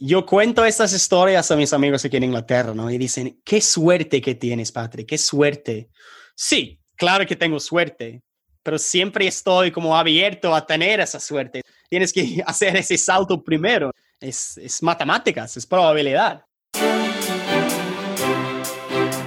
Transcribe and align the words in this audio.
yo 0.00 0.24
cuento 0.24 0.64
estas 0.64 0.94
historias 0.94 1.50
a 1.50 1.56
mis 1.56 1.72
amigos 1.74 2.04
aquí 2.04 2.16
en 2.16 2.24
Inglaterra, 2.24 2.72
¿no? 2.74 2.90
Y 2.90 2.96
dicen, 2.96 3.40
qué 3.44 3.60
suerte 3.60 4.22
que 4.22 4.34
tienes, 4.34 4.72
Patrick, 4.72 5.06
qué 5.06 5.18
suerte. 5.18 5.90
Sí, 6.34 6.80
claro 6.96 7.26
que 7.26 7.36
tengo 7.36 7.60
suerte, 7.60 8.22
pero 8.62 8.78
siempre 8.78 9.26
estoy 9.26 9.70
como 9.70 9.94
abierto 9.94 10.54
a 10.54 10.66
tener 10.66 11.00
esa 11.00 11.20
suerte. 11.20 11.60
Tienes 11.90 12.14
que 12.14 12.42
hacer 12.46 12.76
ese 12.76 12.96
salto 12.96 13.42
primero. 13.44 13.90
Es, 14.18 14.56
es 14.56 14.82
matemáticas, 14.82 15.56
es 15.58 15.66
probabilidad. 15.66 16.44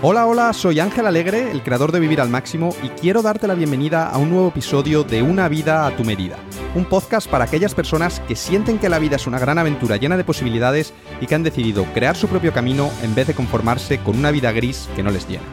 Hola, 0.01 0.25
hola, 0.25 0.53
soy 0.53 0.79
Ángel 0.79 1.05
Alegre, 1.05 1.51
el 1.51 1.63
creador 1.63 1.91
de 1.91 1.99
Vivir 1.99 2.19
al 2.19 2.29
Máximo, 2.29 2.75
y 2.83 2.89
quiero 2.89 3.21
darte 3.21 3.47
la 3.47 3.53
bienvenida 3.53 4.09
a 4.09 4.17
un 4.17 4.31
nuevo 4.31 4.49
episodio 4.49 5.03
de 5.03 5.21
Una 5.21 5.47
vida 5.47 5.87
a 5.87 5.95
tu 5.95 6.03
medida, 6.03 6.37
un 6.75 6.85
podcast 6.85 7.29
para 7.29 7.45
aquellas 7.45 7.75
personas 7.75 8.19
que 8.27 8.35
sienten 8.35 8.79
que 8.79 8.89
la 8.89 8.99
vida 8.99 9.15
es 9.15 9.27
una 9.27 9.39
gran 9.39 9.57
aventura 9.57 9.97
llena 9.97 10.17
de 10.17 10.23
posibilidades 10.23 10.93
y 11.21 11.27
que 11.27 11.35
han 11.35 11.43
decidido 11.43 11.85
crear 11.93 12.15
su 12.15 12.27
propio 12.27 12.53
camino 12.53 12.89
en 13.01 13.15
vez 13.15 13.27
de 13.27 13.33
conformarse 13.33 13.99
con 13.99 14.17
una 14.17 14.31
vida 14.31 14.51
gris 14.51 14.89
que 14.95 15.03
no 15.03 15.11
les 15.11 15.27
llena. 15.27 15.43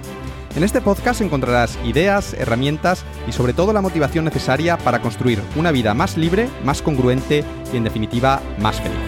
En 0.56 0.64
este 0.64 0.80
podcast 0.80 1.20
encontrarás 1.20 1.78
ideas, 1.84 2.34
herramientas 2.34 3.04
y 3.28 3.32
sobre 3.32 3.52
todo 3.52 3.72
la 3.72 3.80
motivación 3.80 4.24
necesaria 4.24 4.76
para 4.78 5.00
construir 5.00 5.40
una 5.54 5.70
vida 5.70 5.94
más 5.94 6.16
libre, 6.16 6.48
más 6.64 6.82
congruente 6.82 7.44
y 7.72 7.76
en 7.76 7.84
definitiva 7.84 8.40
más 8.58 8.80
feliz. 8.80 8.98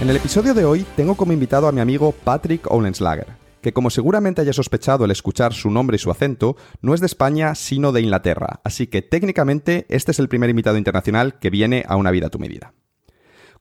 En 0.00 0.10
el 0.10 0.16
episodio 0.16 0.52
de 0.52 0.64
hoy 0.64 0.84
tengo 0.96 1.14
como 1.14 1.32
invitado 1.32 1.68
a 1.68 1.72
mi 1.72 1.80
amigo 1.80 2.12
Patrick 2.12 2.70
Olenslager, 2.70 3.43
que 3.64 3.72
como 3.72 3.88
seguramente 3.88 4.42
haya 4.42 4.52
sospechado 4.52 5.04
al 5.04 5.10
escuchar 5.10 5.54
su 5.54 5.70
nombre 5.70 5.96
y 5.96 5.98
su 5.98 6.10
acento, 6.10 6.56
no 6.82 6.92
es 6.92 7.00
de 7.00 7.06
España 7.06 7.54
sino 7.54 7.92
de 7.92 8.02
Inglaterra, 8.02 8.60
así 8.62 8.86
que 8.86 9.00
técnicamente 9.00 9.86
este 9.88 10.12
es 10.12 10.18
el 10.18 10.28
primer 10.28 10.50
invitado 10.50 10.76
internacional 10.76 11.38
que 11.38 11.48
viene 11.48 11.82
a 11.88 11.96
una 11.96 12.10
vida 12.10 12.26
a 12.26 12.30
tu 12.30 12.38
medida. 12.38 12.74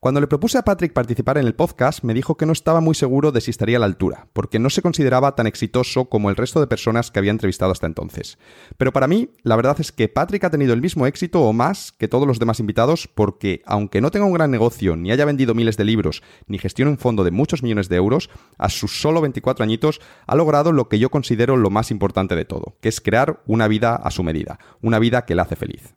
Cuando 0.03 0.19
le 0.19 0.27
propuse 0.27 0.57
a 0.57 0.63
Patrick 0.63 0.91
participar 0.91 1.37
en 1.37 1.45
el 1.45 1.55
podcast, 1.55 2.03
me 2.03 2.13
dijo 2.13 2.35
que 2.35 2.45
no 2.45 2.51
estaba 2.51 2.81
muy 2.81 2.93
seguro 2.93 3.31
de 3.31 3.39
si 3.39 3.51
estaría 3.51 3.77
a 3.77 3.79
la 3.79 3.85
altura, 3.85 4.27
porque 4.33 4.59
no 4.59 4.69
se 4.69 4.81
consideraba 4.81 5.33
tan 5.33 5.47
exitoso 5.47 6.09
como 6.09 6.29
el 6.29 6.35
resto 6.35 6.59
de 6.59 6.67
personas 6.67 7.09
que 7.09 7.19
había 7.19 7.31
entrevistado 7.31 7.71
hasta 7.71 7.87
entonces. 7.87 8.37
Pero 8.75 8.91
para 8.91 9.07
mí, 9.07 9.29
la 9.43 9.55
verdad 9.55 9.77
es 9.79 9.93
que 9.93 10.09
Patrick 10.09 10.43
ha 10.43 10.49
tenido 10.49 10.73
el 10.73 10.81
mismo 10.81 11.07
éxito 11.07 11.43
o 11.43 11.53
más 11.53 11.93
que 11.93 12.09
todos 12.09 12.27
los 12.27 12.37
demás 12.37 12.59
invitados, 12.59 13.07
porque 13.07 13.61
aunque 13.65 14.01
no 14.01 14.11
tenga 14.11 14.25
un 14.25 14.33
gran 14.33 14.51
negocio, 14.51 14.97
ni 14.97 15.09
haya 15.09 15.23
vendido 15.23 15.55
miles 15.55 15.77
de 15.77 15.85
libros, 15.85 16.21
ni 16.47 16.59
gestione 16.59 16.91
un 16.91 16.97
fondo 16.97 17.23
de 17.23 17.31
muchos 17.31 17.63
millones 17.63 17.87
de 17.87 17.95
euros, 17.95 18.29
a 18.57 18.67
sus 18.67 18.99
solo 18.99 19.21
24 19.21 19.63
añitos 19.63 20.01
ha 20.27 20.35
logrado 20.35 20.73
lo 20.73 20.89
que 20.89 20.99
yo 20.99 21.11
considero 21.11 21.55
lo 21.55 21.69
más 21.69 21.91
importante 21.91 22.35
de 22.35 22.43
todo, 22.43 22.75
que 22.81 22.89
es 22.89 22.99
crear 22.99 23.41
una 23.45 23.69
vida 23.69 23.95
a 23.95 24.11
su 24.11 24.21
medida, 24.21 24.59
una 24.81 24.99
vida 24.99 25.23
que 25.23 25.35
le 25.35 25.43
hace 25.43 25.55
feliz. 25.55 25.95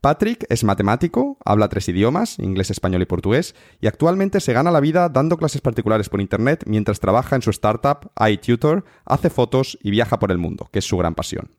Patrick 0.00 0.46
es 0.48 0.62
matemático, 0.62 1.38
habla 1.44 1.68
tres 1.68 1.88
idiomas, 1.88 2.38
inglés, 2.38 2.70
español 2.70 3.02
y 3.02 3.06
portugués, 3.06 3.56
y 3.80 3.88
actualmente 3.88 4.40
se 4.40 4.52
gana 4.52 4.70
la 4.70 4.80
vida 4.80 5.08
dando 5.08 5.36
clases 5.36 5.60
particulares 5.60 6.08
por 6.08 6.20
Internet 6.20 6.62
mientras 6.66 7.00
trabaja 7.00 7.34
en 7.34 7.42
su 7.42 7.50
startup 7.50 8.10
iTutor, 8.28 8.84
hace 9.04 9.28
fotos 9.28 9.76
y 9.82 9.90
viaja 9.90 10.20
por 10.20 10.30
el 10.30 10.38
mundo, 10.38 10.68
que 10.72 10.78
es 10.78 10.84
su 10.84 10.96
gran 10.96 11.16
pasión. 11.16 11.50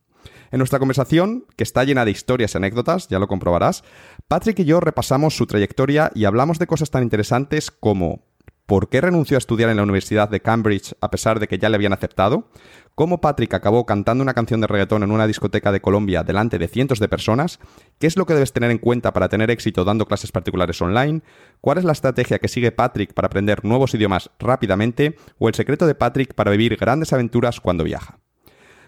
En 0.51 0.59
nuestra 0.59 0.79
conversación, 0.79 1.45
que 1.57 1.63
está 1.63 1.83
llena 1.83 2.05
de 2.05 2.11
historias 2.11 2.53
y 2.53 2.57
anécdotas, 2.57 3.07
ya 3.09 3.19
lo 3.19 3.27
comprobarás, 3.27 3.83
Patrick 4.27 4.59
y 4.59 4.65
yo 4.65 4.79
repasamos 4.79 5.35
su 5.35 5.45
trayectoria 5.45 6.11
y 6.15 6.25
hablamos 6.25 6.59
de 6.59 6.67
cosas 6.67 6.91
tan 6.91 7.03
interesantes 7.03 7.71
como 7.71 8.28
por 8.69 8.87
qué 8.87 9.01
renunció 9.01 9.35
a 9.35 9.39
estudiar 9.39 9.71
en 9.71 9.77
la 9.77 9.83
Universidad 9.83 10.29
de 10.29 10.41
Cambridge 10.41 10.93
a 11.01 11.09
pesar 11.09 11.39
de 11.39 11.47
que 11.47 11.57
ya 11.57 11.69
le 11.69 11.75
habían 11.75 11.91
aceptado, 11.91 12.49
cómo 12.93 13.19
Patrick 13.19 13.51
acabó 13.55 13.87
cantando 13.87 14.21
una 14.21 14.35
canción 14.35 14.61
de 14.61 14.67
reggaetón 14.67 15.01
en 15.01 15.09
una 15.09 15.25
discoteca 15.25 15.71
de 15.71 15.81
Colombia 15.81 16.21
delante 16.21 16.59
de 16.59 16.67
cientos 16.67 16.99
de 16.99 17.07
personas, 17.07 17.59
qué 17.97 18.05
es 18.05 18.15
lo 18.15 18.27
que 18.27 18.35
debes 18.35 18.53
tener 18.53 18.69
en 18.69 18.77
cuenta 18.77 19.11
para 19.11 19.27
tener 19.27 19.49
éxito 19.49 19.85
dando 19.85 20.05
clases 20.05 20.31
particulares 20.31 20.79
online, 20.83 21.23
cuál 21.61 21.79
es 21.79 21.83
la 21.83 21.93
estrategia 21.93 22.37
que 22.37 22.47
sigue 22.47 22.71
Patrick 22.71 23.15
para 23.15 23.25
aprender 23.25 23.65
nuevos 23.65 23.95
idiomas 23.95 24.29
rápidamente 24.37 25.17
o 25.39 25.47
el 25.47 25.55
secreto 25.55 25.87
de 25.87 25.95
Patrick 25.95 26.35
para 26.35 26.51
vivir 26.51 26.77
grandes 26.77 27.11
aventuras 27.11 27.59
cuando 27.59 27.83
viaja. 27.83 28.19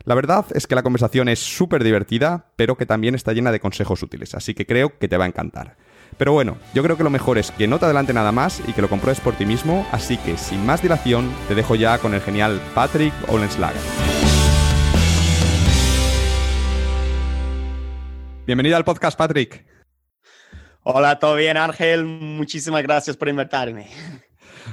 La 0.04 0.14
verdad 0.14 0.46
es 0.54 0.68
que 0.68 0.76
la 0.76 0.84
conversación 0.84 1.28
es 1.28 1.40
súper 1.40 1.84
divertida, 1.84 2.52
pero 2.56 2.78
que 2.78 2.86
también 2.86 3.16
está 3.16 3.34
llena 3.34 3.52
de 3.52 3.60
consejos 3.60 4.04
útiles, 4.04 4.36
así 4.36 4.54
que 4.54 4.68
creo 4.68 5.00
que 5.00 5.08
te 5.08 5.18
va 5.18 5.26
a 5.26 5.28
encantar. 5.28 5.76
Pero 6.18 6.34
bueno, 6.34 6.58
yo 6.74 6.84
creo 6.84 6.98
que 6.98 7.04
lo 7.04 7.10
mejor 7.10 7.38
es 7.38 7.52
que 7.52 7.68
no 7.68 7.80
te 7.80 7.86
adelante 7.86 8.14
nada 8.14 8.32
más 8.32 8.62
y 8.68 8.74
que 8.74 8.82
lo 8.82 8.90
compruebes 8.90 9.20
por 9.22 9.36
ti 9.36 9.46
mismo, 9.46 9.88
así 9.92 10.18
que 10.18 10.38
sin 10.38 10.66
más 10.66 10.82
dilación 10.82 11.32
te 11.48 11.56
dejo 11.56 11.76
ya 11.76 11.98
con 11.98 12.14
el 12.14 12.22
genial 12.22 12.62
Patrick 12.76 13.14
Olenslager. 13.28 13.82
Bienvenido 18.46 18.76
al 18.76 18.84
podcast, 18.84 19.18
Patrick. 19.18 19.66
Hola, 20.84 21.20
¿todo 21.20 21.36
bien, 21.36 21.58
Ángel? 21.58 22.06
Muchísimas 22.06 22.82
gracias 22.84 23.16
por 23.16 23.30
invitarme. 23.30 23.88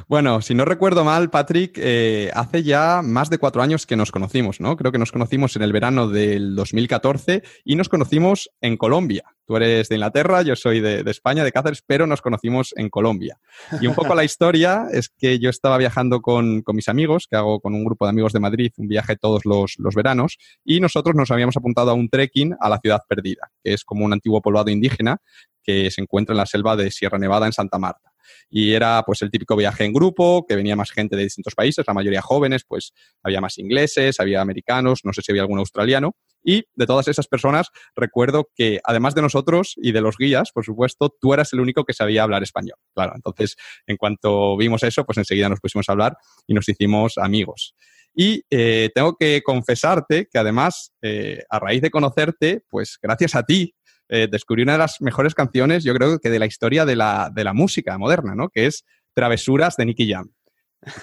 Bueno, 0.09 0.41
si 0.41 0.55
no 0.55 0.65
recuerdo 0.65 1.05
mal, 1.05 1.31
Patrick, 1.31 1.79
eh, 1.79 2.31
hace 2.35 2.63
ya 2.63 3.03
más 3.03 3.31
de 3.31 3.39
cuatro 3.39 3.63
años 3.63 3.87
que 3.87 3.97
nos 3.97 4.11
conocimos, 4.11 4.61
¿no? 4.61 4.77
Creo 4.77 4.93
que 4.93 4.99
nos 4.99 5.13
conocimos 5.13 5.57
en 5.57 5.63
el 5.63 5.73
verano 5.73 6.09
del 6.09 6.55
2014 6.55 7.43
y 7.65 7.77
nos 7.77 7.89
conocimos 7.89 8.51
en 8.61 8.77
Colombia. 8.77 9.25
Tú 9.47 9.57
eres 9.57 9.89
de 9.89 9.95
Inglaterra, 9.95 10.43
yo 10.43 10.57
soy 10.57 10.81
de, 10.81 11.03
España, 11.07 11.43
de 11.43 11.53
Cáceres, 11.53 11.83
pero 11.87 12.07
nos 12.07 12.21
conocimos 12.21 12.75
en 12.77 12.91
Colombia. 12.91 13.39
Y 13.81 13.87
un 13.87 13.95
poco 13.95 14.15
la 14.15 14.25
historia 14.25 14.89
es 14.93 15.09
que 15.09 15.39
yo 15.39 15.49
estaba 15.49 15.79
viajando 15.79 16.21
con, 16.21 16.63
mis 16.75 16.89
amigos, 16.89 17.27
que 17.31 17.37
hago 17.37 17.61
con 17.61 17.75
un 17.75 17.83
grupo 17.83 18.05
de 18.05 18.11
amigos 18.11 18.35
de 18.35 18.41
Madrid, 18.41 18.73
un 18.77 18.89
viaje 18.89 19.17
todos 19.17 19.47
los, 19.47 19.77
los 19.79 19.95
veranos, 19.95 20.37
y 20.65 20.81
nosotros 20.81 21.17
nos 21.17 21.31
habíamos 21.31 21.57
apuntado 21.57 21.91
a 21.91 21.95
un 21.95 22.11
trekking 22.11 22.57
a 22.61 22.69
la 22.69 22.79
ciudad 22.79 23.01
perdida, 23.09 23.51
que 23.65 23.73
es 23.73 23.85
como 23.85 24.05
un 24.05 24.13
antiguo 24.13 24.43
poblado 24.43 24.69
indígena 24.69 25.17
que 25.63 25.91
se 25.91 26.03
encuentra 26.03 26.35
en 26.35 26.39
la 26.39 26.47
selva 26.47 26.77
de 26.77 26.91
Sierra 26.91 27.19
Nevada 27.19 27.47
en 27.47 27.53
Santa 27.53 27.79
Marta 27.79 28.08
y 28.51 28.73
era 28.73 29.03
pues 29.05 29.23
el 29.23 29.31
típico 29.31 29.57
viaje 29.57 29.85
en 29.85 29.93
grupo, 29.93 30.47
que 30.47 30.57
venía 30.57 30.77
más 30.77 30.91
gente 30.91 31.17
de 31.17 31.25
distintos 31.25 31.55
países, 31.55 31.85
la 31.87 31.95
mayoría 31.95 32.23
jóvenes, 32.23 32.65
pues 32.67 32.93
había 33.23 33.41
más 33.41 33.59
ingleses, 33.59 34.21
había 34.21 34.41
americanos, 34.41 35.01
no 35.05 35.13
sé 35.13 35.23
si 35.23 35.33
había 35.33 35.43
algún 35.43 35.59
australiano. 35.59 36.17
Y 36.43 36.65
de 36.75 36.87
todas 36.87 37.09
esas 37.09 37.27
personas, 37.27 37.69
recuerdo 37.95 38.49
que 38.55 38.81
además 38.85 39.15
de 39.15 39.23
nosotros 39.23 39.75
y 39.77 39.93
de 39.93 40.01
los 40.01 40.17
guías, 40.17 40.51
por 40.53 40.65
supuesto, 40.65 41.15
tú 41.21 41.35
eras 41.35 41.53
el 41.53 41.61
único 41.61 41.85
que 41.85 41.93
sabía 41.93 42.23
hablar 42.23 42.43
español. 42.43 42.79
Claro, 42.95 43.13
entonces, 43.15 43.57
en 43.87 43.97
cuanto 43.97 44.57
vimos 44.57 44.83
eso, 44.83 45.05
pues 45.05 45.19
enseguida 45.19 45.49
nos 45.49 45.61
pusimos 45.61 45.89
a 45.89 45.93
hablar 45.93 46.17
y 46.47 46.55
nos 46.55 46.69
hicimos 46.69 47.19
amigos. 47.19 47.75
Y 48.15 48.43
eh, 48.51 48.91
tengo 48.95 49.17
que 49.17 49.43
confesarte 49.43 50.29
que 50.31 50.39
además, 50.39 50.93
eh, 51.03 51.43
a 51.49 51.59
raíz 51.59 51.83
de 51.83 51.91
conocerte, 51.91 52.63
pues 52.69 52.99
gracias 53.01 53.35
a 53.35 53.45
ti, 53.45 53.75
eh, 54.09 54.29
descubrí 54.31 54.63
una 54.63 54.73
de 54.73 54.79
las 54.79 55.01
mejores 55.01 55.35
canciones, 55.35 55.85
yo 55.85 55.95
creo 55.95 56.19
que 56.19 56.31
de 56.31 56.39
la 56.39 56.47
historia 56.47 56.85
de 56.85 56.97
la, 56.97 57.31
de 57.35 57.45
la 57.45 57.53
música 57.53 57.97
moderna, 57.99 58.35
¿no? 58.35 58.49
Que 58.49 58.67
es 58.67 58.85
Travesuras 59.15 59.77
de 59.77 59.87
Nicky 59.87 60.11
Jam. 60.11 60.31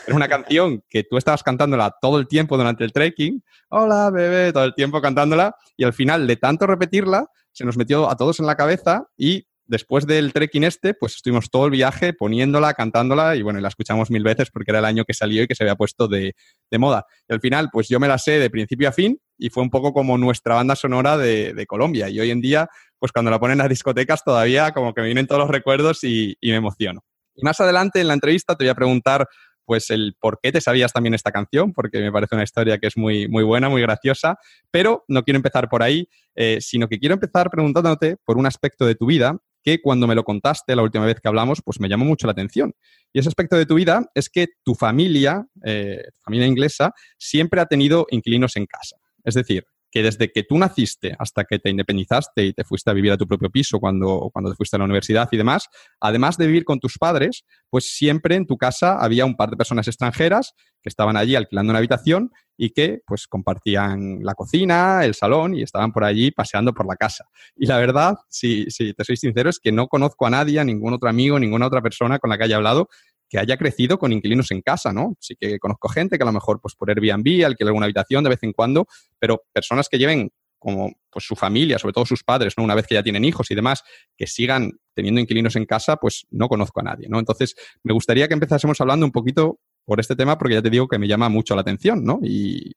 Es 0.07 0.13
una 0.13 0.27
canción 0.27 0.83
que 0.89 1.03
tú 1.03 1.17
estabas 1.17 1.43
cantándola 1.43 1.93
todo 2.01 2.17
el 2.19 2.27
tiempo 2.27 2.57
durante 2.57 2.83
el 2.83 2.93
trekking. 2.93 3.43
Hola, 3.69 4.09
bebé, 4.09 4.53
todo 4.53 4.65
el 4.65 4.73
tiempo 4.73 5.01
cantándola. 5.01 5.55
Y 5.77 5.83
al 5.83 5.93
final, 5.93 6.27
de 6.27 6.37
tanto 6.37 6.67
repetirla, 6.67 7.27
se 7.51 7.65
nos 7.65 7.77
metió 7.77 8.09
a 8.09 8.15
todos 8.15 8.39
en 8.39 8.45
la 8.45 8.55
cabeza 8.55 9.07
y 9.17 9.47
después 9.67 10.05
del 10.05 10.31
trekking 10.31 10.63
este, 10.63 10.93
pues 10.93 11.15
estuvimos 11.15 11.49
todo 11.49 11.65
el 11.65 11.71
viaje 11.71 12.13
poniéndola, 12.13 12.73
cantándola 12.73 13.35
y 13.35 13.41
bueno, 13.41 13.59
la 13.59 13.67
escuchamos 13.67 14.11
mil 14.11 14.23
veces 14.23 14.51
porque 14.51 14.71
era 14.71 14.79
el 14.79 14.85
año 14.85 15.05
que 15.05 15.13
salió 15.13 15.43
y 15.43 15.47
que 15.47 15.55
se 15.55 15.63
había 15.63 15.75
puesto 15.75 16.07
de, 16.07 16.35
moda. 16.77 17.05
Y 17.27 17.33
al 17.33 17.39
final, 17.39 17.69
pues 17.71 17.87
yo 17.87 17.99
me 17.99 18.07
la 18.07 18.17
sé 18.17 18.39
de 18.39 18.49
principio 18.49 18.89
a 18.89 18.91
fin 18.91 19.19
y 19.37 19.49
fue 19.49 19.63
un 19.63 19.69
poco 19.69 19.93
como 19.93 20.17
nuestra 20.17 20.55
banda 20.55 20.75
sonora 20.75 21.17
de, 21.17 21.65
Colombia. 21.67 22.09
Y 22.09 22.19
hoy 22.19 22.31
en 22.31 22.41
día, 22.41 22.67
pues 22.99 23.11
cuando 23.11 23.31
la 23.31 23.39
ponen 23.39 23.53
en 23.53 23.59
las 23.59 23.69
discotecas 23.69 24.23
todavía 24.23 24.71
como 24.71 24.93
que 24.93 25.01
me 25.01 25.07
vienen 25.07 25.27
todos 25.27 25.39
los 25.39 25.49
recuerdos 25.49 26.03
y, 26.03 26.37
me 26.41 26.55
emociono. 26.55 27.03
Y 27.35 27.43
más 27.43 27.59
adelante 27.59 27.99
en 27.99 28.07
la 28.07 28.13
entrevista 28.13 28.55
te 28.55 28.63
voy 28.63 28.69
a 28.69 28.75
preguntar 28.75 29.27
pues 29.65 29.89
el 29.89 30.15
por 30.19 30.39
qué 30.41 30.51
te 30.51 30.61
sabías 30.61 30.93
también 30.93 31.15
esta 31.15 31.31
canción, 31.31 31.73
porque 31.73 31.99
me 31.99 32.11
parece 32.11 32.35
una 32.35 32.43
historia 32.43 32.77
que 32.77 32.87
es 32.87 32.97
muy, 32.97 33.27
muy 33.27 33.43
buena, 33.43 33.67
muy 33.67 33.81
graciosa, 33.81 34.37
pero 34.69 35.03
no 35.07 35.23
quiero 35.23 35.37
empezar 35.37 35.69
por 35.69 35.81
ahí, 35.81 36.07
eh, 36.35 36.59
sino 36.61 36.87
que 36.87 36.99
quiero 36.99 37.15
empezar 37.15 37.49
preguntándote 37.49 38.17
por 38.23 38.37
un 38.37 38.45
aspecto 38.45 38.85
de 38.85 38.93
tu 38.93 39.07
vida 39.07 39.37
que 39.63 39.81
cuando 39.81 40.05
me 40.05 40.13
lo 40.13 40.23
contaste 40.23 40.75
la 40.75 40.83
última 40.83 41.07
vez 41.07 41.19
que 41.19 41.27
hablamos, 41.27 41.63
pues 41.65 41.79
me 41.79 41.89
llamó 41.89 42.05
mucho 42.05 42.27
la 42.27 42.33
atención. 42.33 42.73
Y 43.11 43.19
ese 43.19 43.29
aspecto 43.29 43.57
de 43.57 43.65
tu 43.65 43.73
vida 43.73 44.05
es 44.13 44.29
que 44.29 44.49
tu 44.63 44.75
familia, 44.75 45.47
eh, 45.63 46.03
familia 46.23 46.45
inglesa, 46.45 46.93
siempre 47.17 47.59
ha 47.59 47.65
tenido 47.65 48.05
inquilinos 48.11 48.55
en 48.57 48.67
casa. 48.67 48.97
Es 49.23 49.33
decir, 49.33 49.65
que 49.95 50.03
desde 50.03 50.29
que 50.29 50.43
tú 50.43 50.57
naciste 50.57 51.15
hasta 51.17 51.45
que 51.45 51.57
te 51.57 51.69
independizaste 51.69 52.43
y 52.43 52.51
te 52.51 52.65
fuiste 52.65 52.89
a 52.89 52.93
vivir 52.93 53.13
a 53.13 53.17
tu 53.17 53.25
propio 53.25 53.49
piso 53.49 53.79
cuando, 53.79 54.29
cuando 54.33 54.51
te 54.51 54.57
fuiste 54.57 54.75
a 54.75 54.79
la 54.79 54.83
universidad 54.83 55.29
y 55.31 55.37
demás, 55.37 55.69
además 56.01 56.37
de 56.37 56.47
vivir 56.47 56.65
con 56.65 56.81
tus 56.81 56.97
padres, 56.97 57.45
pues 57.69 57.95
siempre 57.95 58.35
en 58.35 58.45
tu 58.45 58.57
casa 58.57 58.99
había 58.99 59.23
un 59.25 59.37
par 59.37 59.51
de 59.51 59.55
personas 59.55 59.87
extranjeras 59.87 60.51
que 60.83 60.89
estaban 60.89 61.15
allí 61.15 61.35
alquilando 61.35 61.69
una 61.69 61.77
habitación 61.77 62.29
y 62.57 62.71
que 62.71 63.03
pues 63.07 63.25
compartían 63.25 64.19
la 64.21 64.33
cocina, 64.33 65.05
el 65.05 65.15
salón 65.15 65.55
y 65.55 65.61
estaban 65.61 65.93
por 65.93 66.03
allí 66.03 66.29
paseando 66.29 66.73
por 66.73 66.85
la 66.85 66.97
casa. 66.97 67.29
Y 67.55 67.65
la 67.65 67.77
verdad, 67.77 68.15
si, 68.27 68.65
si 68.71 68.93
te 68.93 69.05
soy 69.05 69.15
sincero, 69.15 69.49
es 69.49 69.59
que 69.59 69.71
no 69.71 69.87
conozco 69.87 70.27
a 70.27 70.29
nadie, 70.29 70.59
a 70.59 70.65
ningún 70.65 70.93
otro 70.93 71.07
amigo, 71.07 71.39
ninguna 71.39 71.67
otra 71.67 71.81
persona 71.81 72.19
con 72.19 72.29
la 72.29 72.37
que 72.37 72.43
haya 72.43 72.57
hablado 72.57 72.89
que 73.29 73.39
haya 73.39 73.57
crecido 73.57 73.97
con 73.97 74.11
inquilinos 74.13 74.51
en 74.51 74.61
casa, 74.61 74.93
¿no? 74.93 75.15
Sí 75.19 75.35
que 75.39 75.59
conozco 75.59 75.89
gente 75.89 76.17
que 76.17 76.23
a 76.23 76.27
lo 76.27 76.31
mejor 76.31 76.61
pues 76.61 76.75
por 76.75 76.89
Airbnb 76.89 77.45
alquila 77.45 77.69
alguna 77.69 77.85
habitación 77.85 78.23
de 78.23 78.29
vez 78.29 78.43
en 78.43 78.53
cuando, 78.53 78.87
pero 79.19 79.43
personas 79.51 79.89
que 79.89 79.97
lleven 79.97 80.31
como 80.59 80.91
pues 81.11 81.25
su 81.25 81.35
familia, 81.35 81.77
sobre 81.77 81.93
todo 81.93 82.05
sus 82.05 82.23
padres, 82.23 82.55
¿no? 82.57 82.63
Una 82.63 82.73
vez 82.73 82.87
que 82.87 82.95
ya 82.95 83.03
tienen 83.03 83.23
hijos 83.23 83.51
y 83.51 83.55
demás, 83.55 83.83
que 84.17 84.25
sigan 84.25 84.71
teniendo 84.95 85.21
inquilinos 85.21 85.55
en 85.55 85.65
casa, 85.65 85.97
pues 85.97 86.25
no 86.31 86.47
conozco 86.47 86.79
a 86.79 86.83
nadie, 86.83 87.07
¿no? 87.07 87.19
Entonces, 87.19 87.55
me 87.83 87.93
gustaría 87.93 88.27
que 88.27 88.33
empezásemos 88.33 88.81
hablando 88.81 89.05
un 89.05 89.11
poquito 89.11 89.59
por 89.85 89.99
este 89.99 90.15
tema, 90.15 90.37
porque 90.37 90.55
ya 90.55 90.61
te 90.63 90.71
digo 90.71 90.87
que 90.87 90.97
me 90.97 91.07
llama 91.07 91.29
mucho 91.29 91.53
la 91.53 91.61
atención, 91.61 92.03
¿no? 92.03 92.19
Y 92.23 92.71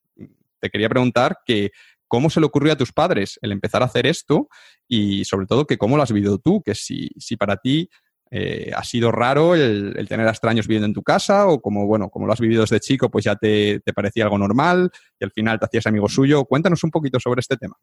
te 0.61 0.69
quería 0.69 0.91
preguntar 0.91 1.39
que 1.47 1.71
cómo 2.09 2.31
se 2.31 2.41
le 2.41 2.47
ocurrió 2.47 2.73
a 2.73 2.77
tus 2.77 2.93
padres 2.93 3.39
el 3.43 3.53
empezar 3.53 3.83
a 3.83 3.87
hacer 3.87 4.07
esto 4.07 4.49
y 4.87 5.25
sobre 5.25 5.47
todo 5.47 5.67
que 5.67 5.79
cómo 5.79 5.97
lo 5.97 6.03
has 6.03 6.13
vivido 6.13 6.39
tú, 6.39 6.63
que 6.63 6.75
si, 6.75 7.11
si 7.19 7.37
para 7.37 7.57
ti 7.57 7.89
eh, 8.31 8.71
ha 8.75 8.85
sido 8.85 9.11
raro 9.11 9.55
el, 9.55 10.07
tener 10.09 10.27
a 10.27 10.31
extraños 10.31 10.67
viviendo 10.67 10.87
en 10.87 10.93
tu 10.93 11.03
casa 11.03 11.47
o 11.47 11.61
como, 11.61 11.87
bueno, 11.87 12.11
como 12.11 12.27
lo 12.27 12.33
has 12.33 12.41
vivido 12.41 12.63
desde 12.63 12.81
chico, 12.81 13.11
pues 13.11 13.25
ya 13.25 13.37
te, 13.37 13.81
parecía 13.95 14.25
algo 14.25 14.39
normal 14.39 14.91
y 15.19 15.25
al 15.25 15.33
final 15.33 15.59
te 15.59 15.67
hacías 15.67 15.87
amigo 15.87 16.09
suyo. 16.09 16.45
Cuéntanos 16.45 16.85
un 16.85 16.91
poquito 16.91 17.19
sobre 17.19 17.41
este 17.41 17.57
tema. 17.57 17.77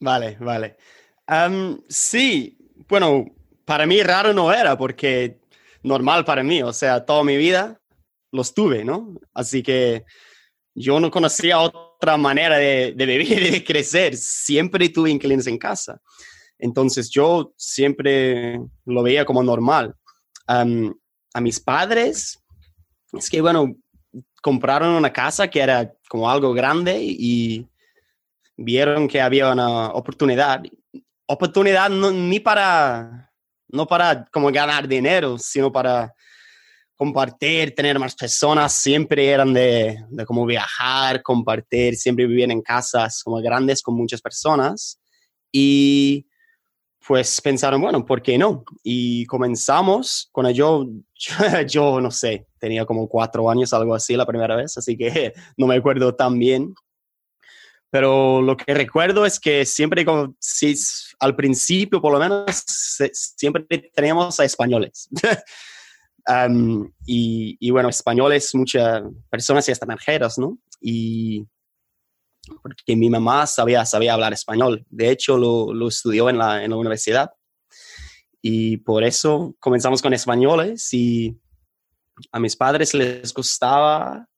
Vale, 0.00 0.36
vale. 0.40 0.76
sí, 1.88 2.58
bueno, 2.88 3.24
para 3.64 3.86
mí 3.86 4.02
raro 4.02 4.32
no 4.32 4.52
era 4.52 4.76
porque 4.76 5.40
normal 5.82 6.24
para 6.24 6.42
mí, 6.42 6.62
o 6.62 6.72
sea, 6.72 7.04
toda 7.04 7.24
mi 7.24 7.36
vida 7.36 7.80
los 8.30 8.54
tuve, 8.54 8.84
¿no? 8.84 9.14
Así 9.32 9.62
que 9.62 10.04
yo 10.74 11.00
no 11.00 11.10
conocía 11.10 11.60
otra 11.60 12.16
manera 12.16 12.58
de, 12.58 12.92
de 12.96 13.06
vivir 13.06 13.42
y 13.42 13.50
de 13.50 13.64
crecer. 13.64 14.16
Siempre 14.16 14.88
tuve 14.88 15.10
inquilinos 15.10 15.46
en 15.46 15.58
casa. 15.58 16.00
Entonces 16.58 17.10
yo 17.10 17.52
siempre 17.56 18.60
lo 18.84 19.02
veía 19.02 19.24
como 19.24 19.42
normal. 19.42 19.94
a 20.46 21.40
mis 21.40 21.58
padres, 21.58 22.38
es 23.12 23.30
que, 23.30 23.40
bueno, 23.40 23.74
compraron 24.42 24.90
una 24.90 25.12
casa 25.12 25.48
que 25.48 25.60
era 25.60 25.92
como 26.08 26.30
algo 26.30 26.52
grande 26.52 26.98
y 27.00 27.66
vieron 28.56 29.08
que 29.08 29.20
había 29.20 29.52
una 29.52 29.88
oportunidad. 29.88 30.62
Oportunidad 31.26 31.88
no, 31.90 32.10
ni 32.10 32.40
para, 32.40 33.32
no 33.68 33.86
para 33.86 34.26
como 34.26 34.52
ganar 34.52 34.86
dinero, 34.86 35.38
sino 35.38 35.72
para 35.72 36.12
compartir, 36.96 37.74
tener 37.74 37.98
más 37.98 38.14
personas, 38.14 38.72
siempre 38.72 39.28
eran 39.28 39.52
de, 39.52 39.98
de 40.08 40.24
como 40.24 40.46
viajar, 40.46 41.22
compartir, 41.22 41.96
siempre 41.96 42.26
vivían 42.26 42.52
en 42.52 42.62
casas 42.62 43.22
como 43.24 43.38
grandes 43.38 43.82
con 43.82 43.96
muchas 43.96 44.20
personas. 44.20 45.00
Y 45.50 46.26
pues 47.06 47.40
pensaron, 47.40 47.80
bueno, 47.80 48.04
¿por 48.04 48.22
qué 48.22 48.38
no? 48.38 48.64
Y 48.82 49.26
comenzamos 49.26 50.28
con 50.32 50.50
yo, 50.52 50.86
yo, 51.68 52.00
no 52.00 52.10
sé, 52.10 52.46
tenía 52.58 52.86
como 52.86 53.08
cuatro 53.08 53.50
años, 53.50 53.72
algo 53.72 53.94
así 53.94 54.16
la 54.16 54.26
primera 54.26 54.56
vez, 54.56 54.76
así 54.78 54.96
que 54.96 55.34
no 55.56 55.66
me 55.66 55.76
acuerdo 55.76 56.14
tan 56.14 56.38
bien. 56.38 56.74
Pero 57.90 58.42
lo 58.42 58.56
que 58.56 58.74
recuerdo 58.74 59.24
es 59.24 59.38
que 59.38 59.64
siempre, 59.64 60.04
como, 60.04 60.34
si, 60.40 60.74
al 61.20 61.36
principio 61.36 62.00
por 62.00 62.12
lo 62.12 62.18
menos, 62.18 62.64
siempre 63.36 63.64
teníamos 63.94 64.40
a 64.40 64.44
españoles. 64.44 65.08
y, 67.06 67.56
y, 67.60 67.70
bueno, 67.70 67.88
españoles, 67.90 68.52
muchas 68.54 69.02
personas 69.30 69.68
extranjeras, 69.68 70.38
¿no? 70.38 70.58
Y 70.80 71.46
porque 72.62 72.96
mi 72.96 73.10
mamá 73.10 73.46
sabía, 73.46 73.84
sabía 73.84 74.14
hablar 74.14 74.32
español. 74.32 74.84
De 74.88 75.10
hecho, 75.10 75.36
lo, 75.36 75.72
lo 75.72 75.88
estudió 75.88 76.28
en 76.28 76.38
la, 76.38 76.64
en 76.64 76.70
la, 76.70 76.76
universidad. 76.76 77.30
Y 78.42 78.78
por 78.78 79.04
eso 79.04 79.54
comenzamos 79.58 80.02
con 80.02 80.12
españoles 80.12 80.92
y 80.92 81.36
a 82.30 82.38
mis 82.38 82.56
padres 82.56 82.94
les 82.94 83.32
gustaba 83.32 84.28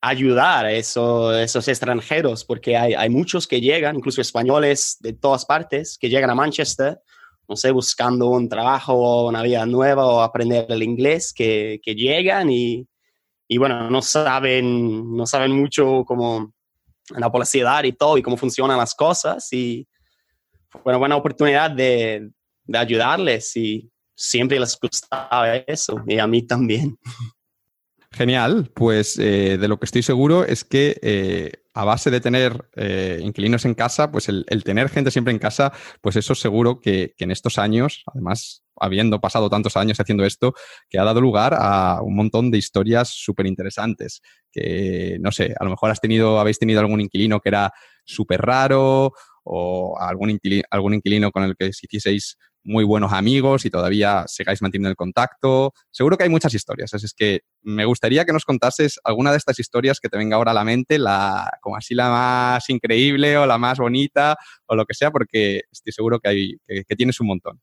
ayudar 0.00 0.66
a 0.66 0.72
esos 0.72 1.68
extranjeros, 1.68 2.44
porque 2.44 2.76
hay, 2.76 2.94
hay, 2.94 3.08
muchos 3.08 3.46
que 3.46 3.60
llegan, 3.60 3.96
incluso 3.96 4.20
españoles 4.20 4.96
de 4.98 5.12
todas 5.12 5.44
partes, 5.44 5.96
que 5.96 6.08
llegan 6.08 6.30
a 6.30 6.34
Manchester, 6.34 7.00
no 7.48 7.54
sé, 7.54 7.70
buscando 7.70 8.28
un 8.28 8.48
trabajo 8.48 8.94
o 8.94 9.28
una 9.28 9.42
vida 9.42 9.64
nueva 9.64 10.06
o 10.06 10.20
aprender 10.20 10.66
el 10.70 10.82
inglés, 10.82 11.32
que, 11.32 11.80
que 11.84 11.94
llegan 11.94 12.50
y, 12.50 12.88
y, 13.46 13.58
bueno, 13.58 13.90
no 13.90 14.02
saben, 14.02 15.14
no 15.16 15.24
saben 15.26 15.52
mucho 15.52 16.04
cómo 16.04 16.52
la 17.16 17.30
publicidad 17.30 17.84
y 17.84 17.92
todo 17.92 18.18
y 18.18 18.22
cómo 18.22 18.36
funcionan 18.36 18.78
las 18.78 18.94
cosas 18.94 19.52
y 19.52 19.86
fue 20.68 20.80
una 20.86 20.98
buena 20.98 21.16
oportunidad 21.16 21.70
de, 21.70 22.30
de 22.64 22.78
ayudarles 22.78 23.56
y 23.56 23.90
siempre 24.14 24.58
les 24.58 24.78
gustaba 24.80 25.56
eso 25.56 26.02
y 26.06 26.18
a 26.18 26.26
mí 26.26 26.42
también. 26.42 26.96
Genial, 28.12 28.70
pues 28.74 29.18
eh, 29.18 29.56
de 29.58 29.68
lo 29.68 29.78
que 29.78 29.86
estoy 29.86 30.02
seguro 30.02 30.44
es 30.44 30.64
que 30.64 30.98
eh, 31.02 31.52
a 31.72 31.84
base 31.84 32.10
de 32.10 32.20
tener 32.20 32.68
eh, 32.76 33.18
inquilinos 33.22 33.64
en 33.64 33.74
casa, 33.74 34.12
pues 34.12 34.28
el, 34.28 34.44
tener 34.64 34.90
gente 34.90 35.10
siempre 35.10 35.32
en 35.32 35.38
casa, 35.38 35.72
pues 36.02 36.16
eso 36.16 36.34
seguro 36.34 36.78
que, 36.78 37.14
que, 37.16 37.24
en 37.24 37.30
estos 37.30 37.56
años, 37.56 38.02
además 38.06 38.64
habiendo 38.76 39.18
pasado 39.20 39.48
tantos 39.48 39.78
años 39.78 39.98
haciendo 39.98 40.26
esto, 40.26 40.52
que 40.90 40.98
ha 40.98 41.04
dado 41.04 41.22
lugar 41.22 41.54
a 41.56 42.02
un 42.02 42.14
montón 42.14 42.50
de 42.50 42.58
historias 42.58 43.08
súper 43.08 43.46
interesantes. 43.46 44.20
Que 44.52 45.16
no 45.20 45.32
sé, 45.32 45.54
a 45.58 45.64
lo 45.64 45.70
mejor 45.70 45.90
has 45.90 46.00
tenido, 46.00 46.38
habéis 46.38 46.58
tenido 46.58 46.80
algún 46.80 47.00
inquilino 47.00 47.40
que 47.40 47.48
era 47.48 47.72
súper 48.04 48.40
raro 48.42 49.12
o 49.44 49.98
algún 49.98 50.30
inquilino, 50.30 50.64
algún 50.70 50.94
inquilino 50.94 51.30
con 51.30 51.44
el 51.44 51.56
que 51.56 51.68
os 51.68 51.82
hicieseis 51.82 52.36
muy 52.64 52.84
buenos 52.84 53.12
amigos 53.12 53.64
y 53.64 53.70
todavía 53.70 54.24
sigáis 54.26 54.62
manteniendo 54.62 54.90
el 54.90 54.96
contacto. 54.96 55.72
Seguro 55.90 56.16
que 56.16 56.24
hay 56.24 56.30
muchas 56.30 56.54
historias, 56.54 56.94
así 56.94 57.06
es 57.06 57.14
que 57.14 57.40
me 57.62 57.84
gustaría 57.84 58.24
que 58.24 58.32
nos 58.32 58.44
contases 58.44 59.00
alguna 59.04 59.32
de 59.32 59.38
estas 59.38 59.58
historias 59.58 59.98
que 60.00 60.08
te 60.08 60.16
venga 60.16 60.36
ahora 60.36 60.52
a 60.52 60.54
la 60.54 60.64
mente, 60.64 60.98
la 60.98 61.50
como 61.60 61.76
así 61.76 61.94
la 61.94 62.08
más 62.08 62.70
increíble 62.70 63.36
o 63.36 63.46
la 63.46 63.58
más 63.58 63.78
bonita 63.78 64.36
o 64.66 64.76
lo 64.76 64.84
que 64.84 64.94
sea, 64.94 65.10
porque 65.10 65.62
estoy 65.70 65.92
seguro 65.92 66.20
que, 66.20 66.28
hay, 66.28 66.56
que, 66.66 66.96
tienes 66.96 67.20
un 67.20 67.28
montón. 67.28 67.60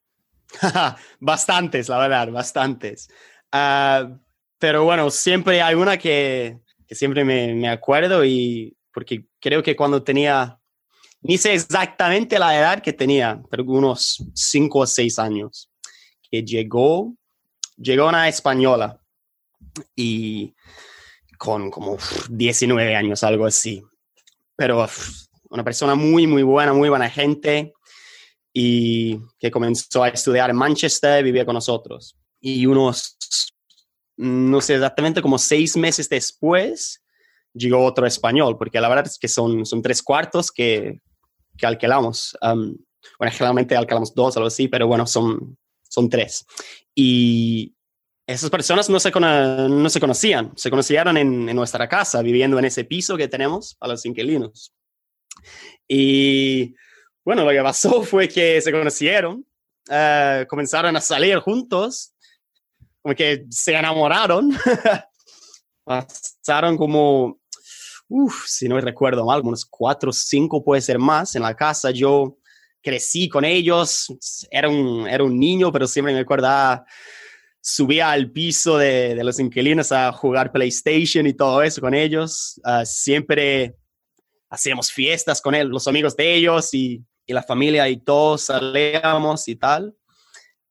bastantes, 1.20 1.90
la 1.90 2.00
verdad, 2.00 2.32
bastantes. 2.32 3.10
Ah, 3.52 4.18
pero 4.58 4.84
bueno, 4.84 5.10
siempre 5.10 5.62
hay 5.62 5.76
una 5.76 5.98
que, 5.98 6.60
que 6.90 6.96
siempre 6.96 7.24
me, 7.24 7.54
me 7.54 7.70
acuerdo 7.70 8.26
y 8.26 8.76
porque 8.92 9.28
creo 9.40 9.62
que 9.62 9.76
cuando 9.76 10.04
tenía 10.04 10.60
ni 11.22 11.38
sé 11.38 11.54
exactamente 11.54 12.40
la 12.40 12.58
edad 12.58 12.82
que 12.82 12.94
tenía, 12.94 13.42
pero 13.50 13.64
unos 13.66 14.24
cinco 14.34 14.80
o 14.80 14.88
seis 14.88 15.20
años, 15.20 15.70
que 16.32 16.44
llegó, 16.44 17.14
llegó 17.78 18.08
una 18.08 18.28
española 18.28 19.00
y 19.96 20.56
con 21.38 21.70
como 21.70 21.98
19 22.30 22.96
años, 22.96 23.24
algo 23.24 23.46
así. 23.46 23.84
Pero 24.56 24.88
una 25.50 25.64
persona 25.64 25.96
muy, 25.96 26.26
muy 26.26 26.44
buena, 26.44 26.74
muy 26.74 26.90
buena 26.90 27.10
gente 27.10 27.74
y 28.54 29.20
que 29.40 29.52
comenzó 29.52 30.04
a 30.04 30.10
estudiar 30.10 30.50
en 30.50 30.56
Manchester, 30.56 31.24
vivía 31.24 31.46
con 31.46 31.54
nosotros. 31.54 32.16
Y 32.40 32.66
unos, 32.66 33.18
no 34.20 34.62
sé 34.62 34.76
exactamente, 34.76 35.22
como 35.22 35.38
seis 35.38 35.76
meses 35.76 36.10
después, 36.10 37.04
llegó 37.54 37.84
otro 37.84 38.06
español, 38.06 38.58
porque 38.58 38.80
la 38.80 38.90
verdad 38.90 39.08
es 39.08 39.18
que 39.18 39.28
son, 39.28 39.66
son 39.66 39.82
tres 39.82 40.04
cuartos 40.04 40.52
que 40.52 41.02
que 41.60 41.68
alquilamos. 41.68 42.36
bueno, 42.42 43.32
generalmente 43.32 43.76
alquilamos 43.76 44.16
dos, 44.16 44.36
algo 44.38 44.48
así, 44.48 44.68
pero 44.68 44.88
bueno, 44.88 45.06
son, 45.06 45.58
son 45.88 46.10
tres. 46.10 46.46
Y 46.96 47.76
esas 48.26 48.50
personas 48.50 48.90
no 48.90 49.00
se, 49.00 49.12
no 49.12 49.90
se 49.90 50.00
conocían, 50.00 50.54
se 50.56 50.70
conocieron 50.70 51.18
en, 51.18 51.46
nuestra 51.48 51.88
casa, 51.88 52.22
viviendo 52.22 52.58
en 52.58 52.66
ese 52.66 52.86
piso 52.86 53.18
que 53.18 53.28
tenemos 53.28 53.78
a 53.80 53.88
los 53.88 54.06
inquilinos. 54.06 54.74
Y 55.88 56.76
bueno, 57.24 57.44
lo 57.44 57.52
que 57.52 57.62
pasó 57.62 58.02
fue 58.04 58.28
que 58.28 58.62
se 58.62 58.72
conocieron, 58.72 59.46
uh, 59.90 60.46
comenzaron 60.48 60.96
a 60.96 61.02
salir 61.02 61.38
juntos, 61.40 62.14
como 63.02 63.16
que 63.16 63.46
se 63.50 63.76
enamoraron, 63.76 64.52
pasaron 65.84 66.78
como 66.78 67.40
Uf, 68.12 68.48
si 68.48 68.68
no 68.68 68.82
recuerdo 68.82 69.24
mal, 69.24 69.42
unos 69.42 69.64
cuatro 69.66 70.10
o 70.10 70.14
cinco 70.14 70.64
puede 70.64 70.82
ser 70.82 70.98
más 70.98 71.36
en 71.36 71.44
la 71.44 71.56
casa. 71.56 71.92
Yo 71.92 72.40
crecí 72.82 73.30
con 73.30 73.46
ellos, 73.46 74.08
era 74.50 74.68
un, 74.68 75.08
era 75.08 75.24
un 75.24 75.40
niño, 75.40 75.72
pero 75.72 75.86
siempre 75.86 76.14
me 76.14 76.20
acordaba, 76.20 76.84
subía 77.62 78.10
al 78.10 78.32
piso 78.32 78.80
de, 78.80 79.14
de, 79.14 79.24
los 79.24 79.40
inquilinos 79.40 79.92
a 79.92 80.12
jugar 80.12 80.52
PlayStation 80.52 81.28
y 81.28 81.34
todo 81.34 81.62
eso 81.62 81.82
con 81.82 81.94
ellos. 81.94 82.60
Uh, 82.66 82.84
siempre 82.84 83.76
hacíamos 84.50 84.92
fiestas 84.92 85.40
con 85.40 85.54
él, 85.54 85.68
los 85.68 85.88
amigos 85.88 86.16
de 86.16 86.34
ellos 86.34 86.74
y, 86.74 87.06
y 87.28 87.34
la 87.34 87.44
familia 87.44 87.88
y 87.90 87.98
todos 87.98 88.46
salíamos 88.46 89.48
y 89.48 89.56
tal. 89.56 89.96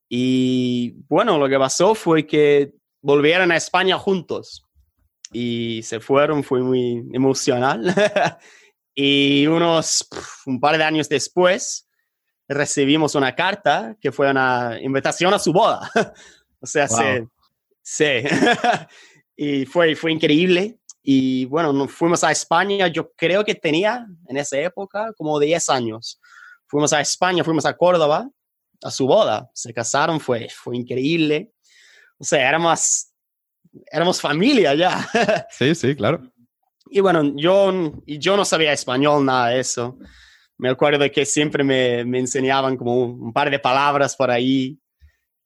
Y 0.09 0.95
bueno, 1.09 1.39
lo 1.39 1.49
que 1.49 1.59
pasó 1.59 1.95
fue 1.95 2.27
que 2.27 2.73
volvieron 3.03 3.53
a 3.53 3.57
España 3.57 3.99
juntos 3.99 4.65
y 5.33 5.83
se 5.83 6.01
fueron, 6.01 6.43
fue 6.43 6.63
muy 6.63 7.05
emocional. 7.13 7.95
y 8.95 9.47
unos, 9.47 10.09
un 10.47 10.59
par 10.59 10.79
de 10.79 10.85
años 10.85 11.09
después, 11.09 11.89
recibimos 12.49 13.15
una 13.15 13.35
carta 13.35 13.97
que 14.01 14.11
fue 14.11 14.31
una 14.31 14.79
invitación 14.81 15.35
a 15.35 15.39
su 15.39 15.53
boda. 15.53 15.91
o 16.61 16.67
sea, 16.67 16.89
sí. 17.83 18.05
y 19.37 19.67
fue, 19.67 19.95
fue 19.95 20.13
increíble. 20.13 20.79
Y 21.03 21.45
bueno, 21.47 21.73
nos 21.73 21.93
fuimos 21.93 22.25
a 22.25 22.33
España, 22.33 22.89
yo 22.89 23.13
creo 23.13 23.45
que 23.45 23.55
tenía 23.55 24.07
en 24.27 24.37
esa 24.37 24.59
época 24.59 25.13
como 25.17 25.39
10 25.39 25.69
años. 25.71 26.21
Fuimos 26.67 26.93
a 26.93 27.01
España, 27.01 27.45
fuimos 27.45 27.65
a 27.65 27.77
Córdoba 27.77 28.29
a 28.83 28.91
su 28.91 29.07
boda. 29.07 29.51
Se 29.55 29.73
casaron, 29.73 30.21
fue, 30.21 30.49
fue 30.49 30.77
increíble. 30.77 31.53
O 32.19 32.25
sea, 32.25 32.49
éramos, 32.49 33.09
éramos 33.91 34.21
familia 34.21 34.75
ya. 34.75 35.09
Sí, 35.51 35.75
sí, 35.75 35.95
claro. 35.95 36.33
Y 36.91 37.01
bueno, 37.01 37.33
yo, 37.37 37.93
yo 38.07 38.37
no 38.37 38.45
sabía 38.45 38.73
español, 38.73 39.25
nada 39.25 39.49
de 39.49 39.61
eso. 39.61 39.99
Me 40.57 40.71
acuerdo 40.71 40.99
de 41.01 41.13
que 41.13 41.25
siempre 41.25 41.63
me, 41.63 42.05
me 42.05 42.19
enseñaban 42.19 42.77
como 42.77 43.05
un 43.05 43.33
par 43.33 43.51
de 43.51 43.59
palabras 43.59 44.17
por 44.17 44.31
ahí. 44.31 44.79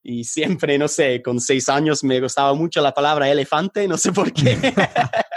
Y 0.04 0.24
siempre, 0.24 0.78
no 0.78 0.88
sé, 0.88 1.22
con 1.22 1.40
seis 1.40 1.68
años 1.68 2.02
me 2.02 2.20
gustaba 2.20 2.54
mucho 2.54 2.80
la 2.80 2.92
palabra 2.92 3.28
elefante, 3.28 3.86
no 3.86 3.96
sé 3.96 4.12
por 4.12 4.32
qué. 4.32 4.52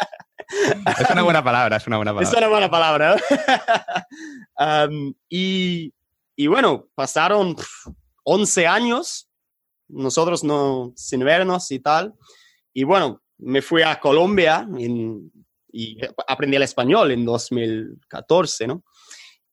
es 1.00 1.10
una 1.12 1.24
buena 1.24 1.44
palabra, 1.44 1.78
es 1.78 1.88
una 1.88 1.98
buena 1.98 2.14
palabra. 2.14 2.30
Es 2.30 2.38
una 2.38 2.48
buena 2.48 2.70
palabra. 2.72 3.16
um, 4.90 5.14
y, 5.30 5.94
y, 6.36 6.48
bueno, 6.48 6.88
pasaron 6.96 7.56
11 8.24 8.68
años, 8.68 9.30
nosotros 9.88 10.44
no, 10.44 10.94
sin 10.96 11.24
vernos 11.24 11.72
y 11.72 11.80
tal. 11.80 12.13
Y 12.74 12.84
bueno, 12.84 13.22
me 13.38 13.62
fui 13.62 13.82
a 13.82 14.00
Colombia 14.00 14.68
y 15.72 15.98
aprendí 16.27 16.56
el 16.56 16.63
español 16.63 17.12
en 17.12 17.25
2014, 17.25 18.68
¿no? 18.68 18.84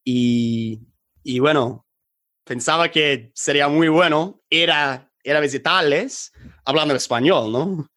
Y, 0.05 0.81
y 1.23 1.39
bueno, 1.39 1.87
pensaba 2.45 2.91
que 2.91 3.31
sería 3.35 3.69
muy 3.69 3.89
bueno 3.89 4.41
era 4.51 5.13
era 5.25 5.41
visitarles 5.41 6.33
hablando 6.65 6.95
español, 6.95 7.53
¿no? 7.53 7.89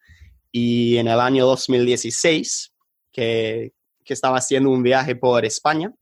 Y 0.52 0.96
en 0.96 1.08
el 1.08 1.20
año 1.20 1.46
2016, 1.46 2.72
que, 3.12 3.72
que 4.04 4.14
estaba 4.14 4.38
haciendo 4.38 4.70
un 4.70 4.82
viaje 4.82 5.16
por 5.16 5.44
España, 5.44 5.92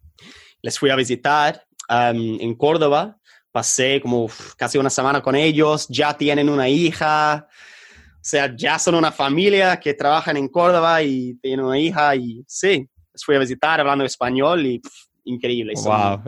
les 0.63 0.79
fui 0.79 0.91
a 0.91 0.97
visitar 0.97 1.67
um, 1.89 2.39
en 2.41 2.55
Córdoba, 2.55 3.19
pasé 3.53 4.01
como 4.01 4.29
casi 4.57 4.79
una 4.79 4.91
semana 4.91 5.23
con 5.23 5.35
ellos, 5.37 5.87
ya 5.89 6.17
tienen 6.17 6.49
una 6.49 6.69
hija, 6.69 7.47
o 7.49 8.19
sea, 8.21 8.55
ya 8.57 8.79
son 8.79 8.95
una 8.95 9.13
familia 9.13 9.79
que 9.79 9.95
trabajan 9.95 10.37
en 10.37 10.49
Córdoba 10.49 11.03
y 11.03 11.35
tienen 11.43 11.65
una 11.65 11.79
hija 11.79 12.17
y 12.17 12.45
sí, 12.49 12.89
les 13.13 13.25
fui 13.25 13.37
a 13.37 13.39
visitar 13.39 13.81
hablando 13.81 14.05
español 14.05 14.67
y 14.67 14.83
increíble. 15.25 15.75
Wow. 15.77 16.23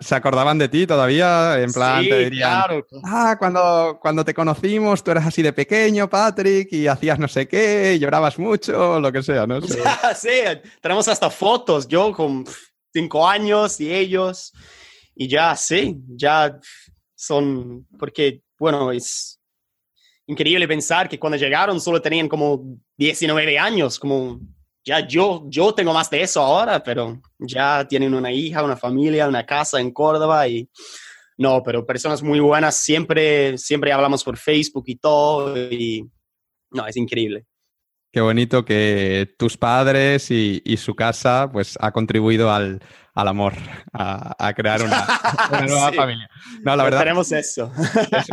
¿Se, 0.00 0.14
acordaban 0.14 0.58
de 0.58 0.68
ti 0.68 0.86
todavía? 0.86 1.60
En 1.60 1.72
plan, 1.72 2.04
te 2.04 2.24
dirían, 2.24 2.50
claro. 2.50 2.86
ah, 3.04 3.36
cuando, 3.38 3.98
cuando 4.00 4.24
te 4.24 4.34
conocimos 4.34 5.02
tú 5.02 5.10
eras 5.10 5.26
así 5.26 5.42
de 5.42 5.52
pequeño, 5.52 6.08
Patrick, 6.08 6.72
y 6.72 6.86
hacías 6.86 7.18
no 7.18 7.28
sé 7.28 7.48
qué, 7.48 7.98
llorabas 7.98 8.38
mucho, 8.38 9.00
lo 9.00 9.12
que 9.12 9.22
sea, 9.22 9.46
¿no? 9.46 9.60
sí, 10.16 10.28
tenemos 10.80 11.08
hasta 11.08 11.30
fotos, 11.30 11.88
yo 11.88 12.12
con 12.12 12.44
cinco 12.92 13.26
años 13.26 13.80
y 13.80 13.92
ellos, 13.92 14.52
y 15.14 15.28
ya, 15.28 15.54
sí, 15.56 15.96
ya 16.08 16.58
son, 17.14 17.86
porque, 17.98 18.42
bueno, 18.58 18.90
es 18.90 19.40
increíble 20.26 20.66
pensar 20.66 21.08
que 21.08 21.18
cuando 21.18 21.36
llegaron 21.36 21.80
solo 21.80 22.00
tenían 22.00 22.28
como 22.28 22.78
19 22.96 23.58
años, 23.58 23.98
como 23.98 24.40
ya 24.84 25.06
yo, 25.06 25.44
yo 25.48 25.72
tengo 25.72 25.92
más 25.92 26.10
de 26.10 26.22
eso 26.22 26.40
ahora, 26.40 26.82
pero 26.82 27.20
ya 27.38 27.86
tienen 27.86 28.14
una 28.14 28.32
hija, 28.32 28.62
una 28.62 28.76
familia, 28.76 29.28
una 29.28 29.46
casa 29.46 29.80
en 29.80 29.92
Córdoba 29.92 30.46
y 30.48 30.68
no, 31.36 31.62
pero 31.62 31.86
personas 31.86 32.22
muy 32.22 32.40
buenas, 32.40 32.76
siempre, 32.76 33.56
siempre 33.58 33.92
hablamos 33.92 34.22
por 34.22 34.36
Facebook 34.36 34.84
y 34.86 34.96
todo 34.96 35.56
y 35.56 36.08
no, 36.70 36.86
es 36.86 36.96
increíble. 36.96 37.46
Qué 38.12 38.20
bonito 38.20 38.64
que 38.64 39.34
tus 39.36 39.56
padres 39.56 40.30
y 40.30 40.76
su 40.76 40.94
casa 40.94 41.48
pues 41.52 41.76
ha 41.80 41.90
contribuido 41.90 42.52
al, 42.52 42.80
al 43.14 43.28
amor, 43.28 43.52
a, 43.92 44.52
crear 44.54 44.82
una, 44.82 45.06
nueva 45.68 45.92
familia. 45.92 46.28
No, 46.62 46.74
la 46.74 46.84
verdad. 46.84 46.98
Tenemos 46.98 47.30
eso. 47.30 47.70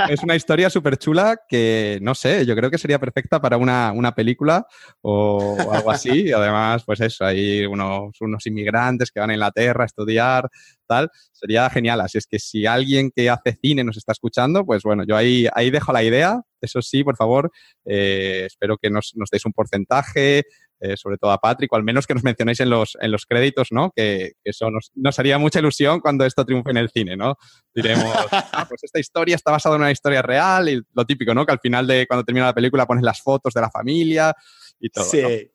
Es, 0.10 0.24
una 0.24 0.36
historia 0.36 0.72
súper 0.72 0.98
chula 0.98 1.38
que, 1.48 2.00
no 2.02 2.16
sé, 2.16 2.46
yo 2.48 2.56
creo 2.56 2.72
que 2.72 2.80
sería 2.80 2.98
perfecta 2.98 3.40
para 3.40 3.58
una, 3.58 4.14
película 4.16 4.66
o, 5.02 5.56
algo 5.72 5.92
así. 5.92 6.32
además, 6.32 6.84
pues 6.84 7.00
eso, 7.02 7.26
hay 7.26 7.66
unos, 7.66 8.20
unos 8.22 8.46
inmigrantes 8.48 9.12
que 9.12 9.20
van 9.20 9.30
a 9.30 9.34
Inglaterra 9.34 9.84
a 9.84 9.86
estudiar, 9.86 10.50
tal. 10.88 11.10
Sería 11.32 11.70
genial. 11.70 12.02
Así 12.02 12.18
es 12.18 12.26
que 12.26 12.40
si 12.40 12.66
alguien 12.66 13.12
que 13.16 13.30
hace 13.30 13.58
cine 13.62 13.84
nos 13.84 13.98
está 13.98 14.14
escuchando, 14.14 14.66
pues 14.66 14.82
bueno, 14.82 15.04
yo 15.08 15.16
ahí, 15.16 15.48
ahí 15.54 15.70
dejo 15.70 15.94
la 15.94 16.04
idea. 16.04 16.42
Eso 16.60 16.82
sí, 16.82 17.04
por 17.04 17.16
favor, 17.16 17.52
eh, 17.86 18.44
espero 18.46 18.78
que 18.78 18.90
nos, 18.90 19.14
nos 19.16 19.30
deis 19.30 19.46
un 19.46 19.54
porcentaje, 19.54 20.44
eh, 20.82 20.98
sobre 20.98 21.18
todo 21.18 21.32
a 21.32 21.38
Patrick, 21.38 21.72
o 21.72 21.76
al 21.76 21.84
menos 21.84 22.08
que 22.08 22.14
nos 22.14 22.24
mencionéis 22.24 22.60
en 22.60 22.70
los, 22.70 22.98
en 23.00 23.12
los 23.12 23.26
créditos, 23.26 23.68
¿no? 23.72 23.92
Que, 23.96 24.34
eso 24.44 24.70
nos, 24.72 24.92
nos, 24.96 25.18
haría 25.20 25.38
mucha 25.38 25.60
ilusión 25.60 26.00
cuando 26.00 26.26
esto 26.26 26.44
triunfe 26.44 26.72
en 26.72 26.78
el 26.78 26.90
cine, 26.90 27.16
¿no? 27.16 27.36
Diremos, 27.74 28.14
ah, 28.32 28.66
pues 28.68 28.84
esta 28.84 29.00
historia 29.00 29.36
está 29.36 29.52
basada 29.52 29.76
en 29.76 29.82
una 29.82 29.92
historia 29.92 30.22
real 30.22 30.70
y 30.70 30.82
lo 30.94 31.06
típico, 31.06 31.34
¿no? 31.34 31.46
Que 31.46 31.52
al 31.52 31.60
final 31.60 31.86
de 31.86 32.08
cuando 32.08 32.24
termina 32.24 32.48
la 32.48 32.54
película 32.54 32.86
pones 32.86 33.04
las 33.04 33.22
fotos 33.22 33.54
de 33.54 33.62
la 33.62 33.70
familia 33.70 34.34
y 34.80 34.90
todo. 34.90 35.06
Sí. 35.06 35.52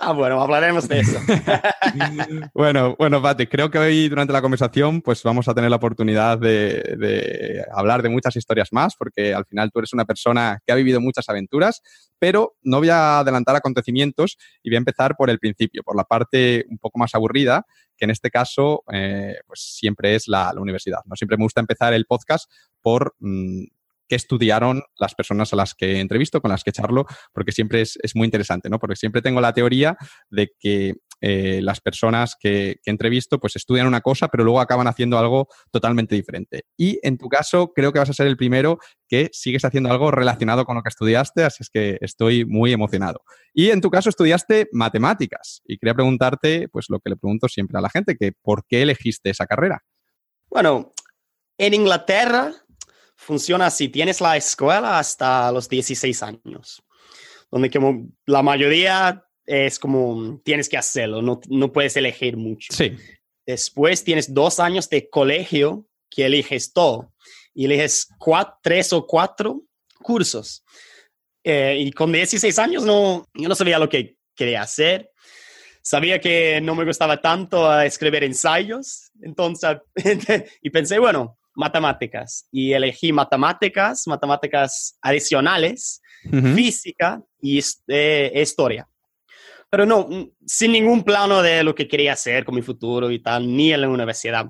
Ah, 0.00 0.12
bueno, 0.12 0.40
hablaremos 0.40 0.86
de 0.86 1.00
eso. 1.00 1.18
bueno, 2.54 2.94
bueno, 2.96 3.20
Pati, 3.20 3.48
creo 3.48 3.68
que 3.68 3.78
hoy 3.78 4.08
durante 4.08 4.32
la 4.32 4.40
conversación 4.40 5.02
pues 5.02 5.24
vamos 5.24 5.48
a 5.48 5.54
tener 5.54 5.70
la 5.70 5.76
oportunidad 5.76 6.38
de, 6.38 7.64
hablar 7.72 8.02
de 8.02 8.08
muchas 8.08 8.36
historias 8.36 8.68
más, 8.70 8.94
porque 8.96 9.34
al 9.34 9.44
final 9.44 9.72
tú 9.72 9.80
eres 9.80 9.92
una 9.92 10.04
persona 10.04 10.60
que 10.64 10.72
ha 10.72 10.76
vivido 10.76 11.00
muchas 11.00 11.28
aventuras, 11.28 11.82
pero 12.16 12.54
no 12.62 12.78
voy 12.78 12.90
a 12.90 13.18
adelantar 13.18 13.56
acontecimientos 13.56 14.38
y 14.62 14.70
voy 14.70 14.76
a 14.76 14.78
empezar 14.78 15.16
por 15.16 15.30
el 15.30 15.40
principio, 15.40 15.82
por 15.82 15.96
la 15.96 16.04
parte 16.04 16.64
un 16.70 16.78
poco 16.78 17.00
más 17.00 17.16
aburrida, 17.16 17.66
que 17.96 18.04
en 18.04 18.12
este 18.12 18.30
caso 18.30 18.84
eh, 18.92 19.34
pues 19.48 19.60
siempre 19.60 20.14
es 20.14 20.28
la, 20.28 20.52
universidad. 20.56 21.00
¿no? 21.06 21.16
Siempre 21.16 21.36
me 21.36 21.44
gusta 21.44 21.60
empezar 21.60 21.92
el 21.92 22.06
podcast 22.06 22.48
por 22.80 23.16
mm, 23.18 23.64
qué 24.08 24.16
estudiaron 24.16 24.82
las 24.98 25.14
personas 25.14 25.52
a 25.52 25.56
las 25.56 25.74
que 25.74 26.00
entrevisto, 26.00 26.40
con 26.40 26.50
las 26.50 26.64
que 26.64 26.72
charlo, 26.72 27.06
porque 27.32 27.52
siempre 27.52 27.82
es, 27.82 27.98
muy 28.14 28.24
interesante, 28.24 28.68
¿no? 28.68 28.78
Porque 28.78 28.96
siempre 28.96 29.22
tengo 29.22 29.40
la 29.40 29.52
teoría 29.52 29.96
de 30.30 30.50
que 30.58 30.94
eh, 31.20 31.60
las 31.62 31.80
personas 31.80 32.36
que, 32.38 32.76
que, 32.82 32.90
entrevisto 32.90 33.38
pues 33.38 33.56
estudian 33.56 33.86
una 33.86 34.00
cosa, 34.00 34.28
pero 34.28 34.44
luego 34.44 34.60
acaban 34.60 34.86
haciendo 34.86 35.18
algo 35.18 35.48
totalmente 35.70 36.14
diferente. 36.14 36.64
Y 36.76 36.98
en 37.02 37.18
tu 37.18 37.28
caso, 37.28 37.72
creo 37.74 37.92
que 37.92 37.98
vas 37.98 38.10
a 38.10 38.14
ser 38.14 38.26
el 38.26 38.36
primero 38.36 38.78
que 39.08 39.30
sigues 39.32 39.64
haciendo 39.64 39.90
algo 39.90 40.10
relacionado 40.10 40.64
con 40.64 40.76
lo 40.76 40.82
que 40.82 40.90
estudiaste, 40.90 41.44
así 41.44 41.62
es 41.62 41.70
que 41.70 41.98
estoy 42.00 42.44
muy 42.44 42.72
emocionado. 42.72 43.22
Y 43.52 43.70
en 43.70 43.80
tu 43.80 43.90
caso 43.90 44.08
estudiaste 44.08 44.68
matemáticas 44.72 45.62
y 45.66 45.78
quería 45.78 45.94
preguntarte, 45.94 46.68
pues 46.68 46.86
lo 46.88 47.00
que 47.00 47.10
le 47.10 47.16
pregunto 47.16 47.48
siempre 47.48 47.78
a 47.78 47.80
la 47.80 47.90
gente, 47.90 48.16
que 48.16 48.32
¿por 48.32 48.64
qué 48.66 48.82
elegiste 48.82 49.30
esa 49.30 49.46
carrera? 49.46 49.82
Bueno, 50.48 50.92
en 51.58 51.74
Inglaterra 51.74 52.52
funciona 53.18 53.66
así, 53.66 53.88
tienes 53.88 54.20
la 54.20 54.36
escuela 54.36 54.98
hasta 54.98 55.50
los 55.52 55.68
16 55.68 56.22
años, 56.22 56.82
donde 57.50 57.70
como 57.70 58.08
la 58.26 58.42
mayoría 58.42 59.24
es 59.44 59.78
como 59.78 60.40
tienes 60.44 60.68
que 60.68 60.78
hacerlo, 60.78 61.20
no, 61.20 61.40
no 61.48 61.72
puedes 61.72 61.96
elegir 61.96 62.36
mucho. 62.36 62.72
Sí. 62.72 62.96
Después 63.44 64.04
tienes 64.04 64.32
dos 64.32 64.60
años 64.60 64.88
de 64.88 65.08
colegio 65.08 65.86
que 66.10 66.26
eliges 66.26 66.72
todo 66.72 67.12
y 67.54 67.64
eliges 67.64 68.08
tres 68.62 68.92
o 68.92 69.06
cuatro 69.06 69.62
cursos. 70.00 70.64
Eh, 71.42 71.76
y 71.80 71.92
con 71.92 72.12
16 72.12 72.58
años 72.58 72.84
no, 72.84 73.26
yo 73.34 73.48
no 73.48 73.54
sabía 73.54 73.78
lo 73.78 73.88
que 73.88 74.16
quería 74.36 74.62
hacer. 74.62 75.10
Sabía 75.82 76.20
que 76.20 76.60
no 76.60 76.74
me 76.74 76.84
gustaba 76.84 77.20
tanto 77.20 77.80
escribir 77.80 78.22
ensayos, 78.22 79.10
entonces, 79.22 79.78
y 80.62 80.70
pensé, 80.70 80.98
bueno, 80.98 81.37
matemáticas 81.58 82.46
y 82.52 82.72
elegí 82.72 83.12
matemáticas, 83.12 84.06
matemáticas 84.06 84.96
adicionales, 85.02 86.00
física 86.54 87.20
y 87.42 87.60
eh, 87.88 88.32
historia. 88.36 88.88
Pero 89.68 89.84
no, 89.84 90.08
sin 90.46 90.72
ningún 90.72 91.02
plano 91.02 91.42
de 91.42 91.64
lo 91.64 91.74
que 91.74 91.88
quería 91.88 92.12
hacer 92.12 92.44
con 92.44 92.54
mi 92.54 92.62
futuro 92.62 93.10
y 93.10 93.20
tal, 93.20 93.54
ni 93.54 93.72
en 93.72 93.80
la 93.80 93.88
universidad. 93.88 94.46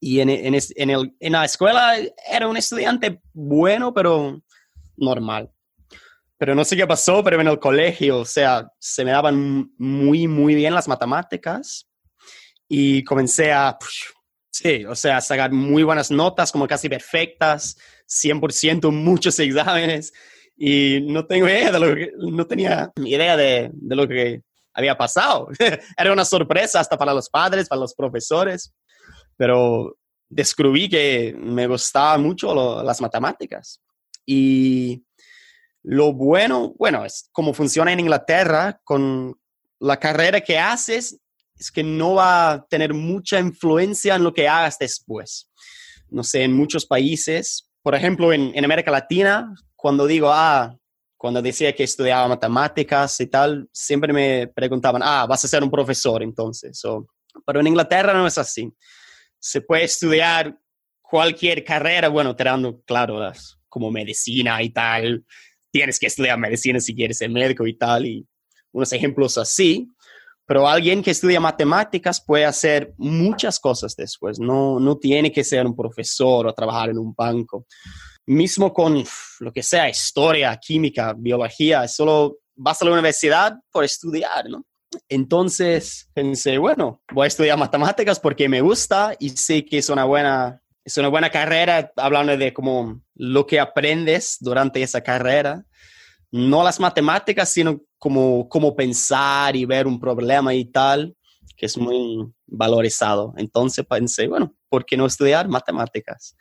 Y 0.00 0.20
en, 0.20 0.30
en, 0.30 0.54
en, 0.54 0.90
el, 0.90 1.14
en 1.18 1.32
la 1.32 1.44
escuela 1.44 1.96
era 2.30 2.46
un 2.46 2.56
estudiante 2.56 3.20
bueno, 3.32 3.92
pero 3.92 4.40
normal. 4.96 5.50
Pero 6.38 6.54
no 6.54 6.64
sé 6.64 6.76
qué 6.76 6.86
pasó, 6.86 7.24
pero 7.24 7.40
en 7.40 7.48
el 7.48 7.58
colegio, 7.58 8.20
o 8.20 8.24
sea, 8.24 8.68
se 8.78 9.04
me 9.04 9.10
daban 9.10 9.72
muy, 9.78 10.28
muy 10.28 10.54
bien 10.54 10.74
las 10.74 10.86
matemáticas 10.86 11.88
y 12.68 13.02
comencé 13.02 13.52
a 13.52 13.76
Sí, 14.52 14.84
o 14.84 14.94
sea, 14.94 15.20
sacar 15.22 15.50
muy 15.50 15.82
buenas 15.82 16.10
notas, 16.10 16.52
como 16.52 16.68
casi 16.68 16.86
perfectas, 16.86 17.78
100%, 18.06 18.92
muchos 18.92 19.38
exámenes, 19.38 20.12
y 20.58 21.00
no 21.06 21.26
tengo 21.26 21.48
idea 21.48 21.72
de 21.72 21.80
lo 21.80 21.94
que, 21.94 22.12
no 22.18 22.46
tenía 22.46 22.92
idea 22.96 23.34
de, 23.34 23.70
de 23.72 23.96
lo 23.96 24.06
que 24.06 24.42
había 24.74 24.96
pasado. 24.98 25.48
Era 25.96 26.12
una 26.12 26.26
sorpresa 26.26 26.80
hasta 26.80 26.98
para 26.98 27.14
los 27.14 27.30
padres, 27.30 27.66
para 27.66 27.80
los 27.80 27.94
profesores, 27.94 28.74
pero 29.38 29.96
descubrí 30.28 30.86
que 30.86 31.34
me 31.38 31.66
gustaban 31.66 32.22
mucho 32.22 32.82
las 32.82 33.00
matemáticas. 33.00 33.80
Y 34.26 35.02
lo 35.82 36.12
bueno, 36.12 36.74
bueno, 36.78 37.06
es 37.06 37.30
como 37.32 37.54
funciona 37.54 37.90
en 37.90 38.00
Inglaterra, 38.00 38.78
con 38.84 39.34
la 39.80 39.98
carrera 39.98 40.42
que 40.42 40.58
haces, 40.58 41.18
es 41.62 41.70
que 41.72 41.82
no 41.82 42.14
va 42.14 42.52
a 42.52 42.66
tener 42.66 42.92
mucha 42.92 43.40
influencia 43.40 44.16
en 44.16 44.24
lo 44.24 44.32
que 44.32 44.48
hagas 44.48 44.78
después. 44.78 45.50
No 46.08 46.22
sé, 46.22 46.42
en 46.42 46.52
muchos 46.52 46.84
países 46.84 47.68
por 47.82 47.96
ejemplo, 47.96 48.32
en, 48.32 48.52
en 48.54 48.64
América 48.64 48.90
Latina, 48.90 49.52
cuando 49.74 50.06
digo, 50.06 50.30
ah, 50.30 50.76
cuando 51.16 51.42
decía 51.42 51.74
que 51.74 51.82
estudiaba 51.82 52.28
matemáticas 52.28 53.20
y 53.20 53.26
tal, 53.26 53.68
siempre 53.72 54.12
me 54.12 54.46
preguntaban, 54.46 55.02
ah, 55.04 55.26
vas 55.28 55.44
a 55.44 55.48
ser 55.48 55.62
un 55.62 55.70
profesor 55.70 56.22
entonces. 56.22 56.80
pero 57.44 57.60
en 57.60 57.66
Inglaterra 57.66 58.12
no 58.14 58.26
es 58.26 58.38
así. 58.38 58.72
Se 59.38 59.60
puede 59.60 59.84
estudiar 59.84 60.56
cualquier 61.00 61.64
carrera, 61.64 62.08
bueno, 62.08 62.36
tirando, 62.36 62.80
claro, 62.82 63.18
las, 63.18 63.58
como 63.68 63.90
medicina 63.90 64.62
y 64.62 64.70
tal. 64.70 65.24
Tienes 65.72 65.98
que 65.98 66.06
estudiar 66.06 66.38
medicina 66.38 66.78
si 66.78 66.94
quieres 66.94 67.18
ser 67.18 67.30
médico 67.30 67.66
y 67.66 67.76
tal, 67.76 68.06
y 68.06 68.26
unos 68.70 68.92
ejemplos 68.92 69.38
así. 69.38 69.88
Pero 70.46 70.68
alguien 70.68 71.02
que 71.02 71.12
estudia 71.12 71.40
matemáticas 71.40 72.22
puede 72.24 72.44
hacer 72.44 72.92
muchas 72.98 73.60
cosas 73.60 73.94
después. 73.96 74.38
No, 74.40 74.80
no 74.80 74.96
tiene 74.98 75.30
que 75.30 75.44
ser 75.44 75.64
un 75.66 75.76
profesor 75.76 76.46
o 76.46 76.52
trabajar 76.52 76.90
en 76.90 76.98
un 76.98 77.14
banco 77.14 77.66
mismo 78.26 78.72
con 78.72 79.02
lo 79.40 79.52
que 79.52 79.62
sea, 79.62 79.88
historia, 79.88 80.56
química, 80.56 81.14
biología, 81.16 81.88
solo 81.88 82.38
vas 82.54 82.80
a 82.82 82.84
la 82.84 82.92
universidad 82.92 83.54
por 83.70 83.84
estudiar, 83.84 84.48
¿no? 84.48 84.64
Entonces 85.08 86.10
pensé, 86.12 86.58
bueno, 86.58 87.02
voy 87.12 87.24
a 87.24 87.28
estudiar 87.28 87.58
matemáticas 87.58 88.20
porque 88.20 88.48
me 88.48 88.60
gusta 88.60 89.16
y 89.18 89.30
sé 89.30 89.64
que 89.64 89.78
es 89.78 89.88
una 89.88 90.04
buena, 90.04 90.60
es 90.84 90.96
una 90.98 91.08
buena 91.08 91.30
carrera, 91.30 91.90
hablando 91.96 92.36
de 92.36 92.52
como 92.52 93.00
lo 93.14 93.46
que 93.46 93.58
aprendes 93.58 94.36
durante 94.40 94.82
esa 94.82 95.00
carrera. 95.00 95.64
No 96.32 96.64
las 96.64 96.80
matemáticas, 96.80 97.52
sino 97.52 97.82
como, 97.98 98.48
como 98.48 98.74
pensar 98.74 99.54
y 99.54 99.64
ver 99.64 99.86
un 99.86 100.00
problema 100.00 100.54
y 100.54 100.64
tal, 100.64 101.14
que 101.56 101.66
es 101.66 101.78
muy 101.78 102.26
valorizado. 102.46 103.34
Entonces 103.36 103.86
pensé, 103.86 104.26
bueno, 104.26 104.54
¿por 104.68 104.84
qué 104.84 104.96
no 104.96 105.06
estudiar 105.06 105.48
matemáticas? 105.48 106.34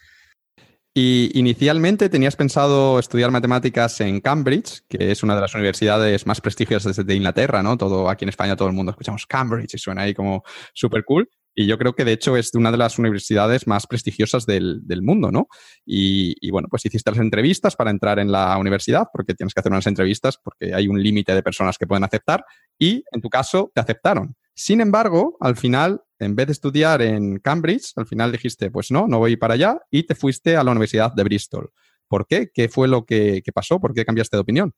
Y 0.93 1.31
inicialmente 1.39 2.09
tenías 2.09 2.35
pensado 2.35 2.99
estudiar 2.99 3.31
matemáticas 3.31 4.01
en 4.01 4.19
Cambridge, 4.19 4.81
que 4.89 5.11
es 5.11 5.23
una 5.23 5.35
de 5.35 5.41
las 5.41 5.53
universidades 5.55 6.27
más 6.27 6.41
prestigiosas 6.41 7.05
de 7.05 7.15
Inglaterra, 7.15 7.63
¿no? 7.63 7.77
Todo 7.77 8.09
aquí 8.09 8.25
en 8.25 8.29
España 8.29 8.57
todo 8.57 8.67
el 8.67 8.73
mundo 8.73 8.91
escuchamos 8.91 9.25
Cambridge 9.25 9.73
y 9.73 9.77
suena 9.77 10.01
ahí 10.01 10.13
como 10.13 10.43
súper 10.73 11.05
cool. 11.05 11.29
Y 11.53 11.67
yo 11.67 11.77
creo 11.77 11.93
que 11.93 12.05
de 12.05 12.13
hecho 12.13 12.37
es 12.37 12.53
una 12.55 12.71
de 12.71 12.77
las 12.77 12.97
universidades 12.97 13.67
más 13.67 13.85
prestigiosas 13.87 14.45
del, 14.45 14.81
mundo, 15.01 15.31
¿no? 15.31 15.47
Y, 15.85 16.49
bueno, 16.51 16.67
pues 16.69 16.85
hiciste 16.85 17.11
las 17.11 17.19
entrevistas 17.19 17.75
para 17.75 17.91
entrar 17.91 18.19
en 18.19 18.31
la 18.31 18.57
universidad, 18.57 19.07
porque 19.11 19.33
tienes 19.33 19.53
que 19.53 19.59
hacer 19.59 19.71
unas 19.71 19.87
entrevistas 19.87 20.37
porque 20.41 20.73
hay 20.73 20.87
un 20.87 21.01
límite 21.01 21.33
de 21.33 21.43
personas 21.43 21.77
que 21.77 21.87
pueden 21.87 22.03
aceptar, 22.03 22.45
y 22.79 23.03
en 23.11 23.21
tu 23.21 23.29
caso 23.29 23.71
te 23.73 23.81
aceptaron. 23.81 24.35
Sin 24.53 24.81
embargo, 24.81 25.37
al 25.39 25.57
final 25.57 26.01
en 26.21 26.35
vez 26.35 26.45
de 26.45 26.53
estudiar 26.53 27.01
en 27.01 27.39
Cambridge, 27.39 27.93
al 27.95 28.05
final 28.05 28.31
dijiste, 28.31 28.69
pues 28.69 28.91
no, 28.91 29.07
no 29.07 29.17
voy 29.17 29.37
para 29.37 29.55
allá 29.55 29.79
y 29.89 30.03
te 30.03 30.13
fuiste 30.13 30.55
a 30.55 30.63
la 30.63 30.71
Universidad 30.71 31.11
de 31.11 31.23
Bristol. 31.23 31.71
¿Por 32.07 32.27
qué? 32.27 32.51
¿Qué 32.53 32.69
fue 32.69 32.87
lo 32.87 33.05
que, 33.05 33.41
pasó? 33.53 33.79
¿Por 33.79 33.93
qué 33.93 34.05
cambiaste 34.05 34.37
de 34.37 34.41
opinión? 34.41 34.75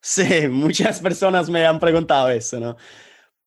Sí, 0.00 0.24
muchas 0.50 1.00
personas 1.00 1.48
me 1.48 1.64
han 1.64 1.78
preguntado 1.78 2.30
eso, 2.30 2.58
¿no? 2.58 2.76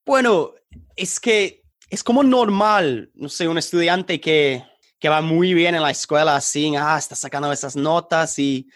Bueno, 0.05 0.53
es 0.95 1.19
que 1.19 1.64
es 1.95 2.03
como 2.03 2.23
normal, 2.23 3.09
no 3.15 3.29
sé, 3.29 3.47
un 3.47 3.57
estudiante 3.57 4.19
que, 4.19 4.63
que 4.99 5.09
va 5.09 5.21
muy 5.21 5.53
bien 5.53 5.75
en 5.75 5.81
la 5.81 5.91
escuela, 5.91 6.35
así, 6.35 6.75
ah, 6.75 6.97
está 6.97 7.15
sacando 7.15 7.51
esas 7.51 7.75
notas 7.75 8.37
y 8.37 8.67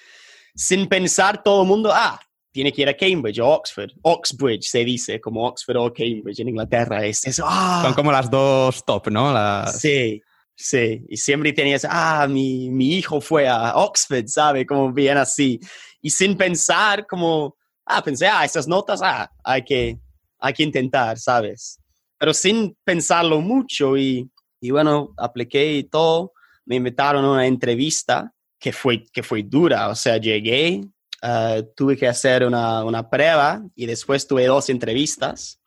sin 0.56 0.88
pensar 0.88 1.44
todo 1.44 1.62
el 1.64 1.68
mundo, 1.68 1.92
ah, 1.94 2.20
tiene 2.52 2.72
que 2.72 2.82
ir 2.82 2.90
a 2.90 2.96
Cambridge 2.96 3.40
o 3.40 3.48
Oxford. 3.48 3.92
Oxbridge 4.02 4.70
se 4.70 4.84
dice, 4.86 5.20
como 5.22 5.46
Oxford 5.46 5.78
o 5.78 5.94
Cambridge 5.94 6.40
en 6.40 6.50
Inglaterra. 6.50 7.06
Es 7.06 7.26
eso. 7.26 7.44
¡ah! 7.46 7.82
Son 7.84 7.94
como 7.94 8.12
las 8.12 8.30
dos 8.30 8.84
top, 8.86 9.10
¿no? 9.10 9.34
Sí, 9.68 10.22
sí. 10.56 11.06
Y 11.10 11.18
siempre 11.18 11.54
tenías, 11.54 11.86
ah, 11.88 12.26
mi, 12.28 12.70
mi 12.70 12.96
hijo 12.96 13.22
fue 13.22 13.48
a 13.48 13.76
Oxford, 13.76 14.28
¿sabe? 14.28 14.66
Como 14.66 14.92
bien 14.92 15.18
así. 15.18 15.60
Y 16.02 16.10
sin 16.10 16.36
pensar, 16.38 17.06
como, 17.06 17.56
ah, 17.86 18.02
pensé, 18.02 18.28
ah, 18.28 18.46
esas 18.46 18.68
notas, 18.68 19.02
ah, 19.04 19.30
hay 19.44 19.64
que, 19.64 20.00
hay 20.40 20.54
que 20.54 20.64
intentar, 20.64 21.20
¿sabes? 21.20 21.80
Pero 22.20 22.34
sin 22.34 22.78
pensarlo 22.84 23.42
mucho 23.42 23.98
y, 23.98 24.30
y 24.62 24.70
bueno, 24.70 25.14
apliqué 25.18 25.74
y 25.74 25.84
todo. 25.86 26.34
Me 26.66 26.76
invitaron 26.76 27.26
a 27.26 27.32
una 27.32 27.48
entrevista 27.48 28.32
que 28.60 28.72
fue, 28.72 29.04
que 29.12 29.24
fue 29.24 29.42
dura. 29.42 29.88
O 29.88 29.96
sea, 29.96 30.18
llegué, 30.18 30.84
Ah, 31.22 31.62
tuve 31.76 31.98
que 31.98 32.08
hacer 32.08 32.46
una, 32.46 32.84
una, 32.86 33.10
prueba 33.10 33.62
y 33.76 33.86
después 33.86 34.26
tuve 34.26 34.46
dos 34.46 34.70
entrevistas. 34.70 35.60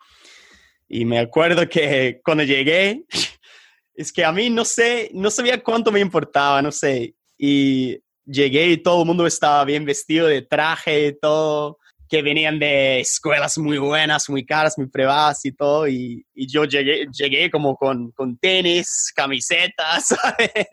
Y 0.89 1.05
me 1.05 1.19
acuerdo 1.19 1.69
que 1.69 2.21
cuando 2.25 2.43
llegué, 2.45 3.05
es 3.95 4.13
que 4.13 4.25
a 4.25 4.33
mí 4.33 4.49
no 4.49 4.65
sé, 4.65 5.11
no 5.13 5.31
sabía 5.31 5.63
cuánto 5.63 5.93
me 5.93 6.01
importaba, 6.01 6.63
no 6.63 6.73
sé. 6.73 7.15
Y 7.37 7.99
llegué 8.25 8.69
y 8.69 8.77
todo 8.79 9.03
el 9.03 9.07
mundo 9.07 9.27
estaba 9.27 9.65
bien 9.65 9.85
vestido 9.85 10.27
de 10.27 10.43
traje 10.43 11.09
y 11.09 11.19
todo, 11.19 11.79
que 12.13 12.21
venían 12.21 12.59
de 12.59 13.01
escuelas 13.01 13.57
muy 13.57 13.79
buenas, 13.79 14.29
muy 14.29 14.45
caras, 14.45 14.77
muy 14.77 14.87
privadas 14.87 15.43
y 15.47 15.53
todo. 15.53 15.89
Y, 15.89 16.23
y 16.35 16.47
yo 16.47 16.67
llegué, 16.67 17.07
llegué 17.11 17.51
como 17.51 17.75
con, 17.75 18.11
con 18.11 18.37
tenis, 18.37 19.11
camisetas, 19.17 20.09
¿sabes? 20.21 20.67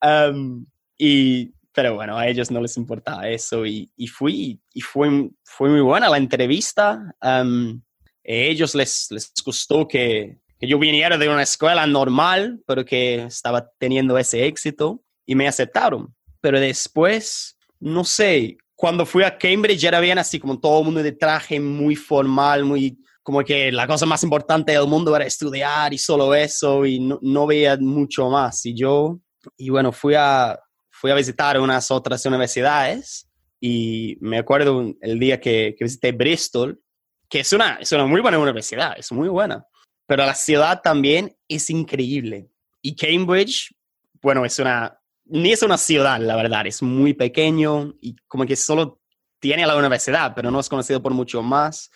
Um, 0.00 0.64
y 0.96 1.52
pero 1.72 1.96
bueno, 1.96 2.16
a 2.16 2.28
ellos 2.28 2.52
no 2.52 2.60
les 2.60 2.76
importaba 2.76 3.28
eso 3.28 3.66
y, 3.66 3.90
y 3.96 4.06
fui, 4.06 4.60
y 4.72 4.80
fue, 4.82 5.30
fue 5.42 5.68
muy 5.68 5.80
buena 5.80 6.08
la 6.08 6.18
entrevista. 6.18 7.12
Um, 7.20 7.82
a 8.24 8.30
ellos 8.30 8.76
les, 8.76 9.10
les 9.10 9.32
gustó 9.44 9.88
que, 9.88 10.38
que, 10.60 10.68
yo 10.68 10.78
viniera 10.78 11.18
de 11.18 11.28
una 11.28 11.42
escuela 11.42 11.84
normal, 11.88 12.60
pero 12.68 12.84
que 12.84 13.24
estaba 13.24 13.68
teniendo 13.80 14.16
ese 14.16 14.46
éxito 14.46 15.02
y 15.26 15.34
me 15.34 15.48
aceptaron. 15.48 16.14
Pero 16.40 16.60
después, 16.60 17.58
no 17.80 18.04
sé, 18.04 18.58
cuando 18.82 19.06
fui 19.06 19.22
a 19.22 19.38
Cambridge 19.38 19.84
era 19.84 20.00
bien 20.00 20.18
así 20.18 20.40
como 20.40 20.58
todo 20.58 20.80
el 20.80 20.86
mundo 20.86 21.04
de 21.04 21.12
traje 21.12 21.60
muy 21.60 21.94
formal, 21.94 22.64
muy 22.64 22.98
como 23.22 23.44
que 23.44 23.70
la 23.70 23.86
cosa 23.86 24.06
más 24.06 24.24
importante 24.24 24.72
del 24.72 24.88
mundo 24.88 25.14
era 25.14 25.24
estudiar 25.24 25.94
y 25.94 25.98
solo 25.98 26.34
eso 26.34 26.84
y 26.84 26.98
no, 26.98 27.16
no 27.22 27.46
veía 27.46 27.76
mucho 27.76 28.28
más. 28.28 28.66
Y 28.66 28.74
yo, 28.74 29.20
y 29.56 29.70
bueno, 29.70 29.92
fui 29.92 30.16
a, 30.16 30.58
fui 30.90 31.12
a 31.12 31.14
visitar 31.14 31.60
unas 31.60 31.92
otras 31.92 32.26
universidades 32.26 33.30
y 33.60 34.16
me 34.20 34.38
acuerdo 34.38 34.92
el 35.00 35.20
día 35.20 35.38
que, 35.38 35.76
visité 35.78 36.10
Bristol, 36.10 36.82
que 37.28 37.38
es 37.38 37.52
una, 37.52 37.76
es 37.76 37.92
una 37.92 38.04
muy 38.04 38.20
buena 38.20 38.40
universidad, 38.40 38.98
es 38.98 39.12
muy 39.12 39.28
buena, 39.28 39.64
pero 40.08 40.26
la 40.26 40.34
ciudad 40.34 40.80
también 40.82 41.36
es 41.46 41.70
increíble. 41.70 42.48
Y 42.82 42.96
Cambridge, 42.96 43.76
bueno, 44.20 44.44
es 44.44 44.58
una, 44.58 45.00
ni 45.32 45.52
es 45.52 45.62
una 45.62 45.78
ciudad, 45.78 46.20
la 46.20 46.36
verdad, 46.36 46.66
es 46.66 46.82
muy 46.82 47.14
pequeño 47.14 47.94
y 48.02 48.14
como 48.28 48.44
que 48.44 48.54
solo 48.54 49.00
tiene 49.40 49.66
la 49.66 49.76
universidad, 49.76 50.34
pero 50.36 50.50
no 50.50 50.60
es 50.60 50.68
conocido 50.68 51.02
por 51.02 51.14
mucho 51.14 51.42
más. 51.42 51.90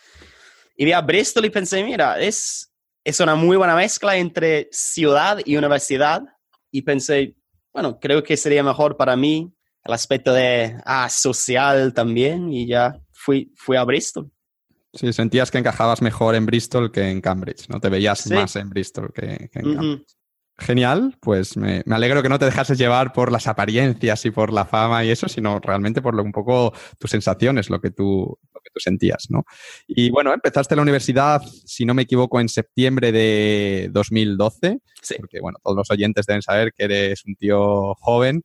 Y 0.74 0.86
vi 0.86 0.92
a 0.92 1.02
Bristol 1.02 1.44
y 1.44 1.50
pensé, 1.50 1.84
mira, 1.84 2.18
es, 2.18 2.72
es 3.04 3.20
una 3.20 3.34
muy 3.34 3.58
buena 3.58 3.76
mezcla 3.76 4.16
entre 4.16 4.68
ciudad 4.72 5.38
y 5.44 5.56
universidad. 5.56 6.22
Y 6.70 6.82
pensé, 6.82 7.36
bueno, 7.74 8.00
creo 8.00 8.22
que 8.22 8.38
sería 8.38 8.62
mejor 8.62 8.96
para 8.96 9.16
mí 9.16 9.52
el 9.84 9.92
aspecto 9.92 10.32
de 10.32 10.74
ah, 10.86 11.08
social 11.10 11.92
también 11.92 12.52
y 12.52 12.66
ya 12.66 12.98
fui, 13.12 13.52
fui 13.54 13.76
a 13.76 13.84
Bristol. 13.84 14.30
Sí, 14.94 15.12
sentías 15.12 15.50
que 15.50 15.58
encajabas 15.58 16.00
mejor 16.00 16.34
en 16.34 16.46
Bristol 16.46 16.90
que 16.90 17.10
en 17.10 17.20
Cambridge, 17.20 17.68
¿no? 17.68 17.80
Te 17.80 17.90
veías 17.90 18.30
más 18.30 18.56
en 18.56 18.70
Bristol 18.70 19.12
que, 19.12 19.26
en 19.26 19.48
Cambridge. 19.48 20.15
Genial, 20.58 21.14
pues 21.20 21.56
me, 21.58 21.82
alegro 21.90 22.22
que 22.22 22.30
no 22.30 22.38
te 22.38 22.46
dejases 22.46 22.78
llevar 22.78 23.12
por 23.12 23.30
las 23.30 23.46
apariencias 23.46 24.24
y 24.24 24.30
por 24.30 24.52
la 24.52 24.64
fama 24.64 25.04
y 25.04 25.10
eso, 25.10 25.28
sino 25.28 25.60
realmente 25.60 26.00
por 26.00 26.14
lo, 26.14 26.22
un 26.22 26.32
poco 26.32 26.72
tus 26.98 27.10
sensaciones, 27.10 27.68
lo 27.68 27.78
que 27.78 27.90
tú, 27.90 28.38
lo 28.54 28.60
que 28.62 28.70
tú 28.72 28.80
sentías, 28.80 29.26
¿no? 29.28 29.44
Y 29.86 30.08
bueno, 30.08 30.32
empezaste 30.32 30.74
la 30.74 30.80
universidad, 30.80 31.42
si 31.42 31.84
no 31.84 31.92
me 31.92 32.02
equivoco, 32.02 32.40
en 32.40 32.48
septiembre 32.48 33.12
de 33.12 33.90
2012, 33.92 34.78
sí. 35.02 35.14
porque 35.18 35.40
bueno, 35.40 35.58
todos 35.62 35.76
los 35.76 35.90
oyentes 35.90 36.24
deben 36.24 36.40
saber 36.40 36.72
que 36.72 36.84
eres 36.84 37.26
un 37.26 37.36
tío 37.36 37.94
joven, 37.96 38.42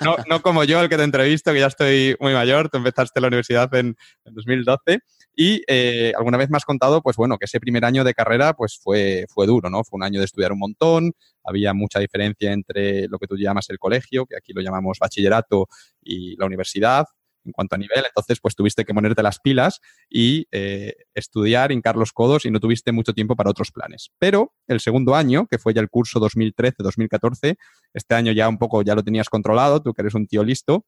no, 0.00 0.16
no, 0.28 0.40
como 0.40 0.64
yo, 0.64 0.80
el 0.80 0.88
que 0.88 0.96
te 0.96 1.02
entrevisto, 1.02 1.52
que 1.52 1.60
ya 1.60 1.66
estoy 1.66 2.16
muy 2.18 2.32
mayor, 2.32 2.70
tú 2.70 2.78
empezaste 2.78 3.20
la 3.20 3.28
universidad 3.28 3.74
en, 3.74 3.96
en 4.24 4.34
2012 4.34 5.00
y 5.36 5.62
eh, 5.66 6.12
alguna 6.16 6.38
vez 6.38 6.50
me 6.50 6.56
has 6.56 6.64
contado, 6.64 7.02
pues 7.02 7.16
bueno, 7.16 7.38
que 7.38 7.46
ese 7.46 7.60
primer 7.60 7.84
año 7.84 8.04
de 8.04 8.14
carrera 8.14 8.54
pues 8.54 8.78
fue, 8.82 9.26
fue 9.28 9.46
duro, 9.46 9.70
¿no? 9.70 9.84
Fue 9.84 9.96
un 9.96 10.04
año 10.04 10.20
de 10.20 10.26
estudiar 10.26 10.52
un 10.52 10.60
montón, 10.60 11.12
había 11.42 11.74
mucha 11.74 11.98
diferencia 11.98 12.52
entre 12.52 13.08
lo 13.08 13.18
que 13.18 13.26
tú 13.26 13.36
llamas 13.36 13.68
el 13.70 13.78
colegio, 13.78 14.26
que 14.26 14.36
aquí 14.36 14.52
lo 14.52 14.62
llamamos 14.62 14.98
bachillerato, 14.98 15.68
y 16.02 16.36
la 16.36 16.46
universidad 16.46 17.06
en 17.44 17.52
cuanto 17.52 17.74
a 17.74 17.78
nivel, 17.78 18.04
entonces 18.06 18.40
pues 18.40 18.54
tuviste 18.54 18.84
que 18.84 18.94
ponerte 18.94 19.22
las 19.22 19.38
pilas 19.38 19.80
y 20.08 20.46
eh, 20.50 20.94
estudiar, 21.14 21.72
hincar 21.72 21.96
los 21.96 22.12
codos 22.12 22.44
y 22.44 22.50
no 22.50 22.60
tuviste 22.60 22.92
mucho 22.92 23.12
tiempo 23.12 23.36
para 23.36 23.50
otros 23.50 23.70
planes. 23.70 24.10
Pero 24.18 24.54
el 24.66 24.80
segundo 24.80 25.14
año, 25.14 25.46
que 25.46 25.58
fue 25.58 25.74
ya 25.74 25.80
el 25.80 25.90
curso 25.90 26.20
2013-2014, 26.20 27.56
este 27.92 28.14
año 28.14 28.32
ya 28.32 28.48
un 28.48 28.58
poco 28.58 28.82
ya 28.82 28.94
lo 28.94 29.02
tenías 29.02 29.28
controlado, 29.28 29.82
tú 29.82 29.92
que 29.92 30.02
eres 30.02 30.14
un 30.14 30.26
tío 30.26 30.42
listo, 30.42 30.86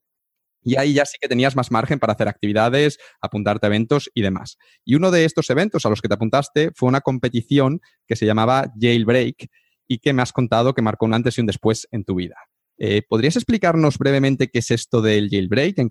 y 0.67 0.77
ahí 0.77 0.93
ya 0.93 1.07
sí 1.07 1.17
que 1.21 1.29
tenías 1.29 1.55
más 1.55 1.71
margen 1.71 2.01
para 2.01 2.13
hacer 2.13 2.29
actividades, 2.29 2.99
apuntarte 3.21 3.67
a 3.67 3.69
eventos 3.69 4.11
y 4.15 4.23
demás. 4.23 4.59
Y 4.85 4.97
uno 4.97 5.13
de 5.13 5.25
estos 5.25 5.49
eventos 5.49 5.87
a 5.87 5.91
los 5.91 6.03
que 6.03 6.09
te 6.09 6.15
apuntaste 6.15 6.73
fue 6.75 6.89
una 6.89 7.01
competición 7.01 7.81
que 8.07 8.17
se 8.17 8.27
llamaba 8.27 8.73
Jailbreak 8.79 9.49
y 9.87 9.99
que 9.99 10.13
me 10.13 10.23
has 10.23 10.33
contado 10.33 10.75
que 10.75 10.83
marcó 10.83 11.07
un 11.07 11.15
antes 11.15 11.39
y 11.39 11.41
un 11.41 11.47
después 11.47 11.87
en 11.93 12.05
tu 12.05 12.17
vida. 12.17 12.35
Eh, 12.79 13.03
¿Podrías 13.09 13.37
explicarnos 13.37 13.97
brevemente 13.97 14.49
qué 14.49 14.59
es 14.59 14.71
esto 14.71 15.01
del 15.01 15.31
jailbreak? 15.31 15.79
¿En, 15.79 15.89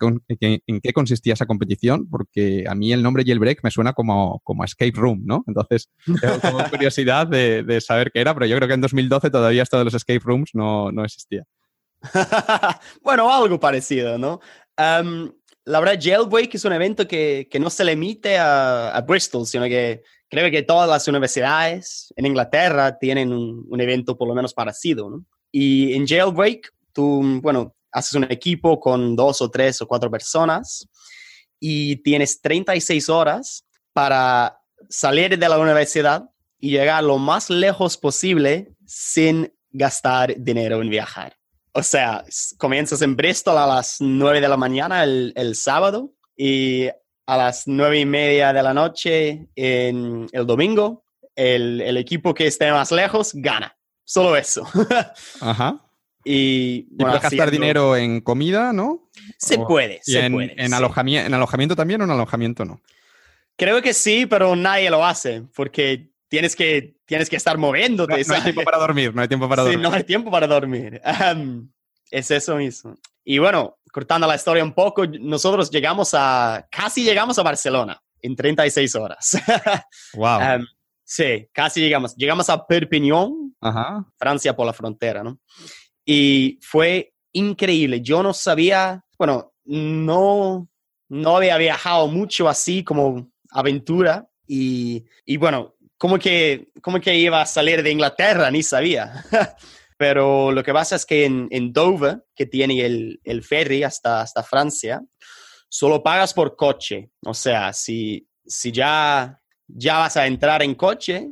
qué 0.81 0.93
consistía 0.93 1.33
esa 1.33 1.47
competición? 1.47 2.07
Porque 2.09 2.65
a 2.67 2.75
mí 2.75 2.93
el 2.93 3.01
nombre 3.01 3.23
jailbreak 3.23 3.63
me 3.63 3.71
suena 3.71 3.93
como, 3.93 4.39
como 4.43 4.63
escape 4.63 4.93
room, 4.93 5.23
¿no? 5.25 5.43
Entonces, 5.47 5.89
tengo 6.05 6.59
curiosidad 6.69 7.25
de, 7.27 7.81
saber 7.81 8.11
qué 8.13 8.21
era, 8.21 8.33
pero 8.33 8.45
yo 8.45 8.55
creo 8.57 8.67
que 8.67 8.75
en 8.75 8.81
2012 8.81 9.31
todavía 9.31 9.63
esto 9.63 9.79
de 9.79 9.85
los 9.85 9.95
escape 9.95 10.21
rooms 10.23 10.51
no, 10.53 10.91
no 10.91 11.03
existía. 11.03 11.43
bueno, 13.03 13.33
algo 13.33 13.59
parecido, 13.59 14.19
¿no? 14.19 14.39
La 14.77 15.79
verdad, 15.79 15.99
Jailbreak 15.99 16.53
es 16.55 16.65
un 16.65 16.73
evento 16.73 17.07
que, 17.07 17.47
que 17.49 17.59
no 17.59 17.69
se 17.69 17.85
limite 17.85 18.37
a, 18.37 18.95
a, 18.95 19.01
Bristol, 19.01 19.45
sino 19.45 19.65
que 19.65 20.03
creo 20.29 20.51
que 20.51 20.63
todas 20.63 20.89
las 20.89 21.07
universidades 21.07 22.13
en 22.15 22.25
Inglaterra 22.25 22.97
tienen 22.97 23.31
un, 23.31 23.81
evento 23.81 24.17
por 24.17 24.27
lo 24.27 24.35
menos 24.35 24.53
parecido, 24.53 25.09
¿no? 25.09 25.25
Y 25.51 25.93
en 25.93 26.05
Jailbreak, 26.05 26.73
tú, 26.93 27.39
bueno, 27.41 27.75
haces 27.91 28.13
un 28.13 28.25
equipo 28.25 28.79
con 28.79 29.15
dos 29.15 29.41
o 29.41 29.49
tres 29.49 29.81
o 29.81 29.87
cuatro 29.87 30.11
personas 30.11 30.87
y 31.59 31.95
tienes 31.97 32.41
36 32.41 33.09
horas 33.09 33.65
para 33.93 34.59
salir 34.89 35.39
de 35.39 35.49
la 35.49 35.57
universidad 35.57 36.29
y 36.59 36.71
llegar 36.71 37.03
lo 37.03 37.17
más 37.17 37.49
lejos 37.49 37.97
posible 37.97 38.73
sin 38.85 39.53
gastar 39.71 40.35
dinero 40.37 40.81
en 40.81 40.89
viajar. 40.89 41.37
O 41.77 41.83
sea, 41.83 42.23
comienzas 42.57 43.01
en 43.01 43.17
Bristol 43.17 43.57
a 43.57 43.67
las 43.67 43.97
9 43.99 44.39
de 44.39 44.47
la 44.47 44.55
mañana 44.55 45.03
el, 45.03 45.33
el 45.35 45.55
sábado 45.55 46.13
y 46.37 46.87
a 47.25 47.37
las 47.37 47.67
nueve 47.67 47.99
y 47.99 48.05
media 48.05 48.53
de 48.53 48.63
la 48.63 48.73
noche 48.73 49.47
en 49.55 50.27
el 50.31 50.45
domingo, 50.45 51.03
el, 51.35 51.81
el, 51.81 51.97
equipo 51.97 52.33
que 52.33 52.47
esté 52.47 52.71
más 52.71 52.91
lejos 52.91 53.31
gana. 53.33 53.75
Solo 54.05 54.37
eso. 54.37 54.65
Ajá. 55.41 55.81
Y, 56.23 56.83
bueno, 56.91 57.11
puedes 57.11 57.23
gastar 57.23 57.51
dinero 57.51 57.95
en 57.97 58.21
comida, 58.21 58.73
¿no? 58.73 59.09
Se 59.37 59.57
puede, 59.57 59.99
se 60.01 60.25
en, 60.25 60.33
puede. 60.33 60.55
En, 60.57 60.73
alojamiento, 60.73 61.27
¿En 61.27 61.33
alojamiento 61.33 61.75
también 61.75 62.01
o 62.01 62.05
en 62.05 62.11
alojamiento 62.11 62.65
no? 62.65 62.81
Creo 63.57 63.81
que 63.81 63.93
sí, 63.93 64.25
pero 64.25 64.55
nadie 64.55 64.89
lo 64.89 65.05
hace 65.05 65.43
porque 65.55 66.09
tienes 66.35 66.53
que, 66.53 66.97
tienes 67.05 67.29
que 67.29 67.37
estar 67.37 67.57
moviéndote. 67.57 68.25
No, 68.25 68.33
hay 68.35 68.41
tiempo 68.41 68.63
para 68.63 68.77
dormir, 68.77 69.15
no 69.15 69.21
hay 69.21 69.27
tiempo 69.29 69.47
para 69.47 69.61
dormir. 69.63 69.79
Sí, 69.79 69.83
no 69.83 69.93
hay 69.93 70.03
tiempo 70.03 70.29
para 70.29 70.47
dormir. 70.47 71.01
es 72.11 72.29
eso 72.29 72.57
mismo. 72.57 72.97
Y 73.23 73.37
bueno, 73.37 73.77
cortando 73.89 74.27
la 74.27 74.35
historia 74.35 74.61
un 74.61 74.73
poco, 74.73 75.05
nosotros 75.05 75.71
llegamos 75.71 76.13
a, 76.13 76.67
casi 76.69 77.05
llegamos 77.05 77.39
a 77.39 77.43
Barcelona 77.43 78.01
en 78.21 78.35
36 78.35 78.95
horas. 78.95 79.41
wow. 80.13 80.39
sí, 81.05 81.47
casi 81.53 81.79
llegamos. 81.79 82.13
Llegamos 82.17 82.49
a 82.49 82.67
Perpignan, 82.67 83.55
Francia 84.17 84.53
por 84.53 84.65
la 84.65 84.73
frontera, 84.73 85.23
¿no? 85.23 85.39
Y 86.03 86.59
fue 86.61 87.13
increíble. 87.31 88.01
Yo 88.01 88.21
no 88.21 88.33
sabía, 88.33 89.05
bueno, 89.17 89.53
no, 89.63 90.67
no 91.07 91.37
había 91.37 91.57
viajado 91.57 92.07
mucho 92.07 92.49
así 92.49 92.83
como 92.83 93.31
aventura 93.51 94.27
y, 94.45 95.05
y 95.23 95.37
bueno, 95.37 95.74
como 96.05 96.19
que, 96.19 96.69
como 96.83 96.99
que 96.99 97.17
iba 97.17 97.41
a 97.41 97.47
salir 97.47 97.81
de 97.81 97.89
Inglaterra, 97.89 98.51
ni 98.51 98.61
sabía. 98.61 99.25
Pero 99.97 100.51
lo 100.51 100.63
que 100.63 100.71
pasa 100.71 100.95
es 100.95 101.03
que 101.03 101.25
en, 101.25 101.47
en 101.49 101.73
Dover, 101.73 102.23
que 102.35 102.45
tiene 102.45 102.85
el, 102.85 103.19
el, 103.23 103.41
ferry 103.41 103.81
hasta, 103.81 104.21
hasta 104.21 104.43
Francia, 104.43 105.01
solo 105.67 106.03
pagas 106.03 106.31
por 106.31 106.55
coche. 106.55 107.09
O 107.25 107.33
sea, 107.33 107.73
si, 107.73 108.29
si 108.45 108.71
ya, 108.71 109.41
ya 109.67 109.97
vas 109.97 110.15
a 110.15 110.27
entrar 110.27 110.61
en 110.61 110.75
coche, 110.75 111.27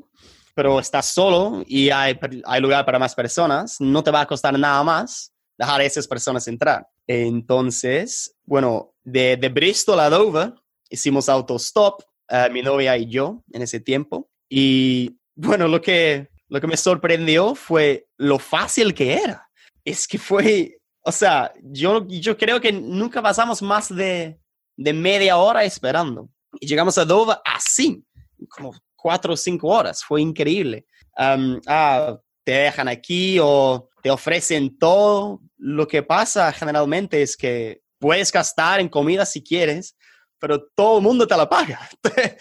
pero 0.55 0.79
estás 0.79 1.05
solo 1.05 1.63
y 1.67 1.91
hay, 1.91 2.19
hay 2.43 2.59
lugar 2.59 2.83
para 2.83 2.97
más 2.97 3.13
personas, 3.13 3.79
no 3.79 4.03
te 4.03 4.09
va 4.09 4.21
a 4.21 4.27
costar 4.27 4.57
nada 4.57 4.83
más 4.83 5.36
dejar 5.55 5.81
a 5.81 5.86
esas 5.86 6.07
personas 6.07 6.47
entrar. 6.47 6.88
Entonces, 7.05 8.36
bueno, 8.43 8.95
de, 9.03 9.38
de 9.38 9.49
Bristol 9.49 9.99
a 9.99 10.09
Dover 10.09 10.51
hicimos 10.89 11.29
autostop, 11.29 12.01
uh, 12.31 12.51
mi 12.51 12.63
novia 12.63 12.97
y 12.97 13.05
yo 13.05 13.43
en 13.51 13.62
ese 13.62 13.79
tiempo. 13.79 14.31
Y 14.49 15.17
bueno, 15.36 15.67
lo 15.67 15.82
que, 15.82 16.29
lo 16.47 16.62
que 16.62 16.67
me 16.67 16.77
sorprendió 16.77 17.56
fue 17.56 18.08
lo 18.17 18.39
fácil 18.39 18.93
que 18.93 19.13
era. 19.13 19.49
Es 19.84 20.08
que 20.08 20.17
fue, 20.17 20.77
o 21.01 21.12
sea, 21.12 21.53
yo, 21.63 22.08
yo 22.08 22.38
creo 22.38 22.62
que 22.62 22.71
nunca 22.71 23.21
pasamos 23.21 23.62
más 23.62 23.93
de, 23.93 24.39
de 24.77 24.93
media 24.93 25.38
hora 25.38 25.63
esperando. 25.63 26.29
Y 26.60 26.67
llegamos 26.67 26.97
a 26.97 27.06
Dover 27.06 27.38
así, 27.45 28.03
como 28.49 28.73
cuatro 28.95 29.34
o 29.34 29.38
cinco 29.38 29.67
horas. 29.67 30.03
Fue 30.03 30.21
increíble. 30.21 30.86
ah, 31.17 32.17
te 32.43 32.51
dejan 32.51 32.88
aquí 32.88 33.38
o 33.41 33.89
te 34.01 34.12
ofrecen 34.12 34.77
todo. 34.77 35.41
Lo 35.58 35.88
que 35.88 36.03
pasa 36.03 36.51
generalmente 36.51 37.21
es 37.21 37.38
que 37.38 37.82
puedes 37.99 38.32
gastar 38.32 38.79
en 38.79 38.89
comida 38.89 39.25
si 39.25 39.41
quieres, 39.41 39.95
pero 40.39 40.67
todo 40.75 40.97
el 40.97 41.03
mundo 41.03 41.25
te 41.25 41.38
la 41.38 41.47
paga. 41.47 41.89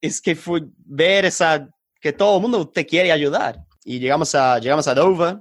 es 0.00 0.20
que 0.20 0.34
fue 0.34 0.62
ver 0.84 1.24
esa, 1.24 1.68
que 2.00 2.12
todo 2.12 2.36
el 2.36 2.42
mundo 2.42 2.68
te 2.68 2.86
quiere 2.86 3.12
ayudar. 3.12 3.58
Y 3.84 3.98
llegamos 3.98 4.34
a, 4.34 4.58
llegamos 4.58 4.88
a 4.88 4.94
Dover, 4.94 5.38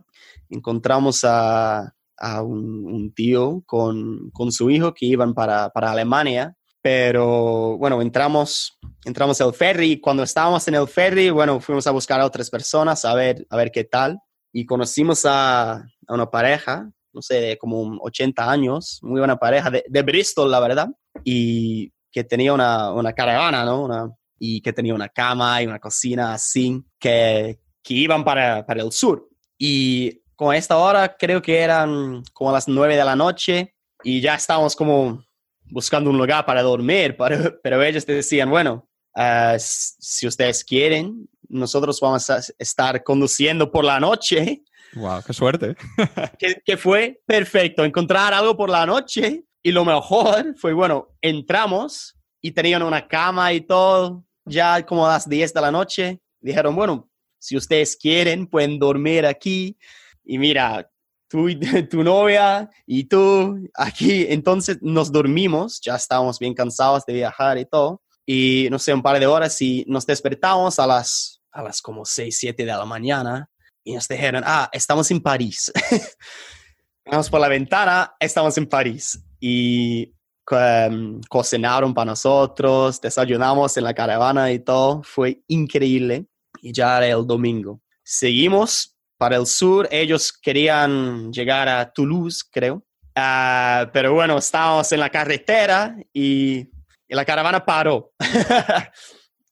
encontramos 0.49 1.23
a, 1.23 1.93
a 2.17 2.41
un, 2.41 3.13
tío 3.13 3.63
con, 3.65 4.29
con, 4.31 4.51
su 4.51 4.69
hijo 4.69 4.93
que 4.93 5.05
iban 5.05 5.33
para, 5.33 5.69
para 5.69 5.91
Alemania, 5.91 6.55
pero 6.81 7.77
bueno, 7.77 8.01
entramos, 8.01 8.77
entramos 9.03 9.41
al 9.41 9.53
ferry 9.53 9.99
cuando 9.99 10.23
estábamos 10.23 10.67
en 10.67 10.75
el 10.75 10.87
ferry, 10.87 11.29
bueno, 11.31 11.59
fuimos 11.59 11.87
a 11.87 11.91
buscar 11.91 12.21
a 12.21 12.25
otras 12.25 12.49
personas 12.49 13.03
a 13.05 13.15
ver, 13.15 13.45
a 13.49 13.57
ver 13.57 13.71
qué 13.71 13.83
tal 13.83 14.19
y 14.53 14.65
conocimos 14.65 15.25
a, 15.25 15.73
a 15.73 16.13
una 16.13 16.29
pareja, 16.29 16.89
no 17.11 17.21
sé, 17.21 17.41
de 17.41 17.57
como 17.57 17.97
80 18.01 18.49
años, 18.49 18.99
muy 19.01 19.19
buena 19.19 19.37
pareja, 19.37 19.69
de, 19.69 19.83
de 19.85 20.01
Bristol, 20.01 20.49
la 20.49 20.61
verdad, 20.61 20.87
y 21.25 21.91
que 22.09 22.23
tenía 22.23 22.53
una, 22.53 22.93
una 22.93 23.11
caravana, 23.11 23.65
¿no? 23.65 23.83
Una, 23.83 24.09
y 24.37 24.61
que 24.61 24.73
tenía 24.73 24.93
una 24.93 25.09
cama 25.09 25.61
y 25.61 25.67
una 25.67 25.79
cocina 25.79 26.33
así, 26.33 26.83
que, 26.99 27.59
que 27.81 27.93
iban 27.93 28.23
para, 28.23 28.65
para 28.65 28.81
el 28.81 28.91
sur. 28.91 29.27
Y 29.57 30.21
con 30.35 30.53
esta 30.53 30.77
hora 30.77 31.15
creo 31.17 31.41
que 31.41 31.59
eran 31.59 32.23
como 32.33 32.51
las 32.51 32.67
nueve 32.67 32.97
de 32.97 33.05
la 33.05 33.15
noche 33.15 33.75
y 34.03 34.21
ya 34.21 34.35
estábamos 34.35 34.75
como 34.75 35.23
buscando 35.65 36.09
un 36.09 36.17
lugar 36.17 36.45
para 36.45 36.61
dormir, 36.61 37.15
pero, 37.19 37.59
pero 37.61 37.83
ellos 37.83 38.05
decían, 38.05 38.49
bueno, 38.49 38.87
uh, 39.15 39.55
si 39.57 40.27
ustedes 40.27 40.63
quieren, 40.63 41.27
nosotros 41.47 41.99
vamos 41.99 42.29
a 42.29 42.41
estar 42.57 43.03
conduciendo 43.03 43.71
por 43.71 43.85
la 43.85 43.99
noche. 43.99 44.63
¡Wow! 44.93 45.21
¡Qué 45.25 45.33
suerte! 45.33 45.75
que, 46.39 46.61
que, 46.65 46.77
fue 46.77 47.21
perfecto, 47.25 47.83
encontrar 47.83 48.33
algo 48.33 48.55
por 48.55 48.69
la 48.69 48.85
noche. 48.85 49.43
Y 49.63 49.71
lo 49.71 49.83
mejor 49.83 50.55
fue, 50.57 50.73
bueno, 50.73 51.07
entramos 51.21 52.15
y 52.39 52.51
tenían 52.51 52.83
una 52.83 53.07
cama 53.07 53.51
y 53.53 53.61
todo, 53.61 54.23
ya 54.45 54.85
como 54.85 55.05
a 55.05 55.13
las 55.13 55.27
10 55.27 55.53
de 55.53 55.61
la 55.61 55.71
noche. 55.71 56.21
Dijeron, 56.39 56.75
bueno, 56.75 57.09
si 57.39 57.57
ustedes 57.57 57.95
quieren, 57.95 58.47
pueden 58.47 58.79
dormir 58.79 59.25
aquí. 59.25 59.77
Y 60.23 60.37
mira, 60.37 60.89
tú 61.27 61.49
y 61.49 61.59
tu 61.89 62.03
novia 62.03 62.69
y 62.85 63.05
tú 63.05 63.57
aquí. 63.73 64.25
Entonces 64.29 64.77
nos 64.81 65.11
dormimos, 65.11 65.79
ya 65.81 65.95
estábamos 65.95 66.39
bien 66.39 66.53
cansados 66.53 67.05
de 67.05 67.13
viajar 67.13 67.57
y 67.57 67.65
todo. 67.65 68.01
Y 68.25 68.67
no 68.71 68.79
sé, 68.79 68.93
un 68.93 69.03
par 69.03 69.19
de 69.19 69.27
horas 69.27 69.61
y 69.61 69.85
nos 69.87 70.05
despertamos 70.05 70.79
a 70.79 70.87
las, 70.87 71.41
a 71.51 71.61
las 71.61 71.81
como 71.81 72.05
6, 72.05 72.35
7 72.35 72.65
de 72.65 72.71
la 72.71 72.85
mañana 72.85 73.49
y 73.83 73.93
nos 73.93 74.07
dijeron, 74.07 74.43
ah, 74.45 74.67
estamos 74.71 75.11
en 75.11 75.21
París. 75.21 75.71
Vamos 77.05 77.29
por 77.29 77.39
la 77.39 77.47
ventana, 77.47 78.15
estamos 78.19 78.57
en 78.57 78.65
París. 78.67 79.19
Y 79.39 80.14
um, 80.51 81.21
cocinaron 81.29 81.93
para 81.93 82.11
nosotros, 82.11 83.01
desayunamos 83.01 83.75
en 83.77 83.83
la 83.83 83.93
caravana 83.93 84.51
y 84.51 84.59
todo. 84.59 85.01
Fue 85.03 85.41
increíble. 85.47 86.25
Y 86.61 86.71
ya 86.71 86.97
era 86.97 87.07
el 87.07 87.27
domingo. 87.27 87.81
Seguimos 88.03 88.95
para 89.17 89.37
el 89.37 89.45
sur. 89.45 89.87
Ellos 89.91 90.31
querían 90.31 91.31
llegar 91.31 91.67
a 91.67 91.91
Toulouse, 91.91 92.43
creo. 92.49 92.83
Uh, 93.17 93.89
pero 93.93 94.13
bueno, 94.13 94.37
estábamos 94.37 94.91
en 94.91 94.99
la 94.99 95.09
carretera 95.09 95.95
y, 96.13 96.69
y 97.07 97.15
la 97.15 97.25
caravana 97.25 97.63
paró. 97.63 98.13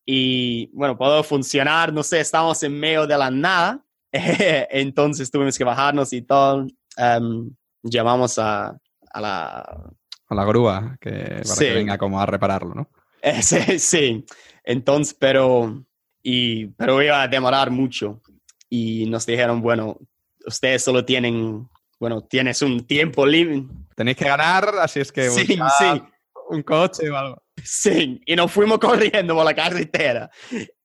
y 0.06 0.68
bueno, 0.74 0.98
pudo 0.98 1.24
funcionar, 1.24 1.94
no 1.94 2.04
sé, 2.04 2.20
estábamos 2.20 2.62
en 2.64 2.78
medio 2.78 3.08
de 3.08 3.18
la 3.18 3.32
nada. 3.32 3.84
Entonces 4.12 5.32
tuvimos 5.32 5.58
que 5.58 5.64
bajarnos 5.64 6.12
y 6.14 6.22
todo. 6.22 6.68
Um, 6.98 7.56
llamamos 7.84 8.38
a, 8.38 8.78
a 9.12 9.22
la 9.22 9.94
a 10.34 10.36
la 10.36 10.46
grúa 10.46 10.98
que, 11.00 11.12
para 11.12 11.46
sí. 11.46 11.66
que 11.66 11.74
venga 11.74 11.98
como 11.98 12.20
a 12.20 12.26
repararlo, 12.26 12.74
¿no? 12.76 12.90
Sí, 13.42 13.80
sí. 13.80 14.26
Entonces, 14.64 15.16
pero, 15.18 15.86
y, 16.22 16.68
pero 16.68 17.02
iba 17.02 17.22
a 17.22 17.28
demorar 17.28 17.72
mucho. 17.72 18.22
Y 18.70 19.06
nos 19.06 19.26
dijeron, 19.26 19.62
bueno, 19.62 19.98
ustedes 20.46 20.84
solo 20.84 21.06
tienen, 21.06 21.70
bueno, 22.00 22.22
tienes 22.22 22.62
un 22.62 22.86
tiempo 22.86 23.26
libre. 23.26 23.64
Tenéis 23.96 24.18
que 24.18 24.26
ganar, 24.26 24.74
así 24.82 25.00
es 25.00 25.12
que 25.12 25.30
sí, 25.30 25.46
sí. 25.46 26.04
un 26.50 26.64
coche 26.64 27.10
o 27.10 27.18
algo. 27.18 27.44
Sí, 27.64 28.22
y 28.26 28.36
nos 28.36 28.52
fuimos 28.52 28.80
corriendo 28.80 29.36
por 29.36 29.46
la 29.46 29.54
carretera. 29.54 30.30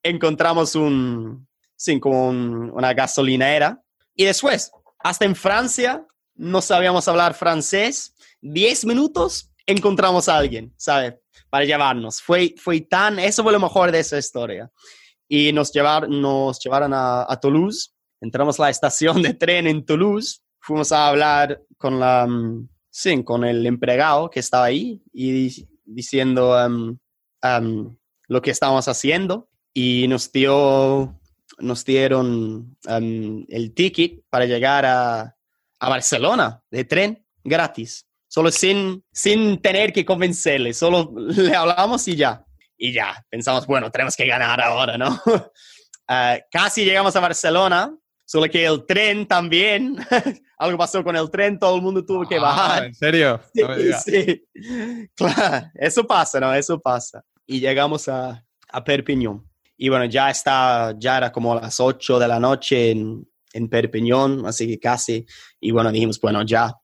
Encontramos 0.03 0.75
un, 0.75 1.49
sí, 1.77 1.99
como 1.99 2.29
un, 2.29 2.71
una 2.71 2.93
gasolinera. 2.95 3.83
Y 4.15 4.25
después, 4.25 4.71
hasta 4.99 5.25
en 5.25 5.35
Francia, 5.35 6.07
no 6.35 6.61
sabíamos 6.61 7.09
hablar 7.09 7.35
francés, 7.35 8.15
10 8.41 8.85
minutos 8.85 9.51
encontramos 9.67 10.29
a 10.29 10.39
alguien, 10.39 10.73
¿sabes? 10.77 11.15
Para 11.51 11.65
llevarnos. 11.65 12.21
Fue, 12.21 12.55
fue 12.57 12.81
tan, 12.81 13.19
eso 13.19 13.43
fue 13.43 13.53
lo 13.53 13.61
mejor 13.61 13.93
de 13.93 14.01
esa 14.01 14.19
historia. 14.19 14.71
Y 15.29 15.53
nos, 15.53 15.73
llevar, 15.73 16.09
nos 16.09 16.59
llevaron 16.59 16.93
a, 16.95 17.39
Toulouse, 17.41 17.91
entramos 18.21 18.59
a 18.59 18.65
la 18.65 18.71
estación 18.71 19.23
de 19.23 19.35
tren 19.35 19.67
en 19.67 19.85
Toulouse, 19.85 20.41
fuimos 20.59 20.91
a 20.91 21.09
hablar 21.09 21.63
con 21.77 22.01
la, 22.01 22.27
mm, 22.27 22.69
sí, 22.91 23.23
con 23.23 23.45
el 23.45 23.67
empleado 23.67 24.31
que 24.31 24.41
estaba 24.41 24.65
ahí 24.65 25.03
y 25.13 25.67
diciendo 25.85 26.57
um, 26.67 26.99
um, 27.43 27.97
lo 28.27 28.43
que 28.43 28.51
estábamos 28.51 28.89
haciendo 28.89 29.49
y 29.75 30.07
nos 30.09 30.33
dio, 30.33 31.21
nos 31.59 31.85
dieron 31.85 32.77
um, 32.89 33.45
el 33.49 33.75
ticket 33.75 34.25
para 34.31 34.47
llegar 34.47 34.87
a, 34.87 35.37
a 35.79 35.89
Barcelona 35.89 36.63
de 36.71 36.85
tren 36.85 37.27
gratis, 37.45 38.08
solo 38.29 38.51
sin, 38.51 39.03
sin 39.13 39.61
tener 39.61 39.93
que 39.93 40.05
convencerle, 40.05 40.75
solo 40.75 41.13
le 41.17 41.55
hablamos 41.55 42.07
y 42.07 42.17
ya. 42.17 42.45
Y 42.77 42.93
ya, 42.93 43.25
pensamos, 43.29 43.67
bueno, 43.67 43.91
tenemos 43.91 44.15
que 44.15 44.27
ganar 44.27 44.61
ahora, 44.61 44.97
¿no? 44.97 45.21
Uh, 45.27 45.41
casi 46.53 46.85
llegamos 46.85 47.17
a 47.17 47.21
Barcelona, 47.21 47.93
solo 48.25 48.49
que 48.49 48.65
el 48.65 48.87
tren 48.87 49.27
también, 49.27 49.97
algo 50.59 50.79
pasó 50.79 51.03
con 51.03 51.17
el 51.17 51.29
tren, 51.29 51.59
todo 51.59 51.75
el 51.75 51.83
mundo 51.83 52.05
tuvo 52.05 52.29
que 52.29 52.37
ah, 52.37 52.41
bajar. 52.41 52.85
¿En 52.85 52.95
serio? 52.95 53.41
Sí, 54.05 54.45
sí, 54.55 55.11
claro, 55.17 55.67
eso 55.75 56.07
pasa, 56.07 56.39
¿no? 56.39 56.55
Eso 56.55 56.79
pasa. 56.79 57.25
Y 57.47 57.59
llegamos 57.59 58.09
a, 58.09 58.45
a 58.69 58.85
Perpiñón. 58.85 59.45
Y 59.77 59.89
bueno, 59.89 60.05
ya 60.05 60.31
está, 60.31 60.95
ya 60.99 61.17
era 61.17 61.33
como 61.33 61.55
las 61.55 61.81
8 61.81 62.19
de 62.19 62.29
la 62.29 62.39
noche 62.39 62.91
en, 62.91 63.27
en 63.53 63.69
Perpiñón, 63.69 64.45
así 64.47 64.67
que 64.67 64.79
casi. 64.79 65.25
Y 65.61 65.71
bueno, 65.71 65.91
dijimos, 65.91 66.21
bueno, 66.21 66.43
ya 66.43 66.75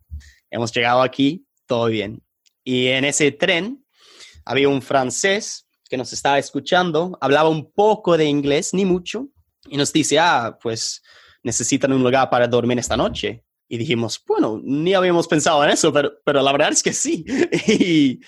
hemos 0.55 0.73
llegado 0.73 1.03
aquí, 1.03 1.45
todo 1.67 1.87
bien. 1.87 2.23
Y 2.63 2.87
en 2.87 3.05
ese 3.05 3.33
tren 3.33 3.85
había 4.45 4.69
un 4.69 4.81
francés 4.81 5.67
que 5.89 5.97
nos 5.97 6.13
estaba 6.13 6.39
escuchando, 6.39 7.19
hablaba 7.21 7.49
un 7.49 7.71
poco 7.73 8.17
de 8.17 8.25
inglés, 8.25 8.73
ni 8.73 8.85
mucho, 8.85 9.29
y 9.69 9.77
nos 9.77 9.93
dice, 9.93 10.19
ah, 10.19 10.57
pues 10.63 11.03
necesitan 11.43 11.93
un 11.93 12.03
lugar 12.03 12.31
para 12.31 12.47
dormir 12.47 12.79
esta 12.79 12.97
noche. 12.97 13.45
Y 13.69 13.79
dijimos, 13.79 14.23
bueno, 14.27 14.61
ni 14.63 14.95
habíamos 14.95 15.27
pensado 15.27 15.65
en 15.65 15.71
eso, 15.71 15.93
pero, 15.93 16.13
pero 16.25 16.41
la 16.41 16.53
verdad 16.53 16.71
es 16.71 16.83
que 16.83 16.93
sí. 16.93 17.25
y, 17.67 18.21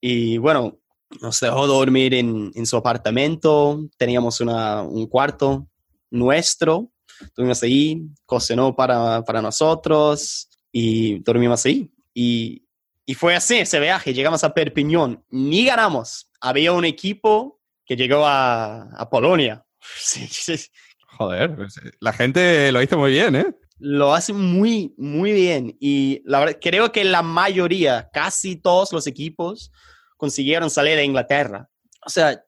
y 0.00 0.38
bueno, 0.38 0.78
nos 1.20 1.40
dejó 1.40 1.66
dormir 1.66 2.14
en, 2.14 2.52
en 2.54 2.66
su 2.66 2.76
apartamento, 2.76 3.80
teníamos 3.96 4.40
una, 4.40 4.82
un 4.82 5.06
cuarto 5.06 5.66
nuestro 6.10 6.92
Estuvimos 7.20 7.62
ahí, 7.62 8.02
cocinó 8.26 8.74
para, 8.74 9.22
para 9.24 9.40
nosotros 9.40 10.48
y 10.72 11.18
dormimos 11.20 11.64
ahí. 11.66 11.92
Y, 12.14 12.66
y 13.06 13.14
fue 13.14 13.36
así 13.36 13.58
ese 13.58 13.78
viaje. 13.78 14.14
Llegamos 14.14 14.42
a 14.42 14.54
Perpiñón, 14.54 15.24
ni 15.30 15.66
ganamos. 15.66 16.30
Había 16.40 16.72
un 16.72 16.84
equipo 16.84 17.60
que 17.84 17.96
llegó 17.96 18.26
a, 18.26 18.82
a 18.96 19.10
Polonia. 19.10 19.64
Joder, 21.18 21.54
pues, 21.54 21.76
eh, 21.76 21.90
la 22.00 22.12
gente 22.12 22.72
lo 22.72 22.82
hizo 22.82 22.98
muy 22.98 23.12
bien, 23.12 23.36
¿eh? 23.36 23.54
Lo 23.78 24.14
hace 24.14 24.32
muy, 24.32 24.94
muy 24.96 25.32
bien. 25.32 25.76
Y 25.78 26.22
la 26.24 26.40
verdad, 26.40 26.58
creo 26.60 26.90
que 26.90 27.04
la 27.04 27.22
mayoría, 27.22 28.08
casi 28.12 28.56
todos 28.56 28.92
los 28.92 29.06
equipos, 29.06 29.70
consiguieron 30.16 30.70
salir 30.70 30.96
de 30.96 31.04
Inglaterra. 31.04 31.68
O 32.06 32.08
sea, 32.08 32.42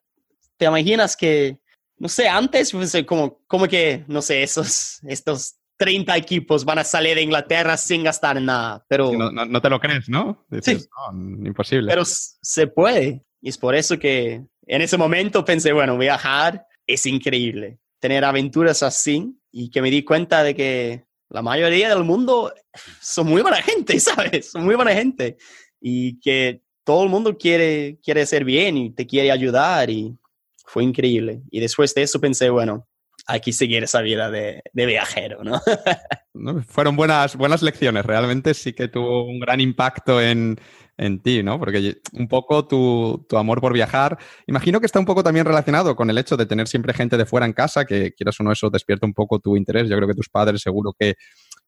¿te 0.57 0.65
imaginas 0.65 1.15
que 1.15 1.59
no 1.97 2.09
sé, 2.09 2.27
antes, 2.27 2.71
pues, 2.71 2.95
como, 3.05 3.41
como 3.47 3.67
que, 3.67 4.03
no 4.07 4.21
sé, 4.21 4.43
esos, 4.43 4.99
estos 5.03 5.55
30 5.77 6.15
equipos 6.17 6.63
van 6.63 6.79
a 6.79 6.83
salir 6.83 7.15
de 7.15 7.21
Inglaterra 7.21 7.77
sin 7.77 8.03
gastar 8.03 8.41
nada, 8.41 8.85
pero... 8.87 9.11
No, 9.11 9.31
no, 9.31 9.61
te 9.61 9.69
lo 9.69 9.79
crees, 9.79 10.07
¿no? 10.07 10.45
sí. 10.61 10.77
imposible. 11.43 11.89
Pero 11.89 12.03
se 12.05 12.67
puede. 12.67 13.23
Y 13.41 13.49
es 13.49 13.57
por 13.57 13.75
eso 13.75 13.99
que 13.99 14.45
en 14.67 14.81
ese 14.81 14.97
momento 14.97 15.43
pensé, 15.45 15.73
bueno, 15.73 15.97
viajar 15.97 16.65
es 16.87 17.05
increíble. 17.05 17.79
Tener 17.99 18.23
aventuras 18.23 18.83
así 18.83 19.35
y 19.51 19.69
que 19.69 19.81
me 19.81 19.91
di 19.91 20.03
cuenta 20.03 20.43
de 20.43 20.55
que 20.55 21.05
la 21.29 21.41
mayoría 21.41 21.89
del 21.89 22.03
mundo 22.03 22.53
son 23.01 23.27
muy 23.27 23.41
buena 23.41 23.61
gente, 23.61 23.99
¿sabes? 23.99 24.51
Son 24.51 24.63
muy 24.63 24.75
buena 24.75 24.93
gente. 24.93 25.37
Y 25.81 26.19
que 26.19 26.61
todo 26.83 27.03
el 27.03 27.09
mundo 27.09 27.37
quiere, 27.37 27.99
quiere 28.03 28.21
hacer 28.21 28.43
bien 28.45 28.77
y 28.77 28.91
te 28.91 29.05
quiere 29.05 29.31
ayudar 29.31 29.89
y 29.89 30.17
fue 30.65 30.83
increíble. 30.83 31.41
Y 31.51 31.59
después 31.59 31.93
de 31.93 32.03
eso 32.03 32.19
pensé, 32.19 32.49
bueno, 32.49 32.87
hay 33.27 33.39
que 33.39 33.53
seguir 33.53 33.83
esa 33.83 34.01
vida 34.01 34.29
de, 34.29 34.61
viajero, 34.73 35.43
¿no? 36.33 36.63
Fueron 36.63 36.95
buenas, 36.95 37.35
buenas 37.35 37.61
lecciones, 37.61 38.05
realmente 38.05 38.53
sí 38.53 38.73
que 38.73 38.87
tuvo 38.87 39.25
un 39.25 39.39
gran 39.39 39.59
impacto 39.59 40.21
en, 40.21 40.57
ti, 41.23 41.43
¿no? 41.43 41.59
Porque 41.59 41.97
un 42.13 42.27
poco 42.27 42.67
tu, 42.67 43.25
tu, 43.27 43.37
amor 43.37 43.59
por 43.59 43.73
viajar, 43.73 44.17
imagino 44.47 44.79
que 44.79 44.85
está 44.85 44.99
un 44.99 45.05
poco 45.05 45.23
también 45.23 45.45
relacionado 45.45 45.95
con 45.95 46.09
el 46.09 46.17
hecho 46.17 46.37
de 46.37 46.45
tener 46.45 46.67
siempre 46.67 46.93
gente 46.93 47.17
de 47.17 47.25
fuera 47.25 47.45
en 47.45 47.53
casa, 47.53 47.85
que 47.85 48.13
quieras 48.13 48.39
o 48.39 48.43
no, 48.43 48.51
eso 48.51 48.69
despierta 48.69 49.05
un 49.05 49.13
poco 49.13 49.39
tu 49.39 49.57
interés. 49.57 49.89
Yo 49.89 49.97
creo 49.97 50.07
que 50.07 50.13
tus 50.13 50.29
padres 50.29 50.61
seguro 50.61 50.93
que 50.97 51.15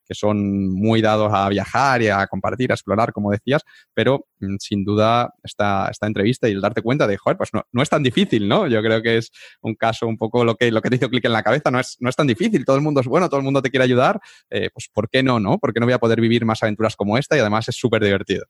que 0.07 0.15
son 0.15 0.69
muy 0.73 1.01
dados 1.01 1.31
a 1.33 1.49
viajar 1.49 2.01
y 2.01 2.07
a 2.07 2.25
compartir, 2.27 2.71
a 2.71 2.75
explorar, 2.75 3.11
como 3.11 3.31
decías, 3.31 3.63
pero 3.93 4.25
mm, 4.39 4.55
sin 4.59 4.83
duda 4.83 5.33
esta, 5.43 5.89
esta 5.89 6.07
entrevista 6.07 6.47
y 6.47 6.53
el 6.53 6.61
darte 6.61 6.81
cuenta 6.81 7.07
de, 7.07 7.17
joder, 7.17 7.37
pues 7.37 7.49
no, 7.53 7.63
no, 7.71 7.81
es 7.81 7.89
tan 7.89 8.03
difícil, 8.03 8.47
¿no? 8.47 8.67
Yo 8.67 8.81
creo 8.81 9.01
que 9.01 9.17
es 9.17 9.31
un 9.61 9.75
caso 9.75 10.07
un 10.07 10.17
poco 10.17 10.43
lo 10.43 10.55
que, 10.55 10.71
lo 10.71 10.81
que 10.81 10.89
te 10.89 10.95
hizo 10.95 11.09
clic 11.09 11.25
en 11.25 11.33
la 11.33 11.43
cabeza, 11.43 11.71
no 11.71 11.79
es, 11.79 11.97
no 11.99 12.09
es 12.09 12.15
tan 12.15 12.27
difícil, 12.27 12.65
todo 12.65 12.75
el 12.75 12.81
mundo 12.81 13.01
es 13.01 13.07
bueno, 13.07 13.29
todo 13.29 13.39
el 13.39 13.43
mundo 13.43 13.61
te 13.61 13.69
quiere 13.69 13.83
ayudar, 13.83 14.19
eh, 14.49 14.69
pues 14.73 14.89
¿por 14.93 15.09
qué 15.09 15.23
no, 15.23 15.39
no? 15.39 15.57
¿Por 15.57 15.73
qué 15.73 15.79
no 15.79 15.85
voy 15.85 15.93
a 15.93 15.99
poder 15.99 16.21
vivir 16.21 16.45
más 16.45 16.63
aventuras 16.63 16.95
como 16.95 17.17
esta 17.17 17.35
y 17.35 17.39
además 17.39 17.67
es 17.69 17.75
súper 17.75 18.03
divertido? 18.03 18.45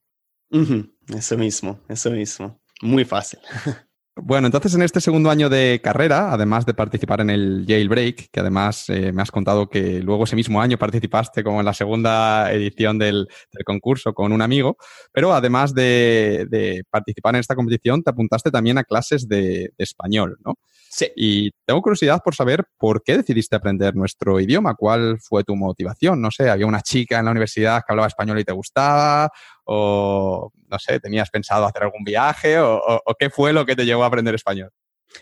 Eso 1.10 1.38
mismo, 1.38 1.80
eso 1.90 2.12
mismo. 2.12 2.62
Muy 2.82 3.06
fácil. 3.06 3.40
Bueno, 4.20 4.48
entonces 4.48 4.74
en 4.74 4.82
este 4.82 5.00
segundo 5.00 5.30
año 5.30 5.48
de 5.48 5.80
carrera, 5.84 6.32
además 6.34 6.66
de 6.66 6.74
participar 6.74 7.22
en 7.22 7.30
el 7.30 7.66
Jailbreak, 7.68 8.32
que 8.32 8.40
además 8.40 8.90
eh, 8.90 9.12
me 9.12 9.22
has 9.22 9.30
contado 9.30 9.70
que 9.70 10.00
luego 10.00 10.24
ese 10.24 10.36
mismo 10.36 10.60
año 10.60 10.78
participaste 10.78 11.44
como 11.44 11.60
en 11.60 11.66
la 11.66 11.74
segunda 11.74 12.52
edición 12.52 12.98
del, 12.98 13.28
concurso 13.64 14.14
con 14.14 14.32
un 14.32 14.42
amigo, 14.42 14.78
pero 15.12 15.34
además 15.34 15.74
de, 15.74 16.84
participar 16.90 17.36
en 17.36 17.42
esta 17.42 17.56
competición, 17.56 18.02
te 18.02 18.10
apuntaste 18.10 18.50
también 18.50 18.80
a 18.80 18.84
clases 18.84 19.28
de, 19.28 19.72
de 19.78 19.84
español, 19.84 20.38
¿no? 20.44 20.56
Sí. 20.98 21.12
Y 21.16 21.52
tengo 21.64 21.80
curiosidad 21.84 22.24
por 22.24 22.34
saber 22.34 22.66
por 22.80 23.04
qué 23.04 23.18
decidiste 23.18 23.56
aprender 23.56 23.96
nuestro 23.96 24.40
idioma, 24.40 24.74
cuál 24.74 25.20
fue 25.20 25.44
tu 25.44 25.56
motivación. 25.56 26.20
No 26.20 26.32
sé, 26.32 26.50
había 26.50 26.66
una 26.66 26.82
chica 26.82 27.20
en 27.20 27.26
la 27.26 27.32
universidad 27.32 27.84
que 27.86 27.94
hablaba 27.94 28.08
español 28.08 28.40
y 28.40 28.44
te 28.44 28.52
gustaba, 28.52 29.30
o 29.66 30.52
no 30.68 30.80
sé, 30.80 31.00
tenías 31.00 31.30
pensado 31.30 31.68
hacer 31.68 31.84
algún 31.84 32.04
viaje, 32.04 32.58
o, 32.60 32.82
qué 33.20 33.30
fue 33.30 33.54
lo 33.54 33.64
que 33.64 33.76
te 33.76 33.86
llevó 33.86 34.06
a 34.06 34.08
aprender 34.08 34.34
español. 34.34 34.72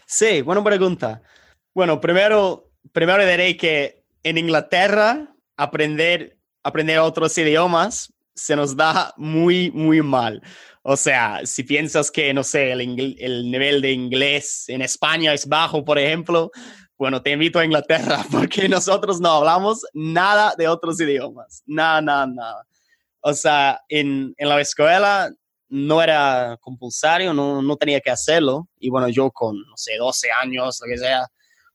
Sí, 0.05 0.41
buena 0.41 0.63
pregunta. 0.63 1.21
Bueno, 1.73 1.99
primero, 1.99 2.71
primero 2.93 3.25
diré 3.25 3.57
que 3.57 4.05
en 4.23 4.37
Inglaterra 4.37 5.35
aprender, 5.57 6.37
aprender 6.63 6.99
otros 6.99 7.37
idiomas 7.37 8.13
se 8.35 8.55
nos 8.55 8.75
da 8.75 9.13
muy, 9.17 9.71
muy 9.71 10.01
mal. 10.01 10.41
O 10.83 10.95
sea, 10.97 11.41
si 11.45 11.63
piensas 11.63 12.11
que, 12.11 12.33
no 12.33 12.43
sé, 12.43 12.71
el, 12.71 13.15
el, 13.19 13.49
nivel 13.49 13.81
de 13.81 13.91
inglés 13.91 14.65
en 14.67 14.81
España 14.81 15.33
es 15.33 15.47
bajo, 15.47 15.83
por 15.83 15.97
ejemplo, 15.97 16.51
bueno, 16.97 17.21
te 17.21 17.31
invito 17.31 17.59
a 17.59 17.65
Inglaterra 17.65 18.23
porque 18.31 18.69
nosotros 18.69 19.19
no 19.19 19.31
hablamos 19.31 19.81
nada 19.93 20.53
de 20.57 20.67
otros 20.67 20.99
idiomas. 21.01 21.63
Nada, 21.65 22.01
nada, 22.01 22.27
nada. 22.27 22.67
O 23.21 23.33
sea, 23.33 23.81
en, 23.89 24.33
en 24.37 24.49
la 24.49 24.61
escuela 24.61 25.31
no 25.69 26.01
era 26.01 26.57
compulsario, 26.61 27.33
no, 27.33 27.61
no 27.61 27.75
tenía 27.77 27.99
que 27.99 28.11
hacerlo. 28.11 28.69
Y 28.77 28.89
bueno, 28.89 29.09
yo 29.09 29.31
con, 29.31 29.55
no 29.55 29.77
sé, 29.77 29.97
12 29.97 30.27
años, 30.43 30.79
lo 30.81 30.87
que 30.87 30.97
sea, 30.97 31.25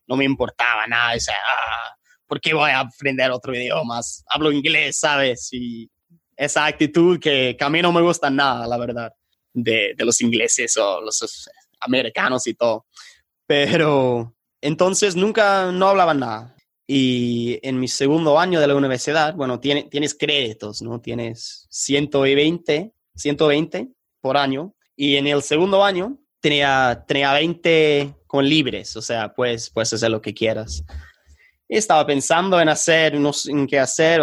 no 0.07 0.15
me 0.15 0.25
importaba 0.25 0.87
nada. 0.87 1.15
O 1.15 1.19
sea, 1.19 1.35
ah, 1.35 1.95
¿por 2.27 2.39
qué 2.39 2.53
voy 2.53 2.71
a 2.71 2.79
aprender 2.79 3.31
otro 3.31 3.53
idioma? 3.53 3.99
Hablo 4.27 4.51
inglés, 4.51 4.99
¿sabes? 4.99 5.49
Y 5.51 5.89
esa 6.41 6.65
actitud 6.65 7.19
que, 7.19 7.55
a 7.59 7.69
mí 7.69 7.81
no 7.83 7.91
me 7.91 8.01
gusta 8.01 8.31
nada, 8.31 8.65
la 8.65 8.77
verdad, 8.77 9.13
de, 9.53 9.93
de 9.95 10.05
los 10.05 10.19
ingleses 10.21 10.75
o 10.77 10.99
los 10.99 11.47
americanos 11.81 12.47
y 12.47 12.55
todo. 12.55 12.87
Pero 13.45 14.35
entonces 14.59 15.15
nunca 15.15 15.71
no 15.71 15.87
hablaban 15.87 16.19
nada. 16.19 16.55
Y 16.87 17.59
en 17.61 17.79
mi 17.79 17.87
segundo 17.87 18.39
año 18.39 18.59
de 18.59 18.67
la 18.67 18.75
universidad, 18.75 19.35
bueno, 19.35 19.59
tiene, 19.59 19.83
tienes 19.83 20.15
créditos, 20.15 20.81
¿no? 20.81 20.99
Tienes 20.99 21.67
120, 21.69 22.91
120 23.15 23.89
por 24.19 24.35
año. 24.35 24.73
Y 24.95 25.17
en 25.17 25.27
el 25.27 25.43
segundo 25.43 25.85
año 25.85 26.17
tenía, 26.39 27.05
tenía 27.07 27.33
20 27.33 28.15
con 28.25 28.49
libres, 28.49 28.95
o 28.95 29.01
sea, 29.01 29.31
pues 29.33 29.69
puedes 29.69 29.93
hacer 29.93 30.09
lo 30.09 30.21
que 30.21 30.33
quieras 30.33 30.83
estaba 31.77 32.05
pensando 32.05 32.59
en 32.59 32.69
hacer, 32.69 33.19
no 33.19 33.33
sé 33.33 33.51
en 33.51 33.67
qué 33.67 33.79
hacer, 33.79 34.21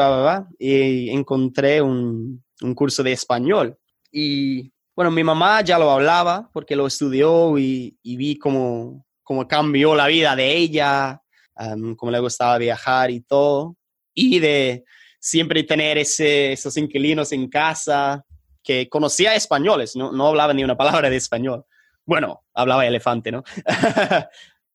y 0.59 1.11
encontré 1.11 1.81
un, 1.81 2.43
un, 2.61 2.75
curso 2.75 3.03
de 3.03 3.13
español. 3.13 3.77
Y 4.13 4.73
bueno, 4.95 5.11
mi 5.11 5.25
mamá 5.25 5.61
ya 5.63 5.79
lo 5.79 5.91
hablaba 5.91 6.51
porque 6.53 6.77
lo 6.77 6.87
estudió 6.87 7.59
y, 7.59 7.97
y 8.03 8.17
vi 8.17 8.37
cómo, 8.39 9.07
cómo, 9.23 9.47
cambió 9.47 9.95
la 9.95 10.07
vida 10.07 10.35
de 10.37 10.57
ella, 10.57 11.23
um, 11.57 11.95
cómo 11.95 12.13
le 12.13 12.21
gustaba 12.21 12.59
viajar 12.59 13.11
y 13.11 13.21
todo. 13.21 13.77
Y 14.15 14.41
de, 14.41 14.85
siempre 15.21 15.63
tener 15.65 15.99
ese, 15.99 16.53
esos 16.53 16.77
inquilinos 16.77 17.33
en 17.33 17.49
casa 17.49 18.25
que 18.63 18.89
conocía 18.89 19.35
españoles, 19.35 19.97
no, 19.97 20.13
no 20.13 20.29
hablaba 20.29 20.53
ni 20.53 20.65
una 20.65 20.77
palabra 20.77 21.11
de 21.11 21.17
español. 21.17 21.65
Bueno, 22.05 22.45
hablaba 22.55 22.87
elefante, 22.87 23.31
¿no? 23.33 23.43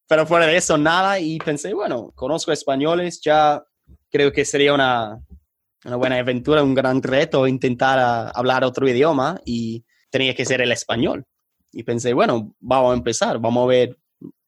Pero 0.07 0.25
fuera 0.27 0.45
de 0.45 0.57
eso, 0.57 0.77
nada. 0.77 1.19
Y 1.19 1.37
pensé, 1.39 1.73
bueno, 1.73 2.11
conozco 2.15 2.51
españoles, 2.51 3.21
ya 3.21 3.63
creo 4.09 4.31
que 4.31 4.45
sería 4.45 4.73
una, 4.73 5.19
una 5.85 5.95
buena 5.95 6.17
aventura, 6.17 6.63
un 6.63 6.73
gran 6.73 7.01
reto 7.01 7.47
intentar 7.47 7.99
ah, 7.99 8.31
hablar 8.33 8.63
otro 8.63 8.87
idioma 8.87 9.39
y 9.45 9.85
tenía 10.09 10.35
que 10.35 10.45
ser 10.45 10.61
el 10.61 10.71
español. 10.71 11.25
Y 11.71 11.83
pensé, 11.83 12.13
bueno, 12.13 12.53
vamos 12.59 12.93
a 12.93 12.97
empezar, 12.97 13.39
vamos 13.39 13.63
a 13.63 13.67
ver 13.67 13.97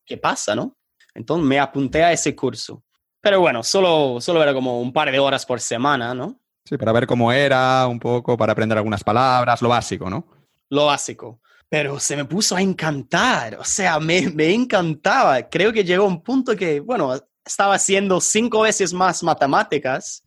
qué 0.05 0.17
pasa, 0.17 0.55
¿no? 0.55 0.77
Entonces 1.13 1.45
me 1.47 1.59
apunté 1.59 2.03
a 2.03 2.11
ese 2.11 2.35
curso. 2.35 2.83
Pero 3.21 3.39
bueno, 3.39 3.63
solo, 3.63 4.21
solo 4.21 4.43
era 4.43 4.53
como 4.53 4.79
un 4.79 4.93
par 4.93 5.11
de 5.11 5.17
horas 5.17 5.45
por 5.45 5.59
semana, 5.59 6.13
¿no? 6.13 6.39
Sí, 6.63 6.77
para 6.77 6.91
ver 6.91 7.07
cómo 7.07 7.31
era, 7.31 7.87
un 7.87 7.99
poco, 7.99 8.37
para 8.37 8.51
aprender 8.51 8.77
algunas 8.77 9.03
palabras, 9.03 9.61
lo 9.61 9.69
básico, 9.69 10.09
¿no? 10.09 10.27
Lo 10.69 10.85
básico. 10.87 11.41
Pero 11.69 11.99
se 11.99 12.15
me 12.15 12.25
puso 12.25 12.55
a 12.55 12.61
encantar, 12.61 13.55
o 13.55 13.63
sea, 13.63 13.99
me, 13.99 14.29
me 14.29 14.53
encantaba. 14.53 15.41
Creo 15.49 15.73
que 15.73 15.83
llegó 15.83 16.05
un 16.05 16.21
punto 16.21 16.55
que, 16.55 16.79
bueno, 16.79 17.13
estaba 17.45 17.75
haciendo 17.75 18.19
cinco 18.21 18.61
veces 18.61 18.93
más 18.93 19.23
matemáticas 19.23 20.23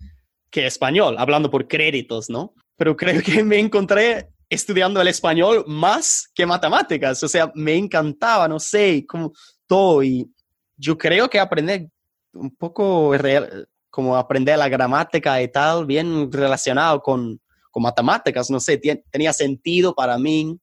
que 0.51 0.67
español, 0.67 1.17
hablando 1.19 1.51
por 1.51 1.67
créditos, 1.69 2.31
¿no? 2.31 2.55
Pero 2.77 2.97
creo 2.97 3.23
que 3.23 3.43
me 3.45 3.59
encontré 3.59 4.31
estudiando 4.49 5.01
el 5.01 5.09
español 5.09 5.65
más 5.67 6.31
que 6.35 6.47
matemáticas, 6.47 7.23
o 7.23 7.29
sea, 7.29 7.53
me 7.55 7.77
encantaba, 7.77 8.49
no 8.49 8.59
sé, 8.59 9.05
como 9.07 9.33
todo. 9.67 10.03
Y 10.03 10.31
yo 10.77 10.97
creo 10.97 11.29
que 11.29 11.39
aprender 11.39 11.89
un 12.33 12.55
poco 12.55 13.17
real, 13.17 13.69
como 13.91 14.17
aprender 14.17 14.59
la 14.59 14.69
gramática 14.69 15.41
y 15.43 15.49
tal, 15.49 15.85
bien 15.85 16.31
relacionado 16.33 17.03
con, 17.03 17.41
con 17.71 17.83
matemáticas, 17.83 18.49
no 18.51 18.61
sé, 18.61 18.81
tenía 19.11 19.33
sentido 19.33 19.95
para 19.95 20.19
mí. 20.19 20.59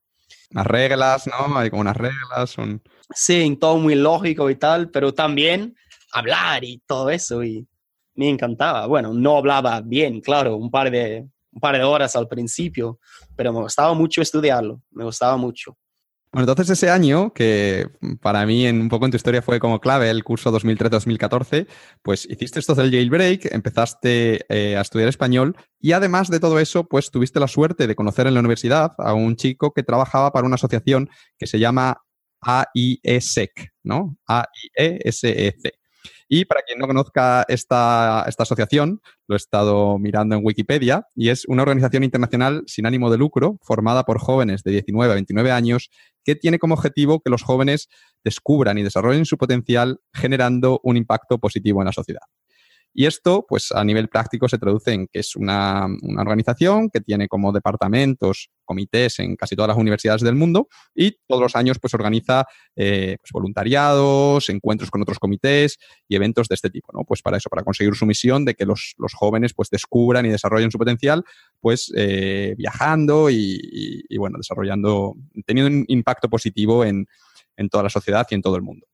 Las 0.56 0.68
reglas, 0.68 1.28
¿no? 1.28 1.58
Hay 1.58 1.70
como 1.70 1.82
unas 1.82 1.98
reglas. 1.98 2.50
Son... 2.50 2.82
Sí, 3.14 3.58
todo 3.60 3.78
muy 3.78 3.94
lógico 3.94 4.50
y 4.50 4.56
tal, 4.56 4.90
pero 4.90 5.14
también 5.14 5.76
hablar 6.14 6.64
y 6.64 6.82
todo 6.88 7.10
eso. 7.10 7.44
Y 7.44 7.68
me 8.16 8.30
encantaba. 8.30 8.88
Bueno, 8.88 9.14
no 9.14 9.36
hablaba 9.36 9.82
bien, 9.82 10.22
claro, 10.22 10.56
un 10.56 10.72
par 10.72 10.90
de, 10.90 11.28
un 11.52 11.60
par 11.60 11.76
de 11.78 11.84
horas 11.84 12.16
al 12.16 12.30
principio, 12.30 13.00
pero 13.36 13.52
me 13.52 13.60
gustaba 13.60 13.94
mucho 13.94 14.22
estudiarlo, 14.22 14.82
me 14.92 15.04
gustaba 15.04 15.36
mucho. 15.36 15.78
Bueno, 16.36 16.52
entonces 16.52 16.78
ese 16.78 16.90
año, 16.90 17.32
que 17.32 17.88
para 18.20 18.46
mí 18.46 18.66
en 18.66 18.82
un 18.82 18.90
poco 18.90 19.06
en 19.06 19.12
tu 19.12 19.16
historia 19.16 19.42
fue 19.42 19.58
como 19.58 19.80
clave, 19.80 20.10
el 20.10 20.26
curso 20.26 20.52
2013-2014, 20.52 21.66
pues 22.02 22.28
hiciste 22.30 22.60
esto 22.60 22.76
del 22.76 22.92
jailbreak, 22.92 23.54
empezaste 23.54 24.46
eh, 24.50 24.76
a 24.76 24.82
estudiar 24.82 25.08
español 25.08 25.56
y 25.80 25.94
además 25.94 26.30
de 26.30 26.42
todo 26.42 26.60
eso, 26.60 26.90
pues 26.90 27.10
tuviste 27.10 27.40
la 27.40 27.48
suerte 27.48 27.88
de 27.88 27.96
conocer 27.96 28.28
en 28.28 28.34
la 28.34 28.42
universidad 28.42 28.92
a 28.98 29.14
un 29.14 29.38
chico 29.38 29.72
que 29.72 29.84
trabajaba 29.84 30.34
para 30.34 30.46
una 30.46 30.56
asociación 30.56 31.10
que 31.38 31.48
se 31.48 31.58
llama 31.58 32.02
AIESEC, 32.42 33.72
¿no? 33.84 34.18
A-I-E-S-E-C. 34.28 35.85
Y 36.28 36.46
para 36.46 36.62
quien 36.62 36.80
no 36.80 36.88
conozca 36.88 37.46
esta, 37.48 38.22
asociación, 38.22 39.02
lo 39.28 39.36
he 39.36 39.38
estado 39.38 40.00
mirando 40.00 40.36
en 40.36 40.42
Wikipedia, 40.44 41.08
y 41.16 41.30
es 41.30 41.46
una 41.48 41.62
organización 41.62 42.04
internacional 42.04 42.64
sin 42.66 42.86
ánimo 42.86 43.12
de 43.12 43.18
lucro 43.18 43.60
formada 43.62 44.04
por 44.04 44.20
jóvenes 44.20 44.64
de 44.64 44.72
19 44.72 45.12
a 45.12 45.16
29 45.16 45.52
años 45.52 45.90
que 46.24 46.36
tiene 46.36 46.58
como 46.58 46.74
objetivo 46.74 47.22
que 47.22 47.30
los 47.30 47.44
jóvenes 47.44 47.88
descubran 48.24 48.78
y 48.78 48.84
desarrollen 48.84 49.26
su 49.26 49.38
potencial 49.38 50.00
generando 50.14 50.80
un 50.84 50.98
impacto 50.98 51.38
positivo 51.38 51.82
en 51.82 51.86
la 51.86 51.92
sociedad. 51.92 52.24
Y 52.98 53.08
esto, 53.08 53.46
pues 53.48 53.74
a 53.74 53.84
nivel 53.84 54.08
práctico, 54.08 54.48
se 54.48 54.58
traduce 54.58 54.94
en 54.94 55.08
que 55.08 55.20
es 55.20 55.36
una, 55.36 55.86
organización 56.18 56.90
que 56.90 57.02
tiene 57.02 57.28
como 57.28 57.52
departamentos, 57.52 58.50
comités 58.66 59.20
en 59.20 59.36
casi 59.36 59.56
todas 59.56 59.70
las 59.70 59.78
universidades 59.78 60.22
del 60.22 60.36
mundo 60.36 60.68
y 60.94 61.18
todos 61.28 61.42
los 61.42 61.56
años 61.56 61.80
pues 61.80 61.94
organiza 61.94 62.46
eh, 62.76 63.18
pues, 63.22 63.32
voluntariados, 63.32 64.50
encuentros 64.50 64.92
con 64.92 65.02
otros 65.02 65.20
comités 65.20 65.78
y 66.08 66.16
eventos 66.16 66.48
de 66.48 66.56
este 66.56 66.70
tipo, 66.70 66.92
¿no? 66.94 67.04
Pues 67.06 67.22
para 67.22 67.38
eso, 67.38 67.50
para 67.50 67.64
conseguir 67.64 67.96
su 67.96 68.06
misión 68.06 68.46
de 68.46 68.56
que 68.56 68.66
los, 68.66 68.96
jóvenes 69.14 69.54
pues 69.54 69.70
descubran 69.70 70.26
y 70.26 70.30
desarrollen 70.30 70.72
su 70.72 70.78
potencial, 70.78 71.24
pues 71.60 71.92
eh, 71.96 72.56
viajando 72.58 73.30
y, 73.30 74.04
bueno, 74.18 74.38
desarrollando, 74.38 75.16
teniendo 75.46 75.78
un 75.78 75.86
impacto 75.88 76.30
positivo 76.30 76.84
en 76.84 77.08
toda 77.70 77.84
la 77.84 77.90
sociedad 77.90 78.28
y 78.30 78.36
en 78.36 78.42
todo 78.42 78.56
el 78.56 78.62
mundo. 78.64 78.88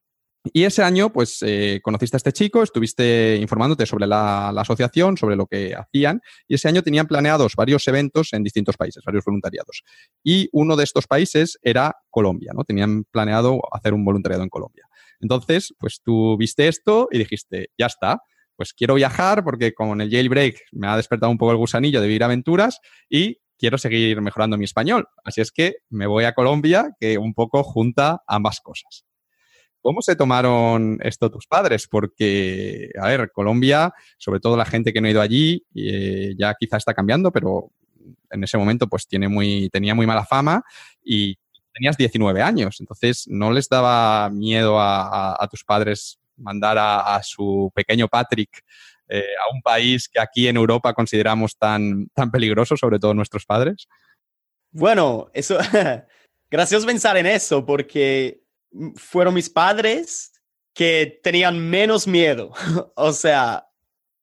Y 0.43 0.63
ese 0.63 0.81
año, 0.81 1.13
pues, 1.13 1.37
eh, 1.43 1.79
conociste 1.83 2.15
a 2.15 2.17
este 2.17 2.33
chico, 2.33 2.63
estuviste 2.63 3.37
informándote 3.39 3.85
sobre 3.85 4.07
la, 4.07 4.49
asociación, 4.49 5.15
sobre 5.15 5.35
lo 5.35 5.45
que 5.45 5.75
hacían, 5.75 6.19
y 6.47 6.55
ese 6.55 6.67
año 6.67 6.81
tenían 6.81 7.07
planeados 7.07 7.55
varios 7.55 7.87
eventos 7.87 8.33
en 8.33 8.41
distintos 8.41 8.75
países, 8.75 9.03
varios 9.05 9.23
voluntariados. 9.23 9.83
Y 10.23 10.49
uno 10.51 10.75
de 10.75 10.83
estos 10.83 11.05
países 11.05 11.59
era 11.61 11.95
Colombia, 12.09 12.53
¿no? 12.55 12.63
Tenían 12.63 13.03
planeado 13.03 13.61
hacer 13.71 13.93
un 13.93 14.03
voluntariado 14.03 14.43
en 14.43 14.49
Colombia. 14.49 14.87
Entonces, 15.19 15.75
pues 15.77 16.01
tú 16.03 16.35
viste 16.37 16.67
esto 16.67 17.07
y 17.11 17.19
dijiste, 17.19 17.69
ya 17.77 17.85
está, 17.85 18.21
pues 18.55 18.73
quiero 18.73 18.95
viajar 18.95 19.43
porque 19.43 19.73
con 19.73 20.01
el 20.01 20.09
jailbreak 20.09 20.55
me 20.71 20.87
ha 20.87 20.97
despertado 20.97 21.31
un 21.31 21.37
poco 21.37 21.51
el 21.51 21.57
gusanillo 21.57 22.01
de 22.01 22.07
vivir 22.07 22.23
aventuras 22.23 22.79
y 23.07 23.37
quiero 23.59 23.77
seguir 23.77 24.21
mejorando 24.21 24.57
mi 24.57 24.65
español. 24.65 25.07
Así 25.23 25.41
es 25.41 25.51
que 25.51 25.75
me 25.89 26.07
voy 26.07 26.23
a 26.23 26.33
Colombia, 26.33 26.95
que 26.99 27.19
un 27.19 27.35
poco 27.35 27.63
junta 27.63 28.23
ambas 28.25 28.59
cosas. 28.59 29.05
¿Cómo 29.81 30.01
se 30.01 30.15
tomaron 30.15 30.99
esto 31.01 31.31
tus 31.31 31.47
padres? 31.47 31.87
Porque, 31.87 32.91
a 32.99 33.07
ver, 33.07 33.31
Colombia, 33.31 33.93
sobre 34.17 34.39
todo 34.39 34.55
la 34.55 34.65
gente 34.65 34.93
que 34.93 35.01
no 35.01 35.07
ha 35.07 35.11
ido 35.11 35.21
allí, 35.21 35.65
eh, 35.75 36.33
ya 36.37 36.55
quizá 36.59 36.77
está 36.77 36.93
cambiando, 36.93 37.31
pero 37.31 37.71
en 38.29 38.43
ese 38.43 38.57
momento 38.57 38.87
pues 38.87 39.07
tiene 39.07 39.27
muy, 39.27 39.69
tenía 39.69 39.95
muy 39.95 40.05
mala 40.05 40.25
fama 40.25 40.63
y 41.03 41.35
tenías 41.73 41.97
19 41.97 42.41
años, 42.41 42.77
entonces 42.79 43.25
no 43.27 43.51
les 43.51 43.69
daba 43.69 44.29
miedo 44.29 44.77
a, 44.79 45.47
tus 45.49 45.63
padres 45.63 46.19
mandar 46.35 46.77
a, 46.79 47.19
su 47.23 47.71
pequeño 47.73 48.07
Patrick 48.07 48.63
eh, 49.07 49.23
a 49.45 49.53
un 49.53 49.61
país 49.61 50.09
que 50.09 50.19
aquí 50.19 50.47
en 50.47 50.57
Europa 50.57 50.93
consideramos 50.93 51.57
tan, 51.57 52.07
tan 52.13 52.31
peligroso, 52.31 52.77
sobre 52.77 52.99
todo 52.99 53.13
nuestros 53.13 53.45
padres? 53.45 53.87
Bueno, 54.71 55.29
eso, 55.33 55.57
gracioso 56.49 56.87
pensar 56.87 57.17
en 57.17 57.25
eso, 57.25 57.65
porque 57.65 58.40
fueron 58.95 59.33
mis 59.33 59.49
padres 59.49 60.31
que 60.73 61.19
tenían 61.23 61.59
menos 61.59 62.07
miedo. 62.07 62.51
o 62.95 63.11
sea, 63.11 63.67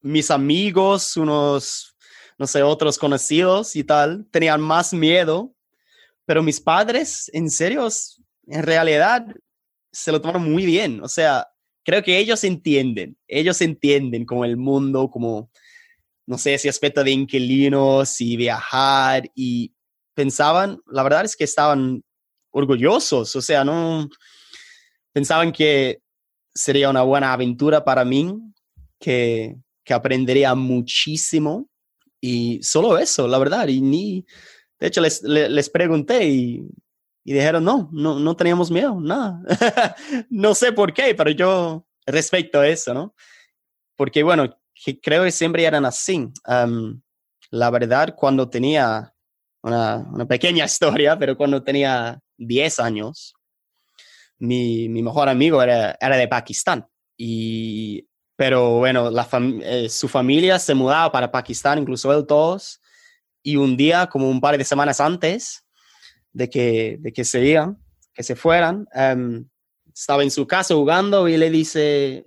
mis 0.00 0.30
amigos, 0.30 1.16
unos, 1.16 1.96
no 2.38 2.46
sé, 2.46 2.62
otros 2.62 2.98
conocidos 2.98 3.76
y 3.76 3.84
tal, 3.84 4.26
tenían 4.30 4.60
más 4.60 4.92
miedo, 4.92 5.54
pero 6.24 6.42
mis 6.42 6.60
padres, 6.60 7.30
en 7.32 7.50
serio, 7.50 7.88
en 8.46 8.62
realidad, 8.62 9.26
se 9.92 10.12
lo 10.12 10.20
tomaron 10.20 10.50
muy 10.50 10.66
bien. 10.66 11.02
O 11.02 11.08
sea, 11.08 11.46
creo 11.84 12.02
que 12.02 12.18
ellos 12.18 12.44
entienden, 12.44 13.16
ellos 13.26 13.60
entienden 13.60 14.24
como 14.24 14.44
el 14.44 14.56
mundo, 14.56 15.10
como, 15.10 15.50
no 16.26 16.38
sé, 16.38 16.54
ese 16.54 16.68
aspecto 16.68 17.02
de 17.02 17.10
inquilinos 17.12 18.20
y 18.20 18.36
viajar 18.36 19.30
y 19.34 19.72
pensaban, 20.14 20.80
la 20.86 21.02
verdad 21.02 21.24
es 21.24 21.36
que 21.36 21.44
estaban 21.44 22.02
orgullosos, 22.50 23.36
o 23.36 23.40
sea, 23.40 23.64
no, 23.64 24.08
pensaban 25.18 25.50
que 25.50 26.00
sería 26.54 26.88
una 26.88 27.02
buena 27.02 27.32
aventura 27.32 27.84
para 27.84 28.04
mí, 28.04 28.38
que, 29.00 29.56
que 29.84 29.92
aprendería 29.92 30.54
muchísimo 30.54 31.68
y 32.20 32.62
solo 32.62 32.96
eso, 32.98 33.26
la 33.26 33.38
verdad. 33.38 33.66
Y 33.66 33.80
ni, 33.80 34.24
de 34.78 34.86
hecho, 34.86 35.00
les, 35.00 35.20
les, 35.24 35.70
pregunté 35.70 36.24
y, 36.24 36.62
y, 37.24 37.32
dijeron, 37.32 37.64
no, 37.64 37.90
no, 37.92 38.20
no 38.20 38.36
teníamos 38.36 38.70
miedo, 38.70 39.00
nada. 39.00 39.42
no 40.30 40.54
sé 40.54 40.70
por 40.70 40.94
qué, 40.94 41.16
pero 41.16 41.30
yo 41.32 41.84
respecto 42.06 42.60
a 42.60 42.68
eso, 42.68 42.94
¿no? 42.94 43.12
Porque 43.96 44.22
bueno, 44.22 44.56
que 44.72 45.00
creo 45.00 45.24
que 45.24 45.32
siempre 45.32 45.64
eran 45.64 45.84
así. 45.84 46.28
la 47.50 47.70
verdad, 47.70 48.14
cuando 48.16 48.48
tenía 48.48 49.12
una, 49.64 49.96
una, 50.12 50.26
pequeña 50.26 50.64
historia, 50.72 51.18
pero 51.18 51.36
cuando 51.36 51.60
tenía 51.60 52.20
10 52.36 52.78
años, 52.78 53.34
mi, 54.38 54.88
mejor 54.88 55.28
amigo 55.28 55.62
era, 55.62 55.96
era, 56.00 56.16
de 56.16 56.28
Pakistán. 56.28 56.86
Y, 57.16 58.08
pero 58.36 58.78
bueno, 58.78 59.10
la 59.10 59.28
eh, 59.62 59.88
su 59.88 60.08
familia 60.08 60.58
se 60.58 60.74
mudaba 60.74 61.10
para 61.10 61.30
Pakistán, 61.30 61.78
incluso 61.78 62.12
él 62.12 62.26
todos. 62.26 62.80
Y 63.42 63.56
un 63.56 63.76
día, 63.76 64.06
como 64.06 64.28
un 64.28 64.40
par 64.40 64.56
de 64.56 64.64
semanas 64.64 65.00
antes 65.00 65.64
de 66.32 66.48
que, 66.48 66.96
de 67.00 67.12
que 67.12 67.24
se 67.24 67.44
iban, 67.44 67.78
que 68.12 68.22
se 68.22 68.36
fueran, 68.36 68.86
em, 68.94 69.48
estaba 69.92 70.22
en 70.22 70.30
su 70.30 70.46
casa 70.46 70.74
jugando 70.74 71.28
y 71.28 71.36
le 71.36 71.50
dice 71.50 72.24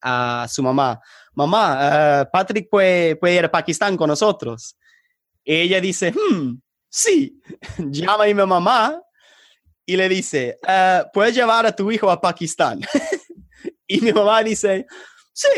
a 0.00 0.46
su 0.48 0.62
mamá, 0.62 1.00
mamá, 1.34 1.78
eh, 1.80 2.26
Patrick 2.32 2.68
puede, 2.70 3.16
puede 3.16 3.36
ir 3.36 3.44
a 3.44 3.50
Pakistán 3.50 3.96
con 3.96 4.08
nosotros. 4.08 4.76
Y 5.44 5.54
ella 5.54 5.80
dice, 5.80 6.12
hmm, 6.12 6.60
sí, 6.88 7.40
llama 7.78 8.24
a 8.24 8.26
mi 8.26 8.34
mamá 8.34 9.00
y 9.88 9.96
le 9.96 10.06
dice, 10.06 10.58
eh, 10.68 11.02
¿puedes 11.14 11.34
llevar 11.34 11.64
a 11.64 11.74
tu 11.74 11.90
hijo 11.90 12.10
a 12.10 12.20
Pakistán? 12.20 12.80
y 13.86 14.02
mi 14.02 14.12
mamá 14.12 14.42
dice, 14.42 14.84
sí. 15.32 15.48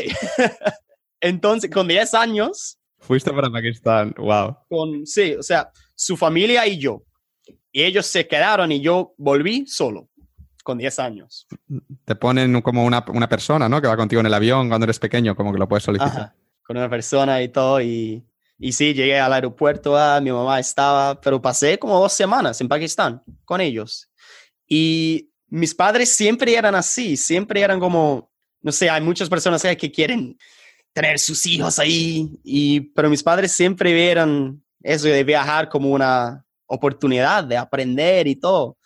Entonces, 1.21 1.69
con 1.69 1.89
10 1.89 2.15
años, 2.15 2.79
Fuiste 3.01 3.33
para 3.33 3.51
Pakistán, 3.51 4.15
wow. 4.17 4.57
Con, 4.69 5.05
sí, 5.05 5.35
o 5.35 5.43
sea, 5.43 5.73
su 5.97 6.17
familia 6.17 6.65
y 6.69 6.79
yo. 6.79 7.03
Y 7.73 7.83
ellos 7.83 8.07
se 8.07 8.29
quedaron 8.29 8.71
y 8.71 8.81
yo 8.81 9.15
volví 9.19 9.67
solo, 9.67 10.09
con 10.63 10.79
10 10.79 10.99
años. 11.01 11.49
Te 12.05 12.15
ponen 12.15 12.63
como 12.63 12.85
una, 12.85 13.05
una, 13.13 13.29
persona, 13.29 13.69
¿no? 13.69 13.81
Que 13.81 13.89
va 13.89 13.97
contigo 13.97 14.21
en 14.21 14.27
el 14.27 14.35
avión 14.35 14.69
cuando 14.69 14.85
eres 14.85 15.01
pequeño, 15.01 15.35
como 15.35 15.53
que 15.53 15.59
lo 15.59 15.67
puedes 15.67 15.83
solicitar. 15.83 16.35
con 16.63 16.77
una 16.77 16.89
persona 16.89 17.43
y 17.43 17.49
todo. 17.49 17.81
Y, 17.81 18.25
y 18.59 18.73
sí, 18.73 18.95
llegué 18.95 19.19
al 19.19 19.33
aeropuerto, 19.33 19.97
ah, 19.97 20.21
mi 20.21 20.31
mamá 20.31 20.61
estaba, 20.61 21.21
pero 21.21 21.43
pasé 21.43 21.81
como 21.81 21.99
dos 21.99 22.13
semanas 22.13 22.61
en 22.61 22.69
Pakistán 22.69 23.25
con 23.45 23.61
ellos. 23.61 24.10
Y 24.73 25.33
mis 25.49 25.75
padres 25.75 26.15
siempre 26.15 26.55
eran 26.55 26.77
así, 26.77 27.17
siempre 27.17 27.61
eran 27.61 27.81
como, 27.81 28.31
no 28.63 28.71
sé, 28.71 28.89
hay 28.89 29.01
muchas 29.01 29.29
personas 29.29 29.63
que 29.77 29.91
quieren 29.91 30.39
tener 30.93 31.19
sus 31.19 31.45
hijos 31.45 31.81
ahí, 31.81 32.41
y, 32.45 32.81
pero 32.81 33.11
mis 33.11 33.23
padres 33.23 33.51
siempre 33.51 33.93
vieron 33.93 34.65
eso 34.81 35.09
de 35.09 35.25
viajar 35.25 35.69
como 35.69 35.91
una 35.91 36.47
oportunidad 36.67 37.43
de 37.43 37.57
aprender 37.57 38.29
y 38.29 38.37
todo. 38.37 38.79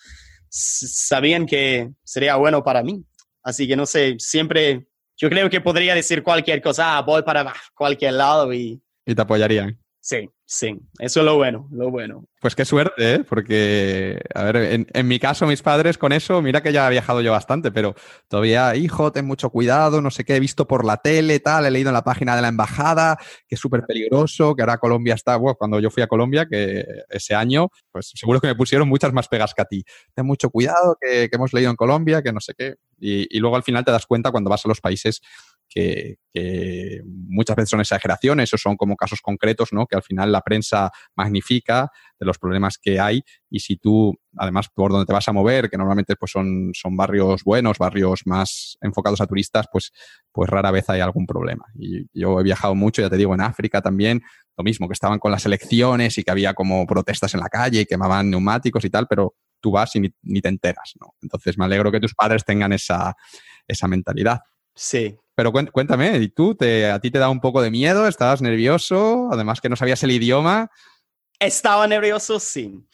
Sabían 0.48 1.44
que 1.44 1.92
sería 2.02 2.36
bueno 2.36 2.64
para 2.64 2.82
mí. 2.82 3.04
Así 3.42 3.68
que 3.68 3.76
no 3.76 3.84
sé, 3.84 4.16
siempre 4.18 4.88
yo 5.18 5.28
creo 5.28 5.50
que 5.50 5.60
podría 5.60 5.94
decir 5.94 6.22
cualquier 6.22 6.62
cosa, 6.62 6.96
ah, 6.96 7.02
voy 7.02 7.22
para 7.22 7.52
cualquier 7.74 8.14
lado 8.14 8.52
y... 8.54 8.82
Y 9.04 9.14
te 9.14 9.20
apoyarían. 9.20 9.78
Sí, 10.00 10.30
sí, 10.46 10.78
eso 10.98 11.20
es 11.20 11.26
lo 11.26 11.36
bueno, 11.36 11.68
lo 11.70 11.90
bueno. 11.90 12.24
Pues 12.40 12.54
qué 12.54 12.64
suerte, 12.64 13.14
¿eh? 13.14 13.24
porque, 13.24 14.20
a 14.34 14.44
ver, 14.44 14.86
en, 14.92 15.08
mi 15.08 15.18
caso, 15.18 15.46
mis 15.46 15.62
padres 15.62 15.96
con 15.96 16.12
eso, 16.12 16.42
mira 16.42 16.62
que 16.62 16.72
ya 16.72 16.86
he 16.86 16.90
viajado 16.90 17.22
yo 17.22 17.32
bastante, 17.32 17.72
pero 17.72 17.94
todavía, 18.28 18.76
hijo, 18.76 19.12
ten 19.12 19.24
mucho 19.24 19.50
cuidado, 19.50 20.02
no 20.02 20.10
sé 20.10 20.24
qué, 20.24 20.36
he 20.36 20.40
visto 20.40 20.66
por 20.66 20.84
la 20.84 20.98
tele, 20.98 21.40
tal, 21.40 21.64
he 21.64 21.70
leído 21.70 21.88
en 21.88 21.94
la 21.94 22.04
página 22.04 22.36
de 22.36 22.42
la 22.42 22.48
embajada 22.48 23.16
que 23.48 23.54
es 23.54 23.60
súper 23.60 23.84
peligroso, 23.86 24.54
que 24.54 24.62
ahora 24.62 24.78
Colombia 24.78 25.14
está, 25.14 25.38
cuando 25.58 25.80
yo 25.80 25.90
fui 25.90 26.02
a 26.02 26.06
Colombia, 26.06 26.46
que 26.46 26.84
ese 27.08 27.34
año, 27.34 27.68
pues 27.90 28.12
seguro 28.14 28.40
que 28.40 28.46
me 28.46 28.54
pusieron 28.54 28.88
muchas 28.88 29.12
más 29.12 29.28
pegas 29.28 29.54
que 29.54 29.62
a 29.62 29.64
ti. 29.64 29.84
Ten 30.14 30.26
mucho 30.26 30.50
cuidado, 30.50 30.96
que, 31.00 31.28
hemos 31.32 31.52
leído 31.52 31.70
en 31.70 31.76
Colombia, 31.76 32.22
que 32.22 32.32
no 32.32 32.40
sé 32.40 32.54
qué. 32.56 32.74
Y 33.00 33.38
luego 33.38 33.56
al 33.56 33.62
final 33.62 33.84
te 33.84 33.90
das 33.90 34.06
cuenta 34.06 34.30
cuando 34.30 34.48
vas 34.50 34.64
a 34.64 34.68
los 34.68 34.80
países 34.80 35.20
que, 35.74 36.16
muchas 37.04 37.54
veces 37.54 37.70
son 37.70 37.80
exageraciones 37.80 38.52
o 38.52 38.58
son 38.58 38.76
como 38.76 38.96
casos 38.96 39.20
concretos, 39.20 39.72
¿no? 39.72 39.86
Que 39.86 39.94
al 39.94 40.02
final 40.02 40.32
la 40.32 40.40
prensa 40.40 40.90
magnifica 41.14 41.90
de 42.18 42.26
los 42.26 42.38
problemas 42.38 42.76
que 42.76 42.98
hay 42.98 43.22
y 43.48 43.60
si 43.60 43.76
tú, 43.76 44.16
además, 44.36 44.68
por 44.74 44.90
donde 44.90 45.06
te 45.06 45.12
vas 45.12 45.28
a 45.28 45.32
mover, 45.32 45.70
que 45.70 45.76
normalmente 45.76 46.16
pues 46.16 46.32
son, 46.32 46.72
son 46.74 46.96
barrios 46.96 47.44
buenos, 47.44 47.78
barrios 47.78 48.22
más 48.24 48.76
enfocados 48.80 49.20
a 49.20 49.26
turistas, 49.26 49.66
pues, 49.70 49.92
pues 50.32 50.50
rara 50.50 50.72
vez 50.72 50.90
hay 50.90 51.00
algún 51.00 51.24
problema. 51.24 51.66
Y 51.78 52.06
yo 52.12 52.40
he 52.40 52.42
viajado 52.42 52.74
mucho, 52.74 53.00
ya 53.00 53.10
te 53.10 53.16
digo, 53.16 53.32
en 53.32 53.40
África 53.40 53.80
también, 53.80 54.20
lo 54.56 54.64
mismo, 54.64 54.88
que 54.88 54.94
estaban 54.94 55.20
con 55.20 55.30
las 55.30 55.46
elecciones 55.46 56.18
y 56.18 56.24
que 56.24 56.32
había 56.32 56.54
como 56.54 56.84
protestas 56.84 57.34
en 57.34 57.40
la 57.40 57.48
calle 57.48 57.82
y 57.82 57.86
quemaban 57.86 58.28
neumáticos 58.30 58.84
y 58.84 58.90
tal, 58.90 59.06
pero 59.06 59.36
tú 59.60 59.70
vas 59.70 59.94
y 59.94 60.00
ni, 60.00 60.14
ni 60.22 60.40
te 60.40 60.48
enteras, 60.48 60.94
¿no? 61.00 61.14
Entonces 61.22 61.56
me 61.56 61.64
alegro 61.64 61.92
que 61.92 62.00
tus 62.00 62.14
padres 62.14 62.44
tengan 62.44 62.72
esa, 62.72 63.14
esa 63.68 63.86
mentalidad. 63.86 64.40
Sí. 64.74 65.16
Pero 65.34 65.52
cuéntame, 65.52 66.16
¿y 66.18 66.28
tú? 66.28 66.54
Te, 66.54 66.90
¿A 66.90 67.00
ti 67.00 67.10
te 67.10 67.18
da 67.18 67.28
un 67.28 67.40
poco 67.40 67.60
de 67.60 67.70
miedo? 67.70 68.06
¿Estabas 68.06 68.40
nervioso? 68.40 69.28
Además 69.32 69.60
que 69.60 69.68
no 69.68 69.76
sabías 69.76 70.02
el 70.04 70.12
idioma. 70.12 70.70
Estaba 71.40 71.86
nervioso, 71.86 72.38
sí. 72.38 72.86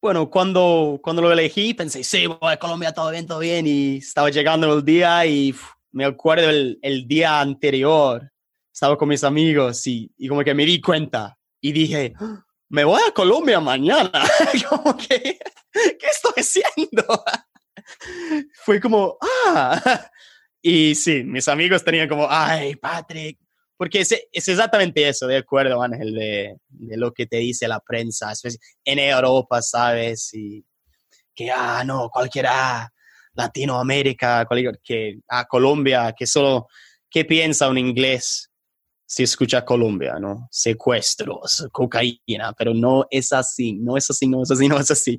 Bueno, 0.00 0.30
cuando, 0.30 0.98
cuando 1.02 1.22
lo 1.22 1.32
elegí 1.32 1.74
pensé, 1.74 2.04
sí, 2.04 2.26
voy 2.26 2.52
a 2.52 2.58
Colombia, 2.58 2.92
todo 2.92 3.10
bien, 3.10 3.26
todo 3.26 3.38
bien. 3.38 3.66
Y 3.66 3.98
estaba 3.98 4.30
llegando 4.30 4.72
el 4.72 4.84
día 4.84 5.24
y 5.24 5.54
me 5.92 6.04
acuerdo 6.04 6.50
el, 6.50 6.78
el, 6.82 7.06
día 7.06 7.40
anterior, 7.40 8.30
estaba 8.72 8.96
con 8.96 9.08
mis 9.08 9.24
amigos 9.24 9.86
y, 9.86 10.10
y, 10.16 10.28
como 10.28 10.44
que 10.44 10.54
me 10.54 10.64
di 10.64 10.80
cuenta 10.80 11.36
y 11.60 11.72
dije, 11.72 12.14
me 12.68 12.84
voy 12.84 13.00
a 13.06 13.12
Colombia 13.12 13.60
mañana. 13.60 14.10
como 14.68 14.96
que, 14.96 15.38
¿qué 15.72 16.06
estoy 16.10 16.32
haciendo? 16.36 17.24
Fue 18.64 18.80
como, 18.80 19.18
ah, 19.46 20.10
y 20.62 20.94
sí, 20.94 21.24
mis 21.24 21.48
amigos 21.48 21.84
tenían 21.84 22.08
como, 22.08 22.26
ay, 22.28 22.76
Patrick, 22.76 23.38
porque 23.76 24.00
es, 24.00 24.12
es 24.30 24.48
exactamente 24.48 25.08
eso, 25.08 25.26
de 25.26 25.38
acuerdo, 25.38 25.82
Ángel, 25.82 26.14
de, 26.14 26.56
de, 26.68 26.96
lo 26.98 27.12
que 27.12 27.26
te 27.26 27.38
dice 27.38 27.66
la 27.66 27.80
prensa, 27.80 28.32
en 28.84 28.98
Europa, 28.98 29.62
¿sabes? 29.62 30.34
Y 30.34 30.62
que, 31.34 31.50
ah, 31.50 31.82
no, 31.84 32.10
cualquiera, 32.10 32.92
Latinoamérica, 33.32 34.44
cualquier, 34.44 34.78
que, 34.84 35.20
a 35.28 35.40
ah, 35.40 35.44
Colombia, 35.46 36.14
que 36.16 36.26
solo, 36.26 36.66
¿qué 37.08 37.24
piensa 37.24 37.70
un 37.70 37.78
inglés 37.78 38.50
si 39.06 39.22
escucha 39.22 39.64
Colombia, 39.64 40.18
no? 40.20 40.46
Secuestros, 40.50 41.66
cocaína, 41.72 42.52
pero 42.56 42.74
no 42.74 43.06
es 43.10 43.32
así, 43.32 43.72
no 43.72 43.96
es 43.96 44.10
así, 44.10 44.28
no 44.28 44.42
es 44.42 44.50
así, 44.50 44.68
no 44.68 44.78
es 44.78 44.90
así. 44.90 45.18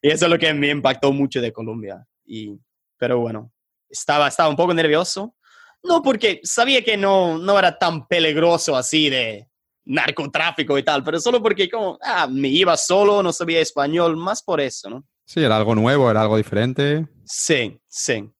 Y 0.00 0.08
eso 0.08 0.24
es 0.24 0.30
lo 0.30 0.38
que 0.38 0.52
me 0.54 0.70
impactó 0.70 1.12
mucho 1.12 1.40
de 1.40 1.52
Colombia. 1.52 2.04
Y, 2.24 2.58
pero 2.96 3.20
bueno, 3.20 3.52
estaba, 3.88 4.28
estaba 4.28 4.48
un 4.48 4.56
poco 4.56 4.74
nervioso. 4.74 5.34
No 5.82 6.02
porque 6.02 6.40
sabía 6.42 6.82
que 6.82 6.96
no, 6.96 7.38
no 7.38 7.58
era 7.58 7.78
tan 7.78 8.06
peligroso 8.06 8.76
así 8.76 9.08
de 9.10 9.48
narcotráfico 9.84 10.76
y 10.78 10.82
tal, 10.82 11.02
pero 11.02 11.18
solo 11.18 11.42
porque 11.42 11.70
como, 11.70 11.98
ah, 12.02 12.26
me 12.26 12.48
iba 12.48 12.76
solo, 12.76 13.22
no 13.22 13.32
sabía 13.32 13.60
español, 13.60 14.16
más 14.16 14.42
por 14.42 14.60
eso, 14.60 14.90
¿no? 14.90 15.04
Sí, 15.24 15.42
era 15.42 15.56
algo 15.56 15.74
nuevo, 15.74 16.10
era 16.10 16.22
algo 16.22 16.36
diferente. 16.36 17.06
Sí, 17.24 17.80
sí. 17.88 18.30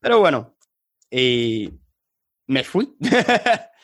Pero 0.00 0.20
bueno, 0.20 0.56
y 1.10 1.70
me 2.46 2.62
fui. 2.62 2.96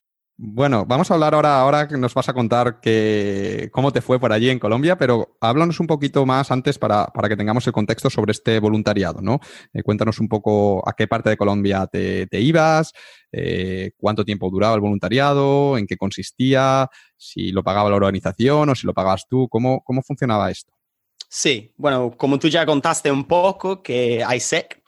Bueno, 0.44 0.84
vamos 0.84 1.08
a 1.08 1.14
hablar 1.14 1.36
ahora, 1.36 1.60
ahora 1.60 1.86
que 1.86 1.96
nos 1.96 2.14
vas 2.14 2.28
a 2.28 2.32
contar 2.32 2.80
que, 2.80 3.70
cómo 3.72 3.92
te 3.92 4.00
fue 4.00 4.18
por 4.18 4.32
allí 4.32 4.50
en 4.50 4.58
Colombia, 4.58 4.98
pero 4.98 5.36
háblanos 5.40 5.78
un 5.78 5.86
poquito 5.86 6.26
más 6.26 6.50
antes 6.50 6.80
para, 6.80 7.06
para 7.06 7.28
que 7.28 7.36
tengamos 7.36 7.64
el 7.68 7.72
contexto 7.72 8.10
sobre 8.10 8.32
este 8.32 8.58
voluntariado, 8.58 9.20
¿no? 9.20 9.38
Eh, 9.72 9.84
cuéntanos 9.84 10.18
un 10.18 10.26
poco 10.26 10.82
a 10.84 10.94
qué 10.94 11.06
parte 11.06 11.30
de 11.30 11.36
Colombia 11.36 11.86
te, 11.86 12.26
te 12.26 12.40
ibas, 12.40 12.92
eh, 13.30 13.92
cuánto 13.96 14.24
tiempo 14.24 14.50
duraba 14.50 14.74
el 14.74 14.80
voluntariado, 14.80 15.78
en 15.78 15.86
qué 15.86 15.96
consistía, 15.96 16.90
si 17.16 17.52
lo 17.52 17.62
pagaba 17.62 17.88
la 17.88 17.94
organización 17.94 18.68
o 18.68 18.74
si 18.74 18.84
lo 18.84 18.94
pagabas 18.94 19.28
tú, 19.28 19.46
cómo, 19.48 19.84
cómo 19.84 20.02
funcionaba 20.02 20.50
esto. 20.50 20.72
Sí, 21.28 21.72
bueno, 21.76 22.10
como 22.16 22.40
tú 22.40 22.48
ya 22.48 22.66
contaste 22.66 23.12
un 23.12 23.26
poco, 23.26 23.80
que 23.80 24.26
ISEC 24.28 24.82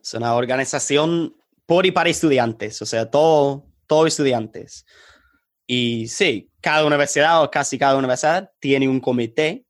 es 0.00 0.14
una 0.14 0.36
organización 0.36 1.34
por 1.66 1.86
y 1.86 1.90
para 1.90 2.08
estudiantes, 2.08 2.80
o 2.82 2.86
sea, 2.86 3.10
todo 3.10 3.71
todos 3.92 4.06
estudiantes. 4.06 4.86
Y 5.66 6.08
sí, 6.08 6.48
cada 6.62 6.86
universidad 6.86 7.42
o 7.42 7.50
casi 7.50 7.78
cada 7.78 7.94
universidad 7.94 8.50
tiene 8.58 8.88
un 8.88 9.00
comité 9.00 9.66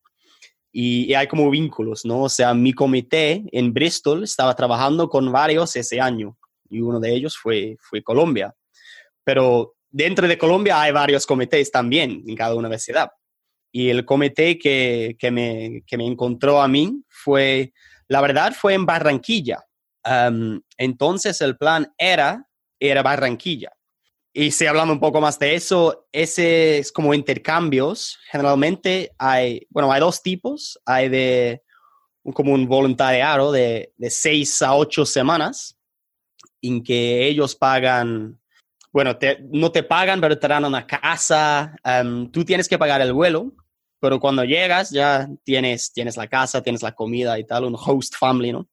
y, 0.70 1.12
hay 1.12 1.26
como 1.26 1.50
vínculos, 1.50 2.04
¿no? 2.04 2.22
O 2.22 2.28
sea, 2.28 2.54
mi 2.54 2.72
comité 2.72 3.42
en 3.50 3.74
Bristol 3.74 4.22
estaba 4.22 4.54
trabajando 4.54 5.08
con 5.08 5.32
varios 5.32 5.74
ese 5.74 6.00
año 6.00 6.38
y 6.70 6.80
uno 6.80 7.00
de 7.00 7.12
ellos 7.12 7.36
fue, 7.36 7.76
fue 7.80 8.00
Colombia. 8.00 8.54
Pero 9.24 9.74
dentro 9.90 10.28
de 10.28 10.38
Colombia 10.38 10.80
hay 10.80 10.92
varios 10.92 11.26
comités 11.26 11.72
también 11.72 12.22
en 12.24 12.36
cada 12.36 12.54
universidad. 12.54 13.10
Y 13.72 13.88
el 13.88 14.04
comité 14.04 14.56
que, 14.56 15.16
que, 15.18 15.32
me, 15.32 15.82
que 15.84 15.96
me 15.96 16.06
encontró 16.06 16.62
a 16.62 16.68
mí 16.68 17.02
fue, 17.08 17.72
la 18.06 18.20
verdad, 18.20 18.52
fue 18.52 18.74
en 18.74 18.86
Barranquilla. 18.86 19.64
entonces 20.78 21.40
el 21.40 21.56
plan 21.56 21.92
era, 21.98 22.48
era 22.78 23.02
Barranquilla. 23.02 23.72
Y 24.35 24.51
si 24.51 24.66
hablando 24.66 24.95
un 24.95 25.01
poco 25.01 25.20
más 25.20 25.39
de 25.39 25.55
eso, 25.55 26.07
ese 26.11 26.78
es 26.78 26.91
como 26.91 27.12
intercambios. 27.12 28.18
Generalmente 28.30 29.12
hay, 29.18 29.66
bueno, 29.68 29.93
hay 29.93 30.01
dos 30.01 30.22
tipos. 30.22 30.80
Hay 30.87 31.11
de 31.11 31.62
como 32.33 32.55
un 32.55 32.66
voluntariado 32.66 33.53
de, 33.53 33.93
de 33.97 34.11
seis 34.11 34.62
a 34.62 34.74
ocho 34.74 35.05
semanas 35.05 35.76
en 36.62 36.83
que 36.83 37.26
ellos 37.26 37.57
pagan, 37.57 38.41
bueno, 38.93 39.18
no 39.51 39.72
te 39.72 39.83
pagan, 39.83 40.20
pero 40.20 40.39
te 40.39 40.49
dan 40.49 40.64
una 40.64 40.87
casa. 40.87 41.76
Em, 41.85 42.30
tú 42.30 42.45
tienes 42.45 42.68
que 42.68 42.78
pagar 42.78 43.03
el 43.03 43.12
vuelo, 43.12 43.53
pero 44.01 44.18
cuando 44.18 44.45
llegas 44.45 44.91
ya 44.91 45.28
tienes, 45.45 45.93
tienes 45.93 46.16
la 46.16 46.28
casa, 46.28 46.62
tienes 46.62 46.83
la 46.83 46.93
comida 46.95 47.39
y 47.39 47.45
tal, 47.45 47.64
un 47.64 47.76
host 47.76 48.14
family, 48.16 48.53
¿no? 48.53 48.68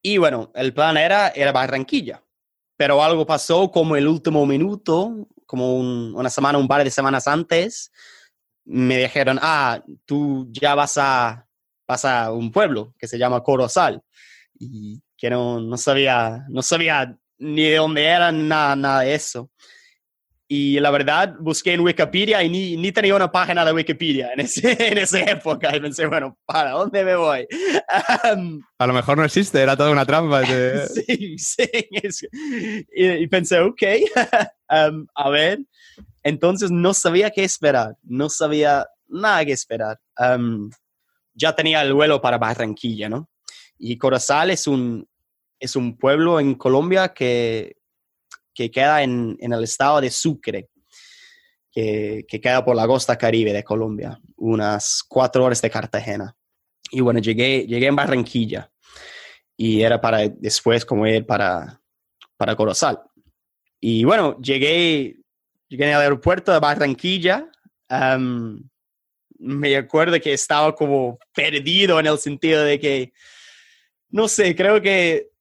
Y 0.00 0.16
bueno, 0.18 0.50
el 0.54 0.72
plan 0.72 0.96
era, 0.96 1.28
era 1.28 1.52
Barranquilla 1.52 2.23
pero 2.76 3.02
algo 3.02 3.26
pasó 3.26 3.70
como 3.70 3.96
el 3.96 4.08
último 4.08 4.44
minuto, 4.46 5.28
como 5.46 5.78
una 5.78 6.30
semana, 6.30 6.58
un 6.58 6.68
par 6.68 6.82
de 6.84 6.90
semanas 6.90 7.28
antes, 7.28 7.92
me 8.64 8.98
dijeron, 8.98 9.38
ah, 9.42 9.82
tú 10.04 10.48
ya 10.50 10.74
vas 10.74 10.96
a, 10.96 11.46
vas 11.86 12.04
a 12.04 12.32
un 12.32 12.50
pueblo 12.50 12.94
que 12.98 13.06
se 13.06 13.18
llama 13.18 13.42
Corozal, 13.42 14.02
y 14.58 15.00
que 15.16 15.30
no, 15.30 15.60
no, 15.60 15.76
sabía, 15.76 16.44
no 16.48 16.62
sabía 16.62 17.16
ni 17.38 17.62
de 17.62 17.76
dónde 17.76 18.04
era, 18.04 18.32
nada, 18.32 18.76
nada 18.76 19.00
de 19.00 19.14
eso. 19.14 19.50
Y 20.46 20.78
la 20.78 20.90
verdad, 20.90 21.36
busqué 21.40 21.72
en 21.72 21.80
Wikipedia 21.80 22.42
y 22.42 22.50
ni, 22.50 22.76
ni 22.76 22.92
tenía 22.92 23.16
una 23.16 23.32
página 23.32 23.64
de 23.64 23.72
Wikipedia 23.72 24.32
en, 24.34 24.40
ese, 24.40 24.76
en 24.92 24.98
esa 24.98 25.20
época. 25.20 25.74
Y 25.74 25.80
pensé, 25.80 26.06
bueno, 26.06 26.38
¿para 26.44 26.72
dónde 26.72 27.02
me 27.02 27.16
voy? 27.16 27.46
a 28.78 28.86
lo 28.86 28.92
mejor 28.92 29.16
no 29.16 29.24
existe, 29.24 29.60
era 29.60 29.76
toda 29.76 29.90
una 29.90 30.04
trampa. 30.04 30.42
sí, 30.86 31.38
sí. 31.38 31.68
y, 32.94 33.26
pensé, 33.28 33.60
ok, 33.60 33.82
a 34.68 35.30
ver. 35.30 35.60
Entonces 36.22 36.70
no 36.70 36.94
sabía 36.94 37.30
qué 37.30 37.44
esperar, 37.44 37.96
no 38.02 38.28
sabía 38.28 38.86
nada 39.08 39.44
que 39.44 39.52
esperar. 39.52 39.98
ya 41.34 41.54
tenía 41.54 41.82
el 41.82 41.94
vuelo 41.94 42.20
para 42.20 42.38
Barranquilla, 42.38 43.08
¿no? 43.08 43.30
Y 43.78 43.98
Corozal 43.98 44.50
es 44.50 44.66
un, 44.66 45.08
es 45.58 45.76
un 45.76 45.96
pueblo 45.96 46.38
en 46.40 46.54
Colombia 46.54 47.12
que, 47.12 47.76
que 48.54 48.70
queda 48.70 49.02
en, 49.02 49.36
en, 49.40 49.52
el 49.52 49.64
estado 49.64 50.00
de 50.00 50.10
Sucre, 50.10 50.68
que, 51.70 52.24
que, 52.28 52.40
queda 52.40 52.64
por 52.64 52.76
la 52.76 52.86
costa 52.86 53.18
caribe 53.18 53.52
de 53.52 53.64
Colombia, 53.64 54.18
unas 54.36 55.02
cuatro 55.08 55.44
horas 55.44 55.60
de 55.60 55.70
Cartagena. 55.70 56.36
Y 56.90 57.00
bueno, 57.00 57.18
llegué, 57.20 57.66
llegué 57.66 57.86
en 57.86 57.96
Barranquilla 57.96 58.70
y 59.56 59.82
era 59.82 60.00
para 60.00 60.28
después 60.28 60.84
como 60.84 61.06
ir 61.06 61.26
para, 61.26 61.80
para 62.36 62.56
Corozal. 62.56 63.00
Y 63.80 64.04
bueno, 64.04 64.38
llegué, 64.40 65.16
llegué 65.68 65.92
al 65.92 66.02
aeropuerto 66.02 66.52
de 66.52 66.60
Barranquilla. 66.60 67.50
me 69.38 69.76
acuerdo 69.76 70.20
que 70.20 70.32
estaba 70.32 70.74
como 70.74 71.18
perdido 71.34 72.00
en 72.00 72.06
el 72.06 72.18
sentido 72.18 72.64
de 72.64 72.78
que, 72.78 73.12
no 74.10 74.28
sé, 74.28 74.54
creo 74.54 74.80
que 74.80 75.33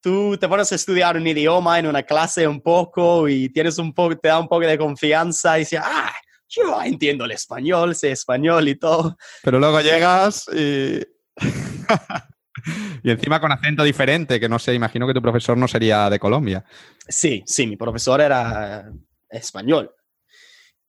tú 0.00 0.36
te 0.36 0.48
pones 0.48 0.70
a 0.72 0.74
estudiar 0.74 1.16
un 1.16 1.26
idioma 1.26 1.78
en 1.78 1.86
una 1.86 2.02
clase 2.02 2.46
un 2.46 2.60
poco 2.60 3.28
y 3.28 3.48
tienes 3.48 3.78
un 3.78 3.92
poco, 3.92 4.16
te 4.16 4.28
da 4.28 4.38
un 4.38 4.48
poco 4.48 4.66
de 4.66 4.78
confianza 4.78 5.56
y 5.56 5.60
dices, 5.60 5.80
ah, 5.82 6.12
yo 6.48 6.80
entiendo 6.82 7.24
el 7.24 7.32
español, 7.32 7.94
sé 7.94 8.12
español 8.12 8.68
y 8.68 8.76
todo. 8.76 9.16
Pero 9.42 9.58
luego 9.58 9.80
llegas 9.80 10.46
y... 10.54 11.00
y 13.02 13.10
encima 13.10 13.40
con 13.40 13.52
acento 13.52 13.84
diferente, 13.84 14.40
que 14.40 14.48
no 14.48 14.58
sé, 14.58 14.74
imagino 14.74 15.06
que 15.06 15.14
tu 15.14 15.22
profesor 15.22 15.56
no 15.56 15.68
sería 15.68 16.08
de 16.10 16.18
Colombia. 16.18 16.64
Sí, 17.06 17.42
sí, 17.46 17.66
mi 17.66 17.76
profesor 17.76 18.20
era 18.20 18.90
español. 19.28 19.90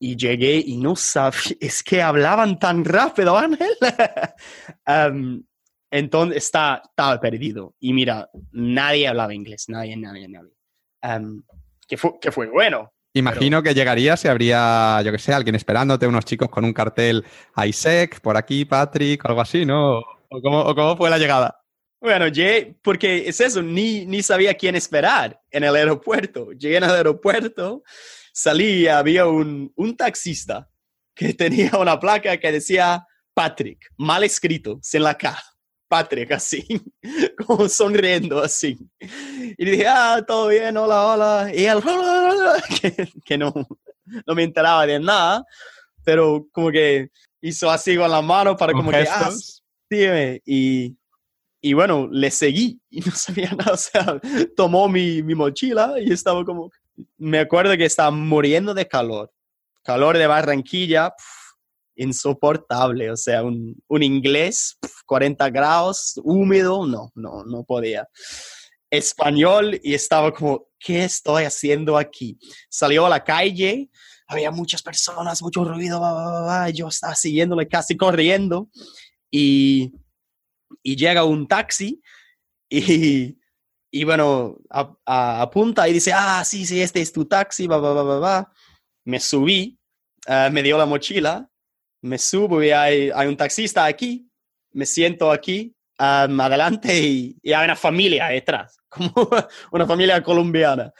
Y 0.01 0.15
llegué 0.15 0.63
y 0.65 0.77
no 0.77 0.95
sabía, 0.95 1.57
es 1.59 1.83
que 1.83 2.01
hablaban 2.01 2.57
tan 2.57 2.85
rápido, 2.85 3.37
Ángel. 3.37 3.75
entonces 5.91 6.43
está, 6.43 6.81
estaba 6.85 7.19
perdido. 7.19 7.75
Y 7.79 7.93
mira, 7.93 8.29
nadie 8.51 9.07
hablaba 9.07 9.33
inglés, 9.33 9.65
nadie, 9.67 9.95
nadie, 9.97 10.27
nadie. 10.27 11.41
que, 11.87 11.97
fue, 11.97 12.19
que 12.19 12.31
fue 12.31 12.47
bueno, 12.47 12.91
Imagino 13.13 13.63
que 13.63 13.73
llegarías 13.73 14.23
y 14.23 14.27
habría, 14.27 15.01
yo 15.03 15.11
que 15.11 15.17
sé, 15.17 15.33
alguien 15.33 15.55
esperándote, 15.55 16.05
unos 16.05 16.25
chicos 16.25 16.49
con 16.49 16.63
un 16.63 16.73
cartel 16.73 17.25
ISEC, 17.57 18.21
por 18.21 18.37
aquí, 18.37 18.65
Patrick, 18.65 19.25
algo 19.25 19.41
así, 19.41 19.65
¿no? 19.65 19.99
¿O 20.29 20.41
cómo, 20.75 20.95
fue 20.95 21.09
la 21.09 21.17
llegada? 21.17 21.59
Bueno, 21.99 22.27
llegué, 22.27 22.75
porque 22.83 23.27
es 23.27 23.41
eso, 23.41 23.63
ni, 23.63 24.05
ni 24.05 24.21
sabía 24.21 24.53
quién 24.53 24.75
esperar 24.75 25.41
en 25.49 25.63
el 25.63 25.75
aeropuerto. 25.75 26.51
Llegué 26.51 26.77
en 26.77 26.83
el 26.83 26.91
aeropuerto, 26.91 27.83
salí, 28.31 28.87
había 28.87 29.25
un, 29.25 29.73
un 29.75 29.97
taxista 29.97 30.69
que 31.15 31.33
tenía 31.33 31.71
una 31.79 31.99
placa 31.99 32.37
que 32.37 32.51
decía 32.51 33.05
Patrick, 33.33 33.89
mal 33.97 34.23
escrito, 34.23 34.79
sin 34.83 35.01
la 35.01 35.17
K. 35.17 35.35
Patrick, 35.89 36.31
así, 36.31 36.65
como 37.45 37.67
sonriendo, 37.67 38.39
así. 38.39 38.77
Y 39.57 39.65
dije, 39.65 39.87
ah, 39.87 40.23
todo 40.25 40.47
bien, 40.47 40.77
hola, 40.77 41.07
hola. 41.07 41.51
Y 41.53 41.65
él, 41.65 41.81
que, 43.25 43.37
no, 43.37 43.51
no 44.25 44.35
me 44.35 44.43
enteraba 44.43 44.85
de 44.85 44.99
nada, 44.99 45.43
pero 46.05 46.47
como 46.51 46.71
que 46.71 47.09
hizo 47.41 47.69
así 47.69 47.97
con 47.97 48.09
la 48.09 48.21
mano 48.21 48.55
para 48.55 48.71
como 48.71 48.91
que, 48.91 49.07
ah, 49.09 49.31
y, 50.45 50.95
y 51.59 51.73
bueno, 51.73 52.07
le 52.11 52.29
seguí 52.29 52.79
y 52.89 53.01
no 53.01 53.11
sabía 53.11 53.51
nada, 53.51 53.73
o 53.73 53.77
sea, 53.77 54.21
tomó 54.55 54.87
mi, 54.87 55.23
mi 55.23 55.33
mochila 55.33 55.95
y 55.99 56.13
estaba 56.13 56.45
como, 56.45 56.71
me 57.17 57.39
acuerdo 57.39 57.75
que 57.75 57.85
estaba 57.85 58.11
muriendo 58.11 58.75
de 58.75 58.87
calor, 58.87 59.31
calor 59.83 60.19
de 60.19 60.27
Barranquilla, 60.27 61.13
insoportable, 61.99 63.11
o 63.11 63.17
sea, 63.17 63.43
un, 63.43 63.75
un 63.87 64.03
inglés, 64.03 64.77
40 65.05 65.49
grados, 65.49 66.19
húmedo, 66.23 66.87
no, 66.87 67.11
no, 67.13 67.43
no 67.43 67.63
podía. 67.65 68.07
Español 68.89 69.79
y 69.83 69.93
estaba 69.93 70.33
como, 70.33 70.67
¿qué 70.79 71.03
estoy 71.03 71.43
haciendo 71.43 71.97
aquí? 71.97 72.39
Salió 72.69 73.05
a 73.05 73.09
la 73.09 73.23
calle, 73.23 73.89
había 74.27 74.49
muchas 74.49 74.81
personas, 74.81 75.41
mucho 75.41 75.65
ruido, 75.65 76.01
yo 76.73 76.87
estaba 76.87 77.15
siguiéndole 77.15 77.67
casi 77.67 77.97
corriendo 77.97 78.69
y, 79.29 79.93
y 80.81 80.95
llega 80.95 81.25
un 81.25 81.47
taxi 81.47 82.01
y, 82.69 83.37
y 83.91 84.03
bueno, 84.05 84.57
apunta 85.05 85.89
y 85.89 85.93
dice, 85.93 86.13
ah, 86.13 86.45
sí, 86.45 86.65
sí, 86.65 86.81
este 86.81 87.01
es 87.01 87.11
tu 87.11 87.25
taxi, 87.25 87.67
Me 89.03 89.19
subí, 89.19 89.77
eh, 90.27 90.49
me 90.49 90.63
dio 90.63 90.77
la 90.77 90.85
mochila 90.85 91.49
me 92.01 92.17
subo 92.17 92.63
y 92.63 92.71
hay, 92.71 93.11
hay 93.13 93.27
un 93.27 93.37
taxista 93.37 93.85
aquí, 93.85 94.29
me 94.71 94.85
siento 94.85 95.31
aquí 95.31 95.73
um, 95.99 96.39
adelante 96.39 96.97
y, 96.99 97.37
hay 97.45 97.65
una 97.65 97.75
familia 97.75 98.27
detrás, 98.27 98.77
como 98.89 99.29
una 99.71 99.85
familia 99.85 100.21
colombiana. 100.23 100.91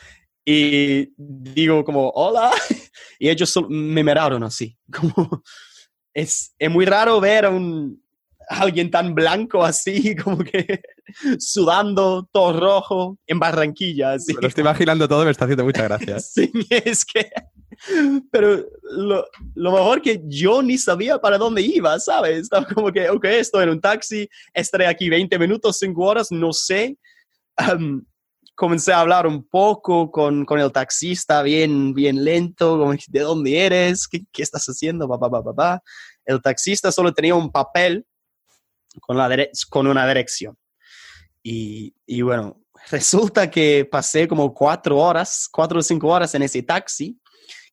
Y 0.46 1.14
digo 1.16 1.84
como, 1.84 2.10
hola, 2.10 2.52
y 3.20 3.30
ellos 3.30 3.54
me 3.70 4.04
miraron 4.04 4.44
así, 4.44 4.78
como, 4.92 5.44
es, 6.14 6.54
es 6.58 6.72
muy 6.72 6.86
raro 6.86 7.20
ver 7.20 7.46
a 7.46 7.50
un, 7.50 8.02
alguien 8.50 8.90
tan 8.90 9.14
blanco 9.14 9.64
así, 9.64 10.16
como 10.16 10.40
que 10.40 10.82
sudando, 11.38 12.28
todo 12.32 12.60
rojo, 12.60 13.20
en 13.28 13.40
Barranquilla. 13.40 14.14
Así. 14.14 14.34
Me 14.34 14.42
lo 14.42 14.48
estoy 14.48 14.64
imaginando 14.64 15.08
todo, 15.08 15.24
me 15.24 15.32
está 15.32 15.46
haciendo 15.46 15.66
muchas 15.66 15.84
gracias. 15.84 16.34
sí, 16.34 16.52
es 16.70 17.06
que 17.06 17.30
pero 18.32 18.66
lo, 18.82 19.26
lo, 19.56 19.72
mejor 19.72 20.02
que 20.02 20.22
yo 20.26 20.62
ni 20.62 20.78
sabía 20.78 21.20
para 21.20 21.38
dónde 21.38 21.62
iba, 21.62 22.00
¿sabes? 22.00 22.44
Estaba 22.44 22.66
como 22.66 22.92
que, 22.92 23.10
ok, 23.10 23.26
estoy 23.26 23.64
en 23.64 23.70
un 23.70 23.82
taxi, 23.82 24.30
estaré 24.54 24.88
aquí 24.88 25.10
20 25.10 25.40
minutos, 25.40 25.78
5 25.80 26.02
horas, 26.04 26.32
no 26.32 26.52
sé. 26.54 26.98
comencé 28.56 28.92
a 28.92 29.00
hablar 29.00 29.26
un 29.26 29.48
poco 29.48 30.12
con, 30.12 30.44
con, 30.44 30.60
el 30.60 30.72
taxista, 30.72 31.42
bien, 31.42 31.94
bien 31.94 32.24
lento, 32.26 32.92
¿de 33.08 33.20
dónde 33.22 33.58
eres? 33.58 34.08
¿Qué, 34.08 34.26
qué 34.32 34.44
estás 34.44 34.66
haciendo? 34.66 35.08
El 36.26 36.42
taxista 36.42 36.92
solo 36.92 37.14
tenía 37.14 37.36
un 37.36 37.52
papel 37.52 38.06
con, 39.00 39.18
la 39.18 39.30
con 39.70 39.88
una 39.88 40.06
dirección. 40.06 40.58
Y, 41.42 41.96
y 42.06 42.22
bueno, 42.22 42.62
resulta 42.92 43.50
que 43.50 43.88
pasé 43.90 44.28
como 44.28 44.54
cuatro 44.54 44.98
horas, 44.98 45.48
cuatro 45.50 45.80
o 45.80 45.82
cinco 45.82 46.10
horas 46.10 46.36
en 46.36 46.44
ese 46.44 46.62
taxi 46.62 47.18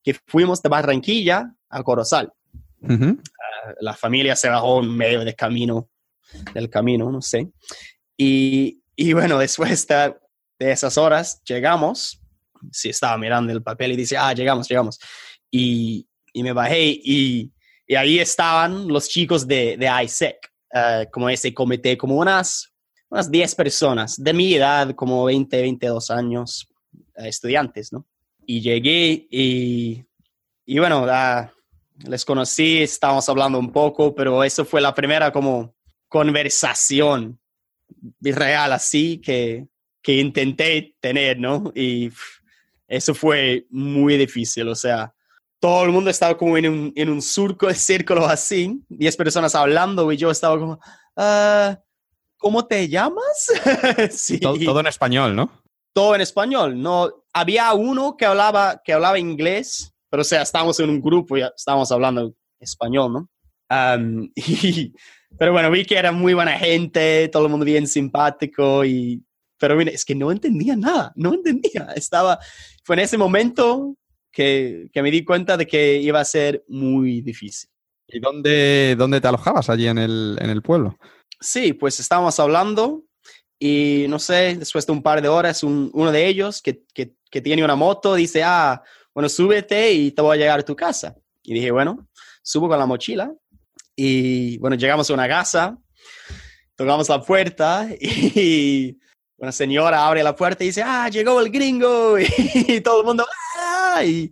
que 0.07 0.15
fuimos 0.25 0.63
de 0.63 0.69
Barranquilla 0.69 1.53
a 1.69 1.83
Corozal. 1.83 2.33
La 3.81 3.93
familia 3.93 4.37
se 4.37 4.49
bajó 4.49 4.81
en 4.81 4.97
medio 4.97 5.25
del 5.25 5.35
camino, 5.35 5.91
del 6.55 6.71
camino, 6.71 7.11
no 7.11 7.21
sé. 7.21 7.49
Y, 8.17 8.85
y 8.95 9.13
bueno, 9.15 9.37
después 9.37 9.85
de, 9.89 10.15
esas 10.61 10.97
horas 10.97 11.43
llegamos, 11.43 12.21
si 12.71 12.91
estaba 12.91 13.19
mirando 13.19 13.53
el 13.53 13.65
papel 13.65 13.93
y 13.93 13.97
dice, 13.97 14.17
ah, 14.17 14.33
llegamos, 14.33 14.69
llegamos. 14.69 15.01
Y, 15.51 16.07
y 16.33 16.45
me 16.45 16.53
bajé 16.53 16.85
y, 17.03 17.53
y, 17.89 17.95
ahí 17.97 18.21
estaban 18.21 18.87
los 18.87 19.09
chicos 19.09 19.45
de, 19.45 19.77
de 19.77 19.91
ISEC, 20.05 20.37
ah, 20.73 21.05
como 21.11 21.29
ese 21.29 21.53
comité, 21.53 21.99
como 21.99 22.15
unas, 22.17 22.73
unas 23.11 23.29
10 23.29 23.57
personas 23.57 24.23
de 24.23 24.33
mi 24.33 24.55
edad, 24.55 24.95
como 24.95 25.25
20, 25.25 25.61
22 25.63 26.11
años, 26.13 26.69
ah, 27.17 27.27
estudiantes, 27.27 27.93
¿no? 27.93 28.07
Y 28.47 28.61
llegué 28.61 29.27
y, 29.31 30.05
y 30.65 30.79
bueno, 30.79 31.07
ah, 31.09 31.51
les 32.05 32.25
conocí, 32.25 32.83
estábamos 32.83 33.29
hablando 33.29 33.59
un 33.59 33.73
poco, 33.73 34.15
pero 34.15 34.45
eso 34.45 34.65
fue 34.65 34.81
la 34.81 34.95
primera 34.95 35.33
como 35.33 35.75
conversación 36.09 37.39
real 38.21 38.73
así 38.73 39.19
que, 39.19 39.67
que 40.03 40.15
intenté 40.15 40.95
tener, 41.01 41.39
¿no? 41.39 41.73
Y 41.75 42.11
eso 42.89 43.15
fue 43.15 43.67
muy 43.71 44.17
difícil, 44.17 44.69
o 44.69 44.75
sea, 44.75 45.13
todo 45.59 45.85
el 45.85 45.91
mundo 45.91 46.11
estaba 46.11 46.37
como 46.37 46.57
en 46.57 46.69
un, 46.69 46.93
en 46.95 47.09
un 47.09 47.23
surco, 47.23 47.69
círculo 47.75 48.27
así, 48.27 48.81
10 48.89 49.17
personas 49.17 49.55
hablando 49.55 50.11
y 50.13 50.17
yo 50.17 50.31
estaba 50.31 50.59
como, 50.59 50.79
ah, 51.17 51.79
¿cómo 52.37 52.65
te 52.67 52.89
llamas? 52.89 53.51
sí. 54.11 54.39
todo, 54.39 54.81
en 54.81 54.87
español, 54.87 55.35
¿no? 55.35 55.51
Todo 55.97 56.15
en 56.15 56.21
español. 56.21 56.79
No, 56.79 57.11
había 57.33 57.73
uno 57.73 58.19
que 58.19 58.27
hablaba, 58.27 58.83
que 58.85 58.93
hablaba 58.93 59.19
inglés, 59.19 59.95
pero 60.11 60.21
o 60.21 60.25
sea, 60.25 60.43
estábamos 60.43 60.79
en 60.79 60.91
un 60.91 61.01
grupo 61.01 61.39
y 61.39 61.41
estábamos 61.41 61.91
hablando 61.91 62.35
español, 62.61 63.13
¿no? 63.15 63.31
pero 65.39 65.53
bueno, 65.53 65.71
vi 65.71 65.87
que 65.87 65.97
era 65.97 66.13
muy 66.13 66.35
buena 66.35 66.59
gente, 66.59 67.31
todo 67.33 67.47
el 67.47 67.51
mundo 67.51 67.65
bien 67.65 67.87
simpático 67.87 68.85
y... 68.85 69.25
Pero 69.59 69.75
mira, 69.75 69.91
es 69.91 70.05
que 70.05 70.15
no 70.15 70.31
entendía 70.31 70.77
nada, 70.77 71.15
no 71.17 71.33
entendía. 71.33 71.89
Estaba, 71.97 72.39
fue 72.85 72.97
en 72.97 73.01
ese 73.01 73.17
momento 73.17 73.97
que, 74.31 74.91
que 74.93 75.01
me 75.01 75.11
di 75.11 75.25
cuenta 75.25 75.57
de 75.57 75.67
que 75.67 75.97
iba 75.97 76.21
a 76.21 76.27
ser 76.27 76.63
muy 76.69 77.23
difícil. 77.23 77.71
¿Y 78.07 78.21
dónde, 78.21 78.97
dónde 78.99 79.23
te 79.23 79.29
alojabas 79.29 79.71
allí 79.71 79.89
en 79.89 79.97
el, 79.97 80.37
en 80.43 80.51
el 80.51 80.61
pueblo? 80.61 80.99
Sí, 81.41 81.73
pues 81.73 82.01
estábamos 82.01 82.39
hablando 82.39 83.06
y 83.59 84.07
no 84.09 84.19
sé, 84.19 84.57
después 84.57 84.87
de 84.87 84.93
un 84.93 85.03
par 85.03 85.23
de 85.23 85.29
horas, 85.29 85.63
uno 85.63 86.13
de 86.13 86.27
ellos 86.27 86.61
que, 86.61 86.83
que, 86.93 87.13
tiene 87.41 87.63
una 87.63 87.75
moto 87.75 88.15
dice, 88.15 88.43
ah, 88.43 88.83
bueno, 89.13 89.29
súbete 89.29 89.93
y 89.93 90.11
te 90.11 90.23
voy 90.23 90.37
a 90.37 90.41
llegar 90.41 90.61
a 90.61 90.65
tu 90.65 90.75
casa. 90.75 91.15
Y 91.43 91.53
dije, 91.53 91.71
bueno, 91.71 92.09
subo 92.43 92.67
con 92.67 92.79
la 92.79 92.87
mochila 92.87 93.31
y 93.95 94.59
bueno, 94.59 94.77
llegamos 94.77 95.09
a 95.11 95.15
una 95.15 95.29
casa, 95.29 95.79
tocamos 96.77 97.09
la 97.09 97.21
puerta 97.23 97.89
y 98.01 98.99
una 99.39 99.53
señora 99.53 100.07
abre 100.07 100.23
la 100.23 100.35
puerta 100.35 100.65
y 100.65 100.69
dice, 100.69 100.83
ah, 100.83 101.09
llegó 101.09 101.41
el 101.41 101.51
gringo 101.51 102.19
y, 102.19 102.81
todo 102.81 103.01
el 103.01 103.07
mundo, 103.07 103.27
ah, 103.59 104.03
y, 104.05 104.31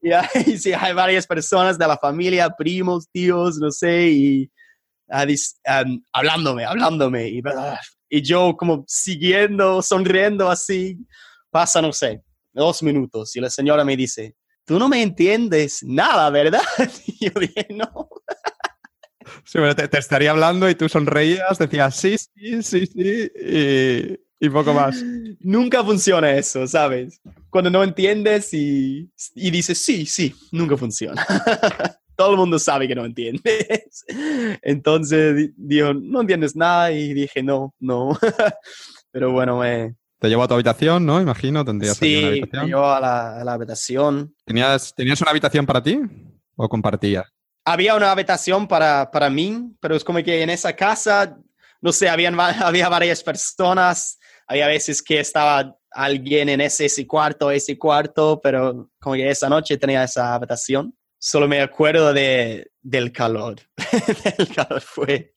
y, 0.00 0.58
sí, 0.58 0.72
hay 0.72 0.92
varias 0.94 1.26
personas 1.26 1.78
de 1.78 1.86
la 1.86 1.96
familia, 1.96 2.50
primos, 2.50 3.08
tíos, 3.10 3.58
no 3.58 3.70
sé, 3.70 4.08
y 4.08 4.50
um, 5.08 6.02
hablándome, 6.12 6.64
hablándome, 6.64 7.28
y, 7.28 7.42
y 8.08 8.22
yo 8.22 8.56
como 8.56 8.84
siguiendo, 8.86 9.82
sonriendo 9.82 10.50
así, 10.50 10.98
pasa, 11.50 11.82
no 11.82 11.92
sé, 11.92 12.22
dos 12.52 12.82
minutos 12.82 13.34
y 13.36 13.40
la 13.40 13.50
señora 13.50 13.84
me 13.84 13.96
dice, 13.96 14.34
tú 14.64 14.78
no 14.78 14.88
me 14.88 15.02
entiendes 15.02 15.82
nada, 15.82 16.30
¿verdad? 16.30 16.62
Y 17.06 17.26
yo 17.26 17.40
dije, 17.40 17.66
no. 17.70 18.08
Sí, 19.44 19.58
pero 19.58 19.74
te, 19.74 19.98
estaría 19.98 20.30
hablando 20.30 20.68
y 20.70 20.74
tú 20.74 20.88
sonreías, 20.88 21.58
decías 21.58 21.96
sí, 21.96 22.16
sí, 22.18 22.62
sí, 22.62 22.86
sí, 22.86 23.30
y, 23.34 24.46
y, 24.46 24.48
poco 24.50 24.72
más. 24.72 25.02
Nunca 25.40 25.84
funciona 25.84 26.32
eso, 26.32 26.66
¿sabes? 26.66 27.20
Cuando 27.50 27.70
no 27.70 27.82
entiendes 27.82 28.52
y, 28.54 29.10
y 29.34 29.50
dices 29.50 29.84
sí, 29.84 30.06
sí, 30.06 30.34
nunca 30.52 30.76
funciona. 30.76 31.26
Todo 32.18 32.32
el 32.32 32.36
mundo 32.36 32.58
sabe 32.58 32.88
que 32.88 32.96
no 32.96 33.04
entiendes. 33.04 34.04
Entonces 34.62 35.52
dijo, 35.56 35.94
no 35.94 36.22
entiendes 36.22 36.56
nada 36.56 36.90
y 36.90 37.14
dije, 37.14 37.44
no, 37.44 37.72
no. 37.78 38.18
Pero 39.12 39.30
bueno, 39.30 39.60
me, 39.60 39.94
te 40.18 40.28
llevo 40.28 40.42
a 40.42 40.48
tu 40.48 40.54
habitación, 40.54 41.06
¿no? 41.06 41.20
Imagino, 41.20 41.64
tendrías 41.64 41.96
sí, 41.96 42.18
una 42.18 42.28
habitación. 42.28 42.66
Sí, 42.66 42.72
a 42.72 43.00
la, 43.00 43.40
a 43.40 43.44
la 43.44 43.52
habitación. 43.52 44.34
¿Tenías, 44.44 44.92
¿Tenías 44.96 45.20
una 45.20 45.30
habitación 45.30 45.64
para 45.64 45.80
ti 45.80 46.00
o 46.56 46.68
compartías? 46.68 47.26
Había 47.64 47.94
una 47.94 48.10
habitación 48.10 48.66
para, 48.66 49.12
para 49.12 49.30
mí, 49.30 49.76
pero 49.80 49.94
es 49.94 50.02
como 50.02 50.20
que 50.24 50.42
en 50.42 50.50
esa 50.50 50.74
casa, 50.74 51.38
no 51.80 51.92
sé, 51.92 52.08
habían, 52.08 52.38
había 52.40 52.88
varias 52.88 53.22
personas, 53.22 54.18
había 54.48 54.66
veces 54.66 55.00
que 55.02 55.20
estaba 55.20 55.76
alguien 55.92 56.48
en 56.48 56.62
ese, 56.62 56.86
ese 56.86 57.06
cuarto, 57.06 57.52
ese 57.52 57.78
cuarto, 57.78 58.40
pero 58.42 58.90
como 59.00 59.14
que 59.14 59.30
esa 59.30 59.48
noche 59.48 59.76
tenía 59.76 60.02
esa 60.02 60.34
habitación. 60.34 60.92
Solo 61.20 61.48
me 61.48 61.60
acuerdo 61.60 62.12
de, 62.12 62.70
del 62.80 63.10
calor. 63.10 63.56
el 64.38 64.54
calor 64.54 64.80
fue, 64.80 65.34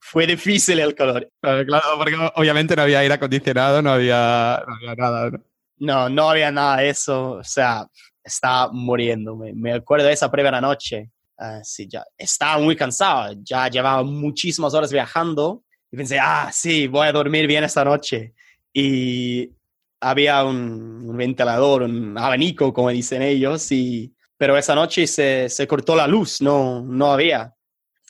fue 0.00 0.26
difícil 0.26 0.78
el 0.78 0.94
calor. 0.94 1.30
Claro, 1.40 1.96
porque 1.96 2.16
obviamente 2.34 2.76
no 2.76 2.82
había 2.82 2.98
aire 2.98 3.14
acondicionado, 3.14 3.80
no 3.80 3.92
había, 3.92 4.62
nada. 4.96 5.30
¿no? 5.78 6.08
¿no? 6.10 6.30
había 6.30 6.52
nada 6.52 6.78
de 6.78 6.90
eso. 6.90 7.32
O 7.32 7.44
sea, 7.44 7.86
estaba 8.22 8.70
muriendo. 8.72 9.36
Me, 9.36 9.72
acuerdo 9.72 10.06
de 10.06 10.12
esa 10.12 10.30
primera 10.30 10.60
noche. 10.60 11.10
Uh, 11.38 11.60
sí, 11.62 11.88
ya 11.88 12.04
estaba 12.18 12.60
muy 12.60 12.76
cansado. 12.76 13.34
Ya 13.42 13.68
llevaba 13.68 14.02
muchísimas 14.02 14.74
horas 14.74 14.92
viajando. 14.92 15.64
Y 15.90 15.96
pensé, 15.96 16.18
ah, 16.20 16.50
sí, 16.52 16.86
voy 16.88 17.08
a 17.08 17.12
dormir 17.12 17.46
bien 17.46 17.64
esta 17.64 17.84
noche. 17.84 18.34
Y 18.70 19.50
había 19.98 20.44
un, 20.44 21.08
un 21.08 21.16
ventilador, 21.16 21.84
un 21.84 22.18
abanico, 22.18 22.70
como 22.74 22.90
dicen 22.90 23.22
ellos. 23.22 23.72
Y, 23.72 24.14
pero 24.40 24.56
esa 24.56 24.74
noche 24.74 25.06
se, 25.06 25.50
se 25.50 25.68
cortó 25.68 25.94
la 25.94 26.06
luz, 26.06 26.40
no, 26.40 26.80
no 26.80 27.12
había. 27.12 27.54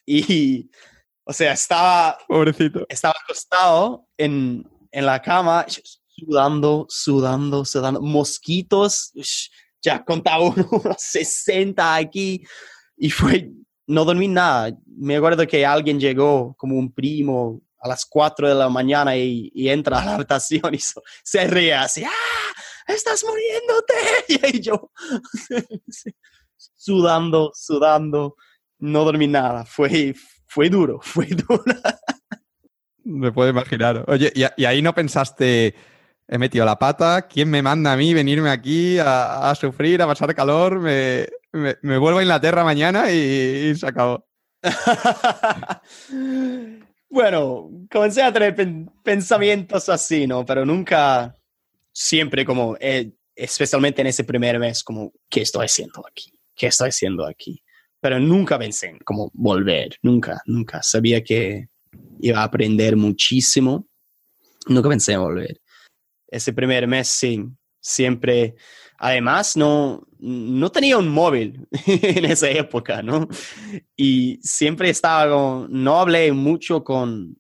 Y 0.06 0.70
o 1.24 1.32
sea, 1.32 1.54
estaba, 1.54 2.16
Pobrecito. 2.28 2.86
estaba 2.88 3.16
acostado 3.20 4.06
en, 4.16 4.64
en 4.92 5.06
la 5.06 5.20
cama, 5.20 5.66
sudando, 6.06 6.86
sudando, 6.88 7.64
sudando, 7.64 8.00
mosquitos, 8.00 9.10
ya 9.82 10.04
contaba 10.04 10.44
unos 10.70 10.96
60 10.98 11.96
aquí 11.96 12.44
y 12.96 13.10
fue, 13.10 13.50
no 13.88 14.04
dormí 14.04 14.28
nada. 14.28 14.70
Me 14.86 15.16
acuerdo 15.16 15.44
que 15.48 15.66
alguien 15.66 15.98
llegó 15.98 16.54
como 16.56 16.76
un 16.76 16.92
primo 16.92 17.60
a 17.80 17.88
las 17.88 18.06
4 18.06 18.50
de 18.50 18.54
la 18.54 18.68
mañana 18.68 19.16
y, 19.16 19.50
y 19.52 19.68
entra 19.68 20.00
a 20.00 20.04
la 20.04 20.14
habitación 20.14 20.74
y 20.76 20.78
se 21.24 21.44
ríe 21.48 21.74
así, 21.74 22.04
¡ah! 22.04 22.10
¡Estás 22.94 23.24
muriéndote! 23.24 23.94
Y 24.56 24.60
yo, 24.60 24.90
sudando, 26.76 27.52
sudando, 27.54 28.36
no 28.78 29.04
dormí 29.04 29.26
nada. 29.26 29.64
Fue, 29.64 30.14
fue 30.46 30.68
duro, 30.68 31.00
fue 31.02 31.26
duro. 31.26 31.64
Me 33.04 33.32
puedo 33.32 33.50
imaginar. 33.50 34.04
Oye, 34.08 34.32
¿y, 34.34 34.64
ahí 34.64 34.82
no 34.82 34.94
pensaste, 34.94 35.74
he 36.28 36.38
metido 36.38 36.64
la 36.64 36.78
pata, 36.78 37.22
¿quién 37.22 37.50
me 37.50 37.62
manda 37.62 37.92
a 37.92 37.96
mí 37.96 38.14
venirme 38.14 38.50
aquí 38.50 38.98
a, 38.98 39.52
sufrir, 39.58 40.02
a 40.02 40.06
pasar 40.06 40.34
calor? 40.34 40.78
Me, 40.80 41.26
me, 41.52 41.98
vuelvo 41.98 42.18
a 42.18 42.22
Inglaterra 42.22 42.64
mañana 42.64 43.10
y, 43.10 43.74
se 43.74 43.86
acabó. 43.86 44.26
bueno, 47.08 47.70
comencé 47.90 48.22
a 48.22 48.32
tener 48.32 48.54
pensamientos 49.02 49.88
así, 49.88 50.26
¿no? 50.26 50.44
Pero 50.44 50.64
nunca, 50.64 51.34
siempre 51.92 52.44
como, 52.44 52.76
eh, 52.80 53.12
especialmente 53.34 54.00
en 54.00 54.08
ese 54.08 54.24
primer 54.24 54.58
mes, 54.58 54.82
como, 54.82 55.12
¿qué 55.28 55.42
estoy 55.42 55.66
haciendo 55.66 56.04
aquí? 56.06 56.32
¿Qué 56.54 56.66
estoy 56.66 56.88
haciendo 56.88 57.26
aquí? 57.26 57.62
pero 58.00 58.18
nunca 58.18 58.58
pensé 58.58 58.88
en 58.88 58.98
como 59.00 59.30
volver, 59.34 59.96
nunca, 60.02 60.40
nunca. 60.46 60.82
Sabía 60.82 61.22
que 61.22 61.68
iba 62.20 62.40
a 62.40 62.44
aprender 62.44 62.96
muchísimo, 62.96 63.86
nunca 64.66 64.88
pensé 64.88 65.12
en 65.12 65.20
volver. 65.20 65.60
Ese 66.28 66.52
primer 66.52 66.86
mes, 66.86 67.08
sí, 67.08 67.44
siempre, 67.80 68.54
además, 68.98 69.56
no, 69.56 70.06
no 70.18 70.72
tenía 70.72 70.96
un 70.96 71.08
móvil 71.08 71.66
en 71.86 72.24
esa 72.24 72.48
época, 72.50 73.02
¿no? 73.02 73.28
Y 73.96 74.38
siempre 74.42 74.88
estaba 74.88 75.66
no 75.68 76.00
hablé 76.00 76.32
mucho 76.32 76.82
con, 76.82 77.36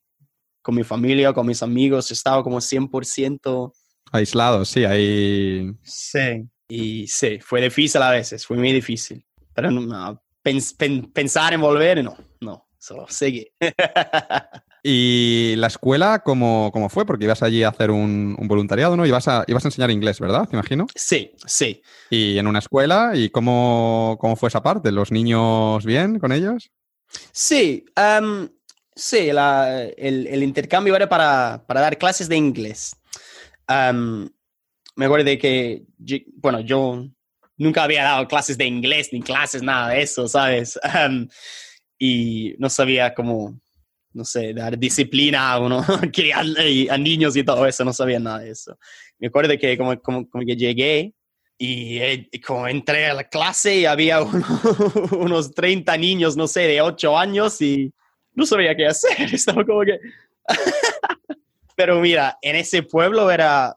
con 0.60 0.74
mi 0.74 0.84
familia, 0.84 1.32
con 1.32 1.46
mis 1.46 1.62
amigos, 1.62 2.10
estaba 2.10 2.42
como 2.42 2.58
100%... 2.58 3.72
Aislado, 4.10 4.64
sí, 4.64 4.84
ahí... 4.84 5.72
Sí, 5.82 6.48
y 6.68 7.06
sí, 7.06 7.38
fue 7.40 7.60
difícil 7.60 8.02
a 8.02 8.10
veces, 8.10 8.46
fue 8.46 8.56
muy 8.56 8.72
difícil, 8.72 9.24
pero 9.54 9.70
no, 9.70 10.22
pensar 11.12 11.52
en 11.52 11.60
volver, 11.60 12.02
no, 12.02 12.16
no, 12.40 12.68
solo 12.78 13.06
sigue. 13.08 13.52
¿Y 14.82 15.54
la 15.56 15.66
escuela 15.66 16.20
cómo, 16.24 16.70
cómo, 16.72 16.88
fue? 16.88 17.04
Porque 17.04 17.24
ibas 17.24 17.42
allí 17.42 17.62
a 17.62 17.68
hacer 17.68 17.90
un, 17.90 18.36
voluntariado, 18.40 18.96
¿no? 18.96 19.04
Ibas 19.04 19.28
a, 19.28 19.44
ibas 19.46 19.64
a 19.64 19.68
enseñar 19.68 19.90
inglés, 19.90 20.20
¿verdad? 20.20 20.48
¿Te 20.48 20.56
imagino? 20.56 20.86
Sí, 20.94 21.32
sí. 21.46 21.82
¿Y 22.08 22.38
en 22.38 22.46
una 22.46 22.60
escuela? 22.60 23.12
¿Y 23.14 23.28
cómo, 23.28 24.16
cómo 24.20 24.36
fue 24.36 24.48
esa 24.48 24.62
parte? 24.62 24.90
¿Los 24.90 25.12
niños 25.12 25.84
bien 25.84 26.18
con 26.18 26.32
ellos? 26.32 26.70
Sí, 27.32 27.84
um, 27.96 28.48
sí, 28.94 29.28
el, 29.28 30.26
el, 30.26 30.42
intercambio 30.42 30.96
era 30.96 31.08
para, 31.08 31.64
para, 31.66 31.80
dar 31.80 31.98
clases 31.98 32.28
de 32.28 32.36
inglés. 32.36 32.96
Um, 33.70 34.28
me 34.96 35.04
acuerdo 35.04 35.26
de 35.26 35.38
que, 35.38 35.84
bueno, 36.34 36.60
yo 36.60 37.06
nunca 37.56 37.84
había 37.84 38.02
dado 38.02 38.26
clases 38.26 38.58
de 38.58 38.66
inglés 38.66 39.10
ni 39.12 39.22
clases, 39.22 39.62
nada 39.62 39.90
de 39.90 40.02
eso, 40.02 40.26
¿sabes? 40.26 40.78
y 41.98 42.54
no 42.58 42.68
sabía 42.68 43.14
cómo, 43.14 43.60
no 44.12 44.24
sé, 44.24 44.52
dar 44.52 44.76
disciplina 44.76 45.52
a 45.52 45.60
uno, 45.60 45.84
a 46.90 46.98
niños 46.98 47.36
y 47.36 47.44
todo 47.44 47.64
eso, 47.66 47.84
no 47.84 47.92
sabía 47.92 48.18
nada 48.18 48.40
de 48.40 48.50
eso. 48.50 48.76
Me 49.18 49.28
acuerdo 49.28 49.56
que 49.56 49.78
como, 49.78 50.00
como, 50.00 50.26
que 50.44 50.56
llegué 50.56 51.14
eh, 51.58 52.28
y, 52.32 52.40
como 52.40 52.66
entré 52.66 53.06
a 53.06 53.14
la 53.14 53.24
clase 53.24 53.76
y 53.76 53.84
había 53.84 54.20
unos 55.12 55.54
30 55.54 55.96
niños, 55.96 56.36
no 56.36 56.48
sé, 56.48 56.62
de 56.62 56.80
8 56.80 57.16
años 57.16 57.62
y 57.62 57.92
no 58.32 58.44
sabía 58.46 58.74
qué 58.74 58.86
hacer, 58.86 59.32
estaba 59.32 59.64
como 59.64 59.82
que... 59.82 60.00
Pero 61.80 61.98
mira, 61.98 62.36
en 62.42 62.56
ese 62.56 62.82
pueblo 62.82 63.30
era 63.30 63.74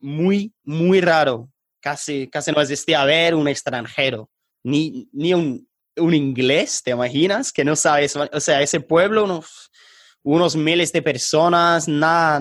muy, 0.00 0.54
muy 0.64 1.02
raro 1.02 1.50
casi, 1.82 2.26
casi 2.28 2.50
no 2.50 2.62
existía 2.62 3.04
ver 3.04 3.34
un 3.34 3.46
extranjero, 3.46 4.30
ni, 4.64 5.06
ni 5.12 5.34
un, 5.34 5.68
un, 5.98 6.14
inglés, 6.14 6.80
¿te 6.82 6.92
imaginas? 6.92 7.52
Que 7.52 7.62
no 7.62 7.76
sabes, 7.76 8.16
o 8.16 8.40
sea, 8.40 8.62
ese 8.62 8.80
pueblo, 8.80 9.24
unos, 9.24 9.70
unos 10.22 10.56
miles 10.56 10.92
de 10.92 11.02
personas, 11.02 11.86
nada, 11.88 12.40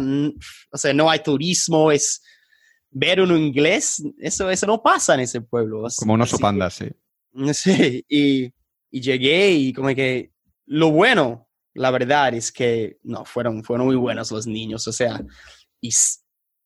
o 0.72 0.78
sea, 0.78 0.94
no 0.94 1.10
hay 1.10 1.20
turismo, 1.20 1.92
es 1.92 2.22
ver 2.90 3.20
un 3.20 3.38
inglés, 3.38 4.02
eso, 4.18 4.50
eso 4.50 4.66
no 4.66 4.82
pasa 4.82 5.16
en 5.16 5.20
ese 5.20 5.42
pueblo. 5.42 5.86
Como 5.98 6.14
unos 6.14 6.32
pandas, 6.40 6.76
sí. 6.76 6.88
Sí, 7.54 8.06
y, 8.08 8.54
y 8.90 9.02
llegué 9.02 9.52
y 9.52 9.74
como 9.74 9.90
que 9.90 10.32
lo 10.68 10.90
bueno, 10.92 11.50
la 11.74 11.92
verdad 11.92 12.34
es 12.34 12.52
que 12.52 12.98
no, 13.04 13.26
fueron, 13.26 13.64
fueron 13.64 13.88
muy 13.88 13.96
buenos 13.96 14.32
los 14.32 14.48
niños, 14.48 14.88
o 14.88 14.92
sea, 14.92 15.22
y 15.80 15.90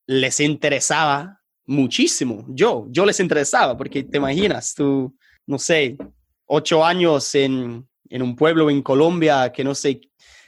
les 0.08 0.40
interesaba 0.40 1.42
muchísimo. 1.66 2.46
Yo, 2.50 2.88
yo 2.90 3.06
les 3.06 3.20
interesaba, 3.20 3.78
porque 3.78 4.04
te 4.04 4.18
imaginas, 4.18 4.74
tú, 4.76 5.16
no 5.48 5.60
sé, 5.60 5.98
ocho 6.46 6.84
años 6.84 7.34
en, 7.36 7.88
en 8.10 8.22
un 8.22 8.36
pueblo 8.36 8.70
en 8.70 8.82
Colombia 8.82 9.52
que 9.52 9.64
no 9.64 9.76
sé, 9.76 10.02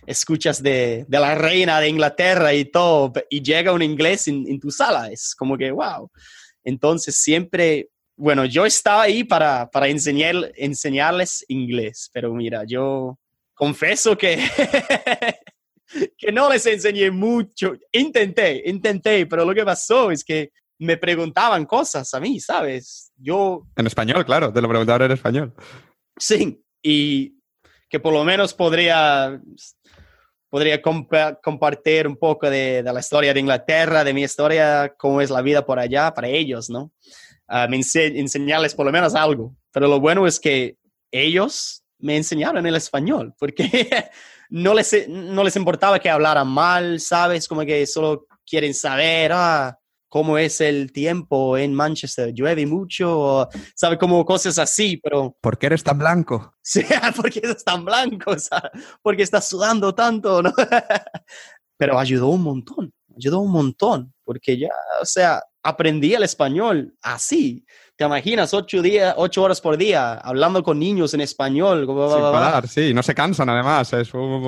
escuchas 0.05 0.61
de, 0.61 1.05
de, 1.07 1.19
la 1.19 1.35
reina 1.35 1.79
de 1.79 1.89
Inglaterra 1.89 2.53
y 2.53 2.65
todo, 2.65 3.13
y 3.29 3.41
llega 3.41 3.73
un 3.73 3.81
inglés 3.81 4.27
en, 4.27 4.47
en, 4.47 4.59
tu 4.59 4.71
sala, 4.71 5.11
es 5.11 5.35
como 5.35 5.57
que, 5.57 5.71
wow. 5.71 6.09
Entonces 6.63 7.17
siempre 7.17 7.89
bueno, 8.17 8.45
yo 8.45 8.65
estaba 8.65 9.03
ahí 9.03 9.23
para, 9.23 9.69
para 9.69 9.87
enseñar, 9.89 10.51
enseñarles 10.55 11.45
inglés, 11.47 12.09
pero 12.11 12.33
mira, 12.33 12.63
yo 12.65 13.19
confieso 13.57 14.15
que, 14.17 14.37
que 16.17 16.31
no 16.31 16.49
les 16.49 16.65
enseñé 16.67 17.11
mucho. 17.11 17.73
Intenté, 17.91 18.61
intenté, 18.65 19.25
pero 19.25 19.43
lo 19.43 19.53
que 19.53 19.65
pasó 19.65 20.11
es 20.11 20.23
que 20.23 20.51
me 20.79 20.95
preguntaban 20.95 21.65
cosas 21.65 22.13
a 22.13 22.19
mí, 22.19 22.39
¿sabes? 22.39 23.11
Yo... 23.17 23.67
En 23.75 23.87
español, 23.87 24.23
claro, 24.25 24.53
te 24.53 24.61
lo 24.61 24.69
preguntaban 24.69 25.01
en 25.03 25.11
español. 25.11 25.53
Sí, 26.17 26.63
y 26.83 27.33
que 27.89 27.99
por 27.99 28.13
lo 28.13 28.23
menos 28.23 28.53
podría, 28.53 29.41
podría 30.49 30.79
compartir 30.81 32.07
un 32.07 32.15
poco 32.15 32.49
de, 32.49 32.83
de, 32.83 32.93
la 32.93 32.99
historia 32.99 33.33
de 33.33 33.39
Inglaterra, 33.39 34.03
de 34.03 34.13
mi 34.13 34.21
historia, 34.21 34.93
cómo 34.97 35.19
es 35.19 35.31
la 35.31 35.41
vida 35.41 35.65
por 35.65 35.79
allá 35.79 36.13
para 36.13 36.27
ellos, 36.27 36.69
¿no? 36.69 36.91
Uh, 37.49 37.67
me 37.69 37.77
enseñarles 37.77 38.75
por 38.75 38.85
lo 38.85 38.91
menos 38.91 39.15
algo. 39.15 39.55
Pero 39.71 39.87
lo 39.87 39.99
bueno 39.99 40.27
es 40.27 40.39
que 40.39 40.75
ellos 41.11 41.83
me 41.99 42.17
enseñaron 42.17 42.65
el 42.65 42.75
español, 42.75 43.33
porque 43.37 43.89
no, 44.49 44.73
les, 44.73 45.07
no 45.07 45.43
les 45.43 45.55
importaba 45.55 45.99
que 45.99 46.09
hablaran 46.09 46.47
mal, 46.47 46.99
¿sabes? 46.99 47.47
Como 47.47 47.61
que 47.61 47.85
solo 47.85 48.27
quieren 48.45 48.73
saber, 48.73 49.31
ah, 49.33 49.77
cómo 50.07 50.37
es 50.37 50.61
el 50.61 50.91
tiempo 50.91 51.57
en 51.57 51.73
Manchester, 51.73 52.33
llueve 52.33 52.65
mucho, 52.65 53.19
o, 53.19 53.49
sabe 53.75 53.97
como 53.97 54.23
cosas 54.25 54.57
así, 54.57 54.97
pero... 54.97 55.35
¿Por 55.41 55.57
qué 55.57 55.67
eres 55.67 55.83
tan 55.83 55.97
blanco? 55.97 56.55
Sí, 56.61 56.81
porque 57.15 57.39
eres 57.43 57.63
tan 57.63 57.83
blanco, 57.83 58.35
porque 59.01 59.23
estás 59.23 59.47
sudando 59.47 59.93
tanto, 59.93 60.41
¿no? 60.41 60.53
pero 61.77 61.99
ayudó 61.99 62.27
un 62.29 62.41
montón, 62.41 62.93
ayudó 63.15 63.39
un 63.39 63.51
montón, 63.51 64.13
porque 64.23 64.57
ya, 64.57 64.69
o 65.01 65.05
sea, 65.05 65.43
aprendí 65.67 66.13
el 66.13 66.23
español 66.23 66.95
así. 67.01 67.65
¿Te 67.97 68.05
imaginas 68.05 68.53
ocho, 68.53 68.81
días, 68.81 69.13
ocho 69.17 69.43
horas 69.43 69.59
por 69.59 69.75
día 69.75 70.13
hablando 70.13 70.63
con 70.63 70.79
niños 70.79 71.13
en 71.13 71.19
español? 71.19 71.85
Sin 71.85 72.21
parar, 72.21 72.67
sí, 72.69 72.93
no 72.93 73.03
se 73.03 73.13
cansan 73.13 73.49
además. 73.49 73.91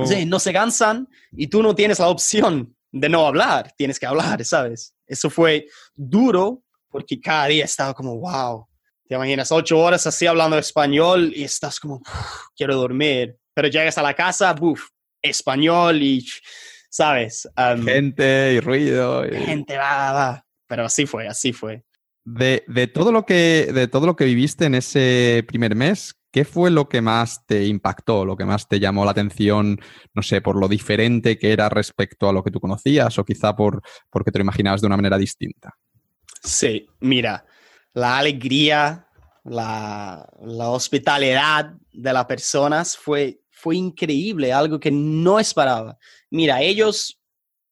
Sí, 0.05 0.25
no 0.25 0.39
se 0.39 0.53
cansan 0.53 1.09
y 1.33 1.47
tú 1.47 1.61
no 1.61 1.75
tienes 1.75 1.99
la 1.99 2.07
opción 2.07 2.73
de 2.91 3.09
no 3.09 3.27
hablar, 3.27 3.73
tienes 3.75 3.99
que 3.99 4.05
hablar, 4.05 4.45
¿sabes? 4.45 4.95
Eso 5.05 5.29
fue 5.29 5.67
duro 5.93 6.63
porque 6.89 7.19
cada 7.19 7.47
día 7.47 7.65
estaba 7.65 7.93
como, 7.93 8.17
wow, 8.17 8.65
te 9.07 9.15
imaginas 9.15 9.51
ocho 9.51 9.77
horas 9.77 10.07
así 10.07 10.25
hablando 10.25 10.57
español 10.57 11.33
y 11.35 11.43
estás 11.43 11.81
como, 11.81 12.01
quiero 12.55 12.77
dormir, 12.77 13.35
pero 13.53 13.67
llegas 13.67 13.97
a 13.97 14.03
la 14.03 14.13
casa, 14.13 14.53
buf, 14.53 14.87
español 15.21 16.01
y, 16.01 16.25
¿sabes? 16.89 17.49
gente 17.83 18.53
y 18.53 18.59
ruido. 18.61 19.23
Gente, 19.23 19.77
va, 19.77 20.13
va, 20.13 20.45
pero 20.69 20.85
así 20.85 21.05
fue, 21.05 21.27
así 21.27 21.51
fue. 21.51 21.83
De, 22.23 22.63
de, 22.67 22.87
todo 22.87 23.11
lo 23.11 23.25
que, 23.25 23.71
de 23.73 23.87
todo 23.87 24.05
lo 24.05 24.15
que 24.15 24.25
viviste 24.25 24.65
en 24.65 24.75
ese 24.75 25.43
primer 25.47 25.75
mes, 25.75 26.19
¿Qué 26.31 26.45
fue 26.45 26.69
lo 26.69 26.87
que 26.87 27.01
más 27.01 27.45
te 27.47 27.65
impactó, 27.65 28.23
lo 28.23 28.37
que 28.37 28.45
más 28.45 28.67
te 28.67 28.79
llamó 28.79 29.03
la 29.03 29.11
atención, 29.11 29.79
no 30.13 30.21
sé, 30.21 30.41
por 30.41 30.59
lo 30.59 30.67
diferente 30.67 31.39
que 31.39 31.51
era 31.51 31.69
respecto 31.69 32.29
a 32.29 32.33
lo 32.33 32.43
que 32.43 32.51
tú 32.51 32.59
conocías 32.59 33.17
o 33.17 33.25
quizá 33.25 33.55
por 33.55 33.81
porque 34.11 34.31
te 34.31 34.37
lo 34.37 34.43
imaginabas 34.43 34.81
de 34.81 34.87
una 34.87 34.95
manera 34.95 35.17
distinta? 35.17 35.75
Sí, 36.43 36.85
mira, 36.99 37.45
la 37.93 38.19
alegría, 38.19 39.07
la, 39.43 40.29
la 40.41 40.69
hospitalidad 40.69 41.73
de 41.91 42.13
las 42.13 42.25
personas 42.25 42.95
fue, 42.95 43.41
fue 43.49 43.77
increíble, 43.77 44.53
algo 44.53 44.79
que 44.79 44.91
no 44.91 45.39
esperaba. 45.39 45.97
Mira, 46.29 46.61
ellos 46.61 47.18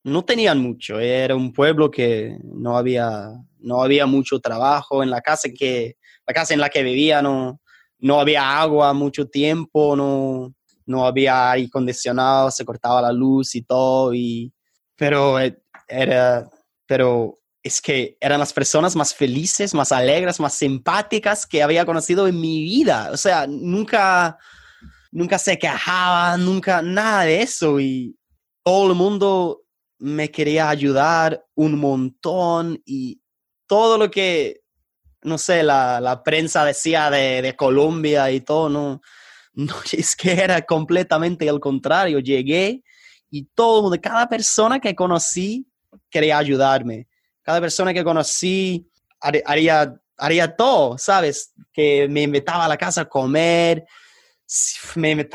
no 0.08 0.26
tenían 0.26 0.60
mucho, 0.60 1.00
era 1.00 1.36
un 1.36 1.54
pueblo 1.54 1.92
que 1.92 2.38
no 2.44 2.78
había, 2.78 3.30
no 3.60 3.82
había 3.84 4.06
mucho 4.06 4.40
trabajo 4.40 5.04
en 5.04 5.10
la 5.10 5.22
casa 5.22 5.50
que 5.56 5.98
la 6.26 6.34
casa 6.34 6.54
en 6.54 6.60
la 6.60 6.70
que 6.70 6.84
vivía 6.84 7.22
no 7.22 7.62
no 8.00 8.20
había 8.20 8.60
agua 8.60 8.94
mucho 8.94 9.28
tiempo, 9.28 9.96
no, 9.96 10.54
no 10.86 11.06
había 11.06 11.52
aire 11.52 11.68
acondicionado, 11.68 12.52
se 12.52 12.66
cortaba 12.66 13.02
la 13.02 13.12
luz 13.12 13.56
y 13.56 13.64
todo, 13.64 14.14
y, 14.14 14.54
pero 14.96 15.40
eh, 15.40 15.58
era, 15.88 16.50
pero 16.86 17.38
es 17.64 17.82
que 17.82 18.18
eran 18.20 18.40
las 18.40 18.54
personas 18.54 18.96
más 18.96 19.14
felices, 19.14 19.74
más 19.74 19.92
alegres, 19.92 20.40
más 20.40 20.54
simpáticas 20.54 21.46
que 21.46 21.64
había 21.64 21.86
conocido 21.86 22.28
en 22.28 22.40
mi 22.40 22.62
vida. 22.64 23.10
O 23.12 23.18
sea, 23.18 23.46
nunca, 23.48 24.38
nunca 25.12 25.38
se 25.38 25.58
quejaban, 25.58 26.46
nunca 26.46 26.82
nada 26.82 27.24
de 27.24 27.42
eso. 27.42 27.80
Y 27.80 28.16
todo 28.64 28.92
el 28.92 28.96
mundo 28.96 29.64
me 30.00 30.32
quería 30.32 30.70
ayudar 30.70 31.46
un 31.56 31.80
montón 31.80 32.82
y 32.86 33.22
todo 33.66 33.98
lo 33.98 34.12
que 34.12 34.62
no 35.24 35.38
sé, 35.38 35.64
la, 35.64 36.00
la 36.00 36.24
prensa 36.24 36.64
decía 36.64 37.10
de, 37.10 37.42
de, 37.42 37.56
Colombia 37.56 38.32
y 38.32 38.42
todo, 38.42 38.70
no, 38.70 39.02
no, 39.54 39.76
es 39.92 40.16
que 40.16 40.32
era 40.32 40.62
completamente 40.62 41.50
al 41.50 41.60
contrario. 41.60 42.20
Llegué 42.20 42.84
y 43.30 43.44
todo, 43.54 43.90
de 43.90 44.00
cada 44.00 44.28
persona 44.28 44.80
que 44.80 44.96
conocí 44.96 45.68
quería 46.10 46.38
ayudarme. 46.38 47.08
Cada 47.42 47.60
persona 47.60 47.94
que 47.94 48.04
conocí 48.04 48.90
haría, 49.20 49.96
haría 50.18 50.56
todo, 50.56 50.98
¿sabes? 50.98 51.54
Que 51.74 52.08
me 52.08 52.24
invitaba 52.24 52.66
a 52.66 52.68
la 52.68 52.78
casa 52.78 53.02
a 53.02 53.10
comer, 53.10 53.86
me 54.96 55.28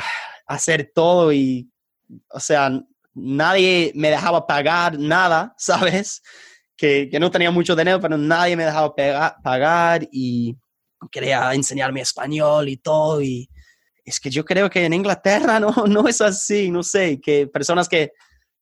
a 0.47 0.55
hacer 0.55 0.93
todo 0.95 1.33
y, 1.33 1.71
o 2.29 2.41
sea, 2.41 2.71
nadie 3.15 3.93
me 3.95 4.11
dejaba 4.11 4.47
pagar 4.47 4.99
nada, 4.99 5.55
¿sabes? 5.59 6.23
que, 6.83 7.19
no 7.21 7.31
tenía 7.31 7.51
mucho 7.51 7.77
dinero, 7.77 8.01
pero 8.01 8.19
nadie 8.19 8.57
me 8.57 8.65
dejaba 8.65 8.93
pagar 9.43 10.09
y 10.11 10.57
quería 11.13 11.55
enseñarme 11.55 12.01
español 12.01 12.69
y 12.69 12.77
todo. 12.77 13.23
Y 13.23 13.49
es 14.05 14.19
que 14.19 14.31
yo 14.31 14.45
creo 14.45 14.69
que 14.69 14.85
en 14.85 14.93
Inglaterra 14.93 15.61
no, 15.61 15.73
no 15.87 16.09
es 16.09 16.21
así, 16.21 16.71
no 16.71 16.83
sé, 16.83 17.21
que 17.21 17.47
personas 17.47 17.89
que 17.89 18.13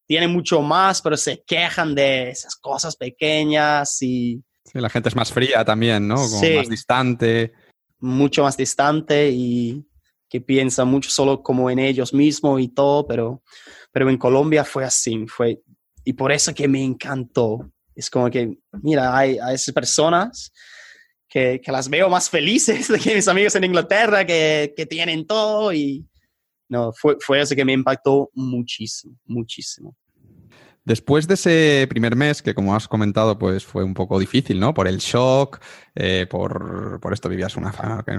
tienen 0.07 0.32
mucho 0.32 0.61
más, 0.61 1.01
pero 1.01 1.16
se 1.16 1.42
quejan 1.46 1.94
de 1.94 2.30
esas 2.30 2.57
cosas 2.57 2.96
pequeñas 2.96 4.03
y... 4.03 4.42
Sí, 4.64 4.78
la 4.78 4.90
gente 4.90 5.09
es 5.09 5.16
más 5.16 5.32
fría 5.32 5.64
también, 5.64 6.07
¿no? 6.07 6.16
Como 6.16 6.42
más 6.57 6.68
distante. 6.68 7.53
Mucho 8.01 8.42
más 8.42 8.57
distante 8.57 9.30
y 9.30 9.84
que 10.28 10.40
piensa 10.40 10.84
mucho 10.84 11.11
solo 11.11 11.42
como 11.42 11.70
en 11.70 11.78
ellos 11.78 12.12
mismos 12.12 12.61
y 12.61 12.68
todo, 12.68 13.07
pero, 13.07 13.42
pero 13.93 14.09
en 14.09 14.18
Colombia 14.18 14.64
fue 14.64 14.84
así, 14.84 15.26
fue... 15.26 15.61
Y 16.05 16.14
por 16.14 16.32
eso 16.32 16.55
que 16.55 16.66
me 16.66 16.82
encantó, 16.82 17.70
es 17.95 18.09
como 18.09 18.30
que, 18.30 18.57
mira, 18.82 19.16
hay, 19.16 19.38
hay 19.38 19.55
esas 19.55 19.74
personas 19.74 20.53
que, 21.28 21.61
que, 21.62 21.70
las 21.70 21.88
veo 21.88 22.09
más 22.09 22.30
felices 22.30 22.88
que 23.05 23.14
mis 23.14 23.28
amigos 23.28 23.55
en 23.55 23.64
Inglaterra, 23.64 24.24
que, 24.24 24.72
que 24.74 24.86
tienen 24.86 25.26
todo 25.26 25.72
y 25.72 26.07
no, 26.70 26.93
fue, 26.93 27.16
fue 27.20 27.41
eso 27.41 27.57
que 27.57 27.64
me 27.64 27.72
impactó 27.72 28.30
muchísimo, 28.32 29.18
muchísimo. 29.24 29.97
Después 30.84 31.28
de 31.28 31.34
ese 31.34 31.86
primer 31.90 32.16
mes, 32.16 32.40
que 32.42 32.54
como 32.54 32.74
has 32.74 32.88
comentado, 32.88 33.38
pues 33.38 33.64
fue 33.64 33.84
un 33.84 33.94
poco 33.94 34.18
difícil, 34.18 34.58
¿no? 34.58 34.72
Por 34.72 34.88
el 34.88 34.98
shock, 34.98 35.60
eh, 35.94 36.26
por, 36.28 36.98
por, 37.00 37.12
esto 37.12 37.28
vivías 37.28 37.56
una 37.56 37.72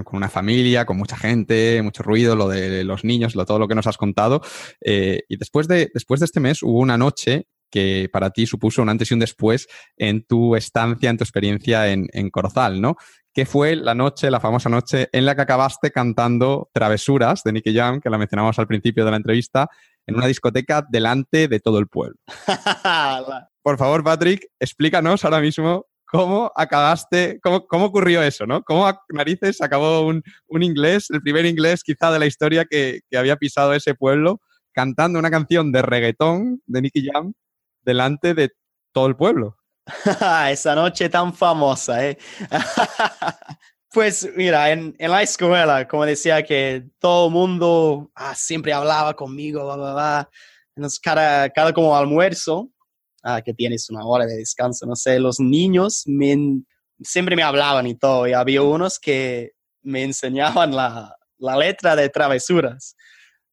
con 0.03 0.17
una 0.17 0.29
familia, 0.29 0.85
con 0.85 0.97
mucha 0.97 1.17
gente, 1.17 1.81
mucho 1.81 2.03
ruido, 2.03 2.35
lo 2.35 2.47
de 2.47 2.83
los 2.83 3.03
niños, 3.03 3.35
lo, 3.35 3.45
todo 3.45 3.59
lo 3.59 3.67
que 3.67 3.75
nos 3.75 3.87
has 3.87 3.97
contado. 3.97 4.41
Eh, 4.79 5.21
y 5.27 5.37
después 5.37 5.67
de, 5.67 5.89
después 5.93 6.19
de 6.19 6.25
este 6.25 6.39
mes 6.39 6.61
hubo 6.61 6.79
una 6.79 6.97
noche 6.97 7.47
que 7.71 8.09
para 8.11 8.29
ti 8.29 8.45
supuso 8.45 8.81
un 8.81 8.89
antes 8.89 9.09
y 9.09 9.13
un 9.15 9.21
después 9.21 9.67
en 9.97 10.23
tu 10.23 10.55
estancia, 10.55 11.09
en 11.09 11.17
tu 11.17 11.23
experiencia 11.23 11.87
en, 11.91 12.29
Corozal, 12.29 12.81
¿no? 12.81 12.97
Que 13.33 13.45
fue 13.45 13.75
la 13.77 13.95
noche, 13.95 14.29
la 14.29 14.41
famosa 14.41 14.69
noche 14.69 15.07
en 15.13 15.25
la 15.25 15.35
que 15.35 15.41
acabaste 15.41 15.89
cantando 15.89 16.69
Travesuras 16.73 17.43
de 17.43 17.53
Nicky 17.53 17.73
Jam, 17.73 18.01
que 18.01 18.09
la 18.09 18.17
mencionamos 18.17 18.59
al 18.59 18.67
principio 18.67 19.05
de 19.05 19.11
la 19.11 19.17
entrevista, 19.17 19.69
en 20.11 20.17
una 20.17 20.27
discoteca 20.27 20.85
delante 20.87 21.47
de 21.47 21.59
todo 21.59 21.79
el 21.79 21.87
pueblo. 21.87 22.17
Por 23.63 23.77
favor, 23.77 24.03
Patrick, 24.03 24.47
explícanos 24.59 25.23
ahora 25.23 25.39
mismo 25.39 25.85
cómo 26.05 26.51
acabaste, 26.55 27.39
cómo, 27.41 27.65
cómo 27.65 27.85
ocurrió 27.85 28.21
eso, 28.21 28.45
¿no? 28.45 28.63
¿Cómo 28.63 28.85
a 28.85 29.01
narices 29.09 29.61
acabó 29.61 30.05
un, 30.05 30.21
un, 30.47 30.63
inglés, 30.63 31.09
el 31.09 31.21
primer 31.21 31.45
inglés 31.45 31.83
quizá 31.83 32.11
de 32.11 32.19
la 32.19 32.25
historia 32.25 32.65
que, 32.65 32.99
que 33.09 33.17
había 33.17 33.37
pisado 33.37 33.73
ese 33.73 33.95
pueblo, 33.95 34.41
cantando 34.73 35.19
una 35.19 35.31
canción 35.31 35.71
de 35.71 35.81
reggaetón 35.81 36.61
de 36.65 36.81
Nicky 36.81 37.07
Jam 37.07 37.33
delante 37.83 38.33
de 38.33 38.51
todo 38.93 39.07
el 39.07 39.15
pueblo. 39.15 39.57
Esa 40.49 40.75
noche 40.75 41.09
tan 41.09 41.33
famosa, 41.33 42.05
¿eh? 42.05 42.17
pues 43.93 44.29
mira, 44.35 44.71
en, 44.71 44.95
en, 44.97 45.11
la 45.11 45.21
escuela, 45.21 45.87
como 45.87 46.05
decía 46.05 46.43
que 46.43 46.85
todo 46.99 47.27
el 47.27 47.33
mundo 47.33 48.11
ah, 48.15 48.35
siempre 48.35 48.73
hablaba 48.73 49.13
conmigo, 49.15 49.65
bla, 49.65 49.75
bla, 49.75 49.93
bla. 49.93 50.29
Entonces, 50.75 50.99
cada, 50.99 51.49
cada 51.49 51.73
como 51.73 51.95
almuerzo, 51.95 52.71
ah, 53.23 53.41
que 53.41 53.53
tienes 53.53 53.89
una 53.89 54.05
hora 54.05 54.25
de 54.25 54.37
descanso, 54.37 54.85
no 54.85 54.95
sé, 54.95 55.19
los 55.19 55.39
niños 55.39 56.03
me, 56.05 56.61
siempre 57.01 57.35
me 57.35 57.43
hablaban 57.43 57.87
y 57.87 57.95
todo, 57.95 58.27
y 58.27 58.33
había 58.33 58.61
unos 58.61 58.99
que 58.99 59.51
me 59.81 60.03
enseñaban 60.03 60.75
la, 60.75 61.15
la 61.37 61.57
letra 61.57 61.95
de 61.95 62.09
travesuras 62.09 62.95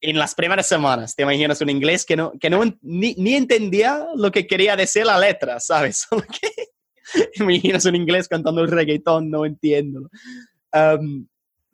en 0.00 0.18
las 0.18 0.34
primeras 0.34 0.66
semanas, 0.66 1.14
te 1.14 1.22
imaginas 1.22 1.60
un 1.60 1.70
inglés 1.70 2.04
que 2.04 2.16
no, 2.16 2.32
que 2.38 2.50
no 2.50 2.62
ni, 2.82 3.14
ni 3.14 3.34
entendía 3.34 4.06
lo 4.14 4.30
que 4.30 4.46
quería 4.46 4.76
decir 4.76 5.04
la 5.04 5.18
letra, 5.18 5.58
¿sabes? 5.60 6.06
imaginas 7.34 7.84
un 7.84 7.96
inglés 7.96 8.28
cantando 8.28 8.62
el 8.62 8.70
reggaetón, 8.70 9.30
no 9.30 9.44
entiendo. 9.44 10.10
Um, 10.72 11.26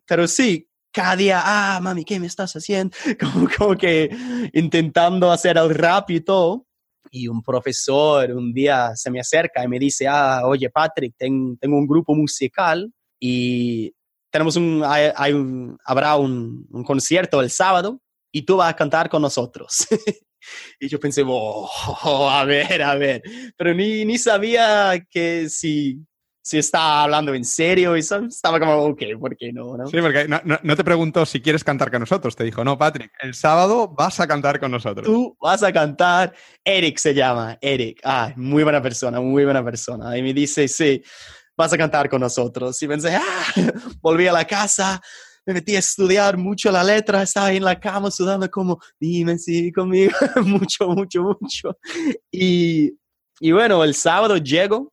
pero 0.07 0.27
sí, 0.29 0.69
cada 0.93 1.17
día, 1.17 1.43
ah, 1.45 1.81
mami, 1.83 2.05
¿qué 2.05 2.21
me 2.21 2.27
estás 2.27 2.55
haciendo? 2.55 2.97
Como, 3.21 3.49
como 3.57 3.77
que 3.77 4.09
intentando 4.53 5.31
hacer 5.31 5.57
el 5.59 5.71
rap 5.75 6.11
y 6.11 6.21
todo. 6.21 6.67
Y 7.11 7.29
un 7.29 7.43
profesor 7.43 8.33
un 8.33 8.53
día 8.53 8.93
se 8.97 9.11
me 9.11 9.21
acerca 9.21 9.63
y 9.63 9.69
me 9.69 9.79
dice, 9.79 10.07
ah, 10.09 10.43
oye, 10.45 10.69
Patrick, 10.71 11.15
tengo 11.17 11.77
un 11.77 11.87
grupo 11.87 12.15
musical 12.15 12.93
y 13.21 13.95
tenemos 14.31 14.57
un, 14.57 14.83
hay, 14.85 15.33
un 15.33 15.79
habrá 15.85 16.17
un, 16.17 16.67
un, 16.71 16.83
concierto 16.83 17.41
el 17.41 17.51
sábado 17.51 18.01
y 18.33 18.43
tú 18.43 18.57
vas 18.57 18.71
a 18.71 18.77
cantar 18.77 19.09
con 19.09 19.23
nosotros. 19.23 19.87
y 20.81 20.89
yo 20.89 20.99
pensé, 20.99 21.23
oh, 21.27 21.69
a 22.31 22.45
ver, 22.45 22.83
a 22.83 22.95
ver, 22.95 23.23
pero 23.57 23.75
ni, 23.75 24.05
ni 24.05 24.19
sabía 24.19 25.05
que 25.11 25.49
si, 25.49 25.99
si 26.45 26.59
estaba 26.59 27.05
hablando 27.05 27.33
en 27.33 27.45
serio 27.45 27.97
y 27.97 28.01
estaba 28.01 28.61
como, 28.61 28.75
ok, 28.75 29.03
¿por 29.19 29.35
qué 29.35 29.51
no? 29.51 29.79
no? 29.79 29.87
Sí, 29.87 29.97
porque 30.03 30.29
no, 30.29 30.41
no, 30.63 30.77
te 30.77 30.85
preguntó 30.85 31.25
si 31.25 31.41
quieres 31.41 31.65
cantar 31.65 31.91
con 31.91 32.01
nosotros, 32.01 32.37
te 32.37 32.45
dijo, 32.45 32.63
no, 32.63 32.77
Patrick, 32.77 33.11
el 33.23 33.35
sábado 33.35 33.89
vas 33.89 34.21
a 34.21 34.27
cantar 34.27 34.61
con 34.61 34.71
nosotros. 34.71 35.07
Tú 35.07 35.35
vas 35.41 35.63
a 35.63 35.73
cantar, 35.73 36.35
Eric 36.63 36.99
se 36.99 37.15
llama, 37.15 37.57
Eric, 37.63 38.01
ah, 38.05 38.33
muy 38.37 38.63
buena 38.63 38.83
persona, 38.83 39.21
muy 39.21 39.45
buena 39.45 39.65
persona. 39.65 40.17
Y 40.19 40.23
me 40.23 40.35
dice, 40.35 40.69
sí, 40.69 41.03
vas 41.57 41.73
a 41.73 41.79
cantar 41.79 42.11
con 42.11 42.21
nosotros. 42.21 42.81
Y 42.83 42.89
pensé, 42.89 43.17
ah, 43.17 43.45
volví 44.03 44.27
a 44.27 44.33
la 44.33 44.45
casa, 44.45 45.01
me 45.47 45.55
metí 45.55 45.77
a 45.77 45.81
estudiar 45.81 46.37
mucho 46.37 46.71
la 46.71 46.83
letra, 46.83 47.23
estaba 47.23 47.53
en 47.53 47.65
la 47.65 47.79
cama 47.79 48.11
sudando 48.11 48.51
como, 48.51 48.81
dime 48.99 49.39
si 49.39 49.71
conmigo, 49.73 50.13
mucho, 50.45 50.89
mucho, 50.89 51.23
mucho. 51.23 51.79
Y, 52.31 52.93
y 53.41 53.53
bueno, 53.53 53.85
el 53.85 53.95
sábado 53.95 54.37
llego 54.39 54.93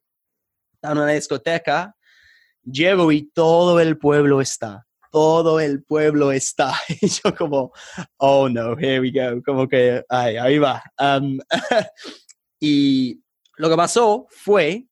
a 0.81 0.91
una 0.91 1.07
discoteca, 1.07 1.95
llego 2.63 3.11
y 3.11 3.31
todo 3.31 3.79
el 3.79 3.97
pueblo 3.97 4.41
está. 4.41 4.85
Todo 5.11 5.59
el 5.59 5.83
pueblo 5.83 6.31
está. 6.31 6.73
Y 7.01 7.07
yo 7.07 7.35
como, 7.35 7.71
oh 8.17 8.49
no, 8.49 8.77
here 8.77 8.99
we 8.99 9.11
go. 9.11 9.41
Como 9.43 9.67
que, 9.67 10.03
ay, 10.09 10.37
ahí 10.37 10.57
va. 10.57 10.81
Um, 10.99 11.39
y 12.59 13.21
lo 13.57 13.69
que 13.69 13.75
pasó 13.75 14.27
fue 14.29 14.85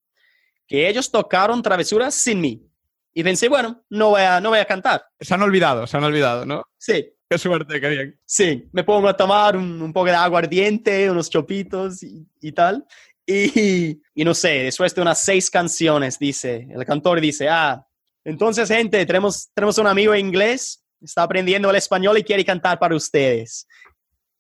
que 0.67 0.87
ellos 0.87 1.09
tocaron 1.09 1.61
Travesuras 1.61 2.15
sin 2.15 2.41
mí. 2.41 2.68
Y 3.13 3.23
pensé, 3.23 3.49
bueno, 3.49 3.83
no 3.89 4.09
voy 4.09 4.21
a, 4.21 4.39
no 4.39 4.49
voy 4.49 4.59
a 4.59 4.65
cantar. 4.65 5.05
Se 5.19 5.33
han 5.33 5.41
olvidado, 5.41 5.87
se 5.87 5.97
han 5.97 6.03
olvidado, 6.03 6.45
¿no? 6.45 6.63
Sí. 6.77 7.13
Qué 7.29 7.37
suerte, 7.37 7.79
qué 7.79 7.89
bien. 7.89 8.19
Sí, 8.25 8.67
me 8.71 8.83
pongo 8.83 9.07
a 9.07 9.15
tomar 9.15 9.55
un, 9.55 9.93
poco 9.93 10.07
de 10.07 10.15
aguardiente, 10.15 11.11
unos 11.11 11.29
chopitos 11.29 12.01
y, 12.01 12.51
tal. 12.53 12.83
Y, 13.23 14.01
y, 14.15 14.23
no 14.23 14.33
sé, 14.33 14.63
después 14.63 14.95
de 14.95 15.01
unas 15.03 15.21
seis 15.21 15.51
canciones, 15.51 16.17
dice, 16.17 16.67
el 16.71 16.83
cantor 16.85 17.21
dice, 17.21 17.47
ah, 17.47 17.85
entonces 18.23 18.67
gente, 18.67 19.05
tenemos, 19.05 19.49
tenemos 19.53 19.77
un 19.77 19.87
amigo 19.87 20.15
inglés, 20.15 20.83
está 21.01 21.23
aprendiendo 21.23 21.69
el 21.69 21.75
español 21.75 22.17
y 22.17 22.23
quiere 22.23 22.43
cantar 22.43 22.79
para 22.79 22.95
ustedes. 22.95 23.67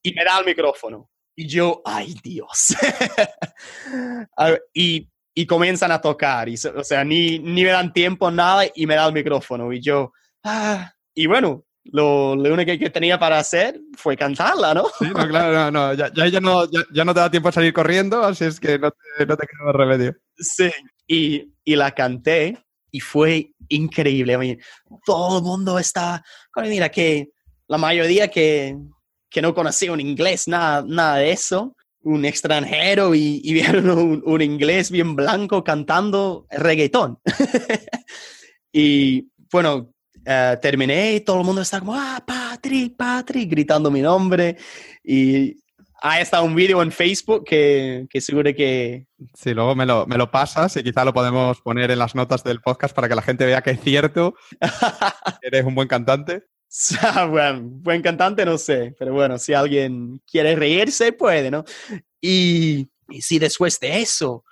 Y 0.01 0.13
me 0.13 0.23
da 0.23 0.39
el 0.39 0.45
micrófono. 0.45 1.09
Y 1.35 1.47
yo, 1.47 1.81
ay 1.85 2.15
Dios. 2.23 2.75
y 4.73 5.08
y 5.39 5.45
comienzan 5.45 5.89
a 5.93 6.01
tocar. 6.01 6.49
Y, 6.49 6.55
o 6.55 6.83
sea, 6.83 7.05
ni, 7.05 7.39
ni 7.39 7.63
me 7.63 7.69
dan 7.69 7.93
tiempo, 7.93 8.29
nada, 8.29 8.65
y 8.75 8.85
me 8.85 8.95
da 8.95 9.07
el 9.07 9.13
micrófono. 9.13 9.71
Y 9.71 9.79
yo, 9.79 10.11
ah, 10.43 10.91
y 11.15 11.27
bueno, 11.27 11.63
lo, 11.85 12.35
lo, 12.35 12.53
único 12.53 12.77
que 12.77 12.89
tenía 12.89 13.17
para 13.17 13.39
hacer 13.39 13.79
fue 13.95 14.17
cantarla, 14.17 14.73
¿no? 14.73 14.87
Sí, 14.99 15.05
no, 15.05 15.27
claro, 15.29 15.71
no, 15.71 15.71
no. 15.71 15.93
Ya, 15.93 16.11
ya, 16.27 16.41
no, 16.41 16.65
ya, 16.91 17.05
no 17.05 17.13
te 17.13 17.19
da 17.21 17.31
tiempo 17.31 17.47
a 17.47 17.53
salir 17.53 17.71
corriendo, 17.71 18.21
así 18.21 18.43
es 18.43 18.59
que 18.59 18.77
no 18.77 18.91
te, 18.91 19.25
no 19.25 19.37
te 19.37 19.47
queda 19.47 19.71
remedio. 19.71 20.13
Sí, 20.35 20.71
y, 21.07 21.53
y, 21.63 21.75
la 21.77 21.91
canté 21.91 22.57
y 22.91 22.99
fue 22.99 23.53
increíble. 23.69 24.33
I 24.45 24.59
todo 25.05 25.37
el 25.37 25.43
mundo 25.45 25.79
está, 25.79 26.21
mira, 26.57 26.89
que 26.89 27.29
la 27.69 27.77
mayoría 27.77 28.27
que, 28.27 28.75
que 29.29 29.41
no 29.41 29.55
conocía 29.55 29.93
un 29.93 30.01
inglés, 30.01 30.49
nada, 30.49 30.83
nada 30.85 31.15
de 31.15 31.31
eso, 31.31 31.77
un 32.03 32.25
extranjero 32.25 33.13
y, 33.15 33.41
vieron 33.53 34.21
un, 34.23 34.41
inglés 34.41 34.91
bien 34.91 35.15
blanco 35.15 35.63
cantando 35.63 36.45
reggaetón. 36.49 37.19
y 38.71 39.27
bueno, 39.51 39.91
eh, 40.25 40.57
terminé 40.61 41.15
y 41.15 41.21
todo 41.21 41.39
el 41.39 41.45
mundo 41.45 41.61
está 41.61 41.79
como, 41.79 41.95
ah, 41.95 42.23
Patrick, 42.25 42.95
Patrick, 42.95 43.49
gritando 43.49 43.91
mi 43.91 44.01
nombre. 44.01 44.57
Y 45.03 45.57
ahí 46.01 46.21
está 46.21 46.41
un 46.41 46.55
vídeo 46.55 46.81
en 46.81 46.91
Facebook 46.91 47.43
que, 47.45 48.07
que 48.09 48.21
seguro 48.21 48.53
que... 48.53 49.05
Sí, 49.33 49.53
luego 49.53 49.75
me 49.75 49.85
lo, 49.85 50.05
me 50.07 50.17
lo 50.17 50.31
pasas 50.31 50.75
y 50.77 50.83
quizá 50.83 51.03
lo 51.03 51.13
podemos 51.13 51.61
poner 51.61 51.91
en 51.91 51.99
las 51.99 52.15
notas 52.15 52.43
del 52.43 52.61
podcast 52.61 52.95
para 52.95 53.09
que 53.09 53.15
la 53.15 53.21
gente 53.21 53.45
vea 53.45 53.61
que 53.61 53.71
es 53.71 53.81
cierto. 53.81 54.35
eres 55.41 55.65
un 55.65 55.75
buen 55.75 55.87
cantante. 55.87 56.43
bueno, 57.29 57.61
buen 57.63 58.01
cantante 58.01 58.45
no 58.45 58.57
sé, 58.57 58.95
pero 58.97 59.13
bueno, 59.13 59.37
si 59.37 59.53
alguien 59.53 60.21
quiere 60.29 60.55
reírse, 60.55 61.13
puede, 61.13 61.49
¿no? 61.49 61.63
Y, 62.21 62.89
y 63.09 63.21
si 63.21 63.39
después 63.39 63.79
de 63.79 64.01
eso, 64.01 64.43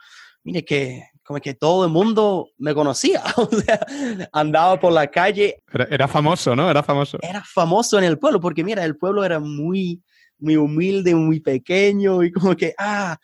mire 0.44 0.64
que 0.64 1.04
como 1.28 1.42
que 1.42 1.54
todo 1.54 1.84
el 1.84 1.92
mundo 1.92 2.52
me 2.58 2.74
conocía, 2.74 3.22
o 3.36 3.50
sea, 3.50 3.86
andaba 4.32 4.80
por 4.80 4.94
la 4.94 5.08
calle. 5.08 5.62
Era, 5.90 6.08
famoso, 6.08 6.56
¿no? 6.56 6.72
Era 6.72 6.82
famoso. 6.82 7.18
Era 7.22 7.44
famoso 7.44 7.98
en 7.98 8.06
el 8.06 8.18
pueblo, 8.18 8.40
porque 8.40 8.64
mira, 8.64 8.86
el 8.86 8.96
pueblo 8.96 9.26
era 9.26 9.38
muy, 9.38 10.02
muy 10.40 10.56
humilde, 10.56 11.14
muy 11.14 11.42
pequeño 11.42 12.24
y 12.24 12.32
como 12.32 12.56
que, 12.56 12.74
ah, 12.78 13.18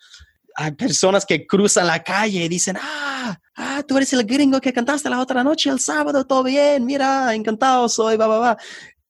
hay 0.54 0.72
personas 0.72 1.24
que 1.24 1.46
cruzan 1.46 1.86
la 1.86 2.02
calle 2.02 2.44
y 2.44 2.48
dicen, 2.48 2.76
ah, 2.78 3.38
ah, 3.56 3.82
tú 3.86 3.96
eres 3.96 4.12
el 4.12 4.24
gringo 4.24 4.60
que 4.60 4.72
cantaste 4.72 5.10
la 5.10 5.20
otra 5.20 5.44
noche 5.44 5.70
el 5.70 5.80
sábado, 5.80 6.26
todo 6.26 6.42
bien, 6.42 6.84
mira, 6.84 7.34
encantado 7.34 7.88
soy, 7.88 8.16
va, 8.16 8.26
va, 8.26 8.38
va. 8.38 8.56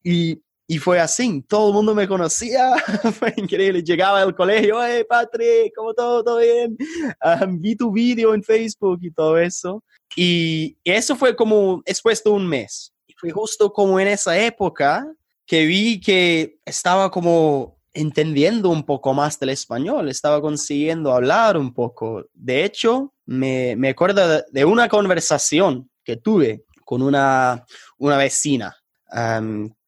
Y, 0.02 0.40
y 0.66 0.78
fue 0.78 0.98
así, 0.98 1.42
todo 1.46 1.68
el 1.68 1.74
mundo 1.74 1.94
me 1.94 2.08
conocía, 2.08 2.74
fue 3.18 3.34
increíble. 3.36 3.82
Llegaba 3.82 4.22
al 4.22 4.34
colegio, 4.34 4.82
hey 4.82 5.04
Patrick, 5.08 5.74
¿cómo 5.76 5.92
todo? 5.92 6.24
¿Todo 6.24 6.38
bien? 6.38 6.76
Ah, 7.20 7.46
vi 7.48 7.76
tu 7.76 7.92
video 7.92 8.34
en 8.34 8.42
Facebook 8.42 8.98
y 9.02 9.10
todo 9.10 9.38
eso. 9.38 9.82
Y 10.16 10.76
eso 10.84 11.16
fue 11.16 11.36
como 11.36 11.82
después 11.84 12.22
de 12.24 12.30
un 12.30 12.46
mes. 12.46 12.94
Y 13.06 13.14
fue 13.14 13.30
justo 13.30 13.72
como 13.72 14.00
en 14.00 14.08
esa 14.08 14.38
época 14.38 15.06
que 15.46 15.66
vi 15.66 16.00
que 16.00 16.58
estaba 16.64 17.10
como 17.10 17.73
entendiendo 17.94 18.68
un 18.68 18.82
poco 18.82 19.14
más 19.14 19.38
del 19.38 19.50
español, 19.50 20.08
estaba 20.08 20.40
consiguiendo 20.40 21.12
hablar 21.12 21.56
un 21.56 21.72
poco. 21.72 22.26
De 22.34 22.64
hecho, 22.64 23.14
me, 23.24 23.76
me 23.76 23.90
acuerdo 23.90 24.42
de 24.50 24.64
una 24.64 24.88
conversación 24.88 25.88
que 26.04 26.16
tuve 26.16 26.64
con 26.84 27.00
una, 27.02 27.64
una 27.98 28.16
vecina 28.16 28.76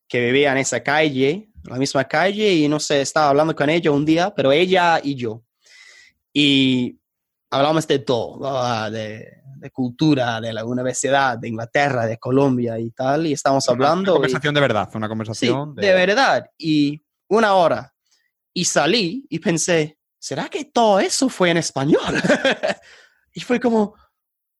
que 0.08 0.20
vivía 0.20 0.52
en 0.52 0.58
esa 0.58 0.82
calle, 0.82 1.50
la 1.64 1.76
misma 1.76 2.04
calle, 2.04 2.54
y 2.54 2.68
no 2.68 2.78
sé, 2.78 3.00
estaba 3.00 3.30
hablando 3.30 3.56
con 3.56 3.68
ella 3.68 3.90
un 3.90 4.04
día, 4.04 4.32
pero 4.34 4.52
ella 4.52 5.00
y 5.02 5.16
yo. 5.16 5.42
Y 6.32 7.00
hablamos 7.50 7.88
de 7.88 7.98
todo, 7.98 8.90
de, 8.90 9.42
de, 9.56 9.70
cultura, 9.72 10.40
de 10.40 10.52
la 10.52 10.64
universidad, 10.64 11.38
de 11.38 11.48
Inglaterra, 11.48 12.06
de 12.06 12.18
Colombia 12.18 12.78
y 12.78 12.90
tal, 12.90 13.26
y 13.26 13.32
estamos 13.32 13.68
hablando. 13.68 14.12
Una 14.12 14.20
conversación 14.20 14.54
de 14.54 14.60
verdad, 14.60 14.88
una 14.94 15.08
conversación 15.08 15.74
de... 15.74 15.86
de 15.86 15.92
verdad. 15.92 16.46
Y 16.56 17.02
una 17.28 17.54
hora 17.54 17.95
y 18.56 18.64
salí 18.64 19.26
y 19.28 19.38
pensé, 19.38 19.98
¿será 20.18 20.48
que 20.48 20.64
todo 20.64 20.98
eso 20.98 21.28
fue 21.28 21.50
en 21.50 21.58
español? 21.58 22.00
y 23.34 23.40
fue 23.40 23.60
como, 23.60 23.94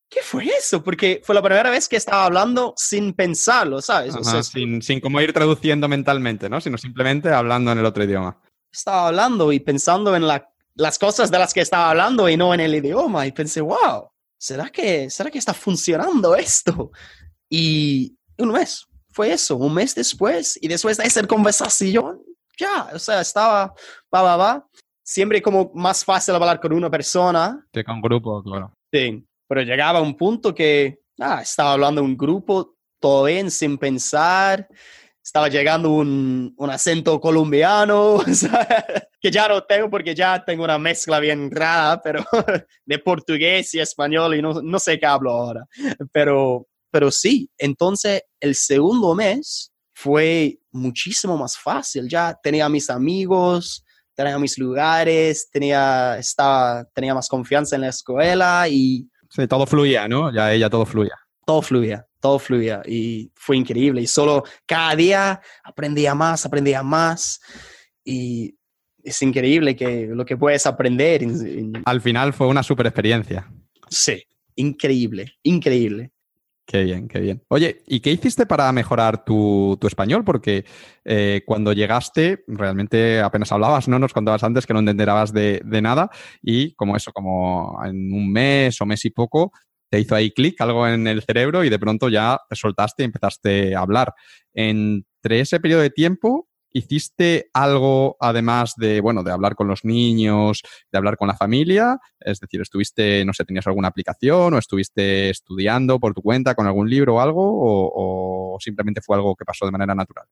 ¿qué 0.07 0.19
fue 0.21 0.45
eso? 0.45 0.83
Porque 0.83 1.19
fue 1.23 1.33
la 1.33 1.41
primera 1.41 1.71
vez 1.71 1.89
que 1.89 1.95
estaba 1.95 2.25
hablando 2.25 2.75
sin 2.77 3.13
pensarlo, 3.13 3.81
¿sabes? 3.81 4.13
sin, 4.45 4.83
sin 4.83 4.99
como 4.99 5.19
ir 5.19 5.33
traduciendo 5.33 5.87
mentalmente, 5.87 6.47
¿no? 6.47 6.61
Sino 6.61 6.77
simplemente 6.77 7.29
hablando 7.29 7.71
en 7.71 7.79
el 7.79 7.85
otro 7.87 8.03
idioma. 8.03 8.39
Estaba 8.71 9.07
hablando 9.07 9.51
y 9.51 9.59
pensando 9.61 10.15
en 10.15 10.27
la, 10.27 10.47
las 10.75 10.99
cosas 10.99 11.31
de 11.31 11.39
las 11.39 11.51
que 11.51 11.61
estaba 11.61 11.89
hablando 11.89 12.29
y 12.29 12.37
no 12.37 12.53
en 12.53 12.59
el 12.59 12.75
idioma. 12.75 13.25
Y 13.25 13.31
pensé, 13.31 13.61
wow, 13.61 14.11
¿será 14.37 14.69
que, 14.69 15.09
¿será 15.09 15.31
que 15.31 15.39
está 15.39 15.55
funcionando 15.55 16.35
esto? 16.35 16.91
Y 17.49 18.15
un 18.37 18.51
mes, 18.51 18.85
fue 19.09 19.33
eso, 19.33 19.55
un 19.55 19.73
mes 19.73 19.95
después. 19.95 20.59
Y 20.61 20.67
después 20.67 20.97
de 20.97 21.05
esa 21.05 21.25
conversación, 21.25 22.21
ya, 22.57 22.89
o 22.93 22.99
sea, 22.99 23.21
estaba, 23.21 23.73
va, 24.13 24.21
va, 24.21 24.37
va. 24.37 24.67
Siempre 25.03 25.41
como 25.41 25.71
más 25.73 26.03
fácil 26.03 26.35
hablar 26.35 26.59
con 26.59 26.73
una 26.73 26.89
persona. 26.89 27.65
Que 27.71 27.83
con 27.83 27.95
un 27.95 28.01
grupo, 28.01 28.43
claro. 28.43 28.73
Sí, 28.91 29.25
pero 29.47 29.61
llegaba 29.61 30.01
un 30.01 30.15
punto 30.15 30.53
que, 30.53 30.99
ah, 31.19 31.41
estaba 31.41 31.73
hablando 31.73 32.03
un 32.03 32.17
grupo, 32.17 32.75
todo 32.99 33.25
bien, 33.25 33.49
sin 33.49 33.77
pensar. 33.77 34.67
Estaba 35.23 35.49
llegando 35.49 35.91
un, 35.91 36.53
un 36.57 36.69
acento 36.69 37.19
colombiano, 37.19 38.19
que 39.21 39.31
ya 39.31 39.47
no 39.47 39.63
tengo 39.63 39.89
porque 39.89 40.15
ya 40.15 40.43
tengo 40.43 40.63
una 40.63 40.77
mezcla 40.77 41.19
bien 41.19 41.51
rara, 41.51 42.01
pero 42.01 42.23
de 42.85 42.99
portugués 42.99 43.73
y 43.73 43.79
español 43.79 44.35
y 44.35 44.41
no, 44.41 44.61
no 44.61 44.79
sé 44.79 44.97
qué 44.99 45.05
hablo 45.05 45.31
ahora. 45.31 45.65
Pero, 46.13 46.67
pero 46.91 47.11
sí, 47.11 47.49
entonces 47.57 48.23
el 48.39 48.55
segundo 48.55 49.15
mes 49.15 49.73
fue 49.93 50.59
muchísimo 50.77 51.37
más 51.37 51.57
fácil. 51.57 52.07
Ya 52.07 52.37
tenía 52.41 52.69
mis 52.69 52.89
amigos, 52.89 53.83
tenía 54.13 54.37
mis 54.39 54.57
lugares, 54.57 55.49
tenía, 55.51 56.17
estaba, 56.17 56.85
tenía 56.93 57.13
más 57.13 57.27
confianza 57.27 57.75
en 57.75 57.81
la 57.81 57.89
escuela 57.89 58.67
y 58.69 59.07
Sí, 59.29 59.47
todo 59.47 59.65
fluía, 59.65 60.07
¿no? 60.07 60.33
Ya 60.33 60.51
ella 60.53 60.69
todo 60.69 60.85
fluía. 60.85 61.15
Todo 61.45 61.61
fluía, 61.61 62.05
todo 62.19 62.39
fluía 62.39 62.81
y 62.85 63.31
fue 63.35 63.57
increíble. 63.57 64.01
Y 64.01 64.07
solo 64.07 64.43
cada 64.65 64.95
día 64.95 65.41
aprendía 65.63 66.13
más, 66.13 66.45
aprendía 66.45 66.83
más 66.83 67.39
y 68.03 68.55
es 69.03 69.21
increíble 69.21 69.75
que 69.75 70.07
lo 70.07 70.25
que 70.25 70.35
puedes 70.35 70.65
aprender. 70.65 71.25
Al 71.85 72.01
final 72.01 72.33
fue 72.33 72.47
una 72.47 72.63
super 72.63 72.85
experiencia. 72.85 73.49
Sí, 73.89 74.23
increíble, 74.55 75.33
increíble. 75.43 76.11
Qué 76.69 76.83
bien, 76.83 77.07
qué 77.07 77.21
bien. 77.21 77.41
Oye, 77.47 77.81
¿y 77.87 78.01
qué 78.01 78.11
hiciste 78.11 78.45
para 78.45 78.69
mejorar 78.73 79.23
tu, 79.23 79.79
español? 79.83 80.25
Porque 80.25 80.65
eh, 81.05 81.41
cuando 81.45 81.71
llegaste 81.71 82.43
realmente 82.45 83.21
apenas 83.21 83.53
hablabas, 83.53 83.87
¿no? 83.87 83.97
Nos 83.99 84.11
contabas 84.11 84.43
antes 84.43 84.65
que 84.67 84.73
no 84.73 84.79
entenderabas 84.79 85.31
de, 85.31 85.61
de, 85.63 85.81
nada 85.81 86.09
y 86.41 86.73
como 86.73 86.97
eso, 86.97 87.13
como 87.13 87.79
en 87.85 88.11
un 88.11 88.29
mes 88.33 88.81
o 88.81 88.85
mes 88.85 89.05
y 89.05 89.11
poco, 89.11 89.53
te 89.89 90.01
hizo 90.01 90.13
ahí 90.13 90.31
clic, 90.31 90.59
algo 90.59 90.85
en 90.85 91.07
el 91.07 91.23
cerebro 91.23 91.63
y 91.63 91.69
de 91.69 91.79
pronto 91.79 92.09
ya 92.09 92.37
te 92.49 92.57
soltaste 92.57 93.03
y 93.03 93.05
empezaste 93.05 93.73
a 93.73 93.79
hablar. 93.79 94.13
Entre 94.53 95.39
ese 95.39 95.61
periodo 95.61 95.83
de 95.83 95.89
tiempo, 95.89 96.46
¿Hiciste 96.71 97.49
algo 97.53 98.17
además 98.19 98.73
de, 98.77 99.01
bueno, 99.01 99.23
de 99.23 99.31
hablar 99.31 99.55
con 99.55 99.67
los 99.67 99.83
niños, 99.83 100.61
de 100.91 100.97
hablar 100.97 101.17
con 101.17 101.27
la 101.27 101.35
familia? 101.35 101.99
Es 102.19 102.39
decir, 102.39 102.61
¿estuviste, 102.61 103.23
no 103.25 103.33
sé, 103.33 103.45
tenías 103.45 103.67
alguna 103.67 103.87
aplicación 103.87 104.53
o 104.53 104.57
estuviste 104.57 105.29
estudiando 105.29 105.99
por 105.99 106.13
tu 106.13 106.21
cuenta 106.21 106.55
con 106.55 106.67
algún 106.67 106.89
libro 106.89 107.15
o 107.15 107.19
algo 107.19 107.41
o, 107.43 108.57
simplemente 108.59 109.01
fue 109.01 109.15
algo 109.15 109.35
que 109.35 109.45
pasó 109.45 109.65
de 109.65 109.71
manera 109.71 109.95
natural? 109.95 110.25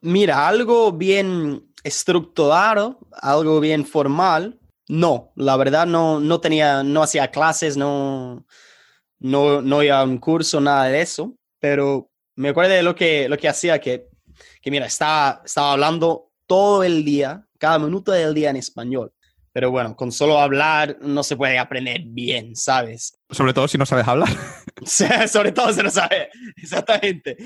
Mira, 0.00 0.48
algo 0.48 0.92
bien 0.92 1.72
estructurado, 1.84 2.98
algo 3.12 3.60
bien 3.60 3.84
formal, 3.84 4.58
no, 4.88 5.32
la 5.36 5.56
verdad 5.56 5.86
no, 5.86 6.18
no 6.18 6.40
tenía, 6.40 6.82
no 6.82 7.02
hacía 7.02 7.30
clases, 7.30 7.76
no, 7.76 8.46
no, 9.20 9.60
no 9.60 9.82
iba 9.82 10.00
a 10.00 10.04
un 10.04 10.18
curso, 10.18 10.60
nada 10.60 10.84
de 10.84 11.02
eso, 11.02 11.36
pero 11.60 12.10
me 12.36 12.50
acuerdo 12.50 12.72
de 12.72 12.82
lo 12.82 12.94
que, 12.94 13.28
lo 13.28 13.36
que 13.36 13.48
hacía, 13.48 13.80
que 13.80 14.07
que 14.68 14.72
mira, 14.72 14.86
estaba, 14.86 15.40
estaba 15.44 15.72
hablando 15.72 16.30
todo 16.46 16.84
el 16.84 17.02
día, 17.02 17.42
cada 17.58 17.78
minuto 17.78 18.12
del 18.12 18.34
día 18.34 18.50
en 18.50 18.56
español. 18.56 19.12
Pero 19.50 19.70
bueno, 19.70 19.96
con 19.96 20.12
solo 20.12 20.38
hablar 20.38 20.98
no 21.00 21.22
se 21.22 21.36
puede 21.36 21.58
aprender 21.58 22.02
bien, 22.04 22.54
¿sabes? 22.54 23.18
Sobre 23.30 23.54
todo 23.54 23.66
si 23.66 23.78
no 23.78 23.86
sabes 23.86 24.06
hablar. 24.06 24.28
Sobre 25.28 25.52
todo 25.52 25.72
si 25.72 25.82
no 25.82 25.90
sabes, 25.90 26.28
exactamente. 26.56 27.36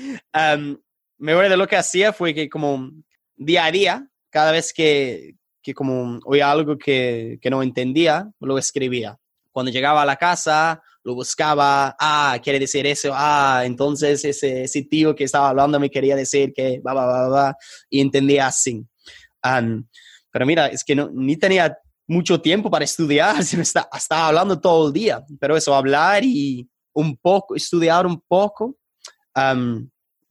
me 1.17 1.31
acuerdo 1.31 1.51
de 1.51 1.57
lo 1.57 1.67
que 1.67 1.77
hacía 1.77 2.11
fue 2.11 2.33
que 2.33 2.49
como 2.49 2.91
día 3.35 3.65
a 3.65 3.71
día, 3.71 4.07
cada 4.29 4.51
vez 4.51 4.73
que, 4.73 5.35
que 5.61 5.73
como 5.73 6.19
oía 6.25 6.51
algo 6.51 6.77
que, 6.77 7.39
que 7.41 7.49
no 7.49 7.63
entendía, 7.63 8.29
lo 8.41 8.57
escribía. 8.57 9.17
Cuando 9.51 9.71
llegaba 9.71 10.01
a 10.01 10.05
la 10.05 10.17
casa, 10.17 10.81
lo 11.03 11.15
buscaba, 11.15 11.95
ah, 11.99 12.37
quiere 12.41 12.59
decir 12.59 12.85
eso, 12.87 13.11
ah, 13.13 13.63
entonces 13.65 14.23
ese, 14.23 14.81
tío 14.83 15.15
que 15.15 15.25
estaba 15.25 15.49
hablando 15.49 15.79
me 15.79 15.89
quería 15.89 16.15
decir 16.15 16.53
que 16.53 16.79
va, 16.79 16.93
va, 16.93 17.05
va, 17.05 17.27
va, 17.29 17.57
y 17.89 17.99
entendía 17.99 18.47
así. 18.47 18.85
pero 20.31 20.45
mira, 20.45 20.67
es 20.67 20.83
que 20.83 20.95
no, 20.95 21.09
ni 21.13 21.35
tenía 21.37 21.77
mucho 22.07 22.39
tiempo 22.41 22.69
para 22.69 22.85
estudiar, 22.85 23.43
sino 23.43 23.61
estaba, 23.61 23.89
estaba 23.95 24.27
hablando 24.27 24.59
todo 24.59 24.87
el 24.87 24.93
día, 24.93 25.23
pero 25.39 25.57
eso, 25.57 25.75
hablar 25.75 26.23
y 26.23 26.69
un 26.93 27.17
poco, 27.17 27.55
estudiar 27.55 28.05
un 28.05 28.21
poco, 28.27 28.77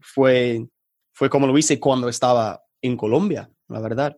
fue, 0.00 0.66
fue 1.12 1.30
como 1.30 1.46
lo 1.46 1.58
hice 1.58 1.78
cuando 1.78 2.08
estaba 2.08 2.62
en 2.80 2.96
Colombia, 2.96 3.50
la 3.68 3.80
verdad. 3.80 4.16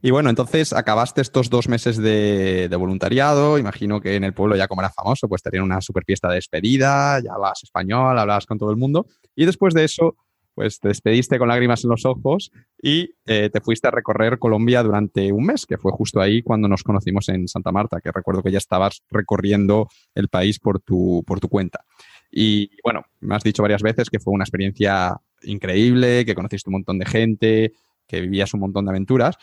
Y 0.00 0.12
bueno, 0.12 0.30
entonces 0.30 0.72
acabaste 0.72 1.20
estos 1.20 1.50
dos 1.50 1.68
meses 1.68 1.96
de, 1.96 2.68
voluntariado. 2.78 3.58
Imagino 3.58 4.00
que 4.00 4.14
en 4.14 4.22
el 4.22 4.32
pueblo, 4.32 4.54
ya 4.54 4.68
como 4.68 4.80
era 4.80 4.90
famoso, 4.90 5.28
pues 5.28 5.42
tenían 5.42 5.64
una 5.64 5.80
super 5.80 6.04
fiesta 6.04 6.28
de 6.28 6.36
despedida, 6.36 7.20
ya 7.20 7.32
hablabas 7.32 7.64
español, 7.64 8.16
hablabas 8.16 8.46
con 8.46 8.58
todo 8.58 8.70
el 8.70 8.76
mundo. 8.76 9.06
Y 9.34 9.44
después 9.44 9.74
de 9.74 9.84
eso, 9.84 10.14
pues 10.54 10.78
te 10.78 10.88
despediste 10.88 11.38
con 11.38 11.48
lágrimas 11.48 11.82
en 11.84 11.90
los 11.90 12.04
ojos 12.04 12.52
y 12.80 13.10
eh, 13.26 13.50
te 13.52 13.60
fuiste 13.60 13.88
a 13.88 13.90
recorrer 13.90 14.38
Colombia 14.38 14.82
durante 14.82 15.32
un 15.32 15.46
mes, 15.46 15.66
que 15.66 15.78
fue 15.78 15.90
justo 15.92 16.20
ahí 16.20 16.42
cuando 16.42 16.68
nos 16.68 16.84
conocimos 16.84 17.28
en 17.28 17.48
Santa 17.48 17.72
Marta, 17.72 18.00
que 18.00 18.12
recuerdo 18.12 18.42
que 18.42 18.52
ya 18.52 18.58
estabas 18.58 19.02
recorriendo 19.10 19.88
el 20.14 20.28
país 20.28 20.60
por 20.60 20.80
tu, 20.80 21.24
por 21.26 21.40
tu 21.40 21.48
cuenta. 21.48 21.84
Y 22.30 22.70
bueno, 22.84 23.04
me 23.20 23.34
has 23.34 23.42
dicho 23.42 23.62
varias 23.62 23.82
veces 23.82 24.10
que 24.10 24.20
fue 24.20 24.34
una 24.34 24.44
experiencia 24.44 25.16
increíble, 25.42 26.24
que 26.24 26.34
conociste 26.34 26.70
un 26.70 26.74
montón 26.74 26.98
de 26.98 27.06
gente, 27.06 27.72
que 28.08 28.20
vivías 28.20 28.52
un 28.54 28.60
montón 28.60 28.86
de 28.86 28.90
aventuras. 28.90 29.36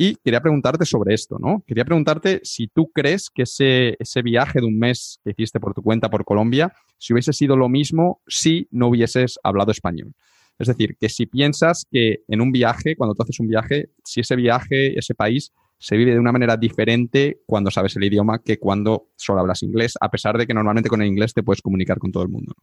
Y 0.00 0.14
quería 0.14 0.40
preguntarte 0.40 0.84
sobre 0.84 1.12
esto, 1.12 1.38
¿no? 1.40 1.64
Quería 1.66 1.84
preguntarte 1.84 2.40
si 2.44 2.68
tú 2.68 2.92
crees 2.94 3.30
que 3.34 3.42
ese, 3.42 3.96
ese 3.98 4.22
viaje 4.22 4.60
de 4.60 4.66
un 4.66 4.78
mes 4.78 5.18
que 5.24 5.32
hiciste 5.32 5.58
por 5.58 5.74
tu 5.74 5.82
cuenta 5.82 6.08
por 6.08 6.24
Colombia, 6.24 6.72
si 6.98 7.12
hubiese 7.12 7.32
sido 7.32 7.56
lo 7.56 7.68
mismo 7.68 8.20
si 8.28 8.68
no 8.70 8.86
hubieses 8.86 9.40
hablado 9.42 9.72
español. 9.72 10.14
Es 10.56 10.68
decir, 10.68 10.96
que 11.00 11.08
si 11.08 11.26
piensas 11.26 11.84
que 11.90 12.20
en 12.28 12.40
un 12.40 12.52
viaje, 12.52 12.94
cuando 12.94 13.16
tú 13.16 13.24
haces 13.24 13.40
un 13.40 13.48
viaje, 13.48 13.88
si 14.04 14.20
ese 14.20 14.36
viaje, 14.36 14.96
ese 14.96 15.16
país, 15.16 15.52
se 15.78 15.96
vive 15.96 16.12
de 16.12 16.20
una 16.20 16.30
manera 16.30 16.56
diferente 16.56 17.40
cuando 17.44 17.72
sabes 17.72 17.96
el 17.96 18.04
idioma 18.04 18.38
que 18.38 18.60
cuando 18.60 19.08
solo 19.16 19.40
hablas 19.40 19.64
inglés, 19.64 19.94
a 20.00 20.12
pesar 20.12 20.38
de 20.38 20.46
que 20.46 20.54
normalmente 20.54 20.88
con 20.88 21.02
el 21.02 21.08
inglés 21.08 21.34
te 21.34 21.42
puedes 21.42 21.60
comunicar 21.60 21.98
con 21.98 22.12
todo 22.12 22.22
el 22.22 22.28
mundo. 22.28 22.54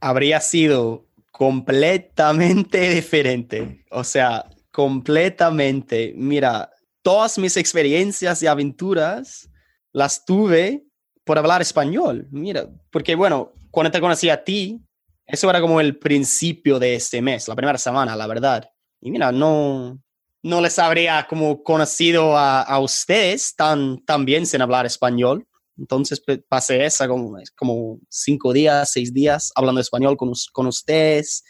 Habría 0.00 0.40
sido 0.40 1.06
completamente 1.30 2.90
diferente. 2.94 3.84
O 3.92 4.02
sea, 4.02 4.46
completamente. 4.72 6.12
Mira, 6.16 6.70
todas 7.02 7.38
mis 7.38 7.56
experiencias 7.56 8.42
y 8.42 8.46
aventuras 8.46 9.48
las 9.92 10.24
tuve 10.24 10.84
por 11.24 11.38
hablar 11.38 11.62
español. 11.62 12.26
Mira, 12.30 12.68
porque 12.90 13.14
bueno, 13.14 13.52
cuando 13.70 13.90
te 13.90 14.00
conocí 14.00 14.28
a 14.30 14.42
ti, 14.42 14.80
eso 15.26 15.48
era 15.48 15.60
como 15.60 15.80
el 15.80 15.98
principio 15.98 16.78
de 16.78 16.96
este 16.96 17.22
mes, 17.22 17.46
la 17.46 17.54
primera 17.54 17.78
semana, 17.78 18.16
la 18.16 18.26
verdad. 18.26 18.68
Y 19.00 19.10
mira, 19.10 19.30
no, 19.30 20.00
no 20.42 20.60
les 20.60 20.78
habría 20.78 21.26
como 21.28 21.62
conocido 21.62 22.36
a, 22.36 22.78
ustedes 22.80 23.54
tan, 23.54 24.04
tan 24.04 24.24
bien 24.24 24.46
sin 24.46 24.62
hablar 24.62 24.86
español. 24.86 25.46
Entonces 25.78 26.22
pasé 26.48 26.84
esa 26.84 27.08
como, 27.08 27.36
como 27.56 27.98
cinco 28.08 28.52
días, 28.52 28.90
seis 28.92 29.12
días 29.12 29.52
hablando 29.54 29.80
español 29.80 30.16
con, 30.16 30.32
con 30.52 30.66
ustedes. 30.66 31.44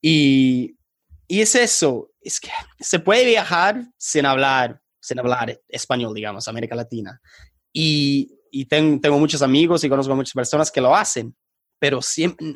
Y, 0.00 0.76
y 1.26 1.40
es 1.40 1.54
eso, 1.54 2.10
es 2.24 2.40
que 2.40 2.50
se 2.80 2.98
puede 2.98 3.24
viajar 3.24 3.84
sin 3.98 4.26
hablar, 4.26 4.80
sin 5.00 5.18
hablar 5.18 5.60
español, 5.68 6.14
digamos, 6.14 6.48
América 6.48 6.74
Latina. 6.74 7.20
Y, 7.72 8.30
y 8.50 8.66
tengo 8.66 9.18
muchos 9.18 9.42
amigos 9.42 9.84
y 9.84 9.88
conozco 9.88 10.16
muchas 10.16 10.32
personas 10.32 10.70
que 10.70 10.80
lo 10.80 10.94
hacen, 10.94 11.36
pero 11.78 12.00
siempre, 12.00 12.54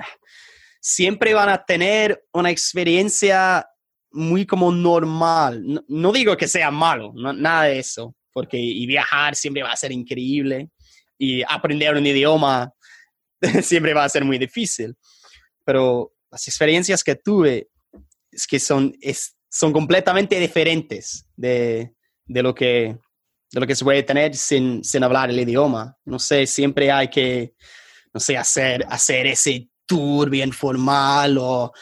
siempre 0.80 1.34
van 1.34 1.48
a 1.48 1.64
tener 1.64 2.24
una 2.32 2.50
experiencia 2.50 3.68
muy 4.10 4.46
como 4.46 4.72
normal. 4.72 5.84
No, 5.88 6.12
digo 6.12 6.36
que 6.36 6.48
sea 6.48 6.70
malo, 6.70 7.12
nada 7.14 7.64
de 7.64 7.78
eso, 7.78 8.14
porque 8.32 8.58
y 8.58 8.86
viajar 8.86 9.36
siempre 9.36 9.62
va 9.62 9.72
a 9.72 9.76
ser 9.76 9.92
increíble 9.92 10.70
y 11.18 11.42
aprender 11.42 11.94
un 11.94 12.06
idioma 12.06 12.72
siempre 13.62 13.92
va 13.92 14.04
a 14.04 14.08
ser 14.08 14.24
muy 14.24 14.38
difícil. 14.38 14.96
Pero 15.64 16.14
las 16.30 16.46
experiencias 16.48 17.04
que 17.04 17.16
tuve 17.16 17.68
es 18.30 18.46
que 18.46 18.58
son, 18.60 18.94
es, 19.00 19.36
son 19.48 19.72
completamente 19.72 20.38
diferentes 20.38 21.26
de, 21.36 21.94
de, 22.26 22.42
lo 22.42 22.54
que, 22.54 22.98
de 23.50 23.60
lo 23.60 23.66
que 23.66 23.74
se 23.74 23.84
puede 23.84 24.02
tener 24.02 24.34
sin, 24.34 24.84
sin 24.84 25.04
hablar 25.04 25.30
el 25.30 25.40
idioma. 25.40 25.96
No 26.04 26.18
sé, 26.18 26.46
siempre 26.46 26.90
hay 26.90 27.08
que, 27.08 27.54
no 28.12 28.20
sé, 28.20 28.36
hacer, 28.36 28.84
hacer 28.88 29.26
ese 29.26 29.68
tour 29.86 30.28
bien 30.30 30.52
formal 30.52 31.38
o 31.38 31.72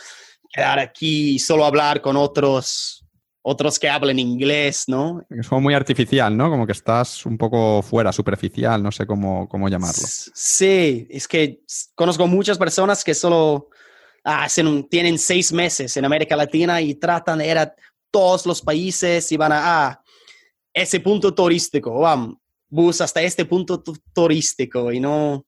quedar 0.52 0.78
aquí 0.78 1.34
y 1.34 1.38
solo 1.38 1.64
hablar 1.64 2.00
con 2.00 2.16
otros 2.16 3.06
otros 3.48 3.78
que 3.78 3.88
hablen 3.88 4.18
inglés, 4.18 4.86
¿no? 4.88 5.24
Es 5.30 5.46
como 5.46 5.60
muy 5.60 5.74
artificial, 5.74 6.36
¿no? 6.36 6.50
Como 6.50 6.66
que 6.66 6.72
estás 6.72 7.24
un 7.24 7.38
poco 7.38 7.80
fuera, 7.80 8.10
superficial, 8.10 8.82
no 8.82 8.90
sé 8.90 9.06
cómo, 9.06 9.48
cómo 9.48 9.68
llamarlo. 9.68 10.02
Sí, 10.34 11.06
es 11.08 11.28
que 11.28 11.60
conozco 11.94 12.26
muchas 12.26 12.58
personas 12.58 13.04
que 13.04 13.14
solo 13.14 13.68
ah, 14.26 14.48
tienen 14.90 15.18
seis 15.18 15.52
meses 15.52 15.96
en 15.96 16.04
América 16.04 16.36
Latina 16.36 16.80
y 16.80 16.96
tratan 16.96 17.38
de 17.38 17.48
ir 17.48 17.58
a 17.58 17.74
todos 18.10 18.44
los 18.44 18.60
países 18.60 19.30
y 19.30 19.36
van 19.36 19.52
a 19.52 19.86
ah, 19.86 20.02
ese 20.74 21.00
punto 21.00 21.32
turístico, 21.32 22.00
vamos, 22.00 22.36
bus 22.68 23.00
hasta 23.00 23.22
este 23.22 23.44
punto 23.44 23.82
turístico 24.12 24.92
y 24.92 25.00
no... 25.00 25.46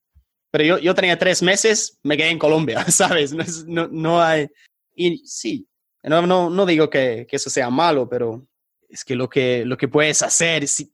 Pero 0.50 0.64
yo, 0.64 0.78
yo 0.78 0.94
tenía 0.94 1.18
tres 1.18 1.42
meses, 1.42 1.98
me 2.02 2.16
quedé 2.16 2.30
en 2.30 2.38
Colombia, 2.38 2.84
¿sabes? 2.90 3.34
No, 3.66 3.88
no, 3.88 4.22
hay... 4.22 4.48
Y 4.94 5.18
sí, 5.26 5.68
no, 6.04 6.26
no, 6.26 6.48
no 6.48 6.64
digo 6.64 6.88
que, 6.88 7.26
que, 7.28 7.36
eso 7.36 7.50
sea 7.50 7.68
malo, 7.68 8.08
pero 8.08 8.46
es 8.88 9.04
que 9.04 9.14
lo 9.14 9.28
que, 9.28 9.64
lo 9.66 9.76
que 9.76 9.88
puedes 9.88 10.22
hacer, 10.22 10.66
si, 10.66 10.90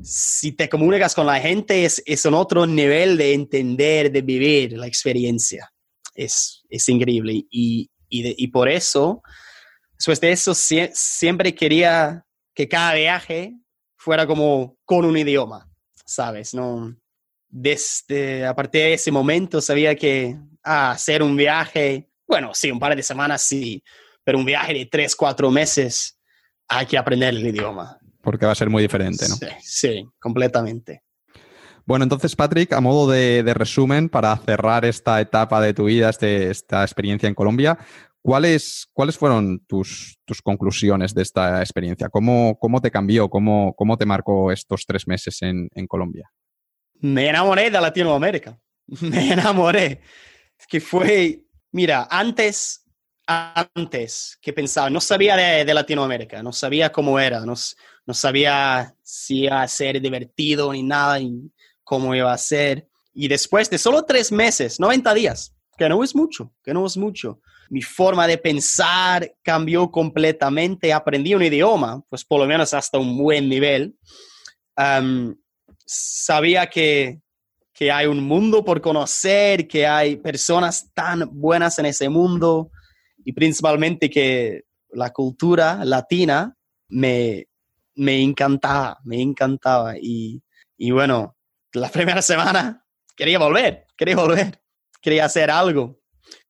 si 0.00 0.52
te 0.52 0.68
comunicas 0.68 1.14
con 1.14 1.26
la 1.26 1.38
gente, 1.38 1.84
es, 1.84 2.02
es 2.06 2.24
un 2.24 2.34
otro 2.34 2.66
nivel 2.66 3.18
de 3.18 3.34
entender, 3.34 4.10
de 4.10 4.22
vivir 4.22 4.72
la 4.78 4.86
experiencia 4.86 5.70
es, 6.14 6.63
es 6.74 6.88
increíble. 6.88 7.46
Y, 7.50 7.90
y, 8.08 8.48
por 8.48 8.68
eso, 8.68 9.22
después 9.96 10.20
de 10.20 10.32
eso, 10.32 10.54
siempre 10.54 11.54
quería 11.54 12.24
que 12.54 12.68
cada 12.68 12.94
viaje 12.94 13.54
fuera 13.96 14.26
como 14.26 14.76
con 14.84 15.04
un 15.04 15.16
idioma, 15.16 15.68
¿sabes? 16.04 16.54
No, 16.54 16.94
desde 17.48 18.44
a 18.44 18.54
partir 18.54 18.82
de 18.82 18.94
ese 18.94 19.12
momento 19.12 19.60
sabía 19.60 19.94
que 19.94 20.36
ah, 20.64 20.90
hacer 20.90 21.22
un 21.22 21.36
viaje, 21.36 22.10
bueno, 22.26 22.52
sí, 22.52 22.70
un 22.70 22.80
par 22.80 22.96
de 22.96 23.02
semanas 23.02 23.42
sí, 23.42 23.82
pero 24.24 24.38
un 24.38 24.44
viaje 24.44 24.74
de 24.74 24.86
tres, 24.86 25.14
cuatro 25.14 25.50
meses 25.50 26.18
hay 26.68 26.86
que 26.86 26.98
aprender 26.98 27.34
el 27.34 27.46
idioma. 27.46 27.98
Porque 28.20 28.46
va 28.46 28.52
a 28.52 28.56
ser 28.56 28.70
muy 28.70 28.82
diferente, 28.82 29.28
¿no? 29.28 29.36
Sí, 29.36 29.46
sí 29.60 30.08
completamente. 30.18 31.03
Bueno, 31.86 32.04
entonces, 32.04 32.34
Patrick, 32.34 32.72
a 32.72 32.80
modo 32.80 33.10
de, 33.10 33.42
resumen, 33.54 34.08
para 34.08 34.36
cerrar 34.38 34.84
esta 34.84 35.20
etapa 35.20 35.60
de 35.60 35.74
tu 35.74 35.84
vida, 35.84 36.10
este, 36.10 36.50
esta 36.50 36.82
experiencia 36.82 37.28
en 37.28 37.34
Colombia, 37.34 37.78
¿cuáles, 38.22 38.88
¿cuáles 38.92 39.18
fueron 39.18 39.60
tus, 39.66 40.18
tus 40.24 40.40
conclusiones 40.40 41.14
de 41.14 41.22
esta 41.22 41.60
experiencia? 41.60 42.08
¿Cómo, 42.08 42.58
cómo 42.58 42.80
te 42.80 42.90
cambió? 42.90 43.28
¿Cómo, 43.28 43.74
¿Cómo 43.74 43.98
te 43.98 44.06
marcó 44.06 44.50
estos 44.50 44.86
tres 44.86 45.06
meses 45.06 45.42
en, 45.42 45.68
en 45.74 45.86
Colombia? 45.86 46.30
Me 47.00 47.28
enamoré 47.28 47.70
de 47.70 47.80
Latinoamérica. 47.80 48.58
Me 49.00 49.32
enamoré. 49.32 50.00
Que 50.68 50.80
fue, 50.80 51.44
mira, 51.70 52.08
antes 52.10 52.84
antes 53.26 54.38
que 54.40 54.52
pensaba, 54.52 54.90
no 54.90 55.00
sabía 55.00 55.36
de, 55.64 55.74
Latinoamérica, 55.74 56.42
no 56.42 56.52
sabía 56.52 56.92
cómo 56.92 57.18
era, 57.18 57.40
no, 57.40 57.54
no, 58.06 58.14
sabía 58.14 58.94
si 59.02 59.44
iba 59.44 59.62
a 59.62 59.68
ser 59.68 60.00
divertido 60.00 60.72
ni 60.72 60.82
nada, 60.82 61.18
y 61.20 61.50
cómo 61.84 62.14
iba 62.14 62.32
a 62.32 62.38
ser. 62.38 62.88
Y 63.12 63.28
después 63.28 63.70
de 63.70 63.78
solo 63.78 64.04
tres 64.04 64.32
meses, 64.32 64.80
90 64.80 65.14
días, 65.14 65.54
que 65.76 65.88
no 65.88 66.02
es 66.02 66.14
mucho, 66.14 66.52
que 66.62 66.74
no 66.74 66.86
es 66.86 66.96
mucho, 66.96 67.40
mi 67.70 67.82
forma 67.82 68.26
de 68.26 68.38
pensar 68.38 69.34
cambió 69.42 69.90
completamente, 69.90 70.92
aprendí 70.92 71.34
un 71.34 71.42
idioma, 71.42 72.02
pues 72.08 72.24
por 72.24 72.40
lo 72.40 72.46
menos 72.46 72.74
hasta 72.74 72.98
un 72.98 73.16
buen 73.16 73.48
nivel. 73.48 73.96
sabía 75.86 76.68
que, 76.68 77.20
que 77.72 77.90
hay 77.90 78.06
un 78.06 78.22
mundo 78.22 78.64
por 78.64 78.80
conocer, 78.80 79.66
que 79.66 79.86
hay 79.86 80.16
personas 80.16 80.90
tan 80.92 81.28
buenas 81.32 81.78
en 81.78 81.86
ese 81.86 82.08
mundo 82.08 82.70
y 83.24 83.32
principalmente 83.32 84.10
que 84.10 84.64
la 84.90 85.10
cultura 85.10 85.84
latina 85.84 86.56
me, 86.88 87.48
me 87.96 88.20
encantaba, 88.20 88.98
me 89.04 89.20
encantaba. 89.20 89.96
Y, 89.98 90.42
y 90.76 90.90
bueno, 90.90 91.36
la 91.74 91.90
primera 91.90 92.22
semana 92.22 92.84
quería 93.16 93.38
volver, 93.38 93.86
quería 93.96 94.16
volver, 94.16 94.60
quería 95.00 95.24
hacer 95.24 95.50
algo. 95.50 96.00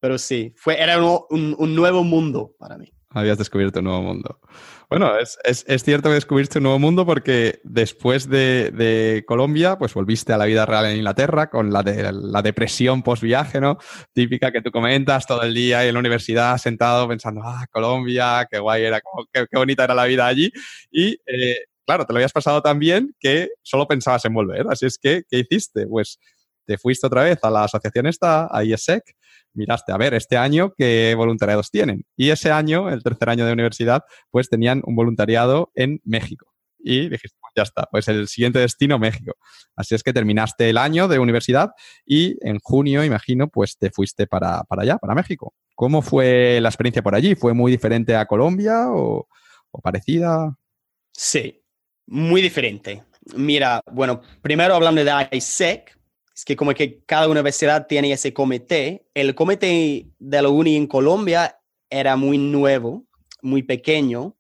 Pero 0.01 0.19
sí, 0.19 0.55
fue, 0.57 0.81
era 0.81 1.03
un, 1.03 1.57
un, 1.59 1.75
nuevo 1.75 2.05
mundo 2.05 2.55
para 2.59 2.79
mí. 2.79 2.93
Habías 3.11 3.39
descubierto 3.39 3.81
un 3.81 3.87
nuevo 3.87 4.03
mundo. 4.03 4.41
Bueno, 4.89 5.19
es, 5.19 5.39
es, 5.45 5.65
es, 5.67 5.83
cierto 5.83 6.09
que 6.09 6.15
descubriste 6.15 6.59
un 6.59 6.65
nuevo 6.65 6.79
mundo 6.79 7.07
porque 7.07 7.61
después 7.65 8.29
de, 8.29 8.71
de, 8.73 9.25
Colombia, 9.27 9.79
pues 9.79 9.95
volviste 9.95 10.33
a 10.33 10.39
la 10.39 10.45
vida 10.45 10.67
real 10.67 10.87
en 10.87 10.97
Inglaterra 10.99 11.49
con 11.49 11.73
la, 11.73 11.83
de, 11.83 12.13
la 12.13 12.43
depresión 12.43 13.03
post-viaje, 13.03 13.61
¿no? 13.61 13.79
Típica 14.13 14.53
que 14.53 14.63
tú 14.63 14.71
comentas 14.71 15.27
todo 15.27 15.43
el 15.43 15.55
día 15.55 15.85
en 15.85 15.95
la 15.95 16.01
universidad 16.01 16.59
sentado 16.59 17.09
pensando, 17.09 17.41
ah, 17.45 17.67
Colombia, 17.71 18.47
qué 18.51 18.59
guay 18.59 18.85
era, 18.85 19.01
qué, 19.33 19.47
qué 19.51 19.59
bonita 19.59 19.85
era 19.85 19.95
la 19.95 20.05
vida 20.05 20.27
allí. 20.27 20.53
Y 20.91 21.19
eh, 21.27 21.65
claro, 21.85 22.05
te 22.07 22.13
lo 22.13 22.19
habías 22.19 22.33
pasado 22.33 22.63
tan 22.63 22.79
bien 22.79 23.15
que 23.19 23.51
solo 23.63 23.87
pensabas 23.87 24.25
en 24.25 24.35
volver. 24.35 24.67
Así 24.69 24.87
es 24.87 24.99
que, 24.99 25.23
¿qué 25.29 25.39
hiciste? 25.39 25.87
Pues 25.87 26.19
te 26.67 26.79
fuiste 26.79 27.07
otra 27.07 27.25
vez 27.25 27.39
a 27.43 27.51
la 27.51 27.65
asociación 27.65 28.07
esta, 28.07 28.49
a 28.51 28.65
IESEC, 28.65 29.03
miraste, 29.53 29.93
a 29.93 29.97
ver, 29.97 30.15
este 30.15 30.37
año 30.37 30.73
qué 30.77 31.15
voluntariados 31.17 31.71
tienen. 31.71 32.05
Y 32.17 32.31
ese 32.31 32.51
año, 32.51 32.91
el 32.91 33.03
tercer 33.03 33.29
año 33.29 33.47
de 33.47 33.53
universidad, 33.53 34.03
pues 34.31 34.49
tenían 34.49 34.83
un 34.85 34.97
voluntariado 34.97 35.71
en 35.75 36.01
México. 36.05 36.53
Y 36.79 37.09
dijiste, 37.09 37.39
pues 37.41 37.53
ya 37.57 37.63
está, 37.63 37.89
pues 37.91 38.09
el 38.09 38.29
siguiente 38.29 38.59
destino, 38.59 38.99
México. 38.99 39.33
Así 39.75 39.95
es 39.95 40.03
que 40.03 40.13
terminaste 40.13 40.69
el 40.69 40.77
año 40.77 41.09
de 41.09 41.19
universidad 41.19 41.71
y 42.05 42.37
en 42.47 42.59
junio, 42.59 43.03
imagino, 43.05 43.49
pues 43.49 43.79
te 43.79 43.91
fuiste 43.91 44.27
para, 44.27 44.65
para 44.65 44.83
allá, 44.83 44.99
para 44.99 45.15
México. 45.15 45.55
¿Cómo 45.75 46.03
fue 46.03 46.59
la 46.61 46.69
experiencia 46.69 47.03
por 47.03 47.15
allí? 47.15 47.35
¿Fue 47.37 47.55
muy 47.55 47.73
diferente 47.73 48.15
a 48.15 48.27
Colombia 48.27 48.89
o, 48.91 49.27
o 49.71 49.81
parecida? 49.81 50.57
Sí, 51.13 51.64
muy 52.07 52.43
diferente. 52.43 53.03
Mira, 53.35 53.81
bueno, 53.91 54.21
primero 54.43 54.75
hablando 54.75 55.05
de 55.05 55.29
ISEC, 55.33 55.97
es 56.35 56.45
que 56.45 56.57
como 56.57 56.75
que 56.75 57.03
cada 57.07 57.29
universidad 57.29 57.87
tiene 57.87 58.13
ese 58.13 58.35
comité. 58.35 59.07
El 59.15 59.35
comité 59.35 60.07
de 60.19 60.43
la 60.43 60.49
UNI 60.49 60.77
en 60.77 60.87
Colombia 60.87 61.57
era 61.89 62.17
muy 62.17 62.39
nuevo, 62.39 63.05
muy 63.41 63.63
pequeño, 63.63 64.37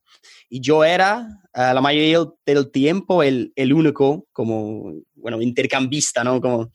y 0.49 0.61
yo 0.61 0.85
era 0.85 1.27
uh, 1.55 1.75
la 1.75 1.81
mayoría 1.81 2.25
del 2.47 2.71
tiempo 2.71 3.23
el, 3.23 3.53
el, 3.57 3.73
único 3.73 4.27
como, 4.33 4.93
bueno, 5.15 5.41
intercambista, 5.41 6.23
¿no? 6.25 6.41
Como 6.41 6.71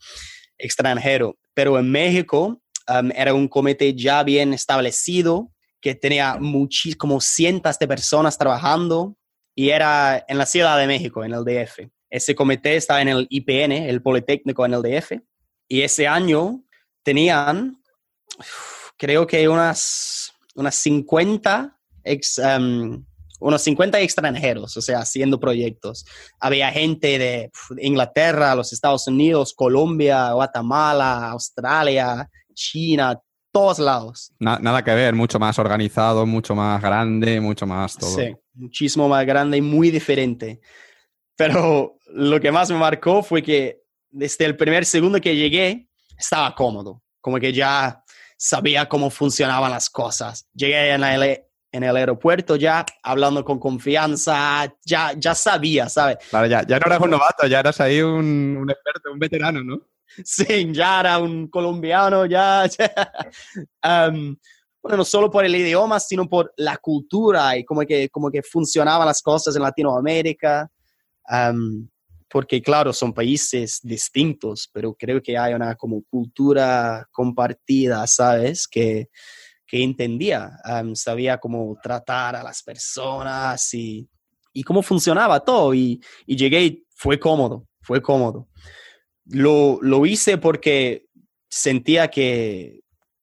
extranjero. 0.58 1.36
Pero 1.54 1.78
en 1.78 1.90
México 1.90 2.60
um, 2.88 3.10
era 3.14 3.34
un 3.34 3.48
comité 3.48 3.94
ya 3.94 4.22
bien 4.22 4.52
establecido, 4.52 5.50
que 5.80 5.94
tenía 5.94 6.36
muchísimos, 6.38 6.96
como 6.96 7.20
cientos 7.20 7.78
de 7.78 7.88
personas 7.88 8.36
trabajando, 8.36 9.16
y 9.60 9.68
era 9.68 10.24
en 10.26 10.38
la 10.38 10.46
Ciudad 10.46 10.78
de 10.78 10.86
México, 10.86 11.22
en 11.22 11.34
el 11.34 11.44
DF. 11.44 11.80
Ese 12.08 12.34
comité 12.34 12.76
estaba 12.76 13.02
en 13.02 13.08
el 13.08 13.26
IPN, 13.28 13.72
el 13.72 14.00
Politécnico 14.00 14.64
en 14.64 14.72
el 14.72 14.80
DF, 14.80 15.20
y 15.68 15.82
ese 15.82 16.08
año 16.08 16.64
tenían, 17.02 17.78
creo 18.96 19.26
que 19.26 19.46
unas, 19.50 20.32
unas 20.54 20.74
50 20.76 21.78
em, 22.04 23.04
unos 23.38 23.60
50 23.60 24.00
extranjeros, 24.00 24.78
o 24.78 24.80
sea, 24.80 25.00
haciendo 25.00 25.38
proyectos. 25.38 26.06
Había 26.40 26.72
gente 26.72 27.18
de 27.18 27.50
Inglaterra, 27.82 28.54
los 28.54 28.72
Estados 28.72 29.08
Unidos, 29.08 29.52
Colombia, 29.52 30.32
Guatemala, 30.32 31.32
Australia, 31.32 32.30
China, 32.54 33.20
todos 33.52 33.78
lados. 33.78 34.32
nada 34.38 34.82
que 34.82 34.94
ver, 34.94 35.14
mucho 35.14 35.38
más 35.38 35.58
organizado, 35.58 36.24
mucho 36.24 36.54
más 36.54 36.80
grande, 36.80 37.40
mucho 37.40 37.66
más 37.66 37.96
todo. 37.96 38.16
Sí, 38.16 38.34
muchísimo 38.54 39.08
más 39.08 39.24
grande 39.26 39.56
y 39.56 39.60
muy 39.60 39.90
diferente. 39.90 40.60
Pero 41.36 41.96
lo 42.12 42.40
que 42.40 42.52
más 42.52 42.70
me 42.70 42.76
marcó 42.76 43.22
fue 43.22 43.42
que 43.42 43.82
desde 44.10 44.44
el 44.44 44.56
primer 44.56 44.84
segundo 44.84 45.20
que 45.20 45.36
llegué, 45.36 45.88
estaba 46.18 46.54
cómodo, 46.54 47.02
como 47.20 47.38
que 47.38 47.52
ya 47.52 48.04
sabía 48.36 48.88
cómo 48.88 49.10
funcionaban 49.10 49.70
las 49.70 49.88
cosas. 49.88 50.48
Llegué 50.52 50.92
en 50.92 51.04
el, 51.04 51.40
en 51.72 51.82
el 51.82 51.96
aeropuerto 51.96 52.56
ya 52.56 52.84
hablando 53.02 53.44
con 53.44 53.58
confianza, 53.58 54.74
ya, 54.84 55.12
ya 55.16 55.34
sabía, 55.34 55.88
¿sabes? 55.88 56.18
Claro, 56.28 56.46
ya, 56.46 56.66
ya 56.66 56.78
no 56.78 56.86
eras 56.86 57.00
un 57.00 57.10
novato, 57.10 57.46
ya 57.46 57.60
eras 57.60 57.80
ahí 57.80 58.02
un, 58.02 58.56
un 58.56 58.70
experto, 58.70 59.12
un 59.12 59.18
veterano, 59.18 59.62
¿no? 59.62 59.80
Sí, 60.24 60.68
ya 60.72 61.00
era 61.00 61.18
un 61.18 61.48
colombiano, 61.48 62.26
ya. 62.26 62.68
Um, 63.82 64.36
bueno, 64.82 64.96
no 64.98 65.04
solo 65.04 65.30
por 65.30 65.44
el 65.44 65.54
idioma, 65.54 66.00
sino 66.00 66.28
por 66.28 66.52
la 66.56 66.76
cultura 66.78 67.56
y 67.56 67.64
cómo 67.64 67.82
que, 67.82 68.08
como 68.08 68.30
que 68.30 68.42
funcionaban 68.42 69.06
las 69.06 69.20
cosas 69.22 69.54
en 69.54 69.62
Latinoamérica. 69.62 70.70
Porque 72.28 72.62
claro, 72.62 72.92
son 72.92 73.12
países 73.12 73.80
distintos, 73.82 74.70
pero 74.72 74.94
creo 74.94 75.20
que 75.20 75.36
hay 75.36 75.52
una 75.52 75.74
como 75.74 76.02
cultura 76.04 77.06
compartida, 77.10 78.06
¿sabes? 78.06 78.68
Que, 78.68 79.08
que 79.66 79.82
entendía, 79.82 80.50
um, 80.64 80.94
sabía 80.94 81.38
cómo 81.38 81.76
tratar 81.82 82.36
a 82.36 82.42
las 82.42 82.62
personas 82.62 83.72
y, 83.74 84.08
y 84.52 84.62
cómo 84.62 84.82
funcionaba 84.82 85.40
todo. 85.40 85.74
Y, 85.74 86.00
y, 86.26 86.36
llegué 86.36 86.64
y 86.64 86.84
fue 86.94 87.18
cómodo, 87.18 87.66
fue 87.80 88.00
cómodo. 88.00 88.48
Lo, 89.26 89.78
lo 89.82 90.06
hice 90.06 90.38
porque 90.38 91.06
sentía 91.48 92.08
que, 92.08 92.79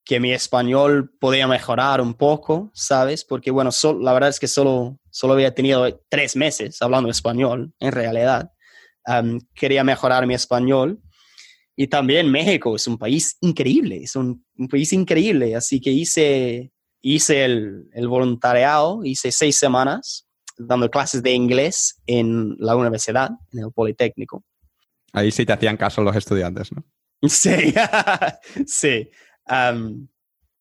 que 0.07 0.21
mi 0.21 0.31
español 0.31 1.11
podía 1.19 1.47
mejorar 1.47 1.99
un 1.99 2.13
poco, 2.13 2.71
¿sabes? 2.73 3.25
Porque, 3.25 3.51
bueno, 3.51 3.71
la 3.99 4.13
verdad 4.13 4.29
es 4.29 4.39
que 4.39 4.47
solo, 4.47 4.97
solo 5.11 5.33
había 5.33 5.53
tenido 5.53 6.01
tres 6.07 6.37
meses 6.37 6.81
hablando 6.81 7.09
español, 7.09 7.73
en 7.79 7.91
realidad. 7.91 8.51
quería 9.53 9.83
mejorar 9.83 10.25
mi 10.25 10.33
español. 10.33 11.01
Y 11.75 11.87
también 11.87 12.31
México 12.31 12.75
es 12.75 12.87
un 12.87 12.97
país 12.97 13.37
increíble, 13.41 14.01
es 14.01 14.15
un, 14.15 14.45
país 14.69 14.93
increíble. 14.93 15.55
Así 15.55 15.81
que 15.81 15.91
hice, 15.91 16.71
hice 17.01 17.43
el, 17.43 17.89
el, 17.91 18.07
voluntariado, 18.07 19.01
hice 19.03 19.31
seis 19.33 19.57
semanas 19.57 20.25
dando 20.57 20.89
clases 20.89 21.21
de 21.21 21.33
inglés 21.33 22.01
en 22.07 22.55
la 22.59 22.77
universidad, 22.77 23.31
en 23.51 23.59
el 23.59 23.71
Politécnico. 23.73 24.43
Ahí 25.11 25.31
sí 25.31 25.45
te 25.45 25.53
hacían 25.53 25.75
caso 25.75 26.01
los 26.01 26.15
estudiantes, 26.15 26.71
¿no? 26.71 26.83
Sí, 27.23 27.73
sí. 28.65 29.09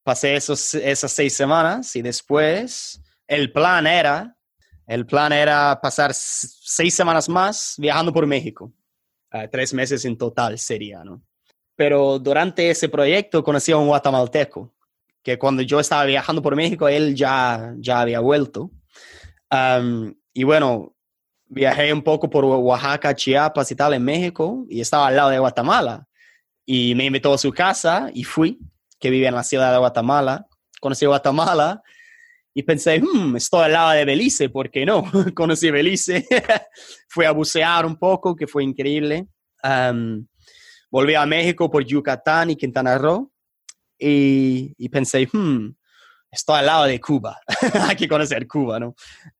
Pasé 0.03 0.37
esos, 0.37 0.75
esas 0.75 1.13
seis 1.13 1.35
semanas 1.35 1.97
y 1.97 2.03
después 2.03 3.01
el 3.27 3.53
plan 3.53 3.87
era 3.87 4.37
el 4.87 5.05
plan 5.05 5.33
era 5.33 5.81
pasar 5.81 6.13
seis 6.15 6.95
semanas 6.95 7.29
más 7.29 7.75
viajando 7.77 8.13
por 8.13 8.27
México. 8.27 8.73
Ah, 9.31 9.49
tres 9.51 9.75
meses 9.75 10.05
en 10.05 10.17
total 10.17 10.59
sería, 10.59 11.03
¿no? 11.03 11.23
Pero 11.75 12.19
durante 12.19 12.71
ese 12.71 12.89
proyecto 12.89 13.43
conocí 13.43 13.73
a 13.73 13.77
un 13.77 13.89
guatemalteco, 13.89 14.73
que 15.23 15.39
cuando 15.39 15.63
yo 15.63 15.81
estaba 15.81 16.05
viajando 16.05 16.41
por 16.41 16.55
México, 16.55 16.89
él 16.89 17.15
ya, 17.17 17.75
ya 17.79 18.01
había 18.01 18.21
vuelto. 18.21 18.71
y 20.33 20.45
bueno, 20.45 20.95
viajé 21.49 21.93
un 21.93 22.03
poco 22.03 22.31
por 22.31 22.45
Oaxaca, 22.45 23.15
Chiapas 23.15 23.71
y 23.73 23.75
tal 23.75 23.95
en 23.95 24.05
México 24.05 24.65
y 24.69 24.81
estaba 24.81 25.09
al 25.09 25.17
lado 25.17 25.31
de 25.31 25.39
Guatemala. 25.39 26.07
Y 26.65 26.95
me 26.95 27.07
invitó 27.07 27.35
a 27.35 27.39
su 27.39 27.53
casa 27.53 28.11
y 28.15 28.25
fui, 28.25 28.59
que 29.07 29.11
vive 29.11 29.29
en 29.29 29.37
la 29.37 29.45
ciudad 29.45 29.71
de 29.71 29.79
Guatemala. 29.79 30.49
Conocí 30.81 31.07
Guatemala 31.07 31.81
y 32.53 32.65
pensé, 32.65 33.01
hmm, 33.01 33.37
estoy 33.37 33.67
al 33.67 33.73
lado 33.73 33.91
de 33.91 34.05
Belice, 34.05 34.49
¿por 34.49 34.69
qué 34.69 34.85
no? 34.85 35.05
Conocí 35.35 35.71
Belice, 35.71 36.27
fui 37.09 37.25
a 37.25 37.31
bucear 37.31 37.87
un 37.87 37.95
poco, 37.97 38.35
que 38.35 38.49
fue 38.49 38.65
increíble. 38.65 39.29
volví 40.91 41.15
a 41.15 41.25
México 41.25 41.71
por 41.71 41.85
Yucatán 41.85 42.51
y 42.51 42.57
Quintana 42.57 42.99
Roo 42.99 43.31
y, 43.97 44.75
y 44.77 44.89
pensé, 44.89 45.29
hmm, 45.33 45.69
estoy 46.33 46.59
al 46.59 46.67
lado 46.67 46.85
de 46.87 47.01
Cuba, 47.01 47.39
hay 47.89 47.95
que 47.95 48.09
conocer 48.09 48.49
Cuba, 48.49 48.81
¿no? 48.81 48.97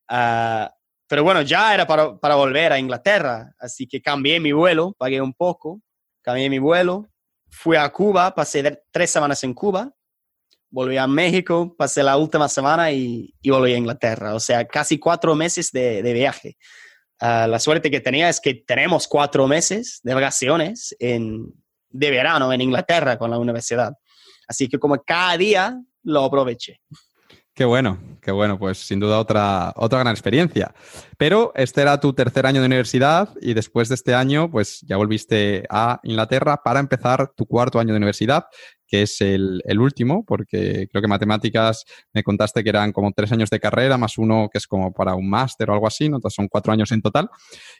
Ah, 0.09 0.73
pero 1.09 1.25
bueno, 1.25 1.43
ya 1.43 1.75
era 1.75 1.89
para, 1.89 2.17
para, 2.19 2.37
volver 2.37 2.73
a 2.73 2.79
Inglaterra, 2.79 3.53
así 3.59 3.89
que 3.89 4.01
cambié 4.01 4.39
mi 4.39 4.53
vuelo, 4.53 4.95
pagué 4.97 5.21
un 5.21 5.35
poco, 5.35 5.81
cambié 6.23 6.49
mi 6.49 6.61
vuelo, 6.61 7.09
fui 7.57 7.77
a 7.77 7.89
Cuba, 7.89 8.35
pasé 8.35 8.83
tres 8.91 9.11
semanas 9.11 9.43
en 9.43 9.55
Cuba, 9.55 9.91
volví 10.71 10.99
a 10.99 11.07
México, 11.07 11.75
pasé 11.77 12.03
la 12.03 12.17
última 12.19 12.49
semana 12.49 12.93
y, 12.93 13.35
y 13.41 13.51
volví 13.51 13.73
a 13.73 13.79
Inglaterra, 13.79 14.35
o 14.35 14.41
sea, 14.41 14.67
casi 14.67 14.99
cuatro 14.99 15.35
meses 15.35 15.73
de, 15.73 16.03
de 16.03 16.13
viaje. 16.13 16.59
Ah, 17.19 17.47
la 17.47 17.59
suerte 17.59 17.91
que 17.91 18.01
tenía 18.01 18.29
es 18.29 18.41
que 18.41 18.55
tenemos 18.55 19.09
cuatro 19.09 19.47
meses 19.49 20.01
de 20.03 20.13
vacaciones 20.13 20.95
en, 20.99 21.47
de 21.89 22.11
verano 22.11 22.53
en 22.53 22.61
Inglaterra 22.61 23.17
con 23.17 23.31
la 23.31 23.39
universidad. 23.39 23.95
Así 24.47 24.69
que 24.69 24.79
como 24.79 25.03
cada 25.03 25.37
día 25.39 25.81
lo 26.03 26.25
aproveché. 26.25 26.81
Qué 27.57 27.65
bueno, 27.65 27.99
qué 28.21 28.33
bueno, 28.33 28.59
pues 28.59 28.87
sin 28.87 29.01
duda 29.01 29.19
otra, 29.19 29.73
otra 29.77 30.01
gran 30.01 30.13
experiencia. 30.13 30.75
Pero 31.17 31.53
este 31.55 31.81
era 31.81 31.99
tu 31.99 32.13
tercer 32.13 32.45
año 32.45 32.61
de 32.61 32.67
universidad 32.67 33.31
y 33.41 33.55
después 33.55 33.89
de 33.89 33.95
este 33.95 34.15
año, 34.15 34.51
pues 34.51 34.83
ya 34.83 34.99
volviste 34.99 35.65
a 35.71 35.99
Inglaterra 36.03 36.59
para 36.63 36.81
empezar 36.81 37.33
tu 37.35 37.47
cuarto 37.47 37.81
año 37.81 37.95
de 37.95 37.97
universidad, 37.97 38.45
que 38.87 39.01
es 39.01 39.23
el, 39.23 39.63
último, 39.79 40.23
porque 40.27 40.87
creo 40.91 41.01
que 41.01 41.09
matemáticas 41.09 41.87
me 42.13 42.23
contaste 42.23 42.63
que 42.63 42.69
eran 42.69 42.93
como 42.93 43.11
tres 43.13 43.33
años 43.33 43.49
de 43.49 43.59
carrera, 43.59 43.97
más 43.97 44.19
uno 44.19 44.51
que 44.53 44.59
es 44.59 44.67
como 44.67 44.93
para 44.93 45.15
un 45.15 45.27
máster 45.27 45.71
o 45.71 45.73
algo 45.73 45.87
así, 45.87 46.11
¿no? 46.11 46.17
Entonces 46.17 46.37
son 46.37 46.49
cuatro 46.49 46.75
años 46.75 46.93
en 46.93 47.01
total. 47.01 47.31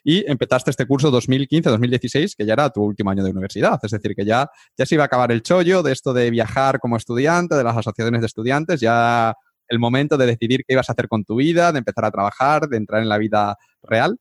Y 0.03 0.27
empezaste 0.27 0.71
este 0.71 0.87
curso 0.87 1.11
2015-2016, 1.11 2.33
que 2.35 2.47
ya 2.47 2.53
era 2.53 2.71
tu 2.71 2.81
último 2.81 3.11
año 3.11 3.23
de 3.23 3.29
universidad, 3.29 3.79
es 3.83 3.91
decir, 3.91 4.15
que 4.15 4.25
ya, 4.25 4.49
ya 4.75 4.87
se 4.87 4.95
iba 4.95 5.03
a 5.03 5.05
acabar 5.05 5.31
el 5.31 5.43
chollo 5.43 5.83
de 5.83 5.91
esto 5.91 6.13
de 6.13 6.31
viajar 6.31 6.79
como 6.79 6.97
estudiante, 6.97 7.53
de 7.53 7.63
las 7.63 7.77
asociaciones 7.77 8.21
de 8.21 8.25
estudiantes, 8.25 8.81
ya 8.81 9.35
el 9.67 9.79
momento 9.79 10.17
de 10.17 10.25
decidir 10.25 10.63
qué 10.67 10.73
ibas 10.73 10.89
a 10.89 10.93
hacer 10.93 11.07
con 11.07 11.23
tu 11.23 11.35
vida, 11.35 11.71
de 11.71 11.79
empezar 11.79 12.05
a 12.05 12.11
trabajar, 12.11 12.67
de 12.67 12.77
entrar 12.77 13.01
en 13.01 13.09
la 13.09 13.17
vida 13.17 13.57
real. 13.83 14.19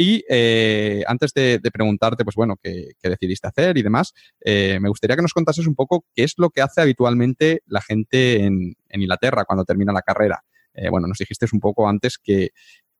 Y 0.00 0.24
eh, 0.28 1.02
antes 1.08 1.32
de, 1.34 1.60
preguntarte, 1.72 2.22
pues 2.22 2.36
bueno, 2.36 2.56
qué, 2.62 2.92
decidiste 3.02 3.48
hacer 3.48 3.76
y 3.76 3.82
demás, 3.82 4.14
eh, 4.40 4.78
me 4.80 4.88
gustaría 4.88 5.16
que 5.16 5.22
nos 5.22 5.32
contases 5.32 5.66
un 5.66 5.74
poco 5.74 6.04
qué 6.14 6.22
es 6.22 6.34
lo 6.36 6.50
que 6.50 6.62
hace 6.62 6.80
habitualmente 6.80 7.62
la 7.66 7.82
gente 7.82 8.44
en, 8.44 8.76
Inglaterra 8.90 9.44
cuando 9.44 9.64
termina 9.64 9.92
la 9.92 10.02
carrera. 10.02 10.44
Eh, 10.72 10.88
bueno, 10.88 11.08
nos 11.08 11.18
dijiste 11.18 11.46
un 11.52 11.58
poco 11.58 11.88
antes 11.88 12.16
que, 12.16 12.50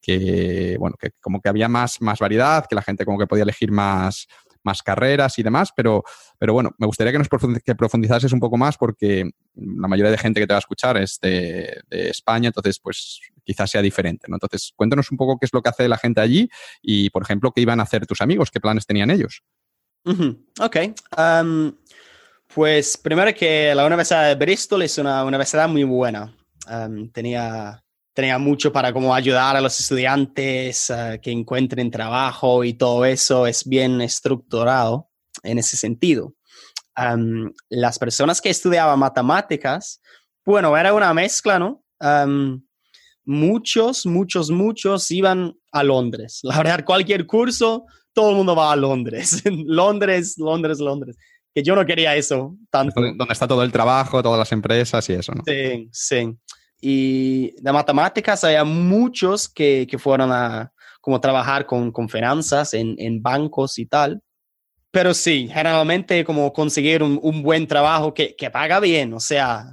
que, 0.02 0.76
bueno, 0.78 0.96
que 0.98 1.10
como 1.20 1.40
que 1.40 1.48
había 1.48 1.68
más, 1.68 2.00
más 2.00 2.18
variedad, 2.18 2.66
que 2.68 2.74
la 2.74 2.82
gente 2.82 3.04
como 3.04 3.18
que 3.18 3.28
podía 3.28 3.44
elegir 3.44 3.70
más, 3.70 4.26
más 4.68 4.82
carreras 4.82 5.38
y 5.38 5.42
demás, 5.42 5.70
pero, 5.74 6.04
pero 6.38 6.52
bueno, 6.52 6.74
me 6.78 6.86
gustaría 6.86 7.12
que 7.12 7.18
nos 7.18 7.28
que 7.64 7.74
profundizases 7.74 8.32
un 8.32 8.40
poco 8.40 8.58
más 8.58 8.76
porque 8.76 9.30
la 9.54 9.88
mayoría 9.88 10.10
de 10.10 10.18
gente 10.18 10.40
que 10.40 10.46
te 10.46 10.52
va 10.52 10.58
a 10.58 10.66
escuchar 10.66 10.98
es 10.98 11.18
de, 11.20 11.82
España, 11.90 12.48
entonces 12.48 12.78
pues 12.78 13.20
quizás 13.44 13.70
sea 13.70 13.80
diferente, 13.80 14.26
¿no? 14.28 14.36
Entonces, 14.36 14.72
cuéntanos 14.76 15.10
un 15.10 15.16
poco 15.16 15.38
qué 15.38 15.46
es 15.46 15.52
lo 15.54 15.62
que 15.62 15.70
hace 15.70 15.88
la 15.88 15.96
gente 15.96 16.20
allí 16.20 16.48
y, 16.82 17.08
por 17.10 17.22
ejemplo, 17.22 17.50
qué 17.52 17.62
iban 17.62 17.80
a 17.80 17.84
hacer 17.84 18.06
tus 18.06 18.20
amigos, 18.20 18.50
qué 18.50 18.60
planes 18.60 18.86
tenían 18.86 19.10
ellos. 19.10 19.42
Ok. 20.60 20.76
pues 22.54 22.96
primero 22.96 23.34
que 23.34 23.74
la 23.74 23.86
Universidad 23.86 24.28
de 24.28 24.34
Bristol 24.34 24.82
es 24.82 24.98
una 24.98 25.24
universidad 25.24 25.68
muy 25.68 25.84
buena. 25.84 26.34
tenía 27.12 27.82
tenía 28.18 28.36
mucho 28.36 28.72
para 28.72 28.92
como 28.92 29.14
ayudar 29.14 29.54
a 29.54 29.60
los 29.60 29.78
estudiantes 29.78 30.90
uh, 30.90 31.20
que 31.22 31.30
encuentren 31.30 31.88
trabajo 31.88 32.64
y 32.64 32.72
todo 32.74 33.04
eso 33.04 33.46
es 33.46 33.64
bien 33.64 34.00
estructurado 34.00 35.08
en 35.44 35.58
ese 35.58 35.76
sentido. 35.76 36.34
Um, 36.96 37.52
las 37.68 37.96
personas 37.96 38.40
que 38.40 38.50
estudiaban 38.50 38.98
matemáticas, 38.98 40.00
bueno, 40.44 40.76
era 40.76 40.92
una 40.92 41.14
mezcla, 41.14 41.60
¿no? 41.60 41.84
Um, 42.00 42.60
muchos, 43.24 44.04
muchos, 44.04 44.50
muchos 44.50 45.08
iban 45.12 45.54
a 45.70 45.84
Londres. 45.84 46.40
La 46.42 46.56
verdad, 46.56 46.84
cualquier 46.84 47.24
curso, 47.24 47.84
todo 48.12 48.30
el 48.30 48.36
mundo 48.36 48.56
va 48.56 48.72
a 48.72 48.76
Londres. 48.76 49.44
Londres, 49.64 50.34
Londres, 50.38 50.80
Londres. 50.80 51.16
Que 51.54 51.62
yo 51.62 51.76
no 51.76 51.86
quería 51.86 52.16
eso 52.16 52.56
tanto. 52.68 53.00
Donde 53.00 53.32
está 53.32 53.46
todo 53.46 53.62
el 53.62 53.70
trabajo, 53.70 54.20
todas 54.24 54.40
las 54.40 54.50
empresas 54.50 55.08
y 55.08 55.12
eso, 55.12 55.32
¿no? 55.36 55.44
Sí, 55.46 55.88
sí. 55.92 56.36
Y 56.80 57.60
de 57.60 57.72
matemáticas 57.72 58.44
había 58.44 58.64
muchos 58.64 59.48
que, 59.48 59.86
que 59.90 59.98
fueron 59.98 60.30
a 60.32 60.72
como 61.00 61.20
trabajar 61.20 61.66
con, 61.66 61.90
con 61.90 62.08
finanzas 62.08 62.74
en, 62.74 62.94
en, 62.98 63.22
bancos 63.22 63.78
y 63.78 63.86
tal. 63.86 64.22
Pero 64.90 65.14
sí, 65.14 65.48
generalmente 65.48 66.24
como 66.24 66.52
conseguir 66.52 67.02
un, 67.02 67.18
un 67.22 67.42
buen 67.42 67.66
trabajo 67.66 68.14
que, 68.14 68.34
que, 68.36 68.50
paga 68.50 68.80
bien, 68.80 69.12
o 69.14 69.20
sea, 69.20 69.66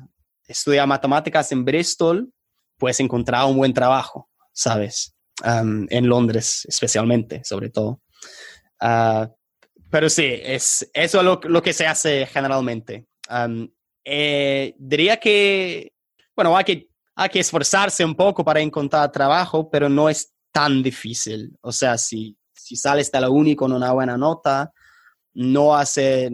estudiar 0.48 0.88
matemáticas 0.88 1.52
en 1.52 1.66
Bristol, 1.66 2.32
puedes 2.78 3.00
encontrar 3.00 3.46
un 3.46 3.58
buen 3.58 3.74
trabajo, 3.74 4.30
¿sabes? 4.52 5.14
Um, 5.44 5.86
en 5.90 6.08
Londres 6.08 6.66
especialmente, 6.68 7.44
sobre 7.44 7.70
todo. 7.70 8.02
Uh, 8.82 9.28
pero 9.90 10.10
sí, 10.10 10.40
es, 10.42 10.90
eso 10.94 11.20
es 11.20 11.24
lo, 11.24 11.40
lo 11.44 11.62
que 11.62 11.74
se 11.74 11.88
hace 11.88 12.26
generalmente. 12.28 13.06
Um, 13.30 13.68
eh, 14.04 14.76
diría 14.78 15.18
que, 15.18 15.94
bueno, 16.36 16.56
hay 16.56 16.64
que 16.64 16.90
hay 17.16 17.30
que 17.30 17.40
esforzarse 17.40 18.04
un 18.04 18.16
poco 18.16 18.44
para 18.44 18.60
encontrar 18.60 19.12
trabajo, 19.12 19.70
pero 19.70 19.88
no 19.88 20.10
es 20.10 20.34
tan 20.52 20.84
difícil. 20.84 21.58
O 21.62 21.72
sea, 21.72 21.98
si, 21.98 22.38
si 22.54 22.76
sales 22.76 23.12
de 23.12 23.22
la 23.22 23.30
uni 23.30 23.56
con 23.56 23.72
una 23.72 23.92
buena 23.94 24.18
nota, 24.18 24.72
no, 25.34 25.76
hace, 25.76 26.30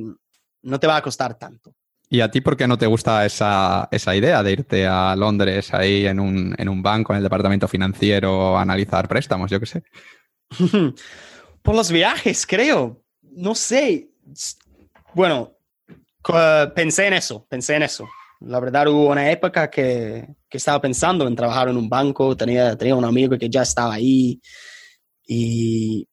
no 0.64 0.80
te 0.80 0.88
va 0.88 0.98
a 0.98 1.02
costar 1.02 1.38
tanto. 1.38 1.74
¿Y 2.10 2.20
a 2.20 2.30
ti 2.30 2.42
por 2.42 2.58
qué 2.58 2.68
no 2.68 2.78
te 2.78 2.88
gusta 2.88 3.26
esa, 3.26 3.88
esa 3.90 4.16
idea 4.16 4.44
de 4.44 4.52
irte 4.52 4.86
a 4.86 5.16
Londres 5.16 5.74
ahí 5.74 6.06
en 6.06 6.20
un, 6.20 6.54
en 6.58 6.68
un, 6.68 6.84
banco, 6.84 7.14
en 7.14 7.18
el 7.18 7.24
departamento 7.24 7.68
financiero, 7.68 8.58
a 8.58 8.62
analizar 8.62 9.08
préstamos, 9.08 9.50
yo 9.50 9.60
qué 9.60 9.66
sé? 9.66 9.84
por 11.62 11.76
los 11.76 11.90
viajes, 11.90 12.46
creo. 12.46 13.02
No 13.22 13.56
sé. 13.56 14.10
Bueno, 15.14 15.54
pensé 16.76 17.08
en 17.08 17.14
eso, 17.14 17.46
pensé 17.48 17.76
en 17.76 17.84
eso. 17.84 18.10
La 18.42 18.60
verdad 18.60 18.88
hubo 18.90 19.10
una 19.10 19.32
época 19.32 19.70
que, 19.70 20.28
que, 20.52 20.58
estaba 20.58 20.82
pensando 20.82 21.26
en 21.28 21.36
trabajar 21.36 21.70
en 21.70 21.78
un 21.78 21.88
banco, 21.88 22.36
tenía, 22.36 22.76
tenía 22.78 22.96
un 22.96 23.06
amigo 23.06 23.38
que 23.38 23.50
ya 23.50 23.62
estaba 23.62 23.94
ahí, 23.94 24.42
y, 25.26 26.08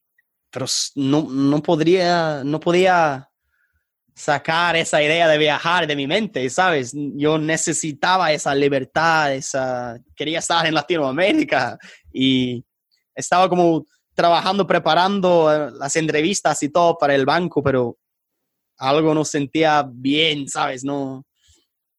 pero 0.50 0.66
no, 0.94 1.28
no, 1.28 1.62
podría, 1.62 2.42
no 2.44 2.60
podía 2.60 3.28
sacar 4.14 4.76
esa 4.76 5.02
idea 5.02 5.28
de 5.28 5.38
viajar 5.38 5.86
de 5.86 5.96
mi 5.96 6.06
mente, 6.06 6.48
¿sabes? 6.50 6.92
Yo 6.94 7.38
necesitaba 7.38 8.32
esa 8.32 8.54
libertad, 8.54 9.34
esa, 9.34 9.98
quería 10.16 10.40
estar 10.40 10.66
en 10.66 10.74
Latinoamérica 10.74 11.78
y 12.12 12.64
estaba 13.14 13.48
como 13.48 13.86
trabajando, 14.14 14.66
preparando 14.66 15.52
eh, 15.54 15.70
las 15.78 15.94
entrevistas 15.94 16.60
y 16.64 16.70
todo 16.70 16.98
para 16.98 17.14
el 17.14 17.24
banco, 17.24 17.62
pero 17.62 17.96
algo 18.78 19.14
no 19.14 19.24
sentía 19.24 19.88
bien, 19.88 20.48
¿sabes? 20.48 20.82
No, 20.84 21.24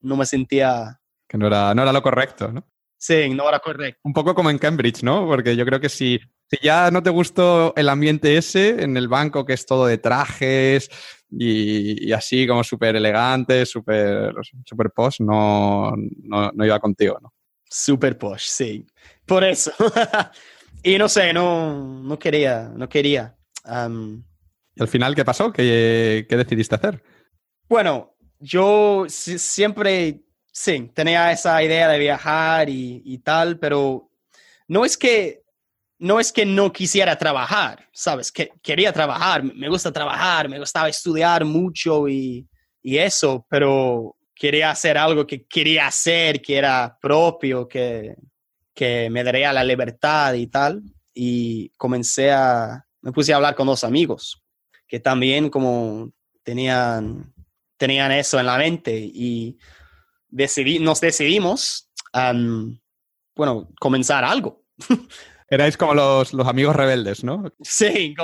no 0.02 0.18
me 0.18 0.26
sentía... 0.26 0.99
Que 1.30 1.38
no 1.38 1.48
era, 1.48 1.74
no 1.76 1.84
era 1.84 1.94
lo 1.94 2.02
correcto, 2.02 2.52
¿no? 2.52 2.68
Sí, 2.98 3.30
no 3.30 3.48
era 3.48 3.60
correcto. 3.60 4.02
Un 4.04 4.14
poco 4.14 4.36
como 4.36 4.50
en 4.50 4.58
Cambridge, 4.58 5.04
¿no? 5.04 5.26
Porque 5.26 5.56
yo 5.56 5.66
creo 5.66 5.80
que 5.80 5.88
si, 5.88 6.20
si 6.48 6.58
ya 6.62 6.92
no 6.92 7.02
te 7.02 7.10
gustó 7.10 7.74
el 7.78 7.88
ambiente 7.88 8.36
ese 8.36 8.84
en 8.84 8.98
el 8.98 9.08
banco, 9.08 9.46
que 9.46 9.54
es 9.54 9.66
todo 9.66 9.86
de 9.86 10.00
trajes 10.00 10.90
y, 11.32 12.12
así 12.12 12.46
como 12.46 12.64
súper 12.64 12.96
elegante, 12.96 13.66
súper 13.66 14.34
super 14.66 14.90
posh, 14.90 15.22
no, 15.22 15.94
no, 16.24 16.66
iba 16.66 16.80
contigo, 16.80 17.18
¿no? 17.22 17.34
Súper 17.64 18.18
posh, 18.18 18.48
sí. 18.48 18.86
Por 19.26 19.44
eso. 19.44 19.72
y 20.84 20.98
no 20.98 21.08
sé, 21.08 21.32
no, 21.32 22.02
no 22.02 22.20
quería, 22.20 22.70
no 22.76 22.90
quería. 22.90 23.38
¿Y 24.76 24.82
al 24.82 24.88
final 24.88 25.16
qué 25.16 25.24
pasó? 25.24 25.54
¿Qué, 25.54 26.26
qué 26.28 26.36
decidiste 26.36 26.76
hacer? 26.76 27.02
Bueno, 27.70 28.18
yo 28.40 29.06
siempre, 29.08 30.24
sí, 30.52 30.92
tenía 30.94 31.32
esa 31.32 31.62
idea 31.64 31.88
de 31.88 32.00
viajar 32.00 32.70
y, 32.70 33.18
tal, 33.20 33.60
pero 33.60 34.10
no 34.68 34.86
es 34.86 34.98
que 34.98 35.44
no 36.02 36.20
es 36.20 36.32
que 36.32 36.46
no 36.46 36.72
quisiera 36.72 37.18
trabajar, 37.18 37.90
¿sabes? 37.92 38.32
Que 38.32 38.52
quería 38.64 38.94
trabajar, 38.94 39.44
me 39.44 39.68
gusta 39.68 39.92
trabajar, 39.92 40.48
me 40.48 40.58
gustaba 40.58 40.88
estudiar 40.88 41.44
mucho 41.44 42.08
y, 42.08 42.48
y, 42.82 42.98
eso, 42.98 43.46
pero 43.50 44.16
quería 44.34 44.72
hacer 44.72 44.98
algo 44.98 45.28
que 45.28 45.46
quería 45.46 45.88
hacer, 45.88 46.42
que 46.42 46.56
era 46.56 46.98
propio, 47.02 47.68
que, 47.68 48.16
que 48.74 49.10
me 49.10 49.26
daría 49.26 49.52
la 49.52 49.64
libertad 49.64 50.34
y 50.36 50.48
tal. 50.48 50.82
y 51.14 51.70
comencé 51.78 52.32
a, 52.32 52.86
me 53.02 53.12
puse 53.12 53.34
a 53.34 53.36
hablar 53.36 53.56
con 53.56 53.68
dos 53.68 53.84
amigos 53.84 54.42
que 54.90 55.00
también 55.00 55.50
como 55.50 56.12
tenían, 56.44 57.32
tenían 57.78 58.12
eso 58.12 58.40
en 58.40 58.48
la 58.48 58.58
mente 58.58 58.98
y 58.98 59.58
decidí, 60.30 60.80
nos 60.80 61.02
decidimos, 61.02 61.90
bueno, 63.36 63.70
comenzar 63.80 64.24
algo. 64.24 64.64
Erais 65.50 65.76
como 65.76 65.96
los, 65.96 66.34
los 66.34 66.48
amigos 66.48 66.76
rebeldes, 66.76 67.24
¿no? 67.24 67.52
Sí, 67.62 68.16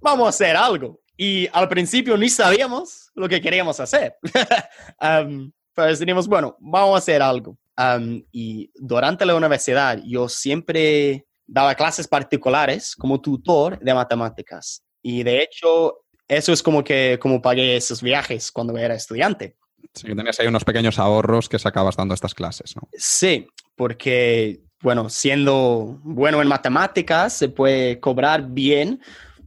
vamos 0.00 0.26
a 0.26 0.28
hacer 0.28 0.56
algo. 0.56 1.00
Y 1.16 1.48
al 1.52 1.68
principio 1.68 2.16
ni 2.16 2.28
sabíamos 2.28 3.10
lo 3.14 3.28
que 3.28 3.40
queríamos 3.40 3.80
hacer. 3.80 4.16
pero 5.74 5.88
decidimos, 5.88 6.28
bueno, 6.28 6.56
vamos 6.60 6.94
a 6.94 6.98
hacer 6.98 7.22
algo. 7.22 7.56
y 8.32 8.70
durante 8.74 9.24
la 9.24 9.34
universidad 9.34 10.00
yo 10.04 10.28
siempre 10.28 11.26
daba 11.46 11.74
clases 11.74 12.08
particulares 12.08 12.94
como 12.96 13.20
tutor 13.20 13.78
de 13.78 13.94
matemáticas. 13.94 14.82
Y 15.02 15.22
de 15.22 15.42
hecho, 15.42 16.04
eso 16.28 16.52
es 16.52 16.62
como 16.62 16.82
que 16.82 17.18
como 17.20 17.42
pagué 17.42 17.76
esos 17.76 18.02
viajes 18.02 18.50
cuando 18.50 18.76
era 18.76 18.94
estudiante. 18.94 19.56
Sí, 19.92 20.06
que 20.06 20.14
tenías 20.14 20.38
ahí 20.40 20.46
unos 20.46 20.64
pequeños 20.64 20.98
ahorros 20.98 21.48
que 21.48 21.58
sacabas 21.58 21.96
dando 21.96 22.14
estas 22.14 22.34
clases, 22.34 22.74
¿no? 22.76 22.88
Sí, 22.92 23.46
porque, 23.76 24.62
bueno, 24.80 25.08
siendo 25.08 26.00
bueno 26.02 26.40
en 26.40 26.48
matemáticas, 26.48 27.32
se 27.32 27.48
puede 27.48 28.00
cobrar 28.00 28.48
bien. 28.48 29.00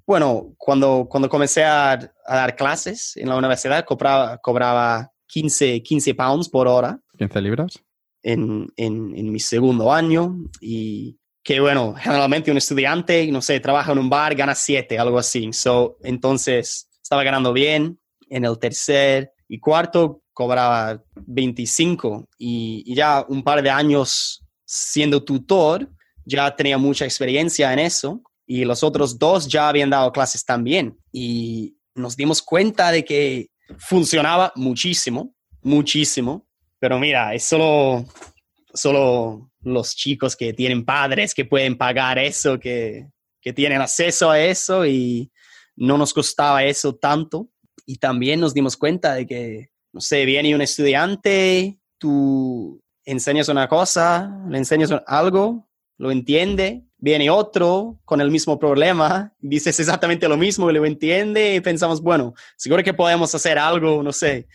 Bueno, 0.06 0.54
cuando, 0.58 1.08
cuando 1.10 1.30
comencé 1.30 1.64
a, 1.64 1.98
dar 2.28 2.56
clases 2.56 3.18
en 3.18 3.30
la 3.30 3.38
universidad, 3.38 3.86
cobraba, 3.86 4.38
cobraba 4.38 5.12
15, 5.28 5.82
15 5.82 6.16
pounds 6.16 6.50
por 6.50 6.68
hora. 6.68 7.00
¿15 7.18 7.42
libras? 7.42 7.84
En, 8.22 8.68
en, 8.76 9.16
en 9.16 9.32
mi 9.32 9.40
segundo 9.40 9.92
año 9.92 10.36
y 10.60 11.18
que 11.48 11.62
bueno, 11.62 11.96
generalmente 11.98 12.52
un 12.52 12.58
estudiante, 12.58 13.32
no 13.32 13.42
sé, 13.42 13.62
trabaja 13.62 13.94
en 13.94 14.00
un 14.00 14.10
bar, 14.10 14.36
gana 14.36 14.54
7, 14.54 15.00
algo 15.00 15.18
así. 15.18 15.54
So, 15.54 15.98
entonces, 16.04 16.90
estaba 17.02 17.24
ganando 17.24 17.54
bien. 17.54 17.98
En 18.30 18.44
el 18.44 18.60
tercer 18.60 19.32
y 19.48 19.58
cuarto 19.58 20.24
cobraba 20.38 21.04
25 21.16 22.30
y, 22.38 22.94
ya 22.94 23.26
un 23.28 23.42
par 23.42 23.64
de 23.64 23.72
años 23.72 24.46
siendo 24.66 25.24
tutor, 25.24 25.90
ya 26.26 26.56
tenía 26.56 26.78
mucha 26.78 27.06
experiencia 27.06 27.74
en 27.74 27.80
eso 27.80 28.22
y 28.46 28.64
los 28.64 28.84
otros 28.84 29.18
dos 29.18 29.48
ya 29.48 29.68
habían 29.68 29.90
dado 29.90 30.12
clases 30.12 30.46
también 30.46 30.96
y 31.12 31.76
nos 31.96 32.16
dimos 32.16 32.44
cuenta 32.44 32.92
de 32.92 33.04
que 33.04 33.48
funcionaba 33.80 34.54
muchísimo, 34.56 35.34
muchísimo, 35.64 36.48
pero 36.78 37.00
mira, 37.00 37.34
es 37.34 37.44
solo, 37.44 38.06
solo 38.76 39.50
los 39.62 39.96
chicos 39.96 40.36
que 40.36 40.54
tienen 40.54 40.86
padres 40.86 41.34
que 41.34 41.46
pueden 41.46 41.80
pagar 41.80 42.20
eso, 42.20 42.60
que, 42.60 43.08
que 43.42 43.54
tienen 43.54 43.82
acceso 43.82 44.30
a 44.30 44.40
eso 44.40 44.86
y 44.86 45.32
no 45.76 45.98
nos 45.98 46.14
costaba 46.14 46.64
eso 46.64 46.94
tanto. 46.94 47.50
Y 47.88 47.96
también 47.98 48.40
nos 48.40 48.54
dimos 48.54 48.78
cuenta 48.78 49.16
de 49.16 49.26
que, 49.26 49.70
no 49.94 50.02
sé, 50.02 50.26
viene 50.26 50.56
un 50.56 50.62
estudiante, 50.62 51.80
tú 51.98 52.82
enseñas 53.06 53.50
una 53.50 53.68
cosa, 53.68 54.44
le 54.50 54.58
enseñas 54.58 54.92
algo, 55.06 55.68
lo 55.98 56.12
entiende, 56.12 56.84
viene 56.98 57.30
otro 57.30 58.00
con 58.06 58.22
el 58.22 58.32
mismo 58.32 58.60
problema, 58.60 59.34
dices 59.40 59.80
exactamente 59.80 60.28
lo 60.28 60.38
mismo 60.38 60.70
y 60.70 60.74
lo 60.74 60.86
entiende 60.86 61.56
y 61.56 61.62
pensamos, 61.62 62.02
bueno, 62.02 62.34
seguro 62.56 62.84
que 62.84 62.94
podemos 62.94 63.34
hacer 63.34 63.58
algo, 63.58 64.04
no 64.04 64.12
sé, 64.12 64.48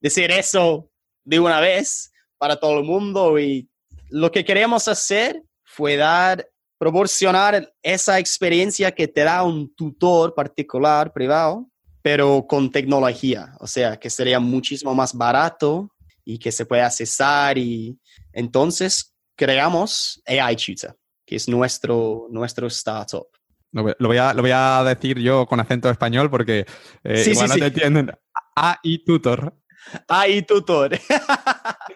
decir 0.00 0.30
eso 0.30 0.88
de 1.24 1.40
una 1.40 1.60
vez 1.60 2.12
para 2.38 2.56
todo 2.56 2.78
el 2.78 2.84
mundo 2.84 3.38
y 3.38 3.68
lo 4.08 4.30
que 4.30 4.44
queríamos 4.44 4.86
hacer 4.88 5.42
fue 5.64 5.96
dar, 5.96 6.48
proporcionar 6.78 7.72
esa 7.82 8.18
experiencia 8.18 8.92
que 8.92 9.08
te 9.08 9.22
da 9.22 9.42
un 9.42 9.74
tutor 9.74 10.34
particular, 10.34 11.12
privado, 11.12 11.68
pero 12.06 12.46
con 12.46 12.70
tecnología, 12.70 13.56
o 13.58 13.66
sea, 13.66 13.96
que 13.96 14.10
sería 14.10 14.38
muchísimo 14.38 14.94
más 14.94 15.12
barato 15.12 15.90
y 16.24 16.38
que 16.38 16.52
se 16.52 16.64
puede 16.64 16.82
accesar 16.82 17.58
y 17.58 17.98
entonces 18.32 19.12
creamos 19.36 20.22
AI 20.24 20.54
Tutor, 20.54 20.96
que 21.26 21.34
es 21.34 21.48
nuestro, 21.48 22.28
nuestro 22.30 22.68
startup. 22.68 23.26
Lo 23.72 23.82
voy, 23.82 24.18
a, 24.18 24.32
lo 24.34 24.42
voy 24.42 24.52
a 24.54 24.84
decir 24.84 25.18
yo 25.18 25.46
con 25.46 25.58
acento 25.58 25.90
español 25.90 26.30
porque 26.30 26.64
eh, 27.02 27.24
igual 27.28 27.48
no 27.48 27.54
te 27.56 27.66
entienden. 27.66 28.12
AI 28.54 29.02
Tutor. 29.04 29.56
AI 30.08 30.42
Tutor. 30.42 30.98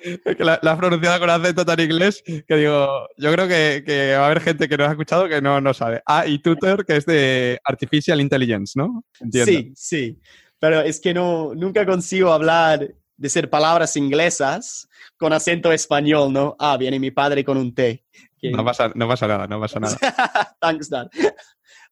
que 0.02 0.44
la, 0.44 0.54
has 0.54 0.78
pronunciado 0.78 1.20
con 1.20 1.30
acento 1.30 1.64
tan 1.64 1.80
inglés 1.80 2.22
que 2.24 2.56
digo, 2.56 3.08
yo 3.16 3.32
creo 3.32 3.48
que, 3.48 4.14
va 4.16 4.24
a 4.24 4.26
haber 4.26 4.40
gente 4.40 4.68
que 4.68 4.76
no 4.76 4.84
ha 4.84 4.90
escuchado 4.90 5.28
que 5.28 5.40
no, 5.40 5.60
no 5.60 5.74
sabe. 5.74 6.02
Ah, 6.06 6.26
y 6.26 6.38
Tutor, 6.38 6.84
que 6.84 6.96
es 6.96 7.06
de 7.06 7.60
Artificial 7.64 8.20
Intelligence, 8.20 8.78
¿no? 8.78 9.04
Sí, 9.30 9.72
sí. 9.74 10.18
Pero 10.58 10.80
es 10.80 11.00
que 11.00 11.14
no, 11.14 11.54
nunca 11.54 11.86
consigo 11.86 12.32
hablar 12.32 12.94
de 13.16 13.28
ser 13.28 13.50
palabras 13.50 13.96
inglesas 13.96 14.88
con 15.18 15.32
acento 15.32 15.72
español, 15.72 16.32
¿no? 16.32 16.56
Ah, 16.58 16.76
viene 16.76 16.98
mi 16.98 17.10
padre 17.10 17.44
con 17.44 17.56
un 17.56 17.74
té. 17.74 18.04
No, 18.42 18.64
pasa, 18.64 18.90
no 18.94 19.06
pasa 19.06 19.26
nada, 19.26 19.46
no 19.46 19.60
pasa 19.60 19.80
nada. 19.80 19.96
Thanks, 20.60 20.88
Dad. 20.88 21.08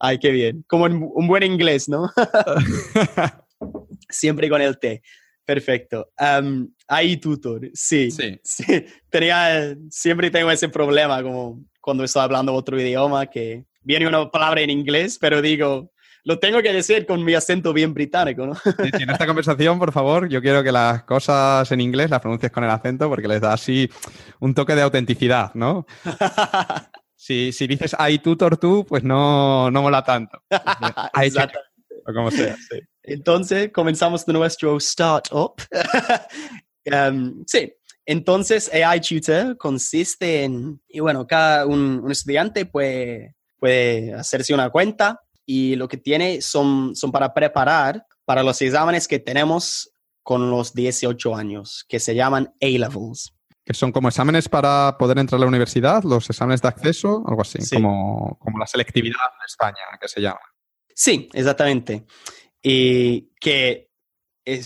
Ay, 0.01 0.19
qué 0.19 0.31
bien. 0.31 0.65
Como 0.67 0.85
un 0.85 1.27
buen 1.27 1.43
inglés, 1.43 1.89
¿no? 1.89 2.11
Siempre 4.09 4.49
con 4.49 4.63
el 4.63 4.79
té. 4.79 5.03
Perfecto. 5.49 6.11
Um, 6.21 6.69
ahí 6.87 7.17
tutor, 7.17 7.71
sí, 7.73 8.11
sí. 8.11 8.39
sí. 8.45 8.85
Tenía, 9.09 9.75
siempre 9.89 10.31
tengo 10.31 10.51
ese 10.51 10.69
problema 10.69 11.23
como 11.23 11.65
cuando 11.81 12.05
estoy 12.05 12.21
hablando 12.21 12.53
otro 12.53 12.79
idioma 12.79 13.25
que 13.29 13.65
viene 13.81 14.07
una 14.07 14.31
palabra 14.31 14.61
en 14.61 14.69
inglés, 14.69 15.17
pero 15.19 15.41
digo, 15.41 15.91
lo 16.25 16.39
tengo 16.39 16.61
que 16.61 16.71
decir 16.71 17.07
con 17.07 17.25
mi 17.25 17.33
acento 17.33 17.73
bien 17.73 17.95
británico, 17.95 18.45
¿no? 18.45 18.59
en 18.79 19.09
esta 19.09 19.27
conversación, 19.27 19.79
por 19.79 19.91
favor, 19.91 20.29
yo 20.29 20.43
quiero 20.43 20.63
que 20.63 20.71
las 20.71 21.05
cosas 21.05 21.73
en 21.73 21.81
inglés 21.81 22.11
las 22.11 22.21
pronuncies 22.21 22.53
con 22.53 22.65
el 22.65 22.71
acento 22.71 23.09
porque 23.09 23.27
les 23.27 23.41
da 23.41 23.55
así 23.55 23.89
un 24.41 24.53
toque 24.53 24.75
de 24.75 24.83
autenticidad, 24.83 25.55
¿no? 25.55 25.87
si, 27.17 27.53
si 27.53 27.67
dices 27.67 27.97
I 27.99 28.19
tutor 28.19 28.59
tú, 28.59 28.85
pues 28.87 29.03
no, 29.03 29.71
no 29.71 29.81
mola 29.81 30.05
tanto. 30.05 30.43
Exacto. 31.23 31.59
O 32.07 32.13
como 32.13 32.31
sea, 32.31 32.55
sí. 32.55 32.81
Entonces 33.09 33.71
comenzamos 33.73 34.27
nuestro 34.29 34.77
startup. 34.77 35.55
um, 36.87 37.43
sí, 37.47 37.73
entonces 38.05 38.71
AI 38.73 39.01
Tutor 39.01 39.57
consiste 39.57 40.45
en, 40.45 40.81
y 40.89 41.01
bueno, 41.01 41.27
cada 41.27 41.67
un, 41.67 42.11
estudiante 42.11 42.67
puede, 42.67 43.35
puede 43.59 44.15
hacerse 44.15 44.55
una 44.55 44.71
cuenta 44.71 45.21
y 45.47 45.77
lo 45.77 45.89
que 45.89 45.97
tiene 45.97 46.43
son, 46.43 46.95
son 46.95 47.11
para 47.11 47.33
preparar 47.33 48.07
para 48.25 48.43
los 48.43 48.61
exámenes 48.61 49.09
que 49.09 49.19
tenemos 49.19 49.91
con 50.23 50.51
los 50.51 50.75
18 50.75 51.35
años, 51.35 51.87
que 51.89 52.01
se 52.01 52.15
llaman 52.15 52.53
A-Levels. 52.61 53.35
Que 53.65 53.73
son 53.73 53.93
como 53.93 54.09
exámenes 54.09 54.49
para 54.49 54.97
poder 54.99 55.19
entrar 55.19 55.39
a 55.39 55.41
la 55.41 55.47
universidad, 55.47 56.03
los 56.03 56.29
exámenes 56.29 56.61
de 56.61 56.69
acceso, 56.69 57.25
algo 57.27 57.41
así, 57.41 57.59
como, 57.75 58.39
como 58.39 58.59
la 58.59 58.67
selectividad 58.67 59.17
en 59.39 59.47
España, 59.47 59.81
que 59.99 60.09
se 60.09 60.21
llama. 60.21 60.41
Sí, 60.95 61.29
exactamente 61.33 62.07
y 62.63 63.31
que 63.41 63.89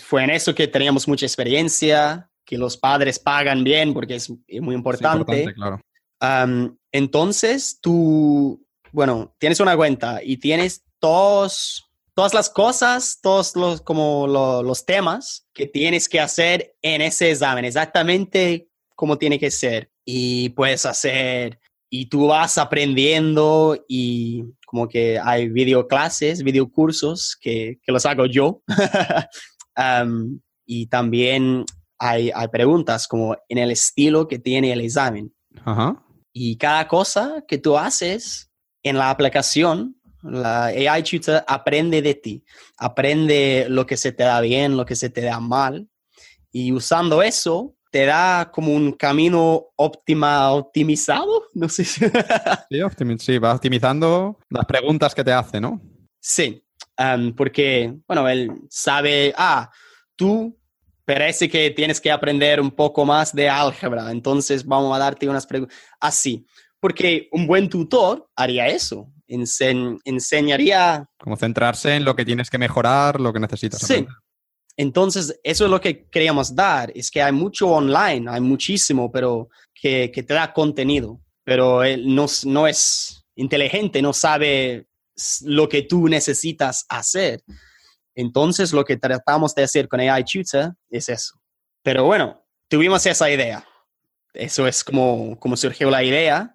fue 0.03 0.25
en 0.25 0.31
eso 0.31 0.55
que 0.55 0.69
teníamos 0.69 1.09
mucha 1.09 1.27
experiencia, 1.27 2.31
que 2.45 2.57
los 2.59 2.77
padres 2.77 3.19
pagan 3.19 3.65
bien 3.65 3.93
porque 3.93 4.17
es, 4.17 4.31
muy 4.61 4.75
importante. 4.75 5.53
claro. 5.55 5.81
entonces, 6.93 7.79
tú, 7.81 8.65
bueno, 8.93 9.35
tienes 9.39 9.61
una 9.61 9.77
cuenta 9.77 10.21
y 10.23 10.37
tienes 10.37 10.85
todos, 10.99 11.91
todas 12.15 12.35
las 12.35 12.49
cosas, 12.49 13.19
todos 13.21 13.57
los, 13.57 13.81
como 13.81 14.27
los 14.27 14.87
temas 14.87 15.47
que 15.53 15.67
tienes 15.67 16.09
que 16.09 16.21
hacer 16.21 16.77
en 16.83 17.03
ese 17.03 17.31
examen, 17.31 17.65
exactamente 17.65 18.69
como 18.95 19.19
tiene 19.19 19.39
que 19.39 19.51
ser. 19.51 19.91
Y 20.05 20.51
puedes 20.51 20.85
hacer, 20.85 21.59
y 21.91 22.07
tú 22.07 22.29
vas 22.29 22.57
aprendiendo 22.59 23.85
y 23.87 24.45
como 24.73 24.89
que 24.89 25.21
hay 25.23 25.51
videoclases, 25.51 26.43
videocursos 26.43 27.37
que, 27.39 27.79
que 27.83 27.93
los 27.93 28.07
hago 28.07 28.25
yo. 28.25 28.63
y 30.67 30.87
también 30.87 31.67
hay, 31.99 32.31
hay, 32.35 32.49
preguntas 32.49 33.07
como 33.07 33.37
en 33.51 33.59
el 33.59 33.71
estilo 33.71 34.27
que 34.27 34.39
tiene 34.39 34.73
el 34.73 34.81
examen. 34.81 35.31
Y 36.33 36.57
cada 36.57 36.89
cosa 36.89 37.45
que 37.47 37.59
tú 37.59 37.77
haces 37.77 38.51
en 38.83 38.97
la 38.97 39.11
aplicación, 39.11 39.95
la 40.23 40.65
AI 40.69 41.03
Tutor 41.03 41.45
aprende 41.47 42.01
de 42.01 42.15
ti, 42.15 42.43
aprende 42.79 43.67
lo 43.69 43.85
que 43.85 43.99
se 43.99 44.13
te 44.13 44.23
da 44.23 44.41
bien, 44.41 44.79
lo 44.79 44.87
que 44.87 44.97
se 44.97 45.11
te 45.11 45.21
da 45.21 45.39
mal. 45.39 45.87
Y 46.51 46.73
usando 46.73 47.23
eso, 47.23 47.77
te 47.93 48.07
da 48.07 48.51
como 48.51 48.75
un 48.75 48.93
camino 48.93 49.67
óptima, 49.77 50.51
optimizado, 50.51 51.45
no 51.53 51.69
sé 51.69 51.85
si... 51.85 52.01
sí, 52.71 53.19
sí, 53.19 53.39
va 53.39 53.55
optimizando 53.55 54.39
las 54.49 54.65
preguntas 54.65 55.15
que 55.15 55.23
te 55.23 55.31
hace, 55.31 55.61
¿no? 55.61 55.79
Sí, 56.19 56.65
porque, 57.37 57.95
bueno, 58.09 58.27
él 58.31 58.51
sabe, 58.71 59.35
ah, 59.37 59.71
tú 60.17 60.59
parece 61.05 61.51
que 61.51 61.71
tienes 61.71 62.01
que 62.01 62.11
aprender 62.11 62.63
un 62.63 62.71
poco 62.71 63.05
más 63.05 63.35
de 63.35 63.51
álgebra, 63.51 64.11
entonces 64.11 64.65
vamos 64.65 64.97
a 64.97 64.99
darte 64.99 65.29
unas 65.29 65.47
preguntas 65.47 65.77
así, 66.01 66.47
porque 66.81 67.29
un 67.31 67.47
buen 67.47 67.69
tutor 67.69 68.27
haría 68.35 68.69
eso, 68.69 69.13
enseñaría... 69.29 71.05
Como 71.19 71.37
centrarse 71.37 71.95
en 71.97 72.07
lo 72.07 72.17
que 72.17 72.25
tienes 72.25 72.49
que 72.49 72.57
mejorar, 72.57 73.21
lo 73.21 73.35
que 73.35 73.41
necesitas. 73.41 73.83
Sí. 73.83 74.07
Entonces, 74.77 75.39
eso 75.45 75.65
es 75.65 75.71
lo 75.71 75.81
que 75.81 76.09
queríamos 76.09 76.55
dar, 76.55 76.91
es 76.95 77.11
que 77.11 77.23
hay 77.23 77.33
mucho 77.33 77.69
online, 77.69 78.31
hay 78.31 78.41
muchísimo, 78.41 79.11
pero 79.11 79.49
que, 79.75 80.09
te 80.09 80.35
da 80.35 80.53
contenido, 80.53 81.21
pero 81.45 81.83
él 81.83 82.15
no, 82.15 82.27
no 82.45 82.67
es 82.67 83.25
inteligente, 83.37 84.01
no 84.01 84.13
sabe 84.13 84.87
lo 85.43 85.69
que 85.69 85.83
tú 85.83 86.09
necesitas 86.09 86.87
hacer. 86.89 87.43
Entonces, 88.15 88.73
lo 88.73 88.85
que 88.85 88.97
tratamos 88.97 89.55
de 89.55 89.65
hacer 89.65 89.89
con 89.89 90.01
AI 90.01 90.25
Tutor 90.25 90.75
es 90.91 91.09
eso. 91.09 91.35
Pero 91.83 92.05
bueno, 92.05 92.43
tuvimos 92.69 93.05
esa 93.07 93.31
idea. 93.31 93.67
Eso 94.33 94.67
es 94.67 94.83
como, 94.83 95.39
como 95.39 95.57
surgió 95.57 95.91
la 95.91 96.03
idea, 96.03 96.55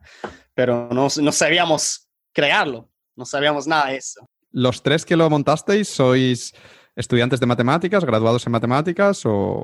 pero 0.55 0.89
no, 0.91 1.07
no 1.21 1.31
sabíamos 1.31 2.07
crearlo, 2.33 2.89
no 3.15 3.25
sabíamos 3.25 3.67
nada 3.67 3.89
de 3.89 3.97
eso. 3.97 4.25
¿Los 4.51 4.81
tres 4.81 5.05
que 5.05 5.15
lo 5.15 5.29
montasteis 5.29 5.87
sois 5.87 6.53
estudiantes 6.97 7.39
de 7.39 7.45
matemáticas, 7.45 8.03
graduados 8.03 8.45
en 8.45 8.51
matemáticas 8.51 9.21
o...? 9.25 9.63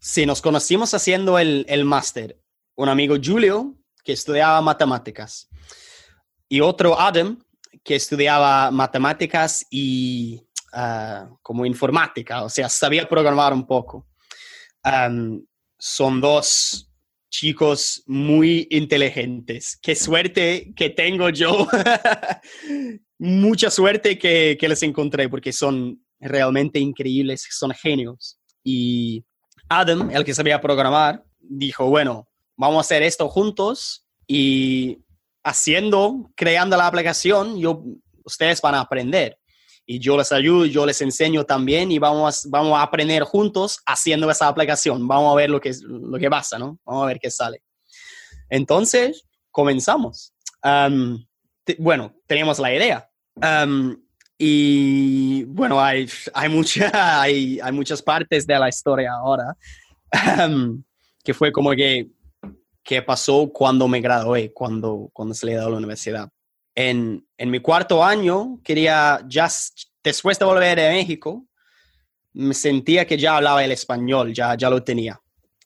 Sí, 0.00 0.26
nos 0.26 0.40
conocimos 0.40 0.94
haciendo 0.94 1.38
el, 1.38 1.64
el 1.68 1.84
máster. 1.84 2.38
Un 2.76 2.88
amigo 2.88 3.16
Julio, 3.22 3.74
que 4.04 4.12
estudiaba 4.12 4.60
matemáticas, 4.60 5.48
y 6.48 6.60
otro 6.60 7.00
Adam, 7.00 7.42
que 7.82 7.96
estudiaba 7.96 8.70
matemáticas 8.70 9.66
y 9.70 10.42
ah, 10.72 11.28
como 11.42 11.66
informática, 11.66 12.44
o 12.44 12.48
sea, 12.48 12.68
sabía 12.68 13.08
programar 13.08 13.52
un 13.52 13.66
poco. 13.66 14.06
son 15.78 16.20
dos 16.20 16.90
chicos 17.30 18.04
muy 18.06 18.68
inteligentes. 18.70 19.76
Qué 19.82 19.96
suerte 19.96 20.72
que 20.76 20.90
tengo 20.90 21.30
yo. 21.30 21.66
Mucha 23.18 23.70
suerte 23.70 24.18
que, 24.18 24.56
que 24.58 24.68
les 24.68 24.82
encontré 24.82 25.28
porque 25.28 25.52
son 25.52 26.03
realmente 26.20 26.78
increíbles, 26.78 27.46
son 27.50 27.72
genios. 27.72 28.38
Y 28.62 29.24
Adam, 29.68 30.10
el 30.10 30.24
que 30.24 30.34
sabía 30.34 30.60
programar, 30.60 31.24
dijo, 31.38 31.88
bueno, 31.88 32.28
vamos 32.56 32.78
a 32.78 32.80
hacer 32.80 33.02
esto 33.02 33.28
juntos 33.28 34.06
y 34.26 34.98
haciendo, 35.44 36.30
creando 36.34 36.76
la 36.76 36.86
aplicación, 36.86 37.58
yo, 37.58 37.84
ustedes 38.24 38.60
van 38.60 38.74
a 38.74 38.80
aprender. 38.80 39.38
Y 39.86 39.98
yo 39.98 40.16
les 40.16 40.32
ayudo, 40.32 40.64
yo 40.64 40.86
les 40.86 41.02
enseño 41.02 41.44
también 41.44 41.92
y 41.92 41.98
vamos, 41.98 42.46
vamos 42.48 42.78
a 42.78 42.82
aprender 42.82 43.22
juntos 43.22 43.80
haciendo 43.84 44.30
esa 44.30 44.48
aplicación. 44.48 45.06
Vamos 45.06 45.30
a 45.30 45.36
ver 45.36 45.50
lo 45.50 45.60
que, 45.60 45.72
lo 45.82 46.18
que 46.18 46.30
pasa, 46.30 46.58
¿no? 46.58 46.78
Vamos 46.86 47.04
a 47.04 47.06
ver 47.06 47.20
qué 47.20 47.30
sale. 47.30 47.62
Entonces, 48.48 49.26
comenzamos. 49.50 50.32
bueno, 51.78 52.14
teníamos 52.26 52.58
la 52.58 52.74
idea. 52.74 53.10
Y 54.36 55.44
bueno, 55.44 55.80
hay, 55.80 56.08
hay, 56.32 56.48
mucha, 56.48 56.90
hay, 57.22 57.60
hay, 57.60 57.72
muchas 57.72 58.02
partes 58.02 58.46
de 58.46 58.58
la 58.58 58.68
historia 58.68 59.12
ahora 59.12 59.56
que 61.24 61.34
fue 61.34 61.52
como 61.52 61.70
que, 61.70 62.08
que 62.82 63.02
pasó 63.02 63.50
cuando 63.52 63.86
me 63.88 64.00
gradué, 64.00 64.52
cuando, 64.52 65.10
cuando 65.12 65.34
salí 65.34 65.52
de 65.52 65.60
la 65.60 65.68
universidad. 65.68 66.28
En, 66.74 67.24
en 67.38 67.50
mi 67.50 67.60
cuarto 67.60 68.04
año, 68.04 68.60
quería, 68.64 69.24
ya 69.28 69.48
después 70.02 70.38
de 70.38 70.44
volver 70.44 70.78
de 70.78 70.90
México, 70.90 71.46
me 72.32 72.52
sentía 72.52 73.06
que 73.06 73.16
ya 73.16 73.36
hablaba 73.36 73.64
el 73.64 73.70
español, 73.70 74.34
ya, 74.34 74.56
ya 74.56 74.68
lo 74.68 74.82
tenía. 74.82 75.20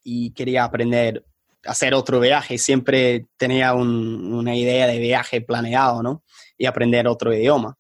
Y 0.04 0.32
quería 0.32 0.64
aprender, 0.64 1.24
hacer 1.64 1.94
otro 1.94 2.20
viaje. 2.20 2.58
Siempre 2.58 3.26
tenía 3.38 3.72
una 3.72 4.54
idea 4.54 4.86
de 4.86 4.98
viaje 4.98 5.40
planeado, 5.40 6.02
¿no? 6.02 6.22
Y 6.58 6.66
aprender 6.66 7.08
otro 7.08 7.32
idioma 7.32 7.78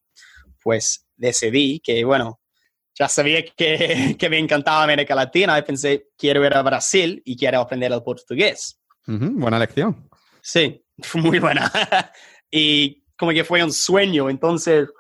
pues 0.68 1.08
decidí 1.16 1.80
que, 1.80 2.04
bueno, 2.04 2.42
ya 2.94 3.08
sabía 3.08 3.42
que, 3.42 4.16
que, 4.18 4.28
me 4.28 4.38
encantaba 4.38 4.82
América 4.82 5.14
Latina 5.14 5.58
y 5.58 5.62
pensé, 5.62 6.08
quiero 6.14 6.44
ir 6.44 6.52
a 6.52 6.60
Brasil 6.60 7.22
y 7.24 7.38
quiero 7.38 7.60
aprender 7.60 7.90
el 7.90 8.02
portugués. 8.02 8.78
buena 9.06 9.58
lección. 9.58 10.10
Sí, 10.42 10.84
muy 11.14 11.38
buena. 11.38 11.72
y 12.50 13.02
como 13.16 13.32
que 13.32 13.44
fue 13.44 13.64
un 13.64 13.72
sueño, 13.72 14.28
entonces... 14.28 14.90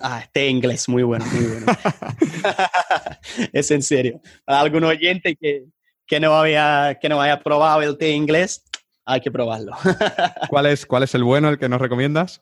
Ah, 0.00 0.20
este 0.22 0.46
inglés, 0.46 0.88
muy 0.88 1.02
bueno, 1.02 1.24
muy 1.32 1.46
bueno. 1.46 1.66
es 3.52 3.72
en 3.72 3.82
serio. 3.82 4.20
Para 4.44 4.60
algún 4.60 4.84
oyente 4.84 5.34
que, 5.34 5.64
que, 6.06 6.20
no 6.20 6.32
había, 6.32 6.96
que 7.00 7.08
no 7.08 7.20
haya 7.20 7.42
probado 7.42 7.82
el 7.82 7.98
té 7.98 8.10
inglés, 8.10 8.62
hay 9.04 9.20
que 9.20 9.32
probarlo. 9.32 9.72
¿Cuál, 10.48 10.66
es, 10.66 10.86
¿Cuál 10.86 11.02
es 11.02 11.12
el 11.16 11.24
bueno, 11.24 11.48
el 11.48 11.58
que 11.58 11.68
nos 11.68 11.80
recomiendas? 11.80 12.40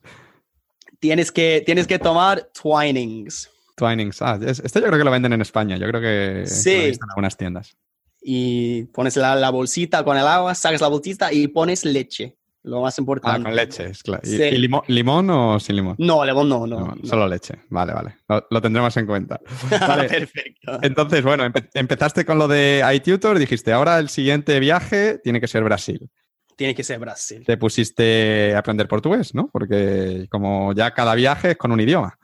Tienes 1.01 1.33
que, 1.33 1.63
tienes 1.65 1.87
que 1.87 1.99
tomar 1.99 2.49
Twinings. 2.53 3.51
Twinings. 3.77 4.21
Ah, 4.23 4.39
este 4.43 4.81
yo 4.81 4.87
creo 4.87 4.99
que 4.99 5.05
lo 5.05 5.11
venden 5.11 5.33
en 5.33 5.41
España. 5.41 5.77
Yo 5.77 5.87
creo 5.89 6.01
que 6.01 6.47
sí. 6.47 6.75
en 6.75 6.99
algunas 7.09 7.37
tiendas. 7.37 7.77
Y 8.21 8.85
pones 8.87 9.17
la, 9.17 9.51
bolsita 9.51 10.05
con 10.05 10.17
el 10.17 10.27
agua, 10.27 10.55
sacas 10.55 10.81
la 10.81 10.89
bolsita 10.89 11.33
y 11.33 11.49
pones 11.49 11.85
leche. 11.85 12.37
Lo 12.65 12.83
más 12.83 12.99
importante. 12.99 13.41
Ah, 13.41 13.45
con 13.45 13.55
leche, 13.55 13.87
es 13.87 14.03
claro. 14.03 14.21
¿Y, 14.25 14.59
limón, 14.59 15.31
o 15.31 15.61
sin 15.61 15.77
limón? 15.77 15.95
No, 15.99 16.25
limón 16.25 16.49
no, 16.49 16.67
no. 16.67 16.97
Solo 17.05 17.27
leche. 17.29 17.55
Vale, 17.71 17.95
vale. 17.95 18.17
Lo, 18.51 18.61
tendremos 18.61 18.95
en 18.97 19.07
cuenta. 19.07 19.41
Vale. 19.81 20.09
Perfecto. 20.09 20.79
Entonces, 20.83 21.23
bueno, 21.23 21.45
empezaste 21.73 22.27
con 22.27 22.39
lo 22.39 22.49
de 22.49 22.85
iTutor, 22.95 23.39
dijiste, 23.39 23.73
ahora 23.73 23.99
el 24.01 24.09
siguiente 24.09 24.59
viaje 24.61 25.19
tiene 25.23 25.41
que 25.41 25.47
ser 25.47 25.65
Brasil 25.65 26.11
tiene 26.59 26.75
que 26.75 26.83
ser 26.83 26.99
Brasil. 26.99 27.45
Te 27.47 27.57
pusiste 27.57 28.53
a 28.53 28.59
aprender 28.59 28.89
portugués, 28.89 29.33
¿no? 29.33 29.49
Porque 29.49 30.27
como 30.29 30.73
ya 30.75 30.93
cada 30.93 31.15
viaje 31.15 31.53
es 31.53 31.57
con 31.57 31.71
un 31.71 31.81
idioma. 31.81 32.19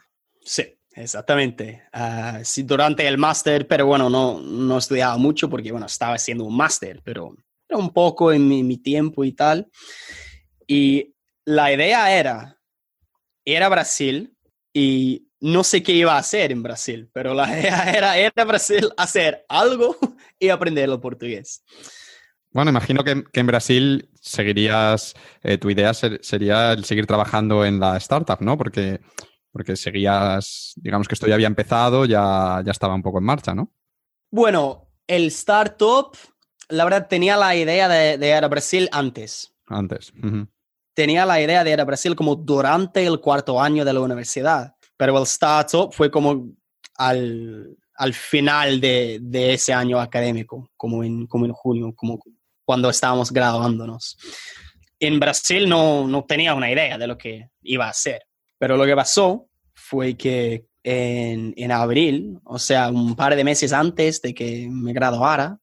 Sí, 0.44 0.76
exactamente. 0.90 1.84
Ah, 1.92 2.40
sí, 2.42 2.64
durante 2.64 3.06
el 3.06 3.16
máster, 3.16 3.68
pero 3.68 3.86
bueno, 3.86 4.10
no, 4.10 4.40
no 4.40 4.76
estudiaba 4.76 5.16
mucho 5.18 5.48
porque, 5.48 5.70
bueno, 5.70 5.86
estaba 5.86 6.16
haciendo 6.16 6.44
un 6.44 6.56
máster, 6.56 7.00
pero 7.04 7.36
un 7.70 7.92
poco 7.92 8.32
en 8.32 8.48
mi, 8.48 8.76
tiempo 8.78 9.22
y 9.22 9.32
tal. 9.32 9.70
Y 10.66 11.14
la 11.44 11.72
idea 11.72 12.18
era 12.18 12.58
ir 13.44 13.62
a 13.62 13.68
Brasil 13.68 14.36
y 14.72 15.28
no 15.38 15.62
sé 15.62 15.80
qué 15.84 15.92
iba 15.92 16.14
a 16.16 16.18
hacer 16.18 16.50
en 16.50 16.64
Brasil, 16.64 17.08
pero 17.12 17.34
la 17.34 17.48
idea 17.56 17.92
era 17.92 18.20
ir 18.20 18.32
a 18.34 18.44
Brasil, 18.44 18.90
hacer 18.96 19.44
algo 19.48 19.96
y 20.40 20.48
aprender 20.48 20.90
el 20.90 20.98
portugués. 20.98 21.62
Bueno, 22.54 22.70
imagino 22.70 23.02
que, 23.02 23.24
en 23.32 23.46
Brasil 23.48 24.08
seguirías, 24.20 25.14
eh, 25.42 25.58
tu 25.58 25.70
idea 25.70 25.92
sería 25.92 26.72
el 26.72 26.84
seguir 26.84 27.04
trabajando 27.04 27.64
en 27.64 27.80
la 27.80 27.96
startup, 27.96 28.40
¿no? 28.40 28.56
Porque, 28.56 29.00
porque 29.50 29.74
seguías, 29.74 30.72
digamos 30.76 31.08
que 31.08 31.14
esto 31.14 31.26
ya 31.26 31.34
había 31.34 31.48
empezado, 31.48 32.04
ya, 32.04 32.62
ya 32.64 32.70
estaba 32.70 32.94
un 32.94 33.02
poco 33.02 33.18
en 33.18 33.24
marcha, 33.24 33.56
¿no? 33.56 33.72
Bueno, 34.30 34.88
el 35.08 35.26
startup, 35.26 36.16
la 36.68 36.84
verdad, 36.84 37.08
tenía 37.08 37.36
la 37.36 37.56
idea 37.56 37.88
de, 37.88 38.18
de 38.18 38.28
ir 38.28 38.44
a 38.44 38.48
Brasil 38.48 38.88
antes. 38.92 39.52
Antes. 39.66 40.12
Tenía 40.94 41.26
la 41.26 41.40
idea 41.40 41.64
de 41.64 41.72
ir 41.72 41.80
a 41.80 41.84
Brasil 41.84 42.14
como 42.14 42.36
durante 42.36 43.04
el 43.04 43.18
cuarto 43.18 43.60
año 43.60 43.84
de 43.84 43.92
la 43.92 44.00
universidad, 44.00 44.76
pero 44.96 45.18
el 45.18 45.24
startup 45.24 45.92
fue 45.92 46.08
como 46.08 46.52
al, 46.98 47.76
al 47.96 48.14
final 48.14 48.80
de, 48.80 49.18
de, 49.20 49.54
ese 49.54 49.72
año 49.72 49.98
académico, 49.98 50.70
como 50.76 51.02
en, 51.02 51.26
como 51.26 51.46
en 51.46 51.52
junio, 51.52 51.92
como 51.96 52.20
cuando 52.64 52.90
estábamos 52.90 53.32
graduándonos. 53.32 54.16
En 54.98 55.20
Brasil 55.20 55.68
no, 55.68 56.06
no 56.06 56.24
tenía 56.24 56.54
una 56.54 56.70
idea 56.70 56.98
de 56.98 57.06
lo 57.06 57.18
que 57.18 57.50
iba 57.62 57.86
a 57.86 57.90
hacer, 57.90 58.22
pero 58.58 58.76
lo 58.76 58.86
que 58.86 58.96
pasó 58.96 59.48
fue 59.74 60.16
que 60.16 60.64
en, 60.82 61.54
en, 61.56 61.72
abril, 61.72 62.38
o 62.44 62.58
sea, 62.58 62.88
un 62.88 63.16
par 63.16 63.36
de 63.36 63.44
meses 63.44 63.72
antes 63.72 64.20
de 64.22 64.34
que 64.34 64.68
me 64.70 64.92
graduara, 64.92 65.58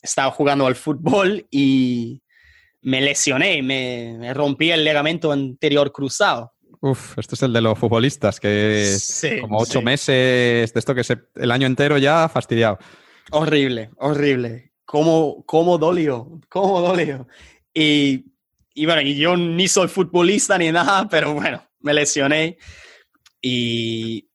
estaba 0.00 0.30
jugando 0.30 0.66
al 0.66 0.76
fútbol 0.76 1.46
y 1.50 2.22
me 2.82 3.00
lesioné, 3.00 3.62
me, 3.62 4.16
me, 4.18 4.34
rompí 4.34 4.70
el 4.70 4.84
ligamento 4.84 5.32
anterior 5.32 5.90
cruzado. 5.90 6.52
Uf, 6.80 7.18
esto 7.18 7.34
es 7.34 7.42
el 7.42 7.52
de 7.52 7.62
los 7.62 7.78
futbolistas, 7.78 8.38
que 8.38 8.96
como 9.40 9.58
ocho 9.58 9.80
meses, 9.80 10.72
de 10.72 10.78
esto 10.78 10.94
que 10.94 11.02
se, 11.02 11.18
el 11.34 11.50
año 11.50 11.66
entero 11.66 11.96
ya 11.98 12.28
fastidiado. 12.28 12.78
Horrible, 13.30 13.90
horrible 13.96 14.73
cómo, 14.84 15.44
cómo 15.46 15.78
dolió, 15.78 16.40
cómo 16.48 16.80
dolió. 16.80 17.26
Y, 17.72 18.24
y 18.74 18.86
bueno, 18.86 19.00
y 19.02 19.16
yo 19.16 19.36
ni 19.36 19.68
soy 19.68 19.88
futbolista 19.88 20.58
ni 20.58 20.70
nada, 20.72 21.08
pero 21.08 21.34
bueno, 21.34 21.62
me 21.80 21.94
lesioné 21.94 22.58
y 23.40 24.28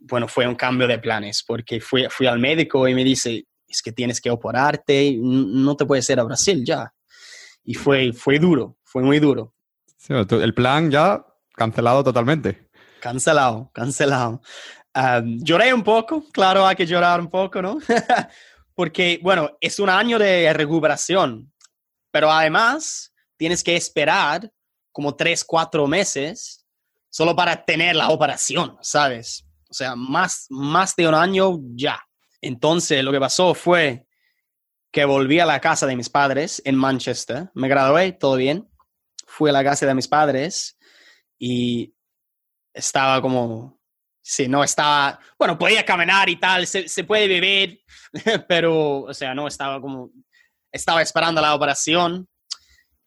bueno, 0.00 0.28
fue 0.28 0.46
un 0.46 0.54
cambio 0.54 0.86
de 0.86 0.98
planes 0.98 1.42
porque 1.46 1.80
fui, 1.80 2.06
fui 2.10 2.26
al 2.26 2.38
médico 2.38 2.86
y 2.86 2.94
me 2.94 3.04
dice, 3.04 3.46
es 3.66 3.82
que 3.82 3.92
tienes 3.92 4.20
que 4.20 4.30
operarte, 4.30 5.16
no 5.18 5.76
te 5.76 5.86
puedes 5.86 6.08
ir 6.10 6.20
a 6.20 6.24
Brasil 6.24 6.64
ya. 6.64 6.92
Y 7.64 7.74
fue, 7.74 8.12
fue 8.12 8.38
duro, 8.38 8.76
fue 8.84 9.02
muy 9.02 9.18
duro. 9.18 9.54
el 10.08 10.54
plan 10.54 10.90
ya 10.90 11.24
cancelado 11.54 12.04
totalmente. 12.04 12.68
Cancelado, 13.00 13.70
cancelado. 13.72 14.40
lloré 15.24 15.74
un 15.74 15.82
poco, 15.82 16.24
claro, 16.32 16.66
hay 16.66 16.76
que 16.76 16.86
llorar 16.86 17.20
un 17.20 17.28
poco, 17.28 17.60
¿no? 17.60 17.78
porque, 18.76 19.18
bueno, 19.22 19.56
es 19.60 19.80
un 19.80 19.88
año 19.88 20.18
de 20.18 20.52
recuperación, 20.52 21.50
pero 22.12 22.30
además 22.30 23.12
tienes 23.36 23.64
que 23.64 23.74
esperar 23.74 24.52
como 24.92 25.16
tres, 25.16 25.44
cuatro 25.44 25.86
meses 25.86 26.64
solo 27.08 27.34
para 27.34 27.64
tener 27.64 27.96
la 27.96 28.10
operación, 28.10 28.76
¿sabes? 28.82 29.46
O 29.70 29.74
sea, 29.74 29.96
más, 29.96 30.46
más 30.50 30.94
de 30.94 31.08
un 31.08 31.14
año 31.14 31.58
ya. 31.74 31.98
Entonces, 32.42 33.02
lo 33.02 33.10
que 33.12 33.18
pasó 33.18 33.54
fue 33.54 34.06
que 34.92 35.06
volví 35.06 35.40
a 35.40 35.46
la 35.46 35.60
casa 35.60 35.86
de 35.86 35.96
mis 35.96 36.10
padres 36.10 36.60
en 36.64 36.76
Manchester, 36.76 37.50
me 37.54 37.68
gradué, 37.68 38.12
todo 38.12 38.36
bien, 38.36 38.68
fui 39.26 39.48
a 39.48 39.54
la 39.54 39.64
casa 39.64 39.86
de 39.86 39.94
mis 39.94 40.06
padres 40.06 40.78
y 41.38 41.94
estaba 42.74 43.22
como, 43.22 43.75
sí, 44.28 44.48
no 44.48 44.64
estaba, 44.64 45.20
bueno, 45.38 45.56
podía 45.56 45.84
caminar 45.84 46.28
y 46.28 46.34
tal, 46.36 46.66
se, 46.66 46.88
se 46.88 47.04
puede 47.04 47.28
beber, 47.28 47.78
pero, 48.48 49.02
o 49.02 49.14
sea, 49.14 49.34
no 49.34 49.46
estaba 49.46 49.80
como, 49.80 50.10
estaba 50.72 51.00
esperando 51.00 51.40
la 51.40 51.54
operación 51.54 52.26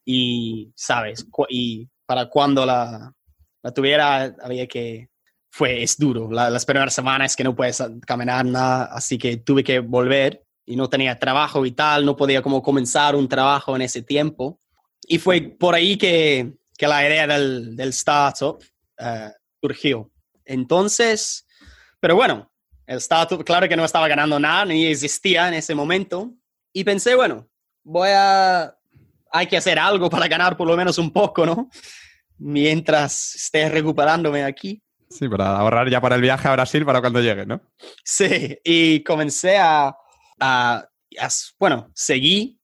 y, 0.05 0.71
¿sabes? 0.75 1.27
Y 1.49 1.89
para 2.05 2.29
cuando 2.29 2.65
la, 2.65 3.11
la 3.61 3.73
tuviera, 3.73 4.33
había 4.41 4.65
que, 4.65 5.09
fue, 5.51 5.83
es 5.83 5.97
duro. 5.97 6.31
las 6.31 6.65
primeras 6.65 6.93
semanas 6.93 7.35
que 7.35 7.43
no 7.43 7.53
puedes 7.53 7.83
caminar 8.07 8.45
nada, 8.45 8.85
así 8.85 9.17
que 9.17 9.37
tuve 9.37 9.61
que 9.61 9.79
volver 9.79 10.45
y 10.65 10.77
no 10.77 10.87
tenía 10.87 11.19
trabajo 11.19 11.65
y 11.65 11.71
tal, 11.71 12.05
no 12.05 12.15
podía 12.15 12.41
como 12.41 12.63
comenzar 12.63 13.17
un 13.17 13.27
trabajo 13.27 13.75
en 13.75 13.81
ese 13.81 14.03
tiempo. 14.03 14.61
Y 15.05 15.17
fue 15.17 15.41
por 15.41 15.75
ahí 15.75 15.97
que, 15.97 16.53
que 16.77 16.87
la 16.87 17.05
idea 17.05 17.27
del, 17.27 17.75
del 17.75 17.89
startup 17.89 18.63
uh, 18.99 19.31
surgió. 19.61 20.09
Entonces, 20.49 21.45
pero 21.99 22.15
bueno, 22.15 22.51
el 22.87 22.97
startup, 22.97 23.45
claro 23.45 23.69
que 23.69 23.77
no 23.77 23.85
estaba 23.85 24.07
ganando 24.07 24.39
nada, 24.39 24.65
ni 24.65 24.87
existía 24.87 25.47
en 25.47 25.53
ese 25.53 25.75
momento. 25.75 26.33
Y 26.73 26.83
pensé, 26.83 27.13
bueno, 27.13 27.47
voy 27.83 28.09
a, 28.11 28.75
hay 29.31 29.47
que 29.47 29.57
hacer 29.57 29.77
algo 29.77 30.09
para 30.09 30.27
ganar 30.27 30.57
por 30.57 30.67
lo 30.67 30.75
menos 30.75 30.97
un 30.97 31.13
poco, 31.13 31.45
¿no? 31.45 31.69
Mientras 32.39 33.35
esté 33.35 33.69
recuperándome 33.69 34.43
aquí. 34.43 34.81
Sí, 35.09 35.29
para 35.29 35.55
ahorrar 35.55 35.87
ya 35.89 36.01
para 36.01 36.15
el 36.15 36.21
viaje 36.21 36.47
a 36.47 36.53
Brasil 36.53 36.83
para 36.83 36.99
cuando 36.99 37.21
llegue, 37.21 37.45
¿no? 37.45 37.61
Sí, 38.03 38.57
y 38.63 39.03
comencé 39.03 39.57
a, 39.57 39.95
a, 40.39 40.87
bueno, 41.59 41.91
seguí 41.93 42.59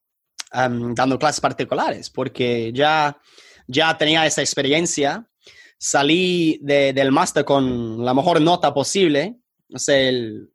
dando 0.51 1.19
clases 1.19 1.41
particulares 1.41 2.09
porque 2.09 2.71
ya, 2.73 3.15
ya 3.67 3.95
tenía 3.95 4.25
esa 4.25 4.41
experiencia. 4.41 5.27
Salí 5.87 6.57
del 6.63 7.11
máster 7.11 7.45
con 7.45 8.03
la 8.03 8.15
mejor 8.15 8.41
nota 8.41 8.73
posible. 8.73 9.35
O 9.71 9.77
sea, 9.77 9.95
el, 9.95 10.49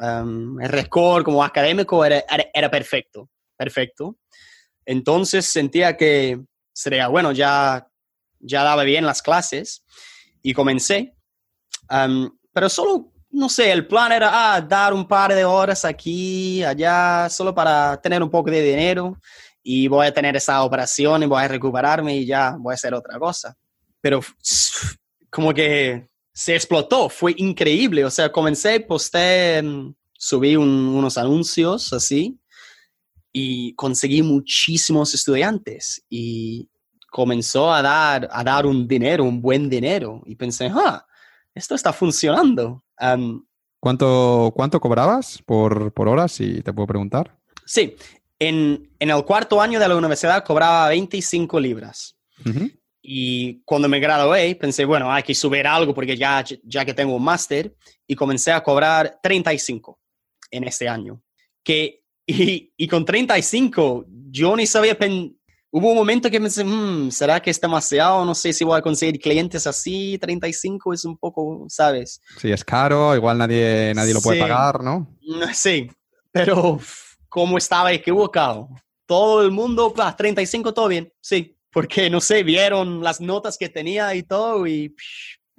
el 0.00 0.68
récord 0.70 1.22
como 1.22 1.44
académico 1.44 2.02
era, 2.02 2.24
perfecto, 2.70 3.28
perfecto. 3.58 4.16
Entonces 4.86 5.44
sentía 5.44 5.98
que 5.98 6.40
sería, 6.72 7.08
bueno, 7.08 7.32
ya, 7.32 7.86
ya 8.38 8.62
daba 8.62 8.84
bien 8.84 9.04
las 9.04 9.20
clases 9.20 9.84
y 10.40 10.54
comencé. 10.54 11.14
pero 12.50 12.70
solo, 12.70 13.12
no 13.32 13.50
sé, 13.50 13.72
el 13.72 13.86
plan 13.86 14.12
era 14.12 14.54
ah, 14.54 14.62
dar 14.62 14.94
un 14.94 15.06
par 15.06 15.34
de 15.34 15.44
horas 15.44 15.84
aquí, 15.84 16.64
allá, 16.64 17.28
solo 17.28 17.54
para 17.54 18.00
tener 18.00 18.22
un 18.22 18.30
poco 18.30 18.50
de 18.50 18.62
dinero 18.62 19.20
y 19.62 19.88
voy 19.88 20.06
a 20.06 20.14
tener 20.14 20.36
esa 20.36 20.62
operación 20.62 21.22
y 21.22 21.26
voy 21.26 21.42
a 21.42 21.48
recuperarme 21.48 22.16
y 22.16 22.24
ya 22.24 22.56
voy 22.58 22.72
a 22.72 22.76
hacer 22.76 22.94
otra 22.94 23.18
cosa. 23.18 23.54
Pero 24.00 24.20
como 25.30 25.54
que 25.54 26.08
se 26.32 26.54
explotó, 26.54 27.08
fue 27.08 27.34
increíble. 27.36 28.04
O 28.04 28.10
sea, 28.10 28.30
comencé, 28.32 28.80
posté, 28.80 29.62
subí 30.12 30.56
unos 30.56 31.18
anuncios 31.18 31.92
así 31.92 32.38
y 33.32 33.74
conseguí 33.74 34.22
muchísimos 34.22 35.14
estudiantes 35.14 36.04
y 36.08 36.68
comenzó 37.10 37.72
a 37.72 37.82
dar, 37.82 38.28
a 38.32 38.44
dar 38.44 38.66
un 38.66 38.86
dinero, 38.86 39.24
un 39.24 39.40
buen 39.42 39.68
dinero. 39.68 40.22
Y 40.26 40.36
pensé, 40.36 40.70
ah, 40.72 41.06
esto 41.54 41.74
está 41.74 41.92
funcionando. 41.92 42.84
¿Cuánto, 43.80 44.52
¿Cuánto 44.54 44.80
cobrabas 44.80 45.42
por, 45.44 45.92
por 45.92 46.08
hora, 46.08 46.28
si 46.28 46.62
te 46.62 46.72
puedo 46.72 46.86
preguntar? 46.86 47.38
Sí, 47.64 47.96
en, 48.38 48.90
en, 48.98 49.10
el 49.10 49.24
cuarto 49.24 49.60
año 49.60 49.78
de 49.78 49.88
la 49.88 49.96
universidad 49.96 50.44
cobraba 50.44 50.88
25 50.88 51.60
libras. 51.60 52.16
Y 53.02 53.62
cuando 53.64 53.88
me 53.88 53.98
gradué, 53.98 54.54
pensé, 54.56 54.84
bueno, 54.84 55.12
hay 55.12 55.22
que 55.22 55.34
subir 55.34 55.66
algo 55.66 55.94
porque 55.94 56.16
ya, 56.16 56.44
ya 56.62 56.84
que 56.84 56.94
tengo 56.94 57.16
un 57.16 57.24
máster, 57.24 57.74
y 58.06 58.14
comencé 58.14 58.52
a 58.52 58.62
cobrar 58.62 59.18
35 59.22 59.98
en 60.50 60.64
este 60.64 60.88
año. 60.88 61.22
Que, 61.62 62.02
y, 62.26 62.72
y 62.76 62.88
con 62.88 63.04
35, 63.04 64.06
yo 64.30 64.56
ni 64.56 64.66
sabía, 64.66 64.96
hubo 65.70 65.90
un 65.90 65.96
momento 65.96 66.30
que 66.30 66.40
me 66.40 66.44
pensé, 66.44 66.64
mm, 66.64 67.10
¿será 67.10 67.40
que 67.40 67.50
es 67.50 67.60
demasiado? 67.60 68.24
No 68.24 68.34
sé 68.34 68.52
si 68.52 68.64
voy 68.64 68.78
a 68.78 68.82
conseguir 68.82 69.20
clientes 69.20 69.66
así, 69.66 70.18
35 70.18 70.92
es 70.92 71.04
un 71.04 71.16
poco, 71.16 71.66
¿sabes? 71.68 72.20
Sí, 72.38 72.50
es 72.50 72.64
caro, 72.64 73.14
igual 73.14 73.38
nadie, 73.38 73.92
nadie 73.94 74.14
lo 74.14 74.20
puede 74.20 74.40
pagar, 74.40 74.82
¿no? 74.82 75.16
Sí, 75.52 75.88
pero 76.32 76.78
¿cómo 77.28 77.58
estaba 77.58 77.92
equivocado? 77.92 78.68
Todo 79.06 79.42
el 79.42 79.50
mundo, 79.50 79.92
35 80.16 80.74
todo 80.74 80.88
bien, 80.88 81.12
sí, 81.20 81.56
porque 81.72 82.10
no 82.10 82.20
sé, 82.20 82.42
vieron 82.42 83.02
las 83.02 83.20
notas 83.20 83.56
que 83.58 83.68
tenía 83.68 84.14
y 84.14 84.22
todo 84.22 84.66
y... 84.66 84.94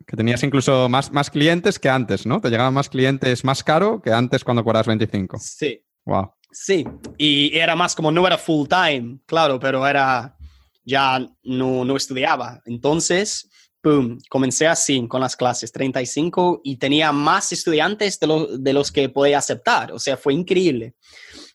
Que 0.08 0.18
tenías 0.18 0.42
incluso 0.44 0.90
más, 0.90 1.12
más 1.12 1.30
clientes 1.30 1.78
que 1.78 1.88
antes, 1.88 2.26
¿no? 2.26 2.42
Te 2.42 2.50
llegaban 2.50 2.74
más 2.74 2.90
clientes 2.90 3.44
más 3.44 3.64
caro 3.64 4.02
que 4.02 4.12
antes 4.12 4.44
cuando 4.44 4.64
cobras 4.64 4.88
25. 4.88 5.38
Sí. 5.40 5.84
Wow. 6.06 6.34
Sí, 6.52 6.86
y 7.18 7.56
era 7.56 7.76
más 7.76 7.96
como 7.96 8.12
no 8.12 8.26
era 8.28 8.38
full 8.38 8.68
time, 8.68 9.20
claro, 9.26 9.60
pero 9.60 9.88
era 9.88 10.36
ya 10.84 11.20
no, 11.44 11.86
no 11.86 11.96
estudiaba. 11.96 12.62
Entonces, 12.66 13.50
boom, 13.82 14.20
comencé 14.30 14.68
así 14.68 15.08
con 15.08 15.22
las 15.22 15.36
clases, 15.36 15.72
35, 15.72 16.62
y 16.64 16.78
tenía 16.78 17.12
más 17.12 17.52
estudiantes 17.52 18.20
de, 18.20 18.48
de 18.60 18.74
los 18.74 18.92
que 18.92 19.08
podía 19.10 19.38
aceptar. 19.38 19.92
O 19.92 20.00
sea, 20.00 20.18
fue 20.18 20.34
increíble. 20.34 20.96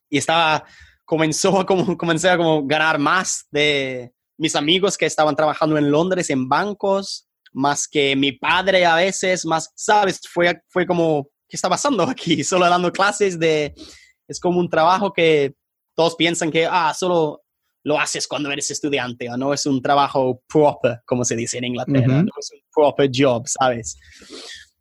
Y 0.08 0.18
estaba, 0.18 0.64
comenzó 1.04 1.60
a 1.60 1.66
como, 1.66 1.96
comencé 1.98 2.30
a 2.30 2.36
como 2.36 2.66
ganar 2.66 2.98
más 2.98 3.46
de 3.50 4.12
mis 4.38 4.56
amigos 4.56 4.96
que 4.96 5.06
estaban 5.06 5.36
trabajando 5.36 5.78
en 5.78 5.90
Londres 5.90 6.30
en 6.30 6.48
bancos, 6.48 7.26
más 7.52 7.88
que 7.88 8.14
mi 8.16 8.32
padre 8.32 8.84
a 8.84 8.96
veces, 8.96 9.46
más, 9.46 9.70
¿sabes? 9.74 10.20
Fue, 10.30 10.60
fue 10.68 10.86
como, 10.86 11.28
¿qué 11.48 11.56
está 11.56 11.68
pasando 11.68 12.02
aquí? 12.04 12.44
Solo 12.44 12.68
dando 12.68 12.92
clases 12.92 13.38
de 13.38 13.74
es 14.28 14.40
como 14.40 14.58
un 14.58 14.68
trabajo 14.68 15.12
que 15.12 15.54
todos 15.94 16.16
piensan 16.16 16.50
que, 16.50 16.66
ah, 16.66 16.92
solo 16.94 17.42
lo 17.84 17.98
haces 17.98 18.26
cuando 18.26 18.50
eres 18.50 18.70
estudiante, 18.70 19.30
o 19.30 19.36
no 19.36 19.54
es 19.54 19.64
un 19.64 19.80
trabajo 19.80 20.42
proper, 20.48 21.00
como 21.06 21.24
se 21.24 21.36
dice 21.36 21.58
en 21.58 21.64
Inglaterra, 21.64 22.22
no 22.22 22.32
es 22.36 22.50
un 22.52 22.60
proper 22.74 23.08
job, 23.14 23.46
¿sabes? 23.46 23.96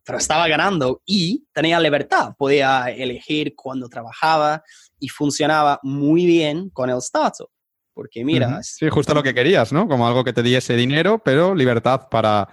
Pero 0.04 0.18
estaba 0.18 0.48
ganando 0.48 1.00
y 1.06 1.44
tenía 1.52 1.78
libertad, 1.78 2.34
podía 2.36 2.90
elegir 2.90 3.54
cuándo 3.54 3.88
trabajaba 3.88 4.62
y 4.98 5.08
funcionaba 5.08 5.78
muy 5.84 6.26
bien 6.26 6.68
con 6.70 6.90
el 6.90 6.98
startup. 6.98 7.48
Porque 7.96 8.26
mira... 8.26 8.62
Sí, 8.62 8.90
justo 8.90 9.14
lo 9.14 9.22
que 9.22 9.32
querías, 9.32 9.72
¿no? 9.72 9.88
Como 9.88 10.06
algo 10.06 10.22
que 10.22 10.34
te 10.34 10.42
diese 10.42 10.76
dinero, 10.76 11.18
pero 11.24 11.54
libertad 11.54 12.08
para 12.10 12.46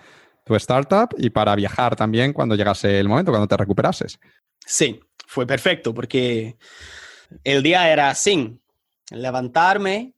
tu 0.46 0.56
startup 0.56 1.10
y 1.18 1.32
para 1.32 1.54
viajar 1.54 1.98
también 1.98 2.32
cuando 2.32 2.56
llegase 2.56 2.98
el 2.98 3.10
momento, 3.10 3.30
cuando 3.30 3.50
te 3.50 3.58
recuperases. 3.58 4.18
Sí, 4.66 5.02
fue 5.28 5.46
perfecto 5.46 5.94
porque 5.94 6.56
el 7.44 7.62
día 7.62 7.92
era 7.92 8.10
así, 8.10 8.58
levantarme, 9.12 10.14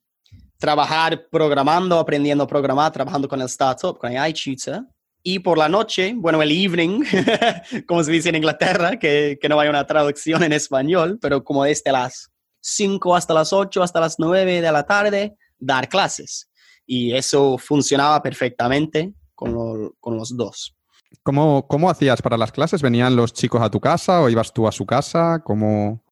trabajar 0.59 1.27
programando, 1.31 1.97
aprendiendo 1.97 2.43
a 2.43 2.47
programar, 2.47 2.91
trabajando 2.91 3.27
con 3.27 3.41
el 3.41 3.47
startup, 3.47 3.97
con 3.97 4.11
el 4.11 4.29
iTutor. 4.29 4.85
Y 5.23 5.39
por 5.39 5.57
la 5.57 5.67
noche, 5.67 6.13
bueno, 6.15 6.39
el 6.43 6.51
evening, 6.51 7.03
como 7.87 8.03
se 8.03 8.11
dice 8.11 8.29
en 8.29 8.35
Inglaterra, 8.35 8.99
que, 8.99 9.39
que 9.41 9.49
no 9.49 9.59
hay 9.59 9.69
una 9.69 9.87
traducción 9.87 10.43
en 10.43 10.53
español, 10.53 11.17
pero 11.19 11.43
como 11.43 11.63
desde 11.63 11.91
las 11.91 12.29
5 12.65 13.15
hasta 13.15 13.33
las 13.33 13.53
8, 13.53 13.83
hasta 13.83 13.99
las 13.99 14.15
9 14.17 14.61
de 14.61 14.71
la 14.71 14.85
tarde, 14.85 15.37
dar 15.59 15.87
clases. 15.87 16.49
Y 16.85 17.13
eso 17.13 17.57
funcionaba 17.57 18.21
perfectamente 18.21 19.13
con, 19.35 19.91
con 19.99 20.17
los 20.17 20.35
dos. 20.35 20.75
¿Cómo, 21.23 21.67
¿Cómo 21.67 21.89
hacías 21.89 22.21
para 22.21 22.37
las 22.37 22.51
clases? 22.51 22.81
¿Venían 22.81 23.15
los 23.15 23.33
chicos 23.33 23.61
a 23.61 23.69
tu 23.69 23.79
casa 23.79 24.21
o 24.21 24.29
ibas 24.29 24.51
tú 24.51 24.67
a 24.67 24.71
su 24.71 24.85
casa? 24.85 25.41
¿Cómo... 25.43 26.03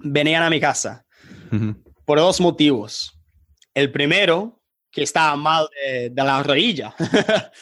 Venían 0.00 0.42
a 0.42 0.50
mi 0.50 0.60
casa 0.60 1.04
por 2.04 2.18
dos 2.18 2.40
motivos. 2.40 3.16
El 3.74 3.92
primero, 3.92 4.62
que 4.90 5.02
estaba 5.02 5.36
mal 5.36 5.68
de, 5.84 6.12
la 6.16 6.42
rodilla. 6.42 6.94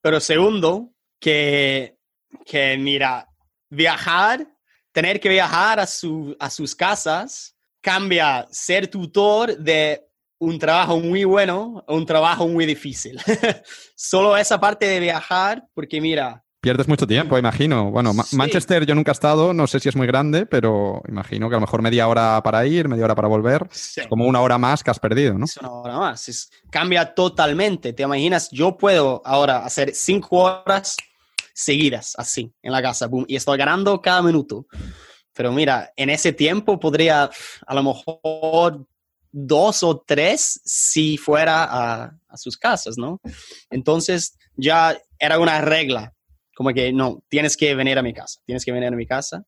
Pero 0.00 0.20
segundo, 0.20 0.94
que, 1.20 1.98
que, 2.46 2.78
mira, 2.78 3.28
viajar, 3.68 4.46
tener 4.92 5.20
que 5.20 5.28
viajar 5.28 5.80
a, 5.80 5.86
su, 5.86 6.36
a 6.40 6.48
sus 6.48 6.74
casas, 6.74 7.57
cambia 7.80 8.46
ser 8.50 8.88
tutor 8.88 9.56
de 9.56 10.04
un 10.40 10.58
trabajo 10.58 10.98
muy 11.00 11.24
bueno, 11.24 11.84
un 11.88 12.06
trabajo 12.06 12.46
muy 12.48 12.64
difícil. 12.66 13.18
Solo 13.96 14.36
esa 14.36 14.60
parte 14.60 14.86
de 14.86 15.00
viajar, 15.00 15.64
porque 15.74 16.00
mira, 16.00 16.44
Pierdes 16.60 16.88
mucho 16.88 17.06
tiempo, 17.06 17.38
imagino. 17.38 17.92
Bueno, 17.92 18.12
Sí. 18.24 18.34
Manchester 18.36 18.84
yo 18.84 18.92
nunca 18.96 19.12
he 19.12 19.14
estado, 19.14 19.54
no 19.54 19.68
sé 19.68 19.78
si 19.78 19.88
es 19.88 19.94
muy 19.94 20.08
grande, 20.08 20.44
pero 20.44 21.02
imagino 21.08 21.48
que 21.48 21.54
a 21.54 21.58
lo 21.58 21.60
mejor 21.60 21.82
media 21.82 22.08
hora 22.08 22.42
para 22.42 22.66
ir, 22.66 22.88
media 22.88 23.04
hora 23.04 23.14
para 23.14 23.28
volver, 23.28 23.68
Sí. 23.70 24.00
como 24.08 24.26
una 24.26 24.40
hora 24.40 24.58
más 24.58 24.82
que 24.82 24.90
has 24.90 24.98
perdido, 24.98 25.34
¿no? 25.38 25.44
Es 25.44 25.56
una 25.58 25.70
hora 25.70 25.98
más. 25.98 26.28
Es- 26.28 26.50
cambia 26.68 27.14
totalmente. 27.14 27.92
¿Te 27.92 28.02
imaginas? 28.02 28.50
Yo 28.50 28.76
puedo 28.76 29.22
ahora 29.24 29.64
hacer 29.64 29.94
cinco 29.94 30.38
horas 30.64 30.96
seguidas 31.54 32.14
así 32.18 32.52
en 32.60 32.72
la 32.72 32.82
casa 32.82 33.06
boom, 33.06 33.24
y 33.28 33.36
estoy 33.36 33.56
ganando 33.56 34.00
cada 34.02 34.20
minuto. 34.20 34.66
Pero 35.38 35.52
mira, 35.52 35.92
en 35.94 36.10
ese 36.10 36.32
tiempo 36.32 36.80
podría 36.80 37.30
a 37.64 37.74
lo 37.74 37.82
mejor 37.84 38.84
dos 39.30 39.84
o 39.84 40.00
tres 40.04 40.60
si 40.64 41.16
fuera 41.16 41.62
a, 41.70 42.36
sus 42.36 42.56
casas, 42.56 42.98
¿no? 42.98 43.20
Entonces 43.70 44.36
ya 44.56 45.00
era 45.16 45.38
una 45.38 45.60
regla, 45.60 46.12
como 46.56 46.70
que 46.70 46.92
no, 46.92 47.22
tienes 47.28 47.56
que 47.56 47.72
venir 47.76 48.00
a 48.00 48.02
mi 48.02 48.12
casa, 48.12 48.40
tienes 48.46 48.64
que 48.64 48.72
venir 48.72 48.88
a 48.88 48.96
mi 48.96 49.06
casa. 49.06 49.44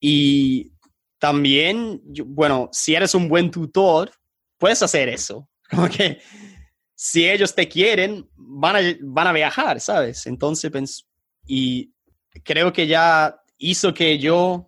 Y 0.00 0.72
también, 1.18 2.00
bueno, 2.24 2.70
si 2.72 2.94
eres 2.94 3.14
un 3.14 3.28
buen 3.28 3.50
tutor, 3.50 4.10
puedes 4.56 4.82
hacer 4.82 5.10
eso. 5.10 5.50
Como 5.70 5.86
que 5.90 6.18
si 6.94 7.28
ellos 7.28 7.54
te 7.54 7.68
quieren, 7.68 8.26
van 8.36 8.76
a, 8.76 8.80
van 9.02 9.26
a 9.26 9.32
viajar, 9.32 9.82
¿sabes? 9.82 10.26
Entonces, 10.26 10.72
y 11.46 11.92
creo 12.42 12.72
que 12.72 12.86
ya 12.86 13.38
hizo 13.58 13.92
que 13.92 14.18
yo 14.18 14.66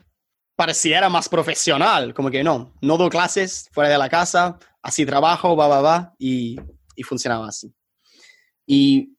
pareciera 0.57 1.09
más 1.09 1.29
profesional, 1.29 2.15
como 2.15 2.31
que 2.31 2.43
no, 2.43 2.73
no 2.81 2.97
doy 2.97 3.11
clases 3.11 3.69
fuera 3.73 3.91
de 3.91 3.99
la 3.99 4.09
casa, 4.09 4.59
así 4.83 5.05
trabajo, 5.05 5.55
va, 5.55 5.69
va, 5.69 5.81
va, 5.83 6.15
y, 6.19 6.57
y 6.97 7.03
funcionaba 7.03 7.49
así. 7.49 7.73
Y 8.67 9.17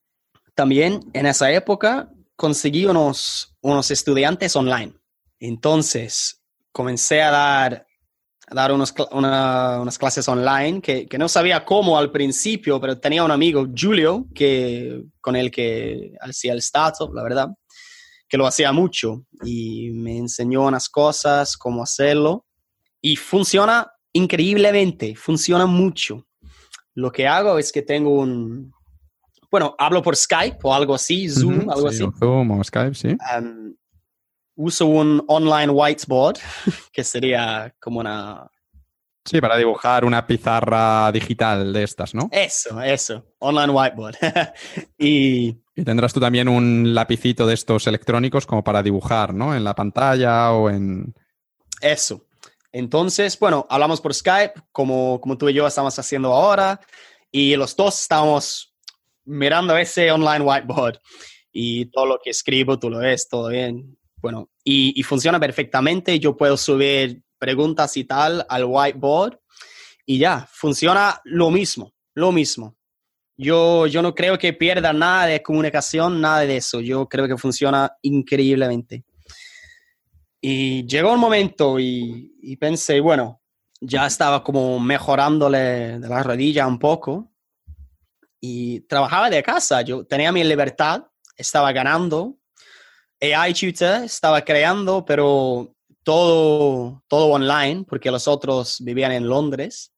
también 0.56 1.00
en 1.14 1.28
esa 1.28 1.52
época 1.52 2.10
conseguí 2.36 2.86
unos, 2.86 3.56
estudiantes 3.90 4.56
online. 4.56 4.94
Entonces 5.40 6.42
comencé 6.72 7.22
a 7.22 7.32
dar, 7.32 7.88
a 8.48 8.56
dar 8.56 8.72
unos 8.72 8.94
unas 9.12 9.98
clases 9.98 10.28
online 10.28 10.82
que, 10.82 11.08
que 11.08 11.18
no 11.18 11.30
sabía 11.30 11.64
cómo 11.64 11.98
al 11.98 12.12
principio, 12.12 12.80
pero 12.82 13.00
tenía 13.00 13.24
un 13.24 13.32
amigo, 13.32 13.68
Julio, 13.76 14.26
que, 14.34 15.04
con 15.22 15.36
el 15.36 15.52
que 15.52 16.14
hacía 16.22 16.54
el 16.54 16.60
startup, 16.60 17.14
la 17.14 17.24
verdad, 17.24 17.50
que 18.28 18.38
lo 18.38 18.46
hacía 18.46 18.72
mucho 18.72 19.24
y 19.44 19.92
me 19.92 20.18
enseñó 20.18 20.66
unas 20.66 20.90
cosas, 20.90 21.56
cómo 21.58 21.84
hacerlo. 21.84 22.46
Y 23.02 23.16
funciona 23.16 23.92
increíblemente, 24.14 25.16
funciona 25.16 25.66
mucho. 25.66 26.26
Lo 26.94 27.12
que 27.12 27.28
hago 27.28 27.60
es 27.60 27.72
que 27.72 27.84
tengo 27.84 28.12
un, 28.12 28.74
bueno, 29.50 29.76
hablo 29.78 30.02
por 30.02 30.16
Skype 30.16 30.58
o 30.64 30.74
algo 30.74 30.96
así, 30.96 31.30
Zoom, 31.30 31.70
algo 31.70 31.90
sí, 31.92 32.04
así. 32.04 32.18
Zoom 32.20 32.52
o 32.52 32.64
Skype, 32.64 32.96
sí. 32.96 33.16
Um, 33.38 33.76
uso 34.56 34.88
un 34.88 35.24
online 35.28 35.70
whiteboard, 35.70 36.38
que 36.92 37.04
sería 37.04 37.74
como 37.80 38.00
una... 38.00 38.50
Sí, 39.28 39.42
para 39.42 39.58
dibujar 39.58 40.06
una 40.06 40.26
pizarra 40.26 41.12
digital 41.12 41.74
de 41.74 41.84
estas, 41.84 42.16
¿no? 42.16 42.30
Eso, 42.32 42.82
eso, 42.82 43.26
online 43.40 43.74
whiteboard. 43.74 44.16
y 44.98 45.58
Y 45.76 45.84
tendrás 45.84 46.14
tú 46.14 46.22
también 46.22 46.48
un 46.48 46.96
lapicito 46.96 47.46
de 47.46 47.54
estos 47.54 47.88
electrónicos 47.88 48.46
como 48.46 48.64
para 48.64 48.82
dibujar, 48.82 49.34
¿no? 49.34 49.54
En 49.54 49.66
la 49.66 49.76
pantalla 49.76 50.54
o 50.54 50.70
en... 50.70 51.14
eso. 51.82 52.26
Entonces, 52.72 53.38
bueno, 53.38 53.68
hablamos 53.70 54.00
por 54.00 54.14
Skype, 54.14 54.54
como, 54.72 55.20
como 55.20 55.38
tú 55.38 55.50
y 55.50 55.54
yo 55.54 55.68
estamos 55.68 56.00
haciendo 56.00 56.34
ahora, 56.34 56.80
y 57.30 57.58
los 57.58 57.76
dos 57.76 58.00
estamos 58.00 58.74
mirando 59.26 59.76
ese 59.76 60.10
online 60.10 60.46
whiteboard. 60.46 61.00
Y 61.52 61.88
todo 61.88 62.06
lo 62.06 62.20
que 62.24 62.30
escribo, 62.30 62.80
tú 62.80 62.90
lo 62.90 63.00
ves, 63.00 63.28
todo 63.28 63.50
bien. 63.50 63.98
Bueno, 64.18 64.50
y, 64.64 64.98
y 64.98 65.04
funciona 65.04 65.38
perfectamente. 65.38 66.18
Yo 66.18 66.38
puedo 66.38 66.56
subir 66.56 67.24
preguntas 67.38 67.98
y 67.98 68.04
tal 68.04 68.46
al 68.50 68.66
whiteboard 68.66 69.40
y 70.10 70.20
ya, 70.20 70.48
funciona 70.50 71.20
lo 71.26 71.52
mismo, 71.52 71.94
lo 72.16 72.32
mismo. 72.32 72.78
Yo, 73.36 73.88
yo 73.88 74.02
no 74.02 74.16
creo 74.16 74.38
que 74.40 74.54
pierda 74.54 74.94
nada 74.94 75.26
de 75.26 75.44
comunicación, 75.44 76.22
nada 76.22 76.40
de 76.40 76.58
eso. 76.58 76.80
Yo 76.80 77.10
creo 77.10 77.28
que 77.28 77.38
funciona 77.38 77.92
increíblemente. 78.02 79.04
Y 80.40 80.88
llegó 80.88 81.12
un 81.12 81.20
momento 81.20 81.78
y, 81.78 82.34
y 82.42 82.56
pensé, 82.56 83.02
bueno, 83.02 83.42
ya 83.82 84.08
estaba 84.08 84.44
como 84.46 84.80
mejorándole 84.80 86.00
de 86.00 86.08
la 86.08 86.24
rodilla 86.24 86.66
un 86.66 86.80
poco 86.80 87.34
y 88.40 88.80
trabajaba 88.88 89.30
de 89.30 89.44
casa. 89.44 89.82
Yo 89.82 90.06
tenía 90.06 90.32
mi 90.32 90.44
libertad, 90.46 91.04
estaba 91.36 91.74
ganando. 91.74 92.38
AI 93.20 93.54
Tutor 93.54 94.06
estaba 94.06 94.42
creando, 94.42 95.04
pero 95.04 95.76
todo, 96.08 97.04
todo 97.10 97.26
online, 97.26 97.84
porque 97.84 98.10
los 98.10 98.30
otros 98.30 98.78
vivían 98.80 99.12
en 99.12 99.28
Londres. 99.28 99.94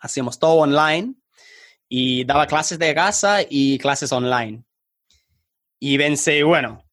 Hacíamos 0.00 0.40
todo 0.40 0.54
online 0.54 1.14
y 1.88 2.24
daba 2.24 2.48
clases 2.48 2.80
de 2.80 2.92
casa 2.96 3.38
y 3.48 3.78
clases 3.78 4.10
online. 4.10 4.64
Y 5.78 5.96
pensé, 5.98 6.42
bueno, 6.42 6.84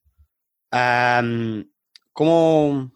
am, 0.70 1.68
como 2.12 2.92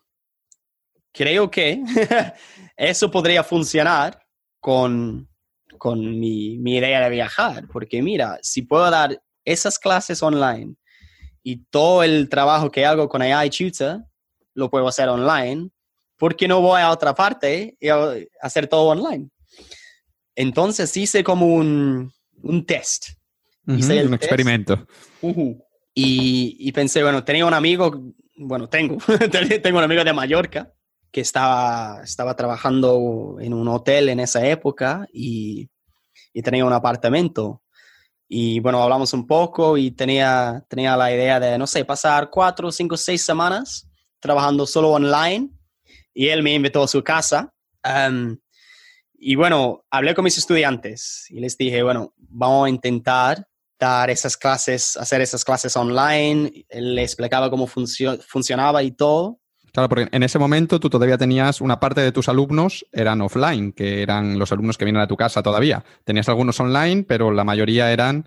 creo 1.12 1.50
que 1.50 1.82
eso 2.76 3.10
podría 3.10 3.42
funcionar 3.42 4.24
con, 4.60 5.28
con 5.76 6.20
mi, 6.20 6.56
mi 6.58 6.76
idea 6.76 7.00
de 7.00 7.10
viajar, 7.10 7.66
porque 7.72 8.00
mira, 8.00 8.38
si 8.42 8.62
puedo 8.62 8.88
dar 8.88 9.20
esas 9.44 9.76
clases 9.76 10.22
online 10.22 10.76
y 11.42 11.64
todo 11.64 12.04
el 12.04 12.28
trabajo 12.28 12.70
que 12.70 12.86
hago 12.86 13.08
con 13.08 13.22
AI 13.22 13.50
Tutor, 13.50 14.04
lo 14.56 14.70
puedo 14.70 14.88
hacer 14.88 15.08
online, 15.08 15.70
¿por 16.16 16.34
qué 16.34 16.48
no 16.48 16.60
voy 16.60 16.80
a 16.80 16.90
otra 16.90 17.14
parte 17.14 17.76
y 17.78 17.88
hacer 18.40 18.66
todo 18.66 18.88
online? 18.88 19.28
Entonces 20.34 20.96
hice 20.96 21.22
como 21.22 21.46
un, 21.46 22.10
un 22.42 22.66
test. 22.66 23.10
Hice 23.66 23.98
el 23.98 24.06
un 24.06 24.12
test. 24.12 24.24
experimento. 24.24 24.86
Y, 25.94 26.56
y 26.58 26.72
pensé, 26.72 27.02
bueno, 27.02 27.22
tenía 27.24 27.46
un 27.46 27.54
amigo, 27.54 28.12
bueno, 28.36 28.68
tengo, 28.68 28.98
tengo 29.62 29.78
un 29.78 29.84
amigo 29.84 30.04
de 30.04 30.12
Mallorca 30.12 30.72
que 31.10 31.20
estaba, 31.20 32.02
estaba 32.02 32.34
trabajando 32.34 33.36
en 33.40 33.54
un 33.54 33.68
hotel 33.68 34.08
en 34.08 34.20
esa 34.20 34.46
época 34.46 35.06
y, 35.12 35.68
y 36.32 36.42
tenía 36.42 36.64
un 36.64 36.72
apartamento. 36.72 37.62
Y 38.28 38.60
bueno, 38.60 38.82
hablamos 38.82 39.12
un 39.12 39.26
poco 39.26 39.76
y 39.76 39.90
tenía, 39.92 40.64
tenía 40.68 40.96
la 40.96 41.12
idea 41.12 41.38
de, 41.40 41.56
no 41.58 41.66
sé, 41.66 41.84
pasar 41.84 42.28
cuatro, 42.30 42.72
cinco, 42.72 42.96
seis 42.96 43.22
semanas 43.22 43.88
trabajando 44.20 44.66
solo 44.66 44.90
online. 44.90 45.50
Y 46.14 46.28
él 46.28 46.42
me 46.42 46.54
invitó 46.54 46.82
a 46.82 46.88
su 46.88 47.02
casa. 47.04 47.52
Y 49.18 49.34
bueno, 49.34 49.84
hablé 49.90 50.14
con 50.14 50.24
mis 50.24 50.38
estudiantes 50.38 51.26
y 51.30 51.40
les 51.40 51.56
dije, 51.56 51.82
bueno, 51.82 52.14
vamos 52.16 52.66
a 52.66 52.70
intentar 52.70 53.46
dar 53.78 54.10
esas 54.10 54.36
clases, 54.36 54.96
hacer 54.96 55.20
esas 55.20 55.44
clases 55.44 55.76
online. 55.76 56.66
Él 56.68 56.94
le 56.94 57.02
explicaba 57.02 57.50
cómo 57.50 57.66
funcio- 57.66 58.20
funcionaba 58.26 58.82
y 58.82 58.92
todo. 58.92 59.40
Claro, 59.72 59.90
porque 59.90 60.08
en 60.10 60.22
ese 60.22 60.38
momento 60.38 60.80
tú 60.80 60.88
todavía 60.88 61.18
tenías 61.18 61.60
una 61.60 61.78
parte 61.78 62.00
de 62.00 62.10
tus 62.12 62.30
alumnos 62.30 62.86
eran 62.92 63.20
offline, 63.20 63.72
que 63.72 64.00
eran 64.00 64.38
los 64.38 64.50
alumnos 64.50 64.78
que 64.78 64.86
vienen 64.86 65.02
a 65.02 65.06
tu 65.06 65.16
casa 65.16 65.42
todavía. 65.42 65.84
Tenías 66.04 66.28
algunos 66.30 66.58
online, 66.60 67.04
pero 67.04 67.30
la 67.30 67.44
mayoría 67.44 67.92
eran 67.92 68.26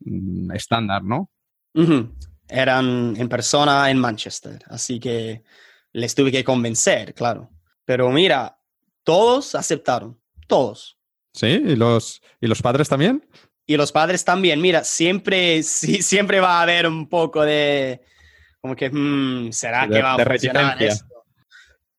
mm, 0.00 0.52
estándar, 0.52 1.02
¿no? 1.02 1.30
Ujú. 1.74 2.14
Eran 2.54 3.14
en 3.18 3.28
persona 3.28 3.90
en 3.90 3.98
Manchester, 3.98 4.62
así 4.68 5.00
que 5.00 5.42
les 5.92 6.14
tuve 6.14 6.30
que 6.30 6.44
convencer, 6.44 7.12
claro. 7.14 7.50
Pero 7.84 8.08
mira, 8.10 8.56
todos 9.02 9.54
aceptaron, 9.56 10.20
todos. 10.46 10.96
Sí, 11.32 11.46
y 11.48 11.74
los, 11.76 12.22
y 12.40 12.46
los 12.46 12.62
padres 12.62 12.88
también. 12.88 13.28
Y 13.66 13.76
los 13.76 13.90
padres 13.90 14.24
también, 14.24 14.60
mira, 14.60 14.84
siempre, 14.84 15.62
sí, 15.64 16.00
siempre 16.02 16.38
va 16.38 16.58
a 16.58 16.62
haber 16.62 16.86
un 16.86 17.08
poco 17.08 17.42
de, 17.42 18.00
como 18.60 18.76
que, 18.76 18.88
"Hmm, 18.88 19.50
¿será 19.50 19.86
De- 19.88 19.94
que 19.96 20.02
va 20.02 20.14
a 20.14 20.16
funcionar 20.24 20.82
esto? 20.82 21.06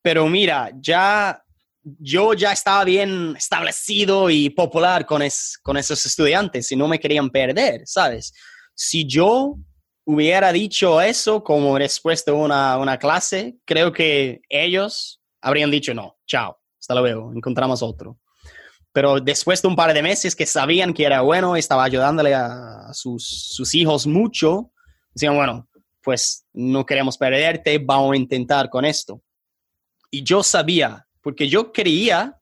Pero 0.02 0.28
mira, 0.30 0.72
ya, 0.80 1.44
yo 1.84 2.34
ya 2.34 2.52
estaba 2.54 2.84
bien 2.86 3.36
establecido 3.38 4.30
y 4.30 4.50
popular 4.52 5.06
con, 5.06 5.22
es- 5.22 5.60
con 5.62 5.76
esos 5.78 6.06
estudiantes 6.06 6.72
y 6.72 6.76
no 6.78 6.88
me 6.88 7.00
querían 7.00 7.30
perder, 7.30 7.82
¿sabes? 7.86 8.34
Si 8.74 9.06
yo 9.06 9.58
hubiera 10.06 10.52
dicho 10.52 11.02
eso 11.02 11.44
como 11.44 11.78
respuesta 11.78 12.32
a 12.32 12.36
una, 12.36 12.78
una 12.78 12.98
clase, 12.98 13.58
creo 13.66 13.92
que 13.92 14.42
ellos 14.50 15.22
habrían 15.42 15.72
dicho, 15.72 15.94
no, 15.94 16.18
chao, 16.26 16.58
hasta 16.80 16.96
luego, 16.96 17.34
encontramos 17.36 17.82
otro. 17.82 18.20
Pero 18.94 19.20
después 19.20 19.62
de 19.62 19.68
un 19.68 19.76
par 19.76 19.94
de 19.94 20.02
meses 20.02 20.36
que 20.36 20.46
sabían 20.46 20.94
que 20.94 21.04
era 21.04 21.22
bueno, 21.22 21.56
estaba 21.56 21.84
ayudándole 21.84 22.34
a 22.34 22.94
sus, 22.94 23.28
sus 23.28 23.76
hijos 23.76 24.08
mucho, 24.08 24.72
decían, 25.14 25.36
bueno, 25.36 25.68
pues 26.02 26.46
no 26.54 26.86
queremos 26.86 27.18
perderte, 27.18 27.80
vamos 27.80 28.14
a 28.14 28.18
intentar 28.18 28.70
con 28.70 28.86
esto. 28.86 29.22
Y 30.12 30.24
yo 30.24 30.44
sabía, 30.44 31.06
porque 31.22 31.50
yo 31.50 31.74
creía 31.74 32.40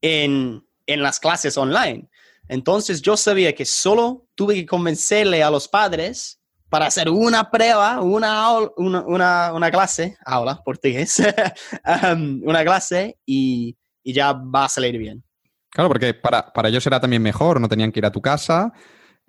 en, 0.00 0.64
en 0.86 1.02
las 1.02 1.20
clases 1.20 1.58
online. 1.58 2.08
Entonces 2.48 3.02
yo 3.02 3.16
sabía 3.16 3.54
que 3.54 3.66
solo 3.66 4.26
tuve 4.34 4.54
que 4.54 4.66
convencerle 4.66 5.42
a 5.42 5.50
los 5.50 5.68
padres 5.68 6.40
para 6.68 6.86
hacer 6.86 7.08
una 7.08 7.50
prueba, 7.50 8.00
una, 8.00 8.58
una, 8.76 9.52
una, 9.52 9.70
clase, 9.70 10.16
aula, 10.24 10.60
portugués, 10.64 11.22
um, 12.12 12.42
una 12.44 12.64
clase 12.64 13.18
y, 13.24 13.76
y, 14.02 14.12
ya 14.12 14.32
va 14.32 14.64
a 14.64 14.68
salir 14.68 14.98
bien. 14.98 15.22
Claro, 15.70 15.88
porque 15.88 16.14
para, 16.14 16.52
para, 16.52 16.68
ellos 16.68 16.86
era 16.86 17.00
también 17.00 17.22
mejor, 17.22 17.60
no 17.60 17.68
tenían 17.68 17.92
que 17.92 18.00
ir 18.00 18.06
a 18.06 18.12
tu 18.12 18.20
casa 18.20 18.72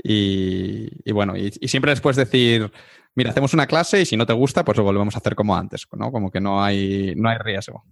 y, 0.02 0.88
y 1.04 1.12
bueno, 1.12 1.36
y, 1.36 1.54
y, 1.60 1.68
siempre 1.68 1.92
después 1.92 2.16
decir, 2.16 2.72
mira, 3.16 3.32
hacemos 3.32 3.54
una 3.54 3.68
clase 3.68 4.02
y 4.02 4.06
si 4.06 4.18
no 4.18 4.26
te 4.26 4.34
gusta, 4.34 4.66
pues 4.66 4.78
lo 4.78 4.84
volvemos 4.84 5.16
a 5.16 5.20
hacer 5.20 5.36
como 5.36 5.56
antes, 5.56 5.86
¿no? 5.92 6.12
Como 6.12 6.32
que 6.32 6.42
no 6.42 6.64
hay, 6.64 7.14
no 7.16 7.30
hay 7.30 7.38
riesgo. 7.38 7.84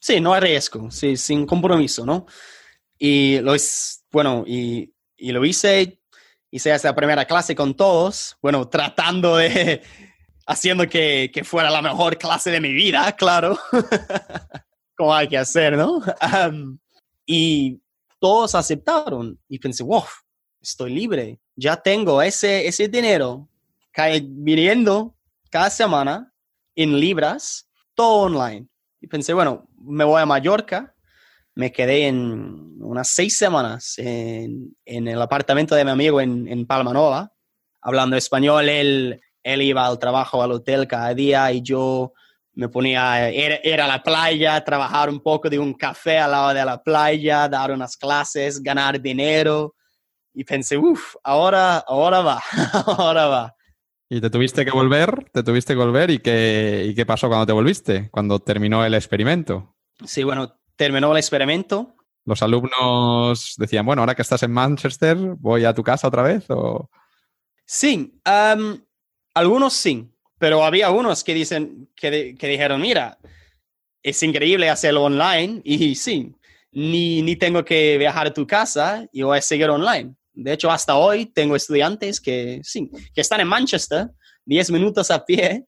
Sí, 0.00 0.20
no 0.20 0.32
hay 0.32 0.40
riesgo, 0.40 0.90
sí, 0.90 1.16
sin 1.16 1.46
compromiso, 1.46 2.04
¿no? 2.04 2.26
Y 2.98 3.38
lo 3.40 3.54
es, 3.54 4.04
bueno, 4.10 4.44
y, 4.46 4.92
y 5.16 5.32
lo 5.32 5.44
hice 5.44 6.00
hice 6.50 6.72
esa 6.72 6.94
primera 6.94 7.24
clase 7.24 7.54
con 7.54 7.74
todos, 7.74 8.36
bueno, 8.40 8.68
tratando 8.68 9.36
de, 9.36 9.82
haciendo 10.46 10.88
que, 10.88 11.30
que 11.32 11.44
fuera 11.44 11.70
la 11.70 11.82
mejor 11.82 12.18
clase 12.18 12.50
de 12.50 12.60
mi 12.60 12.72
vida, 12.72 13.12
claro, 13.12 13.58
como 14.96 15.14
hay 15.14 15.28
que 15.28 15.38
hacer, 15.38 15.76
¿no? 15.76 16.02
y 17.26 17.80
todos 18.18 18.54
aceptaron 18.54 19.38
y 19.48 19.58
pensé, 19.58 19.82
wow, 19.82 20.04
estoy 20.60 20.92
libre, 20.92 21.38
ya 21.54 21.76
tengo 21.76 22.22
ese, 22.22 22.66
ese 22.66 22.88
dinero 22.88 23.48
cae 23.92 24.22
viniendo 24.24 25.16
cada 25.50 25.70
semana 25.70 26.32
en 26.74 26.98
libras, 27.00 27.68
todo 27.94 28.26
online. 28.26 28.68
Y 29.00 29.08
pensé, 29.08 29.32
bueno, 29.32 29.68
me 29.76 30.04
voy 30.04 30.22
a 30.22 30.26
Mallorca 30.26 30.94
me 31.58 31.72
quedé 31.72 32.06
en 32.06 32.76
unas 32.78 33.08
seis 33.08 33.36
semanas 33.36 33.94
en, 33.96 34.76
el 34.86 35.20
apartamento 35.20 35.74
de 35.74 35.84
mi 35.84 35.90
amigo 35.90 36.20
en, 36.20 36.46
en 36.46 36.64
Palma 36.66 36.92
Nova, 36.92 37.32
hablando 37.82 38.16
español. 38.16 38.68
Él, 38.68 39.20
él 39.42 39.62
iba 39.62 39.84
al 39.84 39.98
trabajo, 39.98 40.40
al 40.40 40.52
hotel 40.52 40.86
cada 40.86 41.12
día 41.14 41.50
y 41.50 41.60
yo 41.62 42.12
me 42.52 42.68
ponía 42.68 43.12
a 43.12 43.30
ir, 43.32 43.80
a 43.80 43.88
la 43.88 44.00
playa, 44.04 44.62
trabajar 44.62 45.10
un 45.10 45.18
poco 45.18 45.50
de 45.50 45.58
un 45.58 45.74
café 45.74 46.18
al 46.18 46.30
lado 46.30 46.54
de 46.54 46.64
la 46.64 46.80
playa, 46.80 47.48
dar 47.48 47.72
unas 47.72 47.96
clases, 47.96 48.62
ganar 48.62 49.00
dinero. 49.00 49.74
Y 50.32 50.44
pensé, 50.44 50.78
uff, 50.78 51.16
ahora, 51.24 51.78
ahora 51.78 52.20
va, 52.20 52.40
ahora 52.86 53.26
va. 53.26 53.56
¿Y 54.08 54.20
te 54.20 54.30
tuviste 54.30 54.64
que 54.64 54.70
volver? 54.70 55.28
¿Te 55.32 55.42
tuviste 55.42 55.72
que 55.72 55.80
volver? 55.80 56.10
¿Y 56.10 56.20
qué, 56.20 56.86
¿Y 56.88 56.94
qué 56.94 57.04
pasó 57.04 57.26
cuando 57.26 57.46
te 57.46 57.52
volviste? 57.52 58.10
Cuando 58.12 58.38
terminó 58.38 58.84
el 58.84 58.94
experimento. 58.94 59.74
Sí, 60.04 60.22
bueno, 60.22 60.57
terminó 60.78 61.12
el 61.12 61.18
experimento. 61.18 61.94
Los 62.24 62.42
alumnos 62.42 63.54
decían, 63.58 63.84
bueno, 63.84 64.00
ahora 64.00 64.14
que 64.14 64.22
estás 64.22 64.42
en 64.42 64.52
Manchester, 64.52 65.16
¿voy 65.16 65.64
a 65.64 65.74
tu 65.74 65.82
casa 65.82 66.08
otra 66.08 66.22
vez? 66.22 66.44
O... 66.48 66.88
Sí, 67.66 68.18
algunos 69.34 69.74
sí, 69.74 70.08
pero 70.38 70.64
había 70.64 70.90
unos 70.90 71.24
que, 71.24 71.34
dicen, 71.34 71.90
que, 71.96 72.36
que, 72.38 72.46
dijeron, 72.46 72.80
mira, 72.80 73.18
es 74.02 74.22
increíble 74.22 74.70
hacerlo 74.70 75.04
online 75.04 75.60
y 75.64 75.94
sí, 75.96 76.34
ni, 76.70 77.22
ni 77.22 77.36
tengo 77.36 77.64
que 77.64 77.98
viajar 77.98 78.28
a 78.28 78.34
tu 78.34 78.46
casa 78.46 79.06
y 79.12 79.22
voy 79.22 79.38
a 79.38 79.42
seguir 79.42 79.68
online. 79.68 80.14
De 80.32 80.52
hecho, 80.52 80.70
hasta 80.70 80.94
hoy 80.94 81.26
tengo 81.26 81.56
estudiantes 81.56 82.20
que 82.20 82.60
sí, 82.62 82.90
que 83.12 83.20
están 83.20 83.40
en 83.40 83.48
Manchester, 83.48 84.10
10 84.44 84.70
minutos 84.70 85.10
a 85.10 85.24
pie, 85.24 85.66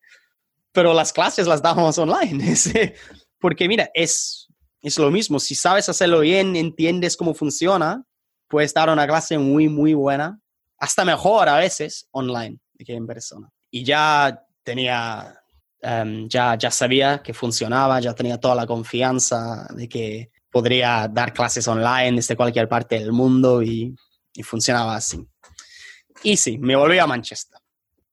pero 0.71 0.95
las 0.95 1.13
clases 1.13 1.49
las 1.49 1.61
damos 1.61 1.99
online. 1.99 2.55
Porque 3.41 3.67
mira, 3.67 3.91
es, 3.95 4.40
es 4.83 4.99
lo 4.99 5.11
mismo, 5.11 5.39
si 5.39 5.55
sabes 5.55 5.89
hacerlo 5.89 6.21
bien, 6.21 6.57
entiendes 6.57 7.17
cómo 7.17 7.35
funciona, 7.35 8.05
puedes 8.49 8.73
dar 8.75 8.91
una 8.91 9.07
clase 9.07 9.39
muy, 9.39 9.69
muy 9.69 9.95
buena, 9.95 10.41
hasta 10.79 11.05
mejor 11.05 11.49
a 11.49 11.57
veces 11.57 12.09
online 12.13 12.59
que 12.79 12.95
en 12.95 13.07
persona. 13.07 13.49
Y 13.71 13.85
ya 13.85 14.43
tenía, 14.63 15.39
em, 15.83 16.29
ya, 16.29 16.57
ya 16.57 16.71
sabía 16.71 17.23
que 17.23 17.35
funcionaba, 17.35 18.01
ya 18.01 18.15
tenía 18.15 18.39
toda 18.39 18.55
la 18.55 18.67
confianza 18.67 19.67
de 19.75 19.89
que 19.89 20.31
podría 20.51 21.07
dar 21.09 21.33
clases 21.33 21.69
online 21.69 22.17
desde 22.17 22.37
cualquier 22.37 22.69
parte 22.69 22.99
del 22.99 23.13
mundo 23.13 23.63
y, 23.63 23.95
y 24.33 24.43
funcionaba 24.43 24.97
así. 24.97 25.25
Y 26.23 26.37
sí, 26.37 26.59
me 26.59 26.77
volví 26.77 26.99
a 26.99 27.07
Manchester. 27.07 27.61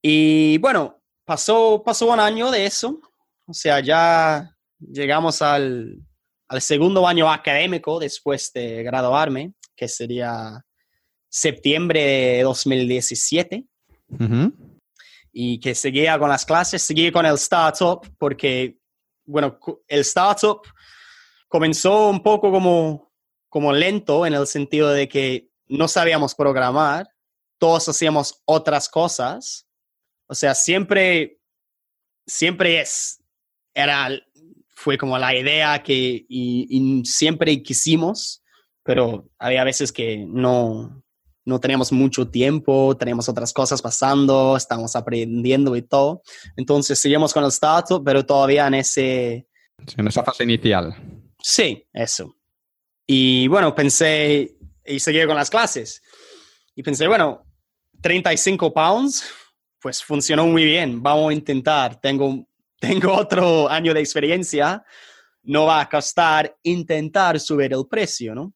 Y 0.02 0.57
bueno, 0.60 1.02
pasó, 1.26 1.81
pasó 1.84 2.11
un 2.11 2.19
año 2.19 2.52
de 2.52 2.65
eso, 2.65 2.99
o 3.45 3.53
sea, 3.53 3.80
ya 3.80 4.56
llegamos 4.80 5.41
al, 5.41 6.07
al 6.48 6.61
segundo 6.61 7.07
año 7.07 7.32
académico 7.32 7.99
después 7.99 8.52
de 8.53 8.84
graduarme, 8.84 9.53
que 9.76 9.88
sería 9.88 10.65
septiembre 11.30 12.02
de 12.02 12.44
2017. 12.44 13.65
Y 15.32 15.60
que 15.60 15.76
seguía 15.76 16.18
con 16.18 16.30
las 16.30 16.45
clases, 16.45 16.82
seguía 16.82 17.11
con 17.11 17.26
el 17.26 17.36
startup, 17.36 18.07
porque, 18.18 18.80
bueno, 19.26 19.60
el 19.88 19.99
startup 19.99 20.61
comenzó 21.48 22.10
un 22.10 22.24
poco 22.24 22.52
como, 22.52 23.11
como 23.49 23.72
lento 23.74 24.26
en 24.26 24.34
el 24.34 24.48
sentido 24.48 24.90
de 24.90 25.07
que 25.07 25.49
no 25.68 25.88
sabíamos 25.88 26.34
programar, 26.34 27.07
todos 27.60 27.88
hacíamos 27.90 28.41
otras 28.45 28.90
cosas. 28.90 29.68
O 30.28 30.34
sea, 30.34 30.56
siempre, 30.56 31.40
siempre 32.26 32.82
es, 32.82 33.22
era 33.74 34.10
fue 34.78 34.95
como 34.95 35.18
la 35.18 35.36
idea 35.36 35.82
que 35.82 36.24
y, 36.30 37.02
siempre 37.04 37.64
quisimos, 37.64 38.44
pero 38.84 39.28
había 39.40 39.64
veces 39.64 39.91
que 39.91 40.24
no, 40.28 41.04
no 41.45 41.60
teníamos 41.60 41.91
mucho 41.91 42.30
tiempo, 42.30 42.95
teníamos 42.95 43.28
otras 43.28 43.52
cosas 43.54 43.82
pasando, 43.82 44.56
estamos 44.56 44.95
aprendiendo 44.95 45.76
y 45.76 45.82
todo. 45.82 46.22
Entonces 46.56 46.99
seguimos 46.99 47.34
con 47.34 47.44
el 47.44 47.49
startup, 47.49 48.04
pero 48.06 48.24
todavía 48.24 48.68
en 48.68 48.76
ese... 48.76 49.48
En 49.98 50.08
esa 50.08 50.24
fase 50.24 50.44
inicial. 50.44 50.95
Sí, 51.41 51.84
eso. 51.91 52.36
Y 53.08 53.48
bueno, 53.48 53.74
pensé, 53.74 54.58
y 54.86 54.99
seguí 54.99 55.26
con 55.26 55.36
las 55.36 55.49
clases. 55.49 56.04
Y 56.76 56.84
pensé, 56.84 57.08
bueno, 57.08 57.48
35 58.02 58.72
pounds, 58.72 59.24
pues 59.82 60.04
funcionó 60.04 60.45
muy 60.45 60.66
bien, 60.66 61.02
vamos 61.02 61.32
a 61.32 61.34
intentar. 61.34 61.99
Tengo 61.99 62.48
tengo 62.80 63.14
otro 63.14 63.70
año 63.70 63.94
de 63.94 63.99
experiencia, 63.99 64.84
no 65.44 65.66
va 65.66 65.82
a 65.82 65.90
costar 65.90 66.56
intentar 66.64 67.40
subir 67.40 67.74
el 67.74 67.88
precio, 67.90 68.36
¿no? 68.36 68.54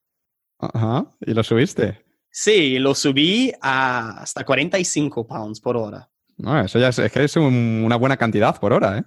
Ajá, 0.60 1.06
¿y 1.22 1.34
lo 1.34 1.44
subiste? 1.44 2.06
Sí, 2.30 2.80
lo 2.80 2.96
subí 2.96 3.52
a 3.62 4.22
hasta 4.22 4.46
45 4.46 5.28
pounds 5.28 5.60
por 5.60 5.76
hora. 5.76 6.10
No, 6.38 6.60
eso 6.60 6.80
ya 6.80 6.90
es, 6.90 7.12
que 7.12 7.24
es 7.24 7.36
una 7.36 7.96
buena 7.98 8.18
cantidad 8.18 8.58
por 8.60 8.74
hora, 8.74 9.00
¿eh? 9.00 9.04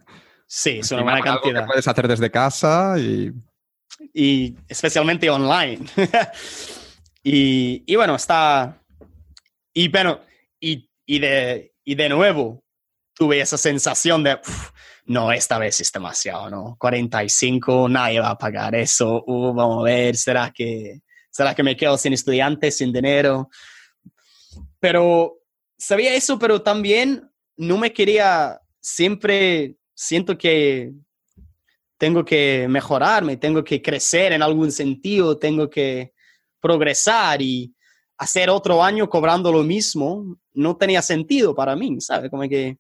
Sí, 0.47 0.79
es 0.79 0.91
una 0.93 1.03
buena 1.03 1.21
cantidad. 1.21 1.63
Que 1.63 1.67
puedes 1.67 1.89
hacer 1.89 2.07
desde 2.07 2.31
casa 2.31 2.97
y... 2.99 3.33
Y 4.13 4.57
especialmente 4.69 5.31
online. 5.31 5.87
y, 7.23 7.83
y, 7.87 7.97
bueno, 7.97 8.15
está... 8.15 8.81
Y 9.73 9.89
bueno, 9.89 10.21
y, 10.61 10.89
y, 11.07 11.19
de, 11.19 11.75
y 11.85 11.95
de 11.95 12.09
nuevo 12.09 12.63
tuve 13.15 13.41
esa 13.41 13.57
sensación 13.57 14.23
de 14.23 14.39
no, 15.07 15.33
esta 15.33 15.59
vez 15.59 15.81
es 15.81 15.93
demasiado, 15.93 16.49
¿no? 16.51 16.77
45, 16.79 17.89
nadie 17.89 18.21
va 18.21 18.31
a 18.31 18.39
pagar 18.39 18.75
eso, 18.75 19.23
uh, 19.27 19.53
vamos 19.53 19.81
a 19.81 19.85
ver, 19.85 20.17
¿será 20.17 20.51
que, 20.51 21.01
¿será 21.31 21.55
que 21.55 21.63
me 21.63 21.77
quedo 21.77 21.99
sin 21.99 22.13
estudiantes, 22.13 22.79
sin 22.79 22.93
dinero? 22.93 23.51
Pero 24.81 25.39
sabía 25.77 26.15
eso, 26.15 26.39
pero 26.39 26.63
también 26.63 27.31
no 27.57 27.77
me 27.77 27.93
quería, 27.93 28.61
siempre 28.81 29.77
siento 29.95 30.39
que 30.39 30.93
tengo 31.99 32.25
que 32.25 32.67
mejorarme, 32.69 33.37
tengo 33.37 33.63
que 33.63 33.81
crecer 33.81 34.33
en 34.33 34.43
algún 34.43 34.73
sentido, 34.73 35.39
tengo 35.39 35.69
que 35.69 36.13
progresar 36.61 37.43
y 37.43 37.75
hacer 38.17 38.49
otro 38.49 38.83
año 38.83 39.09
cobrando 39.09 39.53
lo 39.53 39.63
mismo 39.63 40.39
no 40.55 40.77
tenía 40.77 41.03
sentido 41.03 41.55
para 41.55 41.77
mí, 41.77 42.01
¿sabes? 42.01 42.31
Como 42.31 42.49
que 42.49 42.79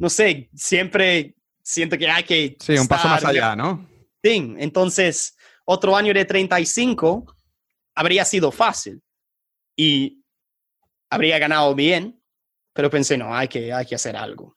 no 0.00 0.08
sé, 0.08 0.48
siempre 0.54 1.36
siento 1.62 1.98
que 1.98 2.08
hay 2.08 2.24
que... 2.24 2.56
Sí, 2.58 2.72
un 2.72 2.88
paso 2.88 3.06
más 3.06 3.22
allá, 3.22 3.54
¿no? 3.54 3.86
Sí, 4.24 4.54
entonces 4.56 5.36
otro 5.66 5.94
año 5.94 6.14
de 6.14 6.24
35 6.24 7.26
habría 7.94 8.24
sido 8.24 8.50
fácil 8.50 9.02
y 9.76 10.24
habría 11.10 11.38
ganado 11.38 11.74
bien, 11.74 12.18
pero 12.72 12.88
pensé, 12.88 13.18
no, 13.18 13.34
hay 13.34 13.46
que, 13.46 13.74
hay 13.74 13.84
que 13.84 13.94
hacer 13.94 14.16
algo. 14.16 14.56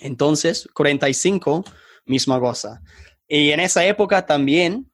Entonces, 0.00 0.68
45, 0.74 1.64
misma 2.06 2.40
cosa. 2.40 2.82
Y 3.28 3.52
en 3.52 3.60
esa 3.60 3.84
época 3.84 4.26
también 4.26 4.90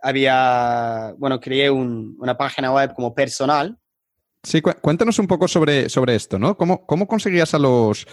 había, 0.00 1.14
bueno, 1.18 1.38
creé 1.40 1.70
una 1.70 2.38
página 2.38 2.72
web 2.72 2.94
como 2.94 3.14
personal. 3.14 3.78
Sí, 4.42 4.62
cuéntanos 4.62 5.18
un 5.18 5.26
poco 5.26 5.46
sobre, 5.46 5.90
sobre 5.90 6.14
esto, 6.14 6.38
¿no? 6.38 6.56
¿Cómo, 6.56 6.86
cómo 6.86 7.06
conseguías 7.06 7.52
a 7.52 7.58
los, 7.58 8.06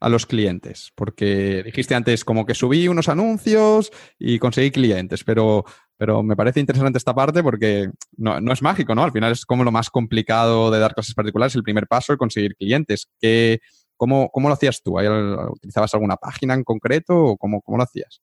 a 0.00 0.08
los 0.08 0.26
clientes? 0.26 0.92
Porque 0.94 1.62
dijiste 1.64 1.94
antes 1.94 2.24
como 2.24 2.46
que 2.46 2.54
subí 2.54 2.88
unos 2.88 3.08
anuncios 3.08 3.90
y 4.18 4.38
conseguí 4.38 4.70
clientes, 4.70 5.24
pero, 5.24 5.64
pero 5.96 6.22
me 6.22 6.36
parece 6.36 6.60
interesante 6.60 6.98
esta 6.98 7.14
parte 7.14 7.42
porque 7.42 7.90
no, 8.16 8.52
es 8.52 8.62
mágico, 8.62 8.94
¿no? 8.94 9.04
Al 9.04 9.12
final 9.12 9.32
es 9.32 9.44
como 9.44 9.64
lo 9.64 9.72
más 9.72 9.90
complicado 9.90 10.70
de 10.70 10.78
dar 10.78 10.94
clases 10.94 11.14
particulares, 11.14 11.54
el 11.54 11.62
primer 11.62 11.86
paso 11.86 12.12
es 12.12 12.18
conseguir 12.18 12.56
clientes. 12.56 13.08
¿Qué, 13.20 13.60
¿Cómo, 13.96 14.28
cómo 14.30 14.48
lo 14.48 14.54
hacías 14.54 14.82
tú? 14.82 14.98
¿Utilizabas 14.98 15.94
alguna 15.94 16.16
página 16.16 16.54
en 16.54 16.64
concreto 16.64 17.16
o 17.16 17.36
cómo, 17.36 17.62
cómo 17.62 17.78
lo 17.78 17.84
hacías? 17.84 18.20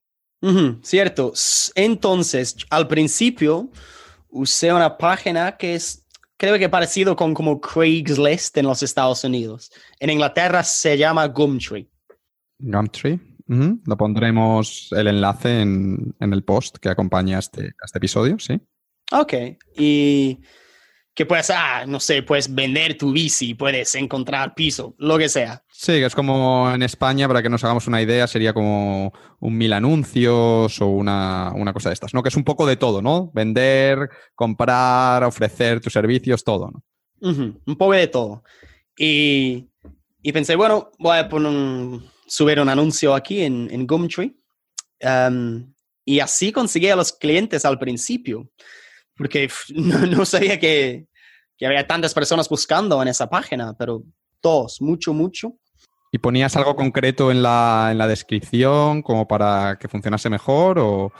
cierto. 0.81 1.33
Entonces, 1.75 2.55
al 2.69 2.87
principio 2.87 3.69
usé 4.29 4.73
una 4.73 4.97
página 4.97 5.57
que 5.57 5.75
es, 5.75 6.00
creo 6.41 6.57
que 6.57 6.69
parecido 6.69 7.15
con 7.15 7.35
como 7.35 7.61
Craigslist 7.61 8.57
en 8.57 8.65
los 8.65 8.81
Estados 8.81 9.23
Unidos. 9.23 9.71
En 9.99 10.09
Inglaterra 10.09 10.63
se 10.63 10.97
llama 10.97 11.27
Gumtree. 11.27 11.87
Gumtree. 12.57 13.19
Lo 13.85 13.95
pondremos 13.95 14.87
el 14.91 15.07
enlace 15.07 15.61
en, 15.61 16.15
en, 16.19 16.33
el 16.33 16.43
post 16.43 16.77
que 16.77 16.89
acompaña 16.89 17.37
este, 17.37 17.67
a 17.67 17.85
este 17.85 17.97
episodio, 17.99 18.39
¿sí? 18.39 18.59
Ok. 19.11 19.33
Y 19.77 20.39
que 21.13 21.27
puedes, 21.27 21.51
ah, 21.51 21.85
no 21.85 21.99
sé, 21.99 22.23
puedes 22.23 22.51
vender 22.51 22.97
tu 22.97 23.11
bici, 23.11 23.53
puedes 23.53 23.93
encontrar 23.93 24.55
piso, 24.55 24.95
lo 24.97 25.19
que 25.19 25.29
sea. 25.29 25.63
Sí, 25.83 25.93
es 25.93 26.13
como 26.13 26.71
en 26.71 26.83
España, 26.83 27.27
para 27.27 27.41
que 27.41 27.49
nos 27.49 27.63
hagamos 27.63 27.87
una 27.87 28.03
idea, 28.03 28.27
sería 28.27 28.53
como 28.53 29.11
un 29.39 29.57
mil 29.57 29.73
anuncios 29.73 30.79
o 30.79 30.85
una, 30.85 31.51
una 31.55 31.73
cosa 31.73 31.89
de 31.89 31.93
estas, 31.93 32.13
¿no? 32.13 32.21
Que 32.21 32.29
es 32.29 32.35
un 32.35 32.43
poco 32.43 32.67
de 32.67 32.75
todo, 32.75 33.01
¿no? 33.01 33.31
Vender, 33.33 34.07
comprar, 34.35 35.23
ofrecer 35.23 35.81
tus 35.81 35.91
servicios, 35.91 36.43
todo, 36.43 36.69
¿no? 36.69 36.83
un 37.23 37.75
poco 37.79 37.93
de 37.93 38.05
todo. 38.05 38.43
Y, 38.95 39.71
y, 40.21 40.31
pensé, 40.31 40.55
bueno, 40.55 40.91
voy 40.99 41.17
a 41.17 41.27
poner 41.27 41.99
subir 42.27 42.59
un 42.59 42.69
anuncio 42.69 43.15
aquí 43.15 43.41
en, 43.41 43.67
en 43.71 43.87
Gumtree. 43.87 44.35
Um, 45.01 45.73
y 46.05 46.19
así 46.19 46.51
conseguí 46.51 46.89
a 46.89 46.95
los 46.95 47.11
clientes 47.11 47.65
al 47.65 47.79
principio 47.79 48.51
porque 49.15 49.49
no, 49.73 50.25
sabía 50.27 50.59
que, 50.59 51.07
que, 51.57 51.65
había 51.65 51.87
tantas 51.87 52.13
personas 52.13 52.47
buscando 52.47 53.01
en 53.01 53.07
esa 53.07 53.27
página, 53.27 53.73
pero 53.73 54.03
todos, 54.41 54.79
mucho, 54.79 55.11
mucho. 55.11 55.57
¿Y 56.11 56.17
ponías 56.17 56.55
algo 56.55 56.75
concreto 56.75 57.31
en 57.31 57.41
la, 57.41 57.89
en 57.91 57.97
la 57.97 58.07
descripción 58.07 59.01
como 59.01 59.27
para 59.27 59.77
que 59.79 59.87
funcionase 59.87 60.29
mejor 60.29 60.79
o...? 60.79 61.13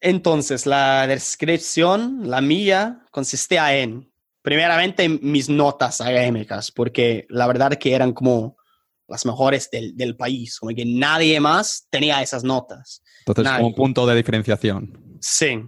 Entonces, 0.00 0.66
la 0.66 1.06
descripción, 1.06 2.28
la 2.28 2.40
mía, 2.40 3.04
consistía 3.10 3.76
en, 3.76 4.10
primeramente, 4.42 5.08
mis 5.08 5.48
notas 5.48 6.00
académicas, 6.00 6.70
porque 6.70 7.26
la 7.28 7.46
verdad 7.46 7.72
que 7.72 7.94
eran 7.94 8.12
como 8.12 8.56
las 9.08 9.24
mejores 9.24 9.70
del, 9.70 9.96
del 9.96 10.16
país, 10.16 10.58
como 10.58 10.74
que 10.74 10.84
nadie 10.84 11.40
más 11.40 11.86
tenía 11.90 12.22
esas 12.22 12.44
notas. 12.44 13.02
Entonces, 13.26 13.52
como 13.56 13.74
punto 13.74 14.06
de 14.06 14.14
diferenciación. 14.14 15.18
Sí 15.20 15.60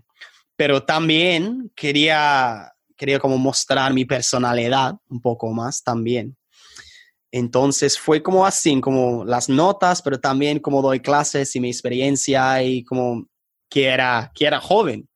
pero 0.59 0.83
también 0.83 1.71
quería, 1.77 2.73
quería 2.97 3.21
como 3.21 3.39
mostrar 3.39 3.95
mi 3.95 4.05
personalidad 4.05 4.97
un 5.09 5.21
poco 5.21 5.53
más 5.53 5.85
también. 5.85 6.37
Entonces 7.31 7.99
fue 7.99 8.23
como 8.23 8.47
así, 8.47 8.81
como 8.81 9.25
las 9.25 9.49
notas, 9.49 10.01
pero 10.03 10.19
también 10.19 10.59
como 10.59 10.81
doy 10.81 11.01
clases 11.01 11.55
y 11.55 11.61
mi 11.61 11.69
experiencia 11.69 12.63
y 12.63 12.85
como 12.85 13.29
que 13.69 13.87
era, 13.87 14.33
que 14.35 14.47
era 14.47 14.61
joven. 14.61 15.09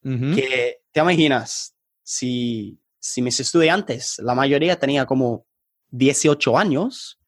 Que 0.00 0.78
te 0.90 1.00
imaginas, 1.00 1.74
si, 2.02 2.80
si 2.98 3.20
mis 3.20 3.38
estudiantes, 3.40 4.18
la 4.20 4.34
mayoría 4.34 4.78
tenía 4.78 5.04
como 5.04 5.44
18 5.90 6.56
años, 6.56 7.18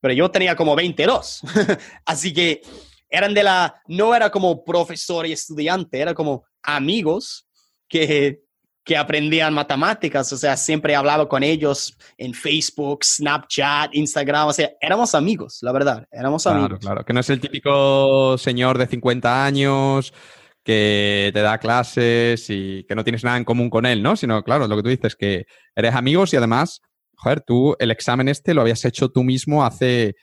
pero 0.00 0.14
yo 0.14 0.30
tenía 0.30 0.54
como 0.54 0.76
22. 0.76 1.40
así 2.04 2.32
que 2.32 2.62
eran 3.08 3.34
de 3.34 3.42
la, 3.42 3.82
no 3.88 4.14
era 4.14 4.30
como 4.30 4.64
profesor 4.64 5.26
y 5.26 5.32
estudiante, 5.32 5.98
era 5.98 6.14
como 6.14 6.44
amigos 6.62 7.48
que, 7.88 8.42
que 8.86 8.96
aprendían 8.96 9.52
matemáticas, 9.52 10.32
o 10.32 10.36
sea, 10.36 10.56
siempre 10.56 10.94
hablaba 10.94 11.28
con 11.28 11.42
ellos 11.42 11.98
en 12.16 12.32
Facebook, 12.32 13.04
Snapchat, 13.04 13.92
Instagram, 13.92 14.46
o 14.46 14.52
sea, 14.52 14.70
éramos 14.80 15.12
amigos, 15.16 15.58
la 15.62 15.72
verdad, 15.72 16.06
éramos 16.12 16.46
amigos. 16.46 16.68
Claro, 16.68 16.80
claro, 16.80 17.04
que 17.04 17.12
no 17.12 17.18
es 17.18 17.28
el 17.28 17.40
típico 17.40 18.38
señor 18.38 18.78
de 18.78 18.86
50 18.86 19.44
años 19.44 20.14
que 20.62 21.32
te 21.34 21.40
da 21.42 21.58
clases 21.58 22.48
y 22.48 22.84
que 22.84 22.94
no 22.94 23.02
tienes 23.02 23.24
nada 23.24 23.36
en 23.36 23.44
común 23.44 23.70
con 23.70 23.86
él, 23.86 24.04
¿no? 24.04 24.14
Sino, 24.14 24.40
claro, 24.44 24.68
lo 24.68 24.76
que 24.76 24.82
tú 24.84 24.88
dices, 24.88 25.16
que 25.16 25.46
eres 25.74 25.94
amigos 25.96 26.32
y 26.32 26.36
además, 26.36 26.80
joder, 27.16 27.40
tú 27.40 27.74
el 27.80 27.90
examen 27.90 28.28
este 28.28 28.54
lo 28.54 28.60
habías 28.60 28.84
hecho 28.84 29.08
tú 29.08 29.24
mismo 29.24 29.64
hace 29.64 30.14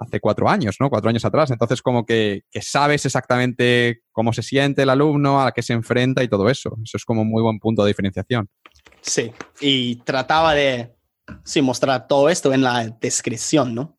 hace 0.00 0.20
cuatro 0.20 0.48
años, 0.48 0.76
¿no? 0.80 0.88
Cuatro 0.88 1.10
años 1.10 1.24
atrás. 1.24 1.50
Entonces, 1.50 1.82
como 1.82 2.04
que, 2.04 2.42
sabes 2.60 3.04
exactamente 3.04 4.02
cómo 4.12 4.32
se 4.32 4.42
siente 4.42 4.82
el 4.82 4.90
alumno, 4.90 5.42
a 5.42 5.52
qué 5.52 5.62
se 5.62 5.74
enfrenta 5.74 6.22
y 6.22 6.28
todo 6.28 6.48
eso. 6.48 6.76
Eso 6.82 6.96
es 6.96 7.04
como 7.04 7.22
un 7.22 7.28
muy 7.28 7.42
buen 7.42 7.58
punto 7.58 7.84
de 7.84 7.88
diferenciación. 7.88 8.48
Sí, 9.02 9.32
y 9.60 9.96
trataba 9.96 10.54
de 10.54 10.94
sí, 11.44 11.62
mostrar 11.62 12.06
todo 12.08 12.28
esto 12.28 12.52
en 12.52 12.62
la 12.62 12.88
descripción, 13.00 13.74
¿no? 13.74 13.96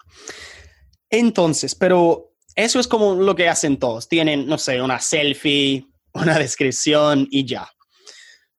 Entonces, 1.10 1.76
pero 1.76 2.34
eso 2.56 2.80
es 2.80 2.88
como 2.88 3.16
lo 3.16 3.36
que 3.36 3.48
hacen 3.48 3.78
todos. 3.78 4.08
Tienen, 4.08 4.48
no 4.48 4.58
sé, 4.58 4.82
una 4.82 5.00
selfie, 5.00 5.88
una 6.14 6.38
descripción 6.38 7.28
y 7.30 7.46
ya. 7.46 7.70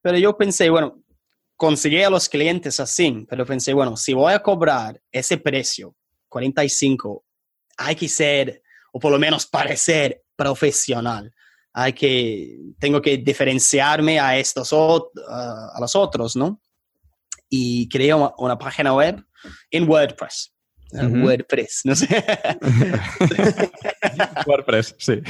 Pero 0.00 0.18
yo 0.18 0.36
pensé, 0.36 0.70
bueno, 0.70 1.02
conseguí 1.56 2.02
a 2.02 2.10
los 2.10 2.28
clientes 2.28 2.80
así, 2.80 3.24
pero 3.28 3.46
pensé, 3.46 3.72
bueno, 3.72 3.96
si 3.96 4.14
voy 4.14 4.32
a 4.32 4.42
cobrar 4.42 5.00
ese 5.12 5.38
precio, 5.38 5.94
45 6.28 7.24
hay 7.84 7.96
que 7.96 8.08
ser, 8.08 8.62
o 8.92 8.98
por 8.98 9.12
lo 9.12 9.18
menos 9.18 9.46
parecer 9.46 10.22
profesional. 10.36 11.32
Hay 11.72 11.92
que, 11.92 12.58
tengo 12.78 13.00
que 13.00 13.16
diferenciarme 13.18 14.20
a 14.20 14.36
estos, 14.36 14.72
a 14.72 15.78
los 15.80 15.96
otros, 15.96 16.36
¿no? 16.36 16.60
Y 17.48 17.88
creé 17.88 18.14
una, 18.14 18.58
página 18.58 18.94
web 18.94 19.24
en 19.70 19.88
WordPress. 19.88 20.52
WordPress, 20.92 21.80
no 21.84 21.96
sé. 21.96 22.06
WordPress, 24.46 24.94
sí. 24.98 25.22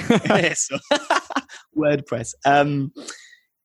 Eso. 0.43 0.77
WordPress. 1.73 2.37
Um, 2.45 2.91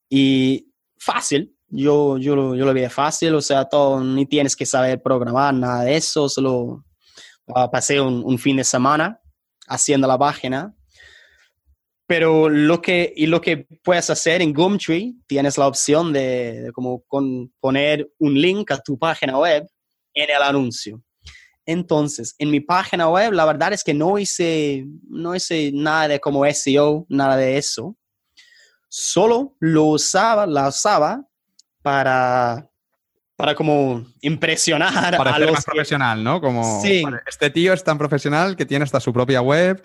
y 0.07 0.71
fácil, 0.99 1.55
yo, 1.69 2.17
yo, 2.17 2.35
lo, 2.35 2.55
yo 2.55 2.65
lo 2.65 2.73
vi 2.73 2.87
fácil, 2.89 3.33
o 3.35 3.41
sea, 3.41 3.65
todo, 3.65 4.03
ni 4.03 4.25
tienes 4.27 4.55
que 4.55 4.65
saber 4.65 5.01
programar, 5.01 5.53
nada 5.53 5.83
de 5.83 5.97
eso, 5.97 6.29
solo 6.29 6.85
Ah, 7.55 7.71
pasé 7.71 8.01
un, 8.01 8.37
fin 8.37 8.57
de 8.57 8.63
semana 8.63 9.21
haciendo 9.67 10.07
la 10.07 10.17
página. 10.17 10.73
Pero 12.05 12.49
lo 12.49 12.81
que, 12.81 13.13
y 13.15 13.25
lo 13.25 13.41
que 13.41 13.67
puedes 13.83 14.09
hacer 14.09 14.41
en 14.41 14.53
Gumtree, 14.53 15.15
tienes 15.27 15.57
la 15.57 15.67
opción 15.67 16.13
de, 16.13 16.71
como 16.73 17.03
poner 17.59 18.09
un 18.17 18.33
link 18.39 18.71
a 18.71 18.79
tu 18.79 18.97
página 18.97 19.37
web 19.37 19.67
en 20.13 20.29
el 20.29 20.41
anuncio. 20.41 21.01
Entonces, 21.65 22.33
en 22.37 22.49
mi 22.49 22.61
página 22.61 23.09
web, 23.09 23.33
la 23.33 23.43
verdad 23.43 23.73
es 23.73 23.83
que 23.83 23.93
no 23.93 24.17
hice, 24.17 24.85
no 25.09 25.35
hice 25.35 25.71
nada 25.73 26.07
de 26.07 26.19
como 26.19 26.45
SEO, 26.45 27.05
nada 27.09 27.35
de 27.35 27.57
eso. 27.57 27.97
Solo 28.87 29.55
lo 29.59 29.83
usaba, 29.83 30.47
la 30.47 30.69
usaba 30.69 31.27
para 31.81 32.66
para 33.37 33.53
como 33.53 34.03
impresionar 34.21 35.15
para 35.15 35.35
a 35.35 35.39
los 35.39 35.51
más 35.51 35.63
profesional, 35.63 36.23
¿no? 36.23 36.41
Como 36.41 36.81
sí. 36.81 37.03
este 37.25 37.49
tío 37.51 37.71
es 37.71 37.83
tan 37.83 37.97
profesional 37.97 38.57
que 38.57 38.65
tiene 38.65 38.83
hasta 38.83 38.99
su 38.99 39.13
propia 39.13 39.41
web 39.41 39.81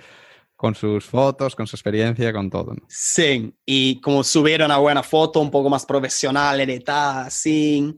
con 0.57 0.75
sus 0.75 1.05
fotos, 1.05 1.55
con 1.55 1.67
su 1.67 1.77
experiencia, 1.77 2.33
con 2.33 2.49
todo. 2.49 2.75
Sí, 2.89 3.53
y 3.67 4.01
como 4.01 4.25
subir 4.25 4.63
una 4.63 4.79
buena 4.79 5.03
foto 5.03 5.41
un 5.41 5.51
poco 5.51 5.69
más 5.69 5.85
profesional, 5.85 6.61
editada, 6.61 7.27
así, 7.27 7.95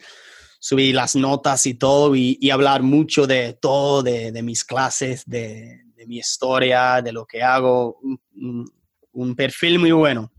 subir 0.59 0.95
las 0.95 1.15
notas 1.15 1.67
y 1.67 1.75
todo, 1.75 2.17
y, 2.17 2.51
hablar 2.51 2.83
mucho 2.83 3.27
de 3.27 3.53
todo, 3.53 4.03
de, 4.03 4.33
de 4.33 4.43
mis 4.43 4.65
clases, 4.65 5.25
de, 5.27 5.83
de, 5.95 6.07
mi 6.07 6.17
historia, 6.17 7.01
de 7.03 7.13
lo 7.13 7.27
que 7.27 7.43
hago, 7.43 8.01
un 9.13 9.37
perfil 9.37 9.79
muy 9.79 9.93
bueno. 9.93 10.33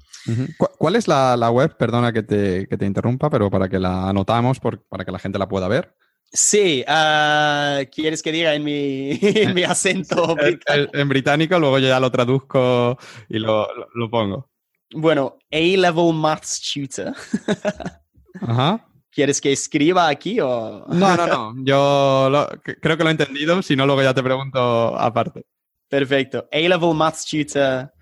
¿Cuál 0.78 0.96
es 0.96 1.08
la, 1.08 1.50
web? 1.52 1.78
Perdona 1.78 2.12
que 2.12 2.24
te, 2.24 2.68
que 2.68 2.78
te, 2.78 2.86
interrumpa, 2.86 3.30
pero 3.30 3.50
para 3.50 3.70
que 3.70 3.80
la 3.80 4.10
anotamos, 4.10 4.60
para 4.60 5.06
que 5.06 5.12
la 5.12 5.20
gente 5.20 5.40
la 5.40 5.48
pueda 5.48 5.68
ver. 5.68 5.96
Sí, 6.32 6.84
ah, 6.88 7.82
¿quieres 7.92 8.22
que 8.22 8.32
diga 8.32 8.56
en 8.56 8.64
mi, 8.64 9.12
en 9.22 9.54
mi 9.54 9.64
acento 9.64 10.36
británico? 10.36 10.92
En, 10.98 11.08
británico, 11.08 11.60
luego 11.60 11.80
yo 11.80 11.88
ya 11.88 12.00
lo 12.00 12.12
traduzco 12.12 12.98
y 13.30 13.40
lo, 13.40 13.68
lo, 13.94 14.10
pongo. 14.10 14.50
Bueno, 14.94 15.38
A-Level 15.52 16.14
Maths 16.14 16.62
Tutor. 16.74 17.14
Ajá. 18.42 18.86
¿Quieres 19.12 19.40
que 19.40 19.54
escriba 19.54 20.10
aquí 20.10 20.42
o...? 20.42 20.86
No, 20.90 21.16
no, 21.16 21.28
no. 21.28 21.56
Yo 21.64 22.50
creo 22.82 22.98
que 22.98 23.04
lo 23.04 23.10
he 23.10 23.14
entendido, 23.14 23.62
si 23.62 23.78
no, 23.78 23.86
luego 23.86 24.04
ya 24.04 24.14
te 24.14 24.22
pregunto 24.22 24.60
aparte. 25.00 25.46
Perfecto. 25.88 26.50
A-Level 26.52 26.94
Maths 26.94 27.26
Tutor 27.26 27.94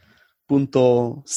.co.uk. 0.48 1.28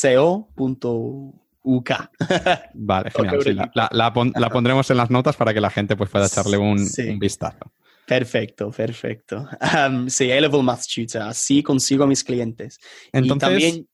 Vale, 2.75 3.11
genial. 3.43 3.71
la, 3.75 4.13
pondremos 4.13 4.91
en 4.91 4.97
las 4.97 5.11
notas 5.11 5.37
para 5.37 5.53
que 5.53 5.61
la 5.61 5.71
gente 5.71 5.97
pues, 5.97 6.11
pueda 6.11 6.27
echarle 6.27 6.59
un, 6.59 6.87
vistazo. 7.19 7.73
Perfecto, 8.07 8.71
perfecto. 8.71 9.49
Um, 9.89 10.09
sí, 10.09 10.31
A-Level 10.31 10.63
Maths 10.63 10.87
Tutor. 10.87 11.23
Así 11.23 11.63
consigo 11.63 12.05
a 12.05 12.07
mis 12.07 12.23
clientes. 12.23 12.79
Entonces, 13.13 13.49
también... 13.49 13.89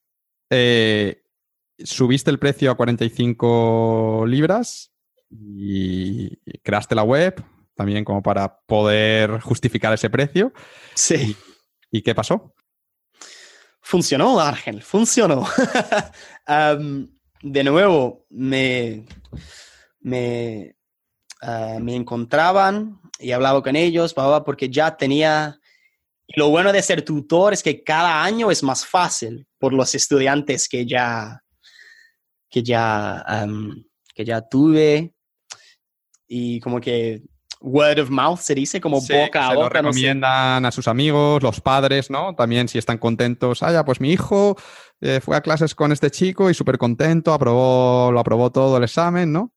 Eh, 0.49 1.23
subiste 1.79 2.29
el 2.29 2.39
precio 2.39 2.71
a 2.71 2.75
45 2.75 4.25
libras 4.27 4.91
y 5.29 6.37
creaste 6.61 6.95
la 6.95 7.03
web, 7.03 7.43
también 7.75 8.05
como 8.05 8.21
para 8.21 8.59
poder 8.65 9.39
justificar 9.39 9.93
ese 9.93 10.09
precio. 10.09 10.53
Sí. 10.93 11.35
¿Y, 11.91 12.01
qué 12.01 12.13
pasó? 12.13 12.53
Funcionó, 13.85 14.39
Ángel, 14.39 14.81
funcionó. 14.81 15.45
de 17.41 17.63
nuevo, 17.65 18.25
me, 18.29 19.05
me, 19.99 20.77
ah, 21.41 21.77
me 21.81 21.93
encontraban 21.93 23.01
y 23.19 23.33
hablaba 23.33 23.61
con 23.61 23.75
ellos, 23.75 24.15
porque 24.45 24.69
ya 24.69 24.95
tenía... 24.95 25.59
lo 26.29 26.49
bueno 26.49 26.71
de 26.71 26.81
ser 26.81 27.03
tutor 27.03 27.51
es 27.51 27.61
que 27.61 27.83
cada 27.83 28.23
año 28.23 28.49
es 28.49 28.63
más 28.63 28.85
fácil 28.85 29.45
por 29.59 29.73
los 29.73 29.93
estudiantes 29.93 30.69
que 30.69 30.85
ya, 30.85 31.43
que 32.49 32.63
ya, 32.63 33.45
que 34.15 34.23
ya 34.23 34.41
tuve 34.41 35.13
y 36.25 36.61
como 36.61 36.79
que 36.79 37.21
word 37.63 37.97
of 37.99 38.09
mouth 38.09 38.39
se 38.39 38.53
dice, 38.53 38.79
como 38.79 38.99
boca 39.01 39.47
a 39.47 39.55
boca. 39.55 39.81
Lo 39.81 39.87
recomiendan 39.87 40.65
a 40.65 40.71
sus 40.71 40.87
amigos, 40.87 41.41
los 41.41 41.61
padres, 41.61 42.11
¿no? 42.11 42.35
También 42.35 42.67
si 42.67 42.77
están 42.77 42.97
contentos, 42.97 43.63
ah, 43.63 43.71
ya, 43.71 43.85
pues 43.85 44.01
mi 44.01 44.11
hijo 44.11 44.57
eh, 45.01 45.21
fue 45.21 45.37
a 45.37 45.41
clases 45.41 45.73
con 45.73 45.91
este 45.91 46.11
chico 46.11 46.49
y 46.49 46.53
súper 46.53 46.77
contento, 46.77 47.33
aprobó, 47.33 48.11
lo 48.11 48.19
aprobó 48.19 48.51
todo 48.51 48.77
el 48.77 48.83
examen, 48.83 49.31
¿no? 49.31 49.51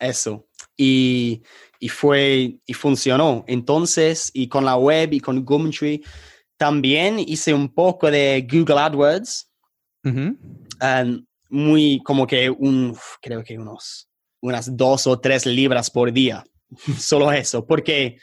eso. 0.00 0.46
Y, 0.76 1.42
y, 1.78 1.90
fue, 1.90 2.56
y 2.64 2.72
funcionó. 2.72 3.44
Entonces, 3.46 4.30
y 4.32 4.48
con 4.48 4.64
la 4.64 4.76
web 4.76 5.12
y 5.12 5.20
con 5.20 5.44
Gumtree, 5.44 6.00
también 6.56 7.18
hice 7.18 7.52
un 7.52 7.68
poco 7.68 8.10
de 8.10 8.46
Google 8.50 8.80
AdWords. 8.80 9.50
muy 11.50 12.00
como 12.02 12.26
que 12.26 12.48
un, 12.48 12.96
creo 13.20 13.44
que 13.44 13.58
unos, 13.58 14.08
unas 14.40 14.74
dos 14.74 15.06
o 15.06 15.20
tres 15.20 15.44
libras 15.44 15.90
por 15.90 16.10
día 16.10 16.42
solo 16.98 17.32
eso, 17.32 17.66
porque 17.66 18.18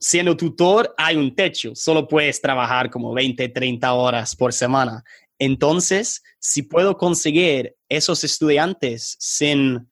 siendo 0.00 0.36
tutor 0.36 0.94
hay 0.96 1.16
un 1.16 1.34
techo, 1.34 1.72
solo 1.74 2.08
puedes 2.08 2.40
trabajar 2.40 2.90
como 2.90 3.12
20, 3.12 3.48
30 3.48 3.92
horas 3.92 4.36
por 4.36 4.52
semana. 4.52 5.02
Entonces, 5.38 6.22
si 6.38 6.62
puedo 6.62 6.96
conseguir 6.96 7.74
esos 7.88 8.22
estudiantes 8.24 9.16
sin 9.18 9.88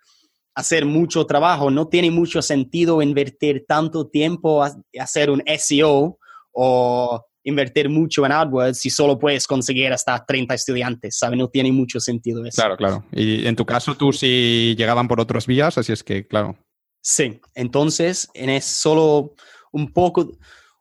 hacer 0.55 0.85
mucho 0.85 1.27
trabajo, 1.27 1.71
no 1.71 1.89
tiene 1.89 2.11
mucho 2.11 2.43
sentido 2.43 3.03
invertir 3.03 3.65
tanto 3.67 4.09
tiempo 4.09 4.63
a, 4.63 4.73
hacer 4.99 5.31
un 5.31 5.43
SEO 5.59 6.19
o 6.53 7.25
invertir 7.43 7.89
mucho 7.89 8.27
en 8.27 8.33
AdWords 8.33 8.79
si 8.79 8.91
solo 8.91 9.19
puedes 9.19 9.47
conseguir 9.47 9.93
hasta 9.93 10.25
30 10.25 10.55
estudiantes, 10.55 11.17
¿sabes? 11.19 11.39
No 11.39 11.49
tiene 11.49 11.73
mucho 11.73 11.99
sentido 11.99 12.45
eso. 12.45 12.61
Claro, 12.61 12.77
claro. 12.77 13.05
Y 13.13 13.47
en 13.47 13.57
tu 13.57 13.65
caso, 13.65 13.97
tú 13.97 14.13
sí 14.13 14.75
llegaban 14.77 15.09
por 15.09 15.21
otras 15.21 15.47
vías, 15.47 15.79
así 15.79 15.93
es 15.93 16.05
que, 16.05 16.27
claro. 16.27 16.57
Sí, 17.03 17.41
entonces 17.55 18.29
en 18.35 18.51
es 18.51 18.65
solo 18.65 19.35
un 19.73 19.93
poco, 19.93 20.31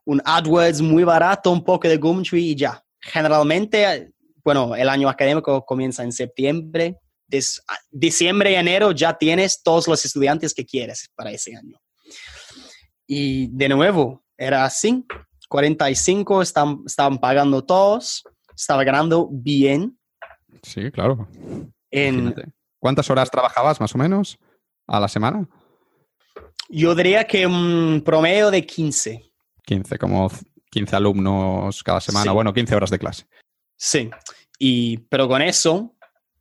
un 0.05 0.21
AdWords 0.25 0.81
muy 0.81 1.03
barato, 1.03 1.51
un 1.51 1.63
poco 1.63 1.87
de 1.87 1.97
Gumtree 1.97 2.41
y 2.41 2.55
ya. 2.55 2.83
Generalmente, 2.99 4.11
bueno, 4.43 4.75
el 4.75 4.89
año 4.89 5.07
académico 5.07 5.65
comienza 5.65 6.03
en 6.03 6.11
septiembre. 6.11 6.97
diciembre 7.91 8.51
y 8.51 8.55
enero 8.55 8.91
ya 8.91 9.17
tienes 9.17 9.61
todos 9.63 9.87
los 9.87 10.03
estudiantes 10.03 10.53
que 10.53 10.65
quieres 10.65 11.09
para 11.15 11.31
ese 11.31 11.55
año. 11.55 11.79
Y 13.07 13.47
de 13.47 13.69
nuevo, 13.69 14.23
era 14.37 14.65
así. 14.65 15.05
45 15.47 16.41
están, 16.41 16.83
estaban 16.85 17.17
pagando 17.17 17.63
todos, 17.65 18.23
estaba 18.55 18.83
ganando 18.83 19.29
bien. 19.31 19.97
Sí, 20.61 20.91
claro. 20.91 21.27
¿Cuántas 22.77 23.09
horas 23.09 23.31
trabajabas 23.31 23.79
más 23.79 23.95
o 23.95 23.97
menos 23.97 24.37
a 24.85 24.99
la 24.99 25.07
semana? 25.07 25.47
Yo 26.69 26.93
diría 26.93 27.25
que 27.25 27.47
un 27.47 28.01
promedio 28.05 28.51
de 28.51 28.65
15. 28.65 29.31
15, 29.65 29.97
como 29.97 30.31
15 30.69 30.95
alumnos 30.95 31.83
cada 31.83 31.99
semana, 31.99 32.31
bueno, 32.31 32.53
15 32.53 32.75
horas 32.75 32.89
de 32.91 32.99
clase. 32.99 33.25
Sí, 33.75 34.09
y, 34.59 34.97
pero 35.09 35.27
con 35.27 35.41
eso 35.41 35.95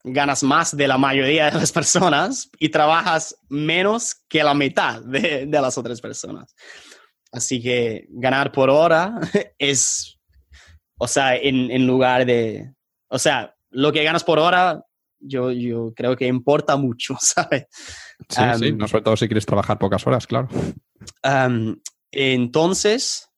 ganas 0.04 0.42
más 0.42 0.76
de 0.76 0.88
la 0.88 0.98
mayoría 0.98 1.50
de 1.50 1.58
las 1.58 1.72
personas 1.72 2.50
y 2.58 2.68
trabajas 2.68 3.36
menos 3.48 4.16
que 4.28 4.42
la 4.42 4.54
mitad 4.54 5.02
de, 5.02 5.46
de 5.46 5.60
las 5.60 5.78
otras 5.78 6.00
personas. 6.00 6.54
Así 7.32 7.62
que 7.62 8.06
ganar 8.10 8.52
por 8.52 8.70
hora 8.70 9.14
es, 9.58 10.18
o 10.98 11.06
sea, 11.06 11.36
en, 11.36 11.70
en, 11.70 11.86
lugar 11.86 12.24
de, 12.26 12.72
o 13.08 13.18
sea, 13.18 13.54
lo 13.70 13.92
que 13.92 14.04
ganas 14.04 14.24
por 14.24 14.38
hora, 14.38 14.82
yo, 15.20 15.50
yo 15.50 15.92
creo 15.94 16.16
que 16.16 16.26
importa 16.26 16.76
mucho, 16.76 17.16
¿sabes? 17.20 17.66
Sí, 18.28 18.42
sí, 18.58 18.72
no 18.72 18.88
sobre 18.88 19.04
todo 19.04 19.16
si 19.16 19.26
quieres 19.26 19.46
trabajar 19.46 19.78
pocas 19.78 20.06
horas, 20.06 20.26
claro. 20.26 20.48
entonces, 22.10 23.28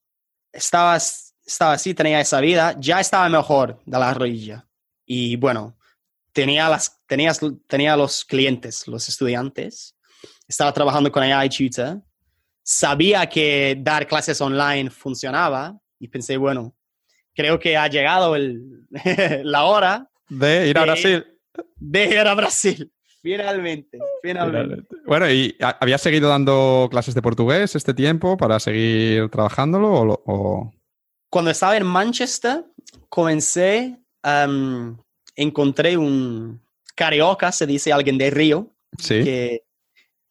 estaba, 0.52 0.96
estaba 0.96 1.72
así, 1.72 1.94
tenía 1.94 2.20
esa 2.20 2.40
vida, 2.40 2.76
ya 2.78 3.00
estaba 3.00 3.28
mejor 3.28 3.80
de 3.84 3.98
la 3.98 4.14
rodilla. 4.14 4.66
Y 5.04 5.36
bueno, 5.36 5.76
tenía, 6.32 6.68
las, 6.68 7.00
tenía, 7.06 7.32
tenía 7.66 7.96
los 7.96 8.24
clientes, 8.24 8.86
los 8.86 9.08
estudiantes, 9.08 9.96
estaba 10.46 10.72
trabajando 10.72 11.10
con 11.10 11.22
AI 11.22 11.48
Tutor, 11.48 12.02
sabía 12.62 13.28
que 13.28 13.76
dar 13.80 14.06
clases 14.06 14.40
online 14.40 14.90
funcionaba 14.90 15.78
y 15.98 16.08
pensé, 16.08 16.36
bueno, 16.36 16.76
creo 17.34 17.58
que 17.58 17.76
ha 17.76 17.88
llegado 17.88 18.36
el, 18.36 18.86
la 19.44 19.64
hora 19.64 20.08
de 20.28 20.68
ir 20.68 20.78
a 20.78 20.82
Brasil. 20.82 21.24
De 21.80 22.04
ir 22.04 22.18
a 22.18 22.34
Brasil. 22.34 22.92
Finalmente, 23.22 23.98
finalmente. 24.22 24.86
Bueno, 25.06 25.30
¿y 25.30 25.54
habías 25.60 26.00
seguido 26.00 26.28
dando 26.28 26.88
clases 26.90 27.14
de 27.14 27.20
portugués 27.20 27.74
este 27.76 27.92
tiempo 27.92 28.36
para 28.36 28.60
seguir 28.60 29.28
trabajándolo 29.28 30.22
o...? 30.24 30.72
Cuando 31.28 31.50
estaba 31.50 31.76
en 31.76 31.86
Manchester, 31.86 32.64
comencé, 33.08 33.98
encontré 35.36 35.96
un 35.96 36.60
carioca, 36.94 37.52
se 37.52 37.66
dice 37.66 37.92
alguien 37.92 38.18
de 38.18 38.30
Río, 38.30 38.74
que, 39.06 39.62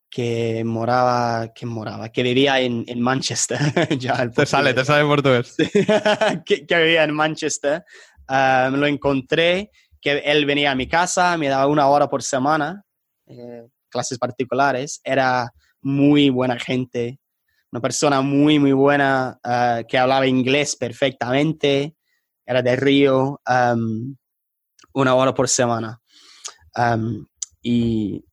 que 0.10 0.64
moraba, 0.66 1.54
que 1.54 1.66
moraba, 1.66 2.10
que 2.10 2.22
vivía 2.22 2.60
en, 2.60 2.84
en 2.88 3.02
Manchester. 3.02 3.60
ya, 4.00 4.30
te 4.30 4.46
sale, 4.46 4.74
te 4.74 4.84
sale 4.84 5.06
portugués. 5.06 5.56
que, 6.46 6.66
que, 6.66 6.78
vivía 6.78 7.04
en 7.04 7.14
Manchester. 7.14 7.86
lo 8.28 8.88
encontré 8.88 9.72
que 10.02 10.20
él 10.20 10.46
venía 10.46 10.72
a 10.72 10.76
mi 10.76 10.88
casa, 10.88 11.38
me 11.38 11.50
daba 11.50 11.68
una 11.68 11.88
hora 11.88 12.10
por 12.10 12.24
semana, 12.24 12.84
eh, 13.28 13.68
clases 13.90 14.18
particulares, 14.18 15.02
era 15.04 15.52
muy 15.82 16.30
buena 16.30 16.60
gente, 16.60 17.20
una 17.72 17.82
persona 17.82 18.22
muy, 18.22 18.60
muy 18.60 18.72
buena 18.72 19.40
eh, 19.44 19.86
que 19.88 19.98
hablaba 19.98 20.28
inglés 20.28 20.76
perfectamente, 20.76 21.96
era 22.46 22.62
de 22.62 22.76
Río, 22.76 23.40
um, 23.48 24.16
una 24.94 25.14
hora 25.14 25.34
por 25.36 25.48
semana. 25.48 26.02
Um, 26.76 27.28
y, 27.62 28.26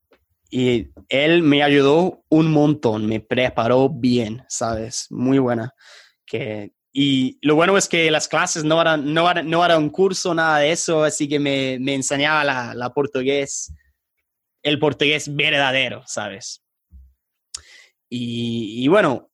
y, 0.51 0.88
él 1.09 1.43
me 1.43 1.62
ayudó 1.62 2.24
un 2.30 2.51
montón, 2.51 3.06
me 3.06 3.20
preparó 3.20 3.90
bien, 3.90 4.43
¿sabes? 4.48 5.06
Muy 5.10 5.38
buena. 5.38 5.74
Que 6.24 6.72
y 6.98 7.39
lo 7.43 7.56
bueno 7.56 7.77
es 7.77 7.90
que 7.90 8.10
las 8.10 8.27
clases 8.27 8.64
no 8.64 8.81
eran, 8.81 9.12
no 9.12 9.31
eran, 9.31 9.51
no 9.51 9.62
era 9.62 9.77
un 9.77 9.90
curso, 9.90 10.32
nada 10.32 10.60
de 10.60 10.73
eso, 10.73 11.05
así 11.05 11.28
que 11.28 11.39
me, 11.39 11.77
me 11.78 11.93
enseñaba 11.93 12.43
la, 12.43 12.73
la, 12.73 12.89
portugués, 12.94 13.70
el 14.62 14.78
portugués 14.78 15.36
verdadero, 15.36 16.05
¿sabes? 16.06 16.64
Y, 18.09 18.82
y, 18.82 18.89
bueno, 18.89 19.31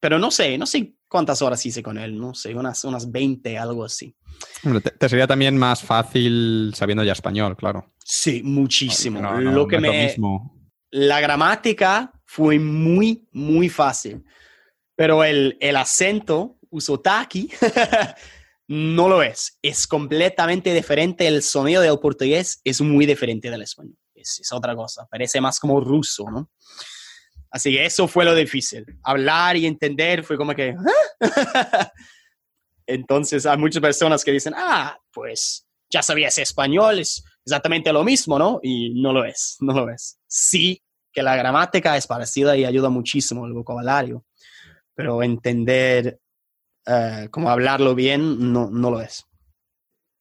pero 0.00 0.18
no 0.18 0.30
sé, 0.30 0.56
no 0.56 0.64
sé 0.64 0.94
cuántas 1.06 1.42
horas 1.42 1.66
hice 1.66 1.82
con 1.82 1.98
él, 1.98 2.18
no 2.18 2.32
sé, 2.32 2.54
unas, 2.54 2.82
unas 2.84 3.12
20, 3.12 3.58
algo 3.58 3.84
así. 3.84 4.16
Te, 4.98 5.06
sería 5.10 5.26
también 5.26 5.58
más 5.58 5.82
fácil 5.82 6.72
sabiendo 6.74 7.04
ya 7.04 7.12
español, 7.12 7.58
claro. 7.58 7.92
Sí, 8.02 8.40
muchísimo. 8.42 9.20
lo 9.38 9.68
que 9.68 9.78
me... 9.78 10.06
mismo. 10.06 10.58
La 10.90 11.20
gramática 11.20 12.10
fue 12.24 12.58
muy, 12.58 13.28
muy 13.32 13.68
fácil, 13.68 14.24
pero 14.96 15.24
el, 15.24 15.58
el 15.60 15.76
acento 15.76 16.58
Usotaki, 16.72 17.50
no 18.68 19.08
lo 19.08 19.22
es. 19.22 19.58
Es 19.62 19.86
completamente 19.86 20.74
diferente. 20.74 21.26
El 21.26 21.42
sonido 21.42 21.82
del 21.82 21.98
portugués 21.98 22.60
es 22.64 22.80
muy 22.80 23.06
diferente 23.06 23.50
del 23.50 23.62
español. 23.62 23.96
Es, 24.14 24.40
otra 24.52 24.74
cosa. 24.74 25.06
Parece 25.10 25.40
más 25.40 25.60
como 25.60 25.80
ruso, 25.80 26.24
¿no? 26.30 26.50
Así 27.50 27.72
que 27.72 27.84
eso 27.84 28.08
fue 28.08 28.24
lo 28.24 28.34
difícil. 28.34 28.84
Hablar 29.04 29.56
y 29.56 29.66
entender 29.66 30.24
fue 30.24 30.36
como 30.36 30.54
que... 30.54 30.74
¿ah? 31.20 31.92
Entonces 32.86 33.46
hay 33.46 33.58
muchas 33.58 33.80
personas 33.80 34.24
que 34.24 34.32
dicen, 34.32 34.54
ah, 34.56 34.98
pues 35.12 35.66
ya 35.90 36.02
sabías 36.02 36.36
español, 36.38 36.98
es 36.98 37.22
exactamente 37.44 37.92
lo 37.92 38.02
mismo, 38.02 38.38
¿no? 38.38 38.58
Y 38.62 39.00
no 39.00 39.12
lo 39.12 39.24
es, 39.24 39.56
no 39.60 39.72
lo 39.72 39.90
es. 39.90 40.18
Sí 40.26 40.82
que 41.12 41.22
la 41.22 41.36
gramática 41.36 41.96
es 41.96 42.06
parecida 42.06 42.56
y 42.56 42.64
ayuda 42.64 42.88
muchísimo 42.88 43.46
el 43.46 43.52
vocabulario, 43.52 44.24
pero 44.94 45.22
entender 45.22 46.18
uh, 46.86 47.28
como 47.30 47.50
hablarlo 47.50 47.94
bien, 47.94 48.52
no, 48.52 48.70
no 48.70 48.90
lo 48.90 49.00
es. 49.00 49.24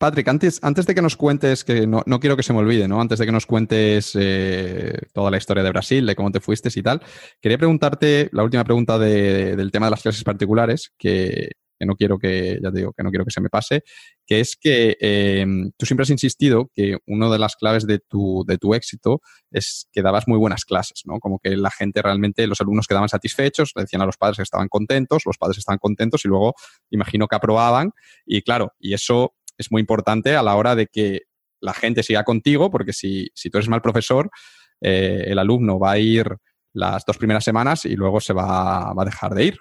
Patrick, 0.02 0.28
antes, 0.30 0.60
antes 0.64 0.88
de 0.88 0.96
que 0.96 1.02
nos 1.04 1.16
cuentes, 1.16 1.64
que 1.64 1.86
no, 1.86 2.04
quiero 2.20 2.36
que 2.36 2.42
se 2.42 2.54
me 2.54 2.60
olvide, 2.60 2.88
¿no? 2.88 3.00
Antes 3.00 3.20
de 3.20 3.26
que 3.28 3.32
nos 3.32 3.46
cuentes 3.46 4.18
eh, 4.20 4.98
toda 5.14 5.30
la 5.30 5.38
historia 5.38 5.62
de 5.62 5.70
Brasil, 5.70 6.08
de 6.08 6.16
cómo 6.16 6.32
te 6.32 6.40
fuiste 6.40 6.70
y 6.74 6.82
tal, 6.82 7.04
quería 7.40 7.60
preguntarte 7.60 8.28
la 8.32 8.44
última 8.44 8.64
pregunta 8.64 8.98
del 8.98 9.72
tema 9.72 9.86
de 9.86 9.92
las 9.92 10.02
clases 10.02 10.24
particulares, 10.24 10.92
que, 10.98 11.52
que 11.82 11.88
no 11.88 11.96
quiero 11.96 12.20
que, 12.20 12.60
ya 12.62 12.72
te 12.72 12.78
digo, 12.78 12.94
que 12.94 13.02
no 13.02 13.10
quiero 13.10 13.26
que 13.26 13.32
se 13.32 13.42
me 13.42 13.50
pase, 13.50 13.84
que 14.28 14.40
es 14.40 14.56
que 14.56 14.98
eh, 15.02 15.44
tú 15.76 15.88
siempre 15.88 16.04
has 16.04 16.12
insistido 16.12 16.70
que 16.76 17.00
una 17.08 17.28
de 17.28 17.40
las 17.40 17.56
claves 17.56 17.88
de 17.88 17.98
tu, 17.98 18.46
de 18.48 18.60
tu 18.60 18.76
éxito 18.76 19.22
es 19.50 19.88
que 19.92 20.04
dabas 20.04 20.28
muy 20.28 20.38
buenas 20.38 20.64
clases, 20.64 21.02
¿no? 21.06 21.20
Como 21.20 21.40
que 21.40 21.58
la 21.58 21.72
gente 21.72 22.04
realmente, 22.04 22.46
los 22.46 22.62
alumnos 22.62 22.86
quedaban 22.86 23.10
satisfechos, 23.10 23.72
le 23.76 23.82
decían 23.82 24.04
a 24.04 24.06
los 24.06 24.16
padres 24.18 24.38
que 24.38 24.44
estaban 24.44 24.68
contentos, 24.68 25.24
los 25.26 25.40
padres 25.40 25.58
estaban 25.58 25.80
contentos 25.80 26.24
y 26.24 26.28
luego 26.28 26.54
imagino 26.92 27.28
que 27.28 27.36
aprobaban. 27.36 27.94
Y 28.28 28.44
claro, 28.44 28.74
y 28.80 28.94
eso 28.94 29.34
es 29.58 29.72
muy 29.72 29.80
importante 29.80 30.36
a 30.36 30.44
la 30.44 30.56
hora 30.56 30.76
de 30.76 30.86
que 30.86 31.22
la 31.62 31.74
gente 31.74 32.04
siga 32.04 32.24
contigo, 32.24 32.70
porque 32.70 32.94
si, 32.94 33.30
si 33.34 33.50
tú 33.50 33.58
eres 33.58 33.70
mal 33.70 33.82
profesor, 33.82 34.30
eh, 34.82 35.24
el 35.26 35.40
alumno 35.40 35.80
va 35.80 35.94
a 35.94 35.98
ir 35.98 36.38
las 36.74 37.06
dos 37.06 37.18
primeras 37.18 37.44
semanas 37.44 37.86
y 37.86 37.96
luego 37.96 38.20
se 38.20 38.34
va, 38.34 38.94
va 38.94 39.02
a 39.02 39.06
dejar 39.06 39.34
de 39.34 39.46
ir. 39.46 39.58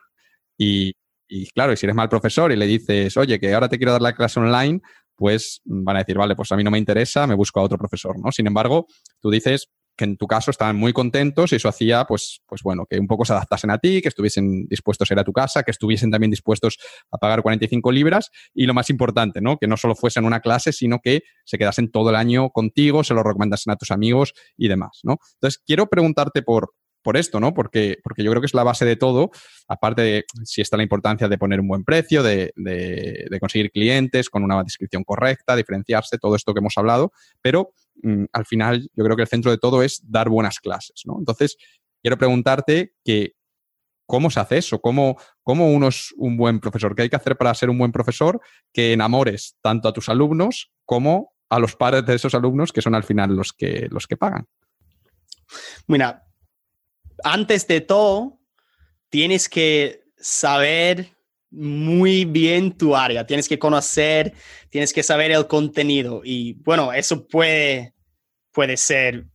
Y, 0.59 0.92
y 1.31 1.47
claro, 1.51 1.74
si 1.77 1.86
eres 1.86 1.97
mal 1.97 2.09
profesor 2.09 2.51
y 2.52 2.57
le 2.57 2.66
dices, 2.66 3.16
oye, 3.16 3.39
que 3.39 3.55
ahora 3.55 3.69
te 3.69 3.78
quiero 3.78 3.93
dar 3.93 4.02
la 4.02 4.12
clase 4.12 4.40
online, 4.40 4.81
pues 5.15 5.61
van 5.65 5.97
a 5.97 6.01
decir, 6.01 6.16
vale, 6.19 6.35
pues 6.35 6.51
a 6.51 6.57
mí 6.57 6.65
no 6.65 6.70
me 6.70 6.78
interesa, 6.78 7.27
me 7.27 7.35
busco 7.35 7.61
a 7.61 7.62
otro 7.62 7.78
profesor, 7.78 8.16
¿no? 8.19 8.32
Sin 8.32 8.47
embargo, 8.47 8.86
tú 9.20 9.31
dices 9.31 9.69
que 9.97 10.05
en 10.05 10.16
tu 10.16 10.27
caso 10.27 10.51
estaban 10.51 10.77
muy 10.77 10.94
contentos 10.94 11.52
y 11.52 11.57
eso 11.57 11.69
hacía, 11.69 12.05
pues, 12.07 12.40
pues 12.47 12.62
bueno, 12.62 12.86
que 12.89 12.98
un 12.98 13.07
poco 13.07 13.24
se 13.27 13.35
adaptasen 13.35 13.70
a 13.70 13.78
ti, 13.78 14.01
que 14.01 14.09
estuviesen 14.09 14.66
dispuestos 14.66 15.11
a 15.11 15.15
ir 15.15 15.20
a 15.20 15.24
tu 15.24 15.32
casa, 15.32 15.62
que 15.62 15.70
estuviesen 15.70 16.11
también 16.11 16.31
dispuestos 16.31 16.78
a 17.11 17.19
pagar 17.19 17.43
45 17.43 17.93
libras 17.93 18.31
y 18.55 18.65
lo 18.65 18.73
más 18.73 18.89
importante, 18.89 19.43
¿no? 19.43 19.59
Que 19.59 19.66
no 19.66 19.77
solo 19.77 19.94
fuesen 19.94 20.24
una 20.24 20.40
clase, 20.40 20.73
sino 20.73 21.01
que 21.01 21.20
se 21.44 21.59
quedasen 21.59 21.90
todo 21.90 22.11
el 22.11 22.16
año 22.16 22.48
contigo, 22.48 23.05
se 23.05 23.12
lo 23.12 23.23
recomendasen 23.23 23.73
a 23.73 23.77
tus 23.77 23.90
amigos 23.90 24.32
y 24.57 24.69
demás, 24.69 25.01
¿no? 25.02 25.19
Entonces, 25.35 25.62
quiero 25.66 25.86
preguntarte 25.86 26.40
por, 26.40 26.73
por 27.02 27.16
esto, 27.16 27.40
¿no? 27.40 27.55
Porque, 27.55 27.98
porque 28.02 28.22
yo 28.22 28.31
creo 28.31 28.40
que 28.40 28.47
es 28.47 28.55
la 28.55 28.64
base 28.64 28.85
de 28.85 28.97
todo, 28.97 29.31
aparte 29.68 30.02
de 30.02 30.24
si 30.44 30.60
está 30.60 30.77
la 30.77 30.82
importancia 30.82 31.28
de 31.28 31.39
poner 31.39 31.60
un 31.60 31.68
buen 31.68 31.85
precio, 31.85 32.22
de, 32.22 32.52
conseguir 33.40 33.70
clientes 33.70 34.28
con 34.28 34.44
una 34.44 34.62
descripción 34.62 35.05
correcta, 35.05 35.56
diferenciarse, 35.56 36.18
todo 36.18 36.36
esto 36.36 36.52
que 36.52 36.60
hemos 36.60 36.77
hablado, 36.77 37.12
pero 37.40 37.72
mm, 38.02 38.24
al 38.32 38.47
final 38.47 38.90
yo 38.94 39.05
creo 39.05 39.16
que 39.16 39.22
el 39.22 39.28
centro 39.28 39.51
de 39.51 39.59
todo 39.59 39.82
es 39.82 40.02
dar 40.05 40.28
buenas 40.28 40.59
clases, 40.60 41.02
¿no? 41.06 41.16
Entonces, 41.18 41.56
quiero 42.02 42.18
preguntarte 42.18 42.94
que 43.05 43.35
¿cómo 44.10 44.28
se 44.28 44.40
hace 44.40 44.59
eso? 44.59 44.81
¿Cómo, 44.81 45.16
cómo 45.44 45.70
uno 45.70 45.89
es 45.89 46.12
un 46.16 46.36
buen 46.36 46.59
profesor? 46.59 46.97
¿Qué 46.97 47.02
hay 47.02 47.09
que 47.09 47.16
hacer 47.16 47.36
para 47.36 47.55
ser 47.55 47.70
un 47.70 47.78
buen 47.78 47.93
profesor 47.93 48.40
que 48.72 48.93
enamores 48.93 49.56
tanto 49.62 49.89
a 49.89 49.93
tus 49.93 50.09
alumnos 50.09 50.72
como 50.85 51.32
a 51.48 51.60
los 51.60 51.77
padres 51.77 52.05
de 52.06 52.16
esos 52.16 52.35
alumnos 52.35 52.72
que 52.72 52.82
son 52.82 52.97
al 52.97 53.05
final 53.05 53.36
los 53.36 53.52
que, 53.52 53.86
los 53.89 54.09
que 54.09 54.16
pagan? 54.16 54.48
Mira, 55.86 56.24
antes 57.24 57.66
de 57.66 57.80
todo, 57.80 58.38
tienes 59.09 59.48
que 59.48 60.02
saber 60.18 61.16
muy 61.51 62.24
bien 62.24 62.76
tu 62.76 62.94
área, 62.94 63.26
tienes 63.26 63.48
que 63.48 63.59
conocer, 63.59 64.32
tienes 64.68 64.92
que 64.92 65.02
saber 65.02 65.32
el 65.32 65.47
contenido. 65.47 66.22
Y 66.24 66.55
bueno, 66.62 66.92
eso 66.92 67.26
puede, 67.26 67.94
puede 68.52 68.76
ser 68.76 69.26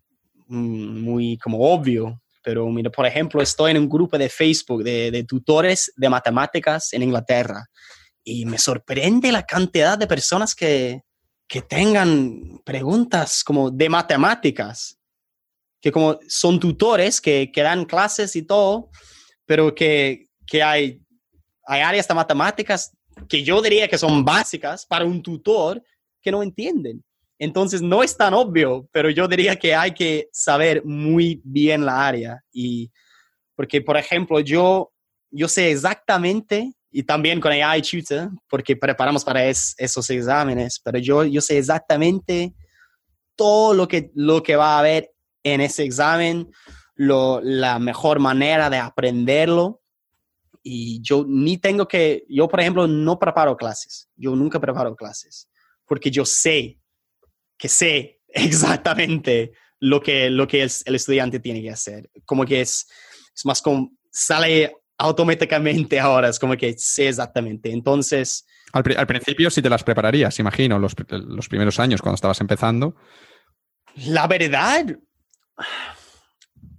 mm, 0.48 1.02
muy 1.02 1.38
como 1.38 1.60
obvio, 1.60 2.22
pero 2.42 2.70
mira, 2.70 2.90
por 2.90 3.06
ejemplo, 3.06 3.42
estoy 3.42 3.72
en 3.72 3.78
un 3.78 3.90
grupo 3.90 4.18
de 4.18 4.30
Facebook 4.30 4.84
de, 4.84 5.12
de 5.12 5.24
tutores 5.24 5.92
de 5.98 6.10
matemáticas 6.10 6.94
en 6.94 7.04
Inglaterra. 7.04 7.66
Y 8.24 8.46
me 8.46 8.58
sorprende 8.58 9.32
la 9.32 9.44
cantidad 9.44 9.98
de 9.98 10.08
personas 10.08 10.56
que, 10.56 11.02
que 11.48 11.62
tengan 11.62 12.62
preguntas 12.64 13.44
como 13.44 13.70
de 13.72 13.90
matemáticas 13.90 14.98
que 15.86 15.92
como 15.92 16.18
son 16.28 16.60
tutores 16.60 17.22
que, 17.22 17.52
que 17.54 17.62
dan 17.62 17.86
clases 17.86 18.36
y 18.36 18.42
todo, 18.42 18.90
pero 19.46 19.76
que, 19.76 20.30
que 20.48 20.64
hay, 20.64 21.00
hay 21.64 21.82
áreas 21.82 22.08
de 22.08 22.16
matemáticas 22.16 22.92
que 23.30 23.44
yo 23.44 23.62
diría 23.62 23.88
que 23.88 24.00
son 24.00 24.26
básicas 24.26 24.84
para 24.84 25.06
un 25.06 25.22
tutor 25.22 25.84
que 26.24 26.32
no 26.32 26.42
entienden. 26.42 27.04
Entonces 27.38 27.84
no 27.84 28.02
es 28.02 28.18
tan 28.18 28.34
obvio, 28.34 28.90
pero 28.92 29.12
yo 29.12 29.28
diría 29.28 29.58
que 29.58 29.76
hay 29.76 29.94
que 29.94 30.28
saber 30.32 30.84
muy 30.84 31.40
bien 31.44 31.86
la 31.86 32.08
área. 32.08 32.42
Y 32.52 32.92
porque, 33.56 33.80
por 33.80 33.96
ejemplo, 33.96 34.40
yo, 34.40 34.92
yo 35.30 35.48
sé 35.48 35.70
exactamente, 35.70 36.74
y 36.90 37.04
también 37.04 37.40
con 37.40 37.52
AI 37.52 37.84
Tutor, 37.84 38.32
porque 38.50 38.76
preparamos 38.76 39.24
para 39.24 39.46
esos 39.46 40.10
exámenes, 40.10 40.82
pero 40.84 40.98
yo, 40.98 41.26
yo 41.26 41.42
sé 41.42 41.60
exactamente 41.60 42.56
todo 43.36 43.76
lo 43.76 43.88
que, 43.88 44.10
lo 44.16 44.42
que 44.42 44.56
va 44.56 44.78
a 44.78 44.80
haber 44.80 45.12
en 45.46 45.62
ese 45.62 45.84
examen, 45.84 46.52
la 46.96 47.80
mejor 47.80 48.20
manera 48.20 48.70
de 48.70 48.78
aprenderlo. 48.78 49.82
Y 50.64 51.00
yo 51.02 51.24
ni 51.28 51.60
tengo 51.60 51.88
que, 51.88 52.26
yo 52.28 52.48
por 52.48 52.60
ejemplo 52.60 52.88
no 52.88 53.20
preparo 53.20 53.56
clases, 53.56 54.10
yo 54.16 54.36
nunca 54.36 54.60
preparo 54.60 54.96
clases, 54.96 55.48
porque 55.86 56.10
yo 56.10 56.26
sé 56.26 56.80
que 57.58 57.70
sé 57.70 58.22
exactamente 58.28 59.54
lo 59.80 60.02
que, 60.02 60.32
lo 60.32 60.48
que 60.48 60.64
el 60.64 60.96
estudiante 60.96 61.40
tiene 61.40 61.62
que 61.62 61.70
hacer. 61.70 62.10
Como 62.26 62.44
que 62.44 62.62
es, 62.62 62.88
es 63.36 63.46
más 63.46 63.62
como, 63.62 63.92
sale 64.12 64.76
automáticamente 64.98 66.00
ahora, 66.00 66.30
es 66.30 66.40
como 66.40 66.58
que 66.58 66.74
sé 66.78 67.10
exactamente. 67.10 67.72
Entonces... 67.72 68.48
Al, 68.74 68.84
principio 68.84 69.52
sí 69.52 69.62
te 69.62 69.70
las 69.70 69.84
prepararías, 69.84 70.40
imagino, 70.40 70.80
los, 70.80 70.96
los 71.10 71.48
primeros 71.48 71.80
años 71.80 72.02
cuando 72.02 72.16
estabas 72.16 72.42
empezando. 72.42 72.96
La 74.08 74.28
verdad, 74.28 74.98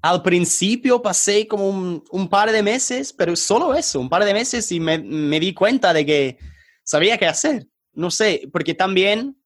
al 0.02 0.22
principio 0.22 1.02
pasé 1.02 1.48
como 1.48 1.68
un, 1.68 2.28
par 2.28 2.52
de 2.52 2.62
meses, 2.62 3.12
pero 3.12 3.34
solo 3.34 3.74
eso, 3.74 4.00
un 4.00 4.08
par 4.08 4.24
de 4.24 4.34
meses 4.34 4.70
y 4.70 4.78
me, 4.78 4.98
di 4.98 5.52
cuenta 5.52 5.92
de 5.92 6.06
que 6.06 6.38
sabía 6.84 7.18
qué 7.18 7.26
hacer. 7.26 7.66
No 7.92 8.10
sé, 8.10 8.48
porque 8.52 8.74
también 8.74 9.36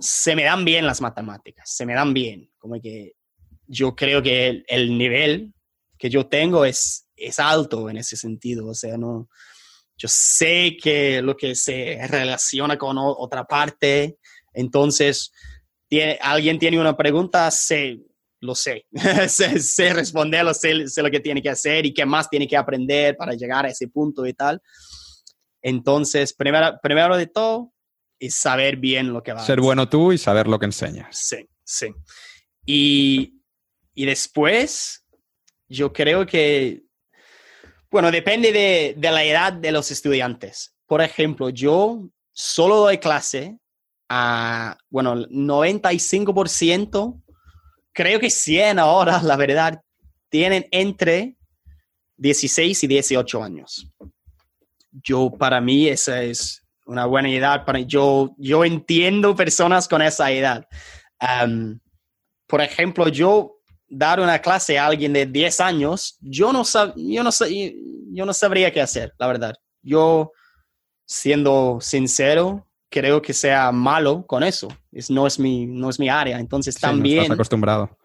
se 0.00 0.36
me 0.36 0.44
dan 0.44 0.64
bien 0.64 0.86
las 0.86 1.00
matemáticas, 1.00 1.74
se 1.74 1.86
me 1.86 1.94
dan 1.94 2.12
bien. 2.12 2.50
Como 2.58 2.80
que 2.80 3.14
yo 3.66 3.96
creo 3.96 4.22
que 4.22 4.62
el, 4.68 4.96
nivel 4.96 5.54
que 5.98 6.10
yo 6.10 6.26
tengo 6.26 6.64
es, 6.64 7.08
es 7.16 7.38
alto 7.38 7.90
en 7.90 7.96
ese 7.96 8.16
sentido. 8.16 8.68
O 8.68 8.74
sea, 8.74 8.96
no, 8.96 9.28
yo 9.96 10.08
sé 10.08 10.76
que 10.80 11.20
lo 11.22 11.36
que 11.36 11.54
se 11.54 11.98
relaciona 12.06 12.78
con 12.78 12.96
otra 12.98 13.44
parte, 13.44 14.18
entonces 14.52 15.32
alguien 16.20 16.58
tiene 16.58 16.78
una 16.78 16.96
pregunta, 16.96 17.50
sé, 17.50 17.98
lo 18.40 18.54
sé. 18.54 18.86
sé, 19.28 19.92
responderlo, 19.92 20.54
sé, 20.54 20.88
sé, 20.88 21.02
lo 21.02 21.10
que 21.10 21.20
tiene 21.20 21.42
que 21.42 21.50
hacer 21.50 21.86
y 21.86 21.94
qué 21.94 22.06
más 22.06 22.28
tiene 22.28 22.46
que 22.46 22.56
aprender 22.56 23.16
para 23.16 23.34
llegar 23.34 23.66
a 23.66 23.70
ese 23.70 23.88
punto 23.88 24.26
y 24.26 24.34
tal. 24.34 24.60
Entonces, 25.62 26.32
primero, 26.32 26.78
primero 26.82 27.16
de 27.16 27.26
todo, 27.26 27.72
es 28.18 28.34
saber 28.34 28.76
bien 28.76 29.12
lo 29.12 29.22
que 29.22 29.32
va 29.32 29.42
a 29.42 29.46
Ser 29.46 29.60
bueno 29.60 29.88
tú 29.88 30.12
y 30.12 30.18
saber 30.18 30.46
lo 30.46 30.58
que 30.58 30.66
enseñas. 30.66 31.16
Sí, 31.16 31.48
sí. 31.64 31.88
Y, 32.64 33.40
y 33.94 34.06
después, 34.06 35.04
yo 35.68 35.92
creo 35.92 36.26
que, 36.26 36.82
bueno, 37.90 38.10
depende 38.10 38.52
de, 38.52 38.94
de 38.96 39.10
la 39.10 39.24
edad 39.24 39.52
de 39.52 39.72
los 39.72 39.90
estudiantes. 39.90 40.74
Por 40.86 41.00
ejemplo, 41.00 41.50
yo 41.50 42.08
solo 42.32 42.76
doy 42.76 42.98
clase 42.98 43.58
a, 44.08 44.76
bueno, 44.90 45.16
95% 45.16 47.22
creo 47.98 48.20
que 48.20 48.30
100 48.30 48.78
ahora, 48.78 49.20
la 49.24 49.34
verdad, 49.34 49.82
tienen 50.28 50.68
entre 50.70 51.36
16 52.16 52.84
y 52.84 52.86
18 52.86 53.42
años. 53.42 53.90
Yo, 55.02 55.32
para 55.36 55.60
mí, 55.60 55.88
esa 55.88 56.22
es 56.22 56.62
una 56.86 57.06
buena 57.06 57.28
edad. 57.28 57.64
Para, 57.64 57.80
yo, 57.80 58.36
yo 58.38 58.64
entiendo 58.64 59.34
personas 59.34 59.88
con 59.88 60.00
esa 60.00 60.30
edad. 60.30 60.64
por 62.46 62.60
ejemplo, 62.60 63.08
yo 63.08 63.56
dar 63.88 64.20
una 64.20 64.38
clase 64.38 64.78
a 64.78 64.86
alguien 64.86 65.12
de 65.12 65.26
10 65.26 65.58
años, 65.58 66.18
yo 66.20 66.52
no, 66.52 66.64
sab, 66.64 66.94
yo, 66.96 67.24
no, 67.24 67.30
yo 68.12 68.24
no 68.24 68.32
sabría 68.32 68.72
qué 68.72 68.80
hacer, 68.80 69.12
la 69.18 69.26
verdad. 69.26 69.56
Yo, 69.82 70.30
siendo 71.04 71.78
sincero, 71.80 72.67
creo 72.90 73.20
que 73.20 73.32
sea 73.32 73.70
malo 73.72 74.26
con 74.26 74.42
eso. 74.42 74.68
Es, 74.92 75.10
no, 75.10 75.26
es 75.26 75.38
mi, 75.38 75.66
no 75.66 75.90
es 75.90 75.98
mi 75.98 76.08
área. 76.08 76.38
Entonces 76.38 76.78
también... 76.78 77.18
No 77.18 77.22
estás 77.22 77.34
acostumbrado. 77.36 77.96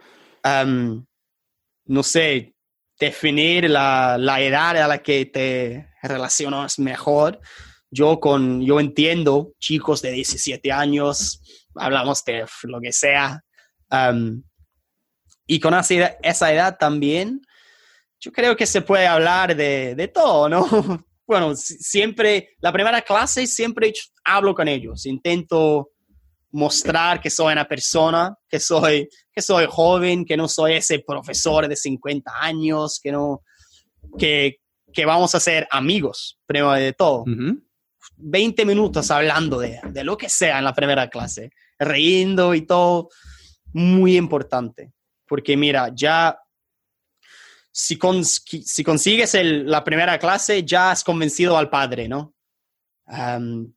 no 1.85 2.03
sé, 2.03 2.55
definir 2.99 3.69
la, 3.69 4.17
la, 4.19 4.41
edad 4.41 4.77
a 4.77 4.87
la 4.87 5.01
que 5.01 5.25
te 5.25 5.89
relacionas 6.01 6.79
mejor. 6.79 7.39
Yo, 7.89 8.19
con, 8.19 8.61
yo 8.61 8.79
entiendo 8.79 9.53
chicos 9.59 10.01
de 10.01 10.11
17 10.11 10.71
años, 10.71 11.41
hablamos 11.75 12.23
de 12.25 12.45
lo 12.63 12.81
que 12.81 12.91
sea. 12.91 13.43
y 15.45 15.59
con 15.59 15.73
esa, 15.73 16.17
esa 16.23 16.53
edad 16.53 16.77
también, 16.77 17.41
yo 18.19 18.31
creo 18.31 18.55
que 18.55 18.65
se 18.65 18.81
puede 18.81 19.05
hablar 19.05 19.55
de, 19.55 19.95
de 19.95 20.07
todo, 20.07 20.49
¿no? 20.49 20.65
bueno, 21.27 21.55
siempre, 21.55 22.55
la 22.59 22.71
primera 22.71 23.01
clase 23.01 23.45
siempre 23.47 23.93
hablo 24.23 24.53
con 24.53 24.67
ellos, 24.67 25.05
intento 25.05 25.91
mostrar 26.51 27.19
que 27.19 27.29
soy 27.29 27.53
una 27.53 27.67
persona, 27.67 28.35
que 28.47 28.59
soy, 28.59 29.09
que 29.31 29.41
soy 29.41 29.65
joven, 29.67 30.23
que 30.23 30.37
no 30.37 30.47
soy 30.47 30.73
ese 30.73 30.99
profesor 30.99 31.67
de 31.67 31.75
50 31.75 32.31
años, 32.39 32.99
que 33.01 33.11
no, 33.11 33.41
que, 34.17 34.59
que 34.93 35.05
vamos 35.05 35.33
a 35.33 35.39
ser 35.39 35.67
amigos, 35.71 36.39
primero 36.45 36.71
de 36.73 36.93
todo. 36.93 37.25
20 38.17 38.65
minutos 38.65 39.09
hablando 39.09 39.59
de, 39.59 39.79
de, 39.89 40.03
lo 40.03 40.15
que 40.15 40.29
sea 40.29 40.59
en 40.59 40.65
la 40.65 40.73
primera 40.73 41.09
clase, 41.09 41.49
riendo 41.79 42.53
y 42.53 42.61
todo, 42.61 43.09
muy 43.73 44.15
importante, 44.15 44.93
porque 45.27 45.57
mira, 45.57 45.89
ya 45.95 46.37
si, 47.71 47.97
si 48.63 48.83
consigues 48.83 49.33
el, 49.33 49.69
la 49.69 49.83
primera 49.83 50.19
clase, 50.19 50.63
ya 50.63 50.91
has 50.91 51.03
convencido 51.03 51.57
al 51.57 51.71
padre, 51.71 52.07
¿no? 52.07 52.35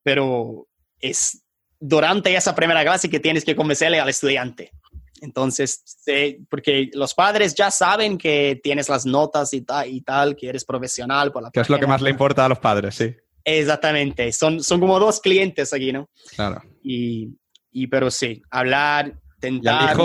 Pero 0.02 0.68
es 1.00 1.42
durante 1.78 2.34
esa 2.34 2.54
primera 2.54 2.82
clase 2.82 3.10
que 3.10 3.20
tienes 3.20 3.44
que 3.44 3.56
convencerle 3.56 4.00
al 4.00 4.08
estudiante. 4.08 4.72
Entonces, 5.20 5.82
porque 6.50 6.90
los 6.92 7.14
padres 7.14 7.54
ya 7.54 7.70
saben 7.70 8.18
que 8.18 8.60
tienes 8.62 8.88
las 8.88 9.06
notas 9.06 9.52
y, 9.54 9.64
y 9.86 10.00
tal, 10.02 10.36
que 10.36 10.48
eres 10.48 10.64
profesional. 10.64 11.32
Por 11.32 11.42
la 11.42 11.50
que 11.50 11.60
es 11.60 11.70
lo 11.70 11.78
que 11.78 11.86
más 11.86 12.02
le 12.02 12.10
importa 12.10 12.44
a 12.44 12.48
los 12.48 12.58
padres, 12.58 12.94
sí. 12.94 13.16
Exactamente, 13.44 14.32
son, 14.32 14.60
son 14.60 14.80
como 14.80 14.98
dos 14.98 15.20
clientes 15.20 15.72
aquí, 15.72 15.92
¿no? 15.92 16.10
Claro. 16.34 16.62
Y, 16.82 17.28
y 17.70 17.86
pero 17.86 18.10
sí, 18.10 18.42
hablar, 18.50 19.20
tentar... 19.38 19.96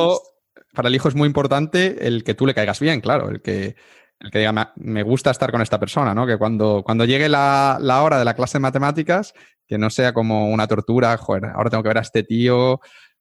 para 0.73 0.89
el 0.89 0.95
hijo 0.95 1.09
es 1.09 1.15
muy 1.15 1.25
importante 1.25 2.07
el 2.07 2.23
que 2.23 2.35
tú 2.35 2.45
le 2.45 2.53
caigas 2.53 2.79
bien, 2.79 3.01
claro, 3.01 3.29
el 3.29 3.41
que, 3.41 3.75
el 4.21 4.29
que 4.31 4.39
diga, 4.39 4.73
me 4.75 5.03
gusta 5.03 5.31
estar 5.31 5.51
con 5.51 5.61
esta 5.61 5.79
persona, 5.79 6.13
¿no? 6.13 6.27
Que 6.27 6.37
cuando, 6.37 6.83
cuando 6.85 7.05
llegue 7.05 7.27
la, 7.27 7.77
la, 7.81 8.03
hora 8.03 8.19
de 8.19 8.25
la 8.25 8.35
clase 8.35 8.57
de 8.57 8.61
matemáticas, 8.61 9.33
que 9.67 9.77
no 9.77 9.89
sea 9.89 10.13
como 10.13 10.49
una 10.49 10.67
tortura, 10.67 11.17
joder, 11.17 11.45
ahora 11.45 11.69
tengo 11.69 11.81
que 11.81 11.89
ver 11.89 11.97
a 11.97 12.01
este 12.01 12.23
tío 12.23 12.79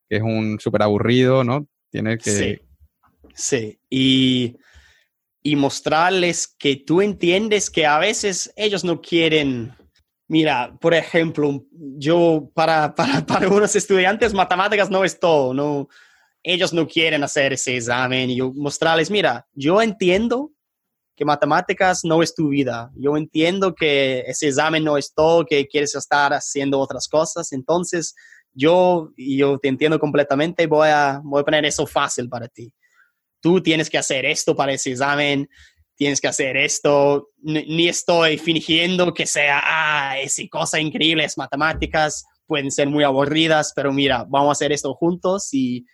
que 0.08 0.16
es 0.16 0.22
un 0.22 0.58
súper 0.58 0.82
aburrido, 0.82 1.44
¿no? 1.44 1.68
Tiene 1.88 2.18
que... 2.18 2.30
Sí, 2.30 2.58
sí. 3.32 3.80
Y, 3.88 4.56
y 5.42 5.56
mostrarles 5.56 6.48
que 6.48 6.76
tú 6.76 7.00
entiendes 7.00 7.70
que 7.70 7.86
a 7.86 7.98
veces 7.98 8.52
ellos 8.56 8.84
no 8.84 9.00
quieren... 9.00 9.72
Mira, 10.26 10.76
por 10.80 10.94
ejemplo, 10.94 11.64
yo 11.72 12.50
para, 12.54 12.94
para, 12.96 13.24
para 13.24 13.48
unos 13.48 13.74
estudiantes 13.76 14.34
matemáticas 14.34 14.90
no 14.90 15.04
es 15.04 15.18
todo, 15.18 15.54
no, 15.54 15.88
ellos 16.42 16.72
no 16.72 16.86
quieren 16.86 17.22
hacer 17.22 17.52
ese 17.52 17.76
examen 17.76 18.30
y 18.30 18.36
yo 18.36 18.52
mostrarles, 18.52 19.10
mira, 19.10 19.46
yo 19.52 19.80
entiendo 19.80 20.52
que 21.20 21.26
matemáticas 21.26 22.00
no 22.02 22.22
es 22.22 22.34
tu 22.34 22.48
vida. 22.48 22.90
Yo 22.96 23.14
entiendo 23.14 23.74
que 23.74 24.20
ese 24.20 24.48
examen 24.48 24.82
no 24.82 24.96
es 24.96 25.12
todo, 25.12 25.44
que 25.44 25.66
quieres 25.66 25.94
estar 25.94 26.32
haciendo 26.32 26.78
otras 26.78 27.06
cosas. 27.08 27.52
Entonces, 27.52 28.14
yo, 28.54 29.12
yo 29.18 29.58
te 29.58 29.68
entiendo 29.68 30.00
completamente 30.00 30.66
voy 30.66 30.88
a, 30.88 31.20
voy 31.22 31.42
a 31.42 31.44
poner 31.44 31.66
eso 31.66 31.86
fácil 31.86 32.26
para 32.26 32.48
ti. 32.48 32.72
Tú 33.38 33.62
tienes 33.62 33.90
que 33.90 33.98
hacer 33.98 34.24
esto 34.24 34.56
para 34.56 34.72
ese 34.72 34.92
examen, 34.92 35.46
tienes 35.94 36.22
que 36.22 36.28
hacer 36.28 36.56
esto. 36.56 37.28
Ni, 37.42 37.86
estoy 37.86 38.38
fingiendo 38.38 39.12
que 39.12 39.26
sea, 39.26 39.60
ah, 39.62 40.18
esa 40.18 40.42
cosa 40.50 40.80
increíble, 40.80 41.24
es 41.24 41.36
matemáticas, 41.36 42.24
pueden 42.46 42.70
ser 42.70 42.88
muy 42.88 43.04
aburridas, 43.04 43.74
pero 43.76 43.92
mira, 43.92 44.24
vamos 44.26 44.48
a 44.48 44.52
hacer 44.52 44.72
esto 44.72 44.94
juntos 44.94 45.52
y 45.52 45.84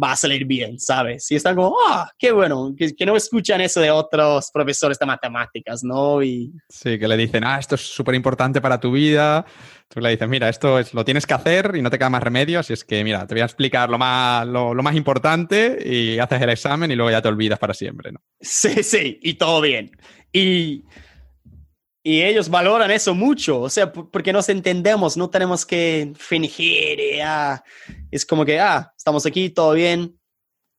va 0.00 0.12
a 0.12 0.16
salir 0.16 0.44
bien, 0.44 0.78
¿sabes? 0.78 1.30
Y 1.30 1.36
están 1.36 1.54
como, 1.54 1.76
ah, 1.88 2.10
qué 2.18 2.32
bueno, 2.32 2.74
que, 2.76 3.06
no 3.06 3.16
escuchan 3.16 3.60
eso 3.60 3.80
de 3.80 3.90
otros 3.90 4.50
profesores 4.52 4.98
de 4.98 5.06
matemáticas, 5.06 5.84
¿no? 5.84 6.22
Y... 6.22 6.52
Sí, 6.68 6.98
que 6.98 7.08
le 7.08 7.16
dicen, 7.16 7.44
ah, 7.44 7.58
esto 7.58 7.74
es 7.74 7.82
súper 7.82 8.14
importante 8.14 8.60
para 8.60 8.80
tu 8.80 8.92
vida. 8.92 9.44
Tú 9.88 10.00
le 10.00 10.10
dices, 10.10 10.28
mira, 10.28 10.48
esto 10.48 10.78
es, 10.78 10.94
lo 10.94 11.04
tienes 11.04 11.26
que 11.26 11.34
hacer 11.34 11.72
y 11.76 11.82
no 11.82 11.90
te 11.90 11.98
queda 11.98 12.10
más 12.10 12.22
remedio, 12.22 12.60
así 12.60 12.72
es 12.72 12.84
que, 12.84 13.04
mira, 13.04 13.26
te 13.26 13.34
voy 13.34 13.42
a 13.42 13.44
explicar 13.44 13.90
lo 13.90 13.98
más, 13.98 14.46
lo, 14.46 14.74
lo 14.74 14.82
más 14.82 14.96
importante 14.96 15.78
y 15.84 16.18
haces 16.18 16.42
el 16.42 16.50
examen 16.50 16.90
y 16.90 16.96
luego 16.96 17.10
ya 17.10 17.22
te 17.22 17.28
olvidas 17.28 17.58
para 17.58 17.74
siempre, 17.74 18.12
¿no? 18.12 18.20
Sí, 18.40 18.82
sí, 18.82 19.18
y 19.22 19.34
todo 19.34 19.60
bien. 19.60 19.90
Y 20.32 20.84
y 22.06 22.22
ellos 22.22 22.50
valoran 22.50 22.90
eso 22.90 23.14
mucho, 23.14 23.62
o 23.62 23.70
sea, 23.70 23.90
porque 23.90 24.30
nos 24.30 24.50
entendemos, 24.50 25.16
no 25.16 25.30
tenemos 25.30 25.64
que 25.64 26.12
fingir, 26.18 27.22
ah, 27.24 27.64
es 28.10 28.26
como 28.26 28.44
que, 28.44 28.60
ah, 28.60 28.92
estamos 28.94 29.24
aquí, 29.24 29.48
todo 29.48 29.72
bien, 29.72 30.14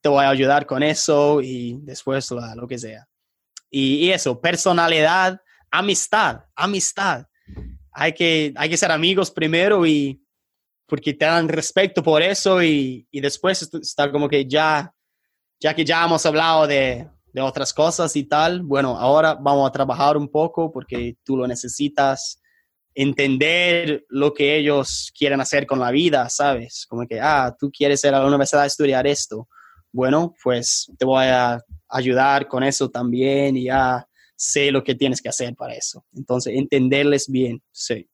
te 0.02 0.08
voy 0.08 0.24
a 0.24 0.30
ayudar 0.30 0.68
con 0.68 0.84
eso 0.84 1.42
y 1.42 1.80
después 1.82 2.30
lo 2.30 2.68
que 2.68 2.78
sea. 2.78 3.08
Y, 3.72 4.12
eso, 4.12 4.40
personalidad, 4.40 5.42
amistad, 5.72 6.42
amistad. 6.56 7.26
Hay 7.92 8.14
que, 8.14 8.54
hay 8.56 8.70
que 8.70 8.78
ser 8.78 8.92
amigos 8.92 9.32
primero 9.32 9.84
y 9.84 10.24
porque 10.86 11.16
te 11.16 11.26
dan 11.26 11.50
respeto 11.50 12.04
por 12.04 12.22
eso 12.22 12.62
y, 12.62 13.08
y 13.10 13.20
después 13.20 13.68
está 13.82 14.12
como 14.12 14.30
que 14.30 14.46
ya, 14.46 14.94
ya 15.60 15.74
que 15.74 15.84
ya 15.84 16.06
hemos 16.06 16.24
hablado 16.28 16.68
de, 16.68 17.10
de 17.36 17.42
otras 17.42 17.74
cosas 17.74 18.16
y 18.16 18.24
tal, 18.24 18.64
bueno, 18.64 18.98
ahora 18.98 19.34
vamos 19.34 19.68
a 19.68 19.72
trabajar 19.74 20.16
un 20.16 20.30
poco 20.30 20.72
porque 20.72 21.18
tú 21.26 21.36
lo 21.36 21.46
necesitas 21.46 22.42
entender 22.94 24.06
lo 24.08 24.34
que 24.34 24.56
ellos 24.56 25.12
quieren 25.14 25.42
hacer 25.42 25.68
con 25.68 25.78
la 25.78 25.92
vida, 25.92 26.30
¿sabes? 26.30 26.86
Como 26.88 27.06
que, 27.06 27.20
ah, 27.20 27.54
tú 27.60 27.70
quieres 27.78 28.02
ir 28.06 28.14
a 28.14 28.20
la 28.20 28.26
universidad 28.26 28.64
a 28.64 28.68
estudiar 28.68 29.06
esto. 29.06 29.50
Bueno, 29.92 30.34
pues 30.42 30.90
te 30.98 31.04
voy 31.04 31.26
a 31.26 31.62
ayudar 31.90 32.48
con 32.48 32.64
eso 32.64 32.90
también 32.90 33.58
y 33.58 33.66
ya 33.66 34.08
sé 34.38 34.72
lo 34.72 34.82
que 34.82 34.96
tienes 34.96 35.22
que 35.22 35.28
hacer 35.28 35.56
para 35.56 35.74
eso. 35.74 36.06
Entonces, 36.14 36.54
entenderles 36.56 37.28
bien, 37.28 37.62
sí. 37.70 38.08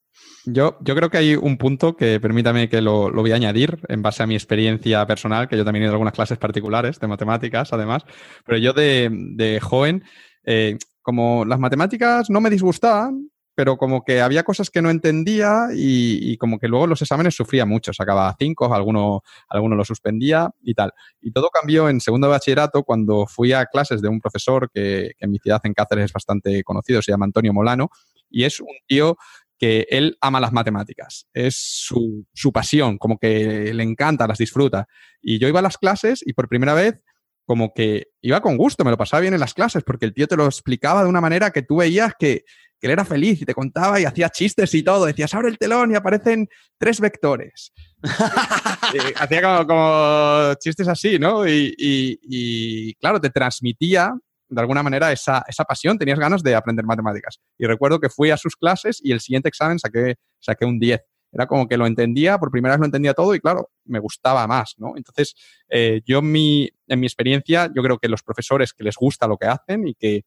Yo, 0.46 0.78
yo 0.82 0.96
creo 0.96 1.10
que 1.10 1.18
hay 1.18 1.36
un 1.36 1.58
punto 1.58 1.96
que 1.96 2.20
permítame 2.20 2.68
que 2.68 2.82
lo, 2.82 3.12
lo, 3.12 3.22
voy 3.22 3.32
a 3.32 3.36
añadir 3.36 3.80
en 3.88 4.02
base 4.02 4.24
a 4.24 4.28
mi 4.28 4.34
experiencia 4.34 5.06
personal, 5.06 5.48
que 5.48 5.58
yo 5.58 5.64
también 5.64 5.84
he 5.84 5.86
ido 5.86 5.94
a 5.94 5.96
algunas 5.96 6.14
clases 6.14 6.40
particulares 6.40 7.00
de 7.00 7.08
matemáticas, 7.08 7.72
además, 7.74 8.04
pero 8.46 8.58
yo 8.58 8.74
de, 8.74 9.10
de 9.12 9.60
joven, 9.60 10.04
eh, 10.44 10.78
como 11.04 11.46
las 11.46 11.60
matemáticas 11.60 12.30
no 12.30 12.42
me 12.42 12.50
disgustaban, 12.50 13.30
pero 13.54 13.78
como 13.78 14.04
que 14.04 14.22
había 14.22 14.44
cosas 14.44 14.72
que 14.72 14.82
no 14.82 14.90
entendía 14.90 15.68
y, 15.76 16.32
y, 16.32 16.38
como 16.38 16.58
que 16.58 16.68
luego 16.68 16.88
los 16.88 17.02
exámenes 17.02 17.36
sufría 17.36 17.66
mucho, 17.66 17.94
sacaba 17.94 18.34
cinco, 18.40 18.74
alguno, 18.74 19.22
alguno 19.50 19.76
lo 19.76 19.86
suspendía 19.86 20.50
y 20.62 20.74
tal. 20.74 20.94
Y 21.22 21.32
todo 21.32 21.50
cambió 21.50 21.90
en 21.90 22.00
segundo 22.00 22.28
de 22.28 22.32
bachillerato 22.32 22.84
cuando 22.84 23.28
fui 23.28 23.54
a 23.54 23.66
clases 23.66 24.02
de 24.02 24.08
un 24.08 24.22
profesor 24.22 24.72
que, 24.74 25.12
que 25.18 25.26
en 25.26 25.32
mi 25.32 25.38
ciudad 25.38 25.62
en 25.66 25.74
Cáceres 25.74 26.06
es 26.06 26.14
bastante 26.14 26.64
conocido, 26.64 27.02
se 27.02 27.12
llama 27.12 27.26
Antonio 27.26 27.54
Molano, 27.54 27.90
y 28.32 28.46
es 28.46 28.60
un 28.62 28.68
tío 28.88 29.18
que 29.62 29.86
él 29.92 30.18
ama 30.22 30.40
las 30.40 30.52
matemáticas, 30.52 31.28
es 31.36 31.56
su, 31.56 32.26
su, 32.34 32.52
pasión, 32.52 32.98
como 32.98 33.20
que 33.20 33.72
le 33.76 33.84
encanta, 33.84 34.26
las 34.26 34.40
disfruta. 34.40 34.88
Y 35.22 35.38
yo 35.38 35.48
iba 35.48 35.60
a 35.60 35.62
las 35.62 35.78
clases 35.78 36.24
y 36.26 36.34
por 36.34 36.50
primera 36.50 36.74
vez 36.74 37.00
como 37.46 37.72
que 37.72 38.08
iba 38.22 38.42
con 38.42 38.58
gusto, 38.58 38.84
me 38.84 38.90
lo 38.90 38.98
pasaba 38.98 39.22
bien 39.22 39.36
en 39.36 39.40
las 39.40 39.54
clases, 39.54 39.84
porque 39.84 40.08
el 40.08 40.16
tío 40.16 40.28
te 40.28 40.36
lo 40.36 40.46
explicaba 40.46 41.04
de 41.04 41.10
una 41.10 41.22
manera 41.22 41.52
que 41.52 41.62
tú 41.62 41.76
veías 41.76 42.14
que, 42.18 42.44
que 42.80 42.88
él 42.88 42.92
era 42.94 43.06
feliz 43.06 43.40
y 43.40 43.46
te 43.46 43.54
contaba 43.54 44.00
y 44.00 44.06
hacía 44.06 44.30
chistes 44.30 44.74
y 44.74 44.82
todo. 44.82 45.06
Decías, 45.06 45.36
abre 45.36 45.50
el 45.50 45.60
telón 45.60 45.92
y 45.92 45.96
aparecen 45.96 46.48
tres 46.80 47.00
vectores. 47.00 47.72
hacía 49.20 49.66
como, 49.68 50.56
chistes 50.56 50.88
así, 50.88 51.20
¿no? 51.20 51.48
Y, 51.48 51.76
y, 51.78 52.96
claro, 52.96 53.22
te 53.22 53.30
transmitía 53.30 54.12
de 54.52 54.62
alguna 54.62 54.84
manera 54.84 55.12
esa, 55.12 55.44
esa, 55.48 55.64
pasión, 55.64 55.98
tenías 55.98 56.20
ganas 56.20 56.44
de 56.44 56.56
aprender 56.56 56.86
matemáticas. 56.86 57.40
Y 57.58 57.66
recuerdo 57.66 58.00
que 58.00 58.10
fui 58.10 58.30
a 58.32 58.38
sus 58.38 58.56
clases 58.56 59.00
y 59.02 59.12
el 59.12 59.22
siguiente 59.22 59.50
examen 59.50 59.80
saqué, 59.80 60.16
saqué 60.40 60.66
un 60.66 60.78
10. 60.78 61.02
Era 61.34 61.48
como 61.48 61.68
que 61.68 61.78
lo 61.78 61.88
entendía, 61.88 62.38
por 62.38 62.52
primera 62.52 62.76
vez 62.76 62.80
lo 62.82 62.86
entendía 62.86 63.14
todo 63.14 63.34
y 63.34 63.40
claro, 63.40 63.72
me 63.86 64.00
gustaba 64.00 64.46
más, 64.48 64.76
¿no? 64.78 64.94
Entonces, 64.98 65.34
eh, 65.70 66.02
yo 66.06 66.22
mi, 66.22 66.70
en 66.88 67.00
mi 67.00 67.08
experiencia, 67.08 67.72
yo 67.74 67.82
creo 67.82 67.98
que 67.98 68.10
los 68.10 68.22
profesores 68.22 68.74
que 68.74 68.84
les 68.84 68.98
gusta 68.98 69.28
lo 69.28 69.38
que 69.38 69.48
hacen 69.48 69.88
y 69.88 69.96
que 69.96 70.26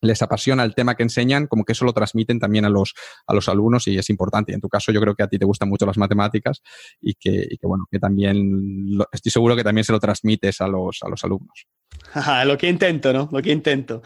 les 0.00 0.22
apasiona 0.22 0.64
el 0.64 0.74
tema 0.74 0.94
que 0.94 1.02
enseñan, 1.02 1.46
como 1.46 1.64
que 1.64 1.72
eso 1.72 1.84
lo 1.84 1.92
transmiten 1.92 2.38
también 2.38 2.64
a 2.64 2.70
los, 2.70 2.94
a 3.26 3.34
los 3.34 3.48
alumnos 3.48 3.86
y 3.88 3.98
es 3.98 4.10
importante. 4.10 4.52
Y 4.52 4.54
en 4.54 4.60
tu 4.60 4.68
caso 4.68 4.92
yo 4.92 5.00
creo 5.00 5.14
que 5.14 5.22
a 5.22 5.28
ti 5.28 5.38
te 5.38 5.44
gustan 5.44 5.68
mucho 5.68 5.86
las 5.86 5.98
matemáticas 5.98 6.62
y 7.00 7.14
que, 7.14 7.46
y 7.50 7.58
que 7.58 7.66
bueno, 7.66 7.86
que 7.90 7.98
también, 7.98 8.96
lo, 8.96 9.06
estoy 9.12 9.32
seguro 9.32 9.56
que 9.56 9.64
también 9.64 9.84
se 9.84 9.92
lo 9.92 10.00
transmites 10.00 10.60
a 10.60 10.68
los, 10.68 10.98
a 11.02 11.08
los 11.08 11.24
alumnos. 11.24 11.66
lo 12.46 12.58
que 12.58 12.68
intento, 12.68 13.12
¿no? 13.12 13.28
Lo 13.30 13.42
que 13.42 13.52
intento. 13.52 14.02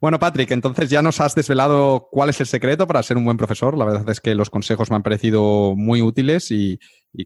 Bueno, 0.00 0.18
Patrick, 0.18 0.50
entonces 0.50 0.90
ya 0.90 1.02
nos 1.02 1.20
has 1.20 1.34
desvelado 1.34 2.08
cuál 2.10 2.28
es 2.28 2.40
el 2.40 2.46
secreto 2.46 2.86
para 2.86 3.02
ser 3.02 3.16
un 3.16 3.24
buen 3.24 3.36
profesor. 3.36 3.76
La 3.76 3.84
verdad 3.84 4.08
es 4.10 4.20
que 4.20 4.34
los 4.34 4.50
consejos 4.50 4.90
me 4.90 4.96
han 4.96 5.02
parecido 5.02 5.74
muy 5.76 6.02
útiles 6.02 6.50
y, 6.50 6.78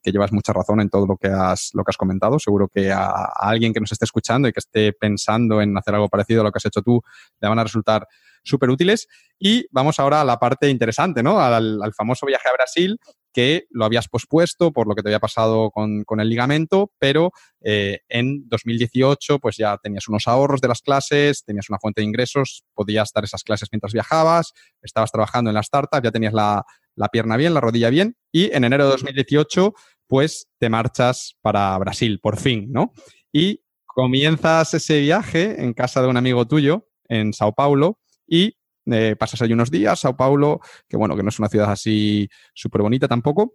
que 0.02 0.12
llevas 0.12 0.32
mucha 0.32 0.52
razón 0.52 0.80
en 0.80 0.88
todo 0.88 1.06
lo 1.06 1.16
que 1.16 1.28
has, 1.28 1.72
comentado. 1.98 2.38
Seguro 2.38 2.68
que 2.68 2.92
a, 2.92 3.08
alguien 3.36 3.74
que 3.74 3.80
nos 3.80 3.92
esté 3.92 4.04
escuchando 4.04 4.48
y 4.48 4.52
que 4.52 4.60
esté 4.60 4.92
pensando 4.92 5.60
en 5.60 5.76
hacer 5.76 5.94
algo 5.94 6.08
parecido 6.08 6.40
a 6.40 6.44
lo 6.44 6.52
que 6.52 6.58
has 6.58 6.64
hecho 6.64 6.82
tú, 6.82 7.02
le 7.40 7.48
van 7.48 7.58
a 7.58 7.64
resultar 7.64 8.06
súper 8.42 8.70
útiles. 8.70 9.08
Y 9.38 9.66
vamos 9.70 9.98
ahora 9.98 10.20
a 10.20 10.24
la 10.24 10.38
parte 10.38 10.70
interesante, 10.70 11.22
¿no? 11.22 11.40
Al, 11.40 11.92
famoso 11.96 12.26
viaje 12.26 12.48
a 12.48 12.52
Brasil, 12.52 12.98
que 13.32 13.66
lo 13.70 13.84
habías 13.84 14.08
pospuesto 14.08 14.72
por 14.72 14.86
lo 14.86 14.94
que 14.94 15.02
te 15.02 15.08
había 15.08 15.20
pasado 15.20 15.70
con, 15.70 16.04
con 16.04 16.20
el 16.20 16.28
ligamento, 16.28 16.92
pero 16.98 17.32
eh, 17.60 18.00
en 18.08 18.48
2018 18.48 19.38
pues 19.38 19.56
ya 19.56 19.78
tenías 19.78 20.08
unos 20.08 20.28
ahorros 20.28 20.60
de 20.60 20.68
las 20.68 20.82
clases, 20.82 21.44
tenías 21.44 21.68
una 21.70 21.78
fuente 21.78 22.00
de 22.00 22.06
ingresos, 22.06 22.64
podías 22.74 23.10
dar 23.14 23.24
esas 23.24 23.42
clases 23.42 23.68
mientras 23.72 23.92
viajabas, 23.92 24.52
estabas 24.82 25.10
trabajando 25.10 25.50
en 25.50 25.54
la 25.54 25.60
startup, 25.60 26.02
ya 26.02 26.10
tenías 26.10 26.32
la, 26.32 26.64
la 26.94 27.08
pierna 27.08 27.36
bien, 27.36 27.54
la 27.54 27.60
rodilla 27.60 27.90
bien, 27.90 28.16
y 28.30 28.54
en 28.54 28.64
enero 28.64 28.84
de 28.84 28.90
2018, 28.92 29.74
pues 30.06 30.48
te 30.58 30.68
marchas 30.68 31.36
para 31.40 31.76
Brasil, 31.78 32.20
por 32.20 32.38
fin, 32.38 32.68
¿no? 32.70 32.92
Y 33.32 33.62
comienzas 33.86 34.74
ese 34.74 35.00
viaje 35.00 35.62
en 35.62 35.72
casa 35.74 36.02
de 36.02 36.08
un 36.08 36.16
amigo 36.16 36.46
tuyo 36.46 36.88
en 37.08 37.32
Sao 37.32 37.52
Paulo 37.52 37.98
y 38.26 38.56
eh, 38.86 39.16
pasas 39.18 39.42
allí 39.42 39.52
unos 39.52 39.70
días, 39.70 40.00
Sao 40.00 40.16
Paulo, 40.16 40.60
que 40.88 40.96
bueno, 40.96 41.16
que 41.16 41.22
no 41.22 41.28
es 41.28 41.38
una 41.38 41.48
ciudad 41.48 41.70
así 41.70 42.28
súper 42.54 42.82
bonita 42.82 43.08
tampoco. 43.08 43.54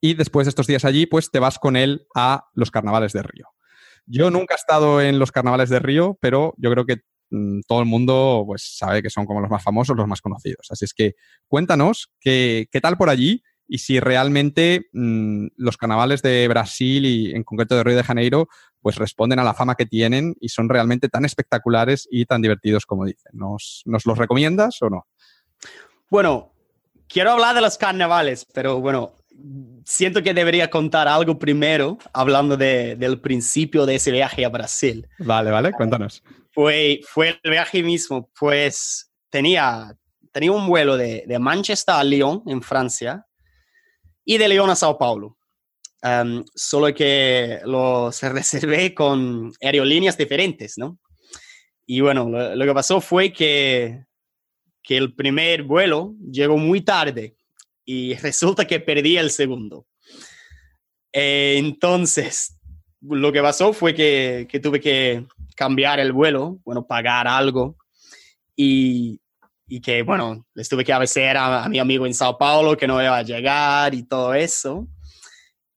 Y 0.00 0.14
después 0.14 0.46
de 0.46 0.50
estos 0.50 0.66
días 0.66 0.84
allí, 0.84 1.06
pues 1.06 1.30
te 1.30 1.38
vas 1.38 1.58
con 1.58 1.76
él 1.76 2.06
a 2.14 2.46
los 2.54 2.70
carnavales 2.70 3.12
de 3.12 3.22
Río. 3.22 3.46
Yo 4.06 4.30
nunca 4.30 4.54
he 4.54 4.56
estado 4.56 5.00
en 5.00 5.18
los 5.18 5.32
carnavales 5.32 5.70
de 5.70 5.78
Río, 5.78 6.18
pero 6.20 6.54
yo 6.58 6.70
creo 6.70 6.84
que 6.84 6.96
mm, 7.30 7.60
todo 7.66 7.80
el 7.80 7.86
mundo 7.86 8.44
pues, 8.46 8.76
sabe 8.76 9.02
que 9.02 9.10
son 9.10 9.24
como 9.24 9.40
los 9.40 9.50
más 9.50 9.62
famosos, 9.62 9.96
los 9.96 10.08
más 10.08 10.20
conocidos. 10.20 10.66
Así 10.70 10.84
es 10.84 10.94
que 10.94 11.12
cuéntanos 11.48 12.12
qué, 12.20 12.66
qué 12.70 12.80
tal 12.80 12.96
por 12.96 13.08
allí 13.08 13.42
y 13.66 13.78
si 13.78 14.00
realmente 14.00 14.88
mm, 14.92 15.46
los 15.56 15.76
carnavales 15.76 16.22
de 16.22 16.46
Brasil 16.48 17.06
y 17.06 17.34
en 17.34 17.44
concreto 17.44 17.76
de 17.76 17.84
Río 17.84 17.96
de 17.96 18.04
Janeiro 18.04 18.48
pues 18.80 18.96
responden 18.96 19.38
a 19.38 19.44
la 19.44 19.54
fama 19.54 19.76
que 19.76 19.86
tienen 19.86 20.36
y 20.40 20.50
son 20.50 20.68
realmente 20.68 21.08
tan 21.08 21.24
espectaculares 21.24 22.06
y 22.10 22.26
tan 22.26 22.42
divertidos 22.42 22.84
como 22.84 23.06
dicen. 23.06 23.32
¿Nos, 23.32 23.82
nos 23.86 24.04
los 24.04 24.18
recomiendas 24.18 24.82
o 24.82 24.90
no? 24.90 25.06
Bueno, 26.10 26.52
quiero 27.08 27.32
hablar 27.32 27.54
de 27.54 27.62
los 27.62 27.78
carnavales, 27.78 28.46
pero 28.52 28.80
bueno, 28.80 29.14
siento 29.84 30.22
que 30.22 30.34
debería 30.34 30.68
contar 30.68 31.08
algo 31.08 31.38
primero, 31.38 31.98
hablando 32.12 32.56
de, 32.58 32.96
del 32.96 33.20
principio 33.20 33.86
de 33.86 33.94
ese 33.94 34.10
viaje 34.10 34.44
a 34.44 34.50
Brasil. 34.50 35.08
Vale, 35.18 35.50
vale, 35.50 35.72
cuéntanos. 35.72 36.22
Fue, 36.52 37.00
fue 37.08 37.40
el 37.42 37.50
viaje 37.50 37.82
mismo, 37.82 38.30
pues 38.38 39.10
tenía, 39.30 39.96
tenía 40.30 40.52
un 40.52 40.66
vuelo 40.66 40.96
de, 40.96 41.24
de 41.26 41.38
Manchester 41.38 41.94
a 41.94 42.04
Lyon, 42.04 42.42
en 42.46 42.62
Francia, 42.62 43.26
y 44.24 44.38
de 44.38 44.48
Lyon 44.48 44.70
a 44.70 44.76
Sao 44.76 44.98
Paulo. 44.98 45.36
Solo 46.54 46.94
que 46.94 47.60
lo 47.64 48.12
se 48.12 48.28
reservé 48.30 48.94
con 48.94 49.52
aerolíneas 49.62 50.16
diferentes, 50.16 50.76
¿no? 50.76 50.98
Y 51.86 52.00
bueno, 52.00 52.28
lo, 52.28 52.56
lo, 52.56 52.64
que 52.64 52.74
pasó 52.74 53.00
fue 53.00 53.32
que, 53.32 54.04
que 54.82 54.96
el 54.96 55.14
primer 55.14 55.64
vuelo 55.64 56.14
llegó 56.30 56.56
muy 56.56 56.80
tarde 56.80 57.36
y 57.84 58.14
resulta 58.22 58.66
que 58.66 58.80
perdí 58.80 59.16
el 59.16 59.30
segundo. 59.30 59.86
Eh, 61.12 61.56
entonces, 61.58 62.58
lo 63.00 63.32
que 63.32 63.42
pasó 63.42 63.72
fue 63.72 63.94
que, 63.94 64.46
que, 64.50 64.60
tuve 64.60 64.80
que 64.80 65.26
cambiar 65.54 66.00
el 66.00 66.12
vuelo, 66.12 66.58
bueno, 66.64 66.86
pagar 66.86 67.28
algo 67.28 67.76
y, 68.56 69.20
y 69.74 69.80
que, 69.80 70.02
bueno, 70.02 70.46
les 70.54 70.68
tuve 70.68 70.84
que 70.84 70.92
avisar 70.92 71.36
a, 71.36 71.68
mi 71.68 71.80
amigo 71.80 72.06
en 72.06 72.14
Sao 72.14 72.38
Paulo 72.38 72.76
que 72.76 72.86
no 72.86 73.02
iba 73.02 73.18
a 73.18 73.22
llegar 73.24 73.92
y 73.92 74.04
todo 74.04 74.32
eso. 74.32 74.86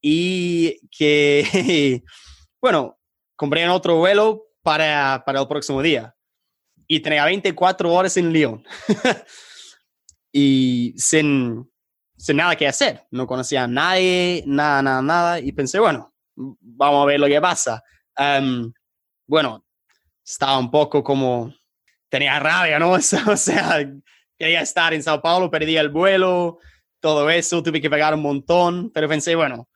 Y 0.00 0.88
que, 0.88 2.04
bueno, 2.62 2.96
compré 3.34 3.68
otro 3.68 3.96
vuelo 3.96 4.44
para, 4.62 5.24
para 5.26 5.40
el 5.40 5.48
próximo 5.48 5.82
día 5.82 6.14
y 6.86 7.00
tenía 7.00 7.24
24 7.24 7.92
horas 7.92 8.16
en 8.16 8.32
Lyon. 8.32 8.64
y 10.32 10.94
sin, 10.96 11.68
sin 12.16 12.36
nada 12.36 12.54
que 12.54 12.68
hacer. 12.68 13.04
No 13.10 13.26
conocía 13.26 13.64
a 13.64 13.66
nadie, 13.66 14.44
nada, 14.46 14.80
nada, 14.80 15.02
nada. 15.02 15.40
Y 15.40 15.50
pensé, 15.50 15.80
bueno, 15.80 16.14
vamos 16.36 17.02
a 17.02 17.06
ver 17.06 17.18
lo 17.18 17.26
que 17.26 17.40
pasa. 17.40 17.82
Um, 18.16 18.72
bueno, 19.26 19.66
estaba 20.24 20.56
un 20.56 20.70
poco 20.70 21.02
como, 21.02 21.52
tenía 22.08 22.38
rabia, 22.38 22.78
¿no? 22.78 22.92
o 22.92 23.00
sea, 23.00 23.90
quería 24.38 24.60
estar 24.60 24.94
en 24.94 25.02
Sao 25.02 25.20
Paulo, 25.20 25.50
perdí 25.50 25.76
el 25.76 25.88
vuelo, 25.88 26.58
todo 27.00 27.28
eso, 27.30 27.62
tuve 27.62 27.80
que 27.80 27.90
pagar 27.90 28.14
un 28.14 28.22
montón, 28.22 28.90
pero 28.92 29.08
pensé, 29.08 29.34
bueno, 29.34 29.68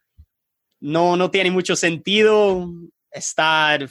no, 0.81 1.17
no 1.17 1.31
tiene 1.31 1.51
mucho 1.51 1.77
sentido 1.77 2.69
estar 3.11 3.89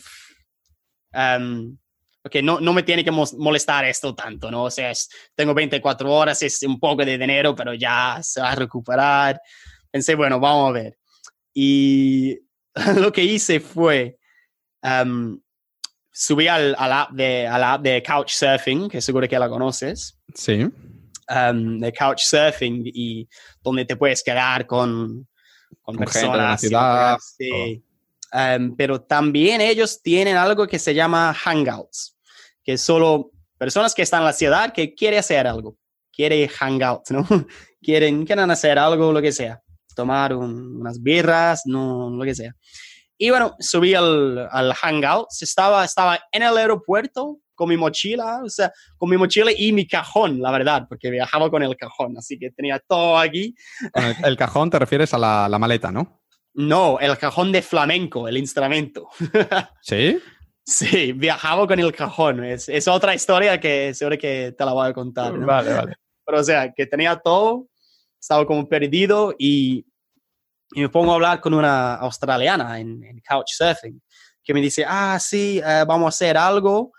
um, 1.14 1.78
porque 2.22 2.42
no, 2.42 2.60
no 2.60 2.74
me 2.74 2.84
tiene 2.84 3.04
que 3.04 3.12
molestar 3.12 3.86
esto 3.86 4.14
tanto, 4.14 4.52
¿no? 4.52 4.66
O 4.66 4.72
sea, 4.72 4.92
es, 4.92 5.10
tengo 5.36 5.54
24 5.54 6.12
horas, 6.12 6.42
es 6.44 6.62
un 6.64 6.80
poco 6.80 7.04
de 7.04 7.18
dinero, 7.18 7.56
pero 7.56 7.74
ya 7.74 8.20
se 8.22 8.42
va 8.42 8.52
a 8.52 8.56
recuperar. 8.56 9.42
Pensé, 9.90 10.14
bueno, 10.14 10.40
vamos 10.40 10.70
a 10.70 10.74
ver. 10.74 10.98
Y 11.54 12.38
lo 12.98 13.12
que 13.12 13.24
hice 13.24 13.60
fue, 13.60 14.20
um, 14.84 15.41
subí 16.12 16.48
al, 16.48 16.76
al, 16.78 16.94
app 16.94 17.12
de, 17.12 17.48
al 17.48 17.64
app 17.64 17.82
de 17.82 18.04
Couchsurfing, 18.04 18.90
que 18.90 19.02
seguro 19.02 19.28
que 19.28 19.40
la 19.40 19.50
conoces. 19.50 20.20
Sí. 20.34 20.68
Um, 21.30 21.80
de 21.80 21.94
Couchsurfing 21.94 22.84
y 22.86 23.28
donde 23.62 23.86
te 23.86 23.96
puedes 23.96 24.22
quedar 24.22 24.66
con, 24.68 25.28
con, 25.82 25.96
con 25.96 25.98
personas. 25.98 26.62
De 26.62 26.70
la 26.70 27.18
ciudad. 27.18 27.18
Sí. 27.38 27.84
Um, 28.34 28.76
pero 28.76 29.02
también 29.02 29.62
ellos 29.62 30.02
tienen 30.02 30.38
algo 30.38 30.68
que 30.68 30.80
se 30.80 30.94
llama 30.94 31.34
Hangouts, 31.34 32.18
que 32.64 32.74
es 32.74 32.82
solo 32.82 33.32
personas 33.58 33.94
que 33.94 34.02
están 34.02 34.22
en 34.22 34.26
la 34.26 34.34
ciudad 34.34 34.74
que 34.74 34.96
quieren 34.96 35.20
hacer 35.20 35.46
algo, 35.46 35.78
quieren 36.12 36.48
hangout, 36.48 37.10
¿no? 37.12 37.28
quieren, 37.82 38.26
quieren 38.26 38.50
hacer 38.50 38.80
algo, 38.80 39.12
lo 39.12 39.22
que 39.22 39.32
sea, 39.32 39.62
tomar 39.96 40.34
un, 40.34 40.78
unas 40.78 41.02
birras, 41.02 41.64
no, 41.66 42.10
lo 42.10 42.24
que 42.24 42.34
sea. 42.34 42.56
Y 43.22 43.30
bueno, 43.30 43.56
subí 43.60 43.94
al, 43.94 44.50
al 44.52 44.74
hangout, 44.74 45.28
estaba, 45.42 45.86
estaba 45.86 46.20
en 46.32 46.42
el 46.42 46.58
aeropuerto 46.58 47.38
con 47.54 47.70
mi 47.70 47.78
mochila, 47.78 48.42
o 48.44 48.50
sea, 48.50 48.72
con 48.98 49.12
mi 49.12 49.16
mochila 49.16 49.52
y 49.56 49.72
mi 49.74 49.88
cajón, 49.88 50.42
la 50.42 50.50
verdad, 50.50 50.88
porque 50.90 51.12
viajaba 51.12 51.52
con 51.52 51.62
el 51.62 51.78
cajón, 51.78 52.18
así 52.18 52.40
que 52.40 52.50
tenía 52.50 52.80
todo 52.80 53.20
aquí. 53.20 53.54
El, 53.94 54.16
el 54.26 54.38
cajón 54.38 54.72
te 54.72 54.80
refieres 54.80 55.14
a 55.14 55.20
la, 55.20 55.48
la 55.48 55.60
maleta, 55.60 55.92
¿no? 55.92 56.24
No, 56.56 57.00
el 57.00 57.16
cajón 57.20 57.52
de 57.52 57.62
flamenco, 57.62 58.28
el 58.28 58.38
instrumento. 58.38 59.08
¿Sí? 59.84 60.18
Sí, 60.66 61.12
viajaba 61.12 61.68
con 61.68 61.80
el 61.80 61.94
cajón. 61.94 62.44
Es, 62.44 62.70
es, 62.70 62.88
otra 62.88 63.14
historia 63.14 63.60
que 63.60 63.94
seguro 63.94 64.18
que 64.18 64.56
te 64.58 64.66
la 64.66 64.74
voy 64.74 64.90
a 64.90 64.94
contar. 64.94 65.32
¿no? 65.32 65.46
Vale, 65.46 65.72
vale. 65.72 65.94
Pero 66.26 66.40
o 66.40 66.44
sea, 66.44 66.74
que 66.74 66.88
tenía 66.88 67.18
todo, 67.18 67.68
estaba 68.20 68.48
como 68.48 68.68
perdido 68.68 69.36
y, 69.38 69.86
y 70.74 70.82
me 70.82 70.90
pongo 70.90 71.12
a 71.12 71.16
hablar 71.16 71.42
con 71.42 71.54
una 71.54 71.96
australiana 71.96 72.80
en, 72.80 73.04
en 73.04 73.22
Couchsurfing 73.28 74.02
que 74.44 74.54
me 74.54 74.62
dice, 74.62 74.86
ah, 74.88 75.20
sí, 75.20 75.60
uh, 75.60 75.86
vamos 75.86 76.06
a 76.06 76.10
hacer 76.10 76.38
algo. 76.38 76.92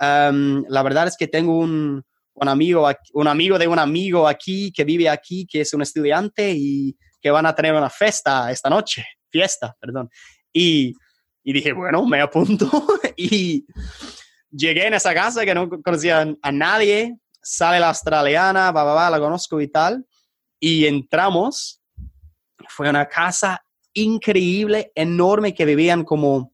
Um, 0.00 0.64
la 0.68 0.82
verdad 0.82 1.08
es 1.08 1.16
que 1.16 1.28
tengo 1.28 1.58
un, 1.58 2.02
un, 2.34 2.48
amigo, 2.48 2.88
un 3.14 3.28
amigo 3.28 3.58
de 3.58 3.68
un 3.68 3.78
amigo 3.78 4.26
aquí 4.26 4.72
que 4.72 4.84
vive 4.84 5.08
aquí, 5.08 5.46
que 5.46 5.60
es 5.60 5.72
un 5.74 5.82
estudiante 5.82 6.52
y 6.54 6.96
que 7.20 7.30
van 7.30 7.46
a 7.46 7.54
tener 7.54 7.74
una 7.74 7.90
fiesta 7.90 8.50
esta 8.50 8.70
noche, 8.70 9.04
fiesta, 9.30 9.76
perdón. 9.80 10.08
Y, 10.52 10.94
y 11.42 11.52
dije, 11.52 11.72
bueno, 11.72 12.04
me 12.06 12.20
apunto 12.20 12.70
y 13.16 13.66
llegué 14.50 14.86
en 14.86 14.94
esa 14.94 15.14
casa 15.14 15.44
que 15.44 15.54
no 15.54 15.68
conocía 15.68 16.26
a 16.42 16.52
nadie, 16.52 17.16
sale 17.42 17.80
la 17.80 17.88
australiana, 17.88 18.70
va, 18.70 18.84
va, 18.84 18.94
va, 18.94 19.10
la 19.10 19.18
conozco 19.18 19.60
y 19.60 19.68
tal, 19.68 20.04
y 20.60 20.86
entramos, 20.86 21.77
fue 22.78 22.88
una 22.88 23.08
casa 23.08 23.60
increíble, 23.92 24.92
enorme, 24.94 25.52
que 25.52 25.64
vivían 25.64 26.04
como, 26.04 26.52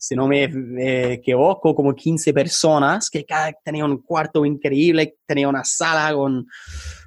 si 0.00 0.16
no 0.16 0.26
me 0.26 1.12
equivoco, 1.12 1.76
como 1.76 1.94
15 1.94 2.34
personas, 2.34 3.08
que 3.08 3.24
cada 3.24 3.52
tenía 3.52 3.84
un 3.84 4.02
cuarto 4.02 4.44
increíble, 4.44 5.18
tenía 5.24 5.48
una 5.48 5.62
sala 5.62 6.12
con 6.12 6.44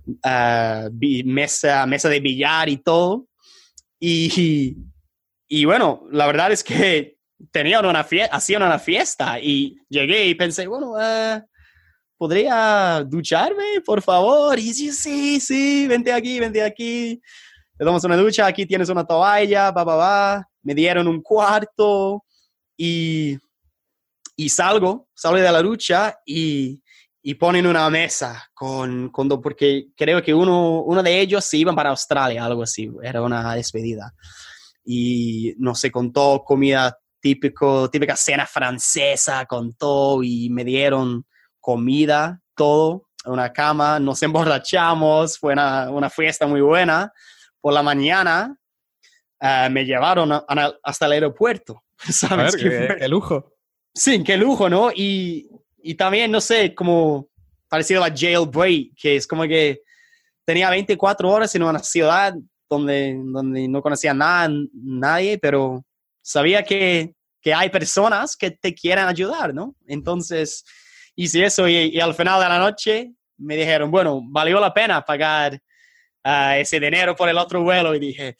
uh, 0.08 1.26
mesa, 1.26 1.86
mesa 1.86 2.08
de 2.08 2.22
billar 2.22 2.70
y 2.70 2.78
todo. 2.78 3.28
Y, 4.00 4.78
y 5.50 5.66
bueno, 5.66 6.08
la 6.10 6.26
verdad 6.26 6.54
es 6.54 6.64
que 6.64 7.18
tenían 7.52 7.86
una 7.86 8.06
fiesta, 8.06 8.34
hacían 8.34 8.64
una 8.64 8.80
fiesta 8.80 9.42
y 9.42 9.76
llegué 9.90 10.26
y 10.26 10.36
pensé, 10.36 10.68
bueno, 10.68 10.92
uh, 10.92 11.42
¿podría 12.18 13.04
ducharme, 13.06 13.82
por 13.86 14.02
favor? 14.02 14.58
Y 14.58 14.74
sí, 14.74 14.94
sí, 14.94 15.42
sí, 15.42 15.86
vente 15.86 16.14
aquí, 16.14 16.40
vente 16.40 16.64
aquí. 16.64 17.22
Te 17.80 17.86
damos 17.86 18.04
una 18.04 18.16
ducha, 18.16 18.46
aquí 18.46 18.68
tienes 18.68 18.90
una 18.90 19.04
toalla, 19.04 19.72
va, 19.72 19.84
va, 19.84 19.96
va. 19.96 20.50
Me 20.62 20.76
dieron 20.76 21.08
un 21.08 21.22
cuarto 21.22 22.24
y, 22.78 23.40
y 24.36 24.50
salgo, 24.50 25.08
salgo 25.16 25.40
de 25.40 25.52
la 25.52 25.64
ducha 25.64 26.20
y 26.26 26.84
y 27.22 27.36
ponen 27.36 27.68
una 27.68 27.90
mesa 27.90 28.50
con, 28.54 29.10
con 29.10 29.28
porque 29.42 29.88
creo 29.96 30.22
que 30.22 30.34
uno, 30.34 30.82
uno 30.82 31.04
de 31.04 31.20
ellos 31.20 31.44
se 31.44 31.58
iban 31.58 31.76
para 31.76 31.90
Australia, 31.90 32.46
algo 32.46 32.64
así, 32.64 32.90
era 33.04 33.22
una 33.22 33.56
despedida. 33.56 34.14
Y 34.86 35.54
no 35.58 35.76
sé, 35.76 35.92
contó 35.92 36.44
comida 36.46 36.98
típico, 37.20 37.90
típica 37.90 38.16
cena 38.16 38.46
francesa, 38.46 39.46
contó 39.46 40.24
y 40.24 40.50
me 40.50 40.64
dieron 40.64 41.26
comida, 41.60 42.40
todo, 42.56 43.10
una 43.26 43.52
cama, 43.52 44.00
nos 44.00 44.24
emborrachamos, 44.24 45.38
fue 45.38 45.54
una, 45.54 45.90
una 45.92 46.10
fiesta 46.10 46.48
muy 46.48 46.62
buena. 46.62 47.12
Por 47.62 47.74
la 47.74 47.84
mañana 47.84 48.56
uh, 49.42 49.70
me 49.70 49.86
llevaron 49.86 50.32
a, 50.32 50.46
a, 50.48 50.74
hasta 50.84 51.06
el 51.06 51.14
aeropuerto. 51.14 51.84
¿Sabes? 51.98 52.62
Ver, 52.64 52.88
qué, 52.88 52.96
qué 53.00 53.08
lujo. 53.08 53.54
Sí, 53.94 54.24
qué 54.24 54.38
lujo, 54.38 54.70
¿no? 54.70 54.92
Y 54.94 55.50
y 55.82 55.96
también, 55.96 56.32
no 56.32 56.42
sé, 56.42 56.74
como 56.76 57.28
parecido 57.68 58.04
a 58.04 58.12
Jailbreak, 58.14 58.94
que 58.96 59.16
es 59.16 59.28
como 59.28 59.44
que 59.44 59.82
tenía 60.46 60.70
24 60.70 61.30
horas 61.30 61.54
en 61.56 61.64
una 61.64 61.80
ciudad 61.80 62.34
donde, 62.70 63.20
donde 63.24 63.68
no 63.68 63.82
conocía 63.82 64.14
nada, 64.14 64.50
nadie, 64.74 65.38
pero 65.38 65.84
sabía 66.22 66.64
que, 66.64 67.14
que 67.42 67.54
hay 67.54 67.70
personas 67.70 68.36
que 68.36 68.52
te 68.52 68.74
quieren 68.74 69.06
ayudar, 69.06 69.54
¿no? 69.54 69.76
Entonces 69.88 70.64
hice 71.16 71.46
eso 71.46 71.68
y, 71.68 72.00
al 72.00 72.14
final 72.14 72.42
de 72.42 72.50
la 72.50 72.60
noche 72.60 73.12
me 73.38 73.56
dijeron, 73.56 73.90
bueno, 73.92 74.22
valió 74.24 74.60
la 74.60 74.74
pena 74.74 75.04
pagar 75.04 75.60
ah, 76.24 76.58
ese 76.58 76.80
dinero 76.80 77.16
por 77.16 77.30
el 77.30 77.38
otro 77.38 77.64
vuelo 77.64 77.96
y 77.96 78.00
dije, 78.00 78.36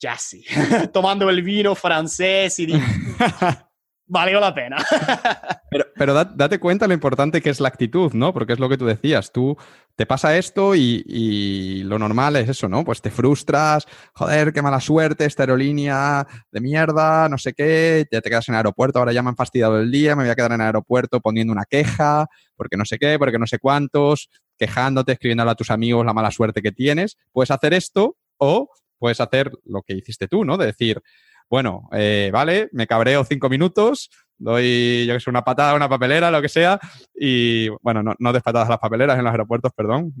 ya 0.00 0.16
sí, 0.16 0.44
tomando 0.92 1.28
el 1.30 1.42
vino 1.42 1.74
francés 1.74 2.58
y 2.58 2.66
dije, 2.66 2.80
valió 4.06 4.40
la 4.40 4.54
pena. 4.54 4.76
pero, 5.70 5.84
pero 5.94 6.24
date 6.24 6.58
cuenta 6.58 6.86
lo 6.86 6.94
importante 6.94 7.40
que 7.42 7.50
es 7.50 7.60
la 7.60 7.68
actitud, 7.68 8.12
¿no? 8.12 8.32
Porque 8.32 8.52
es 8.52 8.58
lo 8.58 8.68
que 8.68 8.78
tú 8.78 8.86
decías, 8.86 9.32
tú 9.32 9.56
te 9.96 10.06
pasa 10.06 10.36
esto 10.36 10.74
y, 10.74 11.82
lo 11.84 11.98
normal 11.98 12.36
es 12.36 12.48
eso, 12.48 12.68
¿no? 12.68 12.84
Pues 12.84 13.00
te 13.00 13.10
frustras, 13.10 13.86
joder, 14.12 14.52
qué 14.52 14.60
mala 14.60 14.80
suerte, 14.80 15.24
esta 15.24 15.44
aerolínea 15.44 16.26
de 16.50 16.60
mierda, 16.60 17.28
no 17.28 17.38
sé 17.38 17.54
qué, 17.54 18.04
ya 18.10 18.20
te 18.20 18.28
quedas 18.28 18.48
en 18.48 18.54
el 18.54 18.58
aeropuerto, 18.58 18.98
ahora 18.98 19.12
ya 19.12 19.22
me 19.22 19.30
han 19.30 19.36
fastidiado 19.36 19.80
el 19.80 19.90
día, 19.90 20.14
me 20.14 20.24
voy 20.24 20.30
a 20.30 20.34
quedar 20.34 20.52
en 20.52 20.60
el 20.60 20.66
aeropuerto 20.66 21.20
poniendo 21.20 21.52
una 21.52 21.64
queja, 21.64 22.26
porque 22.56 22.76
no 22.76 22.84
sé 22.84 22.98
qué, 22.98 23.18
porque 23.18 23.38
no 23.38 23.46
sé 23.46 23.58
cuántos, 23.58 24.28
quejándote, 24.56 25.12
escribiéndole 25.12 25.50
a 25.50 25.54
tus 25.54 25.70
amigos 25.70 26.04
la 26.04 26.12
mala 26.12 26.30
suerte 26.30 26.62
que 26.62 26.72
tienes. 26.72 27.16
Puedes 27.32 27.50
hacer 27.50 27.74
esto 27.74 28.16
o 28.38 28.70
puedes 28.98 29.20
hacer 29.20 29.50
lo 29.64 29.82
que 29.82 29.94
hiciste 29.94 30.28
tú, 30.28 30.44
¿no? 30.44 30.56
De 30.56 30.66
decir, 30.66 31.02
bueno, 31.48 31.88
eh, 31.92 32.30
vale, 32.32 32.68
me 32.72 32.86
cabreo 32.86 33.24
cinco 33.24 33.48
minutos, 33.48 34.10
doy, 34.38 35.06
yo 35.06 35.14
que 35.14 35.20
sé, 35.20 35.30
una 35.30 35.42
patada 35.42 35.74
una 35.74 35.88
papelera, 35.88 36.30
lo 36.30 36.42
que 36.42 36.48
sea, 36.48 36.78
y 37.14 37.68
bueno, 37.82 38.02
no, 38.02 38.14
no 38.18 38.32
des 38.32 38.42
patadas 38.42 38.68
a 38.68 38.72
las 38.72 38.80
papeleras 38.80 39.18
en 39.18 39.24
los 39.24 39.30
aeropuertos, 39.30 39.72
perdón, 39.72 40.12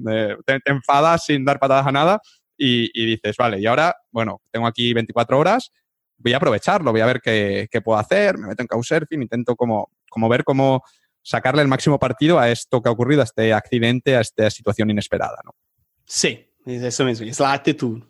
te, 0.44 0.60
enfadas 0.66 1.24
sin 1.24 1.44
dar 1.44 1.58
patadas 1.58 1.86
a 1.86 1.92
nada 1.92 2.20
y, 2.56 3.06
dices, 3.06 3.36
vale, 3.36 3.60
y 3.60 3.66
ahora, 3.66 3.96
bueno, 4.10 4.40
tengo 4.50 4.66
aquí 4.66 4.92
24 4.94 5.38
horas, 5.38 5.72
voy 6.18 6.32
a 6.32 6.38
aprovecharlo, 6.38 6.92
voy 6.92 7.00
a 7.00 7.06
ver 7.06 7.20
qué, 7.20 7.80
puedo 7.84 7.98
hacer, 7.98 8.38
me 8.38 8.48
meto 8.48 8.62
en 8.62 8.68
Couchsurfing, 8.68 9.22
intento 9.22 9.56
como, 9.56 9.90
como 10.08 10.28
ver 10.28 10.44
cómo 10.44 10.82
sacarle 11.26 11.60
el 11.60 11.68
máximo 11.68 11.98
partido 11.98 12.38
a 12.38 12.48
esto 12.48 12.80
que 12.80 12.88
ha 12.88 12.92
ocurrido, 12.92 13.20
a 13.20 13.24
este 13.24 13.52
accidente, 13.52 14.16
a 14.16 14.20
esta 14.20 14.48
situación 14.48 14.90
inesperada, 14.90 15.38
¿no? 15.44 15.56
Sí, 16.04 16.48
es 16.64 16.82
eso 16.82 17.04
mismo, 17.04 17.26
es 17.26 17.40
la 17.40 17.52
actitud. 17.52 18.00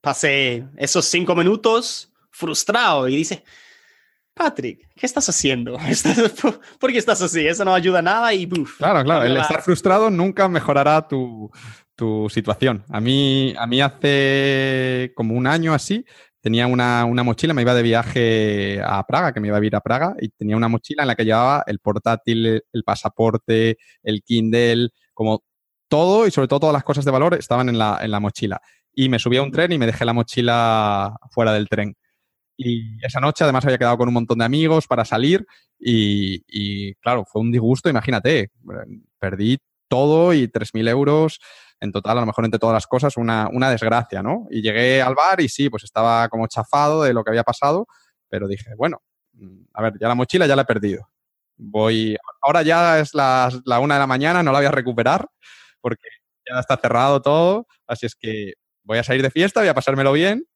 Pasé 0.00 0.64
esos 0.76 1.04
cinco 1.04 1.36
minutos 1.36 2.12
frustrado 2.32 3.06
y 3.06 3.16
dice, 3.16 3.44
Patrick, 4.34 4.88
¿qué 4.96 5.06
estás 5.06 5.28
haciendo? 5.28 5.78
¿Por 6.80 6.90
qué 6.90 6.98
estás 6.98 7.22
así? 7.22 7.46
Eso 7.46 7.64
no 7.64 7.72
ayuda 7.72 8.00
a 8.00 8.02
nada 8.02 8.34
y 8.34 8.48
Claro, 8.48 9.04
claro, 9.04 9.24
el 9.24 9.36
estar 9.36 9.62
frustrado 9.62 10.10
nunca 10.10 10.48
mejorará 10.48 11.06
tu, 11.06 11.48
tu, 11.94 12.28
situación. 12.28 12.84
A 12.90 13.00
mí, 13.00 13.54
a 13.56 13.66
mí 13.68 13.80
hace 13.80 15.12
como 15.14 15.36
un 15.36 15.46
año 15.46 15.72
así, 15.72 16.04
tenía 16.46 16.68
una, 16.68 17.04
una, 17.06 17.24
mochila, 17.24 17.54
me 17.54 17.62
iba 17.62 17.74
de 17.74 17.82
viaje 17.82 18.80
a 18.80 19.04
Praga, 19.04 19.32
que 19.32 19.40
me 19.40 19.48
iba 19.48 19.58
a 19.58 19.64
ir 19.64 19.74
a 19.74 19.80
Praga, 19.80 20.14
y 20.20 20.28
tenía 20.28 20.56
una 20.56 20.68
mochila 20.68 21.02
en 21.02 21.08
la 21.08 21.16
que 21.16 21.24
llevaba 21.24 21.64
el 21.66 21.80
portátil, 21.80 22.62
el 22.72 22.84
pasaporte, 22.84 23.78
el 24.04 24.22
Kindle, 24.22 24.90
como 25.12 25.42
todo 25.88 26.24
y 26.24 26.30
sobre 26.30 26.46
todo 26.46 26.60
todas 26.60 26.72
las 26.72 26.84
cosas 26.84 27.04
de 27.04 27.10
valor 27.10 27.34
estaban 27.34 27.68
en 27.68 27.78
la, 27.78 27.98
en 28.00 28.12
la 28.12 28.20
mochila. 28.20 28.60
Y 28.94 29.08
me 29.08 29.18
subí 29.18 29.38
a 29.38 29.42
un 29.42 29.50
tren 29.50 29.72
y 29.72 29.78
me 29.78 29.86
dejé 29.86 30.04
la 30.04 30.12
mochila 30.12 31.16
fuera 31.32 31.52
del 31.52 31.68
tren. 31.68 31.96
Y 32.56 33.04
esa 33.04 33.18
noche 33.18 33.42
además 33.42 33.64
había 33.64 33.78
quedado 33.78 33.98
con 33.98 34.06
un 34.06 34.14
montón 34.14 34.38
de 34.38 34.44
amigos 34.44 34.86
para 34.86 35.04
salir 35.04 35.44
y, 35.80 36.94
claro, 37.00 37.24
fue 37.24 37.42
un 37.42 37.50
disgusto, 37.50 37.90
imagínate, 37.90 38.52
perdí 39.18 39.58
todo 39.88 40.32
y 40.32 40.46
3.000 40.46 40.88
euros 40.90 41.40
en 41.80 41.92
total, 41.92 42.18
a 42.18 42.20
lo 42.20 42.26
mejor 42.26 42.44
entre 42.44 42.58
todas 42.58 42.74
las 42.74 42.86
cosas, 42.86 43.16
una, 43.16 43.48
una 43.52 43.70
desgracia, 43.70 44.22
¿no? 44.22 44.46
Y 44.50 44.62
llegué 44.62 45.02
al 45.02 45.14
bar 45.14 45.40
y 45.40 45.48
sí, 45.48 45.68
pues 45.68 45.84
estaba 45.84 46.28
como 46.28 46.46
chafado 46.46 47.02
de 47.02 47.12
lo 47.12 47.22
que 47.22 47.30
había 47.30 47.44
pasado, 47.44 47.86
pero 48.28 48.48
dije, 48.48 48.74
bueno, 48.76 49.02
a 49.74 49.82
ver, 49.82 49.94
ya 50.00 50.08
la 50.08 50.14
mochila 50.14 50.46
ya 50.46 50.56
la 50.56 50.62
he 50.62 50.66
perdido. 50.66 51.08
Voy, 51.58 52.16
ahora 52.42 52.62
ya 52.62 52.98
es 52.98 53.14
la, 53.14 53.50
la 53.64 53.80
una 53.80 53.94
de 53.94 54.00
la 54.00 54.06
mañana, 54.06 54.42
no 54.42 54.52
la 54.52 54.58
voy 54.58 54.66
a 54.66 54.70
recuperar 54.70 55.28
porque 55.80 56.08
ya 56.48 56.60
está 56.60 56.76
cerrado 56.76 57.22
todo, 57.22 57.66
así 57.86 58.06
es 58.06 58.14
que 58.14 58.54
voy 58.82 58.98
a 58.98 59.04
salir 59.04 59.22
de 59.22 59.30
fiesta, 59.30 59.60
voy 59.60 59.68
a 59.68 59.74
pasármelo 59.74 60.12
bien 60.12 60.46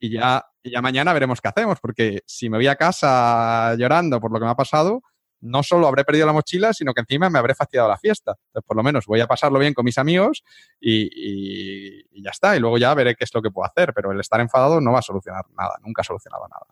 y 0.00 0.10
ya, 0.10 0.44
ya 0.62 0.82
mañana 0.82 1.12
veremos 1.12 1.40
qué 1.40 1.48
hacemos, 1.48 1.80
porque 1.80 2.20
si 2.26 2.50
me 2.50 2.58
voy 2.58 2.66
a 2.66 2.76
casa 2.76 3.74
llorando 3.76 4.20
por 4.20 4.32
lo 4.32 4.38
que 4.38 4.44
me 4.44 4.50
ha 4.50 4.56
pasado, 4.56 5.02
no 5.40 5.62
solo 5.62 5.86
habré 5.86 6.04
perdido 6.04 6.26
la 6.26 6.32
mochila, 6.32 6.72
sino 6.72 6.92
que 6.94 7.00
encima 7.00 7.30
me 7.30 7.38
habré 7.38 7.54
fastidiado 7.54 7.88
la 7.88 7.98
fiesta. 7.98 8.32
Entonces, 8.48 8.66
por 8.66 8.76
lo 8.76 8.82
menos 8.82 9.06
voy 9.06 9.20
a 9.20 9.26
pasarlo 9.26 9.58
bien 9.58 9.74
con 9.74 9.84
mis 9.84 9.98
amigos 9.98 10.42
y, 10.80 12.22
ya 12.22 12.30
está. 12.30 12.56
Y 12.56 12.60
luego 12.60 12.78
ya 12.78 12.94
veré 12.94 13.14
qué 13.14 13.24
es 13.24 13.34
lo 13.34 13.42
que 13.42 13.50
puedo 13.50 13.66
hacer. 13.66 13.92
Pero 13.94 14.12
el 14.12 14.20
estar 14.20 14.40
enfadado 14.40 14.80
no 14.80 14.92
va 14.92 15.00
a 15.00 15.02
solucionar 15.02 15.44
nada. 15.56 15.76
Nunca 15.82 16.02
ha 16.02 16.04
solucionado 16.04 16.46
nada. 16.48 16.66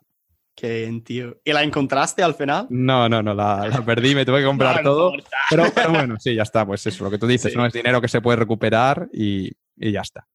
Qué 0.55 0.83
bien, 0.83 1.03
tío. 1.03 1.37
¿Y 1.43 1.51
la 1.51 1.63
encontraste 1.63 2.23
al 2.23 2.33
final? 2.33 2.67
No, 2.69 3.09
no, 3.09 3.21
no. 3.21 3.33
La, 3.33 3.83
perdí, 3.85 4.15
me 4.15 4.25
tuve 4.25 4.39
que 4.39 4.45
comprar 4.45 4.81
todo. 4.83 5.11
Pero, 5.49 5.65
bueno, 5.89 6.15
sí, 6.19 6.33
ya 6.33 6.43
está. 6.43 6.65
Pues 6.65 6.85
eso, 6.87 7.03
lo 7.03 7.11
que 7.11 7.17
tú 7.17 7.27
dices, 7.27 7.55
¿no? 7.55 7.65
Es 7.65 7.73
dinero 7.73 8.01
que 8.01 8.07
se 8.07 8.21
puede 8.21 8.37
recuperar 8.37 9.09
y 9.11 9.51
ya 9.75 10.01
está. 10.01 10.27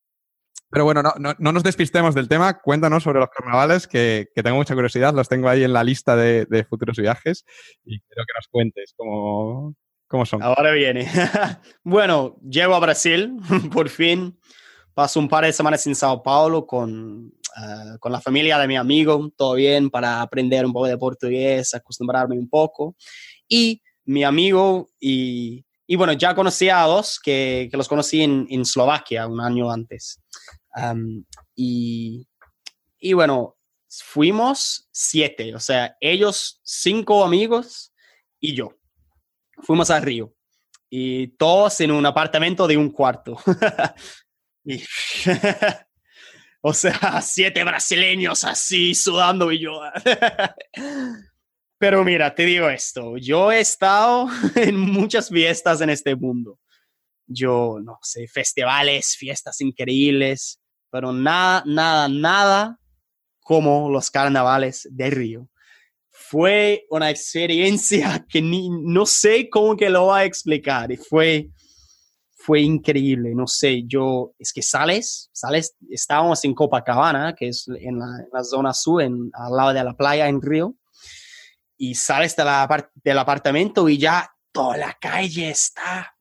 Pero 0.71 0.85
bueno, 0.85 1.03
no, 1.03 1.13
no, 1.17 1.53
nos 1.53 1.63
despistemos 1.65 2.15
del 2.15 2.29
tema. 2.29 2.61
Cuéntanos 2.61 3.03
sobre 3.03 3.19
los 3.19 3.29
carnavales, 3.31 3.89
que, 3.89 4.29
que, 4.33 4.43
tengo 4.43 4.57
mucha 4.57 4.75
curiosidad. 4.75 5.13
Los 5.13 5.29
tengo 5.29 5.49
ahí 5.49 5.65
en 5.65 5.73
la 5.73 5.83
lista 5.83 6.15
de, 6.15 6.47
de 6.47 6.65
futuros 6.65 6.97
viajes 6.97 7.45
y 7.85 8.01
quiero 8.01 8.25
que 8.25 8.33
nos 8.37 8.47
cuentes 8.49 8.95
cómo, 8.97 9.75
cómo 10.07 10.25
son. 10.25 10.43
Ahora 10.43 10.71
viene. 10.71 11.11
bueno, 11.83 12.37
llego 12.49 12.77
a 12.77 12.81
Brasil, 12.81 13.37
por 13.73 13.89
fin. 13.89 14.39
Paso 14.95 15.19
un 15.19 15.29
par 15.29 15.45
de 15.45 15.53
semanas 15.53 15.85
en 15.89 15.97
Sao 15.97 16.23
Paulo 16.23 16.65
con, 16.65 17.27
uh, 17.27 17.99
con 17.99 18.13
la 18.13 18.21
familia 18.21 18.57
de 18.59 18.69
mi 18.69 18.77
amigo, 18.77 19.29
todo 19.37 19.55
bien, 19.55 19.91
para 19.91 20.23
aprender 20.23 20.65
un 20.65 20.73
poco 20.73 20.87
de 20.87 20.99
portugués, 20.99 21.75
acostumbrarme 21.75 22.39
un 22.39 22.49
poco. 22.49 22.95
Y 23.49 23.83
mi 24.05 24.23
amigo 24.23 24.91
y, 25.01 25.65
y 25.85 25.97
bueno, 25.97 26.13
ya 26.13 26.37
conocía 26.37 26.85
a 26.85 26.87
dos 26.87 27.19
que, 27.19 27.69
que 27.71 27.77
los 27.77 27.89
conocí 27.89 28.23
en, 28.23 28.47
en 28.51 28.61
Eslovaquia 28.61 29.27
un 29.27 29.41
año 29.41 29.71
antes 29.71 30.21
y, 31.55 32.29
y 32.99 33.13
bueno, 33.13 33.57
fuimos 33.89 34.89
siete, 34.93 35.55
o 35.55 35.61
sea, 35.61 35.97
ellos 36.01 36.61
cinco 36.63 37.25
amigos 37.25 37.93
y 38.39 38.55
yo. 38.55 38.77
Fuimos 39.63 39.91
a 39.91 40.01
Río 40.01 40.35
y 40.89 41.29
todos 41.37 41.81
en 41.81 41.91
un 41.93 42.05
apartamento 42.07 42.67
de 42.67 42.77
un 42.77 42.91
cuarto. 42.91 43.39
o 46.61 46.75
sea, 46.75 47.21
siete 47.23 47.65
brasileños 47.65 48.45
así 48.45 48.95
sudando 48.95 49.51
y 49.53 49.61
yo. 49.61 49.81
Pero 51.79 52.05
mira, 52.05 52.35
te 52.35 52.45
digo 52.45 52.69
esto, 52.69 53.17
yo 53.17 53.51
he 53.51 53.61
estado 53.61 54.29
en 54.55 54.79
muchas 54.79 55.31
fiestas 55.31 55.81
en 55.81 55.89
este 55.91 56.15
mundo. 56.15 56.59
Yo, 57.27 57.79
no 57.83 57.99
sé, 58.03 58.27
festivales, 58.29 59.17
fiestas 59.17 59.61
increíbles, 59.63 60.60
pero 60.91 61.13
nada, 61.13 61.63
nada, 61.67 62.09
nada 62.09 62.79
como 63.41 63.91
los 63.91 64.11
carnavales 64.11 64.89
de 64.91 65.11
Río. 65.11 65.49
Fue 66.11 66.87
una 66.91 67.11
experiencia 67.11 68.25
que 68.29 68.43
no 68.43 69.07
sé 69.07 69.49
cómo 69.51 69.77
que 69.77 69.91
lo 69.91 70.07
voy 70.07 70.21
a 70.21 70.25
explicar. 70.25 70.93
Y 70.93 70.97
fue, 70.97 71.51
fue 72.37 72.61
increíble. 72.61 73.35
No 73.35 73.47
sé, 73.47 73.85
yo, 73.87 74.33
es 74.39 74.53
que 74.53 74.63
sales, 74.63 75.31
sales, 75.33 75.75
estábamos 75.91 76.45
en 76.45 76.55
Copacabana, 76.55 77.35
que 77.35 77.49
es 77.49 77.67
en 77.69 77.99
la, 77.99 78.45
zona 78.45 78.73
sur, 78.73 79.03
en, 79.03 79.31
al 79.33 79.57
lado 79.57 79.73
de 79.73 79.85
la 79.85 79.97
playa 79.97 80.29
en 80.29 80.41
Río, 80.41 80.77
y 81.77 81.95
sales 81.95 82.37
de 82.37 82.45
la, 82.45 82.93
del 82.95 83.19
apartamento 83.19 83.89
y 83.89 83.97
ya 83.97 84.31
toda 84.53 84.77
la 84.77 84.95
calle 85.01 85.51
está 85.51 86.15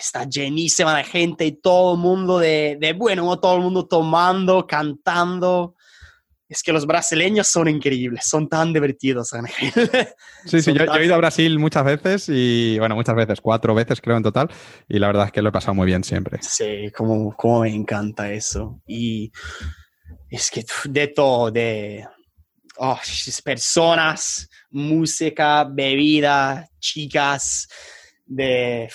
está 0.00 0.24
llenísima 0.24 0.96
de 0.96 1.04
gente 1.04 1.46
y 1.46 1.52
todo 1.52 1.94
el 1.94 2.00
mundo 2.00 2.38
de, 2.38 2.76
de, 2.80 2.92
bueno, 2.92 3.38
todo 3.38 3.56
el 3.56 3.62
mundo 3.62 3.86
tomando, 3.86 4.66
cantando. 4.66 5.74
Es 6.48 6.64
que 6.64 6.72
los 6.72 6.84
brasileños 6.84 7.46
son 7.46 7.68
increíbles, 7.68 8.24
son 8.24 8.48
tan 8.48 8.72
divertidos, 8.72 9.32
Ángel. 9.32 9.70
Sí, 10.46 10.62
sí, 10.62 10.72
yo, 10.72 10.84
he 10.94 11.04
ido 11.04 11.14
a 11.14 11.18
Brasil 11.18 11.58
muchas 11.58 11.84
veces 11.84 12.28
y, 12.28 12.78
bueno, 12.78 12.94
muchas 12.96 13.14
veces, 13.14 13.40
cuatro 13.40 13.74
veces 13.74 14.00
creo 14.00 14.16
en 14.16 14.22
total, 14.22 14.48
y 14.88 14.98
la 14.98 15.06
verdad 15.06 15.26
es 15.26 15.32
que 15.32 15.42
lo 15.42 15.50
he 15.50 15.52
pasado 15.52 15.74
muy 15.74 15.86
bien 15.86 16.02
siempre. 16.02 16.38
Sí, 16.42 16.90
como, 16.96 17.36
como 17.36 17.60
me 17.60 17.72
encanta 17.72 18.32
eso. 18.32 18.80
Y 18.86 19.30
es 20.28 20.50
que 20.50 20.64
de 20.86 21.08
todo, 21.08 21.50
de 21.50 22.04
oh, 22.78 22.98
personas, 23.44 24.48
música, 24.70 25.64
bebida, 25.64 26.68
chicas, 26.80 27.68
de 28.26 28.88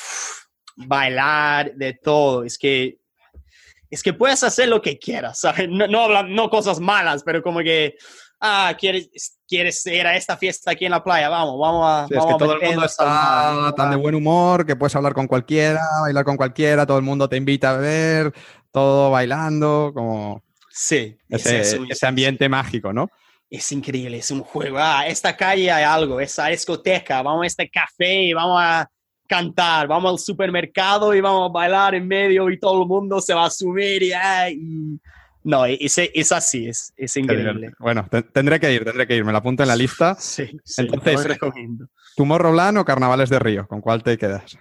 bailar, 0.76 1.74
de 1.76 1.94
todo. 1.94 2.44
Es 2.44 2.58
que 2.58 3.00
es 3.90 4.04
que 4.04 4.14
puedes 4.14 4.44
hacer 4.44 4.68
lo 4.68 4.82
que 4.82 4.98
quieras, 5.00 5.40
¿sabes? 5.40 5.70
No, 5.70 5.88
no, 5.88 6.24
no 6.24 6.50
cosas 6.50 6.80
malas, 6.80 7.24
pero 7.24 7.42
como 7.42 7.60
que, 7.60 7.96
ah, 8.42 8.76
¿quieres, 8.78 9.38
quieres 9.48 9.86
ir 9.86 10.06
a 10.06 10.16
esta 10.16 10.38
fiesta 10.38 10.72
aquí 10.72 10.86
en 10.86 10.92
la 10.92 11.04
playa, 11.04 11.30
vamos, 11.30 11.58
vamos 11.60 11.86
a... 11.88 12.04
es 12.04 12.26
que 12.26 12.36
todo 12.38 12.60
el 12.60 12.68
mundo 12.68 12.86
está 12.86 13.74
tan 13.76 13.92
de 13.92 13.96
buen 13.96 14.16
humor 14.16 14.66
que 14.66 14.76
puedes 14.76 14.96
hablar 14.96 15.14
con 15.14 15.28
cualquiera, 15.28 15.82
bailar 16.02 16.26
con 16.26 16.36
cualquiera, 16.36 16.86
todo 16.86 16.98
el 16.98 17.04
mundo 17.04 17.30
te 17.30 17.38
invita 17.38 17.72
a 17.72 17.78
ver, 17.78 18.34
todo 18.72 19.12
bailando, 19.12 19.92
como... 19.94 20.44
Sí, 20.70 21.18
ese, 21.30 21.80
ese 21.90 22.06
ambiente 22.06 22.50
mágico, 22.50 22.92
¿no? 22.92 23.10
Es 23.50 23.72
increíble, 23.72 24.18
es 24.18 24.30
un 24.30 24.42
juego. 24.42 24.78
Ah, 24.78 25.08
esta 25.08 25.38
calle 25.38 25.72
hay 25.72 25.86
algo, 25.86 26.20
esa 26.20 26.48
discoteca, 26.48 27.22
vamos 27.22 27.44
a 27.44 27.48
este 27.48 27.70
café, 27.70 28.34
vamos 28.34 28.60
a 28.62 28.90
cantar, 29.28 29.88
vamos 29.88 30.12
al 30.12 30.20
supermercado 30.20 31.14
y 31.14 31.22
vamos 31.22 31.50
a 31.50 31.54
bailar 31.54 31.96
en 31.96 32.08
medio 32.08 32.50
y 32.50 32.60
todo 32.60 32.82
el 32.82 32.88
mundo 32.88 33.20
se 33.22 33.34
va 33.34 33.46
a 33.46 33.50
subir 33.50 34.04
y, 34.04 35.00
no, 35.44 35.64
es, 35.66 35.98
es 35.98 36.32
así, 36.32 36.68
es, 36.68 36.92
es 36.98 37.16
increíble. 37.18 37.72
Bueno, 37.78 38.08
tendré 38.34 38.60
que 38.60 38.74
ir, 38.74 38.84
tendré 38.84 39.06
que 39.06 39.16
ir, 39.16 39.24
me 39.24 39.32
la 39.32 39.38
apunto 39.38 39.62
en 39.62 39.70
la 39.70 39.76
lista. 39.76 40.16
Sí, 40.20 40.50
sí 40.64 40.82
Entonces, 40.82 41.24
recomiendo. 41.24 41.88
¿Tomorrowland 42.16 42.80
o 42.80 42.86
Carnavales 42.86 43.30
de 43.30 43.38
Río? 43.38 43.68
¿Con 43.68 43.80
cuál 43.80 44.02
te 44.02 44.18
quedas? 44.18 44.58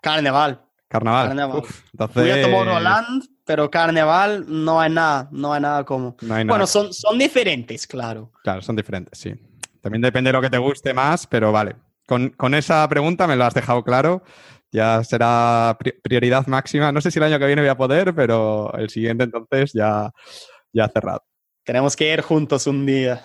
Carnaval. 0.00 0.62
Carnaval. 0.86 1.28
Carnaval. 1.28 1.62
entonces... 1.92 2.22
Fui 2.22 2.30
a 2.30 2.42
Tomorrowland, 2.42 3.24
pero 3.44 3.70
Carnaval 3.70 4.44
no 4.46 4.80
hay 4.80 4.92
nada, 4.92 5.28
no 5.32 5.52
hay 5.52 5.60
nada 5.60 5.84
como... 5.84 6.16
Bueno, 6.20 6.66
son, 6.68 6.92
son 6.92 7.18
diferentes, 7.18 7.84
claro. 7.86 8.30
Claro, 8.44 8.62
son 8.62 8.76
diferentes, 8.76 9.18
sí. 9.18 9.34
También 9.80 10.02
depende 10.02 10.28
de 10.28 10.34
lo 10.34 10.40
que 10.40 10.50
te 10.50 10.58
guste 10.58 10.94
más, 10.94 11.26
pero 11.26 11.50
vale. 11.50 11.74
Con, 12.06 12.30
con 12.30 12.54
esa 12.54 12.88
pregunta 12.88 13.26
me 13.26 13.36
lo 13.36 13.44
has 13.44 13.54
dejado 13.54 13.84
claro 13.84 14.22
ya 14.72 15.04
será 15.04 15.78
prioridad 16.02 16.46
máxima. 16.46 16.90
No 16.90 17.00
sé 17.00 17.10
si 17.10 17.18
el 17.18 17.24
año 17.24 17.38
que 17.38 17.46
viene 17.46 17.62
voy 17.62 17.68
a 17.68 17.76
poder, 17.76 18.14
pero 18.14 18.72
el 18.74 18.88
siguiente 18.88 19.24
entonces 19.24 19.72
ya, 19.74 20.10
ya 20.72 20.88
cerrado. 20.88 21.22
Tenemos 21.64 21.94
que 21.94 22.12
ir 22.12 22.22
juntos 22.22 22.66
un 22.66 22.86
día. 22.86 23.22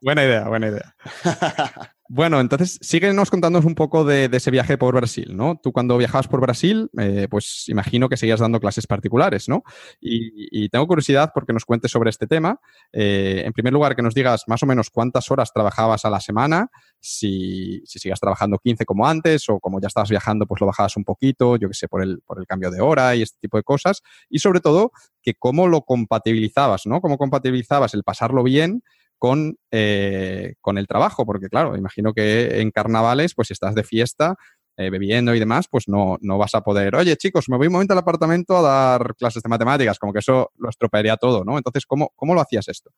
buena 0.00 0.24
idea, 0.24 0.48
buena 0.48 0.68
idea. 0.68 0.96
Bueno, 2.14 2.40
entonces 2.40 2.78
síguenos 2.82 3.30
contándonos 3.30 3.64
un 3.64 3.74
poco 3.74 4.04
de, 4.04 4.28
ese 4.30 4.50
viaje 4.50 4.76
por 4.76 4.94
Brasil, 4.94 5.34
¿no? 5.34 5.58
Tú 5.62 5.72
cuando 5.72 5.96
viajabas 5.96 6.28
por 6.28 6.42
Brasil, 6.42 6.90
eh, 6.98 7.26
pues 7.30 7.70
imagino 7.70 8.10
que 8.10 8.18
seguías 8.18 8.40
dando 8.40 8.60
clases 8.60 8.86
particulares, 8.86 9.48
¿no? 9.48 9.62
Y, 9.98 10.68
tengo 10.68 10.86
curiosidad 10.86 11.30
porque 11.34 11.54
nos 11.54 11.64
cuentes 11.64 11.90
sobre 11.90 12.10
este 12.10 12.26
tema. 12.26 12.60
Eh, 12.92 13.44
en 13.46 13.52
primer 13.54 13.72
lugar, 13.72 13.96
que 13.96 14.02
nos 14.02 14.12
digas 14.12 14.44
más 14.46 14.62
o 14.62 14.66
menos 14.66 14.90
cuántas 14.90 15.30
horas 15.30 15.54
trabajabas 15.54 16.04
a 16.04 16.10
la 16.10 16.20
semana, 16.20 16.68
si, 17.00 17.80
si 17.86 17.98
sigas 17.98 18.20
trabajando 18.20 18.58
15 18.58 18.84
como 18.84 19.06
antes 19.06 19.48
o 19.48 19.58
como 19.58 19.80
ya 19.80 19.86
estabas 19.86 20.10
viajando, 20.10 20.44
pues 20.44 20.60
lo 20.60 20.66
bajabas 20.66 20.98
un 20.98 21.04
poquito, 21.04 21.56
yo 21.56 21.68
qué 21.68 21.74
sé, 21.74 21.88
por 21.88 22.02
el, 22.02 22.20
por 22.26 22.38
el 22.38 22.46
cambio 22.46 22.70
de 22.70 22.82
hora 22.82 23.16
y 23.16 23.22
este 23.22 23.38
tipo 23.40 23.56
de 23.56 23.62
cosas. 23.62 24.02
Y 24.28 24.40
sobre 24.40 24.60
todo, 24.60 24.92
que 25.22 25.32
cómo 25.32 25.66
lo 25.66 25.80
compatibilizabas, 25.80 26.84
¿no? 26.84 27.00
Cómo 27.00 27.16
compatibilizabas 27.16 27.94
el 27.94 28.02
pasarlo 28.02 28.42
bien 28.42 28.82
con, 29.22 29.56
eh, 29.70 30.54
con 30.60 30.78
el 30.78 30.88
trabajo, 30.88 31.24
porque 31.24 31.48
claro, 31.48 31.76
imagino 31.76 32.12
que 32.12 32.60
en 32.60 32.72
carnavales, 32.72 33.36
pues 33.36 33.46
si 33.46 33.52
estás 33.52 33.72
de 33.76 33.84
fiesta, 33.84 34.34
eh, 34.76 34.90
bebiendo 34.90 35.32
y 35.32 35.38
demás, 35.38 35.68
pues 35.70 35.86
no, 35.86 36.16
no 36.22 36.38
vas 36.38 36.56
a 36.56 36.62
poder, 36.62 36.96
oye 36.96 37.16
chicos, 37.16 37.48
me 37.48 37.56
voy 37.56 37.68
un 37.68 37.74
momento 37.74 37.92
al 37.92 38.00
apartamento 38.00 38.56
a 38.56 38.62
dar 38.62 39.14
clases 39.14 39.40
de 39.40 39.48
matemáticas, 39.48 40.00
como 40.00 40.12
que 40.12 40.18
eso 40.18 40.50
lo 40.56 40.68
estropearía 40.68 41.16
todo, 41.18 41.44
¿no? 41.44 41.56
Entonces, 41.56 41.86
¿cómo, 41.86 42.10
cómo 42.16 42.34
lo 42.34 42.40
hacías 42.40 42.66
esto? 42.66 42.90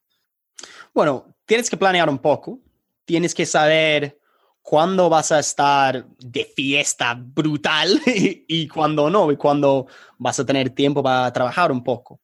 Bueno, 0.94 1.26
tienes 1.44 1.68
que 1.68 1.76
planear 1.76 2.08
un 2.08 2.16
poco, 2.16 2.58
tienes 3.04 3.34
que 3.34 3.44
saber 3.44 4.18
cuándo 4.62 5.10
vas 5.10 5.30
a 5.30 5.40
estar 5.40 6.06
de 6.20 6.46
fiesta 6.56 7.20
brutal 7.20 8.00
y, 8.06 8.66
cuándo 8.66 9.10
no, 9.10 9.30
y 9.30 9.36
cuándo 9.36 9.88
vas 10.16 10.40
a 10.40 10.46
tener 10.46 10.70
tiempo 10.70 11.02
para 11.02 11.30
trabajar 11.34 11.70
un 11.70 11.84
poco. 11.84 12.18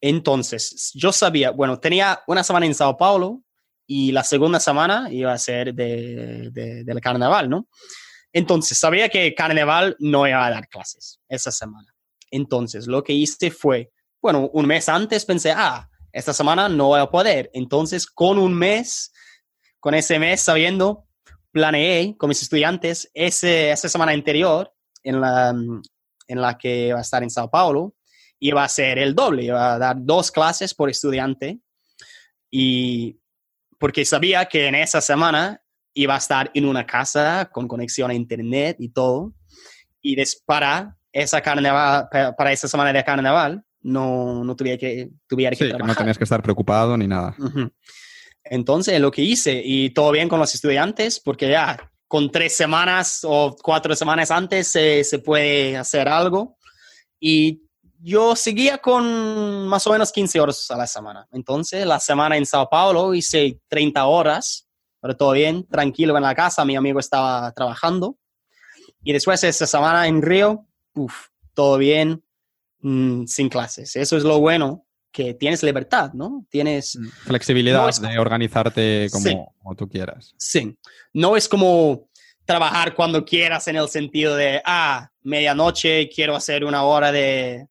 Entonces, 0.00 0.92
yo 0.94 1.12
sabía, 1.12 1.50
bueno, 1.50 1.78
tenía 1.78 2.22
una 2.26 2.42
semana 2.42 2.66
en 2.66 2.74
Sao 2.74 2.96
Paulo 2.96 3.42
y 3.86 4.12
la 4.12 4.24
segunda 4.24 4.60
semana 4.60 5.08
iba 5.10 5.32
a 5.32 5.38
ser 5.38 5.74
de, 5.74 6.50
del 6.52 7.00
carnaval, 7.00 7.50
¿no? 7.50 7.68
Entonces, 8.32 8.78
sabía 8.78 9.08
que 9.08 9.34
carnaval 9.34 9.96
no 9.98 10.26
iba 10.26 10.46
a 10.46 10.50
dar 10.50 10.68
clases 10.68 11.20
esa 11.28 11.50
semana. 11.50 11.92
Entonces, 12.30 12.86
lo 12.86 13.02
que 13.02 13.12
hice 13.12 13.50
fue, 13.50 13.90
bueno, 14.22 14.48
un 14.52 14.66
mes 14.66 14.88
antes 14.88 15.24
pensé, 15.24 15.52
ah, 15.54 15.90
esta 16.12 16.32
semana 16.32 16.68
no 16.68 16.88
voy 16.88 17.00
a 17.00 17.10
poder. 17.10 17.50
Entonces, 17.52 18.06
con 18.06 18.38
un 18.38 18.54
mes, 18.54 19.12
con 19.80 19.94
ese 19.94 20.18
mes 20.18 20.40
sabiendo, 20.40 21.06
planeé 21.50 22.16
con 22.16 22.28
mis 22.28 22.42
estudiantes 22.42 23.10
ese, 23.12 23.72
esa 23.72 23.88
semana 23.88 24.12
anterior 24.12 24.72
en 25.02 25.20
la, 25.20 25.50
en 25.50 26.40
la 26.40 26.56
que 26.56 26.92
va 26.92 27.00
a 27.00 27.02
estar 27.02 27.22
en 27.22 27.30
Sao 27.30 27.50
Paulo 27.50 27.94
iba 28.40 28.64
a 28.64 28.68
ser 28.68 28.98
el 28.98 29.14
doble, 29.14 29.44
iba 29.44 29.74
a 29.74 29.78
dar 29.78 29.96
dos 29.98 30.30
clases 30.30 30.74
por 30.74 30.90
estudiante 30.90 31.60
y 32.50 33.20
porque 33.78 34.04
sabía 34.04 34.46
que 34.46 34.66
en 34.66 34.74
esa 34.74 35.00
semana 35.00 35.62
iba 35.94 36.14
a 36.14 36.18
estar 36.18 36.50
en 36.54 36.64
una 36.64 36.86
casa 36.86 37.50
con 37.52 37.68
conexión 37.68 38.10
a 38.10 38.14
internet 38.14 38.76
y 38.80 38.88
todo 38.88 39.34
y 40.02 40.16
para 40.46 40.96
esa 41.12 41.40
carnaval, 41.40 42.08
para 42.36 42.52
esa 42.52 42.66
semana 42.66 42.92
de 42.92 43.04
carnaval 43.04 43.62
no, 43.82 44.44
no 44.44 44.56
tuviera 44.56 44.78
que, 44.78 45.10
tuviera 45.26 45.56
que, 45.56 45.72
no 45.72 45.94
tenías 45.94 46.18
que 46.18 46.24
estar 46.24 46.42
preocupado 46.42 46.96
ni 46.96 47.06
nada. 47.06 47.34
Entonces, 48.44 48.98
lo 49.00 49.10
que 49.10 49.22
hice, 49.22 49.62
y 49.64 49.90
todo 49.90 50.10
bien 50.12 50.28
con 50.28 50.40
los 50.40 50.54
estudiantes, 50.54 51.20
porque 51.20 51.48
ya 51.48 51.90
con 52.08 52.30
tres 52.30 52.56
semanas 52.56 53.20
o 53.22 53.54
cuatro 53.62 53.94
semanas 53.94 54.30
antes 54.30 54.68
se, 54.68 55.04
se 55.04 55.18
puede 55.18 55.76
hacer 55.76 56.08
algo. 56.08 56.56
Y 57.20 57.62
yo 58.02 58.34
seguía 58.34 58.78
con 58.78 59.68
más 59.68 59.86
o 59.86 59.92
menos 59.92 60.10
15 60.12 60.40
horas 60.40 60.70
a 60.70 60.76
la 60.76 60.86
semana. 60.86 61.26
Entonces, 61.32 61.86
la 61.86 62.00
semana 62.00 62.36
en 62.36 62.46
Sao 62.46 62.68
Paulo 62.68 63.14
hice 63.14 63.60
30 63.68 64.04
horas, 64.06 64.66
pero 65.00 65.16
todo 65.16 65.32
bien, 65.32 65.66
tranquilo 65.66 66.16
en 66.16 66.22
la 66.22 66.34
casa, 66.34 66.64
mi 66.64 66.76
amigo 66.76 66.98
estaba 66.98 67.52
trabajando. 67.52 68.16
Y 69.02 69.12
después 69.12 69.42
esa 69.44 69.66
semana 69.66 70.06
en 70.06 70.22
Río, 70.22 70.66
uf, 70.94 71.28
todo 71.54 71.78
bien, 71.78 72.22
mm, 72.80 73.24
sin 73.26 73.48
clases. 73.48 73.96
Eso 73.96 74.16
es 74.16 74.24
lo 74.24 74.38
bueno, 74.40 74.86
que 75.12 75.34
tienes 75.34 75.62
libertad, 75.62 76.12
¿no? 76.12 76.46
Tienes... 76.50 76.96
Mm, 76.96 77.08
flexibilidad 77.26 77.94
de 77.94 78.18
organizarte 78.18 79.08
como, 79.10 79.54
como 79.58 79.74
tú 79.74 79.88
quieras. 79.88 80.34
Sí, 80.38 80.78
no 81.12 81.36
es 81.36 81.48
como 81.48 82.08
trabajar 82.44 82.94
cuando 82.94 83.24
quieras 83.24 83.68
en 83.68 83.76
el 83.76 83.88
sentido 83.88 84.36
de, 84.36 84.60
ah, 84.64 85.10
medianoche 85.22 86.08
quiero 86.08 86.34
hacer 86.34 86.64
una 86.64 86.82
hora 86.82 87.12
de, 87.12 87.68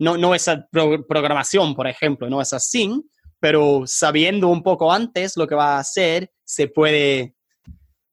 no, 0.00 0.16
no 0.16 0.34
esa 0.34 0.66
programación, 0.72 1.74
por 1.74 1.86
ejemplo, 1.86 2.28
no 2.28 2.40
es 2.40 2.52
así, 2.52 2.90
pero 3.38 3.82
sabiendo 3.86 4.48
un 4.48 4.62
poco 4.62 4.92
antes 4.92 5.36
lo 5.36 5.46
que 5.46 5.54
va 5.54 5.76
a 5.76 5.80
hacer, 5.80 6.32
se 6.42 6.68
puede 6.68 7.34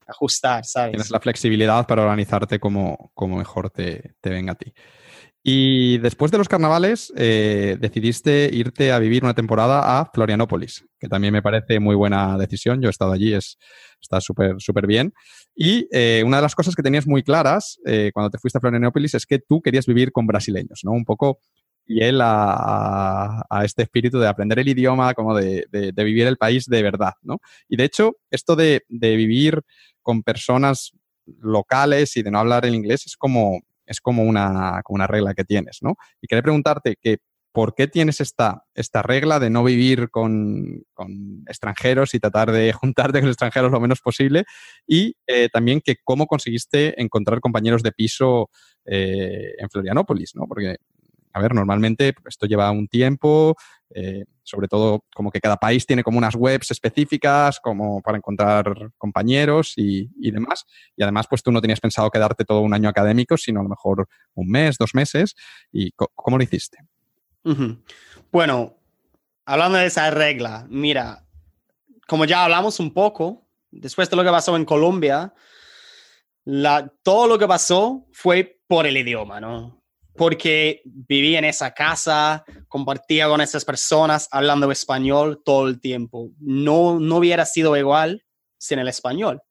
ajustar, 0.05 0.65
¿sabes? 0.65 0.91
Tienes 0.91 1.11
la 1.11 1.19
flexibilidad 1.19 1.87
para 1.87 2.03
organizarte 2.03 2.59
como, 2.59 3.11
como 3.13 3.37
mejor 3.37 3.69
te, 3.69 4.15
te 4.21 4.29
venga 4.29 4.51
a 4.51 4.55
ti. 4.55 4.73
Y 5.49 5.99
después 5.99 6.29
de 6.29 6.37
los 6.37 6.49
carnavales, 6.49 7.13
eh, 7.15 7.77
decidiste 7.79 8.49
irte 8.51 8.91
a 8.91 8.99
vivir 8.99 9.23
una 9.23 9.33
temporada 9.33 9.97
a 9.97 10.11
Florianópolis, 10.13 10.85
que 10.99 11.07
también 11.07 11.31
me 11.31 11.41
parece 11.41 11.79
muy 11.79 11.95
buena 11.95 12.37
decisión. 12.37 12.81
Yo 12.81 12.89
he 12.89 12.91
estado 12.91 13.13
allí, 13.13 13.33
es, 13.33 13.57
está 14.01 14.19
súper, 14.19 14.55
súper 14.59 14.87
bien. 14.87 15.13
Y 15.55 15.87
eh, 15.93 16.21
una 16.25 16.37
de 16.37 16.41
las 16.41 16.53
cosas 16.53 16.75
que 16.75 16.83
tenías 16.83 17.07
muy 17.07 17.23
claras 17.23 17.79
eh, 17.85 18.11
cuando 18.13 18.29
te 18.29 18.39
fuiste 18.39 18.57
a 18.57 18.61
Florianópolis 18.61 19.13
es 19.13 19.25
que 19.25 19.39
tú 19.39 19.61
querías 19.61 19.85
vivir 19.85 20.11
con 20.11 20.27
brasileños, 20.27 20.81
¿no? 20.83 20.91
Un 20.91 21.05
poco 21.05 21.39
y 21.87 22.03
él 22.03 22.19
a, 22.21 23.45
este 23.63 23.83
espíritu 23.83 24.19
de 24.19 24.27
aprender 24.27 24.59
el 24.59 24.67
idioma, 24.67 25.13
como 25.13 25.35
de, 25.35 25.67
vivir 25.95 26.27
el 26.27 26.37
país 26.37 26.65
de 26.65 26.83
verdad, 26.83 27.13
¿no? 27.21 27.39
Y 27.67 27.77
de 27.77 27.85
hecho, 27.85 28.17
esto 28.29 28.55
de, 28.55 28.83
vivir 28.89 29.61
con 30.01 30.23
personas 30.23 30.91
locales 31.25 32.15
y 32.17 32.23
de 32.23 32.31
no 32.31 32.39
hablar 32.39 32.65
el 32.65 32.75
inglés 32.75 33.05
es 33.05 33.17
como, 33.17 33.61
es 33.85 34.01
como 34.01 34.23
una, 34.23 34.81
una 34.89 35.07
regla 35.07 35.33
que 35.33 35.43
tienes, 35.43 35.79
¿no? 35.81 35.95
Y 36.21 36.27
quería 36.27 36.43
preguntarte 36.43 36.97
que 37.01 37.17
¿por 37.57 37.73
qué 37.73 37.87
tienes 37.87 38.21
esta, 38.21 38.65
esta 38.75 39.01
regla 39.01 39.39
de 39.39 39.49
no 39.49 39.63
vivir 39.63 40.11
con, 40.11 40.85
extranjeros 41.47 42.13
y 42.13 42.19
tratar 42.19 42.51
de 42.51 42.71
juntarte 42.73 43.19
con 43.19 43.29
extranjeros 43.29 43.71
lo 43.71 43.79
menos 43.79 43.99
posible? 43.99 44.43
Y 44.85 45.15
eh, 45.25 45.49
también 45.51 45.81
que 45.83 45.95
cómo 46.03 46.27
conseguiste 46.27 47.01
encontrar 47.01 47.39
compañeros 47.39 47.81
de 47.81 47.91
piso 47.93 48.51
eh, 48.85 49.55
en 49.57 49.71
Florianópolis, 49.71 50.35
¿no? 50.35 50.45
Porque 50.47 50.75
a 51.33 51.41
ver, 51.41 51.53
normalmente 51.53 52.13
esto 52.27 52.45
lleva 52.45 52.71
un 52.71 52.87
tiempo, 52.87 53.55
eh, 53.89 54.25
sobre 54.43 54.67
todo 54.67 55.05
como 55.13 55.31
que 55.31 55.39
cada 55.39 55.57
país 55.57 55.85
tiene 55.85 56.03
como 56.03 56.17
unas 56.17 56.35
webs 56.35 56.71
específicas 56.71 57.59
como 57.59 58.01
para 58.01 58.17
encontrar 58.17 58.91
compañeros 58.97 59.73
y, 59.75 60.09
demás. 60.31 60.65
Y 60.95 61.03
además, 61.03 61.27
pues 61.29 61.43
tú 61.43 61.51
no 61.51 61.61
tenías 61.61 61.79
pensado 61.79 62.09
quedarte 62.09 62.43
todo 62.43 62.61
un 62.61 62.73
año 62.73 62.89
académico, 62.89 63.37
sino 63.37 63.59
a 63.59 63.63
lo 63.63 63.69
mejor 63.69 64.07
un 64.33 64.49
mes, 64.49 64.77
dos 64.77 64.93
meses. 64.93 65.35
¿Y 65.71 65.91
cómo 65.91 66.37
lo 66.37 66.43
hiciste? 66.43 66.77
Bueno, 68.31 68.77
hablando 69.45 69.77
de 69.77 69.85
esa 69.85 70.09
regla, 70.11 70.65
mira, 70.69 71.25
como 72.07 72.25
ya 72.25 72.43
hablamos 72.43 72.79
un 72.79 72.93
poco, 72.93 73.47
después 73.71 74.09
de 74.09 74.15
lo 74.15 74.23
que 74.23 74.31
pasó 74.31 74.55
en 74.55 74.65
Colombia, 74.65 75.33
todo 77.03 77.27
lo 77.27 77.37
que 77.37 77.47
pasó 77.47 78.05
fue 78.11 78.59
por 78.67 78.85
el 78.85 78.97
idioma, 78.97 79.39
¿no? 79.39 79.81
Porque 80.17 80.81
vivía 80.83 81.39
en 81.39 81.45
esa 81.45 81.71
casa, 81.71 82.43
compartía 82.67 83.27
con 83.27 83.39
esas 83.39 83.63
personas 83.63 84.27
hablando 84.31 84.69
español 84.71 85.41
todo 85.45 85.67
el 85.67 85.79
tiempo. 85.79 86.31
No, 86.39 86.99
no 86.99 87.17
hubiera 87.17 87.45
sido 87.45 87.77
igual 87.77 88.23
sin 88.57 88.79
el 88.79 88.87
español. 88.87 89.41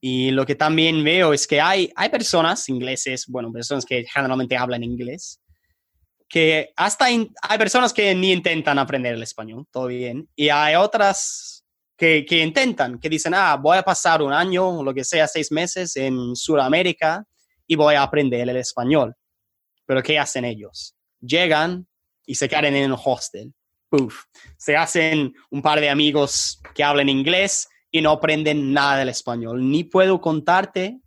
Y 0.00 0.32
lo 0.32 0.44
que 0.44 0.56
también 0.56 1.02
veo 1.04 1.32
es 1.32 1.46
que 1.46 1.60
hay, 1.60 1.90
hay 1.94 2.08
personas 2.08 2.68
ingleses, 2.68 3.26
bueno, 3.28 3.52
personas 3.52 3.86
que 3.86 4.04
generalmente 4.12 4.56
hablan 4.56 4.82
inglés, 4.82 5.40
que 6.28 6.72
hasta 6.76 7.06
hay 7.06 7.58
personas 7.58 7.92
que 7.92 8.14
ni 8.14 8.32
intentan 8.32 8.78
aprender 8.78 9.14
el 9.14 9.22
español, 9.22 9.66
todo 9.70 9.86
bien, 9.86 10.28
y 10.34 10.48
hay 10.48 10.74
otras 10.74 11.64
que, 11.96 12.26
que 12.26 12.42
intentan, 12.42 12.98
que 12.98 13.08
dicen, 13.08 13.32
ah, 13.34 13.56
voy 13.56 13.78
a 13.78 13.82
pasar 13.82 14.20
un 14.20 14.32
año 14.32 14.68
o 14.68 14.84
lo 14.84 14.92
que 14.92 15.04
sea, 15.04 15.28
seis 15.28 15.50
meses 15.50 15.96
en 15.96 16.34
Sudamérica 16.34 17.24
y 17.66 17.76
voy 17.76 17.94
a 17.94 18.02
aprender 18.02 18.48
el 18.48 18.56
español 18.56 19.16
pero 19.86 20.02
¿qué 20.02 20.18
hacen 20.18 20.44
ellos? 20.44 20.94
Llegan 21.20 21.86
y 22.26 22.34
se 22.34 22.48
quedan 22.48 22.66
en 22.66 22.92
un 22.92 22.98
hostel. 23.02 23.54
Puf. 23.88 24.24
Se 24.58 24.76
hacen 24.76 25.32
un 25.50 25.62
par 25.62 25.80
de 25.80 25.88
amigos 25.88 26.60
que 26.74 26.84
hablan 26.84 27.08
inglés 27.08 27.68
y 27.90 28.02
no 28.02 28.10
aprenden 28.10 28.72
nada 28.72 28.98
del 28.98 29.08
español. 29.08 29.70
Ni 29.70 29.84
puedo 29.84 30.20
contarte 30.20 30.98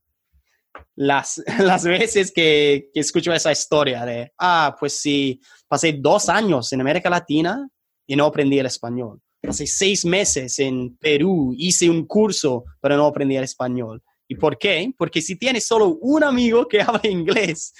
las, 0.96 1.42
las 1.60 1.84
veces 1.84 2.32
que, 2.32 2.90
que 2.94 3.00
escucho 3.00 3.34
esa 3.34 3.52
historia 3.52 4.06
de, 4.06 4.32
ah, 4.40 4.76
pues 4.80 5.00
sí, 5.00 5.40
pasé 5.68 5.94
dos 6.00 6.30
años 6.30 6.72
en 6.74 6.82
América 6.82 7.10
Latina 7.10 7.68
y 8.08 8.16
no 8.16 8.26
aprendí 8.26 8.60
el 8.60 8.66
español. 8.66 9.22
Pasé 9.42 9.68
seis 9.68 10.04
meses 10.04 10.60
en 10.60 10.98
Perú, 10.98 11.54
hice 11.58 11.90
un 11.90 12.06
curso, 12.06 12.66
pero 12.82 12.98
no 12.98 13.06
aprendí 13.06 13.38
el 13.38 13.44
español. 13.44 14.02
¿Y 14.28 14.36
por 14.36 14.58
qué? 14.58 14.94
Porque 14.98 15.22
si 15.22 15.38
tienes 15.38 15.66
solo 15.66 15.98
un 16.02 16.24
amigo 16.24 16.68
que 16.68 16.82
habla 16.82 17.08
inglés, 17.10 17.74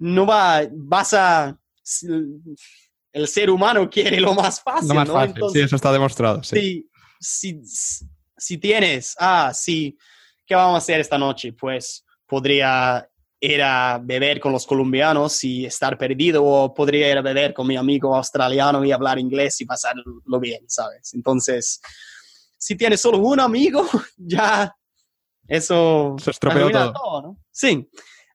no 0.00 0.26
va, 0.26 0.62
vas 0.72 1.14
a... 1.14 1.56
El 3.12 3.28
ser 3.28 3.50
humano 3.50 3.88
quiere 3.88 4.20
lo 4.20 4.34
más 4.34 4.60
fácil. 4.60 4.88
Lo 4.88 4.94
más 4.94 5.08
fácil, 5.08 5.42
sí, 5.52 5.60
eso 5.60 5.76
está 5.76 5.92
demostrado. 5.92 6.42
Sí. 6.42 6.88
Si, 7.20 7.60
si, 8.36 8.58
tienes, 8.58 9.14
ah, 9.18 9.52
sí, 9.52 9.98
¿qué 10.46 10.54
vamos 10.54 10.76
a 10.76 10.78
hacer 10.78 11.00
esta 11.00 11.18
noche? 11.18 11.52
Pues 11.52 12.04
podría 12.26 13.06
ir 13.40 13.62
a 13.62 14.00
beber 14.02 14.40
con 14.40 14.52
los 14.52 14.66
colombianos 14.66 15.42
y 15.44 15.66
estar 15.66 15.98
perdido 15.98 16.44
o 16.44 16.72
podría 16.72 17.10
ir 17.10 17.18
a 17.18 17.22
beber 17.22 17.52
con 17.52 17.66
mi 17.66 17.76
amigo 17.76 18.14
australiano 18.14 18.84
y 18.84 18.92
hablar 18.92 19.18
inglés 19.18 19.60
y 19.60 19.66
pasarlo 19.66 20.40
bien, 20.40 20.62
¿sabes? 20.68 21.12
Entonces, 21.14 21.80
si 22.56 22.76
tienes 22.76 23.00
solo 23.00 23.18
un 23.18 23.40
amigo, 23.40 23.86
ya 24.16 24.74
eso... 25.48 26.16
Se 26.22 26.30
estropeó 26.30 26.70
todo. 26.70 27.22
¿no? 27.22 27.38
Sí. 27.50 27.90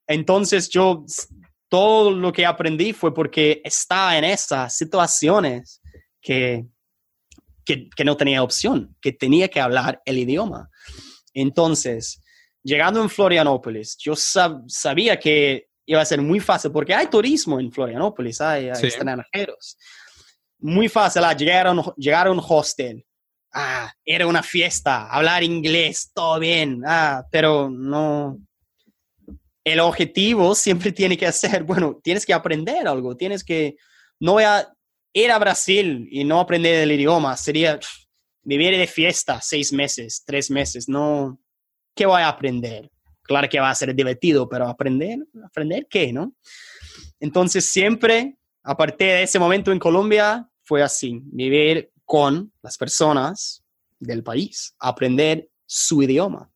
Entonces 0.07 0.69
yo 0.69 1.05
todo 1.75 2.11
lo 2.11 2.31
que 2.31 2.45
aprendí 2.45 2.93
fue 2.93 3.13
porque 3.13 3.61
estaba 3.65 4.17
en 4.17 4.23
esas 4.23 4.77
situaciones 4.77 5.81
que, 6.21 6.65
que, 7.65 8.05
no 8.05 8.15
tenía 8.15 8.43
opción, 8.43 8.95
que 9.01 9.11
tenía 9.11 9.49
que 9.49 9.59
hablar 9.59 10.01
el 10.05 10.19
idioma. 10.19 10.69
Entonces, 11.33 12.23
llegando 12.63 13.01
en 13.01 13.09
Florianópolis, 13.09 13.97
yo 13.97 14.15
sabía 14.15 15.19
que 15.19 15.67
iba 15.85 15.99
a 15.99 16.05
ser 16.05 16.21
muy 16.21 16.39
fácil, 16.39 16.71
porque 16.71 16.93
hay 16.93 17.07
turismo 17.07 17.59
en 17.59 17.69
Florianópolis, 17.73 18.39
hay, 18.39 18.69
extranjeros. 18.69 19.77
Muy 20.59 20.87
fácil, 20.87 21.25
ah, 21.25 21.33
llegar, 21.33 21.67
a 21.67 21.71
un, 21.71 21.83
llegar 21.97 22.27
a 22.27 22.31
un 22.31 22.41
hostel. 22.41 23.05
Ah, 23.51 23.91
era 24.05 24.25
una 24.27 24.43
fiesta, 24.43 25.09
hablar 25.09 25.43
inglés, 25.43 26.09
todo 26.13 26.39
bien, 26.39 26.83
ah, 26.87 27.25
pero 27.29 27.69
no, 27.69 28.39
el 29.65 29.79
objetivo 29.79 30.53
siempre 30.55 30.91
tiene 30.91 31.17
que 31.17 31.29
ser, 31.31 31.63
bueno, 31.65 31.99
tienes 32.01 32.25
que 32.25 32.33
aprender 32.33 32.87
algo, 32.87 33.17
tienes 33.17 33.43
que, 33.43 33.75
no 34.19 34.33
voy 34.33 34.43
a 34.43 34.71
ir 35.13 35.31
a 35.31 35.39
Brasil 35.39 36.07
y 36.09 36.23
no 36.23 36.39
aprender 36.39 36.81
el 36.81 36.91
idioma, 36.91 37.35
sería 37.35 37.79
vivir 38.43 38.77
de 38.77 38.87
fiesta 38.87 39.41
seis 39.41 39.73
meses, 39.73 40.23
tres 40.25 40.51
meses, 40.51 40.87
no, 40.87 41.39
¿qué 41.95 42.05
voy 42.05 42.21
a 42.21 42.29
aprender? 42.29 42.91
Claro 43.23 43.49
que 43.49 43.59
va 43.59 43.71
a 43.71 43.75
ser 43.75 43.95
divertido, 43.95 44.47
pero 44.47 44.67
aprender, 44.67 45.17
aprender 45.43 45.87
qué, 45.89 46.13
¿no? 46.13 46.35
Entonces 47.19 47.65
siempre, 47.65 48.37
a 48.63 48.77
partir 48.77 49.07
de 49.07 49.23
ese 49.23 49.39
momento 49.39 49.71
en 49.71 49.79
Colombia, 49.79 50.47
fue 50.61 50.83
así, 50.83 51.21
vivir 51.23 51.91
con 52.03 52.51
las 52.61 52.77
personas 52.77 53.63
del 53.99 54.21
país, 54.21 54.75
aprender 54.79 55.49
su 55.65 56.03
idioma. 56.03 56.51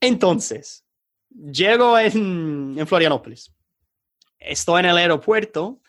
Entonces, 0.00 0.84
llego 1.30 1.98
en, 1.98 2.74
en 2.78 2.86
Florianópolis. 2.86 3.52
Estoy 4.38 4.80
en 4.80 4.86
el 4.86 4.96
aeropuerto 4.96 5.80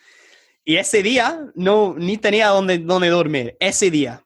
y 0.64 0.78
ese 0.78 1.02
día 1.02 1.48
no, 1.56 1.96
ni 1.98 2.18
tenía 2.18 2.50
dónde, 2.50 2.78
dónde 2.80 3.10
dormir. 3.10 3.58
Ese 3.60 3.90
día. 3.90 4.24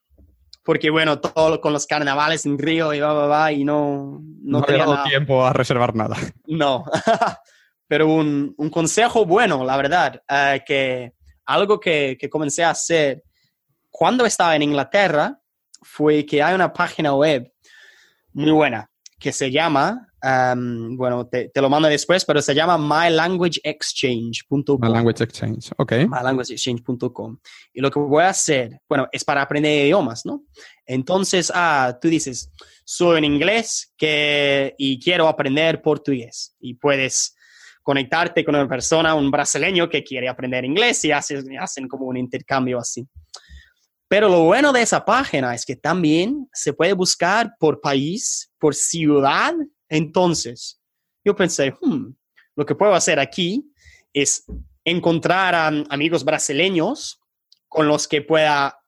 Porque 0.63 0.89
bueno, 0.89 1.19
todo 1.19 1.61
con 1.61 1.73
los 1.73 1.85
carnavales 1.85 2.45
en 2.45 2.57
Río 2.57 2.93
y 2.93 2.99
va, 2.99 3.13
va, 3.13 3.27
va, 3.27 3.51
y 3.51 3.63
no, 3.63 4.19
no, 4.41 4.63
tenía 4.63 4.85
dado 4.85 5.03
tiempo 5.03 5.45
a 5.45 5.53
reservar 5.53 5.95
nada. 5.95 6.17
No. 6.47 6.85
Pero 7.87 8.07
un, 8.07 8.55
un, 8.57 8.69
consejo 8.71 9.25
bueno, 9.27 9.63
la 9.63 9.77
verdad, 9.77 10.23
eh, 10.27 10.63
que 10.65 11.13
algo 11.45 11.79
que, 11.79 12.17
que 12.19 12.29
comencé 12.31 12.63
a 12.63 12.71
hacer 12.71 13.23
cuando 13.91 14.25
estaba 14.25 14.55
en 14.55 14.63
Inglaterra 14.63 15.39
fue 15.83 16.25
que 16.25 16.41
hay 16.41 16.55
una 16.55 16.73
página 16.73 17.13
web 17.13 17.53
muy 18.33 18.51
buena 18.51 18.89
que 19.19 19.31
se 19.31 19.51
llama 19.51 20.07
Um, 20.25 20.97
bueno, 20.97 21.27
te, 21.27 21.49
te, 21.49 21.61
lo 21.61 21.69
mando 21.69 21.87
después, 21.87 22.25
pero 22.25 22.41
se 22.41 22.55
llama 22.55 22.79
mylanguageexchange.com. 22.79 24.79
Mylanguageexchange, 24.81 25.69
ok. 25.77 25.91
Mylanguageexchange.com. 26.09 27.37
Y 27.71 27.81
lo 27.81 27.91
que 27.91 27.99
voy 27.99 28.23
a 28.23 28.29
hacer, 28.29 28.79
bueno, 28.89 29.07
es 29.11 29.23
para 29.23 29.43
aprender 29.43 29.85
idiomas, 29.85 30.25
¿no? 30.25 30.43
Entonces, 30.87 31.51
ah, 31.53 31.95
tú 32.01 32.07
dices, 32.07 32.51
soy 32.83 33.19
en 33.19 33.25
inglés 33.25 33.93
que, 33.95 34.73
y 34.79 34.99
quiero 34.99 35.27
aprender 35.27 35.83
portugués. 35.83 36.55
Y 36.59 36.73
puedes 36.73 37.35
conectarte 37.83 38.43
con 38.43 38.55
una 38.55 38.67
persona, 38.67 39.13
un 39.13 39.29
brasileño 39.29 39.87
que 39.87 40.03
quiere 40.03 40.27
aprender 40.27 40.65
inglés 40.65 41.05
y 41.05 41.11
hacen, 41.11 41.55
hacen 41.59 41.87
como 41.87 42.07
un 42.07 42.17
intercambio 42.17 42.79
así. 42.79 43.07
Pero 44.07 44.27
lo 44.27 44.45
bueno 44.45 44.73
de 44.73 44.81
esa 44.81 45.05
página 45.05 45.53
es 45.53 45.67
que 45.67 45.75
también 45.75 46.49
se 46.51 46.73
puede 46.73 46.93
buscar 46.93 47.53
por 47.59 47.79
país, 47.79 48.51
por 48.57 48.73
ciudad 48.73 49.53
entonces, 49.89 50.81
yo 51.23 51.35
pensé, 51.35 51.73
hmm, 51.81 52.13
lo 52.55 52.65
que 52.65 52.75
puedo 52.75 52.93
hacer 52.93 53.19
aquí 53.19 53.71
es 54.13 54.45
encontrar 54.83 55.55
a 55.55 55.67
amigos 55.89 56.23
brasileños 56.23 57.19
con 57.67 57.87
los 57.87 58.07
que 58.07 58.21
pueda 58.21 58.79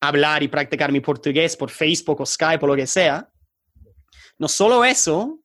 hablar 0.00 0.42
y 0.42 0.48
practicar 0.48 0.92
mi 0.92 1.00
portugués 1.00 1.56
por 1.56 1.70
Facebook 1.70 2.20
o 2.20 2.26
Skype 2.26 2.64
o 2.64 2.68
lo 2.68 2.76
que 2.76 2.86
sea. 2.86 3.28
No 4.38 4.48
solo 4.48 4.84
eso, 4.84 5.40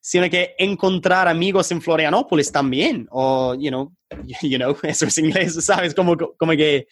sino 0.00 0.30
que 0.30 0.54
encontrar 0.58 1.26
amigos 1.26 1.70
en 1.72 1.82
Florianópolis 1.82 2.52
también, 2.52 3.08
o, 3.10 3.54
you 3.54 3.70
know, 3.70 3.92
you 4.42 4.56
know, 4.56 4.76
eso 4.82 5.06
es 5.06 5.18
inglés, 5.18 5.64
¿sabes? 5.64 5.94
Como, 5.94 6.16
como 6.16 6.52
que 6.52 6.86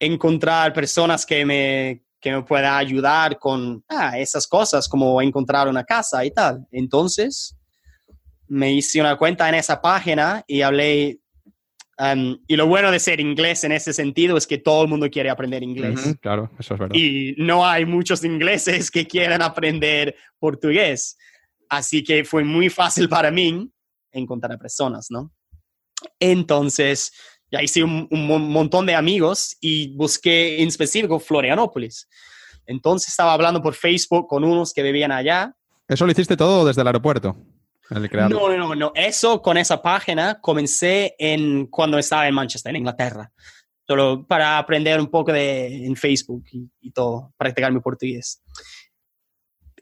encontrar 0.00 0.72
personas 0.72 1.24
que 1.24 1.46
me, 1.46 2.02
que 2.24 2.32
me 2.32 2.42
pueda 2.42 2.78
ayudar 2.78 3.38
con 3.38 3.84
ah, 3.86 4.18
esas 4.18 4.48
cosas, 4.48 4.88
como 4.88 5.20
encontrar 5.20 5.68
una 5.68 5.84
casa 5.84 6.24
y 6.24 6.30
tal. 6.30 6.66
Entonces, 6.72 7.54
me 8.48 8.72
hice 8.72 8.98
una 8.98 9.18
cuenta 9.18 9.46
en 9.46 9.56
esa 9.56 9.82
página 9.82 10.42
y 10.46 10.62
hablé. 10.62 11.20
Um, 11.98 12.38
y 12.48 12.56
lo 12.56 12.66
bueno 12.66 12.90
de 12.90 12.98
ser 12.98 13.20
inglés 13.20 13.62
en 13.64 13.72
ese 13.72 13.92
sentido 13.92 14.38
es 14.38 14.46
que 14.46 14.56
todo 14.56 14.84
el 14.84 14.88
mundo 14.88 15.10
quiere 15.10 15.28
aprender 15.28 15.62
inglés. 15.62 16.16
claro, 16.22 16.50
eso 16.58 16.72
es 16.72 16.80
verdad. 16.80 16.96
Y 16.96 17.34
no 17.36 17.66
hay 17.66 17.84
muchos 17.84 18.24
ingleses 18.24 18.90
que 18.90 19.06
quieran 19.06 19.42
aprender 19.42 20.16
portugués. 20.38 21.18
Así 21.68 22.02
que 22.02 22.24
fue 22.24 22.42
muy 22.42 22.70
fácil 22.70 23.06
para 23.06 23.30
mí 23.30 23.70
encontrar 24.12 24.58
personas, 24.58 25.08
¿no? 25.10 25.30
Entonces, 26.18 27.12
ya 27.54 27.62
hice 27.62 27.84
un, 27.84 28.08
montón 28.10 28.84
de 28.84 28.96
amigos 28.96 29.56
y 29.60 29.94
busqué 29.96 30.60
en 30.60 30.68
específico 30.68 31.20
Florianópolis. 31.20 32.08
Entonces 32.66 33.10
estaba 33.10 33.32
hablando 33.32 33.62
por 33.62 33.74
Facebook 33.74 34.26
con 34.26 34.42
unos 34.42 34.72
que 34.72 34.82
vivían 34.82 35.12
allá. 35.12 35.54
¿Eso 35.86 36.04
lo 36.04 36.10
hiciste 36.10 36.36
todo 36.36 36.66
desde 36.66 36.80
el 36.80 36.88
aeropuerto? 36.88 37.36
no, 37.90 38.28
no, 38.28 38.56
no, 38.56 38.74
no. 38.74 38.92
Eso 38.94 39.40
con 39.40 39.56
esa 39.56 39.80
página 39.80 40.40
comencé 40.40 41.14
en, 41.18 41.66
cuando 41.66 41.98
estaba 41.98 42.26
en 42.26 42.34
Manchester, 42.34 42.70
en 42.70 42.76
Inglaterra. 42.76 43.30
Solo 43.86 44.26
para 44.26 44.58
aprender 44.58 44.98
un 44.98 45.08
poco 45.08 45.32
de, 45.32 45.86
en 45.86 45.94
Facebook 45.94 46.42
y, 46.50 46.68
y 46.80 46.90
todo, 46.90 47.32
practicar 47.36 47.70
mi 47.70 47.80
portugués. 47.80 48.42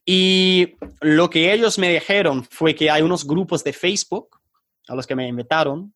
Y 0.04 0.74
lo 1.00 1.30
que 1.30 1.52
ellos 1.52 1.78
me 1.78 1.90
dijeron 1.90 2.44
fue 2.44 2.74
que 2.74 2.90
hay 2.90 3.00
unos 3.00 3.24
grupos 3.24 3.64
de 3.64 3.72
Facebook 3.72 4.40
a 4.88 4.94
los 4.94 5.06
que 5.06 5.14
me 5.14 5.26
invitaron 5.28 5.94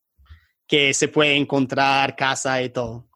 que 0.67 0.93
se 0.95 1.09
puede 1.09 1.37
encontrar 1.37 2.17
casa 2.17 2.63
y 2.63 2.71
todo. 2.71 3.09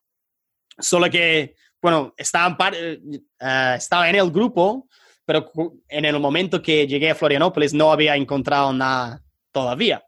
Solo 0.79 1.11
que, 1.11 1.55
bueno, 1.83 2.15
estaba, 2.17 2.57
uh, 2.70 3.75
estaba 3.75 4.09
en 4.09 4.17
el 4.17 4.31
grupo, 4.31 4.89
pero 5.25 5.51
en 5.89 6.05
el 6.05 6.19
momento 6.19 6.62
que 6.62 6.87
llegué 6.87 7.11
a 7.11 7.15
Florianópolis 7.15 7.75
no 7.75 7.93
había 7.93 8.17
encontrado 8.17 8.73
nada 8.73 9.23
todavía. 9.53 10.05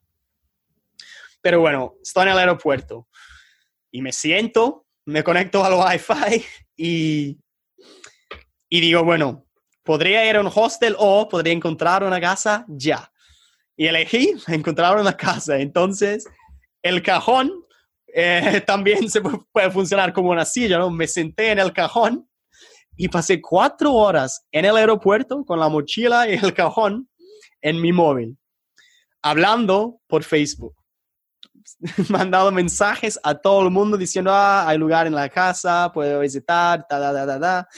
Pero 1.41 1.61
bueno, 1.61 1.95
estoy 2.03 2.25
en 2.25 2.29
el 2.31 2.39
aeropuerto 2.39 3.09
y 3.91 4.01
me 4.01 4.13
siento, 4.13 4.87
me 5.05 5.25
conecto 5.25 5.65
al 5.65 5.75
Wi-Fi 5.75 6.45
y, 6.77 7.39
y 8.69 8.81
digo, 8.81 9.05
bueno, 9.05 9.47
podría 9.83 10.29
ir 10.29 10.37
a 10.37 10.41
un 10.41 10.51
hostel 10.55 10.95
o 10.99 11.29
podría 11.29 11.53
encontrar 11.53 12.05
una 12.05 12.21
casa 12.21 12.65
ya. 12.69 13.13
Y 13.77 13.87
elegí 13.87 14.35
encontrar 14.49 14.97
una 14.97 15.17
casa. 15.17 15.59
Entonces, 15.59 16.27
el 16.83 17.03
cajón 17.03 17.53
eh, 18.13 18.63
también 18.67 19.09
se 19.09 19.21
puede 19.21 19.71
funcionar 19.71 20.13
como 20.13 20.31
una 20.31 20.45
silla, 20.45 20.79
¿no? 20.79 20.91
Me 20.91 21.07
senté 21.07 21.51
en 21.51 21.59
el 21.59 21.73
cajón 21.73 22.29
y 22.97 23.09
pasé 23.09 23.41
cuatro 23.41 23.95
horas 23.95 24.45
en 24.51 24.65
el 24.65 24.77
aeropuerto 24.77 25.45
con 25.45 25.59
la 25.59 25.69
mochila 25.69 26.29
y 26.29 26.35
el 26.35 26.53
cajón 26.53 27.09
en 27.61 27.81
mi 27.81 27.93
móvil, 27.93 28.37
hablando 29.23 30.01
por 30.07 30.25
Facebook. 30.25 30.75
Mandado 32.09 32.51
mensajes 32.51 33.19
a 33.23 33.35
todo 33.35 33.63
el 33.63 33.71
mundo 33.71 33.97
diciendo, 33.97 34.33
ah, 34.33 34.69
hay 34.69 34.79
lugar 34.79 35.07
en 35.07 35.15
la 35.15 35.29
casa, 35.29 35.91
puedo 35.93 36.21
visitar, 36.21 36.87
ta, 36.89 37.01
ta, 37.01 37.27
ta, 37.27 37.41
ta, 37.41 37.69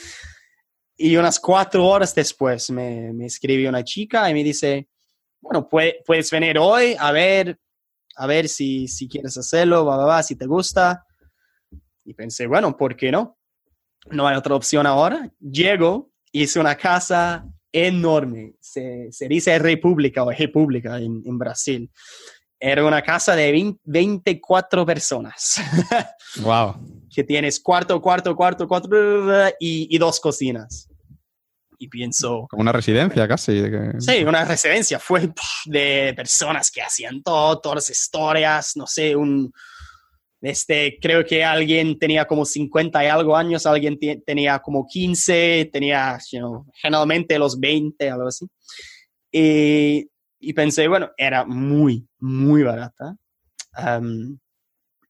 Y 0.97 1.15
unas 1.15 1.39
cuatro 1.39 1.85
horas 1.85 2.13
después 2.13 2.69
me, 2.71 3.13
me 3.13 3.27
escribió 3.27 3.69
una 3.69 3.83
chica 3.83 4.29
y 4.29 4.33
me 4.33 4.43
dice, 4.43 4.89
bueno, 5.39 5.69
puedes 5.69 6.31
venir 6.31 6.57
hoy 6.57 6.95
a 6.99 7.11
ver, 7.11 7.59
a 8.15 8.27
ver 8.27 8.47
si, 8.47 8.87
si 8.87 9.07
quieres 9.07 9.37
hacerlo, 9.37 9.85
va, 9.85 9.97
va, 9.97 10.05
va, 10.05 10.23
si 10.23 10.35
te 10.35 10.45
gusta. 10.45 11.05
Y 12.03 12.13
pensé, 12.13 12.47
bueno, 12.47 12.75
¿por 12.77 12.95
qué 12.95 13.11
no? 13.11 13.37
No 14.11 14.27
hay 14.27 14.37
otra 14.37 14.55
opción 14.55 14.85
ahora. 14.85 15.31
Llego, 15.39 16.11
hice 16.31 16.59
una 16.59 16.75
casa 16.75 17.45
enorme, 17.71 18.53
se, 18.61 19.11
se 19.11 19.27
dice 19.27 19.59
República 19.59 20.23
o 20.23 20.31
República 20.31 20.97
en, 20.97 21.21
en 21.25 21.37
Brasil. 21.37 21.91
Era 22.57 22.85
una 22.85 23.01
casa 23.01 23.35
de 23.35 23.51
20, 23.51 23.81
24 23.83 24.85
personas. 24.85 25.59
wow. 26.41 26.75
que 27.13 27.23
tienes 27.23 27.59
cuarto, 27.59 28.01
cuarto, 28.01 28.35
cuarto, 28.35 28.67
cuarto 28.67 28.89
y, 29.59 29.93
y 29.93 29.97
dos 29.97 30.19
cocinas 30.19 30.87
y 31.77 31.87
pienso... 31.87 32.47
Como 32.49 32.61
una 32.61 32.71
residencia 32.71 33.27
casi. 33.27 33.63
Sí, 33.99 34.23
una 34.23 34.45
residencia. 34.45 34.99
Fue 34.99 35.29
de 35.65 36.13
personas 36.15 36.71
que 36.71 36.81
hacían 36.81 37.21
todo, 37.23 37.59
todas 37.59 37.75
las 37.75 37.89
historias, 37.89 38.73
no 38.75 38.87
sé, 38.87 39.15
un... 39.15 39.51
Este, 40.41 40.99
creo 41.01 41.25
que 41.25 41.43
alguien 41.43 41.97
tenía 41.97 42.25
como 42.25 42.45
50 42.45 43.03
y 43.03 43.07
algo 43.07 43.35
años, 43.35 43.65
alguien 43.65 43.97
tenía 44.25 44.59
como 44.59 44.85
15, 44.85 45.71
tenía 45.73 46.19
generalmente 46.75 47.39
los 47.39 47.59
20, 47.59 48.09
algo 48.09 48.27
así. 48.27 48.45
Y, 49.31 50.07
y, 50.39 50.53
pensé, 50.53 50.87
bueno, 50.87 51.11
era 51.17 51.45
muy, 51.45 52.07
muy 52.19 52.61
barata. 52.61 53.15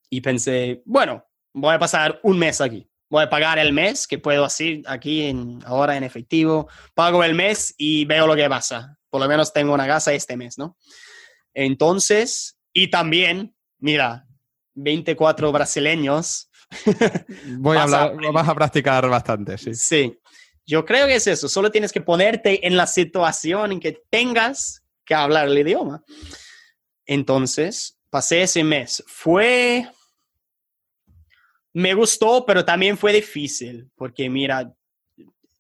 y 0.10 0.22
pensé, 0.22 0.82
bueno, 0.85 1.26
voy 1.53 1.76
a 1.76 1.80
pasar 1.80 2.19
un 2.24 2.40
mes 2.40 2.61
aquí 2.61 2.88
voy 3.09 3.24
a 3.24 3.30
pagar 3.30 3.59
el 3.59 3.74
mes, 3.74 4.08
que 4.08 4.17
puedo 4.17 4.45
así 4.45 4.84
aquí 4.88 5.24
en, 5.24 5.59
ahora 5.66 5.98
en 5.98 6.03
efectivo, 6.03 6.69
pago 6.93 7.24
el 7.24 7.35
mes 7.35 7.74
y 7.77 8.06
veo 8.06 8.27
lo 8.27 8.35
que 8.35 8.50
pasa. 8.50 8.98
Por 9.09 9.22
lo 9.22 9.27
menos 9.27 9.53
tengo 9.53 9.74
una 9.74 9.88
casa 9.88 10.14
este 10.14 10.35
mes, 10.38 10.58
¿no? 10.58 10.77
Entonces, 11.53 12.58
y 12.74 12.90
también, 12.90 13.56
mira, 13.80 14.27
24 14.74 15.51
brasileños. 15.51 16.50
Voy 17.59 17.77
a 17.77 17.84
hablar, 17.84 18.16
vas 18.34 18.50
a 18.50 18.56
practicar 18.56 19.08
bastante, 19.08 19.58
sí. 19.58 19.74
Sí, 19.74 20.19
yo 20.66 20.84
creo 20.84 21.08
que 21.08 21.16
es 21.16 21.27
eso, 21.27 21.48
solo 21.48 21.72
tienes 21.72 21.92
que 21.92 22.01
ponerte 22.01 22.66
en 22.66 22.75
la 22.75 22.88
situación 22.88 23.72
en 23.72 23.80
que 23.80 24.01
tengas 24.09 24.84
que 25.06 25.14
hablar 25.14 25.48
el 25.48 25.58
idioma. 25.58 26.03
Entonces, 27.06 28.00
pasé 28.09 28.42
ese 28.42 28.64
mes. 28.64 29.03
Fue 29.08 29.88
me 31.75 31.93
gustó, 31.93 32.45
pero 32.45 32.63
también 32.63 32.97
fue 32.97 33.11
difícil, 33.11 33.91
porque 33.95 34.29
mira, 34.29 34.73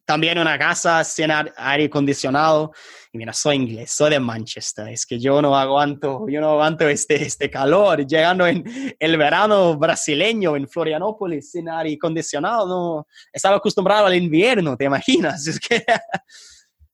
también 0.05 0.39
una 0.39 0.57
casa 0.57 1.03
sin 1.03 1.29
aire 1.29 1.85
acondicionado, 1.85 2.71
y 3.11 3.17
mira, 3.17 3.33
soy 3.33 3.57
inglés, 3.57 3.91
soy 3.91 4.11
de 4.11 4.19
Manchester, 4.21 4.87
es 4.87 5.05
que 5.05 5.19
yo 5.19 5.41
no 5.41 5.57
aguanto, 5.57 6.25
yo 6.29 6.39
no 6.39 6.51
aguanto 6.51 6.87
este, 6.87 7.21
este 7.21 7.49
calor, 7.49 8.07
llegando 8.07 8.47
en 8.47 8.63
el 8.97 9.17
verano 9.17 9.75
brasileño 9.77 10.55
en 10.55 10.69
Florianópolis 10.69 11.51
sin 11.51 11.67
aire 11.67 11.95
acondicionado, 11.95 12.65
no, 12.65 13.07
estaba 13.33 13.57
acostumbrado 13.57 14.05
al 14.05 14.15
invierno, 14.15 14.77
¿te 14.77 14.85
imaginas? 14.85 15.45
Es 15.47 15.59
que 15.59 15.83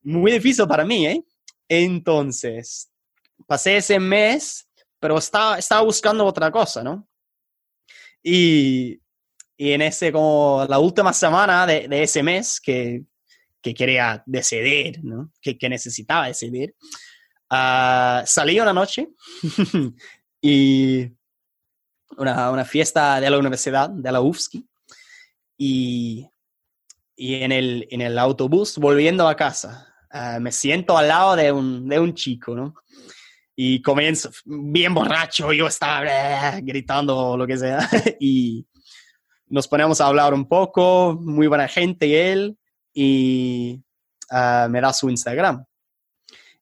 muy 0.02 0.32
difícil 0.32 0.68
para 0.68 0.84
mí, 0.84 1.06
¿eh? 1.06 1.24
Entonces, 1.70 2.90
pasé 3.46 3.78
ese 3.78 4.00
mes, 4.00 4.68
pero 5.00 5.20
estaba, 5.20 5.60
estaba 5.60 5.82
buscando 5.84 6.26
otra 6.26 6.50
cosa, 6.50 6.84
¿no? 6.84 7.08
Y 8.24 9.00
y 9.62 9.74
en 9.74 9.84
ese, 9.84 10.12
como 10.12 10.66
la 10.68 10.80
última 10.80 11.14
semana 11.14 11.68
de, 11.68 11.88
de 11.88 12.02
ese 12.02 12.24
mes 12.24 12.60
que, 12.60 13.04
que, 13.62 13.76
quería 13.76 14.24
decidir, 14.26 15.04
¿no? 15.04 15.32
que, 15.40 15.56
que 15.56 15.70
necesitaba 15.70 16.26
decidir, 16.26 16.74
uh, 17.52 18.26
salí 18.26 18.60
una 18.60 18.74
noche 18.74 19.10
y 20.42 21.12
una, 22.18 22.50
una, 22.50 22.66
fiesta 22.66 23.22
de 23.22 23.30
la 23.30 23.38
universidad, 23.38 23.88
de 23.92 24.12
la 24.12 24.22
UFSC, 24.22 24.64
y, 25.60 26.28
y 27.16 27.36
en, 27.36 27.52
el, 27.52 27.88
en 27.92 28.02
el 28.02 28.18
autobús 28.18 28.80
volviendo 28.80 29.28
a 29.28 29.36
casa, 29.36 29.94
uh, 30.12 30.42
me 30.42 30.52
siento 30.52 30.98
al 30.98 31.08
lado 31.08 31.36
de 31.36 31.52
un, 31.52 31.88
de 31.88 32.00
un 32.00 32.16
chico, 32.16 32.56
¿no? 32.56 32.74
Y 33.56 33.80
comienzo 33.84 34.32
bien 34.44 34.96
borracho, 34.96 35.54
yo 35.54 35.68
estaba 35.68 36.60
gritando 36.62 37.38
lo 37.38 37.46
que 37.46 37.58
sea, 37.60 37.88
y 38.20 38.66
nos 39.52 39.68
ponemos 39.68 40.00
a 40.00 40.08
hablar 40.08 40.34
un 40.34 40.48
poco, 40.48 41.18
muy 41.20 41.46
buena 41.46 41.68
gente 41.68 42.32
él, 42.32 42.58
y 42.94 43.84
ah, 44.32 44.68
me 44.70 44.80
da 44.80 44.94
su 44.94 45.10
Instagram. 45.10 45.66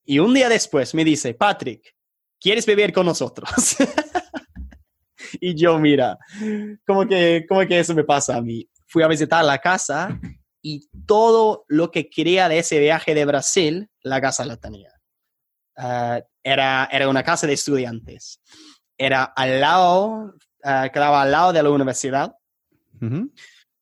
Y 0.03 0.17
un 0.17 0.33
día 0.33 0.49
después 0.49 0.95
me 0.95 1.05
dice, 1.05 1.35
Patrick, 1.35 1.95
¿quieres 2.39 2.65
vivir 2.65 2.91
con 2.91 3.05
nosotros? 3.05 3.47
y 5.39 5.55
yo, 5.55 5.77
mira, 5.77 6.17
como 6.85 7.07
que, 7.07 7.45
como 7.47 7.61
que 7.61 7.79
eso 7.79 7.93
me 7.93 8.03
pasa 8.03 8.37
a 8.37 8.41
mí. 8.41 8.67
Fui 8.87 9.03
a 9.03 9.07
visitar 9.07 9.45
la 9.45 9.59
casa 9.59 10.19
y 10.63 10.89
todo 11.05 11.65
lo 11.67 11.91
que 11.91 12.09
quería 12.09 12.49
de 12.49 12.57
ese 12.57 12.79
viaje 12.79 13.13
de 13.13 13.25
Brasil, 13.25 13.87
la 14.01 14.19
casa 14.19 14.45
la 14.45 14.57
tenía. 14.57 14.91
Ah, 15.77 16.21
era, 16.43 16.89
era 16.91 17.07
una 17.07 17.21
casa 17.21 17.45
de 17.45 17.53
estudiantes. 17.53 18.41
Era 18.97 19.25
al 19.25 19.61
lado, 19.61 20.33
uh, 20.63 20.91
quedaba 20.91 21.21
al 21.21 21.31
lado 21.31 21.53
de 21.53 21.61
la 21.61 21.69
universidad 21.69 22.38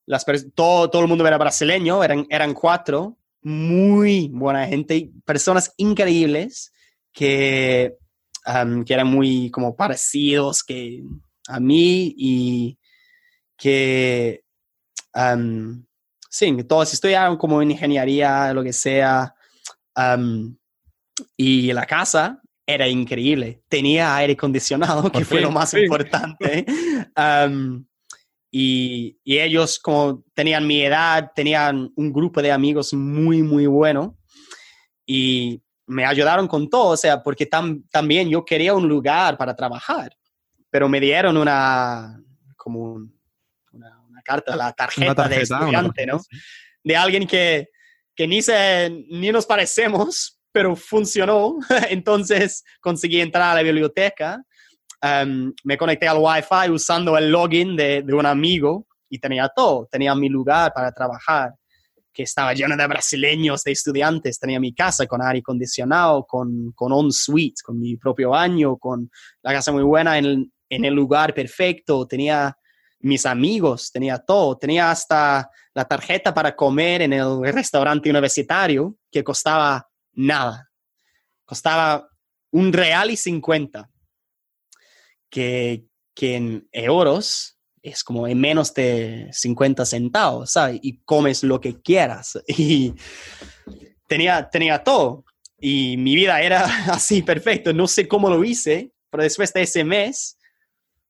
las 0.06 0.26
todo, 0.56 0.90
todo 0.90 1.02
el 1.02 1.08
mundo 1.08 1.28
era 1.28 1.38
brasileño, 1.38 2.04
eran, 2.04 2.26
eran 2.30 2.54
cuatro, 2.54 3.18
muy 3.42 4.30
buena 4.30 4.66
gente, 4.68 5.12
personas 5.26 5.74
increíbles 5.78 6.72
que, 7.14 7.96
que 8.86 8.94
eran 8.94 9.08
muy 9.08 9.50
como 9.52 9.76
parecidos 9.76 10.64
que 10.64 11.04
a 11.48 11.60
mí 11.60 12.14
y 12.18 12.78
que, 13.58 14.44
sí, 16.30 16.64
todos 16.64 16.94
estudiaron 16.94 17.38
como 17.38 17.62
en 17.62 17.72
ingeniería, 17.72 18.54
lo 18.54 18.64
que 18.64 18.74
sea. 18.74 19.34
y 21.36 21.74
la 21.74 21.86
casa 21.86 22.42
era 22.66 22.88
increíble. 22.88 23.64
Tenía 23.70 24.16
aire 24.18 24.34
acondicionado, 24.34 25.10
que 25.12 25.26
fue 25.26 25.42
lo 25.42 25.52
más 25.52 25.74
importante. 25.74 26.66
Y, 28.60 29.20
ellos, 29.24 29.78
como 29.78 30.24
tenían 30.34 30.66
mi 30.66 30.82
edad, 30.84 31.32
tenían 31.36 31.92
un 31.96 32.12
grupo 32.12 32.42
de 32.42 32.52
amigos 32.52 32.92
muy, 32.92 33.44
muy 33.44 33.68
bueno. 33.68 34.18
Y 35.06 35.62
me 35.86 36.04
ayudaron 36.04 36.48
con 36.48 36.68
todo, 36.68 36.94
o 36.94 36.98
sea, 36.98 37.22
porque 37.22 37.46
también 37.46 38.30
yo 38.30 38.44
quería 38.44 38.74
un 38.74 38.88
lugar 38.88 39.38
para 39.38 39.56
trabajar, 39.56 40.12
pero 40.72 40.90
me 40.90 41.00
dieron 41.00 41.38
una, 41.38 42.20
como 42.56 42.94
una, 43.72 44.22
carta, 44.26 44.56
la 44.56 44.74
tarjeta, 44.74 45.28
de 45.28 45.44
estudiante, 45.44 46.08
¿no? 46.08 46.20
De 46.84 46.98
alguien 46.98 47.28
que, 47.28 47.70
que 48.16 48.28
ni, 48.28 48.42
se, 48.42 48.90
ni 48.90 49.32
nos 49.32 49.46
parecemos, 49.46 50.42
pero 50.52 50.76
funcionó. 50.76 51.60
Entonces 51.92 52.64
conseguí 52.82 53.22
entrar 53.22 53.52
a 53.52 53.56
la 53.56 53.62
biblioteca 53.62 54.44
Em, 55.02 55.54
me 55.64 55.78
conecté 55.78 56.08
al 56.08 56.18
Wi-Fi 56.18 56.72
usando 56.72 57.18
el 57.18 57.30
login 57.30 57.76
de, 57.76 58.02
de, 58.02 58.14
un 58.14 58.26
amigo 58.26 58.88
y 59.10 59.20
tenía 59.20 59.50
todo. 59.56 59.88
Tenía 59.92 60.16
mi 60.16 60.30
lugar 60.30 60.74
para 60.74 60.92
trabajar, 60.92 61.54
que 62.12 62.24
estaba 62.24 62.54
lleno 62.54 62.76
de 62.76 62.88
brasileños, 62.88 63.64
de 63.64 63.74
estudiantes. 63.74 64.40
Tenía 64.40 64.60
mi 64.60 64.74
casa 64.74 65.06
con 65.06 65.22
aire 65.22 65.40
acondicionado, 65.40 66.26
con, 66.26 66.72
con 66.74 66.92
on 66.92 67.12
suite, 67.12 67.62
con 67.64 67.80
mi 67.80 67.96
propio 67.96 68.32
baño, 68.32 68.78
con 68.78 69.10
la 69.44 69.54
casa 69.54 69.72
muy 69.72 69.84
buena 69.84 70.18
en, 70.18 70.52
en 70.68 70.86
el 70.86 70.94
lugar 70.96 71.34
perfecto. 71.34 72.08
Tenía 72.08 72.58
mis 73.00 73.28
amigos, 73.28 73.92
tenía 73.92 74.18
todo. 74.18 74.58
Tenía 74.58 74.90
hasta 74.90 75.48
la 75.76 75.86
tarjeta 75.86 76.34
para 76.34 76.56
comer 76.56 77.04
en 77.04 77.14
el 77.14 77.54
restaurante 77.54 78.10
universitario 78.10 78.98
que 79.12 79.24
costaba 79.24 79.88
nada. 80.14 80.72
Costaba 81.46 82.10
un 82.50 82.74
real 82.74 83.12
y 83.12 83.16
cincuenta 83.16 83.88
que, 85.38 85.86
que 86.16 86.36
en 86.36 86.68
euros 86.72 87.60
es 87.84 88.04
como 88.04 88.28
en 88.28 88.40
menos 88.40 88.74
de 88.74 89.30
50 89.32 89.86
centavos, 89.86 90.54
¿sabes? 90.54 90.80
Y 90.82 90.98
comes 91.06 91.44
lo 91.44 91.62
que 91.62 91.80
quieras. 91.80 92.40
Y 92.48 92.96
tenía, 94.08 94.50
tenía 94.50 94.84
todo. 94.84 95.26
Y 95.60 95.96
mi 95.98 96.16
vida 96.16 96.42
era 96.42 96.66
así, 96.92 97.22
perfecto. 97.22 97.72
No 97.72 97.88
sé 97.88 98.08
cómo 98.08 98.32
lo 98.32 98.44
hice, 98.44 98.92
pero 99.12 99.22
después 99.22 99.54
de 99.54 99.62
ese 99.62 99.84
mes 99.84 100.40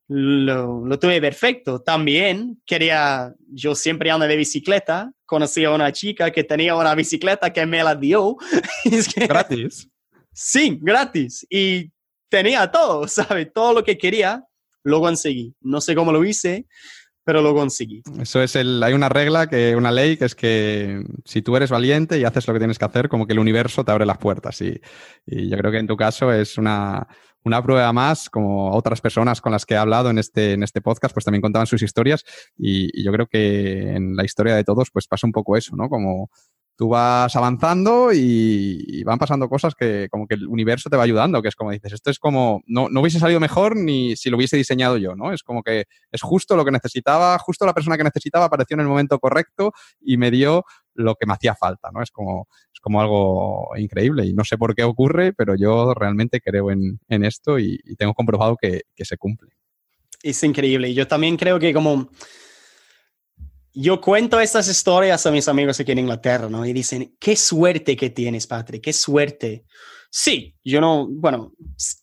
lo, 0.09 0.85
lo 0.85 0.99
tuve 0.99 1.22
perfecto. 1.22 1.81
También 1.81 2.61
quería, 2.65 3.33
yo 3.49 3.75
siempre 3.75 4.11
ando 4.11 4.27
de 4.27 4.35
bicicleta. 4.35 5.09
Conocí 5.25 5.64
a 5.64 5.72
una 5.72 5.93
chica 5.93 6.31
que 6.31 6.43
tenía 6.43 6.75
una 6.75 6.93
bicicleta 6.95 7.53
que 7.53 7.65
me 7.65 7.81
la 7.81 7.95
dio. 7.95 8.35
es 8.83 9.07
que, 9.07 9.25
gratis. 9.25 9.89
Sí, 10.33 10.77
gratis. 10.81 11.47
Y 11.49 11.93
tenía 12.30 12.72
todo, 12.72 13.07
¿sabes? 13.07 13.51
Todo 13.53 13.73
lo 13.73 13.83
que 13.83 13.97
quería, 13.97 14.45
lo 14.83 15.01
conseguí. 15.01 15.53
No 15.61 15.81
sé 15.81 15.95
cómo 15.95 16.11
lo 16.11 16.23
hice, 16.23 16.65
pero 17.23 17.41
lo 17.41 17.53
conseguí. 17.53 18.01
Eso 18.22 18.41
es 18.41 18.56
el, 18.56 18.81
hay 18.81 18.93
una 18.93 19.09
regla, 19.09 19.47
que, 19.47 19.75
una 19.75 19.91
ley, 19.91 20.15
que 20.15 20.25
es 20.25 20.35
que 20.35 21.03
si 21.25 21.41
tú 21.41 21.57
eres 21.57 21.69
valiente 21.69 22.17
y 22.17 22.23
haces 22.23 22.47
lo 22.47 22.53
que 22.53 22.59
tienes 22.59 22.80
que 22.80 22.85
hacer, 22.85 23.09
como 23.09 23.27
que 23.27 23.33
el 23.33 23.39
universo 23.39 23.83
te 23.83 23.91
abre 23.91 24.06
las 24.06 24.17
puertas. 24.17 24.61
Y, 24.61 24.80
y 25.25 25.49
yo 25.49 25.57
creo 25.57 25.72
que 25.72 25.80
en 25.80 25.88
tu 25.88 25.97
caso 25.97 26.31
es 26.31 26.57
una, 26.57 27.06
una 27.43 27.64
prueba 27.64 27.91
más, 27.91 28.30
como 28.30 28.72
otras 28.72 29.01
personas 29.01 29.41
con 29.41 29.51
las 29.51 29.65
que 29.65 29.73
he 29.73 29.77
hablado 29.77 30.09
en 30.09 30.19
este, 30.19 30.53
en 30.53 30.64
este 30.64 30.81
podcast, 30.81 31.14
pues 31.14 31.25
también 31.25 31.41
contaban 31.41 31.67
sus 31.67 31.81
historias. 31.81 32.23
Y, 32.57 32.89
y 32.97 33.03
yo 33.03 33.11
creo 33.11 33.27
que 33.27 33.95
en 33.95 34.15
la 34.15 34.23
historia 34.23 34.56
de 34.56 34.64
todos, 34.64 34.89
pues 34.91 35.07
pasa 35.07 35.27
un 35.27 35.33
poco 35.33 35.57
eso, 35.57 35.75
¿no? 35.75 35.89
Como 35.89 36.30
tú 36.77 36.89
vas 36.89 37.35
avanzando 37.35 38.11
y, 38.14 39.03
van 39.03 39.17
pasando 39.17 39.49
cosas 39.49 39.73
que 39.73 40.07
como 40.11 40.27
que 40.27 40.35
el 40.35 40.47
universo 40.47 40.89
te 40.89 40.95
va 40.95 41.03
ayudando, 41.03 41.41
que 41.41 41.47
es 41.47 41.56
como 41.56 41.72
dices, 41.72 41.93
esto 41.93 42.11
es 42.11 42.19
como, 42.19 42.61
no, 42.67 42.88
no, 42.89 43.01
hubiese 43.01 43.19
salido 43.19 43.39
mejor 43.39 43.75
ni 43.75 44.15
si 44.15 44.30
lo 44.30 44.38
hubiese 44.38 44.57
diseñado 44.57 44.97
yo, 44.97 45.15
¿no? 45.15 45.33
Es 45.33 45.43
como 45.43 45.64
que 45.64 45.85
es 46.11 46.22
justo 46.22 46.56
lo 46.56 46.64
que 46.64 46.72
necesitaba, 46.72 47.38
justo 47.39 47.65
la 47.65 47.73
persona 47.73 47.97
que 47.97 48.03
necesitaba 48.03 48.45
apareció 48.45 48.75
en 48.75 48.81
el 48.81 48.88
momento 48.88 49.17
correcto 49.17 49.73
y 49.99 50.17
me 50.17 50.30
dio 50.30 50.65
lo 50.93 51.15
que 51.15 51.25
me 51.25 51.33
hacía 51.33 51.56
falta, 51.56 51.89
¿no? 51.91 52.03
Es 52.03 52.11
como, 52.11 52.47
es 52.72 52.80
como 52.80 53.01
algo 53.01 53.69
increíble 53.75 54.25
y 54.25 54.33
no 54.33 54.43
sé 54.43 54.57
por 54.57 54.75
qué 54.75 54.83
ocurre, 54.83 55.33
pero 55.33 55.56
yo 55.56 55.95
realmente 55.95 56.41
creo 56.41 56.69
en, 56.69 56.99
en 57.07 57.23
esto 57.23 57.57
y, 57.57 57.80
y, 57.85 57.95
tengo 57.95 58.14
comprobado 58.14 58.56
que, 58.56 58.81
que 58.95 59.06
se 59.06 59.17
cumple. 59.17 59.49
Es 60.22 60.43
increíble. 60.43 60.93
Yo 60.93 61.07
también 61.07 61.38
creo 61.38 61.59
que 61.59 61.73
como 61.73 62.09
yo 63.80 64.01
cuento 64.01 64.39
estas 64.39 64.67
historias 64.67 65.23
a 65.27 65.31
mis 65.31 65.47
amigos 65.47 65.80
aquí 65.80 65.91
en 65.91 65.99
Inglaterra, 65.99 66.49
¿no? 66.49 66.65
Y 66.65 66.73
dicen, 66.73 67.15
qué 67.19 67.35
suerte 67.35 67.95
que 67.95 68.09
tienes, 68.09 68.47
Patrick, 68.47 68.83
qué 68.83 68.91
suerte. 68.91 69.65
Sí, 70.09 70.56
yo 70.64 70.81
no, 70.81 71.07
bueno, 71.07 71.53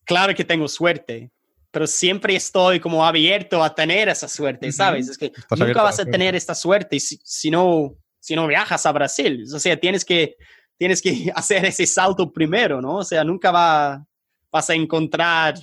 claro 0.04 0.32
que 0.36 0.44
tengo 0.44 0.68
suerte, 0.68 1.32
pero 1.72 1.88
siempre 1.88 2.36
estoy 2.36 2.78
como 2.78 3.04
abierto 3.04 3.60
a 3.60 3.74
tener 3.74 4.08
esa 4.08 4.28
suerte, 4.28 4.70
¿sabes? 4.70 5.08
Es 5.08 5.18
que 5.18 5.32
Estás 5.36 5.58
nunca 5.58 5.82
vas 5.82 5.98
a 5.98 6.04
tener 6.04 6.36
esta 6.36 6.54
suerte 6.54 7.00
si, 7.00 7.18
si, 7.24 7.50
no, 7.50 7.96
si 8.20 8.36
no 8.36 8.46
viajas 8.46 8.86
a 8.86 8.92
Brasil. 8.92 9.44
O 9.52 9.58
sea, 9.58 9.76
tienes 9.76 10.04
que, 10.04 10.36
tienes 10.78 11.02
que 11.02 11.32
hacer 11.34 11.64
ese 11.64 11.88
salto 11.88 12.32
primero, 12.32 12.80
¿no? 12.80 12.98
O 12.98 13.04
sea, 13.04 13.24
nunca 13.24 13.50
va, 13.50 14.06
vas 14.52 14.70
a 14.70 14.74
encontrar 14.74 15.56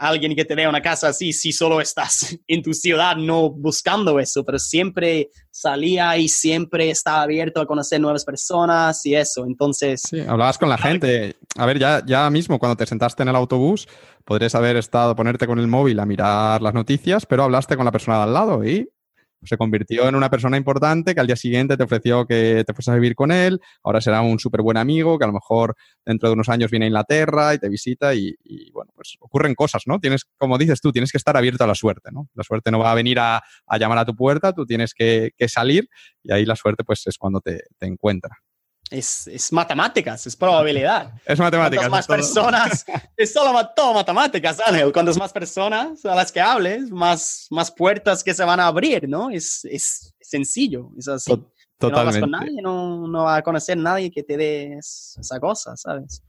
alguien 0.00 0.34
que 0.34 0.46
te 0.46 0.56
dé 0.56 0.66
una 0.66 0.80
casa 0.80 1.08
así 1.08 1.32
si 1.32 1.52
solo 1.52 1.80
estás 1.80 2.36
en 2.48 2.62
tu 2.62 2.72
ciudad 2.72 3.16
no 3.16 3.50
buscando 3.50 4.18
eso, 4.18 4.44
pero 4.44 4.58
siempre 4.58 5.28
salía 5.50 6.16
y 6.16 6.28
siempre 6.28 6.90
estaba 6.90 7.22
abierto 7.22 7.60
a 7.60 7.66
conocer 7.66 8.00
nuevas 8.00 8.24
personas 8.24 9.04
y 9.04 9.14
eso. 9.14 9.44
Entonces... 9.44 10.02
Sí, 10.08 10.20
hablabas 10.20 10.56
con 10.56 10.70
la 10.70 10.78
gente. 10.78 11.36
A 11.56 11.66
ver, 11.66 11.78
ya, 11.78 12.02
ya 12.06 12.28
mismo 12.30 12.58
cuando 12.58 12.76
te 12.76 12.86
sentaste 12.86 13.22
en 13.22 13.28
el 13.28 13.36
autobús, 13.36 13.86
podrías 14.24 14.54
haber 14.54 14.76
estado, 14.76 15.14
ponerte 15.14 15.46
con 15.46 15.58
el 15.58 15.66
móvil 15.66 16.00
a 16.00 16.06
mirar 16.06 16.62
las 16.62 16.72
noticias, 16.72 17.26
pero 17.26 17.44
hablaste 17.44 17.76
con 17.76 17.84
la 17.84 17.92
persona 17.92 18.16
de 18.18 18.22
al 18.22 18.32
lado 18.32 18.64
y 18.64 18.88
se 19.42 19.56
convirtió 19.56 20.08
en 20.08 20.14
una 20.14 20.30
persona 20.30 20.56
importante 20.56 21.14
que 21.14 21.20
al 21.20 21.26
día 21.26 21.36
siguiente 21.36 21.76
te 21.76 21.82
ofreció 21.82 22.26
que 22.26 22.64
te 22.66 22.74
fueses 22.74 22.92
a 22.92 22.94
vivir 22.94 23.14
con 23.14 23.30
él, 23.32 23.60
ahora 23.82 24.00
será 24.00 24.20
un 24.22 24.38
súper 24.38 24.62
buen 24.62 24.76
amigo 24.76 25.18
que 25.18 25.24
a 25.24 25.26
lo 25.26 25.32
mejor 25.32 25.74
dentro 26.04 26.28
de 26.28 26.34
unos 26.34 26.48
años 26.48 26.70
viene 26.70 26.86
a 26.86 26.88
Inglaterra 26.88 27.54
y 27.54 27.58
te 27.58 27.68
visita 27.68 28.14
y, 28.14 28.34
y, 28.44 28.70
bueno, 28.72 28.92
pues 28.94 29.16
ocurren 29.20 29.54
cosas, 29.54 29.82
¿no? 29.86 29.98
Tienes, 29.98 30.24
como 30.36 30.58
dices 30.58 30.80
tú, 30.80 30.92
tienes 30.92 31.12
que 31.12 31.18
estar 31.18 31.36
abierto 31.36 31.64
a 31.64 31.66
la 31.66 31.74
suerte, 31.74 32.10
¿no? 32.12 32.28
La 32.34 32.44
suerte 32.44 32.70
no 32.70 32.78
va 32.78 32.92
a 32.92 32.94
venir 32.94 33.18
a, 33.18 33.42
a 33.66 33.78
llamar 33.78 33.98
a 33.98 34.04
tu 34.04 34.14
puerta, 34.14 34.52
tú 34.52 34.66
tienes 34.66 34.94
que, 34.94 35.32
que, 35.36 35.48
salir 35.48 35.88
y 36.22 36.32
ahí 36.32 36.44
la 36.44 36.56
suerte 36.56 36.84
pues 36.84 37.06
es 37.06 37.18
cuando 37.18 37.40
te, 37.40 37.64
te 37.78 37.86
encuentra 37.86 38.38
es, 38.90 39.26
es, 39.28 39.52
matemáticas, 39.52 40.26
es 40.26 40.36
probabilidad. 40.36 41.12
Es 41.24 41.38
matemáticas. 41.38 41.88
Cuantas 41.88 41.90
más 41.90 42.06
personas, 42.06 42.84
es 43.16 43.32
solo 43.32 43.52
todo 43.74 43.94
matemáticas, 43.94 44.60
Ángel. 44.60 44.92
Cuantas 44.92 45.16
más 45.16 45.32
personas 45.32 46.04
a 46.04 46.14
las 46.14 46.32
que 46.32 46.40
hables, 46.40 46.90
más, 46.90 47.46
más 47.50 47.70
puertas 47.70 48.24
que 48.24 48.34
se 48.34 48.44
van 48.44 48.60
a 48.60 48.66
abrir, 48.66 49.08
¿no? 49.08 49.30
Es, 49.30 49.64
es 49.64 50.14
sencillo, 50.20 50.90
es 50.98 51.08
así. 51.08 51.32
Totalmente. 51.78 52.20
no 52.20 52.24
con 52.26 52.30
nadie, 52.30 52.62
no, 52.62 53.08
no 53.08 53.24
va 53.24 53.36
a 53.36 53.42
conocer 53.42 53.78
a 53.78 53.80
nadie 53.80 54.10
que 54.10 54.22
te 54.22 54.36
dé 54.36 54.74
esa 54.74 55.40
cosa, 55.40 55.74
¿sabes? 55.76 56.22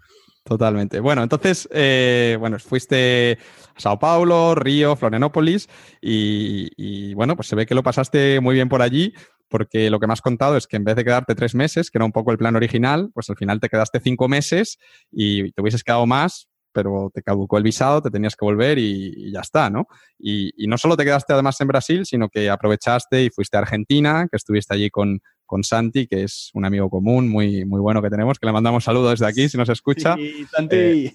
Totalmente. 0.43 0.99
Bueno, 0.99 1.22
entonces, 1.22 1.69
eh, 1.72 2.35
bueno, 2.40 2.57
fuiste 2.57 3.38
a 3.75 3.80
Sao 3.80 3.99
Paulo, 3.99 4.56
Río, 4.56 4.95
Florianópolis 4.95 5.69
y, 6.01 6.72
y, 6.77 7.14
bueno, 7.14 7.35
pues 7.35 7.48
se 7.48 7.56
ve 7.56 7.65
que 7.65 7.75
lo 7.75 7.83
pasaste 7.83 8.40
muy 8.40 8.56
bien 8.56 8.69
por 8.69 8.81
allí 8.81 9.14
porque 9.52 9.92
lo 9.92 10.00
que 10.00 10.08
me 10.08 10.14
has 10.14 10.22
contado 10.22 10.58
es 10.58 10.66
que 10.66 10.78
en 10.78 10.86
vez 10.86 10.96
de 10.96 11.04
quedarte 11.04 11.36
tres 11.36 11.54
meses, 11.54 11.92
que 11.92 11.98
era 11.98 12.06
un 12.06 12.12
poco 12.12 12.32
el 12.32 12.38
plan 12.38 12.56
original, 12.56 13.12
pues 13.14 13.30
al 13.30 13.38
final 13.38 13.60
te 13.60 13.70
quedaste 13.70 14.00
cinco 14.00 14.28
meses 14.28 14.80
y 15.12 15.52
te 15.52 15.62
hubieses 15.62 15.84
quedado 15.84 16.08
más, 16.08 16.48
pero 16.72 17.12
te 17.14 17.22
caducó 17.22 17.58
el 17.58 17.64
visado, 17.64 18.02
te 18.02 18.10
tenías 18.10 18.36
que 18.36 18.46
volver 18.46 18.80
y, 18.80 19.12
y 19.16 19.32
ya 19.34 19.42
está, 19.42 19.70
¿no? 19.70 19.88
Y, 20.18 20.52
y, 20.56 20.68
no 20.68 20.78
solo 20.78 20.96
te 20.96 21.04
quedaste 21.04 21.34
además 21.34 21.60
en 21.60 21.68
Brasil, 21.68 22.06
sino 22.06 22.30
que 22.30 22.50
aprovechaste 22.50 23.26
y 23.26 23.30
fuiste 23.30 23.58
a 23.58 23.60
Argentina, 23.60 24.26
que 24.32 24.38
estuviste 24.38 24.74
allí 24.74 24.90
con, 24.90 25.20
con 25.46 25.66
Santi, 25.66 26.08
que 26.08 26.24
es 26.24 26.50
un 26.54 26.64
amigo 26.64 26.90
común 26.90 27.28
muy, 27.28 27.66
muy 27.66 27.82
bueno 27.82 28.02
que 28.02 28.10
tenemos, 28.10 28.40
que 28.40 28.46
le 28.46 28.54
mandamos 28.54 28.86
saludos 28.86 29.20
desde 29.20 29.28
aquí 29.28 29.50
si 29.50 29.58
nos 29.58 29.68
escucha. 29.68 30.16
Sí, 30.16 30.46
Santi. 30.50 30.76
Eh, 30.78 31.14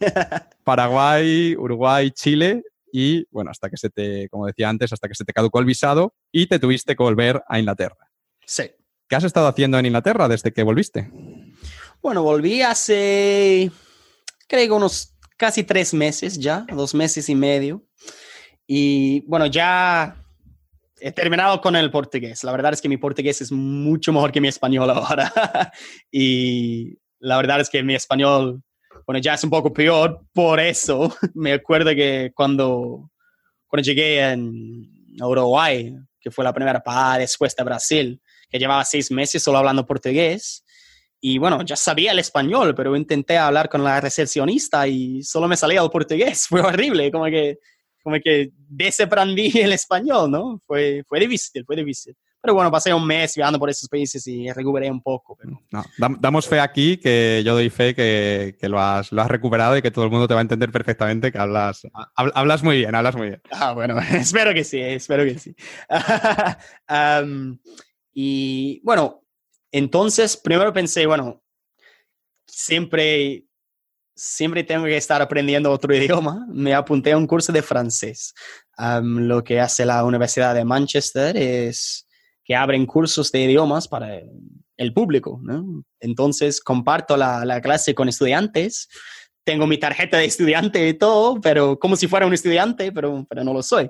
Paraguay, 0.62 1.56
Uruguay, 1.56 2.10
Chile 2.10 2.62
y, 2.92 3.26
bueno, 3.30 3.50
hasta 3.50 3.70
que 3.70 3.76
se 3.76 3.90
te, 3.90 4.28
como 4.28 4.46
decía 4.46 4.68
antes, 4.68 4.92
hasta 4.92 5.08
que 5.08 5.14
se 5.14 5.24
te 5.24 5.32
caducó 5.32 5.58
el 5.58 5.64
visado 5.64 6.14
y 6.32 6.46
te 6.46 6.58
tuviste 6.58 6.96
que 6.96 7.02
volver 7.02 7.42
a 7.48 7.58
Inglaterra. 7.58 8.05
Sí. 8.46 8.70
¿Qué 9.08 9.16
has 9.16 9.24
estado 9.24 9.48
haciendo 9.48 9.78
en 9.78 9.86
Inglaterra 9.86 10.28
desde 10.28 10.52
que 10.52 10.62
volviste? 10.62 11.10
Bueno, 12.00 12.22
volví 12.22 12.62
hace, 12.62 13.70
creo 14.48 14.66
que 14.66 14.72
unos 14.72 15.14
casi 15.36 15.64
tres 15.64 15.92
meses 15.92 16.38
ya, 16.38 16.66
dos 16.72 16.94
meses 16.94 17.28
y 17.28 17.34
medio. 17.34 17.84
Y 18.66 19.20
bueno, 19.26 19.46
ya 19.46 20.16
he 21.00 21.12
terminado 21.12 21.60
con 21.60 21.76
el 21.76 21.90
portugués. 21.90 22.42
La 22.44 22.52
verdad 22.52 22.72
es 22.72 22.80
que 22.80 22.88
mi 22.88 22.96
portugués 22.96 23.40
es 23.40 23.52
mucho 23.52 24.12
mejor 24.12 24.32
que 24.32 24.40
mi 24.40 24.48
español 24.48 24.90
ahora. 24.90 25.72
y 26.10 26.98
la 27.18 27.36
verdad 27.36 27.60
es 27.60 27.70
que 27.70 27.82
mi 27.82 27.94
español, 27.94 28.62
bueno, 29.06 29.20
ya 29.20 29.34
es 29.34 29.44
un 29.44 29.50
poco 29.50 29.72
peor. 29.72 30.20
Por 30.32 30.60
eso 30.60 31.14
me 31.34 31.52
acuerdo 31.52 31.90
que 31.90 32.32
cuando, 32.34 33.10
cuando 33.66 33.84
llegué 33.84 34.20
en 34.20 34.88
Uruguay, 35.20 35.94
que 36.20 36.30
fue 36.30 36.44
la 36.44 36.52
primera 36.52 36.82
parada 36.82 37.18
después 37.18 37.54
de 37.54 37.64
Brasil, 37.64 38.20
que 38.48 38.58
llevaba 38.58 38.84
seis 38.84 39.10
meses 39.10 39.42
solo 39.42 39.58
hablando 39.58 39.86
portugués. 39.86 40.64
Y 41.20 41.38
bueno, 41.38 41.62
ya 41.62 41.76
sabía 41.76 42.12
el 42.12 42.18
español, 42.18 42.74
pero 42.74 42.94
intenté 42.94 43.38
hablar 43.38 43.68
con 43.68 43.82
la 43.82 44.00
recepcionista 44.00 44.86
y 44.86 45.22
solo 45.22 45.48
me 45.48 45.56
salía 45.56 45.80
el 45.80 45.90
portugués. 45.90 46.46
Fue 46.48 46.60
horrible, 46.60 47.10
como 47.10 47.24
que, 47.26 47.58
como 48.02 48.16
que 48.22 48.50
desaprendí 48.54 49.50
el 49.60 49.72
español, 49.72 50.30
¿no? 50.30 50.60
Fue, 50.66 51.02
fue 51.08 51.20
difícil, 51.20 51.64
fue 51.64 51.76
difícil. 51.76 52.14
Pero 52.46 52.54
bueno, 52.54 52.70
pasé 52.70 52.94
un 52.94 53.04
mes 53.04 53.34
viajando 53.34 53.58
por 53.58 53.68
esos 53.68 53.88
países 53.88 54.24
y 54.28 54.48
recuperé 54.52 54.88
un 54.88 55.02
poco. 55.02 55.36
Pero... 55.36 55.60
No, 55.72 55.84
damos 56.20 56.46
fe 56.46 56.60
aquí, 56.60 56.96
que 56.96 57.42
yo 57.44 57.54
doy 57.54 57.70
fe 57.70 57.92
que, 57.92 58.56
que, 58.60 58.68
lo, 58.68 58.78
has, 58.78 59.10
lo 59.10 59.20
has 59.22 59.28
recuperado 59.28 59.76
y 59.76 59.82
que 59.82 59.90
todo 59.90 60.04
el 60.04 60.12
mundo 60.12 60.28
te 60.28 60.34
va 60.34 60.38
a 60.38 60.42
entender 60.42 60.70
perfectamente, 60.70 61.32
que 61.32 61.38
hablas, 61.38 61.82
hablas 62.14 62.62
muy 62.62 62.76
bien, 62.76 62.94
hablas 62.94 63.16
muy 63.16 63.30
bien. 63.30 63.42
Ah, 63.50 63.72
bueno, 63.72 63.98
espero 64.12 64.54
que 64.54 64.62
sí, 64.62 64.78
espero 64.78 65.24
que 65.24 65.40
sí. 65.40 65.56
um, 66.88 67.58
y 68.18 68.80
bueno, 68.82 69.22
entonces 69.70 70.38
primero 70.38 70.72
pensé, 70.72 71.04
bueno, 71.04 71.42
siempre, 72.46 73.44
siempre 74.14 74.64
tengo 74.64 74.86
que 74.86 74.96
estar 74.96 75.20
aprendiendo 75.20 75.70
otro 75.70 75.94
idioma. 75.94 76.46
Me 76.48 76.72
apunté 76.72 77.12
a 77.12 77.18
un 77.18 77.26
curso 77.26 77.52
de 77.52 77.60
francés. 77.60 78.32
Lo 79.02 79.44
que 79.44 79.60
hace 79.60 79.84
la 79.84 80.02
Universidad 80.02 80.54
de 80.54 80.64
Manchester 80.64 81.36
es 81.36 82.08
que 82.42 82.56
abren 82.56 82.86
cursos 82.86 83.30
de 83.30 83.42
idiomas 83.42 83.86
para 83.86 84.22
el 84.78 84.94
público. 84.94 85.38
Entonces 86.00 86.62
comparto 86.62 87.18
la, 87.18 87.44
la 87.44 87.60
clase 87.60 87.94
con 87.94 88.08
estudiantes 88.08 88.88
tengo 89.46 89.66
mi 89.66 89.78
tarjeta 89.78 90.16
de 90.16 90.24
estudiante 90.24 90.88
y 90.88 90.94
todo, 90.94 91.40
pero 91.40 91.78
como 91.78 91.94
si 91.94 92.08
fuera 92.08 92.26
un 92.26 92.34
estudiante, 92.34 92.90
pero, 92.90 93.24
pero 93.28 93.44
no 93.44 93.52
lo 93.52 93.62
soy. 93.62 93.88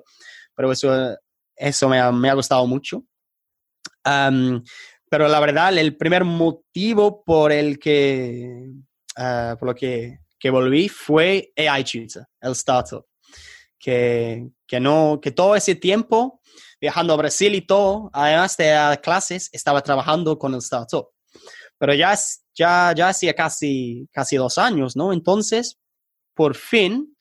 Pero 0.54 0.70
eso, 0.70 1.16
eso 1.56 1.88
me, 1.88 1.98
ha, 1.98 2.12
me 2.12 2.28
ha 2.28 2.34
gustado 2.34 2.66
mucho. 2.66 3.02
Pero 5.08 5.28
la 5.28 5.40
verdad, 5.40 5.76
el 5.76 5.96
primer 5.96 6.24
motivo 6.24 7.22
por 7.24 7.52
el 7.52 7.78
que, 7.78 8.70
uh, 9.18 9.56
por 9.58 9.68
lo 9.68 9.74
que, 9.74 10.18
que 10.38 10.50
volví 10.50 10.88
fue 10.88 11.52
AI 11.56 11.84
el 12.40 12.52
startup, 12.52 13.04
que, 13.78 14.48
que, 14.66 14.80
no, 14.80 15.20
que 15.22 15.30
todo 15.30 15.56
ese 15.56 15.74
tiempo 15.74 16.40
viajando 16.80 17.14
a 17.14 17.16
Brasil 17.16 17.54
y 17.54 17.62
todo, 17.62 18.10
además 18.12 18.56
de 18.56 19.00
clases, 19.02 19.48
estaba 19.52 19.82
trabajando 19.82 20.38
con 20.38 20.52
el 20.54 20.58
startup. 20.58 21.08
Pero 21.78 21.94
ya, 21.94 22.14
ya, 22.54 22.92
ya 22.94 23.08
hacía 23.08 23.34
casi, 23.34 24.08
casi 24.12 24.36
dos 24.36 24.58
años, 24.58 24.96
¿no? 24.96 25.12
Entonces, 25.12 25.78
por 26.34 26.54
fin, 26.54 27.16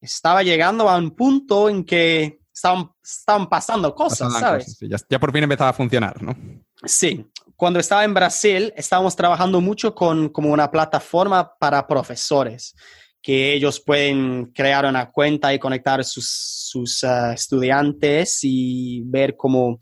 estaba 0.00 0.42
llegando 0.42 0.88
a 0.88 0.96
un 0.96 1.10
punto 1.14 1.68
en 1.68 1.84
que 1.84 2.39
estaban, 2.60 2.90
estaban 3.02 3.48
pasando 3.48 3.94
cosas, 3.94 4.32
¿sabes? 4.38 4.78
ya, 4.80 4.98
ya, 5.08 5.18
por 5.18 5.32
fin 5.32 5.44
empezaba 5.44 5.70
a 5.70 5.72
funcionar, 5.72 6.22
¿no? 6.22 6.36
Sí. 6.84 7.24
Cuando 7.56 7.78
estaba 7.78 8.04
en 8.04 8.14
Brasil, 8.14 8.72
estábamos 8.76 9.16
trabajando 9.16 9.60
mucho 9.60 9.94
con 9.94 10.28
como 10.28 10.50
una 10.50 10.70
plataforma 10.70 11.52
para 11.58 11.86
profesores 11.86 12.74
que 13.22 13.52
ellos 13.52 13.80
pueden 13.80 14.46
crear 14.46 14.86
una 14.86 15.10
cuenta 15.10 15.52
y 15.52 15.58
conectar 15.58 16.02
sus, 16.04 16.26
sus 16.70 17.02
uh, 17.02 17.32
estudiantes 17.32 18.40
y 18.42 19.02
ver 19.04 19.36
cómo 19.36 19.78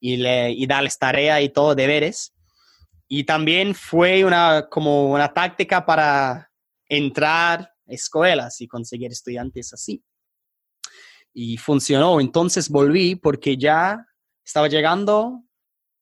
y, 0.00 0.16
le, 0.16 0.50
y 0.50 0.66
darles 0.66 0.98
tarea 0.98 1.40
y 1.40 1.50
todo, 1.50 1.74
deberes. 1.74 2.32
Y 3.06 3.24
también 3.24 3.74
fue 3.74 4.24
una, 4.24 4.68
como 4.68 5.12
una 5.12 5.32
táctica 5.32 5.86
para 5.86 6.50
entrar 6.88 7.60
a 7.60 7.70
escuelas 7.86 8.60
y 8.60 8.66
conseguir 8.66 9.12
estudiantes 9.12 9.72
así. 9.72 10.02
Y 11.32 11.56
funcionó. 11.56 12.20
Entonces 12.20 12.68
volví 12.68 13.16
porque 13.16 13.56
ya 13.56 14.04
estaba 14.44 14.68
llegando 14.68 15.44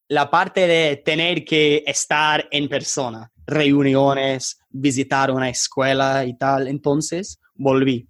la 0.09 0.31
parte 0.31 0.67
de 0.67 0.97
tener 0.97 1.45
que 1.45 1.85
estar 1.87 2.49
en 2.51 2.69
persona 2.69 3.31
reuniones, 3.49 4.61
visitar 4.69 5.31
una 5.31 5.49
escuela 5.49 6.25
y 6.25 6.37
tal. 6.37 6.69
Entonces 6.69 7.41
volví, 7.55 8.07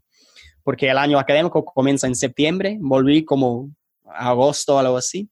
porque 0.65 0.91
el 0.91 0.99
año 0.99 1.19
académico 1.19 1.65
comienza 1.65 2.07
en 2.07 2.17
septiembre, 2.17 2.77
volví 2.81 3.25
como 3.25 3.71
agosto 4.05 4.75
o 4.75 4.79
algo 4.79 4.97
así, 4.97 5.31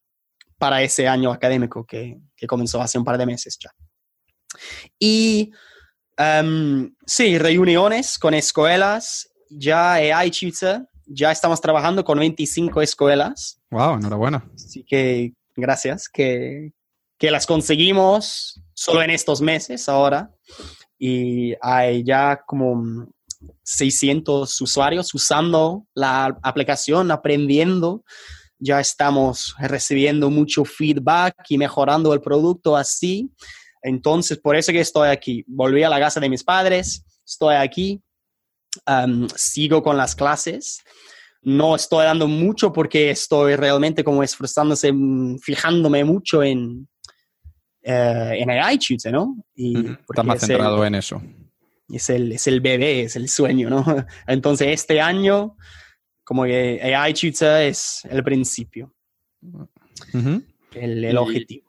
para 0.58 0.82
ese 0.82 1.08
año 1.08 1.30
académico 1.32 1.84
que, 1.84 2.16
que 2.36 2.46
comenzó 2.46 2.80
hace 2.80 2.98
un 2.98 3.04
par 3.04 3.18
de 3.18 3.26
meses 3.26 3.58
ya. 3.60 3.70
Y 4.98 5.50
um, 6.18 6.94
sí, 7.04 7.36
reuniones 7.36 8.18
con 8.18 8.32
escuelas, 8.32 9.28
ya 9.50 9.94
hay 9.94 10.30
Tutor, 10.30 10.86
ya 11.06 11.30
estamos 11.30 11.60
trabajando 11.60 12.04
con 12.04 12.18
25 12.18 12.82
escuelas. 12.82 13.60
Wow, 13.70 13.94
enhorabuena. 13.94 14.44
Así 14.54 14.84
que 14.84 15.32
gracias, 15.54 16.08
que, 16.08 16.72
que 17.18 17.30
las 17.30 17.46
conseguimos 17.46 18.60
solo 18.74 19.02
en 19.02 19.10
estos 19.10 19.40
meses 19.40 19.88
ahora 19.88 20.30
y 20.98 21.54
hay 21.60 22.04
ya 22.04 22.42
como 22.46 23.08
600 23.62 24.60
usuarios 24.60 25.14
usando 25.14 25.86
la 25.94 26.36
aplicación, 26.42 27.10
aprendiendo. 27.10 28.04
Ya 28.58 28.80
estamos 28.80 29.54
recibiendo 29.58 30.30
mucho 30.30 30.64
feedback 30.64 31.34
y 31.48 31.58
mejorando 31.58 32.14
el 32.14 32.20
producto 32.20 32.76
así. 32.76 33.30
Entonces, 33.82 34.38
por 34.38 34.56
eso 34.56 34.72
que 34.72 34.80
estoy 34.80 35.08
aquí. 35.08 35.44
Volví 35.46 35.82
a 35.82 35.90
la 35.90 36.00
casa 36.00 36.20
de 36.20 36.30
mis 36.30 36.42
padres, 36.42 37.04
estoy 37.24 37.56
aquí, 37.56 38.02
um, 38.86 39.28
sigo 39.34 39.82
con 39.82 39.96
las 39.96 40.14
clases. 40.14 40.82
No 41.42 41.76
estoy 41.76 42.04
dando 42.04 42.26
mucho 42.26 42.72
porque 42.72 43.10
estoy 43.10 43.56
realmente 43.56 44.02
como 44.02 44.22
esforzándose, 44.22 44.92
mm, 44.92 45.38
fijándome 45.38 46.04
mucho 46.04 46.42
en, 46.42 46.88
eh, 47.82 48.38
en 48.38 48.50
el 48.50 48.72
iTunes, 48.72 49.06
¿no? 49.12 49.36
Y 49.54 49.90
Estás 49.90 50.24
más 50.24 50.40
centrado 50.40 50.84
en 50.84 50.96
eso. 50.96 51.22
Es 51.88 52.10
el, 52.10 52.32
es 52.32 52.46
el 52.48 52.60
bebé, 52.60 53.02
es 53.02 53.14
el 53.16 53.28
sueño, 53.28 53.70
¿no? 53.70 53.84
Entonces, 54.26 54.68
este 54.68 55.00
año, 55.00 55.56
como 56.24 56.44
que 56.44 56.80
iTunes 57.08 57.42
es 57.42 58.00
el 58.10 58.24
principio, 58.24 58.92
el, 60.74 61.04
el 61.04 61.16
objetivo. 61.16 61.65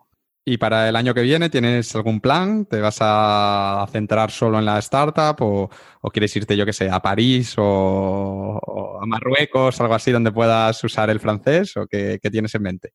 ¿Y 0.50 0.56
para 0.56 0.88
el 0.88 0.96
año 0.96 1.14
que 1.14 1.24
viene 1.24 1.50
tienes 1.50 1.94
algún 1.94 2.22
plan? 2.22 2.66
¿Te 2.66 2.80
vas 2.80 3.00
a 3.02 3.86
centrar 3.92 4.32
solo 4.32 4.58
en 4.58 4.64
la 4.64 4.80
startup 4.80 5.36
o, 5.42 5.70
o 6.00 6.10
quieres 6.10 6.34
irte, 6.38 6.56
yo 6.56 6.66
qué 6.66 6.72
sé, 6.72 6.90
a 6.90 7.02
París 7.02 7.56
o, 7.58 7.64
o, 7.64 9.04
a 9.04 9.06
Marruecos, 9.06 9.82
algo 9.82 9.94
así 9.94 10.10
donde 10.10 10.32
puedas 10.32 10.82
usar 10.86 11.10
el 11.10 11.20
francés 11.20 11.76
o 11.76 11.86
qué, 11.86 12.18
qué 12.24 12.32
tienes 12.32 12.56
en 12.56 12.62
mente? 12.62 12.94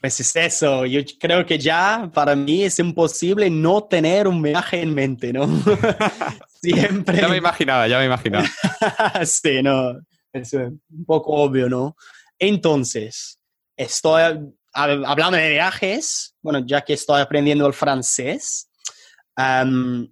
Pues 0.00 0.18
es 0.18 0.34
eso, 0.34 0.86
yo 0.86 1.02
creo 1.20 1.44
que 1.44 1.58
ya 1.58 2.10
para 2.14 2.34
mí 2.34 2.64
es 2.64 2.78
imposible 2.78 3.50
no 3.50 3.84
tener 3.84 4.26
un 4.26 4.40
viaje 4.40 4.80
en 4.80 4.94
mente, 4.94 5.30
¿no? 5.30 5.46
Siempre. 6.62 7.20
Ya 7.20 7.28
me 7.28 7.36
imaginaba, 7.36 7.86
ya 7.86 7.98
me 7.98 8.06
imaginaba. 8.06 8.46
sí, 9.26 9.62
no, 9.62 10.00
es 10.32 10.54
un 10.54 10.80
poco 11.06 11.34
obvio, 11.34 11.68
¿no? 11.68 11.96
Entonces, 12.38 13.38
estoy 13.76 14.38
hablando 14.74 15.36
de 15.36 15.50
viajes, 15.50 16.34
bueno, 16.42 16.60
ya 16.66 16.82
que 16.82 16.94
estoy 16.94 17.20
aprendiendo 17.20 17.66
el 17.66 17.72
francés, 17.72 18.68
um, 19.36 20.06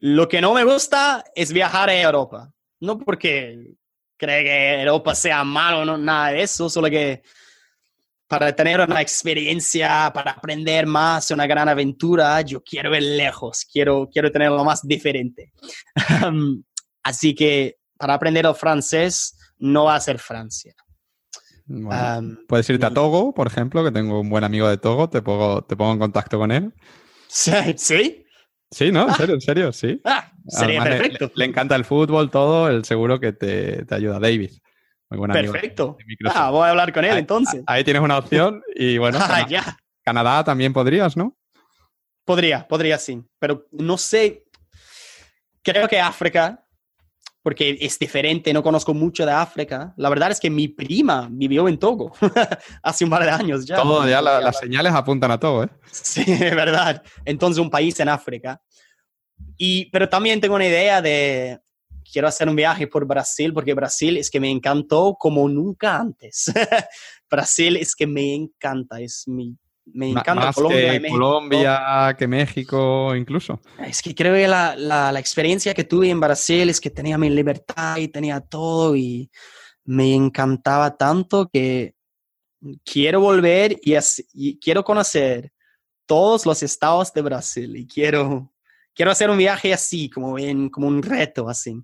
lo 0.00 0.28
que 0.28 0.40
no 0.40 0.54
me 0.54 0.64
gusta 0.64 1.24
es 1.34 1.52
viajar 1.52 1.90
a 1.90 2.00
Europa. 2.00 2.52
No 2.80 2.98
porque 2.98 3.74
cree 4.16 4.44
que 4.44 4.82
Europa 4.82 5.14
sea 5.14 5.42
malo, 5.44 5.84
no, 5.84 5.98
nada 5.98 6.30
de 6.30 6.42
eso, 6.42 6.70
solo 6.70 6.88
que 6.88 7.22
para 8.28 8.54
tener 8.54 8.80
una 8.80 9.00
experiencia, 9.00 10.10
para 10.12 10.32
aprender 10.32 10.86
más, 10.86 11.30
una 11.30 11.46
gran 11.46 11.68
aventura, 11.68 12.40
yo 12.42 12.62
quiero 12.62 12.94
ir 12.94 13.02
lejos, 13.02 13.64
quiero, 13.64 14.08
quiero 14.12 14.30
tener 14.30 14.50
lo 14.50 14.64
más 14.64 14.86
diferente. 14.86 15.52
así 17.02 17.34
que 17.34 17.78
para 17.96 18.14
aprender 18.14 18.44
el 18.46 18.54
francés 18.54 19.34
no 19.58 19.84
va 19.84 19.96
a 19.96 20.00
ser 20.00 20.18
Francia. 20.18 20.74
Puedes 22.46 22.68
irte 22.70 22.86
a 22.86 22.90
Togo, 22.94 23.34
por 23.34 23.46
ejemplo, 23.46 23.84
que 23.84 23.92
tengo 23.92 24.20
un 24.20 24.30
buen 24.30 24.44
amigo 24.44 24.68
de 24.68 24.78
Togo, 24.78 25.08
te 25.08 25.22
pongo, 25.22 25.62
te 25.62 25.76
pongo 25.76 25.92
en 25.92 25.98
contacto 25.98 26.38
con 26.38 26.50
él. 26.50 26.72
¿Sí? 27.28 28.24
Sí, 28.70 28.92
¿no? 28.92 29.08
En 29.08 29.14
serio, 29.14 29.34
en 29.34 29.40
serio, 29.40 29.72
sí. 29.72 30.00
Ah, 30.04 30.30
sería 30.46 30.82
perfecto. 30.82 31.30
Le, 31.34 31.44
encanta 31.44 31.74
el 31.74 31.84
fútbol, 31.84 32.30
todo, 32.30 32.68
el 32.68 32.84
seguro 32.84 33.18
que 33.18 33.32
te, 33.32 33.84
te 33.84 33.94
ayuda, 33.94 34.18
David. 34.18 34.50
Perfecto. 35.08 35.96
Ah, 36.34 36.50
voy 36.50 36.66
a 36.66 36.70
hablar 36.70 36.92
con 36.92 37.04
él 37.04 37.16
entonces. 37.16 37.62
Ahí 37.66 37.82
tienes 37.82 38.02
una 38.02 38.18
opción 38.18 38.62
y 38.74 38.98
bueno, 38.98 39.18
ah, 39.22 39.46
ya. 39.48 39.78
Canadá 40.02 40.44
también 40.44 40.72
podrías, 40.72 41.16
¿no? 41.16 41.36
Podría, 42.24 42.68
podría 42.68 42.98
sí, 42.98 43.22
pero 43.38 43.66
no 43.72 43.96
sé, 43.96 44.44
creo 45.62 45.88
que 45.88 45.98
África, 45.98 46.66
porque 47.48 47.78
es 47.80 47.98
diferente, 47.98 48.52
no 48.52 48.62
conozco 48.62 48.92
mucho 48.92 49.24
de 49.24 49.32
África. 49.32 49.94
La 49.96 50.10
verdad 50.10 50.30
es 50.30 50.38
que 50.38 50.50
mi 50.50 50.68
prima 50.68 51.28
vivió 51.30 51.66
en 51.66 51.78
Togo 51.78 52.12
hace 52.82 53.04
un 53.04 53.10
par 53.10 53.24
de 53.24 53.30
años 53.30 53.64
ya. 53.64 53.76
Todo, 53.76 54.06
ya 54.06 54.20
las 54.20 54.58
señales 54.58 54.92
apuntan 54.92 55.30
a 55.30 55.40
Togo, 55.40 55.64
¿eh? 55.64 55.70
Sí, 55.90 56.24
es 56.26 56.54
verdad. 56.54 57.02
Entonces, 57.24 57.58
un 57.58 57.70
país 57.70 57.98
en 58.00 58.10
África. 58.10 58.60
Y, 59.56 59.86
pero 59.86 60.10
también 60.10 60.42
tengo 60.42 60.56
una 60.56 60.66
idea 60.66 61.00
de 61.00 61.58
quiero 62.12 62.28
hacer 62.28 62.50
un 62.50 62.56
viaje 62.56 62.86
por 62.86 63.06
Brasil 63.06 63.54
porque 63.54 63.72
Brasil 63.72 64.18
es 64.18 64.28
que 64.30 64.40
me 64.40 64.50
encantó 64.50 65.16
como 65.18 65.48
nunca 65.48 65.96
antes. 65.96 66.52
Brasil 67.30 67.78
es 67.78 67.96
que 67.96 68.06
me 68.06 68.34
encanta, 68.34 69.00
es 69.00 69.24
mi, 69.26 69.56
me 69.94 70.10
encanta 70.10 70.52
Colombia, 70.52 70.92
que 70.92 71.00
México. 71.00 71.18
Colombia, 71.18 72.16
que 72.18 72.28
México 72.28 73.16
incluso. 73.16 73.60
Es 73.84 74.02
que 74.02 74.14
creo 74.14 74.34
que 74.34 74.48
la, 74.48 74.76
la, 74.76 75.12
la, 75.12 75.20
experiencia 75.20 75.74
que 75.74 75.84
tuve 75.84 76.10
en 76.10 76.20
Brasil 76.20 76.68
es 76.68 76.80
que 76.80 76.90
tenía 76.90 77.18
mi 77.18 77.30
libertad 77.30 77.96
y 77.98 78.08
tenía 78.08 78.40
todo 78.40 78.96
y 78.96 79.30
me 79.84 80.14
encantaba 80.14 80.96
tanto 80.96 81.48
que 81.52 81.94
quiero 82.84 83.20
volver 83.20 83.78
y, 83.82 83.96
y 84.32 84.58
quiero 84.58 84.84
conocer 84.84 85.52
todos 86.06 86.46
los 86.46 86.62
estados 86.62 87.12
de 87.12 87.22
Brasil 87.22 87.76
y 87.76 87.86
quiero 87.86 88.52
quiero 88.98 89.12
hacer 89.12 89.30
un 89.30 89.38
viaje 89.38 89.72
así, 89.72 90.10
como, 90.10 90.36
en, 90.40 90.68
como 90.70 90.88
un 90.88 91.00
reto 91.04 91.48
así. 91.48 91.80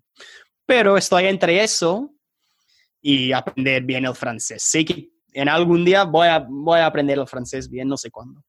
Pero 0.67 0.97
estoy 0.97 1.27
entre 1.27 1.63
eso 1.63 2.13
y 3.01 3.31
aprender 3.31 3.85
bien 3.85 4.05
el 4.05 4.17
francés. 4.17 4.65
Sé 4.65 4.85
que 4.85 5.11
en 5.35 5.49
algún 5.49 5.85
día 5.85 6.05
voy 6.05 6.29
a, 6.29 6.47
voy 6.49 6.79
a 6.79 6.87
aprender 6.87 7.19
el 7.19 7.27
francés 7.27 7.69
bien, 7.69 7.89
no 7.89 7.97
sé 7.97 8.11
cuándo. 8.11 8.43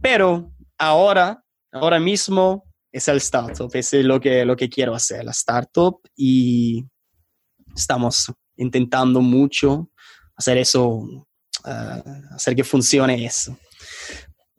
Pero 0.00 0.52
ahora, 0.76 1.42
ahora 1.70 2.00
mismo 2.00 2.64
es 2.90 3.08
el 3.08 3.18
startup, 3.18 3.70
es 3.72 3.92
lo 3.94 4.20
que, 4.20 4.44
lo 4.44 4.56
que 4.56 4.68
quiero 4.68 4.94
hacer, 4.94 5.24
la 5.24 5.30
startup 5.30 6.00
y 6.14 6.84
estamos 7.74 8.30
intentando 8.56 9.20
mucho 9.20 9.90
hacer 10.36 10.58
eso, 10.58 10.88
uh, 10.88 12.34
hacer 12.34 12.54
que 12.54 12.64
funcione 12.64 13.24
eso. 13.24 13.56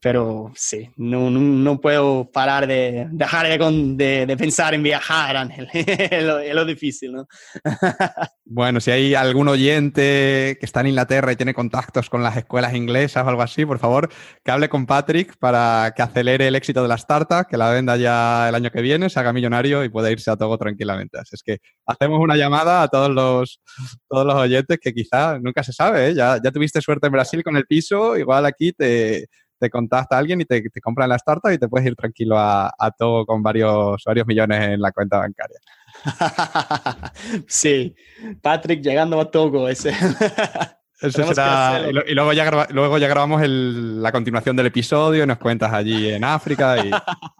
Pero 0.03 0.51
sí, 0.53 0.90
no, 0.98 1.32
no, 1.32 1.80
puedo 1.80 2.30
parar 2.30 2.67
de 2.67 3.07
dejar 3.09 3.48
de, 3.48 4.25
de, 4.25 4.38
pensar 4.38 4.73
en 4.73 4.83
viajar, 4.83 5.38
Ángel. 5.38 5.69
es, 5.73 6.53
lo, 6.53 6.65
difícil, 6.65 7.14
¿no? 7.14 7.25
bueno, 8.43 8.82
si 8.82 8.91
hay 8.91 9.15
algún 9.15 9.48
oyente 9.48 10.57
que 10.59 10.65
está 10.65 10.82
en 10.82 10.88
Inglaterra 10.88 11.32
y 11.32 11.38
tiene 11.38 11.53
contactos 11.53 12.09
con 12.09 12.22
las 12.22 12.35
escuelas 12.35 12.75
inglesas 12.75 13.25
o 13.25 13.30
algo 13.30 13.43
así, 13.43 13.65
por 13.65 13.80
favor, 13.80 14.09
que 14.43 14.51
hable 14.51 14.67
con 14.67 14.85
Patrick 14.85 15.38
para 15.38 15.93
que 15.95 16.01
acelere 16.01 16.49
el 16.49 16.56
éxito 16.56 16.82
de 16.82 16.90
la 16.90 16.95
startup, 16.95 17.48
que 17.49 17.56
la 17.56 17.69
venda 17.69 17.95
ya 17.95 18.49
el 18.49 18.56
año 18.56 18.72
que 18.72 18.82
viene, 18.82 19.09
se 19.09 19.22
haga 19.22 19.32
millonario 19.32 19.85
y 19.85 19.90
pueda 19.90 20.11
irse 20.11 20.30
a 20.30 20.35
Togo 20.35 20.57
tranquilamente. 20.57 21.17
Así 21.17 21.35
es 21.35 21.43
que 21.43 21.59
hacemos 21.85 22.19
una 22.19 22.35
llamada 22.35 22.82
a 22.82 22.90
todos 22.90 23.09
los, 23.09 23.61
todos 24.09 24.25
los 24.25 24.35
oyentes 24.35 24.80
que 24.82 24.91
quizá 24.91 25.40
nunca 25.40 25.64
se 25.64 25.72
sabe, 25.72 26.09
¿eh? 26.09 26.14
ya, 26.14 26.41
ya 26.43 26.51
tuviste 26.51 26.82
suerte 26.82 27.07
en 27.07 27.14
Brasil 27.14 27.41
con 27.41 27.56
el 27.56 27.65
piso, 27.65 28.17
igual 28.17 28.45
aquí 28.45 28.73
te 28.73 29.30
te 29.64 29.69
contacta 29.69 30.17
alguien 30.17 30.42
y 30.42 30.45
te, 30.45 30.61
te 30.69 30.82
compran 30.82 31.08
la 31.08 31.16
startup 31.16 31.50
y 31.50 31.58
te 31.58 31.69
puedes 31.69 31.88
ir 31.88 31.95
tranquilo 31.95 32.35
a, 32.38 32.93
todo 32.98 33.25
con 33.25 33.42
varios, 33.42 34.03
varios 34.06 34.27
millones 34.27 34.61
en 34.61 34.82
la 34.82 34.92
cuenta 34.92 35.19
bancaria. 35.19 35.58
sí, 37.48 37.95
Patrick 38.42 38.82
llegando 38.82 39.22
a 39.22 39.32
Togo, 39.32 39.69
ese. 39.69 39.92
Eso 41.00 41.24
será, 41.27 41.82
y, 42.08 42.14
luego, 42.14 42.33
ya 42.33 42.67
luego 42.72 42.98
ya 42.98 43.08
grabamos 43.08 43.42
la 43.45 44.11
continuación 44.11 44.56
del 44.56 44.67
episodio 44.67 45.24
y 45.24 45.27
nos 45.27 45.38
cuentas 45.38 45.72
allí 45.74 46.09
en 46.09 46.25
África 46.25 46.75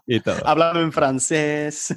y, 0.06 0.20
todo. 0.20 0.36
Hablando 0.46 0.80
en 0.80 0.92
francés. 0.92 1.94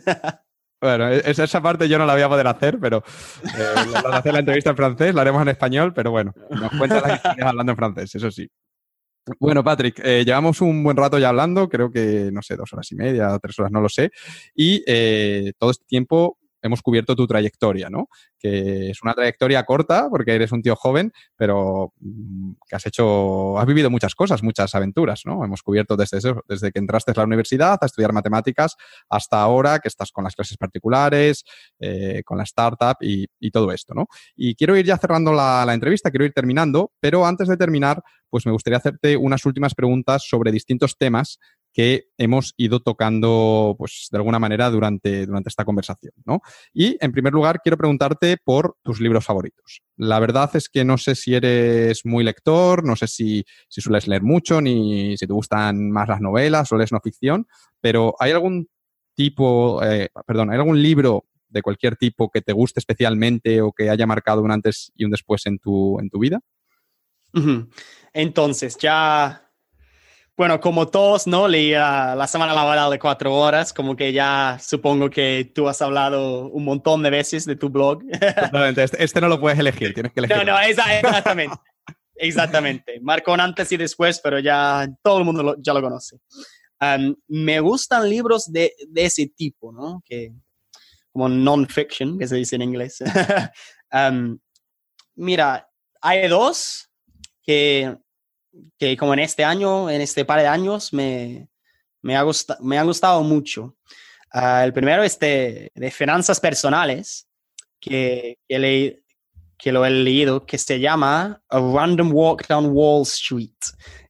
Bueno, 0.82 1.10
e, 1.10 1.22
esa 1.26 1.62
parte 1.62 1.88
yo 1.88 1.98
no 1.98 2.06
la 2.06 2.14
voy 2.14 2.22
a 2.22 2.30
poder 2.30 2.48
hacer, 2.48 2.80
pero 2.80 3.04
eh, 3.44 3.94
hacer 4.12 4.34
la 4.34 4.40
entrevista 4.40 4.72
en 4.72 4.78
francés, 4.78 5.16
la 5.16 5.22
haremos 5.22 5.42
en 5.42 5.50
español, 5.50 5.94
pero 5.94 6.12
bueno, 6.12 6.34
nos 6.50 6.72
cuentas 6.72 7.02
las 7.02 7.16
historias 7.16 7.48
hablando 7.48 7.72
en 7.72 7.78
francés, 7.78 8.16
eso 8.16 8.30
sí. 8.32 8.50
Bueno, 9.40 9.64
Patrick, 9.64 10.00
eh, 10.04 10.24
llevamos 10.26 10.62
un 10.62 10.84
buen 10.84 10.96
rato 10.96 11.20
ya 11.20 11.30
hablando, 11.30 11.68
creo 11.68 11.92
que, 11.92 12.30
no 12.32 12.42
sé, 12.42 12.56
dos 12.56 12.72
horas 12.74 12.92
y 12.92 12.96
media, 12.96 13.38
tres 13.42 13.60
horas, 13.60 13.72
no 13.72 13.82
lo 13.82 13.90
sé, 13.90 14.12
y 14.56 14.84
eh, 14.88 15.52
todo 15.58 15.72
este 15.72 15.86
tiempo 15.86 16.38
hemos 16.62 16.82
cubierto 16.82 17.16
tu 17.16 17.28
trayectoria, 17.28 17.90
¿no? 17.90 18.10
Que 18.40 18.90
es 18.90 19.02
una 19.04 19.14
trayectoria 19.14 19.64
corta 19.64 20.08
porque 20.10 20.34
eres 20.36 20.52
un 20.52 20.62
tío 20.62 20.76
joven, 20.76 21.12
pero 21.36 21.94
mm, 22.00 22.54
que 22.68 22.76
has 22.76 22.86
hecho, 22.86 23.60
has 23.60 23.66
vivido 23.66 23.90
muchas 23.90 24.16
cosas, 24.16 24.44
muchas 24.44 24.74
aventuras, 24.76 25.22
¿no? 25.26 25.44
Hemos 25.44 25.62
cubierto 25.62 25.96
desde 25.96 26.18
eso, 26.18 26.44
desde 26.48 26.72
que 26.72 26.80
entraste 26.80 27.12
a 27.12 27.14
la 27.16 27.24
universidad 27.24 27.78
a 27.82 27.86
estudiar 27.86 28.14
matemáticas 28.14 28.76
hasta 29.10 29.42
ahora 29.42 29.80
que 29.80 29.88
estás 29.88 30.12
con 30.12 30.24
las 30.24 30.36
clases 30.36 30.58
particulares, 30.58 31.44
eh, 31.80 32.22
con 32.26 32.38
la 32.38 32.44
startup 32.44 32.98
y, 33.02 33.28
todo 33.52 33.72
esto, 33.72 33.94
¿no? 33.94 34.08
Y 34.36 34.56
quiero 34.56 34.76
ir 34.76 34.86
ya 34.86 34.98
cerrando 34.98 35.32
la, 35.32 35.64
la 35.66 35.74
entrevista, 35.74 36.12
quiero 36.12 36.26
ir 36.26 36.34
terminando, 36.34 36.92
pero 37.00 37.26
antes 37.26 37.48
de 37.48 37.56
terminar, 37.56 38.04
pues 38.30 38.46
me 38.46 38.52
gustaría 38.52 38.78
hacerte 38.78 39.16
unas 39.16 39.46
últimas 39.46 39.74
preguntas 39.74 40.26
sobre 40.28 40.52
distintos 40.52 40.98
temas 40.98 41.40
que 41.78 42.08
hemos 42.18 42.56
ido 42.58 42.80
tocando, 42.80 43.76
pues, 43.78 44.08
de 44.12 44.18
alguna 44.18 44.40
manera 44.40 44.72
durante, 44.72 45.28
durante 45.28 45.50
esta 45.50 45.64
conversación, 45.64 46.12
¿no? 46.26 46.42
Y, 46.74 46.98
en 47.00 47.12
primer 47.12 47.34
lugar, 47.34 47.62
quiero 47.62 47.78
preguntarte 47.78 48.38
por 48.44 48.78
tus 48.82 49.00
libros 49.00 49.24
favoritos. 49.24 49.84
La 49.96 50.20
verdad 50.20 50.50
es 50.56 50.70
que 50.70 50.84
no 50.84 50.98
sé 50.98 51.14
si 51.14 51.36
eres 51.36 52.04
muy 52.04 52.24
lector, 52.24 52.84
no 52.84 52.96
sé 52.96 53.06
si, 53.06 53.46
si 53.70 53.80
sueles 53.80 54.08
leer 54.08 54.24
mucho, 54.24 54.60
ni 54.60 55.16
si 55.18 55.28
te 55.28 55.34
gustan 55.34 55.92
más 55.92 56.10
las 56.10 56.20
novelas 56.20 56.72
o 56.72 56.78
lees 56.78 56.92
no 56.92 57.00
ficción, 57.00 57.46
pero 57.80 58.16
¿hay 58.18 58.32
algún 58.32 58.68
tipo, 59.14 59.84
eh, 59.84 60.10
perdón, 60.26 60.50
¿hay 60.50 60.58
algún 60.58 60.82
libro 60.82 61.26
de 61.48 61.62
cualquier 61.62 61.96
tipo 61.96 62.32
que 62.32 62.42
te 62.42 62.54
guste 62.54 62.80
especialmente 62.80 63.62
o 63.62 63.72
que 63.72 63.92
haya 63.92 64.08
marcado 64.08 64.42
un 64.42 64.50
antes 64.50 64.92
y 64.96 65.06
un 65.06 65.12
después 65.12 65.46
en 65.46 65.60
tu, 65.60 66.00
en 66.00 66.10
tu 66.10 66.18
vida? 66.18 66.40
Entonces, 68.14 68.78
ya 68.78 69.47
bueno, 70.38 70.60
como 70.60 70.88
todos, 70.88 71.26
¿no? 71.26 71.48
Leía 71.48 72.14
la 72.14 72.28
semana 72.28 72.54
laboral 72.54 72.92
de 72.92 73.00
cuatro 73.00 73.34
horas, 73.34 73.74
como 73.74 73.96
que 73.96 74.14
ya 74.14 74.60
supongo 74.62 75.10
que 75.10 75.52
tú 75.54 75.68
has 75.68 75.82
hablado 75.82 76.48
un 76.50 76.64
montón 76.64 77.02
de 77.02 77.10
veces 77.10 77.46
de 77.46 77.56
tu 77.56 77.70
blog. 77.70 78.04
Este, 78.78 79.04
este, 79.04 79.22
no 79.22 79.30
lo 79.30 79.40
puedes 79.40 79.58
elegir, 79.58 79.96
tienes 79.96 80.14
que 80.14 80.20
elegir. 80.20 80.38
No, 80.38 80.44
no, 80.44 80.60
exactamente. 80.60 81.56
exactamente. 82.16 83.00
Marcó 83.02 83.34
un 83.34 83.40
antes 83.40 83.72
y 83.72 83.78
después, 83.78 84.20
pero 84.24 84.38
ya 84.38 84.88
todo 85.02 85.18
el 85.18 85.26
mundo 85.26 85.56
ya 85.60 85.74
lo 85.74 85.82
conoce. 85.82 86.18
Um, 86.80 87.16
me 87.28 87.60
gustan 87.60 88.08
libros 88.08 88.46
de, 88.52 88.74
de, 88.88 89.06
ese 89.06 89.28
tipo, 89.36 89.72
¿no? 89.72 90.04
Que, 90.06 90.32
como 91.12 91.28
non-fiction, 91.28 92.20
que 92.20 92.28
se 92.28 92.36
dice 92.36 92.58
en 92.58 92.62
inglés. 92.62 93.00
um, 93.92 94.38
mira, 95.16 95.68
hay 96.00 96.28
dos 96.28 96.92
que 97.42 97.98
que 98.78 98.96
como 98.98 99.14
en 99.14 99.20
este 99.20 99.44
año, 99.44 99.90
en 99.90 100.02
este 100.02 100.26
par 100.26 100.40
de 100.40 100.48
años, 100.48 100.94
me, 100.94 101.50
me, 102.02 102.16
ha, 102.16 102.22
gustado, 102.22 102.64
me 102.64 102.78
han 102.78 102.88
gustado 102.88 103.22
mucho. 103.24 103.76
Ah, 104.32 104.64
el 104.64 104.74
primero 104.74 105.04
es 105.04 105.18
de, 105.20 105.72
finanzas 105.92 106.40
personales, 106.40 107.28
que, 107.80 108.38
que, 108.48 109.02
que, 109.58 109.72
lo 109.72 109.86
he 109.86 109.90
leído, 109.90 110.46
que 110.46 110.58
se 110.58 110.80
llama 110.80 111.42
A 111.50 111.60
Random 111.60 112.12
Walk 112.14 112.48
Down 112.48 112.70
Wall 112.72 113.04
Street, 113.04 113.58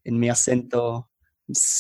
en 0.03 0.19
mi 0.19 0.29
acento. 0.29 1.09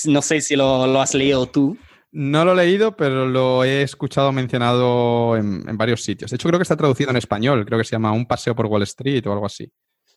No 0.05 0.21
sé 0.21 0.41
si 0.41 0.55
lo, 0.55 0.87
lo 0.87 1.01
has 1.01 1.13
leído 1.13 1.45
tú. 1.47 1.77
No 2.11 2.45
lo 2.45 2.53
he 2.53 2.65
leído, 2.65 2.95
pero 2.95 3.27
lo 3.27 3.63
he 3.63 3.81
escuchado 3.81 4.31
mencionado 4.31 5.35
en, 5.35 5.67
en, 5.67 5.77
varios 5.77 6.03
sitios. 6.03 6.31
De 6.31 6.35
hecho, 6.35 6.47
creo 6.47 6.57
que 6.57 6.63
está 6.63 6.77
traducido 6.77 7.09
en 7.09 7.17
español. 7.17 7.65
Creo 7.65 7.77
que 7.77 7.83
se 7.83 7.91
llama 7.91 8.13
Un 8.13 8.25
paseo 8.25 8.55
por 8.55 8.67
Wall 8.67 8.83
Street 8.83 9.27
o 9.27 9.33
algo 9.33 9.45
así. 9.45 9.69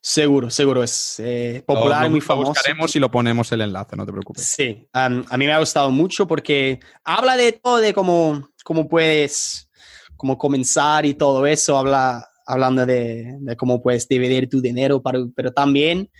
Seguro, 0.02 0.48
seguro, 0.48 0.82
es 0.82 1.20
eh, 1.20 1.62
popular 1.66 2.08
muy 2.08 2.22
famoso. 2.22 2.48
Lo 2.48 2.54
buscaremos 2.54 2.96
y 2.96 2.98
lo 2.98 3.10
ponemos 3.10 3.52
el 3.52 3.60
enlace, 3.60 3.96
no 3.96 4.06
te 4.06 4.12
preocupes. 4.12 4.46
Sí, 4.46 4.88
a 4.94 5.08
mí 5.10 5.46
me 5.46 5.52
ha 5.52 5.58
gustado 5.58 5.90
mucho 5.90 6.26
porque 6.26 6.80
habla 7.04 7.36
de 7.36 7.52
todo, 7.52 7.76
de 7.78 7.92
cómo, 7.92 8.48
cómo 8.64 8.88
puedes 8.88 9.68
cómo 10.16 10.38
comenzar 10.38 11.04
y 11.06 11.14
todo 11.14 11.46
eso, 11.46 11.78
habla 11.78 12.26
hablando 12.46 12.84
de, 12.84 13.36
de 13.40 13.56
cómo 13.56 13.82
puedes 13.82 14.06
dividir 14.08 14.48
tu 14.48 14.60
dinero, 14.60 15.02
pero, 15.02 15.30
pero 15.34 15.52
también 15.52 16.10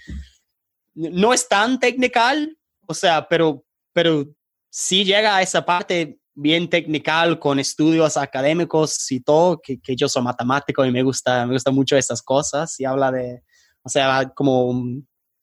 no 0.94 1.34
es 1.34 1.49
tan 1.49 1.78
technical, 1.78 2.57
o 2.86 2.94
sea, 2.94 3.28
pero, 3.28 3.65
pero 3.92 4.26
sí 4.70 5.05
llega 5.05 5.36
a 5.36 5.42
esa 5.42 5.65
parte 5.65 6.18
bien 6.34 6.70
technical 6.70 7.39
con 7.39 7.59
estudios 7.59 8.17
académicos 8.17 9.10
y 9.10 9.20
todo, 9.20 9.60
que, 9.60 9.81
que 9.81 9.97
yo 9.97 10.09
soy 10.09 10.23
matemático 10.23 10.84
y 10.84 10.91
me 10.91 11.02
gusta, 11.02 11.44
me 11.47 11.52
gusta 11.55 11.70
mucho 11.70 11.97
esas 11.97 12.23
cosas 12.23 12.78
y 12.81 12.84
habla 12.84 13.10
de, 13.12 13.42
o 13.83 13.89
sea, 13.89 14.31
como 14.34 14.84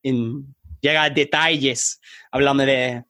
en, 0.04 0.56
llega 0.82 1.04
a 1.04 1.10
detalles, 1.10 2.00
hablando 2.32 2.66
de 2.66 3.04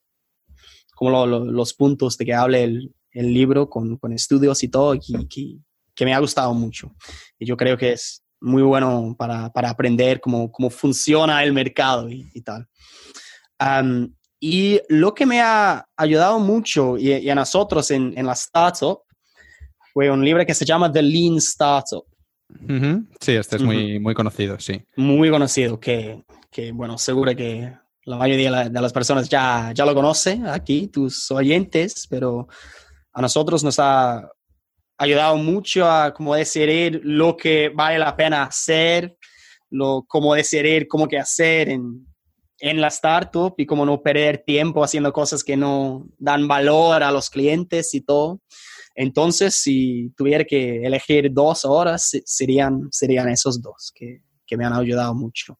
como 0.96 1.26
los 1.26 1.74
puntos 1.74 2.18
de 2.18 2.26
que 2.26 2.34
hable 2.34 2.64
el, 2.64 2.96
el 3.12 3.34
libro 3.34 3.70
con, 3.70 3.98
con, 3.98 4.14
estudios 4.14 4.64
y 4.64 4.68
todo, 4.68 4.94
que, 4.94 5.60
que, 5.96 6.06
me 6.06 6.14
ha 6.14 6.20
gustado 6.20 6.54
mucho. 6.54 6.96
Y 7.38 7.46
yo 7.46 7.56
creo 7.56 7.78
que 7.78 7.94
es 7.94 8.24
muy 8.42 8.64
bueno 8.64 9.16
para, 9.18 9.52
para 9.52 9.70
aprender 9.70 10.20
cómo, 10.20 10.52
cómo, 10.52 10.70
funciona 10.70 11.44
el 11.44 11.54
mercado 11.54 12.10
y, 12.10 12.42
tal. 12.42 12.68
y 14.40 14.80
lo 14.90 15.14
que 15.14 15.26
me 15.26 15.42
ha 15.42 15.88
ayudado 15.96 16.40
mucho 16.40 16.98
y, 16.98 17.30
a 17.30 17.36
nosotros 17.36 17.92
en, 17.92 18.14
en 18.18 18.26
la 18.26 18.34
startup 18.34 19.02
fue 19.94 20.10
un 20.12 20.24
libro 20.24 20.46
que 20.46 20.54
se 20.54 20.66
llama 20.66 20.92
The 20.92 21.02
Lean 21.02 21.38
Startup. 21.38 22.06
Sí, 23.20 23.34
este 23.34 23.58
es 23.58 23.62
muy, 23.62 24.00
muy 24.00 24.14
conocido, 24.14 24.60
sí. 24.60 24.82
Muy 24.96 25.30
conocido, 25.30 25.80
que, 25.80 26.24
que, 26.52 26.72
bueno, 26.72 26.98
seguro 26.98 27.36
que 27.36 27.74
la 28.06 28.18
mayoría 28.18 28.70
de 28.70 28.82
las 28.82 28.94
personas 28.94 29.28
ya, 29.28 29.72
ya 29.76 29.86
lo 29.86 29.94
conoce 29.94 30.42
aquí, 30.48 30.88
tus 30.88 31.30
oyentes, 31.30 32.08
pero 32.10 32.48
a 33.12 33.22
nosotros 33.22 33.64
nos 33.64 33.80
ha 33.80 34.30
ayudado 34.98 35.36
mucho 35.38 35.90
a 35.90 36.14
como 36.14 36.34
decidir 36.34 37.02
lo 37.04 37.36
que 37.36 37.70
vale 37.70 38.00
la 38.00 38.16
pena 38.16 38.44
hacer, 38.44 39.18
lo, 39.70 40.06
cómo 40.08 40.34
decidir 40.34 40.88
cómo 40.88 41.08
que 41.08 41.20
hacer 41.20 41.70
en, 41.70 42.08
en 42.60 42.82
la 42.82 42.88
startup 42.88 43.54
y 43.58 43.66
cómo 43.66 43.86
no 43.86 44.02
perder 44.02 44.44
tiempo 44.46 44.84
haciendo 44.84 45.14
cosas 45.14 45.44
que 45.44 45.58
no 45.58 46.08
dan 46.18 46.48
valor 46.48 47.04
a 47.04 47.12
los 47.12 47.30
clientes 47.30 47.94
y 47.94 48.02
todo. 48.02 48.42
Entonces, 49.00 49.54
si 49.54 50.12
tuviera 50.18 50.44
que 50.44 50.84
elegir 50.84 51.32
dos 51.32 51.66
horas, 51.66 52.20
serían, 52.26 52.88
serían 52.90 53.30
esos 53.30 53.62
dos 53.62 53.94
que, 53.94 54.22
me 54.58 54.66
han 54.66 54.74
ayudado 54.74 55.14
mucho. 55.14 55.60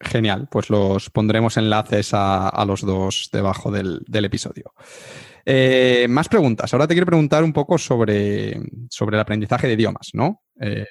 Genial, 0.00 0.48
pues 0.50 0.70
los 0.70 1.08
pondremos 1.08 1.56
enlaces 1.56 2.10
a, 2.12 2.64
los 2.66 2.80
dos 2.80 3.30
debajo 3.32 3.70
del, 3.70 4.02
episodio. 4.10 4.74
Eh, 5.46 6.06
más 6.08 6.28
preguntas. 6.28 6.74
Ahora 6.74 6.88
te 6.88 6.94
quiero 6.94 7.06
preguntar 7.06 7.44
un 7.44 7.52
poco 7.52 7.78
sobre, 7.78 8.60
sobre 8.90 9.16
el 9.16 9.20
aprendizaje 9.20 9.68
de 9.68 9.74
idiomas, 9.74 10.08
¿no? 10.12 10.42
Eh, 10.60 10.86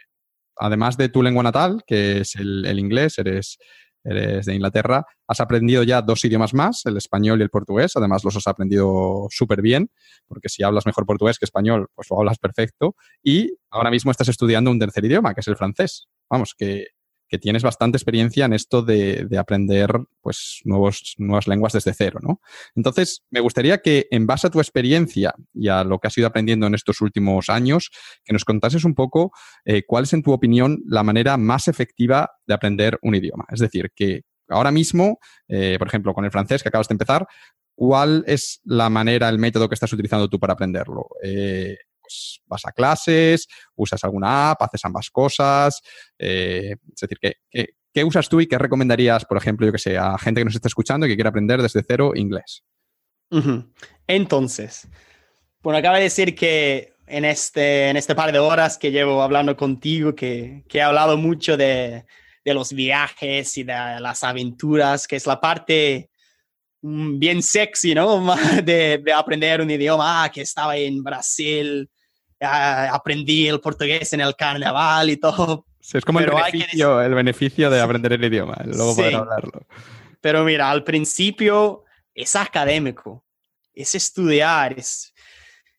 además 0.56 0.96
de 0.96 1.10
tu 1.10 1.22
lengua 1.22 1.44
natal, 1.44 1.84
que 1.86 2.22
es 2.22 2.36
el, 2.36 2.66
el 2.66 2.80
inglés, 2.80 3.20
eres 3.20 3.58
eres 4.04 4.46
de 4.46 4.56
Inglaterra, 4.56 5.06
has 5.28 5.40
aprendido 5.40 5.84
ya 5.84 6.02
dos 6.02 6.24
idiomas 6.26 6.54
más, 6.54 6.86
el 6.86 6.98
español 6.98 7.40
y 7.40 7.44
el 7.44 7.50
portugués, 7.50 7.94
además 7.96 8.24
los 8.24 8.36
has 8.36 8.48
aprendido 8.48 9.28
súper 9.30 9.62
bien, 9.62 9.90
porque 10.28 10.50
si 10.50 10.64
hablas 10.64 10.86
mejor 10.86 11.06
portugués 11.06 11.40
que 11.40 11.46
español, 11.46 11.88
pues 11.96 12.10
lo 12.10 12.20
hablas 12.20 12.38
perfecto, 12.38 12.96
y 13.24 13.58
ahora 13.70 13.92
mismo 13.92 14.12
estás 14.12 14.30
estudiando 14.30 14.72
un 14.72 14.80
tercer 14.80 15.06
idioma, 15.06 15.34
que 15.34 15.42
es 15.42 15.48
el 15.48 15.56
francés. 15.56 16.08
Vamos, 16.30 16.54
que 16.58 16.88
que 17.28 17.40
tienes 17.40 17.64
bastante 17.64 17.98
experiencia 17.98 18.46
en 18.46 18.54
esto 18.54 18.82
de, 18.82 19.28
aprender 19.38 19.90
pues, 20.22 20.62
nuevos, 20.66 21.16
nuevas 21.18 21.48
lenguas 21.48 21.74
desde 21.74 21.94
cero, 21.94 22.20
¿no? 22.22 22.42
Entonces, 22.76 23.24
me 23.30 23.40
gustaría 23.40 23.80
que 23.80 24.08
en 24.12 24.28
base 24.28 24.48
a 24.48 24.50
tu 24.50 24.60
experiencia 24.60 25.34
y 25.54 25.68
a 25.68 25.84
lo 25.84 26.00
que 26.00 26.08
has 26.08 26.18
ido 26.18 26.28
aprendiendo 26.28 26.68
en 26.68 26.76
estos 26.76 27.02
últimos 27.02 27.50
años, 27.50 27.90
que 28.24 28.34
nos 28.34 28.46
contases 28.46 28.86
un 28.86 28.96
poco 28.96 29.32
eh, 29.66 29.84
cuál 29.86 30.04
es, 30.04 30.14
en 30.14 30.24
tu 30.24 30.32
opinión, 30.32 30.82
la 30.86 31.04
manera 31.04 31.38
más 31.38 31.68
efectiva 31.68 32.30
de 32.46 32.54
aprender 32.54 33.00
un 33.02 33.16
idioma. 33.16 33.46
Es 33.52 33.60
decir, 33.60 33.92
que 33.96 34.22
ahora 34.50 34.72
mismo, 34.72 35.20
eh, 35.48 35.78
por 35.80 35.88
ejemplo, 35.88 36.14
con 36.14 36.26
el 36.26 36.32
francés 36.32 36.62
que 36.62 36.70
acabas 36.70 36.88
de 36.88 36.94
empezar, 36.94 37.28
¿cuál 37.76 38.24
es 38.28 38.62
la 38.64 38.90
manera, 38.90 39.30
el 39.30 39.40
método 39.40 39.68
que 39.68 39.76
estás 39.76 39.94
utilizando 39.94 40.30
tú 40.30 40.40
para 40.40 40.54
aprenderlo? 40.54 41.08
Eh, 41.24 41.78
pues 42.04 42.42
vas 42.46 42.66
a 42.66 42.72
clases, 42.72 43.48
usas 43.76 44.04
alguna 44.04 44.52
app, 44.52 44.62
haces 44.62 44.84
ambas 44.86 45.10
cosas. 45.10 45.82
Eh, 46.20 46.76
es 46.94 47.00
decir, 47.00 47.18
¿qué, 47.94 48.04
usas 48.04 48.30
tú 48.30 48.42
y 48.42 48.48
qué 48.48 48.58
recomendarías, 48.58 49.26
por 49.26 49.38
ejemplo, 49.38 49.66
yo 49.66 49.72
que 49.72 49.80
sé, 49.80 49.98
a 49.98 50.18
gente 50.18 50.42
que 50.42 50.46
nos 50.46 50.56
está 50.56 50.68
escuchando 50.68 51.06
y 51.06 51.10
que 51.10 51.16
quiere 51.16 51.30
aprender 51.30 51.62
desde 51.62 51.84
cero 51.88 52.12
inglés? 52.16 52.64
Entonces, 54.06 54.88
bueno, 55.64 55.80
acaba 55.80 55.98
de 55.98 56.04
decir 56.04 56.36
que 56.36 56.94
en 57.08 57.26
este, 57.26 57.90
en 57.90 57.98
este 57.98 58.16
par 58.16 58.32
de 58.32 58.40
horas 58.40 58.78
que 58.78 58.92
llevo 58.92 59.22
hablando 59.22 59.56
contigo, 59.58 60.14
que, 60.14 60.64
he 60.72 60.82
hablado 60.82 61.18
mucho 61.18 61.58
de, 61.58 62.06
los 62.46 62.74
viajes 62.74 63.58
y 63.58 63.64
de 63.64 63.74
las 64.00 64.24
aventuras, 64.24 65.08
que 65.08 65.16
es 65.16 65.26
la 65.26 65.40
parte 65.40 66.10
bien 66.84 67.42
sexy, 67.42 67.96
¿no? 67.96 68.36
De, 68.64 69.00
de, 69.04 69.14
aprender 69.14 69.62
un 69.62 69.72
idioma, 69.72 70.24
ah, 70.24 70.30
que 70.30 70.42
estaba 70.42 70.78
en 70.78 71.04
Brasil 71.04 71.90
aprendí 72.46 73.48
el 73.48 73.60
portugués 73.60 74.14
en 74.14 74.22
el 74.22 74.36
carnaval 74.36 75.10
y 75.10 75.18
todo. 75.18 75.66
es 75.80 76.04
como 76.04 76.20
el 76.20 76.30
beneficio, 76.30 77.02
el 77.02 77.14
beneficio 77.14 77.70
de 77.70 77.82
aprender 77.82 78.14
el 78.14 78.24
idioma, 78.24 78.58
luego 78.66 78.96
poder 78.96 79.16
hablarlo. 79.16 79.66
Pero 80.22 80.44
mira, 80.44 80.70
al 80.70 80.84
principio 80.84 81.84
es 82.14 82.36
académico, 82.36 83.24
es 83.74 83.96
estudiar, 83.96 84.78
es, 84.78 85.14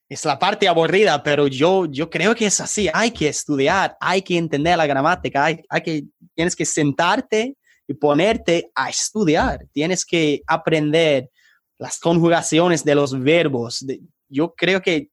es 0.08 0.24
la 0.24 0.38
parte 0.38 0.68
aburrida, 0.68 1.22
pero 1.22 1.46
yo, 1.46 1.86
yo 1.86 2.10
creo 2.10 2.34
que 2.34 2.46
es 2.46 2.60
así, 2.60 2.88
hay 2.92 3.10
que 3.10 3.28
estudiar, 3.28 3.96
hay 4.00 4.22
que 4.22 4.36
entender 4.36 4.76
la 4.76 4.86
gramática, 4.86 5.44
hay, 5.44 5.62
hay 5.68 5.80
que, 5.82 6.04
tienes 6.34 6.54
que 6.54 6.64
sentarte 6.64 7.56
y 7.86 7.94
ponerte 7.94 8.70
a 8.74 8.88
estudiar, 8.88 9.66
tienes 9.72 10.04
que 10.04 10.42
aprender 10.46 11.30
las 11.78 11.98
conjugaciones 11.98 12.84
de 12.84 12.94
los 12.94 13.18
verbos. 13.18 13.84
yo 14.28 14.54
creo 14.54 14.80
que 14.80 15.10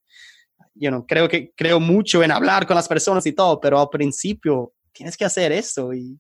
you 0.76 1.06
creo 1.06 1.28
que 1.28 1.52
creo 1.56 1.80
mucho 1.80 2.24
en 2.24 2.32
hablar 2.32 2.66
con 2.66 2.76
las 2.76 2.88
personas 2.88 3.26
y 3.26 3.34
todo, 3.34 3.60
pero 3.60 3.80
al 3.80 3.90
principio 3.90 4.74
tienes 4.92 5.18
que 5.18 5.26
hacer 5.26 5.52
eso 5.52 5.94
y, 5.94 6.18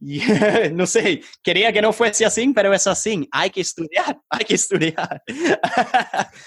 no 0.72 0.86
sé, 0.86 1.22
quería 1.42 1.72
que 1.72 1.82
no 1.82 1.92
fuese 1.92 2.24
así, 2.24 2.50
pero 2.54 2.72
es 2.72 2.86
así. 2.86 3.28
Hay 3.30 3.50
que 3.50 3.60
estudiar, 3.60 4.18
hay 4.30 4.44
que 4.44 4.54
estudiar. 4.54 5.22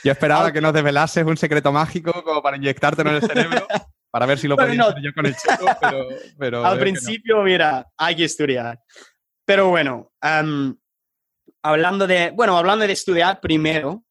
Yo 0.03 0.11
esperaba 0.11 0.51
que 0.51 0.61
nos 0.61 0.73
desvelases 0.73 1.25
un 1.25 1.37
secreto 1.37 1.71
mágico 1.71 2.23
como 2.23 2.41
para 2.41 2.57
inyectártelo 2.57 3.11
en 3.11 3.15
el 3.17 3.21
cerebro, 3.21 3.67
para 4.13 4.27
ver 4.27 4.37
si 4.37 4.47
lo 4.47 4.55
podía 4.55 4.83
hacer 4.83 5.01
yo 5.01 5.11
con 5.11 5.25
el 5.25 5.35
chico, 5.35 5.65
pero... 6.37 6.63
Al 6.65 6.77
principio, 6.77 7.41
mira, 7.41 7.91
hay 7.97 8.15
que 8.15 8.25
estudiar. 8.25 8.79
Pero 9.43 9.69
bueno, 9.69 10.13
hablando 11.63 12.05
de, 12.05 12.29
bueno, 12.29 12.55
hablando 12.55 12.85
de 12.85 12.93
estudiar 12.93 13.41
primero, 13.41 14.05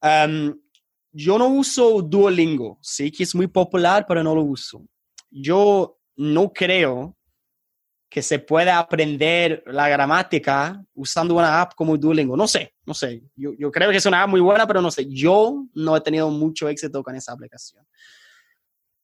yo 0.00 1.36
no 1.36 1.48
uso 1.48 2.00
Duolingo, 2.00 2.78
sé 2.80 3.10
que 3.10 3.24
es 3.24 3.34
muy 3.34 3.48
popular, 3.48 4.04
pero 4.06 4.22
no 4.22 4.36
lo 4.36 4.42
uso. 4.42 4.86
Yo 5.28 5.98
no 6.14 6.52
creo 6.52 7.16
que 8.08 8.22
se 8.22 8.38
pueda 8.38 8.78
aprender 8.78 9.64
la 9.66 9.88
gramática 9.88 10.80
usando 10.94 11.34
una 11.34 11.60
app 11.60 11.74
como 11.74 11.96
Duolingo. 11.96 12.36
No 12.36 12.46
sé, 12.46 12.72
no 12.86 12.94
sé. 12.94 13.24
Yo, 13.34 13.50
yo, 13.58 13.72
creo 13.72 13.90
que 13.90 13.96
es 13.96 14.06
una 14.06 14.22
app 14.22 14.28
muy 14.28 14.40
buena, 14.40 14.64
pero 14.64 14.80
no 14.80 14.92
sé. 14.92 15.06
Yo 15.08 15.66
no 15.74 15.96
he 15.96 16.00
tenido 16.02 16.30
mucho 16.30 16.68
éxito 16.68 17.02
con 17.02 17.16
esa 17.16 17.32
aplicación. 17.32 17.84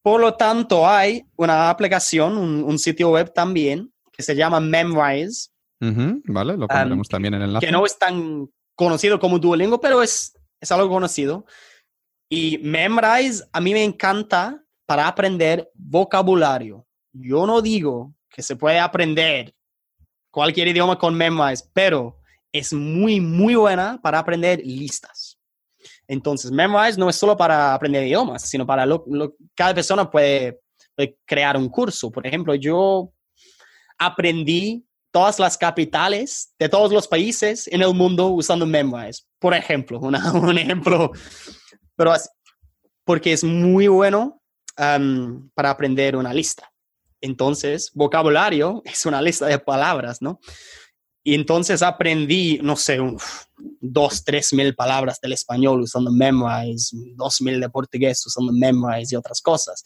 Por 0.05 0.21
lo 0.21 0.35
tanto, 0.35 0.87
hay 0.87 1.25
una 1.35 1.71
aplicación, 1.71 2.37
un, 2.37 2.79
sitio 2.79 3.09
web 3.09 3.33
también, 3.33 3.91
que 4.13 4.23
se 4.23 4.37
llama 4.37 4.61
Memrise. 4.61 5.49
vale, 5.81 6.59
lo 6.59 6.69
pondremos 6.69 7.07
um, 7.07 7.11
también 7.11 7.33
en 7.33 7.41
el 7.41 7.49
enlace. 7.49 7.65
Que 7.65 7.73
no 7.73 7.87
es 7.87 7.99
tan 7.99 8.47
conocido 8.75 9.19
como 9.19 9.39
Duolingo, 9.39 9.81
pero 9.81 10.03
es, 10.03 10.39
es 10.61 10.71
algo 10.71 10.91
conocido. 10.91 11.47
Y 12.29 12.59
Memrise 12.59 13.45
a 13.51 13.63
mí 13.63 13.73
me 13.73 13.83
encanta 13.83 14.63
para 14.85 15.09
aprender 15.09 15.71
vocabulario. 15.73 16.87
Yo 17.15 17.47
no 17.47 17.63
digo 17.63 18.15
que 18.29 18.43
se 18.43 18.57
puede 18.57 18.81
aprender 18.81 19.55
cualquier 20.31 20.69
idioma 20.69 20.99
con 20.99 21.15
Memrise, 21.15 21.65
pero 21.73 22.19
es 22.53 22.75
muy, 22.75 23.23
muy 23.23 23.55
buena 23.55 23.99
para 24.03 24.19
aprender 24.19 24.61
listas. 24.63 25.24
Entonces, 26.07 26.51
Memrise 26.51 26.99
no 26.99 27.09
es 27.09 27.17
solo 27.17 27.37
para 27.37 27.75
aprender 27.75 28.07
idiomas, 28.07 28.49
sino 28.49 28.67
para 28.67 28.85
lo, 28.87 29.05
cada 29.55 29.75
persona 29.75 30.11
puede, 30.11 30.61
puede, 30.95 31.17
crear 31.25 31.57
un 31.57 31.69
curso. 31.69 32.11
Por 32.11 32.27
ejemplo, 32.27 32.55
yo 32.55 33.13
aprendí 33.99 34.85
todas 35.11 35.39
las 35.39 35.57
capitales 35.57 36.53
de 36.59 36.69
todos 36.69 36.93
los 36.93 37.07
países 37.07 37.69
en 37.69 37.83
el 37.83 37.95
mundo 37.95 38.29
usando 38.29 38.67
Memrise. 38.67 39.23
Por 39.39 39.55
ejemplo, 39.55 39.99
un 40.01 40.59
ejemplo 40.59 41.13
pero 41.97 42.13
porque 43.05 43.33
es 43.33 43.45
muy 43.45 43.89
bueno 43.89 44.41
para 44.77 45.71
aprender 45.71 46.17
una 46.17 46.35
lista. 46.35 46.71
Entonces, 47.21 47.91
vocabulario 47.95 48.83
es 48.85 49.07
una 49.07 49.23
lista 49.23 49.47
de 49.47 49.59
palabras, 49.59 50.21
¿no? 50.21 50.41
Y 51.27 51.35
entonces 51.35 51.83
aprendí, 51.83 52.61
no 52.63 52.77
sé, 52.77 52.99
dos, 53.81 54.23
tres 54.23 54.53
mil 54.53 54.75
palabras 54.75 55.19
del 55.21 55.33
español 55.33 55.81
usando 55.81 56.13
Memrise, 56.13 56.95
dos 57.17 57.41
mil 57.41 57.59
de 57.61 57.71
portugués 57.71 58.25
usando 58.27 58.53
Memrise 58.53 59.15
y 59.15 59.17
otras 59.17 59.41
cosas. 59.41 59.83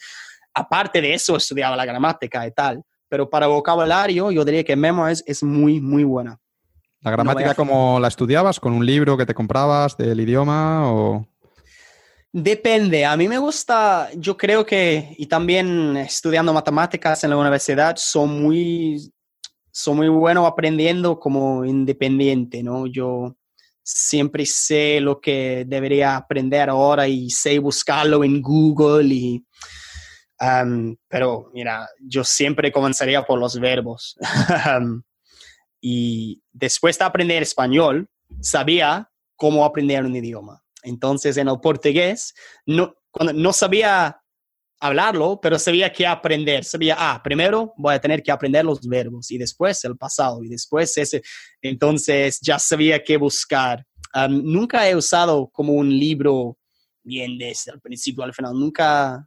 Aparte 0.53 1.01
de 1.01 1.15
eso, 1.15 1.37
estudiaba 1.37 1.77
la 1.77 1.85
gramática 1.85 2.45
y 2.45 2.51
tal. 2.51 2.83
Pero 3.09 3.31
para 3.31 3.47
vocabulario, 3.47 4.33
yo 4.33 4.45
diría 4.45 4.65
que 4.65 4.75
Memrise 4.75 5.23
es 5.27 5.43
muy, 5.45 5.81
muy 5.81 6.03
buena. 6.03 6.39
¿La 7.01 7.13
gramática 7.13 7.55
como 7.55 8.01
la 8.01 8.09
estudiabas? 8.09 8.59
¿Con 8.59 8.73
un 8.73 8.85
libro 8.85 9.17
que 9.17 9.25
te 9.25 9.33
comprabas 9.33 9.97
del 9.97 10.19
idioma 10.19 10.93
o...? 10.93 11.25
Depende, 12.31 13.07
a 13.07 13.17
mí 13.17 13.27
me 13.27 13.39
gusta, 13.39 14.11
yo 14.15 14.37
creo 14.37 14.67
que, 14.67 15.15
y 15.17 15.27
también 15.27 15.97
estudiando 15.97 16.53
matemáticas 16.53 17.25
en 17.25 17.31
la 17.31 17.39
universidad, 17.39 17.97
son 17.97 18.43
muy, 18.43 19.11
son 19.79 19.99
muy 19.99 20.09
bueno 20.09 20.45
aprendiendo 20.45 21.21
como 21.21 21.65
independiente, 21.65 22.65
¿no? 22.65 22.89
Yo 22.89 23.37
siempre 23.81 24.45
sé 24.45 25.01
lo 25.01 25.21
que 25.21 25.65
debería 25.69 26.17
aprender 26.17 26.69
ahora 26.69 27.07
y 27.07 27.31
sé 27.31 27.61
buscarlo 27.61 28.25
en 28.25 28.43
Google 28.43 29.15
y... 29.15 29.47
pero 31.07 31.51
mira, 31.55 31.89
yo 32.01 32.25
siempre 32.25 32.73
comenzaría 32.73 33.25
por 33.25 33.39
los 33.39 33.61
verbos. 33.61 34.17
y 35.81 36.43
después 36.53 36.99
de 36.99 37.05
aprender 37.05 37.45
español, 37.45 38.11
sabía 38.41 39.09
cómo 39.37 39.65
aprender 39.65 40.05
un 40.05 40.17
idioma. 40.17 40.61
Entonces, 40.83 41.37
en 41.37 41.47
el 41.47 41.61
portugués, 41.61 42.35
no, 42.67 42.97
cuando 43.13 43.33
no 43.33 43.53
sabía 43.53 44.21
hablarlo, 44.81 45.41
pero 45.41 45.59
sabía 45.59 45.93
qué 45.93 46.07
aprender. 46.07 46.65
Sabía, 46.65 46.97
ah, 46.99 47.21
primero 47.23 47.75
voy 47.77 47.95
a 47.95 48.01
tener 48.01 48.23
que 48.23 48.31
aprender 48.31 48.65
los 48.65 48.87
verbos 48.87 49.31
y 49.31 49.39
después 49.39 49.83
el 49.85 49.97
pasado 49.97 50.43
y 50.43 50.49
después 50.49 50.97
ese. 50.97 51.23
Entonces, 51.63 52.41
ya 52.41 52.59
sabía 52.59 53.03
qué 53.03 53.17
buscar. 53.17 53.85
nunca 54.29 54.89
he 54.89 54.97
usado 54.97 55.49
como 55.49 55.73
un 55.73 55.91
libro 55.91 56.57
bien 57.03 57.39
desde 57.39 57.73
el 57.73 57.81
principio 57.81 58.25
al 58.25 58.35
final. 58.35 58.55
Nunca, 58.55 59.27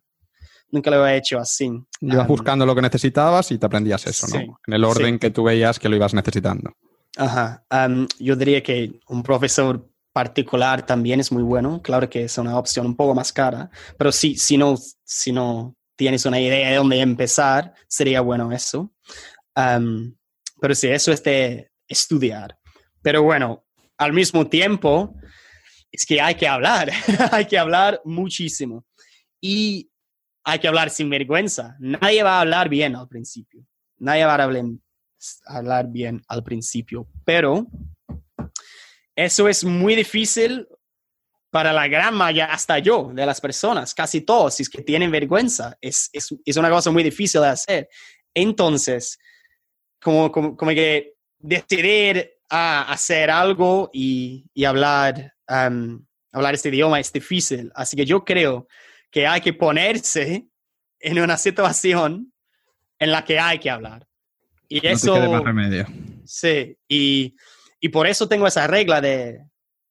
nunca 0.70 0.92
lo 0.92 1.06
he 1.06 1.18
hecho 1.18 1.40
así. 1.40 1.70
Ibas 2.00 2.28
buscando 2.28 2.66
lo 2.66 2.76
que 2.76 2.82
necesitabas 2.82 3.52
y 3.52 3.58
te 3.58 3.66
aprendías 3.66 4.06
eso, 4.08 4.28
¿no? 4.28 4.60
en 4.68 4.74
el 4.74 4.84
orden 4.84 5.20
que 5.20 5.32
tú 5.32 5.44
veías 5.44 5.80
que 5.80 5.90
lo 5.90 5.96
ibas 5.96 6.14
necesitando. 6.14 6.74
Ajá. 7.18 7.66
yo 8.20 8.36
diría 8.38 8.64
que 8.64 9.00
un 9.08 9.22
profesor 9.22 9.91
particular 10.14 10.86
también 10.86 11.20
es 11.20 11.32
muy 11.32 11.44
bueno. 11.44 11.82
Claro 11.82 12.10
que 12.10 12.24
es 12.24 12.38
una 12.38 12.58
opción 12.58 12.86
un 12.86 12.96
poco 12.96 13.16
más 13.16 13.32
cara, 13.32 13.70
pero 13.98 14.12
sí, 14.12 14.36
si 14.36 14.58
no, 14.58 14.76
si 15.04 15.32
no 15.32 15.76
tienes 15.96 16.26
una 16.26 16.40
idea 16.40 16.70
de 16.70 16.76
dónde 16.76 17.00
empezar, 17.00 17.74
sería 17.88 18.22
bueno 18.22 18.52
eso. 18.52 18.94
pero 19.54 20.76
sí, 20.76 20.88
eso 20.88 21.12
es 21.12 21.24
de 21.24 21.72
estudiar. 21.88 22.58
Pero 23.02 23.24
bueno, 23.24 23.66
al 23.98 24.14
mismo 24.14 24.48
tiempo, 24.48 25.16
es 25.92 26.06
que 26.06 26.22
hay 26.22 26.36
que 26.36 26.48
hablar, 26.48 26.90
hay 27.32 27.46
que 27.46 27.58
hablar 27.58 28.02
muchísimo. 28.06 28.86
Y 29.40 29.92
hay 30.44 30.60
que 30.60 30.68
hablar 30.68 30.90
sin 30.90 31.10
vergüenza. 31.10 31.76
Nadie 31.80 32.24
va 32.24 32.38
a 32.38 32.42
hablar 32.42 32.70
bien 32.70 32.96
al 32.96 33.08
principio. 33.08 33.66
Nadie 33.98 34.26
va 34.26 34.36
a 34.36 34.44
hablar, 34.44 34.66
hablar 35.46 35.88
bien 35.90 36.24
al 36.28 36.44
principio, 36.44 37.08
pero 37.24 37.68
eso 39.26 39.48
es 39.48 39.64
muy 39.64 39.96
difícil 39.96 40.68
para 41.50 41.74
la 41.74 41.88
gran 41.88 42.16
mayoría, 42.16 42.46
hasta 42.54 42.80
yo, 42.80 43.12
de 43.14 43.26
las 43.26 43.42
personas, 43.42 43.94
casi 43.94 44.22
todos, 44.22 44.56
si 44.56 44.64
es 44.64 44.70
que 44.70 44.82
tienen 44.82 45.12
vergüenza. 45.12 45.78
Es, 45.82 46.10
es, 46.14 46.34
es 46.46 46.58
una 46.58 46.70
cosa 46.70 46.92
muy 46.92 47.04
difícil 47.04 47.42
de 47.42 47.48
hacer. 47.48 47.90
Entonces, 48.34 49.20
como, 50.02 50.32
como, 50.32 50.56
como 50.56 50.72
que 50.72 51.16
decidir 51.38 52.32
a 52.50 52.92
hacer 52.92 53.30
algo 53.30 53.90
y, 53.94 54.46
y 54.54 54.64
hablar, 54.64 55.34
um, 55.50 56.06
hablar 56.32 56.54
este 56.54 56.70
idioma 56.70 57.00
es 57.00 57.12
difícil. 57.12 57.72
Así 57.76 57.98
que 57.98 58.06
yo 58.06 58.24
creo 58.24 58.68
que 59.12 59.28
hay 59.28 59.42
que 59.42 59.54
ponerse 59.54 60.48
en 61.00 61.20
una 61.20 61.38
situación 61.38 62.32
en 62.98 63.12
la 63.12 63.26
que 63.26 63.40
hay 63.40 63.60
que 63.60 63.70
hablar. 63.70 64.08
Y 64.70 64.86
eso... 64.88 65.20
más 65.30 65.44
remedio. 65.44 65.86
Sí, 66.24 66.78
y, 66.88 67.36
y 67.82 67.90
por 67.90 68.08
eso 68.08 68.28
tengo 68.28 68.48
esa 68.48 68.68
regla 68.68 69.02
de 69.02 69.44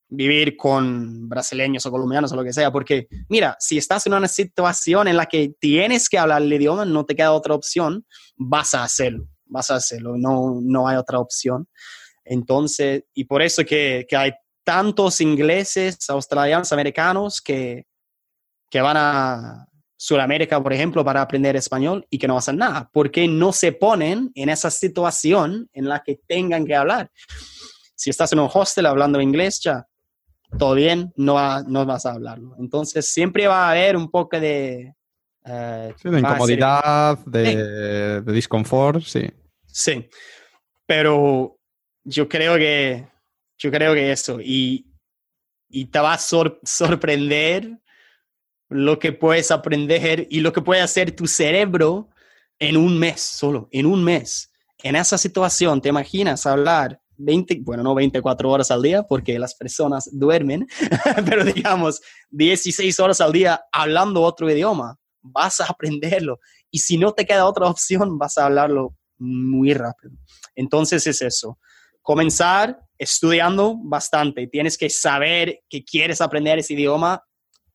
vivir 0.08 0.56
con 0.56 1.28
brasileños 1.28 1.84
o 1.86 1.90
colombianos 1.90 2.32
o 2.32 2.36
lo 2.36 2.44
que 2.44 2.52
sea, 2.52 2.72
porque 2.72 3.08
mira, 3.28 3.56
si 3.60 3.78
estás 3.78 4.06
en 4.06 4.14
una 4.14 4.28
situación 4.28 5.08
en 5.08 5.16
la 5.16 5.26
que 5.26 5.52
tienes 5.60 6.08
que 6.08 6.18
hablar 6.18 6.42
el 6.42 6.52
idioma, 6.52 6.84
no 6.84 7.04
te 7.04 7.14
queda 7.14 7.32
otra 7.32 7.54
opción, 7.54 8.06
vas 8.36 8.74
a 8.74 8.84
hacerlo, 8.84 9.26
vas 9.46 9.70
a 9.70 9.76
hacerlo, 9.76 10.14
no, 10.16 10.60
no 10.62 10.88
hay 10.88 10.96
otra 10.96 11.18
opción. 11.18 11.68
Entonces, 12.24 13.04
y 13.12 13.24
por 13.24 13.42
eso 13.42 13.64
que, 13.64 14.06
que 14.08 14.16
hay 14.16 14.32
tantos 14.64 15.20
ingleses, 15.20 15.98
australianos, 16.08 16.72
americanos 16.72 17.40
que, 17.40 17.86
que 18.70 18.80
van 18.80 18.96
a 18.96 19.66
Sudamérica, 19.96 20.62
por 20.62 20.72
ejemplo, 20.72 21.04
para 21.04 21.20
aprender 21.20 21.56
español 21.56 22.06
y 22.08 22.18
que 22.18 22.26
no 22.26 22.38
hacen 22.38 22.56
nada, 22.56 22.88
porque 22.92 23.28
no 23.28 23.52
se 23.52 23.72
ponen 23.72 24.30
en 24.34 24.48
esa 24.48 24.70
situación 24.70 25.68
en 25.72 25.88
la 25.88 26.02
que 26.02 26.18
tengan 26.26 26.64
que 26.64 26.74
hablar. 26.74 27.10
Si 28.00 28.08
estás 28.08 28.32
en 28.32 28.38
un 28.38 28.48
hostel 28.50 28.86
hablando 28.86 29.20
inglés, 29.20 29.60
ya, 29.62 29.86
todo 30.58 30.74
bien, 30.74 31.12
no, 31.16 31.62
no 31.64 31.84
vas 31.84 32.06
a 32.06 32.12
hablarlo. 32.12 32.56
Entonces, 32.58 33.06
siempre 33.12 33.46
va 33.46 33.66
a 33.66 33.72
haber 33.72 33.94
un 33.94 34.10
poco 34.10 34.40
de... 34.40 34.94
Eh, 35.44 35.94
de 36.02 36.18
incomodidad, 36.18 37.18
de, 37.26 38.22
de 38.22 38.32
disconfort, 38.32 39.02
sí. 39.02 39.30
Sí, 39.66 40.08
pero 40.86 41.58
yo 42.02 42.26
creo 42.26 42.56
que, 42.56 43.06
yo 43.58 43.70
creo 43.70 43.92
que 43.92 44.12
eso, 44.12 44.40
y, 44.40 44.90
y 45.68 45.84
te 45.84 45.98
va 45.98 46.14
a 46.14 46.18
sorprender 46.18 47.80
lo 48.70 48.98
que 48.98 49.12
puedes 49.12 49.50
aprender 49.50 50.26
y 50.30 50.40
lo 50.40 50.54
que 50.54 50.62
puede 50.62 50.80
hacer 50.80 51.14
tu 51.14 51.26
cerebro 51.26 52.08
en 52.58 52.78
un 52.78 52.98
mes 52.98 53.20
solo, 53.20 53.68
en 53.72 53.84
un 53.84 54.02
mes. 54.02 54.50
En 54.82 54.96
esa 54.96 55.18
situación, 55.18 55.82
¿te 55.82 55.90
imaginas 55.90 56.46
hablar 56.46 56.98
20, 57.20 57.60
bueno, 57.62 57.82
no 57.82 57.94
24 57.94 58.50
horas 58.50 58.70
al 58.70 58.82
día 58.82 59.02
porque 59.02 59.38
las 59.38 59.54
personas 59.54 60.08
duermen, 60.12 60.66
pero 61.26 61.44
digamos 61.44 62.00
16 62.30 62.98
horas 63.00 63.20
al 63.20 63.32
día 63.32 63.60
hablando 63.72 64.22
otro 64.22 64.50
idioma? 64.50 64.96
Vas 65.22 65.60
a 65.60 65.66
aprenderlo. 65.66 66.40
Y 66.70 66.78
si 66.78 66.96
no 66.96 67.12
te 67.12 67.26
queda 67.26 67.46
otra 67.46 67.66
opción, 67.66 68.18
vas 68.18 68.38
a 68.38 68.46
hablarlo 68.46 68.96
muy 69.18 69.74
rápido. 69.74 70.14
Entonces 70.54 71.06
es 71.06 71.20
eso. 71.20 71.58
Comenzar 72.00 72.80
estudiando 72.98 73.76
bastante. 73.82 74.46
Tienes 74.46 74.78
que 74.78 74.88
saber 74.88 75.60
que 75.68 75.84
quieres 75.84 76.20
aprender 76.20 76.58
ese 76.58 76.72
idioma 76.72 77.22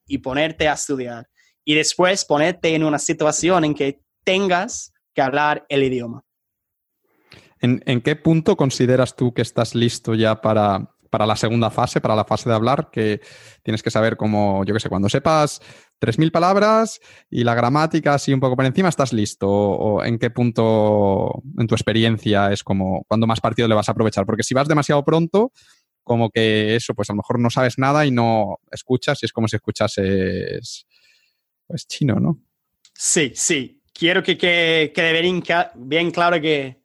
y 0.08 0.18
ponerte 0.18 0.68
a 0.68 0.74
estudiar. 0.74 1.28
Y 1.64 1.76
después 1.76 2.26
ponerte 2.26 2.74
en 2.74 2.84
una 2.84 3.00
situación 3.00 3.66
en 3.66 3.76
que 3.76 4.02
tengas 4.24 4.92
que 5.14 5.22
hablar 5.22 5.66
el 5.70 5.84
idioma. 5.84 6.25
¿En, 7.62 8.02
qué 8.02 8.16
punto 8.16 8.58
consideras 8.58 9.16
tú 9.16 9.34
que 9.34 9.42
estás 9.42 9.76
listo 9.76 10.14
ya 10.14 10.42
para, 10.42 10.92
para, 11.10 11.26
la 11.26 11.36
segunda 11.36 11.72
fase, 11.72 12.02
para 12.02 12.16
la 12.16 12.26
fase 12.26 12.50
de 12.50 12.56
hablar? 12.56 12.90
Que 12.92 13.22
tienes 13.64 13.82
que 13.82 13.90
saber 13.90 14.18
cómo, 14.18 14.64
yo 14.66 14.74
qué 14.74 14.80
sé, 14.80 14.90
cuando 14.90 15.10
sepas 15.10 15.62
3.000 16.00 16.32
palabras 16.32 17.00
y 17.30 17.44
la 17.44 17.56
gramática 17.56 18.14
así 18.14 18.34
un 18.34 18.40
poco 18.40 18.56
por 18.56 18.66
encima, 18.66 18.90
¿estás 18.90 19.14
listo? 19.14 19.50
¿O, 19.50 20.04
en 20.04 20.20
qué 20.20 20.30
punto 20.30 21.42
en 21.58 21.68
tu 21.68 21.76
experiencia 21.76 22.52
es 22.52 22.64
como 22.64 23.04
cuando 23.08 23.26
más 23.26 23.42
partido 23.42 23.68
le 23.68 23.76
vas 23.76 23.90
a 23.90 23.94
aprovechar? 23.94 24.26
Porque 24.26 24.44
si 24.44 24.54
vas 24.54 24.68
demasiado 24.68 25.04
pronto, 25.04 25.52
como 26.04 26.30
que 26.30 26.76
eso, 26.76 26.94
pues 26.94 27.10
a 27.10 27.14
lo 27.14 27.18
mejor 27.18 27.40
no 27.40 27.50
sabes 27.50 27.80
nada 27.80 28.06
y 28.06 28.12
no 28.12 28.60
escuchas 28.72 29.24
y 29.24 29.26
es 29.26 29.34
como 29.34 29.48
si 29.48 29.56
escuchases 29.56 30.86
pues 31.68 31.88
chino, 31.88 32.20
¿no? 32.20 32.42
Sí, 32.94 33.32
sí. 33.36 33.82
Quiero 33.94 34.22
que, 34.24 34.38
quede 34.38 35.22
bien, 35.22 35.42
bien, 35.76 36.12
claro 36.12 36.40
que, 36.42 36.82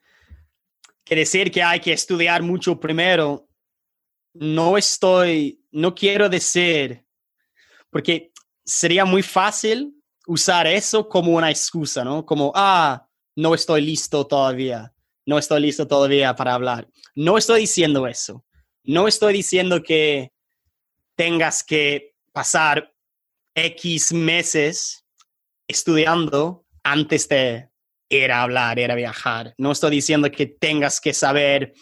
que 1.05 1.17
decir 1.17 1.51
que 1.51 1.63
hay 1.63 1.81
que 1.81 1.93
estudiar 1.93 2.43
mucho 2.43 2.79
primero, 2.79 3.49
no 4.35 4.77
estoy, 4.77 5.65
no 5.73 5.95
quiero 5.95 6.29
decir, 6.29 7.05
porque 7.91 8.33
sería 8.65 9.05
muy 9.05 9.23
fácil 9.23 9.95
usar 10.27 10.67
eso 10.67 11.09
como 11.09 11.33
una 11.33 11.51
excusa, 11.51 12.05
¿no? 12.05 12.25
Como, 12.25 12.53
ah, 12.55 13.07
no 13.37 13.55
estoy 13.55 13.83
listo 13.83 14.27
todavía, 14.27 14.93
no 15.27 15.39
estoy 15.39 15.63
listo 15.63 15.87
todavía 15.89 16.35
para 16.37 16.55
hablar. 16.55 16.89
No 17.15 17.37
estoy 17.37 17.63
diciendo 17.63 18.07
eso 18.07 18.45
no 18.91 19.07
estoy 19.07 19.33
diciendo 19.35 19.83
que 19.83 20.33
tengas 21.15 21.63
que 21.63 22.15
pasar 22.33 22.93
X 23.55 24.13
meses 24.13 25.05
estudiando 25.69 26.67
antes 26.83 27.29
de 27.29 27.70
ir 28.11 28.33
a 28.33 28.43
hablar, 28.43 28.79
ir 28.79 28.91
a 28.91 28.97
viajar. 28.97 29.55
No 29.57 29.73
estoy 29.73 29.93
diciendo 29.93 30.31
que 30.31 30.47
tengas 30.47 31.01
que 31.01 31.15
saber 31.15 31.73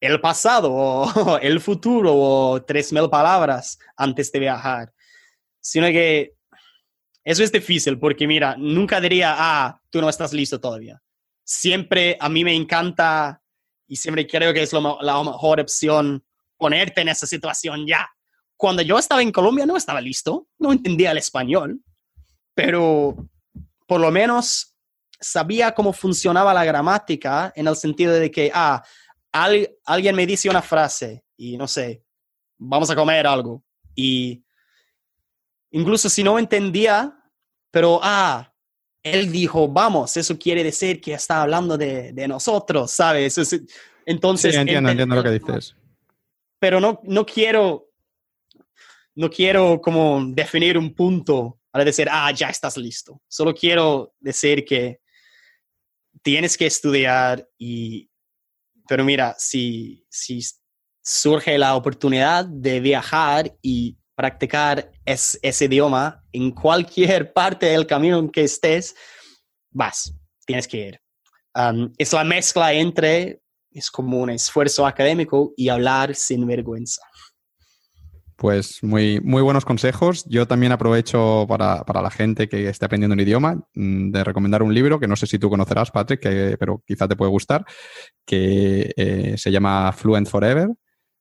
el 0.00 0.20
pasado 0.20 0.72
o 0.72 1.38
el 1.42 1.60
futuro 1.60 2.14
o 2.14 2.62
tres 2.62 2.92
mil 2.92 3.08
palabras 3.08 3.78
antes 3.96 4.30
de 4.32 4.40
viajar, 4.40 4.92
sino 5.60 5.86
que 5.86 6.34
eso 7.24 7.44
es 7.44 7.52
difícil 7.52 7.98
porque 7.98 8.26
mira, 8.26 8.56
nunca 8.58 9.00
diría, 9.00 9.34
ah, 9.38 9.80
tú 9.88 10.00
no 10.00 10.08
estás 10.08 10.32
listo 10.32 10.60
todavía. 10.60 11.00
Siempre 11.44 12.16
a 12.20 12.28
mí 12.28 12.44
me 12.44 12.54
encanta 12.54 13.40
y 13.86 13.96
siempre 13.96 14.26
creo 14.26 14.52
que 14.52 14.62
es 14.62 14.72
la 14.72 15.22
mejor 15.22 15.60
opción 15.60 16.24
ponerte 16.56 17.02
en 17.02 17.08
esa 17.08 17.26
situación 17.26 17.86
ya. 17.86 18.08
Cuando 18.56 18.82
yo 18.82 18.98
estaba 18.98 19.22
en 19.22 19.32
Colombia 19.32 19.64
no 19.64 19.76
estaba 19.76 20.00
listo, 20.00 20.48
no 20.58 20.72
entendía 20.72 21.12
el 21.12 21.18
español, 21.18 21.80
pero 22.54 23.16
por 23.86 24.00
lo 24.00 24.10
menos 24.10 24.69
sabía 25.20 25.72
cómo 25.72 25.92
funcionaba 25.92 26.54
la 26.54 26.64
gramática 26.64 27.52
en 27.54 27.68
el 27.68 27.76
sentido 27.76 28.12
de 28.14 28.30
que, 28.30 28.50
ah, 28.54 28.82
alguien 29.32 30.16
me 30.16 30.26
dice 30.26 30.48
una 30.48 30.62
frase 30.62 31.24
y 31.36 31.56
no 31.56 31.68
sé, 31.68 32.02
vamos 32.58 32.90
a 32.90 32.96
comer 32.96 33.26
algo. 33.26 33.62
Y 33.94 34.42
incluso 35.70 36.08
si 36.08 36.22
no 36.22 36.38
entendía, 36.38 37.16
pero, 37.70 38.00
ah, 38.02 38.52
él 39.02 39.30
dijo, 39.30 39.68
vamos, 39.68 40.16
eso 40.16 40.38
quiere 40.38 40.62
decir 40.62 41.00
que 41.00 41.14
está 41.14 41.42
hablando 41.42 41.78
de, 41.78 42.12
de 42.12 42.28
nosotros, 42.28 42.90
¿sabes? 42.90 43.38
entonces... 44.04 44.54
Sí, 44.54 44.60
entiendo, 44.60 44.90
entiendo 44.90 45.14
lo 45.14 45.22
que 45.22 45.30
dices. 45.30 45.74
Pero 46.58 46.80
no, 46.80 47.00
no 47.04 47.24
quiero, 47.24 47.88
no 49.14 49.30
quiero 49.30 49.80
como 49.80 50.22
definir 50.26 50.76
un 50.76 50.94
punto 50.94 51.60
al 51.72 51.84
decir, 51.84 52.08
ah, 52.10 52.30
ya 52.32 52.48
estás 52.48 52.76
listo. 52.76 53.22
Solo 53.28 53.54
quiero 53.54 54.14
decir 54.18 54.64
que 54.64 55.00
tienes 56.22 56.56
que 56.56 56.66
estudiar 56.66 57.48
y, 57.58 58.10
pero 58.88 59.04
mira, 59.04 59.34
si, 59.38 60.06
surge 61.02 61.56
la 61.58 61.76
oportunidad 61.76 62.44
de 62.44 62.80
viajar 62.80 63.56
y 63.62 63.96
practicar 64.14 64.92
ese 65.04 65.64
idioma 65.64 66.22
en 66.32 66.50
cualquier 66.50 67.32
parte 67.34 67.66
del 67.66 67.86
camino 67.86 68.18
en 68.18 68.30
que 68.30 68.44
estés, 68.44 68.94
vas, 69.70 70.14
tienes 70.44 70.68
que 70.68 70.88
ir. 70.88 71.00
Um, 71.54 71.92
es 71.98 72.12
la 72.12 72.22
mezcla 72.22 72.72
entre, 72.72 73.40
es 73.70 73.90
como 73.90 74.20
un 74.20 74.30
esfuerzo 74.30 74.86
académico 74.86 75.52
y 75.56 75.68
hablar 75.68 76.14
sin 76.14 76.46
vergüenza. 76.46 77.02
Pues 78.40 78.82
muy, 78.82 79.20
muy 79.20 79.42
buenos 79.42 79.66
consejos. 79.66 80.24
Yo 80.24 80.48
también 80.48 80.72
aprovecho 80.72 81.44
para, 81.46 81.84
la 81.86 82.10
gente 82.10 82.48
que 82.48 82.70
esté 82.70 82.86
aprendiendo 82.86 83.12
un 83.12 83.20
idioma 83.20 83.68
mm, 83.74 84.12
de 84.12 84.24
recomendar 84.24 84.62
un 84.62 84.72
libro 84.72 84.98
que 84.98 85.06
no 85.06 85.14
sé 85.14 85.26
si 85.26 85.38
tú 85.38 85.50
conocerás, 85.50 85.90
Patrick, 85.90 86.22
pero 86.58 86.82
quizá 86.86 87.06
te 87.06 87.16
puede 87.16 87.30
gustar, 87.30 87.66
que 88.24 88.94
eh, 88.96 89.34
se 89.36 89.52
llama 89.52 89.92
Fluent 89.92 90.26
Forever 90.26 90.70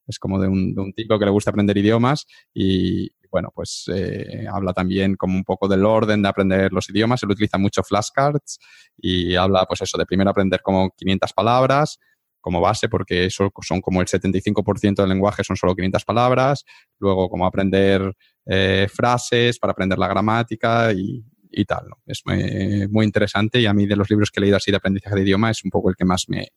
es 0.07 0.17
como 0.17 0.39
de 0.39 0.47
un, 0.47 0.73
de 0.73 0.81
un 0.81 0.93
tipo 0.93 1.19
que 1.19 1.25
le 1.25 1.31
gusta 1.31 1.51
aprender 1.51 1.77
idiomas 1.77 2.25
y, 2.53 3.11
bueno, 3.29 3.51
pues 3.53 3.83
eh, 3.93 4.47
habla 4.49 4.71
también 4.71 5.15
como 5.17 5.35
un 5.35 5.43
poco 5.43 5.67
del 5.67 5.85
orden 5.85 6.21
de 6.21 6.29
aprender 6.29 6.71
los 6.71 6.89
idiomas. 6.89 7.21
Él 7.21 7.31
utiliza 7.31 7.57
mucho 7.57 7.83
flashcards 7.83 8.59
y 8.97 9.35
habla, 9.35 9.65
pues 9.65 9.81
eso, 9.81 9.97
de 9.97 10.05
primero 10.05 10.29
aprender 10.29 10.61
como 10.61 10.89
500 10.91 11.33
palabras 11.33 11.99
como 12.41 12.61
base, 12.61 12.89
porque 12.89 13.25
eso 13.25 13.51
son 13.61 13.81
como 13.81 14.01
el 14.01 14.07
75% 14.07 14.95
del 14.95 15.09
lenguaje, 15.09 15.43
son 15.43 15.55
solo 15.55 15.75
500 15.75 16.05
palabras. 16.05 16.65
Luego, 16.99 17.29
como 17.29 17.45
aprender 17.45 18.13
eh, 18.45 18.87
frases 18.93 19.59
para 19.59 19.71
aprender 19.71 19.99
la 19.99 20.07
gramática 20.07 20.91
y, 20.93 21.23
y 21.51 21.65
tal. 21.65 21.87
¿no? 21.87 21.97
Es 22.05 22.21
muy, 22.25 22.87
muy, 22.87 23.05
interesante 23.05 23.59
y 23.59 23.65
a 23.65 23.73
mí 23.73 23.85
de 23.85 23.95
los 23.95 24.09
libros 24.09 24.31
que 24.31 24.39
he 24.39 24.41
leído 24.41 24.57
así 24.57 24.71
de 24.71 24.77
aprendizaje 24.77 25.15
de 25.15 25.21
idioma 25.21 25.51
es 25.51 25.63
un 25.63 25.71
poco 25.71 25.89
el 25.89 25.95
que 25.95 26.05
más 26.05 26.25
me, 26.27 26.47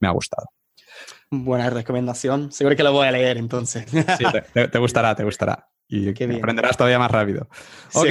me 0.00 0.08
ha 0.08 0.12
gustado. 0.12 0.48
Buena 1.30 1.70
recomendación. 1.70 2.50
Seguro 2.52 2.74
que 2.74 2.82
lo 2.82 2.92
voy 2.92 3.06
a 3.06 3.12
leer 3.12 3.36
entonces. 3.36 3.88
Sí, 3.90 4.24
te, 4.52 4.78
gustará, 4.78 5.14
te 5.14 5.24
gustará. 5.24 5.68
Y 5.88 6.08
aprenderás 6.10 6.76
todavía 6.76 6.98
más 6.98 7.10
rápido. 7.10 7.48
Ok, 7.94 8.08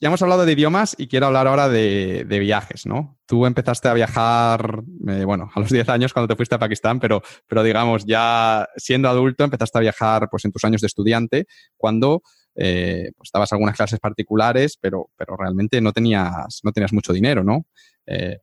ya 0.00 0.08
hemos 0.08 0.22
hablado 0.22 0.46
de 0.46 0.52
idiomas 0.52 0.94
y 0.98 1.08
quiero 1.08 1.26
hablar 1.26 1.46
ahora 1.46 1.68
de, 1.68 2.24
viajes, 2.40 2.86
¿no? 2.86 3.18
Tú 3.26 3.44
empezaste 3.44 3.88
a 3.88 3.94
viajar, 3.94 4.82
eh, 5.08 5.24
bueno, 5.24 5.50
a 5.54 5.60
los 5.60 5.70
10 5.70 5.88
años 5.90 6.12
cuando 6.14 6.28
te 6.28 6.36
fuiste 6.36 6.54
a 6.54 6.58
Pakistán, 6.58 6.98
pero, 6.98 7.22
pero 7.46 7.62
digamos, 7.62 8.06
ya 8.06 8.66
siendo 8.76 9.08
adulto 9.10 9.44
empezaste 9.44 9.76
a 9.76 9.82
viajar 9.82 10.28
pues, 10.30 10.46
en 10.46 10.52
tus 10.52 10.64
años 10.64 10.80
de 10.80 10.86
estudiante, 10.86 11.46
cuando 11.76 12.22
eh, 12.54 13.12
pues, 13.14 13.28
estabas 13.28 13.52
en 13.52 13.56
algunas 13.56 13.76
clases 13.76 14.00
particulares, 14.00 14.78
pero, 14.80 15.10
pero 15.16 15.36
realmente 15.36 15.80
no 15.82 15.92
tenías, 15.92 16.60
no 16.62 16.72
tenías 16.72 16.94
mucho 16.94 17.12
dinero, 17.12 17.44
¿no? 17.44 17.66
Eh, 18.06 18.38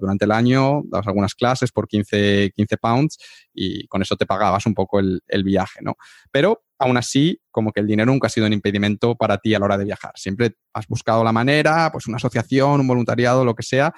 durante 0.00 0.24
el 0.24 0.32
año 0.32 0.82
dabas 0.84 1.06
algunas 1.06 1.34
clases 1.34 1.72
por 1.72 1.88
15, 1.88 2.52
15 2.54 2.76
pounds 2.78 3.18
y 3.52 3.86
con 3.88 4.02
eso 4.02 4.16
te 4.16 4.26
pagabas 4.26 4.66
un 4.66 4.74
poco 4.74 5.00
el, 5.00 5.22
el 5.28 5.44
viaje, 5.44 5.80
¿no? 5.82 5.96
Pero 6.30 6.64
aún 6.78 6.96
así, 6.96 7.40
como 7.50 7.72
que 7.72 7.80
el 7.80 7.86
dinero 7.86 8.10
nunca 8.10 8.26
ha 8.26 8.30
sido 8.30 8.46
un 8.46 8.52
impedimento 8.52 9.14
para 9.14 9.38
ti 9.38 9.54
a 9.54 9.58
la 9.58 9.66
hora 9.66 9.78
de 9.78 9.84
viajar. 9.84 10.12
Siempre 10.16 10.56
has 10.72 10.86
buscado 10.88 11.22
la 11.22 11.32
manera, 11.32 11.90
pues 11.92 12.06
una 12.06 12.16
asociación, 12.16 12.80
un 12.80 12.88
voluntariado, 12.88 13.44
lo 13.44 13.54
que 13.54 13.62
sea, 13.62 13.94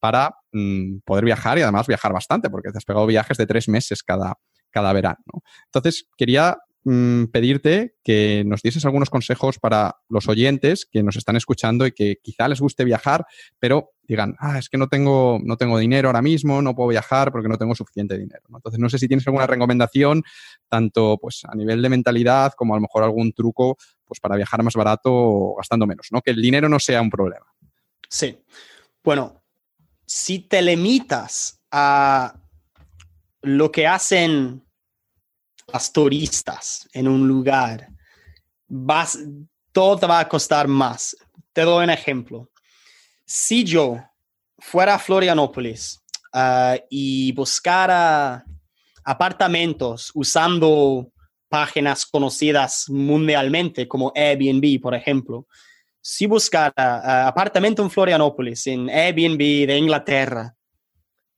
para 0.00 0.36
mm, 0.52 0.98
poder 1.04 1.24
viajar 1.24 1.58
y 1.58 1.62
además 1.62 1.86
viajar 1.86 2.12
bastante, 2.12 2.48
porque 2.48 2.70
te 2.70 2.78
has 2.78 2.84
pegado 2.84 3.06
viajes 3.06 3.36
de 3.36 3.46
tres 3.46 3.68
meses 3.68 4.02
cada, 4.02 4.34
cada 4.70 4.92
verano. 4.92 5.42
Entonces, 5.66 6.06
quería 6.16 6.56
Mm, 6.84 7.24
pedirte 7.26 7.96
que 8.04 8.44
nos 8.46 8.62
dieses 8.62 8.84
algunos 8.84 9.10
consejos 9.10 9.58
para 9.58 9.96
los 10.08 10.28
oyentes 10.28 10.86
que 10.90 11.02
nos 11.02 11.16
están 11.16 11.34
escuchando 11.36 11.86
y 11.86 11.92
que 11.92 12.16
quizá 12.22 12.48
les 12.48 12.60
guste 12.60 12.84
viajar, 12.84 13.26
pero 13.58 13.90
digan, 14.04 14.36
ah, 14.38 14.58
es 14.58 14.68
que 14.68 14.78
no 14.78 14.86
tengo, 14.86 15.38
no 15.42 15.56
tengo 15.56 15.76
dinero 15.78 16.08
ahora 16.08 16.22
mismo, 16.22 16.62
no 16.62 16.74
puedo 16.74 16.88
viajar 16.88 17.32
porque 17.32 17.48
no 17.48 17.58
tengo 17.58 17.74
suficiente 17.74 18.16
dinero. 18.16 18.42
Entonces, 18.54 18.78
no 18.78 18.88
sé 18.88 18.98
si 18.98 19.08
tienes 19.08 19.26
alguna 19.26 19.46
recomendación, 19.46 20.22
tanto 20.68 21.18
pues, 21.20 21.42
a 21.46 21.54
nivel 21.54 21.82
de 21.82 21.88
mentalidad 21.88 22.52
como 22.56 22.74
a 22.74 22.76
lo 22.76 22.82
mejor 22.82 23.02
algún 23.02 23.32
truco 23.32 23.76
pues, 24.04 24.20
para 24.20 24.36
viajar 24.36 24.62
más 24.62 24.74
barato 24.74 25.12
o 25.12 25.56
gastando 25.56 25.86
menos, 25.86 26.06
¿no? 26.12 26.22
Que 26.22 26.30
el 26.30 26.40
dinero 26.40 26.68
no 26.68 26.78
sea 26.78 27.02
un 27.02 27.10
problema. 27.10 27.46
Sí. 28.08 28.38
Bueno, 29.02 29.42
si 30.06 30.38
te 30.38 30.62
limitas 30.62 31.60
a 31.70 32.40
lo 33.42 33.70
que 33.70 33.86
hacen 33.86 34.62
las 35.72 35.92
turistas 35.92 36.88
en 36.92 37.08
un 37.08 37.26
lugar, 37.28 37.88
vas, 38.66 39.18
todo 39.72 40.06
va 40.08 40.20
a 40.20 40.28
costar 40.28 40.66
más. 40.66 41.16
Te 41.52 41.62
doy 41.62 41.84
un 41.84 41.90
ejemplo. 41.90 42.50
Si 43.24 43.64
yo 43.64 43.98
fuera 44.58 44.94
a 44.94 44.98
Florianópolis 44.98 46.00
ah, 46.32 46.76
y 46.90 47.32
buscara 47.32 48.44
apartamentos 49.04 50.10
usando 50.14 51.12
páginas 51.48 52.04
conocidas 52.04 52.88
mundialmente 52.88 53.86
como 53.86 54.12
Airbnb, 54.14 54.80
por 54.80 54.94
ejemplo, 54.94 55.46
si 56.00 56.26
buscara 56.26 56.72
ah, 56.76 57.28
apartamento 57.28 57.82
en 57.82 57.90
Florianópolis, 57.90 58.66
en 58.66 58.88
Airbnb 58.88 59.66
de 59.66 59.76
Inglaterra, 59.76 60.54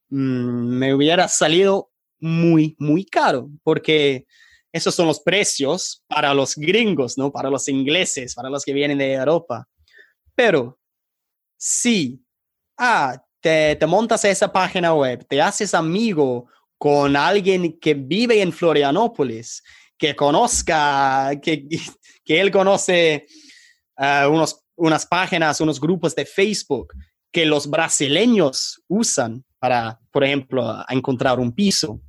mm, 0.09 0.78
me 0.78 0.94
hubiera 0.94 1.26
salido 1.26 1.90
muy, 2.20 2.76
muy 2.78 3.05
caro, 3.05 3.50
porque 3.62 4.26
esos 4.73 4.94
son 4.94 5.07
los 5.07 5.20
precios 5.20 6.05
para 6.07 6.32
los 6.32 6.55
gringos, 6.55 7.18
¿no? 7.18 7.32
Para 7.32 7.50
los 7.50 7.68
ingleses, 7.68 8.34
para 8.34 8.50
los 8.50 8.65
que 8.65 8.73
vienen 8.73 8.99
de 8.99 9.15
Europa. 9.15 9.66
Pero 10.34 10.78
si 11.57 12.23
ah, 12.78 13.20
te, 13.40 13.76
te 13.76 13.86
montas 13.86 14.24
esa 14.24 14.52
página 14.52 14.94
web, 14.94 15.26
te 15.28 15.40
haces 15.42 15.74
amigo 15.74 16.49
con 16.78 17.16
alguien 17.16 17.78
que 17.78 17.94
vive 17.94 18.40
en 18.40 18.52
Florianópolis, 18.52 19.62
que 19.99 20.16
conozca, 20.16 21.32
que, 21.42 21.66
que 22.24 22.40
él 22.40 22.50
conoce 22.50 23.26
ah, 23.97 24.28
unos, 24.31 24.62
unas 24.76 25.05
páginas, 25.05 25.60
unos 25.60 25.81
grupos 25.81 26.15
de 26.15 26.24
Facebook 26.24 26.94
que 27.32 27.44
los 27.44 27.68
brasileños 27.68 28.82
usan 28.89 29.44
para, 29.58 30.00
por 30.10 30.24
ejemplo, 30.24 30.84
encontrar 30.89 31.39
un 31.39 31.52
piso 31.52 32.00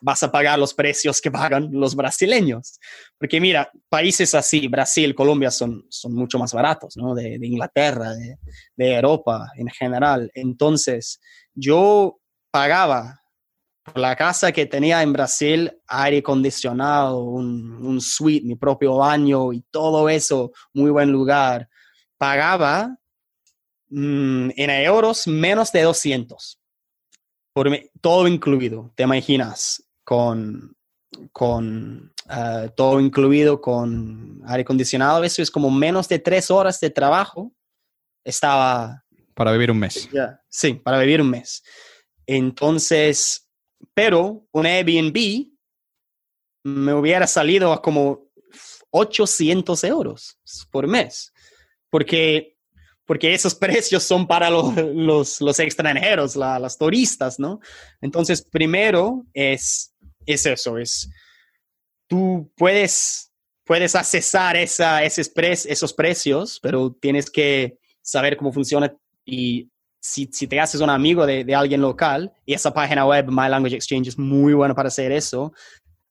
vas 0.00 0.22
a 0.22 0.30
pagar 0.30 0.58
los 0.58 0.74
precios 0.74 1.20
que 1.20 1.30
pagan 1.30 1.68
los 1.72 1.94
brasileños. 1.94 2.78
Porque 3.18 3.40
mira, 3.40 3.70
países 3.88 4.34
así, 4.34 4.68
Brasil, 4.68 5.14
Colombia, 5.14 5.50
son, 5.50 5.84
son 5.88 6.14
mucho 6.14 6.38
más 6.38 6.52
baratos, 6.52 6.96
¿no? 6.96 7.14
De, 7.14 7.38
Inglaterra, 7.42 8.12
de, 8.12 8.94
Europa 8.94 9.50
en 9.56 9.68
general. 9.68 10.30
Entonces, 10.34 11.20
yo 11.54 12.18
pagaba 12.50 13.20
por 13.84 13.98
la 13.98 14.16
casa 14.16 14.52
que 14.52 14.66
tenía 14.66 15.02
en 15.02 15.12
Brasil, 15.12 15.72
aire 15.86 16.18
acondicionado, 16.18 17.22
un, 17.22 17.84
un 17.84 18.00
suite, 18.00 18.46
mi 18.46 18.56
propio 18.56 18.96
baño 18.96 19.52
y 19.52 19.62
todo 19.70 20.08
eso, 20.08 20.52
muy 20.74 20.90
buen 20.90 21.10
lugar. 21.10 21.68
Pagaba 22.18 22.96
mm, 23.88 24.50
en 24.56 24.70
euros 24.70 25.26
menos 25.26 25.72
de 25.72 25.82
200. 25.82 26.60
Por, 27.52 27.70
todo 28.00 28.28
incluido, 28.28 28.92
te 28.94 29.02
imaginas, 29.02 29.87
con, 30.08 30.74
con 31.32 32.14
eh, 32.30 32.70
todo 32.74 32.98
incluido, 32.98 33.60
con 33.60 34.40
aire 34.46 34.62
acondicionado, 34.62 35.22
eso 35.22 35.42
es 35.42 35.50
como 35.50 35.70
menos 35.70 36.08
de 36.08 36.18
tres 36.18 36.50
horas 36.50 36.80
de 36.80 36.88
trabajo. 36.88 37.52
Estaba... 38.24 39.04
Para 39.34 39.52
vivir 39.52 39.70
un 39.70 39.80
mes. 39.80 40.08
sí, 40.48 40.72
para 40.72 40.98
vivir 41.00 41.20
un 41.20 41.28
mes. 41.28 41.62
Entonces, 42.26 43.50
pero 43.92 44.46
un 44.50 44.64
Airbnb 44.64 45.50
me 46.64 46.94
hubiera 46.94 47.26
salido 47.26 47.70
a 47.74 47.82
como 47.82 48.30
800 48.88 49.84
euros 49.84 50.38
por 50.70 50.86
mes, 50.86 51.34
porque, 51.90 52.56
porque 53.04 53.34
esos 53.34 53.54
precios 53.54 54.04
son 54.04 54.26
para 54.26 54.48
los, 54.48 55.38
los, 55.42 55.58
extranjeros, 55.60 56.34
las 56.34 56.78
turistas, 56.78 57.38
¿no? 57.38 57.60
Entonces, 58.00 58.40
primero 58.40 59.26
es 59.34 59.94
es 60.32 60.46
eso, 60.46 60.78
es 60.78 61.10
tú 62.08 62.50
puedes, 62.56 63.32
puedes 63.64 63.94
accesar 63.94 64.56
esa, 64.56 65.04
esos 65.04 65.92
precios, 65.92 66.58
pero 66.60 66.96
tienes 67.00 67.30
que 67.30 67.78
saber 68.02 68.36
cómo 68.36 68.52
funciona 68.52 68.92
y 69.24 69.70
si, 70.00 70.26
te 70.26 70.58
haces 70.58 70.80
un 70.80 70.90
amigo 70.90 71.26
de, 71.26 71.54
alguien 71.54 71.82
local 71.82 72.32
y 72.46 72.54
esa 72.54 72.72
página 72.72 73.04
web, 73.04 73.26
My 73.28 73.48
Language 73.48 73.76
Exchange, 73.76 74.08
es 74.08 74.18
muy 74.18 74.54
buena 74.54 74.74
para 74.74 74.88
hacer 74.88 75.12
eso, 75.12 75.52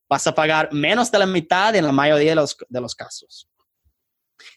vas 0.07 0.25
a 0.27 0.35
pagar 0.35 0.71
menos 0.71 1.11
de 1.11 1.19
la 1.19 1.25
mitad 1.25 1.75
en 1.75 1.85
la 1.85 1.91
mayoría 1.91 2.31
de 2.31 2.35
los, 2.35 2.55
de 2.69 2.81
los 2.81 2.93
casos. 2.93 3.49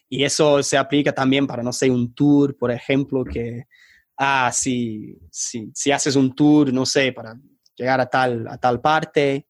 Y 0.07 0.23
eso 0.23 0.61
se 0.61 0.77
aplica 0.77 1.11
también 1.11 1.47
para, 1.47 1.63
no 1.63 1.73
sé, 1.73 1.89
un 1.89 2.13
tour, 2.13 2.55
por 2.55 2.69
ejemplo, 2.69 3.23
que, 3.23 3.63
ah, 4.17 4.51
si, 4.53 5.17
si, 5.31 5.71
si 5.73 5.91
haces 5.91 6.15
un 6.15 6.35
tour, 6.35 6.71
no 6.71 6.85
sé, 6.85 7.11
para 7.11 7.35
llegar 7.75 7.99
a 7.99 8.05
tal, 8.05 8.47
a 8.47 8.57
tal 8.57 8.79
parte, 8.79 9.47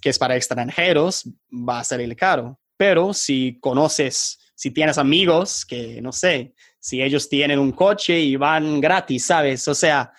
que 0.00 0.10
es 0.10 0.18
para 0.18 0.36
extranjeros, 0.36 1.28
va 1.50 1.80
a 1.80 1.84
salir 1.84 2.14
caro. 2.16 2.58
Pero 2.76 3.12
si 3.12 3.58
conoces, 3.60 4.38
si 4.54 4.70
tienes 4.70 4.98
amigos 4.98 5.64
que, 5.64 6.00
no 6.00 6.12
sé, 6.12 6.54
si 6.80 7.02
ellos 7.02 7.28
tienen 7.28 7.58
un 7.58 7.72
coche 7.72 8.18
y 8.18 8.36
van 8.36 8.80
gratis, 8.80 9.26
¿sabes? 9.26 9.66
O 9.68 9.74
sea, 9.74 10.12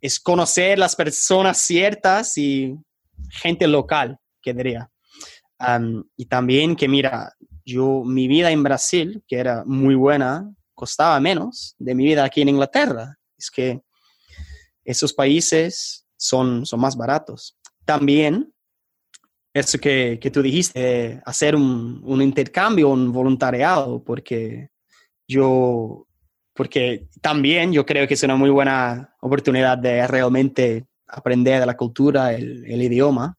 es 0.00 0.20
conocer 0.20 0.78
las 0.78 0.96
personas 0.96 1.58
ciertas 1.58 2.36
y 2.38 2.76
gente 3.30 3.66
local, 3.66 4.18
que 4.42 4.54
diría. 4.54 4.90
y 6.16 6.26
también 6.26 6.76
que, 6.76 6.88
mira, 6.88 7.32
yo, 7.64 8.02
mi 8.04 8.28
vida 8.28 8.50
en 8.50 8.62
Brasil, 8.62 9.24
que 9.26 9.36
era 9.36 9.64
muy 9.64 9.94
buena, 9.94 10.52
costaba 10.74 11.18
menos 11.18 11.74
de 11.78 11.94
mi 11.94 12.04
vida 12.04 12.24
aquí 12.24 12.42
en 12.42 12.50
Inglaterra. 12.50 13.16
Es 13.36 13.50
que 13.50 13.80
esos 14.84 15.12
países 15.12 16.06
son, 16.16 16.64
son 16.66 16.80
más 16.80 16.96
baratos. 16.96 17.56
También 17.84 18.52
eso 19.60 19.78
que, 19.78 20.18
que 20.20 20.30
tú 20.30 20.42
dijiste, 20.42 21.22
hacer 21.24 21.56
un, 21.56 22.02
un, 22.04 22.20
intercambio, 22.20 22.90
un 22.90 23.10
voluntariado, 23.10 24.04
porque 24.04 24.68
yo, 25.26 26.06
porque 26.52 27.08
también 27.22 27.72
yo 27.72 27.86
creo 27.86 28.06
que 28.06 28.14
es 28.14 28.22
una 28.22 28.36
muy 28.36 28.50
buena 28.50 29.14
oportunidad 29.20 29.78
de 29.78 30.06
realmente 30.06 30.86
aprender 31.06 31.60
de 31.60 31.66
la 31.66 31.76
cultura, 31.76 32.34
el, 32.34 32.66
el 32.66 32.82
idioma, 32.82 33.38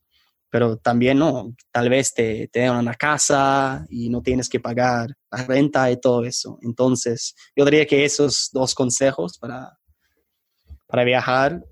pero 0.50 0.78
también 0.78 1.20
no, 1.20 1.54
tal 1.72 1.90
vez 1.90 2.12
te, 2.16 2.48
te 2.48 2.62
den 2.62 2.72
una 2.72 2.96
casa 2.96 3.86
y 3.88 4.10
no 4.10 4.24
tienes 4.24 4.50
que 4.50 4.60
pagar 4.60 5.10
la 5.30 5.44
renta 5.44 5.92
y 5.92 6.00
todo 6.02 6.24
eso. 6.24 6.58
Entonces, 6.64 7.36
yo 7.56 7.64
diría 7.64 7.86
que 7.86 8.06
esos 8.06 8.50
dos 8.52 8.74
consejos 8.74 9.38
para, 9.38 9.78
para 10.88 11.04
viajar 11.04 11.64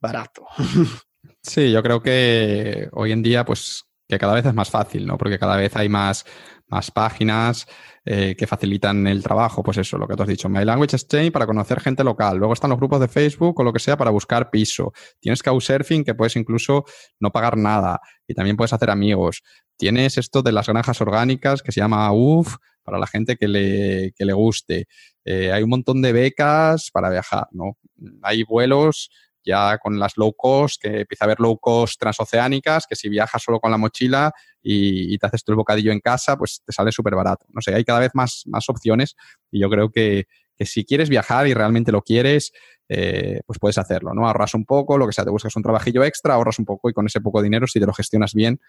barato. 0.00 0.44
Sí, 1.44 1.72
yo 1.72 1.82
creo 1.82 2.00
que 2.00 2.88
hoy 2.92 3.10
en 3.10 3.20
día, 3.20 3.44
pues 3.44 3.84
que 4.12 4.18
cada 4.18 4.34
vez 4.34 4.44
es 4.44 4.52
más 4.52 4.68
fácil, 4.68 5.06
¿no? 5.06 5.16
Porque 5.16 5.38
cada 5.38 5.56
vez 5.56 5.74
hay 5.74 5.88
más, 5.88 6.26
más 6.68 6.90
páginas 6.90 7.66
eh, 8.04 8.36
que 8.36 8.46
facilitan 8.46 9.06
el 9.06 9.22
trabajo. 9.22 9.62
Pues 9.62 9.78
eso, 9.78 9.96
lo 9.96 10.06
que 10.06 10.14
tú 10.14 10.22
has 10.22 10.28
dicho, 10.28 10.50
My 10.50 10.66
Language 10.66 10.96
Exchange 10.96 11.32
para 11.32 11.46
conocer 11.46 11.80
gente 11.80 12.04
local. 12.04 12.36
Luego 12.36 12.52
están 12.52 12.68
los 12.68 12.78
grupos 12.78 13.00
de 13.00 13.08
Facebook 13.08 13.58
o 13.58 13.64
lo 13.64 13.72
que 13.72 13.78
sea 13.78 13.96
para 13.96 14.10
buscar 14.10 14.50
piso. 14.50 14.92
Tienes 15.18 15.42
Couchsurfing 15.42 16.04
que 16.04 16.14
puedes 16.14 16.36
incluso 16.36 16.84
no 17.20 17.30
pagar 17.30 17.56
nada 17.56 18.00
y 18.28 18.34
también 18.34 18.58
puedes 18.58 18.74
hacer 18.74 18.90
amigos. 18.90 19.42
Tienes 19.78 20.18
esto 20.18 20.42
de 20.42 20.52
las 20.52 20.66
granjas 20.66 21.00
orgánicas 21.00 21.62
que 21.62 21.72
se 21.72 21.80
llama 21.80 22.12
UF 22.12 22.56
para 22.82 22.98
la 22.98 23.06
gente 23.06 23.36
que 23.36 23.48
le, 23.48 24.12
que 24.14 24.26
le 24.26 24.34
guste. 24.34 24.88
Eh, 25.24 25.52
hay 25.52 25.62
un 25.62 25.70
montón 25.70 26.02
de 26.02 26.12
becas 26.12 26.90
para 26.92 27.08
viajar, 27.08 27.46
¿no? 27.52 27.78
Hay 28.22 28.42
vuelos 28.42 29.08
ya 29.44 29.78
con 29.78 29.98
las 29.98 30.16
low 30.16 30.32
cost, 30.34 30.80
que 30.80 31.00
empieza 31.00 31.24
a 31.24 31.26
haber 31.26 31.40
low 31.40 31.58
cost 31.58 31.98
transoceánicas, 32.00 32.86
que 32.86 32.96
si 32.96 33.08
viajas 33.08 33.42
solo 33.42 33.60
con 33.60 33.70
la 33.70 33.78
mochila 33.78 34.32
y, 34.62 35.16
te 35.18 35.26
haces 35.26 35.44
tú 35.44 35.52
el 35.52 35.56
bocadillo 35.56 35.92
en 35.92 36.00
casa, 36.00 36.36
pues 36.36 36.62
te 36.64 36.72
sale 36.72 36.92
súper 36.92 37.14
barato. 37.14 37.46
No 37.50 37.60
sé, 37.60 37.74
hay 37.74 37.84
cada 37.84 38.00
vez 38.00 38.12
más, 38.14 38.42
más 38.46 38.68
opciones 38.68 39.16
y 39.50 39.60
yo 39.60 39.68
creo 39.70 39.90
que, 39.90 40.26
si 40.60 40.84
quieres 40.84 41.08
viajar 41.08 41.48
y 41.48 41.54
realmente 41.54 41.90
lo 41.90 42.02
quieres, 42.02 42.52
eh, 42.88 43.40
pues 43.46 43.58
puedes 43.58 43.78
hacerlo, 43.78 44.14
¿no? 44.14 44.28
Ahorras 44.28 44.54
un 44.54 44.64
poco, 44.64 44.96
lo 44.96 45.06
que 45.06 45.12
sea, 45.12 45.24
te 45.24 45.30
buscas 45.30 45.56
un 45.56 45.62
trabajillo 45.62 46.04
extra, 46.04 46.34
ahorras 46.34 46.60
un 46.60 46.64
poco 46.64 46.88
y 46.88 46.92
con 46.92 47.06
ese 47.06 47.20
poco 47.20 47.42
dinero, 47.42 47.66
si 47.66 47.80
te 47.80 47.86
lo 47.86 47.92
gestionas 47.92 48.32
bien, 48.32 48.60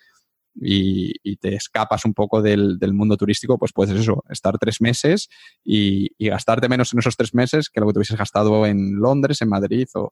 y, 0.56 1.35
te 1.38 1.56
escapas 1.56 2.06
un 2.06 2.14
poco 2.14 2.41
del, 2.41 2.80
mundo 2.93 3.17
turístico, 3.17 3.57
pues 3.57 3.73
puedes 3.73 3.99
eso, 3.99 4.23
estar 4.30 4.57
tres 4.57 4.82
meses 4.82 5.30
y, 5.64 6.09
gastarte 6.19 6.69
menos 6.69 6.93
en 6.93 6.99
esos 6.99 7.15
tres 7.15 7.33
meses 7.33 7.69
que 7.69 7.80
lo 7.80 7.88
que 7.88 7.93
te 7.93 7.99
hubieses 7.99 8.17
gastado 8.17 8.65
en 8.65 8.95
Londres, 8.95 9.41
en 9.41 9.49
Madrid 9.49 9.88
o, 9.95 10.11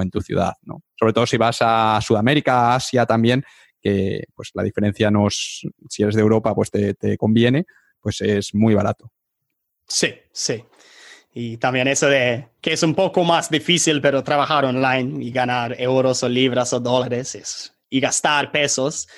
en 0.00 0.10
tu 0.10 0.20
ciudad, 0.20 0.54
¿no? 0.62 0.82
Sobre 0.98 1.12
todo 1.12 1.26
si 1.26 1.36
vas 1.36 1.58
a 1.60 1.98
Sudamérica, 2.00 2.74
Asia 2.74 3.06
también, 3.06 3.44
que 3.82 4.24
pues 4.34 4.50
la 4.54 4.62
diferencia 4.62 5.10
nos, 5.10 5.66
si 5.88 6.02
eres 6.02 6.14
de 6.14 6.20
Europa, 6.20 6.54
pues 6.54 6.70
te, 6.70 7.16
conviene, 7.18 7.66
pues 8.00 8.20
es 8.20 8.54
muy 8.54 8.74
barato. 8.74 9.10
Sí, 9.88 10.14
sí. 10.32 10.64
Y 11.32 11.56
también 11.56 11.88
eso 11.88 12.06
de 12.06 12.48
que 12.60 12.72
es 12.72 12.82
un 12.82 12.94
poco 12.94 13.24
más 13.24 13.50
difícil, 13.50 14.00
pero 14.00 14.22
trabajar 14.22 14.64
online 14.64 15.24
y 15.24 15.30
ganar 15.30 15.80
euros 15.80 16.22
o 16.22 16.28
libras 16.28 16.72
o 16.72 16.80
dólares 16.80 17.34
es, 17.34 17.74
y 17.88 18.00
gastar 18.00 18.52
pesos 18.52 19.08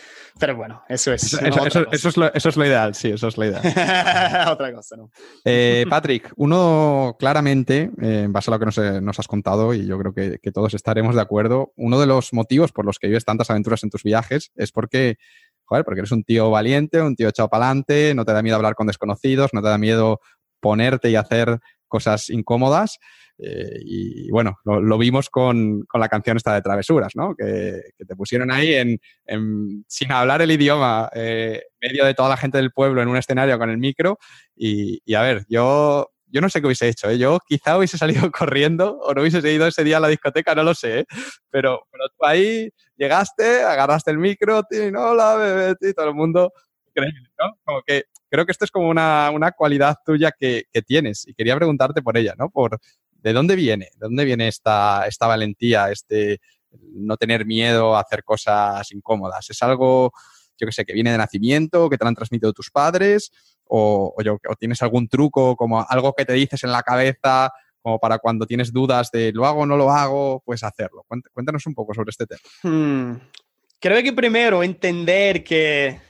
pero 0.42 0.56
bueno, 0.56 0.82
eso 0.88 1.12
es. 1.12 1.22
Eso, 1.92 2.48
es, 2.48 2.56
lo, 2.56 2.66
ideal, 2.66 2.96
sí, 2.96 3.10
eso 3.10 3.28
es 3.28 3.36
lo 3.36 3.44
ideal. 3.44 3.62
otra 4.50 4.74
cosa, 4.74 4.96
¿no? 4.96 5.08
Eh, 5.44 5.84
Patrick, 5.88 6.32
uno 6.34 7.14
claramente, 7.16 7.92
eh, 8.02 8.22
en 8.24 8.32
base 8.32 8.50
a 8.50 8.54
lo 8.54 8.58
que 8.58 8.64
nos, 8.64 8.78
eh, 8.78 9.00
has 9.06 9.28
contado, 9.28 9.72
y 9.72 9.86
yo 9.86 9.96
creo 10.00 10.12
que, 10.12 10.50
todos 10.50 10.74
estaremos 10.74 11.14
de 11.14 11.20
acuerdo, 11.20 11.72
uno 11.76 12.00
de 12.00 12.06
los 12.06 12.32
motivos 12.32 12.72
por 12.72 12.84
los 12.84 12.98
que 12.98 13.06
vives 13.06 13.24
tantas 13.24 13.50
aventuras 13.50 13.84
en 13.84 13.90
tus 13.90 14.02
viajes 14.02 14.50
es 14.56 14.72
porque, 14.72 15.14
joder, 15.62 15.84
porque 15.84 16.00
eres 16.00 16.10
un 16.10 16.24
tío 16.24 16.50
valiente, 16.50 17.00
un 17.00 17.14
tío 17.14 17.28
echado 17.28 17.48
para 17.48 17.66
adelante, 17.66 18.12
no 18.16 18.24
te 18.24 18.32
da 18.32 18.42
miedo 18.42 18.56
hablar 18.56 18.74
con 18.74 18.88
desconocidos, 18.88 19.50
no 19.52 19.62
te 19.62 19.68
da 19.68 19.78
miedo 19.78 20.18
ponerte 20.58 21.08
y 21.08 21.14
hacer 21.14 21.60
cosas 21.92 22.30
incómodas. 22.30 22.98
Eh, 23.38 23.80
y 23.84 24.30
bueno, 24.30 24.56
lo, 24.64 24.96
vimos 24.96 25.28
con, 25.28 25.84
la 25.92 26.08
canción 26.08 26.38
esta 26.38 26.54
de 26.54 26.62
Travesuras, 26.62 27.12
¿no? 27.14 27.34
Que, 27.36 27.82
te 27.98 28.16
pusieron 28.16 28.50
ahí 28.50 28.74
en, 28.74 28.98
sin 29.86 30.10
hablar 30.10 30.40
el 30.40 30.50
idioma, 30.50 31.10
eh, 31.14 31.62
medio 31.80 32.06
de 32.06 32.14
toda 32.14 32.30
la 32.30 32.38
gente 32.38 32.56
del 32.56 32.72
pueblo 32.72 33.02
en 33.02 33.08
un 33.08 33.18
escenario 33.18 33.58
con 33.58 33.68
el 33.68 33.76
micro. 33.76 34.18
Y, 34.56 35.14
a 35.14 35.20
ver, 35.20 35.44
yo, 35.50 36.10
yo 36.28 36.40
no 36.40 36.48
sé 36.48 36.60
qué 36.60 36.66
hubiese 36.66 36.88
hecho. 36.88 37.10
¿eh? 37.10 37.18
Yo 37.18 37.38
quizá 37.46 37.76
hubiese 37.76 37.98
salido 38.26 38.30
corriendo 38.30 38.98
o 38.98 39.12
no 39.12 39.20
hubiese 39.20 39.52
ido 39.52 39.66
ese 39.66 39.84
día 39.84 39.98
a 39.98 40.00
la 40.00 40.08
discoteca, 40.08 40.54
no 40.54 40.62
lo 40.62 40.74
sé. 40.74 41.00
¿eh? 41.00 41.04
Pero, 41.50 41.86
pero 41.90 42.04
tú 42.08 42.24
ahí 42.24 42.70
llegaste, 42.96 43.64
agarraste 43.64 44.10
el 44.12 44.18
micro, 44.18 44.62
no 44.92 45.10
hola, 45.10 45.36
bebé, 45.36 45.74
y 45.80 45.92
todo 45.92 46.08
el 46.08 46.14
mundo 46.14 46.52
increíble, 46.86 47.28
¿no? 47.38 47.58
Como 47.64 47.82
que 47.82 48.04
creo 48.32 48.46
que 48.46 48.52
esto 48.52 48.64
es 48.64 48.70
como 48.70 48.88
una, 48.88 49.52
cualidad 49.54 49.98
tuya 50.06 50.32
que, 50.32 50.64
que, 50.72 50.80
tienes 50.80 51.28
y 51.28 51.34
quería 51.34 51.54
preguntarte 51.54 52.00
por 52.00 52.16
ella, 52.16 52.34
¿no? 52.38 52.48
Por, 52.48 52.80
¿De 53.10 53.34
dónde 53.34 53.56
viene? 53.56 53.90
¿De 53.92 54.06
dónde 54.06 54.24
viene 54.24 54.48
esta, 54.48 55.06
esta 55.06 55.26
valentía, 55.26 55.90
este 55.90 56.40
no 56.94 57.18
tener 57.18 57.44
miedo 57.44 57.94
a 57.94 58.00
hacer 58.00 58.24
cosas 58.24 58.90
incómodas? 58.90 59.50
¿Es 59.50 59.62
algo, 59.62 60.12
yo 60.58 60.66
que 60.66 60.72
sé, 60.72 60.86
que 60.86 60.94
viene 60.94 61.12
de 61.12 61.18
nacimiento, 61.18 61.90
que 61.90 61.98
te 61.98 62.06
han 62.06 62.14
transmitido 62.14 62.54
tus 62.54 62.70
padres? 62.70 63.30
O, 63.64 64.14
o, 64.16 64.56
tienes 64.56 64.80
algún 64.80 65.08
truco, 65.08 65.54
como 65.54 65.84
algo 65.86 66.14
que 66.14 66.24
te 66.24 66.32
dices 66.32 66.64
en 66.64 66.72
la 66.72 66.82
cabeza, 66.82 67.50
como 67.82 67.98
para 67.98 68.16
cuando 68.18 68.46
tienes 68.46 68.72
dudas 68.72 69.10
de 69.10 69.30
lo 69.32 69.44
hago 69.44 69.60
o 69.60 69.66
no 69.66 69.76
lo 69.76 69.90
hago, 69.90 70.42
pues 70.42 70.64
hacerlo? 70.64 71.04
Cuéntanos 71.34 71.66
un 71.66 71.74
poco 71.74 71.92
sobre 71.92 72.08
este 72.08 72.24
tema. 72.26 72.40
Hmm. 72.62 73.20
Creo 73.78 74.02
que 74.02 74.14
primero 74.14 74.62
entender 74.62 75.44
que 75.44 76.00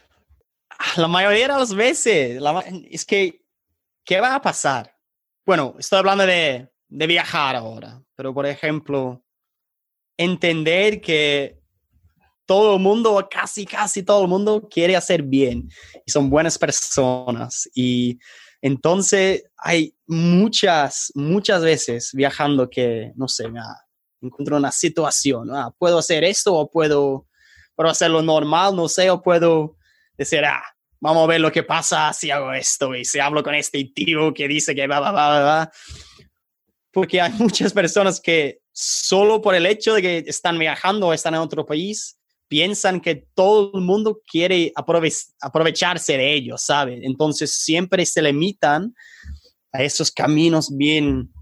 la 0.96 1.08
mayoría 1.08 1.48
de 1.48 1.54
las 1.54 1.74
veces 1.74 2.42
es 2.90 3.04
que, 3.04 3.44
¿qué 4.04 4.20
va 4.20 4.34
a 4.34 4.42
pasar? 4.42 4.96
Bueno, 5.44 5.74
estoy 5.78 5.98
hablando 5.98 6.26
de 6.26 6.72
de 6.92 7.06
viajar 7.06 7.56
ahora, 7.56 8.02
pero 8.14 8.34
por 8.34 8.44
ejemplo, 8.44 9.24
entender 10.18 11.00
que 11.00 11.58
todo 12.44 12.76
el 12.76 12.82
mundo, 12.82 13.26
casi, 13.30 13.64
casi 13.64 14.02
todo 14.02 14.22
el 14.22 14.28
mundo 14.28 14.68
quiere 14.70 14.94
hacer 14.94 15.22
bien 15.22 15.70
y 16.04 16.10
son 16.10 16.28
buenas 16.28 16.58
personas. 16.58 17.66
Y 17.74 18.18
entonces 18.60 19.44
hay 19.56 19.96
muchas, 20.06 21.10
muchas 21.14 21.62
veces 21.62 22.10
viajando 22.12 22.68
que, 22.68 23.12
no 23.16 23.26
sé, 23.26 23.48
me 23.48 23.62
encuentro 24.20 24.58
una 24.58 24.70
situación, 24.70 25.50
ah, 25.54 25.74
puedo 25.78 25.96
hacer 25.96 26.24
esto 26.24 26.54
o 26.54 26.70
puedo, 26.70 27.26
puedo 27.74 27.88
hacerlo 27.88 28.20
normal, 28.20 28.76
no 28.76 28.86
sé, 28.86 29.08
o 29.08 29.22
puedo 29.22 29.78
decir, 30.18 30.44
ah, 30.44 30.62
vamos 31.02 31.24
a 31.24 31.26
ver 31.26 31.40
lo 31.40 31.50
que 31.50 31.64
pasa 31.64 32.12
si 32.12 32.30
hago 32.30 32.52
esto 32.52 32.94
y 32.94 33.04
si 33.04 33.18
hablo 33.18 33.42
con 33.42 33.54
este 33.54 33.84
tío 33.94 34.32
que 34.32 34.46
dice 34.46 34.74
que 34.74 34.86
va, 34.86 35.00
va, 35.00 35.10
va, 35.10 35.40
va 35.40 35.72
porque 36.92 37.20
hay 37.20 37.32
muchas 37.32 37.72
personas 37.72 38.20
que 38.20 38.60
solo 38.72 39.42
por 39.42 39.54
el 39.54 39.66
hecho 39.66 39.94
de 39.94 40.02
que 40.02 40.18
están 40.26 40.58
viajando 40.58 41.08
o 41.08 41.12
están 41.12 41.34
en 41.34 41.40
otro 41.40 41.66
país, 41.66 42.18
piensan 42.48 43.00
que 43.00 43.26
todo 43.34 43.72
el 43.74 43.80
mundo 43.80 44.20
quiere 44.30 44.72
aprovecharse 45.40 46.16
de 46.16 46.34
ellos, 46.34 46.62
¿sabe? 46.62 47.00
Entonces 47.02 47.54
siempre 47.54 48.04
se 48.04 48.20
limitan 48.20 48.94
a 49.72 49.82
esos 49.82 50.10
caminos 50.10 50.74
bien, 50.76 51.32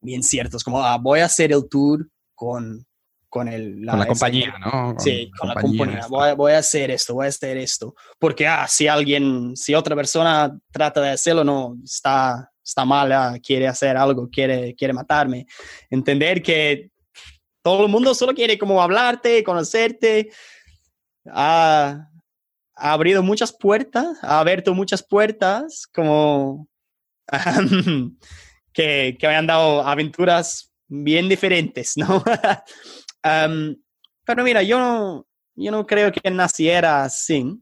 bien 0.00 0.22
ciertos, 0.22 0.62
como 0.62 0.80
ah, 0.80 0.96
voy 0.96 1.20
a 1.20 1.24
hacer 1.24 1.52
el 1.52 1.68
tour 1.68 2.08
con, 2.34 2.86
con, 3.28 3.48
el, 3.48 3.84
la, 3.84 4.06
compañía, 4.06 4.54
¿no? 4.58 4.94
sí, 4.98 5.30
con 5.38 5.48
la 5.48 5.54
compañía. 5.54 6.06
Voy, 6.08 6.34
voy, 6.34 6.52
a 6.52 6.58
hacer 6.58 6.90
esto, 6.90 7.14
voy 7.14 7.26
a 7.26 7.28
hacer 7.28 7.56
esto. 7.56 7.94
Porque 8.18 8.46
ah, 8.46 8.66
si 8.68 8.88
alguien, 8.88 9.56
si 9.56 9.74
otra 9.74 9.96
persona 9.96 10.56
trata 10.70 11.00
de 11.00 11.10
hacerlo, 11.10 11.44
no, 11.44 11.76
está, 11.84 12.50
está 12.64 12.84
mal, 12.84 13.40
quiere 13.40 13.68
hacer 13.68 13.96
algo, 13.96 14.28
quiere, 14.30 14.74
quiere 14.74 14.92
matarme. 14.92 15.46
Entender 15.90 16.42
que 16.42 16.90
todo 17.62 17.84
el 17.84 17.90
mundo 17.90 18.14
solo 18.14 18.34
quiere 18.34 18.58
como 18.58 18.80
hablarte, 18.80 19.42
conocerte. 19.42 20.30
Ha, 21.28 22.08
ha 22.76 22.92
abrido 22.92 23.22
muchas 23.22 23.52
puertas, 23.52 24.18
ha 24.22 24.40
abierto 24.40 24.74
muchas 24.74 25.02
puertas, 25.02 25.86
como 25.92 26.68
que, 28.72 29.16
que 29.18 29.28
me 29.28 29.34
han 29.34 29.46
dado 29.46 29.82
aventuras 29.82 30.72
bien 30.88 31.28
diferentes, 31.28 31.96
¿no? 31.96 32.22
pero 34.24 34.44
mira, 34.44 34.62
yo 34.62 34.78
no, 34.78 35.26
yo 35.54 35.70
no 35.70 35.86
creo 35.86 36.12
que 36.12 36.30
naciera 36.30 37.04
así. 37.04 37.60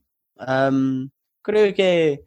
creo 1.43 1.75
que 1.75 2.25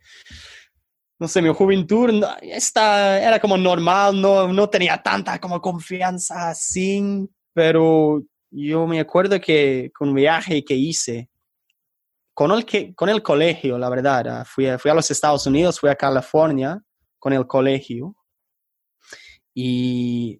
no 1.19 1.27
sé, 1.27 1.41
mi 1.41 1.51
juventud 1.53 2.23
era 2.41 3.39
como 3.39 3.57
normal, 3.57 4.21
no, 4.21 4.53
no 4.53 4.69
tenía 4.69 5.01
tanta 5.01 5.39
como 5.39 5.59
confianza 5.59 6.49
así, 6.49 7.27
pero 7.53 8.21
yo 8.51 8.85
me 8.85 8.99
acuerdo 8.99 9.41
que 9.41 9.91
con 9.97 10.09
un 10.09 10.15
viaje 10.15 10.63
que 10.63 10.75
hice, 10.75 11.29
con 12.35 12.51
el, 12.51 12.65
que, 12.65 12.93
con 12.93 13.09
el 13.09 13.23
colegio, 13.23 13.79
la 13.79 13.89
verdad, 13.89 14.45
fui 14.45 14.67
a, 14.67 14.77
fui 14.77 14.91
a 14.91 14.93
los 14.93 15.09
Estados 15.09 15.47
Unidos, 15.47 15.79
fui 15.79 15.89
a 15.89 15.95
California 15.95 16.79
con 17.17 17.33
el 17.33 17.47
colegio 17.47 18.15
y, 19.55 20.39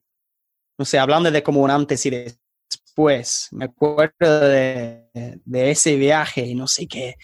no 0.77 0.85
sé, 0.85 0.99
hablando 0.99 1.31
de 1.31 1.41
como 1.41 1.61
un 1.61 1.71
antes 1.71 2.05
y 2.05 2.11
después, 2.97 3.47
me 3.51 3.65
acuerdo 3.65 4.39
de, 4.49 5.03
de 5.45 5.71
ese 5.71 5.95
viaje 5.97 6.41
y 6.41 6.55
no 6.55 6.65
sé 6.67 6.87
qué, 6.87 7.15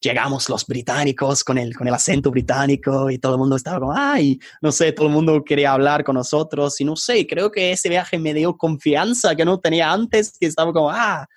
llegamos 0.00 0.48
los 0.48 0.66
británicos 0.66 1.44
con 1.44 1.56
el, 1.56 1.76
con 1.76 1.86
el 1.86 1.94
acento 1.94 2.32
británico 2.32 3.08
y 3.08 3.18
todo 3.18 3.34
el 3.34 3.38
mundo 3.38 3.54
estaba 3.54 3.78
como, 3.78 3.92
ay, 3.96 4.40
no 4.60 4.72
sé, 4.72 4.90
todo 4.90 5.06
el 5.06 5.12
mundo 5.12 5.44
quería 5.44 5.72
hablar 5.72 6.02
con 6.02 6.16
nosotros 6.16 6.80
y 6.80 6.84
no 6.84 6.96
sé, 6.96 7.28
creo 7.28 7.52
que 7.52 7.70
ese 7.70 7.88
viaje 7.88 8.18
me 8.18 8.34
dio 8.34 8.56
confianza 8.56 9.36
que 9.36 9.44
no 9.44 9.60
tenía 9.60 9.92
antes, 9.92 10.36
que 10.38 10.46
estaba 10.46 10.72
como, 10.72 10.90
ah, 10.90 11.28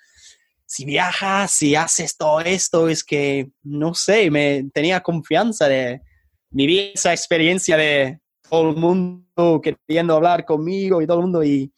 si 0.66 0.84
viajas, 0.84 1.52
si 1.52 1.76
haces 1.76 2.16
todo 2.16 2.40
esto, 2.40 2.88
es 2.88 3.04
que, 3.04 3.48
no 3.62 3.94
sé, 3.94 4.28
me 4.28 4.64
tenía 4.74 5.00
confianza 5.00 5.68
de 5.68 6.02
vivir 6.50 6.90
esa 6.94 7.12
experiencia 7.12 7.76
de 7.76 8.18
todo 8.50 8.70
el 8.70 8.76
mundo 8.76 9.60
queriendo 9.62 10.16
hablar 10.16 10.44
conmigo 10.44 11.00
y 11.00 11.06
todo 11.06 11.18
el 11.18 11.22
mundo 11.22 11.44
y 11.44 11.72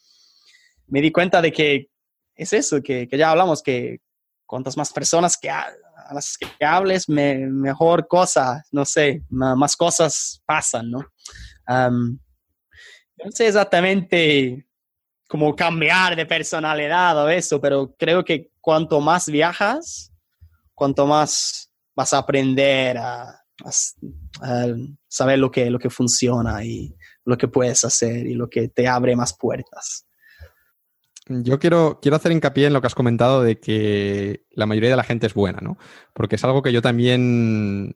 me 0.90 1.00
di 1.00 1.12
cuenta 1.12 1.40
de 1.40 1.52
que 1.52 1.89
es 2.42 2.52
eso, 2.52 2.82
que, 2.82 3.06
que 3.08 3.18
ya 3.18 3.30
hablamos, 3.30 3.62
que 3.62 4.00
cuantas 4.46 4.76
más 4.76 4.92
personas 4.92 5.36
que 5.36 5.50
a, 5.50 5.66
las 6.12 6.36
que 6.36 6.64
hables, 6.64 7.08
mejor 7.08 8.08
cosa, 8.08 8.64
no 8.72 8.84
sé, 8.84 9.22
más 9.28 9.76
cosas 9.76 10.42
pasan, 10.44 10.90
¿no? 10.90 11.06
no 11.68 13.30
sé 13.30 13.46
exactamente 13.46 14.66
cómo 15.28 15.54
cambiar 15.54 16.16
de 16.16 16.26
personalidad 16.26 17.16
o 17.22 17.28
eso, 17.28 17.60
pero 17.60 17.94
creo 17.96 18.24
que 18.24 18.50
cuanto 18.60 19.00
más 19.00 19.26
viajas, 19.26 20.12
cuanto 20.74 21.06
más 21.06 21.70
vas 21.94 22.12
a 22.12 22.18
aprender 22.18 22.98
a, 22.98 23.36
saber 25.06 25.38
lo 25.38 25.50
que, 25.50 25.70
lo 25.70 25.78
que 25.78 25.90
funciona 25.90 26.64
y 26.64 26.96
lo 27.24 27.36
que 27.36 27.46
puedes 27.46 27.84
hacer 27.84 28.26
y 28.26 28.34
lo 28.34 28.48
que 28.48 28.68
te 28.68 28.88
abre 28.88 29.14
más 29.14 29.36
puertas. 29.36 30.06
Yo 31.26 31.58
quiero, 31.58 31.98
quiero 32.00 32.16
hacer 32.16 32.32
hincapié 32.32 32.66
en 32.66 32.72
lo 32.72 32.80
que 32.80 32.86
has 32.86 32.94
comentado 32.94 33.42
de 33.42 33.60
que 33.60 34.46
la 34.50 34.66
mayoría 34.66 34.90
de 34.90 34.96
la 34.96 35.04
gente 35.04 35.26
es 35.26 35.34
buena, 35.34 35.60
¿no? 35.60 35.78
Porque 36.12 36.36
es 36.36 36.44
algo 36.44 36.62
que 36.62 36.72
yo 36.72 36.82
también 36.82 37.94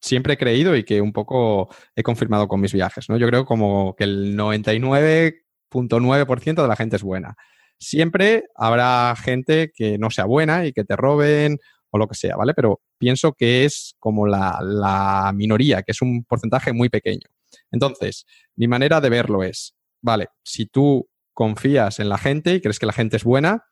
siempre 0.00 0.34
he 0.34 0.38
creído 0.38 0.76
y 0.76 0.84
que 0.84 1.00
un 1.00 1.12
poco 1.12 1.68
he 1.94 2.02
confirmado 2.02 2.48
con 2.48 2.60
mis 2.60 2.72
viajes, 2.72 3.08
¿no? 3.08 3.16
Yo 3.16 3.28
creo 3.28 3.44
como 3.44 3.94
que 3.96 4.04
el 4.04 4.36
99.9% 4.36 6.62
de 6.62 6.68
la 6.68 6.76
gente 6.76 6.96
es 6.96 7.02
buena. 7.02 7.36
Siempre 7.78 8.44
habrá 8.54 9.14
gente 9.16 9.72
que 9.74 9.98
no 9.98 10.10
sea 10.10 10.24
buena 10.24 10.66
y 10.66 10.72
que 10.72 10.84
te 10.84 10.96
roben 10.96 11.58
o 11.90 11.98
lo 11.98 12.08
que 12.08 12.14
sea, 12.14 12.36
¿vale? 12.36 12.54
Pero 12.54 12.80
pienso 12.98 13.32
que 13.32 13.64
es 13.64 13.96
como 13.98 14.26
la, 14.26 14.60
la 14.62 15.32
minoría, 15.34 15.82
que 15.82 15.92
es 15.92 16.00
un 16.00 16.24
porcentaje 16.24 16.72
muy 16.72 16.88
pequeño. 16.88 17.28
Entonces, 17.70 18.26
mi 18.56 18.68
manera 18.68 19.00
de 19.00 19.10
verlo 19.10 19.42
es, 19.42 19.74
vale, 20.00 20.28
si 20.42 20.66
tú 20.66 21.09
confías 21.32 22.00
en 22.00 22.08
la 22.08 22.18
gente 22.18 22.54
y 22.54 22.60
crees 22.60 22.78
que 22.78 22.86
la 22.86 22.92
gente 22.92 23.16
es 23.16 23.24
buena, 23.24 23.66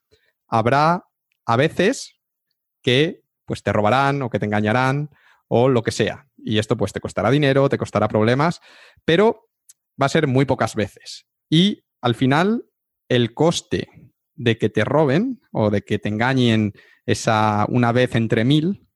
habrá 0.46 1.04
a 1.46 1.56
veces 1.56 2.20
que 2.82 3.22
pues 3.44 3.62
te 3.62 3.72
robarán 3.72 4.22
o 4.22 4.30
que 4.30 4.38
te 4.38 4.46
engañarán 4.46 5.10
o 5.48 5.68
lo 5.68 5.82
que 5.82 5.90
sea. 5.90 6.28
Y 6.36 6.58
esto 6.58 6.76
pues 6.76 6.92
te 6.92 7.00
costará 7.00 7.30
dinero, 7.30 7.68
te 7.68 7.78
costará 7.78 8.08
problemas, 8.08 8.60
pero 9.04 9.48
va 10.00 10.06
a 10.06 10.10
ser 10.10 10.26
muy 10.26 10.44
pocas 10.44 10.74
veces. 10.74 11.26
Y 11.50 11.84
al 12.00 12.14
final 12.14 12.66
el 13.08 13.34
coste 13.34 14.12
de 14.34 14.58
que 14.58 14.68
te 14.68 14.84
roben 14.84 15.40
o 15.52 15.70
de 15.70 15.82
que 15.82 15.98
te 15.98 16.08
engañen 16.08 16.74
esa 17.06 17.66
una 17.68 17.90
vez 17.92 18.14
entre 18.14 18.44
mil 18.44 18.86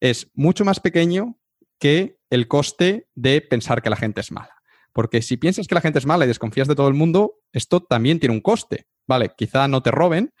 es 0.00 0.30
mucho 0.34 0.64
más 0.64 0.80
pequeño 0.80 1.38
que 1.78 2.18
el 2.28 2.48
coste 2.48 3.08
de 3.14 3.40
pensar 3.40 3.82
que 3.82 3.90
la 3.90 3.96
gente 3.96 4.20
es 4.20 4.32
mala. 4.32 4.61
Porque 4.92 5.22
si 5.22 5.36
piensas 5.36 5.66
que 5.66 5.74
la 5.74 5.80
gente 5.80 5.98
es 5.98 6.06
mala 6.06 6.24
y 6.24 6.28
desconfías 6.28 6.68
de 6.68 6.74
todo 6.74 6.88
el 6.88 6.94
mundo, 6.94 7.34
esto 7.52 7.80
también 7.80 8.20
tiene 8.20 8.34
un 8.34 8.40
coste. 8.40 8.86
Vale, 9.06 9.32
quizá 9.36 9.68
no 9.68 9.82
te 9.82 9.90
roben, 9.90 10.32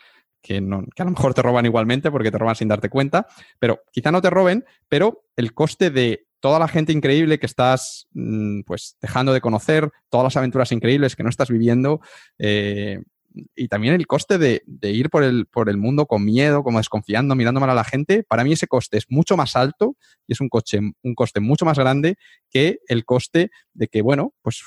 que, 0.42 0.56
a 0.56 1.04
lo 1.04 1.10
mejor 1.10 1.34
te 1.34 1.42
roban 1.42 1.64
igualmente 1.64 2.10
porque 2.10 2.30
te 2.30 2.38
roban 2.38 2.56
sin 2.56 2.68
darte 2.68 2.90
cuenta, 2.90 3.26
pero 3.58 3.82
quizá 3.92 4.10
no 4.10 4.20
te 4.20 4.30
roben, 4.30 4.64
pero 4.88 5.24
el 5.36 5.54
coste 5.54 5.90
de 5.90 6.26
toda 6.40 6.58
la 6.58 6.68
gente 6.68 6.92
increíble 6.92 7.38
que 7.38 7.46
estás 7.46 8.08
mm, 8.12 8.62
pues 8.62 8.96
dejando 9.00 9.32
de 9.32 9.40
conocer, 9.40 9.90
todas 10.10 10.24
las 10.24 10.36
aventuras 10.36 10.72
increíbles 10.72 11.14
que 11.14 11.22
no 11.22 11.28
estás 11.28 11.48
viviendo, 11.48 12.00
eh, 12.38 13.00
y 13.54 13.68
también 13.68 13.94
el 13.94 14.06
coste 14.06 14.38
de, 14.38 14.62
ir 14.82 15.10
por 15.10 15.22
el, 15.22 15.46
por 15.46 15.68
el, 15.68 15.76
mundo 15.76 16.06
con 16.06 16.24
miedo, 16.24 16.62
como 16.62 16.78
desconfiando, 16.78 17.34
mirando 17.34 17.60
mal 17.60 17.70
a 17.70 17.74
la 17.74 17.84
gente, 17.84 18.24
para 18.24 18.44
mí 18.44 18.52
ese 18.52 18.66
coste 18.66 18.98
es 18.98 19.06
mucho 19.08 19.36
más 19.36 19.56
alto 19.56 19.96
y 20.26 20.32
es 20.32 20.40
un, 20.40 20.48
coche, 20.48 20.80
un 21.02 21.14
coste 21.14 21.40
mucho 21.40 21.64
más 21.64 21.78
grande 21.78 22.16
que 22.50 22.78
el 22.88 23.04
coste 23.04 23.50
de 23.72 23.88
que, 23.88 24.02
bueno, 24.02 24.34
pues 24.42 24.62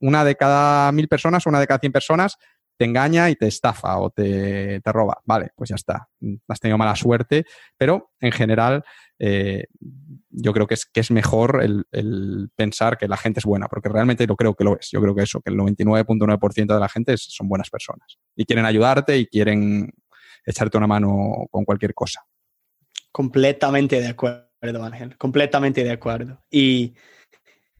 una 0.00 0.24
de 0.24 0.34
cada 0.36 0.90
mil 0.92 1.08
personas 1.08 1.46
una 1.46 1.60
de 1.60 1.66
cada 1.66 1.80
cien 1.80 1.92
personas 1.92 2.36
te 2.78 2.84
engaña 2.84 3.28
y 3.28 3.34
te 3.34 3.48
estafa 3.48 3.98
o 3.98 4.10
te, 4.10 4.80
te 4.80 4.92
roba. 4.92 5.20
Vale, 5.24 5.50
pues 5.56 5.70
ya 5.70 5.76
está. 5.76 6.08
Has 6.46 6.60
tenido 6.60 6.78
mala 6.78 6.94
suerte, 6.94 7.44
pero 7.76 8.12
en 8.20 8.32
general 8.32 8.84
eh, 9.18 9.66
yo 10.30 10.52
creo 10.52 10.66
que 10.66 10.74
es, 10.74 10.86
que 10.86 11.00
es 11.00 11.10
mejor 11.10 11.60
el, 11.62 12.50
pensar 12.54 12.96
que 12.96 13.08
la 13.08 13.16
gente 13.16 13.40
es 13.40 13.44
buena, 13.44 13.66
porque 13.66 13.88
realmente 13.88 14.26
yo 14.26 14.36
creo 14.36 14.54
que 14.54 14.64
lo 14.64 14.78
es. 14.78 14.90
Yo 14.90 15.00
creo 15.02 15.14
que 15.14 15.22
eso, 15.22 15.40
que 15.40 15.50
el 15.50 15.56
99.9% 15.56 16.74
de 16.74 16.80
la 16.80 16.88
gente 16.88 17.16
son 17.16 17.48
buenas 17.48 17.68
personas 17.68 18.18
y 18.36 18.44
quieren 18.44 18.64
ayudarte 18.64 19.18
y 19.18 19.26
quieren 19.26 19.92
echarte 20.46 20.78
una 20.78 20.86
mano 20.86 21.46
con 21.50 21.64
cualquier 21.64 21.94
cosa. 21.94 22.24
Completamente 23.10 24.00
de 24.00 24.08
acuerdo, 24.08 24.84
Ángel, 24.84 25.16
completamente 25.18 25.82
de 25.82 25.90
acuerdo. 25.90 26.44
Y, 26.50 26.94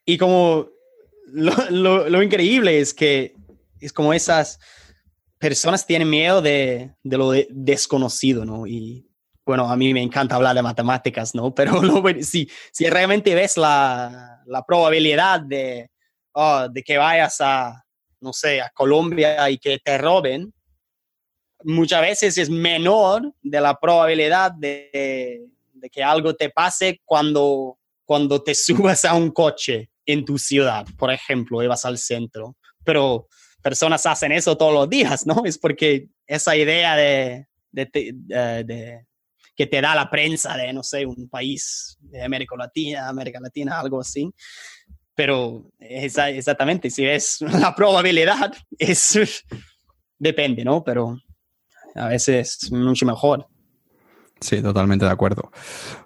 y 0.04 0.18
como 0.18 0.68
lo, 1.26 2.08
lo, 2.08 2.22
increíble 2.22 2.80
es 2.80 2.94
que 2.94 3.34
es 3.80 3.92
como 3.92 4.12
esas 4.12 4.58
personas 5.38 5.86
tienen 5.86 6.10
miedo 6.10 6.42
de, 6.42 6.94
de 7.02 7.16
lo 7.16 7.32
desconocido, 7.50 8.44
¿no? 8.44 8.66
Y 8.66 9.08
bueno, 9.46 9.70
a 9.70 9.76
mí 9.76 9.94
me 9.94 10.02
encanta 10.02 10.36
hablar 10.36 10.54
de 10.54 10.62
matemáticas, 10.62 11.34
¿no? 11.34 11.54
Pero 11.54 11.80
si, 12.22 12.50
si 12.70 12.88
realmente 12.90 13.34
ves 13.34 13.56
la, 13.56 14.42
la 14.46 14.62
probabilidad 14.64 15.40
de, 15.40 15.90
oh, 16.32 16.68
de 16.68 16.82
que 16.82 16.98
vayas 16.98 17.40
a, 17.40 17.82
no 18.20 18.32
sé, 18.32 18.60
a 18.60 18.70
Colombia 18.70 19.48
y 19.48 19.58
que 19.58 19.78
te 19.78 19.96
roben, 19.96 20.52
muchas 21.64 22.00
veces 22.02 22.38
es 22.38 22.50
menor 22.50 23.32
de 23.40 23.60
la 23.60 23.78
probabilidad 23.78 24.52
de, 24.52 25.46
de 25.72 25.90
que 25.90 26.02
algo 26.02 26.34
te 26.34 26.50
pase 26.50 27.00
cuando, 27.04 27.78
cuando 28.04 28.42
te 28.42 28.54
subas 28.54 29.04
a 29.04 29.14
un 29.14 29.30
coche 29.30 29.90
en 30.04 30.24
tu 30.24 30.38
ciudad, 30.38 30.86
por 30.98 31.12
ejemplo, 31.12 31.62
y 31.62 31.66
vas 31.66 31.84
al 31.84 31.98
centro. 31.98 32.56
Pero 32.84 33.28
personas 33.68 34.06
hacen 34.06 34.32
eso 34.32 34.56
todos 34.56 34.72
los 34.72 34.88
días, 34.88 35.26
¿no? 35.26 35.42
Es 35.44 35.58
porque 35.58 36.08
esa 36.26 36.56
idea 36.56 36.96
de, 36.96 37.46
que 39.54 39.66
te 39.66 39.80
da 39.82 39.94
la 39.94 40.08
prensa 40.08 40.56
de, 40.56 40.72
no 40.72 40.82
sé, 40.82 41.04
un 41.04 41.28
país 41.28 41.98
de 42.00 42.22
América 42.22 42.56
Latina, 42.56 43.10
América 43.10 43.38
Latina, 43.38 43.78
algo 43.78 44.00
así. 44.00 44.32
Pero 45.14 45.70
exactamente, 45.78 46.88
si 46.88 47.04
ves 47.04 47.40
la 47.60 47.74
probabilidad, 47.74 48.54
es, 48.78 49.44
depende, 50.18 50.64
¿no? 50.64 50.82
Pero 50.82 51.18
a 51.94 52.08
veces 52.08 52.62
es 52.62 52.72
mucho 52.72 53.04
mejor. 53.04 53.46
Sí, 54.40 54.62
totalmente 54.62 55.04
de 55.04 55.10
acuerdo. 55.10 55.50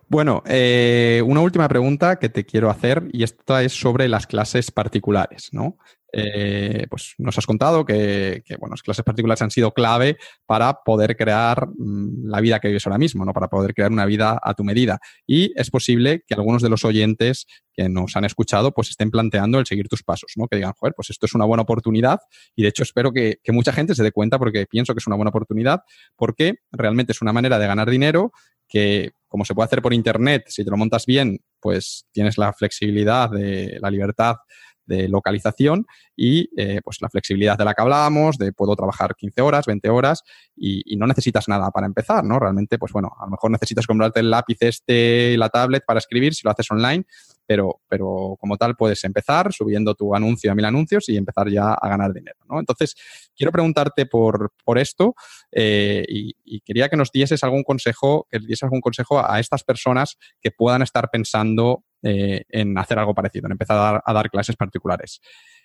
Bueno, 0.09 0.43
eh, 0.47 1.23
una 1.25 1.43
última 1.43 1.69
pregunta 1.69 2.19
que 2.19 2.29
te 2.29 2.45
quiero 2.45 2.71
hacer 2.71 3.09
y 3.13 3.23
esta 3.23 3.63
es 3.63 3.73
sobre 3.73 4.09
las 4.09 4.27
clases 4.27 4.73
particulares, 4.73 5.51
¿no? 5.53 5.77
Eh, 6.15 6.87
pues 6.91 7.15
nos 7.17 7.39
has 7.39 7.47
contado 7.47 7.87
que, 7.87 8.43
bueno, 8.61 8.75
las 8.75 8.83
clases 8.83 9.03
particulares 9.03 9.41
han 9.41 9.51
sido 9.51 9.73
clave 9.73 10.19
para 10.45 10.83
poder 10.85 11.17
crear 11.17 11.69
mm, 11.69 12.29
la 12.29 12.41
vida 12.41 12.61
que 12.61 12.69
vives 12.69 12.87
ahora 12.87 12.99
mismo, 12.99 13.25
¿no? 13.25 13.33
Para 13.33 13.49
poder 13.49 13.73
crear 13.73 13.91
una 13.91 14.05
vida 14.05 14.39
a 14.43 14.55
tu 14.55 14.63
medida. 14.63 14.99
Y 15.27 15.53
es 15.59 15.71
posible 15.71 16.23
que 16.27 16.35
algunos 16.35 16.61
de 16.61 16.69
los 16.69 16.85
oyentes 16.85 17.47
que 17.73 17.89
nos 17.89 18.15
han 18.17 18.27
escuchado 18.27 18.73
pues 18.73 18.91
estén 18.91 19.11
planteando 19.11 19.59
el 19.59 19.67
seguir 19.67 19.89
tus 19.89 20.03
pasos, 20.03 20.33
¿no? 20.37 20.49
Que 20.49 20.57
digan, 20.57 20.75
joder, 20.79 20.93
pues 20.95 21.09
esto 21.09 21.25
es 21.25 21.35
una 21.35 21.47
buena 21.47 21.63
oportunidad 21.63 22.21
y 22.55 22.63
de 22.63 22.69
hecho 22.69 22.83
espero 22.83 23.13
que, 23.13 23.39
que 23.43 23.53
mucha 23.53 23.73
gente 23.73 23.95
se 23.95 24.03
dé 24.03 24.13
cuenta 24.13 24.39
porque 24.39 24.67
pienso 24.67 24.93
que 24.93 24.99
es 24.99 25.07
una 25.07 25.17
buena 25.17 25.31
oportunidad 25.31 25.81
porque 26.17 26.57
realmente 26.71 27.13
es 27.13 27.23
una 27.23 27.33
manera 27.33 27.59
de 27.59 27.67
ganar 27.67 27.89
dinero 27.89 28.33
que 28.69 29.13
como 29.29 29.47
se 29.47 29.55
puede 29.55 29.67
hacer 29.67 29.81
por 29.81 29.95
internet, 29.95 30.45
si 30.49 30.63
te 30.63 30.71
lo 30.71 30.77
montas 30.77 31.07
bien, 31.07 31.41
pues 31.59 32.07
tienes 32.13 32.37
la 32.37 32.53
flexibilidad 32.53 33.31
de 33.31 33.79
la 33.81 33.91
libertad 33.91 34.37
de 34.87 35.09
localización 35.09 35.87
y 36.17 36.49
eh, 36.57 36.81
pues 36.85 36.99
la 37.01 37.09
flexibilidad 37.09 37.57
de 37.57 37.65
la 37.65 37.75
que 37.75 37.83
hablábamos, 37.83 38.39
de 38.39 38.53
puedo 38.53 38.75
trabajar 38.77 39.15
15 39.17 39.41
horas, 39.43 39.67
20 39.67 39.89
horas 39.91 40.23
y, 40.57 40.83
no 40.97 41.07
necesitas 41.07 41.49
nada 41.49 41.71
para 41.71 41.87
empezar, 41.87 42.23
¿no? 42.23 42.39
Realmente, 42.39 42.79
pues 42.79 42.93
bueno, 42.93 43.11
a 43.19 43.25
lo 43.25 43.33
mejor 43.33 43.51
necesitas 43.51 43.87
comprarte 43.87 44.21
el 44.21 44.31
lápiz 44.31 44.59
este 44.61 45.33
y 45.33 45.37
la 45.37 45.49
tablet 45.49 45.85
para 45.85 45.99
escribir 45.99 46.35
si 46.35 46.43
lo 46.45 46.51
haces 46.53 46.71
online, 46.71 47.05
pero, 47.47 47.81
pero 47.89 48.37
como 48.41 48.57
tal 48.57 48.77
puedes 48.77 49.03
empezar 49.05 49.53
subiendo 49.53 49.95
tu 49.95 50.15
anuncio 50.15 50.53
a 50.53 50.55
mil 50.55 50.65
anuncios 50.65 51.09
y 51.09 51.17
empezar 51.17 51.49
ya 51.49 51.73
a 51.75 51.89
ganar 51.89 52.13
dinero, 52.13 52.39
¿no? 52.49 52.59
Entonces, 52.61 52.95
quiero 53.37 53.53
preguntarte 53.53 54.07
por, 54.07 54.53
por 54.65 54.79
esto 54.79 55.15
eh, 55.51 56.05
y, 56.09 56.33
quería 56.61 56.89
que 56.89 56.97
nos 56.97 57.11
dieses 57.11 57.43
algún 57.43 57.65
consejo, 57.65 58.27
que 58.31 58.39
dieses 58.39 58.63
algún 58.63 58.81
consejo 58.81 59.25
a 59.25 59.41
estas 59.41 59.65
personas 59.65 60.17
que 60.41 60.51
puedan 60.51 60.83
estar 60.83 61.11
pensando 61.11 61.85
eh, 62.03 62.45
en 62.49 62.77
hacer 62.79 62.99
algo 62.99 63.15
parecido, 63.15 63.47
en 63.47 63.53
empezar 63.53 64.03
a 64.05 64.13
dar, 64.13 64.31
clases 64.31 64.57
particulares. 64.57 65.21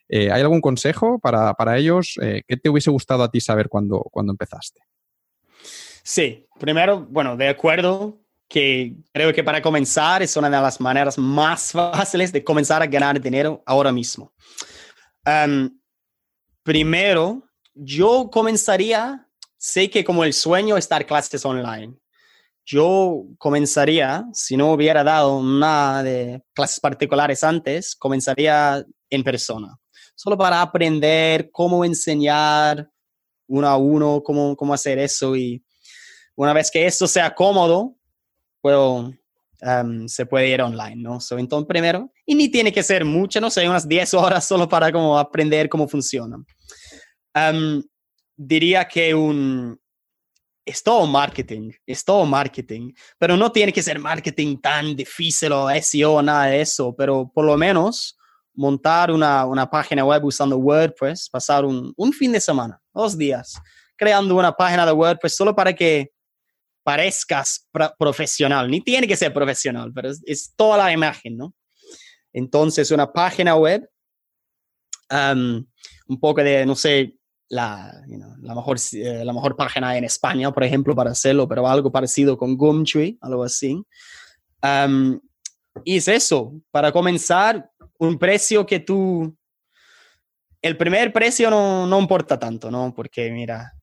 Eh, 0.10 0.32
¿Hay 0.32 0.42
algún 0.42 0.62
consejo 0.62 1.20
para, 1.20 1.78
ellos? 1.78 2.18
Eh, 2.22 2.44
¿Qué 2.48 2.58
te 2.58 2.70
hubiese 2.70 2.90
gustado 2.90 3.24
a 3.24 3.32
ti 3.32 3.42
saber 3.42 3.70
cuando, 3.70 4.02
cuando 4.12 4.32
empezaste? 4.32 4.82
Sí, 6.04 6.48
primero, 6.60 7.06
bueno, 7.10 7.36
de 7.36 7.50
acuerdo 7.50 8.22
que 8.48 8.96
creo 9.14 9.34
que 9.34 9.44
para 9.44 9.62
comenzar 9.62 10.22
es 10.22 10.36
una 10.38 10.50
de 10.50 10.62
las 10.62 10.80
maneras 10.80 11.18
más 11.18 11.72
fáciles 11.74 12.32
de 12.32 12.44
comenzar 12.44 12.82
a 12.82 12.88
ganar 12.88 13.20
dinero 13.20 13.62
ahora 13.66 13.92
mismo. 13.92 14.34
primero, 16.64 17.44
yo 17.74 18.30
comenzaría, 18.32 19.28
sé 19.58 19.90
que 19.90 20.04
como 20.04 20.24
el 20.24 20.34
sueño 20.34 20.78
es 20.78 20.88
dar 20.88 21.06
clases 21.06 21.46
online, 21.46 21.96
yo 22.66 23.24
comenzaría, 23.38 24.26
si 24.34 24.58
no 24.58 24.74
hubiera 24.74 25.02
dado 25.04 25.42
nada 25.42 26.04
de 26.04 26.44
clases 26.54 26.82
particulares 26.82 27.44
antes, 27.44 27.96
comenzaría 27.96 28.84
en 29.10 29.24
persona, 29.24 29.78
solo 30.16 30.38
para 30.38 30.62
aprender 30.62 31.50
cómo 31.52 31.86
enseñar 31.86 32.90
uno 33.48 33.68
a 33.68 33.78
uno, 33.78 34.22
cómo, 34.22 34.56
cómo 34.58 34.74
hacer 34.74 35.00
eso. 35.00 35.36
Y 35.36 35.64
una 36.36 36.52
vez 36.52 36.70
que 36.70 36.86
esto 36.86 37.08
sea 37.08 37.34
cómodo, 37.34 37.97
puedo, 38.62 39.14
em, 39.62 40.08
se 40.08 40.26
puede 40.26 40.50
ir 40.50 40.62
online, 40.62 40.98
¿no? 40.98 41.20
So, 41.20 41.38
entonces, 41.38 41.68
primero, 41.68 42.12
y 42.26 42.36
ni 42.36 42.50
tiene 42.50 42.72
que 42.72 42.84
ser 42.84 43.06
mucho, 43.06 43.40
no 43.42 43.50
sé, 43.50 43.68
unas 43.68 43.88
10 43.88 44.14
horas 44.14 44.46
solo 44.46 44.68
para 44.68 44.92
como 44.92 45.18
aprender 45.18 45.70
cómo 45.70 45.88
funciona. 45.88 46.38
Em, 47.34 47.84
diría 48.36 48.88
que 48.88 49.14
un, 49.14 49.80
es 50.68 50.84
todo 50.84 51.08
marketing, 51.08 51.72
es 51.86 52.04
todo 52.04 52.26
marketing, 52.26 52.92
pero 53.18 53.38
no 53.38 53.52
tiene 53.52 53.72
que 53.72 53.82
ser 53.82 54.00
marketing 54.00 54.58
tan 54.58 54.96
difícil 54.96 55.52
o 55.54 55.70
SEO 55.70 56.22
nada 56.22 56.48
de 56.48 56.62
eso, 56.62 56.94
pero 56.96 57.32
por 57.34 57.46
lo 57.46 57.56
menos 57.58 58.18
montar 58.54 59.12
una, 59.12 59.46
una 59.46 59.70
página 59.70 60.04
web 60.04 60.26
usando 60.26 60.58
WordPress, 60.58 61.30
pasar 61.30 61.64
un, 61.64 61.94
un, 61.96 62.12
fin 62.12 62.32
de 62.32 62.42
semana, 62.42 62.82
dos 62.94 63.18
días, 63.18 63.58
creando 63.96 64.36
una 64.36 64.52
página 64.52 64.86
de 64.86 64.92
WordPress 64.92 65.38
solo 65.38 65.56
para 65.56 65.74
que 65.74 66.12
parezcas 66.88 67.68
profesional. 68.00 68.72
Ni 68.72 68.80
tiene 68.80 69.10
que 69.10 69.18
ser 69.18 69.34
profesional, 69.34 69.92
pero 69.94 70.10
es, 70.10 70.54
toda 70.56 70.78
la 70.78 70.94
imagen, 70.94 71.36
¿no? 71.36 71.54
Entonces, 72.32 72.92
una 72.92 73.12
página 73.12 73.56
web, 73.56 73.90
um, 75.12 75.66
un 76.08 76.20
poco 76.22 76.42
de, 76.42 76.66
no 76.66 76.76
sé, 76.76 77.18
la, 77.50 77.94
la, 78.40 78.56
mejor, 78.56 78.78
eh, 78.94 79.26
la 79.26 79.34
mejor 79.34 79.58
página 79.58 79.98
en 79.98 80.06
España, 80.06 80.50
por 80.54 80.64
ejemplo, 80.64 80.96
para 80.96 81.12
hacerlo, 81.12 81.46
pero 81.46 81.68
algo 81.68 81.92
parecido 81.92 82.38
con 82.38 82.56
Gumtree, 82.56 83.18
algo 83.20 83.44
así. 83.44 83.84
Um, 84.64 85.20
y 85.84 85.98
es 85.98 86.08
eso, 86.08 86.54
para 86.72 86.94
comenzar, 86.94 87.70
un 88.00 88.18
precio 88.18 88.66
que 88.66 88.80
tú, 88.80 89.36
el 90.62 90.78
primer 90.78 91.12
precio 91.12 91.50
no, 91.50 91.86
no 91.86 92.00
importa 92.00 92.40
tanto, 92.40 92.72
¿no? 92.72 92.94
Porque 92.96 93.30
mira, 93.30 93.74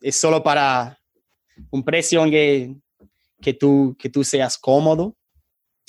es 0.00 0.16
solo 0.16 0.42
para 0.42 1.01
un 1.70 1.84
precio 1.84 2.24
que, 2.24 2.74
que, 3.40 3.54
tú, 3.54 3.96
que 3.98 4.08
tú 4.08 4.24
seas 4.24 4.58
cómodo, 4.58 5.16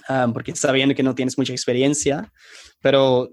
um, 0.10 0.34
porque 0.34 0.56
sabiendo 0.56 0.96
que 0.96 1.04
no 1.04 1.16
tienes 1.16 1.38
mucha 1.38 1.54
experiencia, 1.54 2.32
pero, 2.82 3.30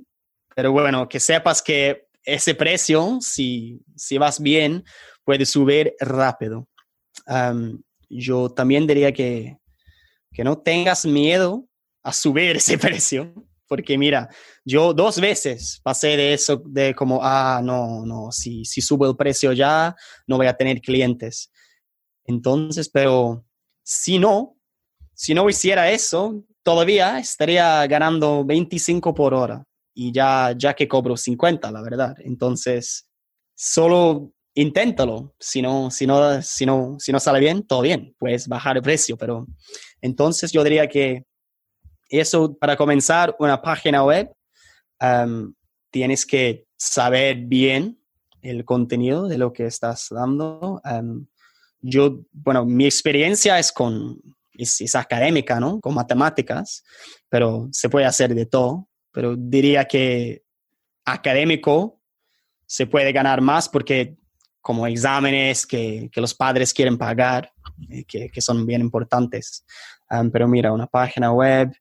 pero 0.54 0.72
bueno, 0.72 1.08
que 1.08 1.20
sepas 1.20 1.62
que 1.62 2.06
ese 2.24 2.54
precio, 2.54 3.18
si, 3.20 3.80
si 3.96 4.18
vas 4.18 4.40
bien, 4.40 4.84
puede 5.24 5.46
subir 5.46 5.94
rápido. 6.00 6.68
yo 8.08 8.50
también 8.50 8.86
diría 8.86 9.12
que, 9.12 9.56
que 10.32 10.44
no 10.44 10.58
tengas 10.58 11.04
miedo 11.04 11.66
a 12.02 12.12
subir 12.12 12.56
ese 12.56 12.78
precio, 12.78 13.32
porque 13.66 13.96
mira, 13.96 14.28
yo 14.64 14.92
dos 14.92 15.20
veces 15.20 15.80
pasé 15.82 16.16
de 16.16 16.34
eso, 16.34 16.62
de 16.66 16.94
como, 16.94 17.20
ah, 17.22 17.60
no, 17.62 18.04
no, 18.04 18.32
si, 18.32 18.64
si 18.64 18.80
subo 18.80 19.08
el 19.08 19.16
precio 19.16 19.52
ya, 19.52 19.94
no 20.26 20.36
voy 20.36 20.46
a 20.46 20.56
tener 20.56 20.80
clientes. 20.80 21.50
Entonces, 22.30 22.88
pero 22.88 23.44
si 23.82 24.18
no, 24.18 24.56
si 25.14 25.34
no 25.34 25.48
hiciera 25.50 25.90
eso, 25.90 26.44
todavía 26.62 27.18
estaría 27.18 27.84
ganando 27.88 28.44
25 28.44 29.12
por 29.12 29.34
hora 29.34 29.64
y 29.92 30.12
ya, 30.12 30.54
ya 30.56 30.74
que 30.74 30.86
cobro 30.86 31.16
50, 31.16 31.70
la 31.72 31.82
verdad. 31.82 32.14
Entonces, 32.20 33.08
solo 33.56 34.32
inténtalo. 34.54 35.34
Si 35.40 35.60
no, 35.60 35.90
si 35.90 36.06
no, 36.06 36.40
si 36.40 36.64
no, 36.64 36.96
si 37.00 37.10
no 37.12 37.18
sale 37.18 37.40
bien, 37.40 37.64
todo 37.66 37.82
bien, 37.82 38.14
puedes 38.16 38.46
bajar 38.46 38.76
el 38.76 38.82
precio. 38.82 39.16
Pero 39.16 39.46
entonces 40.00 40.52
yo 40.52 40.62
diría 40.62 40.86
que 40.88 41.24
eso, 42.08 42.56
para 42.56 42.76
comenzar 42.76 43.34
una 43.40 43.60
página 43.60 44.04
web, 44.04 44.32
tienes 45.90 46.24
que 46.24 46.64
saber 46.76 47.36
bien 47.38 48.00
el 48.42 48.64
contenido 48.64 49.26
de 49.26 49.36
lo 49.36 49.52
que 49.52 49.66
estás 49.66 50.08
dando. 50.10 50.80
Yo, 51.80 52.20
bueno, 52.32 52.64
mi 52.64 52.84
experiencia 52.84 53.58
es 53.58 53.72
con, 53.72 54.20
es, 54.52 54.94
académica, 54.94 55.58
¿no? 55.60 55.80
Con 55.80 55.94
matemáticas, 55.94 56.84
pero 57.28 57.68
se 57.72 57.88
puede 57.88 58.06
hacer 58.06 58.34
de 58.34 58.46
todo 58.46 58.90
pero 59.12 59.36
diría 59.36 59.84
que 59.84 60.42
académico 61.04 62.00
se 62.66 62.86
puede 62.86 63.12
ganar 63.12 63.40
más 63.40 63.68
porque 63.68 64.16
como 64.60 64.86
exámenes 64.86 65.66
que, 65.66 66.08
que 66.12 66.20
los 66.20 66.34
padres 66.34 66.72
quieren 66.74 66.98
pagar, 66.98 67.52
eh, 67.88 68.04
que, 68.04 68.28
que, 68.28 68.40
son 68.40 68.66
bien 68.66 68.82
importantes. 68.82 69.64
Um, 70.10 70.30
pero 70.30 70.46
mira, 70.46 70.70
una 70.70 70.86
página 70.86 71.32
web, 71.32 71.72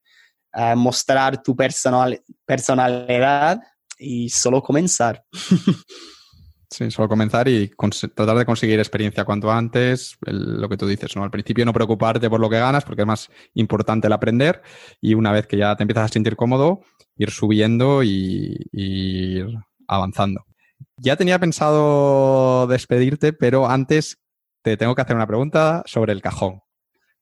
uh, 0.53 0.75
mostrar 0.77 1.43
tu 1.43 1.55
personal, 1.55 2.23
personalidad 2.45 3.59
y 3.97 4.29
solo 4.29 4.63
comenzar. 4.63 5.23
Sí, 6.71 6.91
solo 6.91 7.09
comenzar 7.09 7.47
y 7.47 7.71
tratar 8.13 8.37
de 8.37 8.45
conseguir 8.45 8.77
experiencia 8.77 9.25
cuanto 9.25 9.51
antes, 9.51 10.17
lo 10.21 10.69
que 10.69 10.77
tú 10.77 10.85
dices, 10.85 11.15
¿no? 11.15 11.23
Al 11.23 11.31
principio 11.31 11.65
no 11.65 11.73
preocuparte 11.73 12.29
por 12.29 12.39
lo 12.39 12.47
que 12.47 12.59
ganas 12.59 12.85
porque 12.85 13.01
es 13.01 13.07
más 13.07 13.29
importante 13.55 14.05
el 14.05 14.13
aprender 14.13 14.61
y 15.01 15.15
una 15.15 15.31
vez 15.31 15.47
que 15.47 15.57
ya 15.57 15.75
te 15.75 15.81
empiezas 15.81 16.05
a 16.05 16.13
sentir 16.13 16.35
cómodo, 16.35 16.81
ir 17.15 17.31
subiendo 17.31 18.03
y, 18.03 18.55
ir 18.71 19.47
avanzando. 19.87 20.45
Ya 20.97 21.15
tenía 21.15 21.39
pensado 21.39 22.67
despedirte, 22.67 23.33
pero 23.33 23.67
antes 23.67 24.19
te 24.61 24.77
tengo 24.77 24.93
que 24.93 25.01
hacer 25.01 25.15
una 25.15 25.27
pregunta 25.27 25.81
sobre 25.87 26.13
el 26.13 26.21
cajón. 26.21 26.61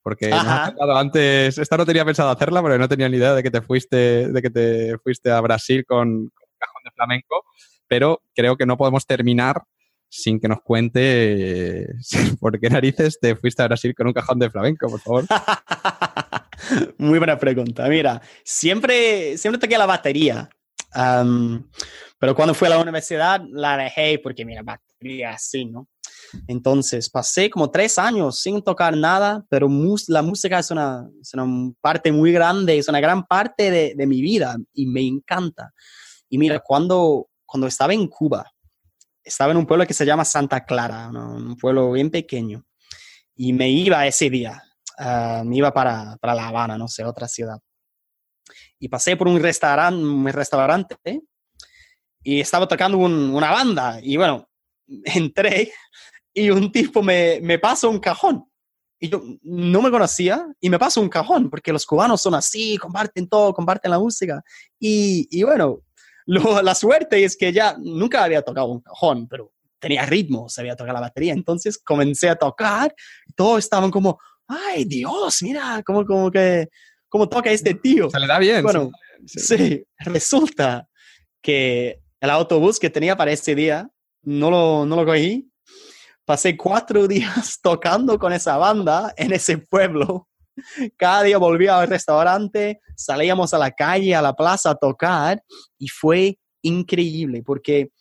Porque 0.01 0.29
antes, 0.33 1.57
esta 1.57 1.77
no 1.77 1.85
tenía 1.85 2.03
pensado 2.03 2.31
hacerla 2.31 2.61
porque 2.61 2.77
no 2.77 2.89
tenía 2.89 3.07
ni 3.07 3.15
idea 3.15 3.33
de 3.33 3.43
que 3.43 3.51
te 3.51 3.61
fuiste, 3.61 4.27
de 4.29 4.41
que 4.41 4.49
te 4.49 4.97
fuiste 4.97 5.31
a 5.31 5.39
Brasil 5.39 5.85
con, 5.85 6.29
con 6.29 6.49
cajón 6.59 6.83
de 6.83 6.91
flamenco 6.91 7.45
pero 7.87 8.21
creo 8.35 8.57
que 8.57 8.65
no 8.65 8.77
podemos 8.77 9.05
terminar 9.05 9.63
sin 10.09 10.39
que 10.39 10.47
nos 10.47 10.61
cuente 10.61 11.87
por 12.39 12.59
qué 12.59 12.69
narices 12.69 13.19
te 13.19 13.35
fuiste 13.35 13.61
a 13.61 13.67
Brasil 13.67 13.93
con 13.95 14.07
un 14.07 14.13
cajón 14.13 14.39
de 14.39 14.49
flamenco, 14.49 14.89
por 14.89 14.99
favor. 14.99 15.25
Muy 16.97 17.17
buena 17.17 17.37
pregunta. 17.37 17.87
Mira, 17.87 18.21
siempre, 18.43 19.37
siempre 19.37 19.59
toqué 19.59 19.77
la 19.77 19.85
batería, 19.85 20.49
pero 22.19 22.35
cuando 22.35 22.53
fui 22.53 22.67
a 22.67 22.71
la 22.71 22.79
universidad 22.79 23.41
la 23.49 23.77
dejé 23.77 24.19
porque, 24.19 24.43
mira, 24.43 24.63
batería 24.63 25.31
así, 25.31 25.65
¿no? 25.65 25.87
Entonces 26.47 27.09
pasé 27.09 27.49
como 27.49 27.71
tres 27.71 27.97
años 27.97 28.39
sin 28.39 28.61
tocar 28.61 28.97
nada, 28.97 29.45
pero 29.49 29.69
la 30.07 30.21
música 30.21 30.59
es 30.59 30.71
una, 30.71 31.07
es 31.21 31.33
una, 31.33 31.71
parte 31.79 32.11
muy 32.11 32.31
grande, 32.31 32.77
es 32.77 32.89
una 32.89 32.99
gran 32.99 33.25
parte 33.25 33.71
de, 33.71 33.93
de 33.95 34.07
mi 34.07 34.21
vida 34.21 34.57
y 34.73 34.87
me 34.87 35.01
encanta. 35.01 35.73
Y 36.29 36.37
mira, 36.37 36.59
cuando, 36.59 37.29
cuando 37.47 37.65
estaba 37.65 37.93
en 37.93 38.07
Cuba, 38.07 38.53
estaba 39.23 39.51
en 39.51 39.57
un 39.57 39.65
pueblo 39.65 39.87
que 39.87 39.93
se 39.93 40.05
llama 40.05 40.25
Santa 40.25 40.65
Clara, 40.65 41.09
un 41.09 41.57
pueblo 41.57 41.91
bien 41.93 42.11
pequeño, 42.11 42.63
y 43.35 43.53
me 43.53 43.69
iba 43.69 44.05
ese 44.05 44.29
día, 44.29 44.61
ah, 44.99 45.43
me 45.45 45.57
iba 45.57 45.73
para, 45.73 46.17
para, 46.17 46.35
La 46.35 46.49
Habana, 46.49 46.77
no 46.77 46.87
sé, 46.87 47.03
otra 47.03 47.27
ciudad. 47.27 47.59
Y 48.79 48.89
pasé 48.89 49.15
por 49.15 49.27
un 49.27 49.41
restaurante, 49.41 50.03
un 50.03 50.27
restaurante 50.27 50.95
y 52.23 52.41
estaba 52.41 52.67
tocando 52.67 52.97
una 52.97 53.51
banda, 53.51 53.99
y 54.03 54.17
bueno, 54.17 54.47
entré 54.87 55.71
y 56.33 56.49
un 56.49 56.71
tipo 56.71 57.01
me, 57.01 57.39
me 57.41 57.57
pasó 57.57 57.89
un 57.89 57.99
cajón. 57.99 58.45
Y 58.99 59.09
yo 59.09 59.21
no 59.43 59.81
me 59.81 59.91
conocía 59.91 60.47
y 60.59 60.69
me 60.69 60.79
pasó 60.79 61.01
un 61.01 61.09
cajón, 61.09 61.49
porque 61.49 61.71
los 61.71 61.85
cubanos 61.85 62.21
son 62.21 62.33
así, 62.33 62.77
comparten 62.77 63.29
todo, 63.29 63.53
comparten 63.53 63.91
la 63.91 63.99
música. 63.99 64.43
Y, 64.79 65.27
y 65.31 65.43
bueno, 65.43 65.81
la 66.27 66.75
suerte 66.75 67.23
es 67.23 67.37
que 67.37 67.53
ya 67.53 67.75
nunca 67.79 68.23
había 68.23 68.41
tocado 68.41 68.67
un 68.67 68.81
cajón, 68.81 69.27
pero 69.27 69.53
tenía 69.79 70.05
ritmo, 70.05 70.49
sabía 70.49 70.75
tocar 70.75 70.93
la 70.93 71.01
batería. 71.01 71.33
Entonces 71.33 71.77
comencé 71.77 72.29
a 72.29 72.35
tocar, 72.35 72.93
todos 73.35 73.59
estaban 73.59 73.91
como, 73.91 74.19
ay 74.47 74.85
Dios, 74.85 75.41
mira, 75.41 75.81
como, 75.85 76.05
como 76.05 76.29
que, 76.29 76.67
cómo 77.07 77.29
toca 77.29 77.49
este 77.51 77.73
tío. 77.73 78.09
Se 78.09 78.19
le 78.19 78.27
da 78.27 78.39
bien. 78.39 78.63
Bueno, 78.63 78.91
sí. 79.25 79.83
resulta 79.99 80.87
que 81.41 82.01
el 82.19 82.29
autobús 82.29 82.79
que 82.79 82.89
tenía 82.89 83.15
para 83.15 83.31
ese 83.31 83.55
día 83.55 83.89
no 84.23 84.51
lo, 84.51 84.85
no 84.85 84.95
lo 84.97 85.05
cogí. 85.05 85.49
Pasé 86.25 86.57
cuatro 86.57 87.07
días 87.07 87.59
tocando 87.61 88.19
con 88.19 88.33
esa 88.33 88.57
banda 88.57 89.13
en 89.15 89.33
ese 89.33 89.57
pueblo 89.57 90.27
cada 90.97 91.23
día 91.23 91.37
volvía 91.37 91.79
al 91.79 91.87
restaurante, 91.87 92.81
salíamos 92.95 93.53
a 93.53 93.57
la 93.57 93.71
calle, 93.71 94.15
a 94.15 94.21
la 94.21 94.35
plaza 94.35 94.71
a 94.71 94.75
tocar 94.75 95.43
y 95.77 95.87
fue 95.87 96.39
increíble 96.61 97.43
porque 97.45 97.91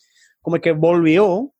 como 0.40 0.60
que 0.60 0.72
volvió 0.72 1.52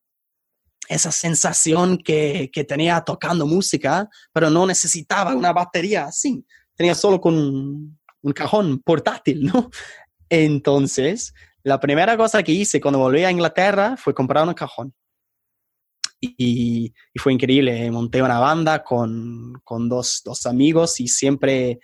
esa 0.89 1.11
sensación 1.11 1.99
que, 1.99 2.51
que 2.53 2.65
tenía 2.65 3.01
tocando 3.01 3.47
música, 3.47 4.09
pero 4.33 4.51
no 4.51 4.67
necesitaba 4.67 5.35
una 5.35 5.53
batería 5.53 6.05
así, 6.05 6.45
tenía 6.77 6.95
solo 6.95 7.21
con 7.21 7.35
un 7.35 8.33
cajón 8.33 8.81
portátil, 8.81 9.47
¿no? 9.47 9.71
Entonces, 10.29 11.35
la 11.63 11.81
primera 11.81 12.17
cosa 12.17 12.43
que 12.43 12.53
hice 12.53 12.81
cuando 12.81 12.99
volví 12.99 13.25
a 13.25 13.31
Inglaterra 13.31 13.97
fue 13.97 14.15
comprar 14.15 14.47
un 14.47 14.55
cajón 14.55 14.95
y, 16.21 16.93
fue 17.17 17.33
increíble. 17.33 17.91
Monté 17.91 18.23
una 18.23 18.39
banda 18.39 18.83
con, 18.83 19.55
con 19.65 19.89
dos, 19.89 20.23
dos, 20.25 20.47
amigos 20.47 21.01
y 21.01 21.09
siempre 21.09 21.81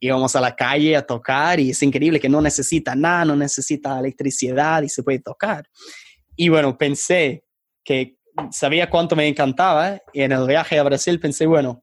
íbamos 0.00 0.36
a 0.36 0.40
la 0.40 0.54
calle 0.54 0.96
a 0.96 1.06
tocar 1.06 1.60
y 1.60 1.70
es 1.70 1.82
increíble 1.82 2.20
que 2.20 2.28
no 2.28 2.40
necesita 2.40 2.94
nada, 2.94 3.24
no 3.24 3.36
necesita 3.36 3.98
electricidad 3.98 4.82
y 4.82 4.88
se 4.88 5.02
puede 5.02 5.20
tocar. 5.20 5.68
Y 6.36 6.48
bueno, 6.48 6.76
pensé 6.76 7.44
que 7.84 8.16
sabía 8.50 8.90
cuánto 8.90 9.16
me 9.16 9.26
encantaba 9.26 10.00
y 10.12 10.22
en 10.22 10.32
el 10.32 10.46
viaje 10.46 10.78
a 10.78 10.82
Brasil 10.82 11.20
pensé, 11.20 11.46
bueno, 11.46 11.82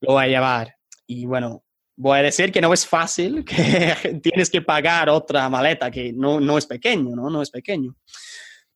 lo 0.00 0.14
voy 0.14 0.24
a 0.24 0.28
llevar. 0.28 0.74
Y 1.06 1.26
bueno, 1.26 1.64
voy 1.96 2.18
a 2.18 2.22
decir 2.22 2.50
que 2.50 2.60
no 2.60 2.72
es 2.72 2.86
fácil, 2.86 3.44
que 3.46 4.20
tienes 4.22 4.50
que 4.50 4.62
pagar 4.62 5.08
otra 5.08 5.48
maleta 5.48 5.90
que 5.90 6.12
no, 6.12 6.40
no 6.40 6.58
es 6.58 6.66
pequeño, 6.66 7.14
¿no? 7.14 7.30
No 7.30 7.42
es 7.42 7.50
pequeño. 7.50 7.94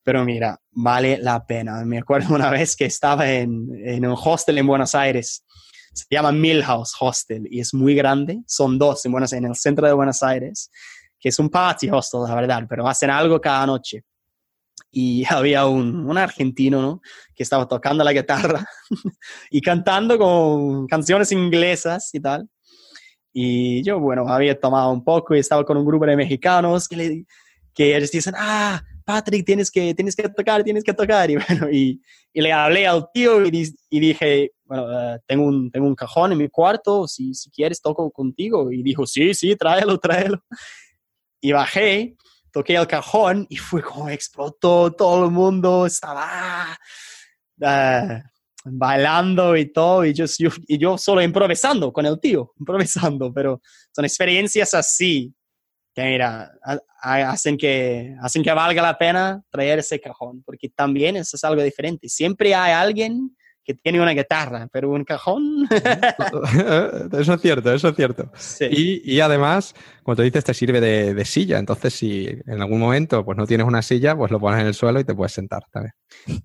Pero 0.09 0.25
mira, 0.25 0.59
vale 0.71 1.19
la 1.19 1.45
pena. 1.45 1.85
Me 1.85 1.99
acuerdo 1.99 2.35
una 2.35 2.49
vez 2.49 2.75
que 2.75 2.87
estaba 2.87 3.31
en, 3.31 3.69
en 3.85 4.07
un 4.07 4.17
hostel 4.19 4.57
en 4.57 4.67
Buenos 4.67 4.95
Aires. 4.95 5.45
Se 5.93 6.07
llama 6.09 6.33
Millhouse 6.33 6.95
Hostel 6.99 7.47
y 7.51 7.61
es 7.61 7.75
muy 7.75 7.95
grande. 7.95 8.39
Son 8.47 8.79
dos 8.79 9.05
en, 9.05 9.13
Buenos, 9.13 9.35
en 9.35 9.45
el 9.45 9.55
centro 9.55 9.87
de 9.87 9.93
Buenos 9.93 10.23
Aires, 10.23 10.71
que 11.21 11.29
es 11.29 11.39
un 11.39 11.51
party 11.51 11.91
hostel, 11.91 12.23
la 12.27 12.35
verdad, 12.35 12.65
pero 12.67 12.89
hacen 12.89 13.11
algo 13.11 13.39
cada 13.39 13.67
noche. 13.67 14.03
Y 14.91 15.27
había 15.29 15.67
un, 15.67 16.09
un 16.09 16.17
argentino, 16.17 16.81
¿no? 16.81 17.03
Que 17.35 17.43
estaba 17.43 17.69
tocando 17.69 18.03
la 18.03 18.15
guitarra 18.15 18.65
y 19.51 19.61
cantando 19.61 20.17
con 20.17 20.87
canciones 20.87 21.33
inglesas 21.33 22.09
y 22.15 22.21
tal. 22.21 22.49
Y 23.31 23.83
yo, 23.83 24.01
bueno, 24.01 24.27
había 24.27 24.59
tomado 24.59 24.91
un 24.91 25.05
poco 25.05 25.35
y 25.35 25.41
estaba 25.41 25.67
con 25.67 25.77
un 25.77 25.85
grupo 25.85 26.07
de 26.07 26.17
mexicanos 26.17 26.89
que, 26.89 26.97
le, 26.97 27.27
que 27.75 27.95
ellos 27.95 28.11
dicen, 28.11 28.33
ah, 28.39 28.83
Patrick, 29.09 29.47
tienes 29.47 29.71
que, 29.71 29.95
tienes 29.95 30.15
que 30.15 30.29
tocar, 30.29 30.63
tienes 30.63 30.85
que 30.85 30.93
tocar. 30.93 31.31
Y 31.31 31.37
bueno, 31.37 31.71
y, 31.71 31.99
y 32.31 32.43
le 32.43 32.53
hablé 32.53 32.87
al 32.87 33.09
tío 33.11 33.43
y, 33.47 33.75
y 33.89 34.01
dije, 34.01 34.53
bueno, 34.65 34.85
uh, 34.85 35.19
tengo, 35.27 35.47
un, 35.47 35.71
tengo 35.71 35.87
un 35.87 35.95
cajón 35.95 36.33
en 36.33 36.37
mi 36.37 36.51
cuarto, 36.51 37.09
si, 37.09 37.33
si 37.33 37.51
quieres 37.51 37.81
toco 37.81 38.11
contigo. 38.11 38.71
Y 38.71 38.83
dijo, 38.83 39.07
sí, 39.07 39.33
sí, 39.33 39.57
tráelo, 39.57 39.99
tráelo. 39.99 40.45
Y 41.41 41.53
bajé, 41.53 42.17
toqué 42.53 42.75
el 42.75 42.87
cajón 42.87 43.47
y 43.49 43.57
fue 43.57 43.81
como 43.81 44.11
explotó, 44.11 44.93
todo 44.93 45.25
el 45.25 45.31
mundo 45.31 45.87
estaba... 45.87 46.79
Uh, 47.59 48.21
bailando 48.71 49.57
y 49.57 49.73
todo, 49.73 50.05
y 50.05 50.13
yo, 50.13 50.27
yo, 50.39 50.51
y 50.67 50.77
yo 50.77 50.99
solo 50.99 51.23
improvisando 51.23 51.91
con 51.91 52.05
el 52.05 52.21
tío, 52.21 52.53
improvisando, 52.59 53.33
pero 53.33 53.63
son 53.93 54.05
experiencias 54.05 54.75
así 54.75 55.33
mira, 56.05 56.53
hacen 57.01 57.57
que, 57.57 58.15
hacen 58.21 58.43
que 58.43 58.53
valga 58.53 58.83
la 58.83 58.99
pena 58.99 59.43
traer 59.51 59.79
ese 59.79 60.01
cajón, 60.01 60.43
porque 60.45 60.69
también 60.69 61.17
eso 61.17 61.37
es 61.37 61.45
algo 61.45 61.63
diferente. 61.63 62.09
Siempre 62.09 62.55
hay 62.55 62.73
alguien 62.73 63.37
que 63.69 63.75
tiene 63.75 64.01
una 64.01 64.13
guitarra, 64.13 64.67
pero 64.73 64.89
un 64.91 65.05
cajón. 65.05 65.69
eso 67.13 67.35
es 67.35 67.41
cierto, 67.43 67.71
eso 67.71 67.89
es 67.89 67.97
cierto. 67.97 68.33
Sí. 68.35 68.65
Y, 68.71 69.15
y, 69.15 69.21
además, 69.21 69.75
como 70.03 70.17
tú 70.17 70.23
dices, 70.23 70.43
te 70.43 70.55
sirve 70.55 70.81
de, 70.81 71.13
de, 71.13 71.25
silla. 71.27 71.59
Entonces, 71.59 71.93
si 71.93 72.29
en 72.47 72.63
algún 72.63 72.81
momento 72.81 73.27
pues, 73.27 73.37
no 73.37 73.47
tienes 73.47 73.67
una 73.67 73.83
silla, 73.83 74.17
pues 74.17 74.31
lo 74.31 74.41
pones 74.41 74.63
en 74.63 74.69
el 74.69 74.75
suelo 74.75 75.01
y 75.01 75.05
te 75.05 75.15
puedes 75.15 75.33
sentar 75.33 75.65
también. 75.71 75.93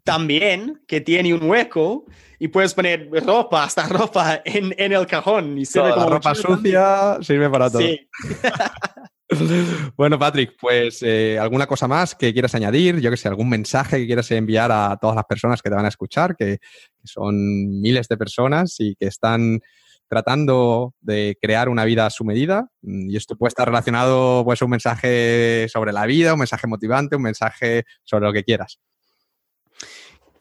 También 0.04 0.84
que 0.86 1.00
tiene 1.00 1.34
un 1.34 1.50
hueco 1.50 2.04
y 2.40 2.50
puedes 2.50 2.74
poner 2.74 3.10
ropa, 3.10 3.64
hasta 3.64 3.88
ropa 3.88 4.42
en, 4.44 4.76
en 4.78 4.92
el 4.92 5.08
cajón. 5.08 5.58
Y 5.58 5.66
sirve 5.66 5.92
como 5.92 6.10
la 6.10 6.16
ropa 6.18 6.36
sucia 6.36 7.20
sirve 7.22 7.50
para 7.50 7.70
todo. 7.70 7.84
Sí. 7.84 8.06
Bueno, 9.95 10.18
Patrick, 10.18 10.56
pues 10.60 11.02
eh, 11.03 11.38
alguna 11.40 11.68
cosa 11.68 11.88
más 11.88 12.16
que 12.16 12.34
quieras 12.34 12.56
añadir, 12.56 13.00
yo 13.00 13.12
que 13.12 13.18
sé, 13.18 13.28
algún 13.28 13.50
mensaje 13.50 13.98
que 13.98 14.06
quieras 14.06 14.30
enviar 14.32 14.72
a 14.72 14.98
todas 15.00 15.16
las 15.16 15.26
personas 15.26 15.62
que 15.62 15.70
te 15.70 15.76
van 15.76 15.86
a 15.86 15.90
escuchar, 15.90 16.36
que, 16.36 16.58
que 16.58 17.08
son 17.08 17.82
miles 17.82 18.08
de 18.08 18.18
personas 18.18 18.76
y 18.80 18.95
que 18.95 19.08
están 19.08 19.62
tratando 20.08 20.94
de 21.02 21.38
crear 21.42 21.70
una 21.70 21.86
vida 21.86 22.06
a 22.06 22.10
su 22.10 22.24
medida. 22.24 22.70
Y 22.82 23.16
esto 23.18 23.36
puede 23.36 23.50
estar 23.50 23.68
relacionado, 23.68 24.44
pues, 24.45 24.62
un 24.62 24.70
mensaje 24.70 25.68
sobre 25.70 25.92
la 25.92 26.06
vida, 26.06 26.34
un 26.34 26.40
mensaje 26.40 26.68
motivante, 26.68 27.16
un 27.16 27.24
mensaje 27.24 27.84
sobre 28.03 28.26
lo 28.26 28.34
que 28.34 28.44
quieras. 28.44 28.80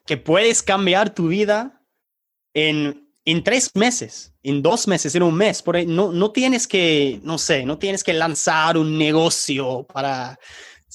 Que 0.04 0.18
puedes 0.18 0.62
cambiar 0.62 1.14
tu 1.14 1.28
vida 1.28 1.82
en 2.54 3.01
en 3.24 3.44
tres 3.44 3.70
meses, 3.74 4.32
en 4.42 4.62
dos 4.62 4.88
meses, 4.88 5.14
en 5.14 5.22
un 5.22 5.34
mes. 5.34 5.62
Por 5.62 5.76
ahí, 5.76 5.86
no, 5.86 6.12
no 6.12 6.32
tienes 6.32 6.66
que, 6.66 7.20
no 7.22 7.38
sé, 7.38 7.64
no 7.64 7.78
tienes 7.78 8.02
que 8.02 8.12
lanzar 8.12 8.76
un 8.76 8.98
negocio 8.98 9.86
para 9.92 10.38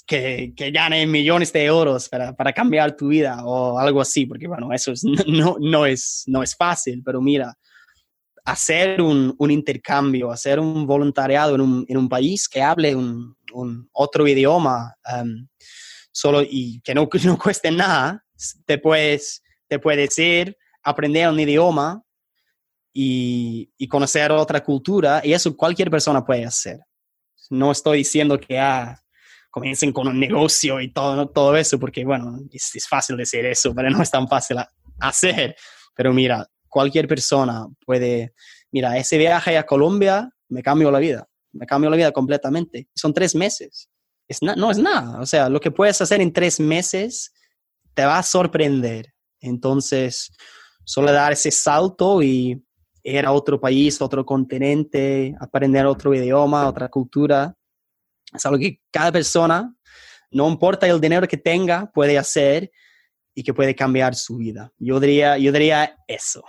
que, 0.06 0.53
que 0.56 0.72
gane 0.72 1.06
millones 1.06 1.51
de 1.53 1.65
euros 1.65 2.07
para, 2.09 2.35
para, 2.35 2.53
cambiar 2.53 2.95
tu 2.95 3.09
vida 3.09 3.43
o 3.45 3.77
algo 3.77 4.01
así, 4.01 4.25
porque 4.25 4.47
bueno, 4.47 4.72
eso 4.73 4.91
es, 4.91 5.03
no, 5.27 5.57
no, 5.59 5.85
es, 5.85 6.23
no 6.27 6.43
es 6.43 6.56
fácil, 6.56 7.01
pero 7.03 7.22
mira, 7.22 7.57
hacer 8.45 9.01
un, 9.01 9.35
un 9.38 9.51
intercambio, 9.51 10.31
hacer 10.31 10.59
un 10.59 10.88
voluntariado 10.88 11.56
en 11.56 11.61
un, 11.61 11.85
en 11.88 11.97
un 11.97 12.07
país 12.07 12.47
que 12.47 12.61
hable 12.61 12.95
un, 12.95 13.35
un 13.53 13.89
otro 13.91 14.27
idioma 14.27 14.95
um, 15.14 15.47
solo 16.11 16.41
y 16.41 16.80
que 16.81 16.95
no, 16.95 17.09
no 17.25 17.38
cueste 17.38 17.72
nada, 17.72 18.23
te 18.65 18.77
puedes, 18.77 19.43
te 19.67 19.80
puede 19.80 20.03
decir 20.03 20.57
aprender 20.83 21.27
un 21.27 21.39
idioma 21.39 22.01
y, 23.00 23.72
y, 23.77 23.88
conocer 23.88 24.32
otra 24.32 24.64
cultura, 24.64 25.22
y 25.24 25.32
eso 25.32 25.56
cualquier 25.56 25.92
persona 25.92 26.26
puede 26.26 26.45
hacer. 26.45 26.80
No 27.51 27.72
estoy 27.72 28.00
diciendo 28.00 28.40
que 28.40 28.58
ah, 28.58 29.00
comiencen 29.51 29.93
con 29.93 30.08
un 30.08 30.19
negocio 30.19 30.82
y 30.82 30.92
todo, 30.92 31.30
todo 31.30 31.56
eso, 31.56 31.77
porque 31.77 32.03
bueno, 32.03 32.40
es, 32.51 32.76
es 32.76 32.88
fácil 32.88 33.16
decir 33.16 33.45
eso, 33.45 33.72
pero 33.76 33.92
no 33.92 34.01
es 34.01 34.09
tan 34.09 34.27
fácil 34.27 34.58
hacer. 35.00 35.56
Pero 35.93 36.11
mira, 36.11 36.48
cualquier 36.67 37.08
persona 37.08 37.67
puede, 37.85 38.34
mira, 38.72 38.98
ese 38.98 39.19
viaje 39.19 39.59
a 39.59 39.67
Colombia 39.67 40.32
me 40.50 40.64
cambió 40.64 40.90
la 40.90 40.98
vida, 40.98 41.30
me 41.51 41.67
cambió 41.67 41.92
la 41.92 41.98
vida 41.98 42.11
completamente. 42.11 42.90
Son 42.95 43.14
tres 43.14 43.35
meses. 43.35 43.92
Es 44.27 44.42
no 44.42 44.72
es 44.72 44.80
nada. 44.80 45.19
O 45.22 45.26
sea, 45.27 45.50
lo 45.50 45.59
que 45.59 45.69
puedes 45.69 46.01
hacer 46.01 46.19
en 46.19 46.34
tres 46.34 46.59
meses 46.59 47.32
te 47.93 48.06
va 48.06 48.17
a 48.17 48.24
sorprender. 48.24 49.14
Entonces, 49.40 50.32
solo 50.84 51.11
dar 51.11 51.34
ese 51.34 51.51
salto 51.51 52.24
y 52.24 52.64
ir 53.03 53.26
otro 53.27 53.59
país, 53.59 54.01
otro 54.01 54.26
continente, 54.26 55.35
aprender 55.40 55.85
otro 55.85 56.14
idioma, 56.14 56.67
otra 56.67 56.90
cultura. 56.90 57.56
Es 58.34 58.45
algo 58.45 58.59
que 58.59 58.82
cada 58.92 59.11
persona, 59.11 59.74
no 60.32 60.48
importa 60.50 60.88
el 60.88 61.00
dinero 61.00 61.27
que 61.27 61.38
tenga, 61.38 61.92
puede 61.92 62.17
hacer 62.17 62.72
y 63.34 63.43
que 63.43 63.53
puede 63.53 63.76
cambiar 63.76 64.16
su 64.16 64.38
vida. 64.38 64.72
Yo 64.77 65.00
diría, 65.00 65.38
yo 65.38 65.51
diría 65.51 65.95
eso. 66.08 66.43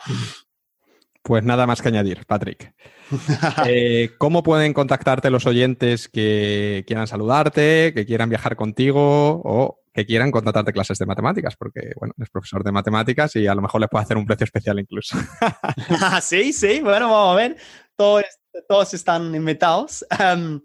Pues 1.23 1.45
nada 1.45 1.67
más 1.67 1.83
que 1.83 1.89
añadir, 1.89 2.25
Patrick. 2.27 2.75
eh, 3.67 4.11
¿Cómo 4.17 4.43
pueden 4.43 4.73
contactarte 4.73 5.31
los 5.31 5.45
oyentes 5.47 6.09
que 6.09 6.85
quieran 6.87 7.07
saludarte, 7.07 7.93
que 7.95 8.07
quieran 8.07 8.31
viajar 8.31 8.57
contigo 8.57 9.78
que 9.99 10.07
quieran 10.07 10.31
contratarte 10.31 10.73
clases 10.73 10.97
de 10.97 11.07
matemáticas, 11.07 11.57
porque, 11.57 11.91
bueno, 11.99 12.15
es 12.19 12.31
profesor 12.31 12.63
de 12.63 12.71
matemáticas 12.71 13.35
y 13.35 13.49
a 13.49 13.55
lo 13.57 13.63
mejor 13.63 13.81
les 13.81 13.91
puede 13.91 14.05
hacer 14.05 14.17
un 14.17 14.27
precio 14.27 14.45
especial 14.45 14.79
incluso. 14.79 15.19
sí, 16.23 16.53
sí, 16.53 16.81
bueno, 16.81 17.11
vamos 17.11 17.33
a 17.33 17.37
ver. 17.37 17.57
Todos, 17.97 18.23
todos 18.69 18.95
están 18.95 19.35
invitados. 19.35 20.07
Um, 20.21 20.61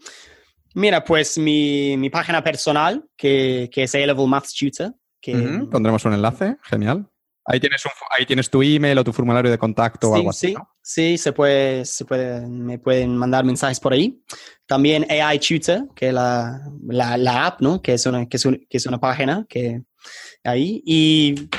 mira, 0.76 1.04
pues 1.04 1.40
mi, 1.40 1.98
mi, 1.98 2.12
página 2.12 2.44
personal, 2.44 3.04
que, 3.18 3.72
que 3.74 3.84
es 3.84 3.96
A-Level 3.96 4.28
Maths 4.28 4.54
Tutor. 4.54 4.94
Que... 5.20 5.36
Uh 5.36 5.40
-huh. 5.40 5.70
Pondremos 5.72 6.06
un 6.06 6.14
enlace, 6.14 6.58
genial. 6.62 7.10
Ahí 7.46 7.60
tienes, 7.60 7.86
un, 7.86 7.92
ahí 8.18 8.26
tienes 8.26 8.50
tu 8.50 8.62
email 8.62 8.98
o 8.98 9.04
tu 9.04 9.12
formulario 9.12 9.52
de 9.52 9.58
contacto 9.58 10.08
sí, 10.08 10.12
o 10.12 10.16
algo 10.16 10.30
así. 10.30 10.48
Sí, 10.48 10.54
¿no? 10.54 10.70
sí 10.82 11.18
se 11.18 11.34
puede, 11.34 11.86
se 11.86 12.06
puede, 12.06 12.48
me 12.48 12.80
pueden 12.80 13.18
mandar 13.18 13.44
mensajes 13.44 13.80
por 13.80 13.94
ahí. 13.94 14.22
También 14.66 15.06
AI 15.10 15.40
Tutor, 15.40 15.94
que 15.94 16.08
es 16.08 16.14
la, 16.14 16.62
la, 16.88 17.18
la 17.18 17.48
app, 17.48 17.62
¿no? 17.62 17.82
Que 17.82 17.94
es, 17.94 18.06
una, 18.06 18.28
que, 18.28 18.38
es 18.38 18.46
una, 18.46 18.58
que 18.58 18.78
es 18.78 18.86
una 18.86 19.00
página 19.00 19.46
que 19.50 19.82
ahí. 20.44 20.82
Y 20.86 21.50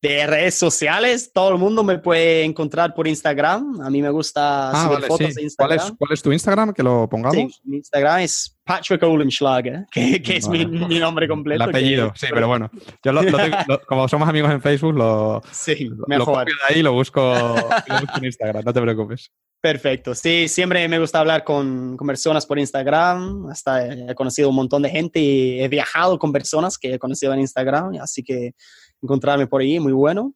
de 0.00 0.26
redes 0.26 0.54
sociales, 0.54 1.32
todo 1.32 1.50
el 1.50 1.58
mundo 1.58 1.82
me 1.82 1.98
puede 1.98 2.44
encontrar 2.44 2.94
por 2.94 3.08
Instagram. 3.08 3.80
A 3.80 3.90
mí 3.90 4.02
me 4.02 4.10
gusta 4.10 4.70
ah, 4.70 4.84
subir 4.84 4.94
vale, 4.94 5.06
fotos 5.06 5.28
sí. 5.28 5.34
de 5.34 5.42
Instagram. 5.42 5.78
¿Cuál 5.78 5.88
es, 5.88 5.96
¿Cuál 5.98 6.12
es, 6.12 6.22
tu 6.22 6.32
Instagram? 6.32 6.72
Que 6.72 6.82
lo 6.82 7.08
pongamos. 7.08 7.36
Sí, 7.36 7.60
mi 7.64 7.76
Instagram 7.78 8.20
es 8.20 8.57
Patrick 8.68 9.02
Olenschlager, 9.02 9.86
que, 9.90 10.20
que 10.20 10.36
es 10.36 10.46
mi, 10.46 10.66
mi, 10.66 10.98
nombre 10.98 11.26
completo. 11.26 11.64
El 11.64 11.70
apellido, 11.70 12.12
que, 12.12 12.18
sí, 12.18 12.26
pero 12.28 12.48
bueno. 12.48 12.70
Yo 13.02 13.12
lo, 13.12 13.22
lo 13.22 13.38
tengo, 13.38 13.56
lo, 13.66 13.80
como 13.80 14.06
somos 14.06 14.28
amigos 14.28 14.52
en 14.52 14.60
Facebook, 14.60 14.94
lo, 14.94 15.42
sí, 15.50 15.90
lo 16.06 16.24
copio 16.26 16.44
de 16.44 16.74
ahí 16.74 16.80
y 16.80 16.82
lo 16.82 16.92
busco, 16.92 17.20
lo 17.22 18.00
busco 18.00 18.18
en 18.18 18.24
Instagram, 18.26 18.62
no 18.62 18.72
te 18.74 18.82
preocupes. 18.82 19.32
Perfecto, 19.58 20.14
sí, 20.14 20.48
siempre 20.48 20.86
me 20.86 20.98
gusta 20.98 21.18
hablar 21.18 21.44
con, 21.44 21.96
con, 21.96 22.06
personas 22.06 22.44
por 22.44 22.58
Instagram, 22.58 23.48
hasta 23.48 24.10
he 24.10 24.14
conocido 24.14 24.50
un 24.50 24.56
montón 24.56 24.82
de 24.82 24.90
gente 24.90 25.18
y 25.18 25.62
he 25.62 25.68
viajado 25.68 26.18
con 26.18 26.30
personas 26.30 26.76
que 26.76 26.94
he 26.94 26.98
conocido 26.98 27.32
en 27.32 27.40
Instagram, 27.40 27.94
así 28.02 28.22
que 28.22 28.52
encontrarme 29.00 29.46
por 29.46 29.62
ahí, 29.62 29.80
muy 29.80 29.92
bueno. 29.92 30.34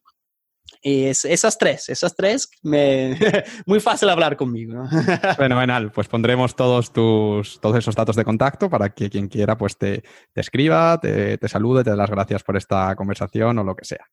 Es, 0.85 1.23
esas 1.23 1.57
tres, 1.57 1.87
esas 1.87 2.13
tres, 2.13 2.49
me, 2.61 3.17
muy 3.65 3.79
fácil 3.79 4.09
hablar 4.09 4.35
conmigo. 4.35 4.73
¿no? 4.73 4.89
Fenomenal, 5.37 5.93
pues 5.93 6.09
pondremos 6.09 6.57
todos 6.57 6.91
tus, 6.91 7.61
todos 7.61 7.77
esos 7.77 7.95
datos 7.95 8.17
de 8.17 8.25
contacto 8.25 8.69
para 8.69 8.89
que 8.89 9.09
quien 9.09 9.29
quiera 9.29 9.57
pues 9.57 9.77
te, 9.77 10.03
te 10.33 10.41
escriba, 10.41 10.99
te, 10.99 11.37
te, 11.37 11.47
salude, 11.47 11.85
te 11.85 11.91
dé 11.91 11.95
las 11.95 12.11
gracias 12.11 12.43
por 12.43 12.57
esta 12.57 12.93
conversación 12.97 13.57
o 13.59 13.63
lo 13.63 13.77
que 13.77 13.85
sea. 13.85 14.05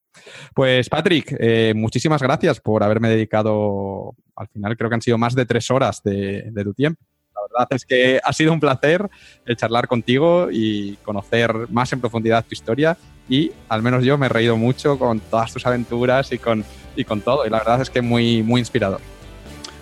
Pues 0.55 0.89
Patrick, 0.89 1.35
eh, 1.41 1.73
muchísimas 1.75 2.23
gracias 2.23 2.61
por 2.61 2.85
haberme 2.85 3.09
dedicado, 3.09 4.15
al 4.37 4.47
final 4.47 4.77
creo 4.77 4.89
que 4.89 4.95
han 4.95 5.03
sido 5.03 5.19
más 5.19 5.35
de 5.35 5.47
tres 5.47 5.73
horas 5.73 6.05
de, 6.05 6.51
de 6.53 6.65
tu 6.65 6.73
tiempo. 6.73 7.05
La 7.35 7.43
verdad 7.43 7.69
es 7.75 7.85
que 7.85 8.21
ha 8.23 8.33
sido 8.33 8.53
un 8.53 8.61
placer 8.61 9.09
el 9.45 9.57
charlar 9.57 9.89
contigo 9.89 10.49
y 10.53 10.95
conocer 10.99 11.53
más 11.71 11.93
en 11.93 12.01
profundidad 12.01 12.45
tu 12.45 12.55
historia 12.55 12.97
y 13.31 13.53
al 13.69 13.83
menos 13.83 14.05
yo 14.05 14.19
me 14.19 14.27
he 14.27 14.29
reído 14.29 14.57
mucho 14.59 14.99
con 14.99 15.21
todas 15.21 15.53
tus 15.53 15.65
aventuras 15.65 16.31
y 16.33 16.39
con, 16.39 16.65
y 16.97 17.05
con 17.05 17.23
todo. 17.23 17.47
Y 17.47 17.51
la 17.51 17.59
verdad 17.59 17.81
es 17.81 17.89
que 17.89 18.03
muy, 18.03 18.43
muy 18.43 18.61
inspirador. 18.61 19.01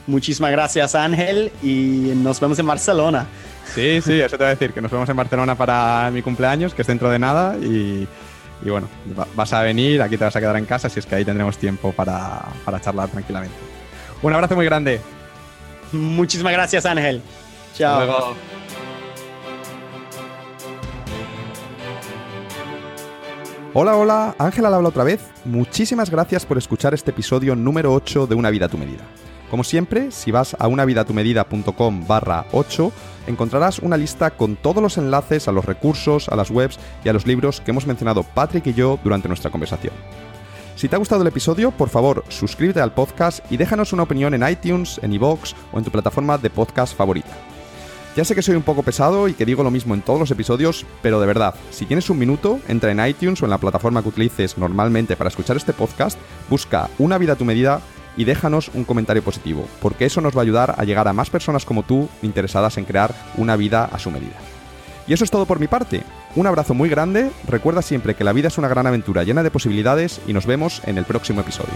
Muchísimas 0.07 0.53
gracias 0.53 0.95
Ángel 0.95 1.51
y 1.63 2.13
nos 2.15 2.39
vemos 2.39 2.59
en 2.59 2.67
Barcelona. 2.67 3.27
Sí, 3.75 4.01
sí, 4.03 4.21
eso 4.21 4.37
te 4.37 4.45
voy 4.45 4.47
a 4.47 4.51
decir, 4.51 4.73
que 4.73 4.81
nos 4.81 4.91
vemos 4.91 5.09
en 5.09 5.17
Barcelona 5.17 5.55
para 5.55 6.11
mi 6.11 6.23
cumpleaños, 6.23 6.75
que 6.75 6.83
es 6.83 6.89
dentro 6.89 7.11
de 7.11 7.19
nada 7.19 7.57
y, 7.59 8.07
y 8.65 8.71
bueno, 8.71 8.89
vas 9.35 9.53
a 9.53 9.63
venir, 9.63 10.01
aquí 10.03 10.17
te 10.17 10.25
vas 10.25 10.37
a 10.37 10.41
quedar 10.41 10.57
en 10.57 10.65
casa, 10.65 10.89
si 10.89 10.99
es 10.99 11.07
que 11.07 11.15
ahí 11.15 11.25
tendremos 11.25 11.59
tiempo 11.59 11.93
para, 11.93 12.41
para 12.65 12.81
charlar 12.81 13.09
tranquilamente. 13.09 13.57
Un 14.23 14.33
abrazo 14.33 14.57
muy 14.57 14.65
grande. 14.65 15.01
Muchísimas 15.93 16.53
gracias 16.53 16.85
Ángel. 16.87 17.23
Chao. 17.75 18.01
Hasta 18.01 18.07
luego. 18.07 18.58
Hola, 23.75 23.97
hola, 23.97 24.35
Ángela 24.39 24.75
habla 24.75 24.89
otra 24.89 25.05
vez. 25.05 25.21
Muchísimas 25.45 26.09
gracias 26.09 26.47
por 26.47 26.57
escuchar 26.57 26.95
este 26.95 27.11
episodio 27.11 27.55
número 27.55 27.93
8 27.93 28.27
de 28.27 28.35
Una 28.35 28.49
vida 28.49 28.65
a 28.65 28.69
tu 28.71 28.79
medida. 28.79 29.05
Como 29.51 29.63
siempre, 29.63 30.11
si 30.11 30.31
vas 30.31 30.57
a 30.59 30.69
unavidatumedida.com 30.69 32.07
barra 32.07 32.47
8, 32.53 32.93
encontrarás 33.27 33.79
una 33.81 33.99
lista 33.99 34.31
con 34.31 34.57
todos 34.57 34.83
los 34.83 34.97
enlaces 34.97 35.49
a 35.49 35.53
los 35.53 35.67
recursos, 35.67 36.31
a 36.31 36.37
las 36.37 36.51
webs 36.51 36.79
y 37.05 37.11
a 37.11 37.13
los 37.13 37.27
libros 37.27 37.61
que 37.61 37.73
hemos 37.73 37.87
mencionado 37.87 38.23
Patrick 38.23 38.67
y 38.69 38.73
yo 38.73 38.99
durante 39.05 39.29
nuestra 39.29 39.51
conversación. 39.51 39.93
Si 40.75 40.89
te 40.89 40.97
ha 40.97 40.99
gustado 40.99 41.21
el 41.21 41.29
episodio, 41.29 41.71
por 41.71 41.91
favor, 41.91 42.25
suscríbete 42.29 42.81
al 42.81 42.95
podcast 42.95 43.41
y 43.53 43.59
déjanos 43.59 43.93
una 43.93 44.05
opinión 44.05 44.33
en 44.33 44.49
iTunes, 44.49 44.99
en 45.03 45.13
iVoox 45.13 45.53
o 45.73 45.79
en 45.79 45.85
tu 45.85 45.91
plataforma 45.91 46.39
de 46.39 46.49
podcast 46.49 46.97
favorita. 46.97 47.37
Ya 48.19 48.25
sé 48.25 48.35
que 48.35 48.43
soy 48.43 48.57
un 48.57 48.65
poco 48.65 48.83
pesado 48.83 49.29
y 49.29 49.35
que 49.35 49.47
digo 49.47 49.63
lo 49.63 49.71
mismo 49.71 49.95
en 49.95 50.03
todos 50.03 50.19
los 50.19 50.33
episodios, 50.33 50.85
pero 51.03 51.21
de 51.21 51.27
verdad, 51.29 51.55
si 51.71 51.87
tienes 51.87 52.11
un 52.11 52.19
minuto, 52.19 52.59
entra 52.67 52.91
en 52.91 53.07
iTunes 53.07 53.41
o 53.41 53.47
en 53.47 53.51
la 53.51 53.59
plataforma 53.59 54.03
que 54.03 54.09
utilices 54.09 54.59
normalmente 54.59 55.15
para 55.15 55.29
escuchar 55.29 55.57
este 55.57 55.73
podcast, 55.73 56.19
busca 56.51 56.91
Una 56.99 57.17
vida 57.17 57.35
a 57.35 57.37
tu 57.37 57.45
medida 57.45 57.81
y 58.17 58.25
déjanos 58.25 58.73
un 58.75 58.83
comentario 58.83 59.23
positivo, 59.23 59.69
porque 59.81 60.07
eso 60.07 60.21
nos 60.21 60.37
va 60.37 60.41
a 60.41 60.43
ayudar 60.43 60.75
a 60.77 60.83
llegar 60.83 61.07
a 61.07 61.13
más 61.13 61.31
personas 61.31 61.65
como 61.65 61.85
tú 61.85 62.09
interesadas 62.21 62.77
en 62.77 62.87
crear 62.87 63.15
una 63.37 63.55
vida 63.55 63.85
a 63.85 64.01
su 64.01 64.11
medida. 64.11 64.35
Y 65.07 65.13
eso 65.13 65.23
es 65.23 65.31
todo 65.31 65.47
por 65.47 65.61
mi 65.61 65.69
parte. 65.69 66.03
Un 66.35 66.49
abrazo 66.49 66.75
muy 66.75 66.89
grande, 66.89 67.31
recuerda 67.47 67.83
siempre 67.83 68.17
que 68.17 68.25
la 68.25 68.33
vida 68.33 68.49
es 68.49 68.59
una 68.59 68.67
gran 68.67 68.89
aventura 68.89 69.23
llena 69.23 69.45
de 69.45 69.53
posibilidades 69.53 70.21
y 70.27 70.33
nos 70.33 70.45
vemos 70.45 70.83
en 70.87 70.99
el 70.99 71.05
próximo 71.05 71.43
episodio. 71.43 71.75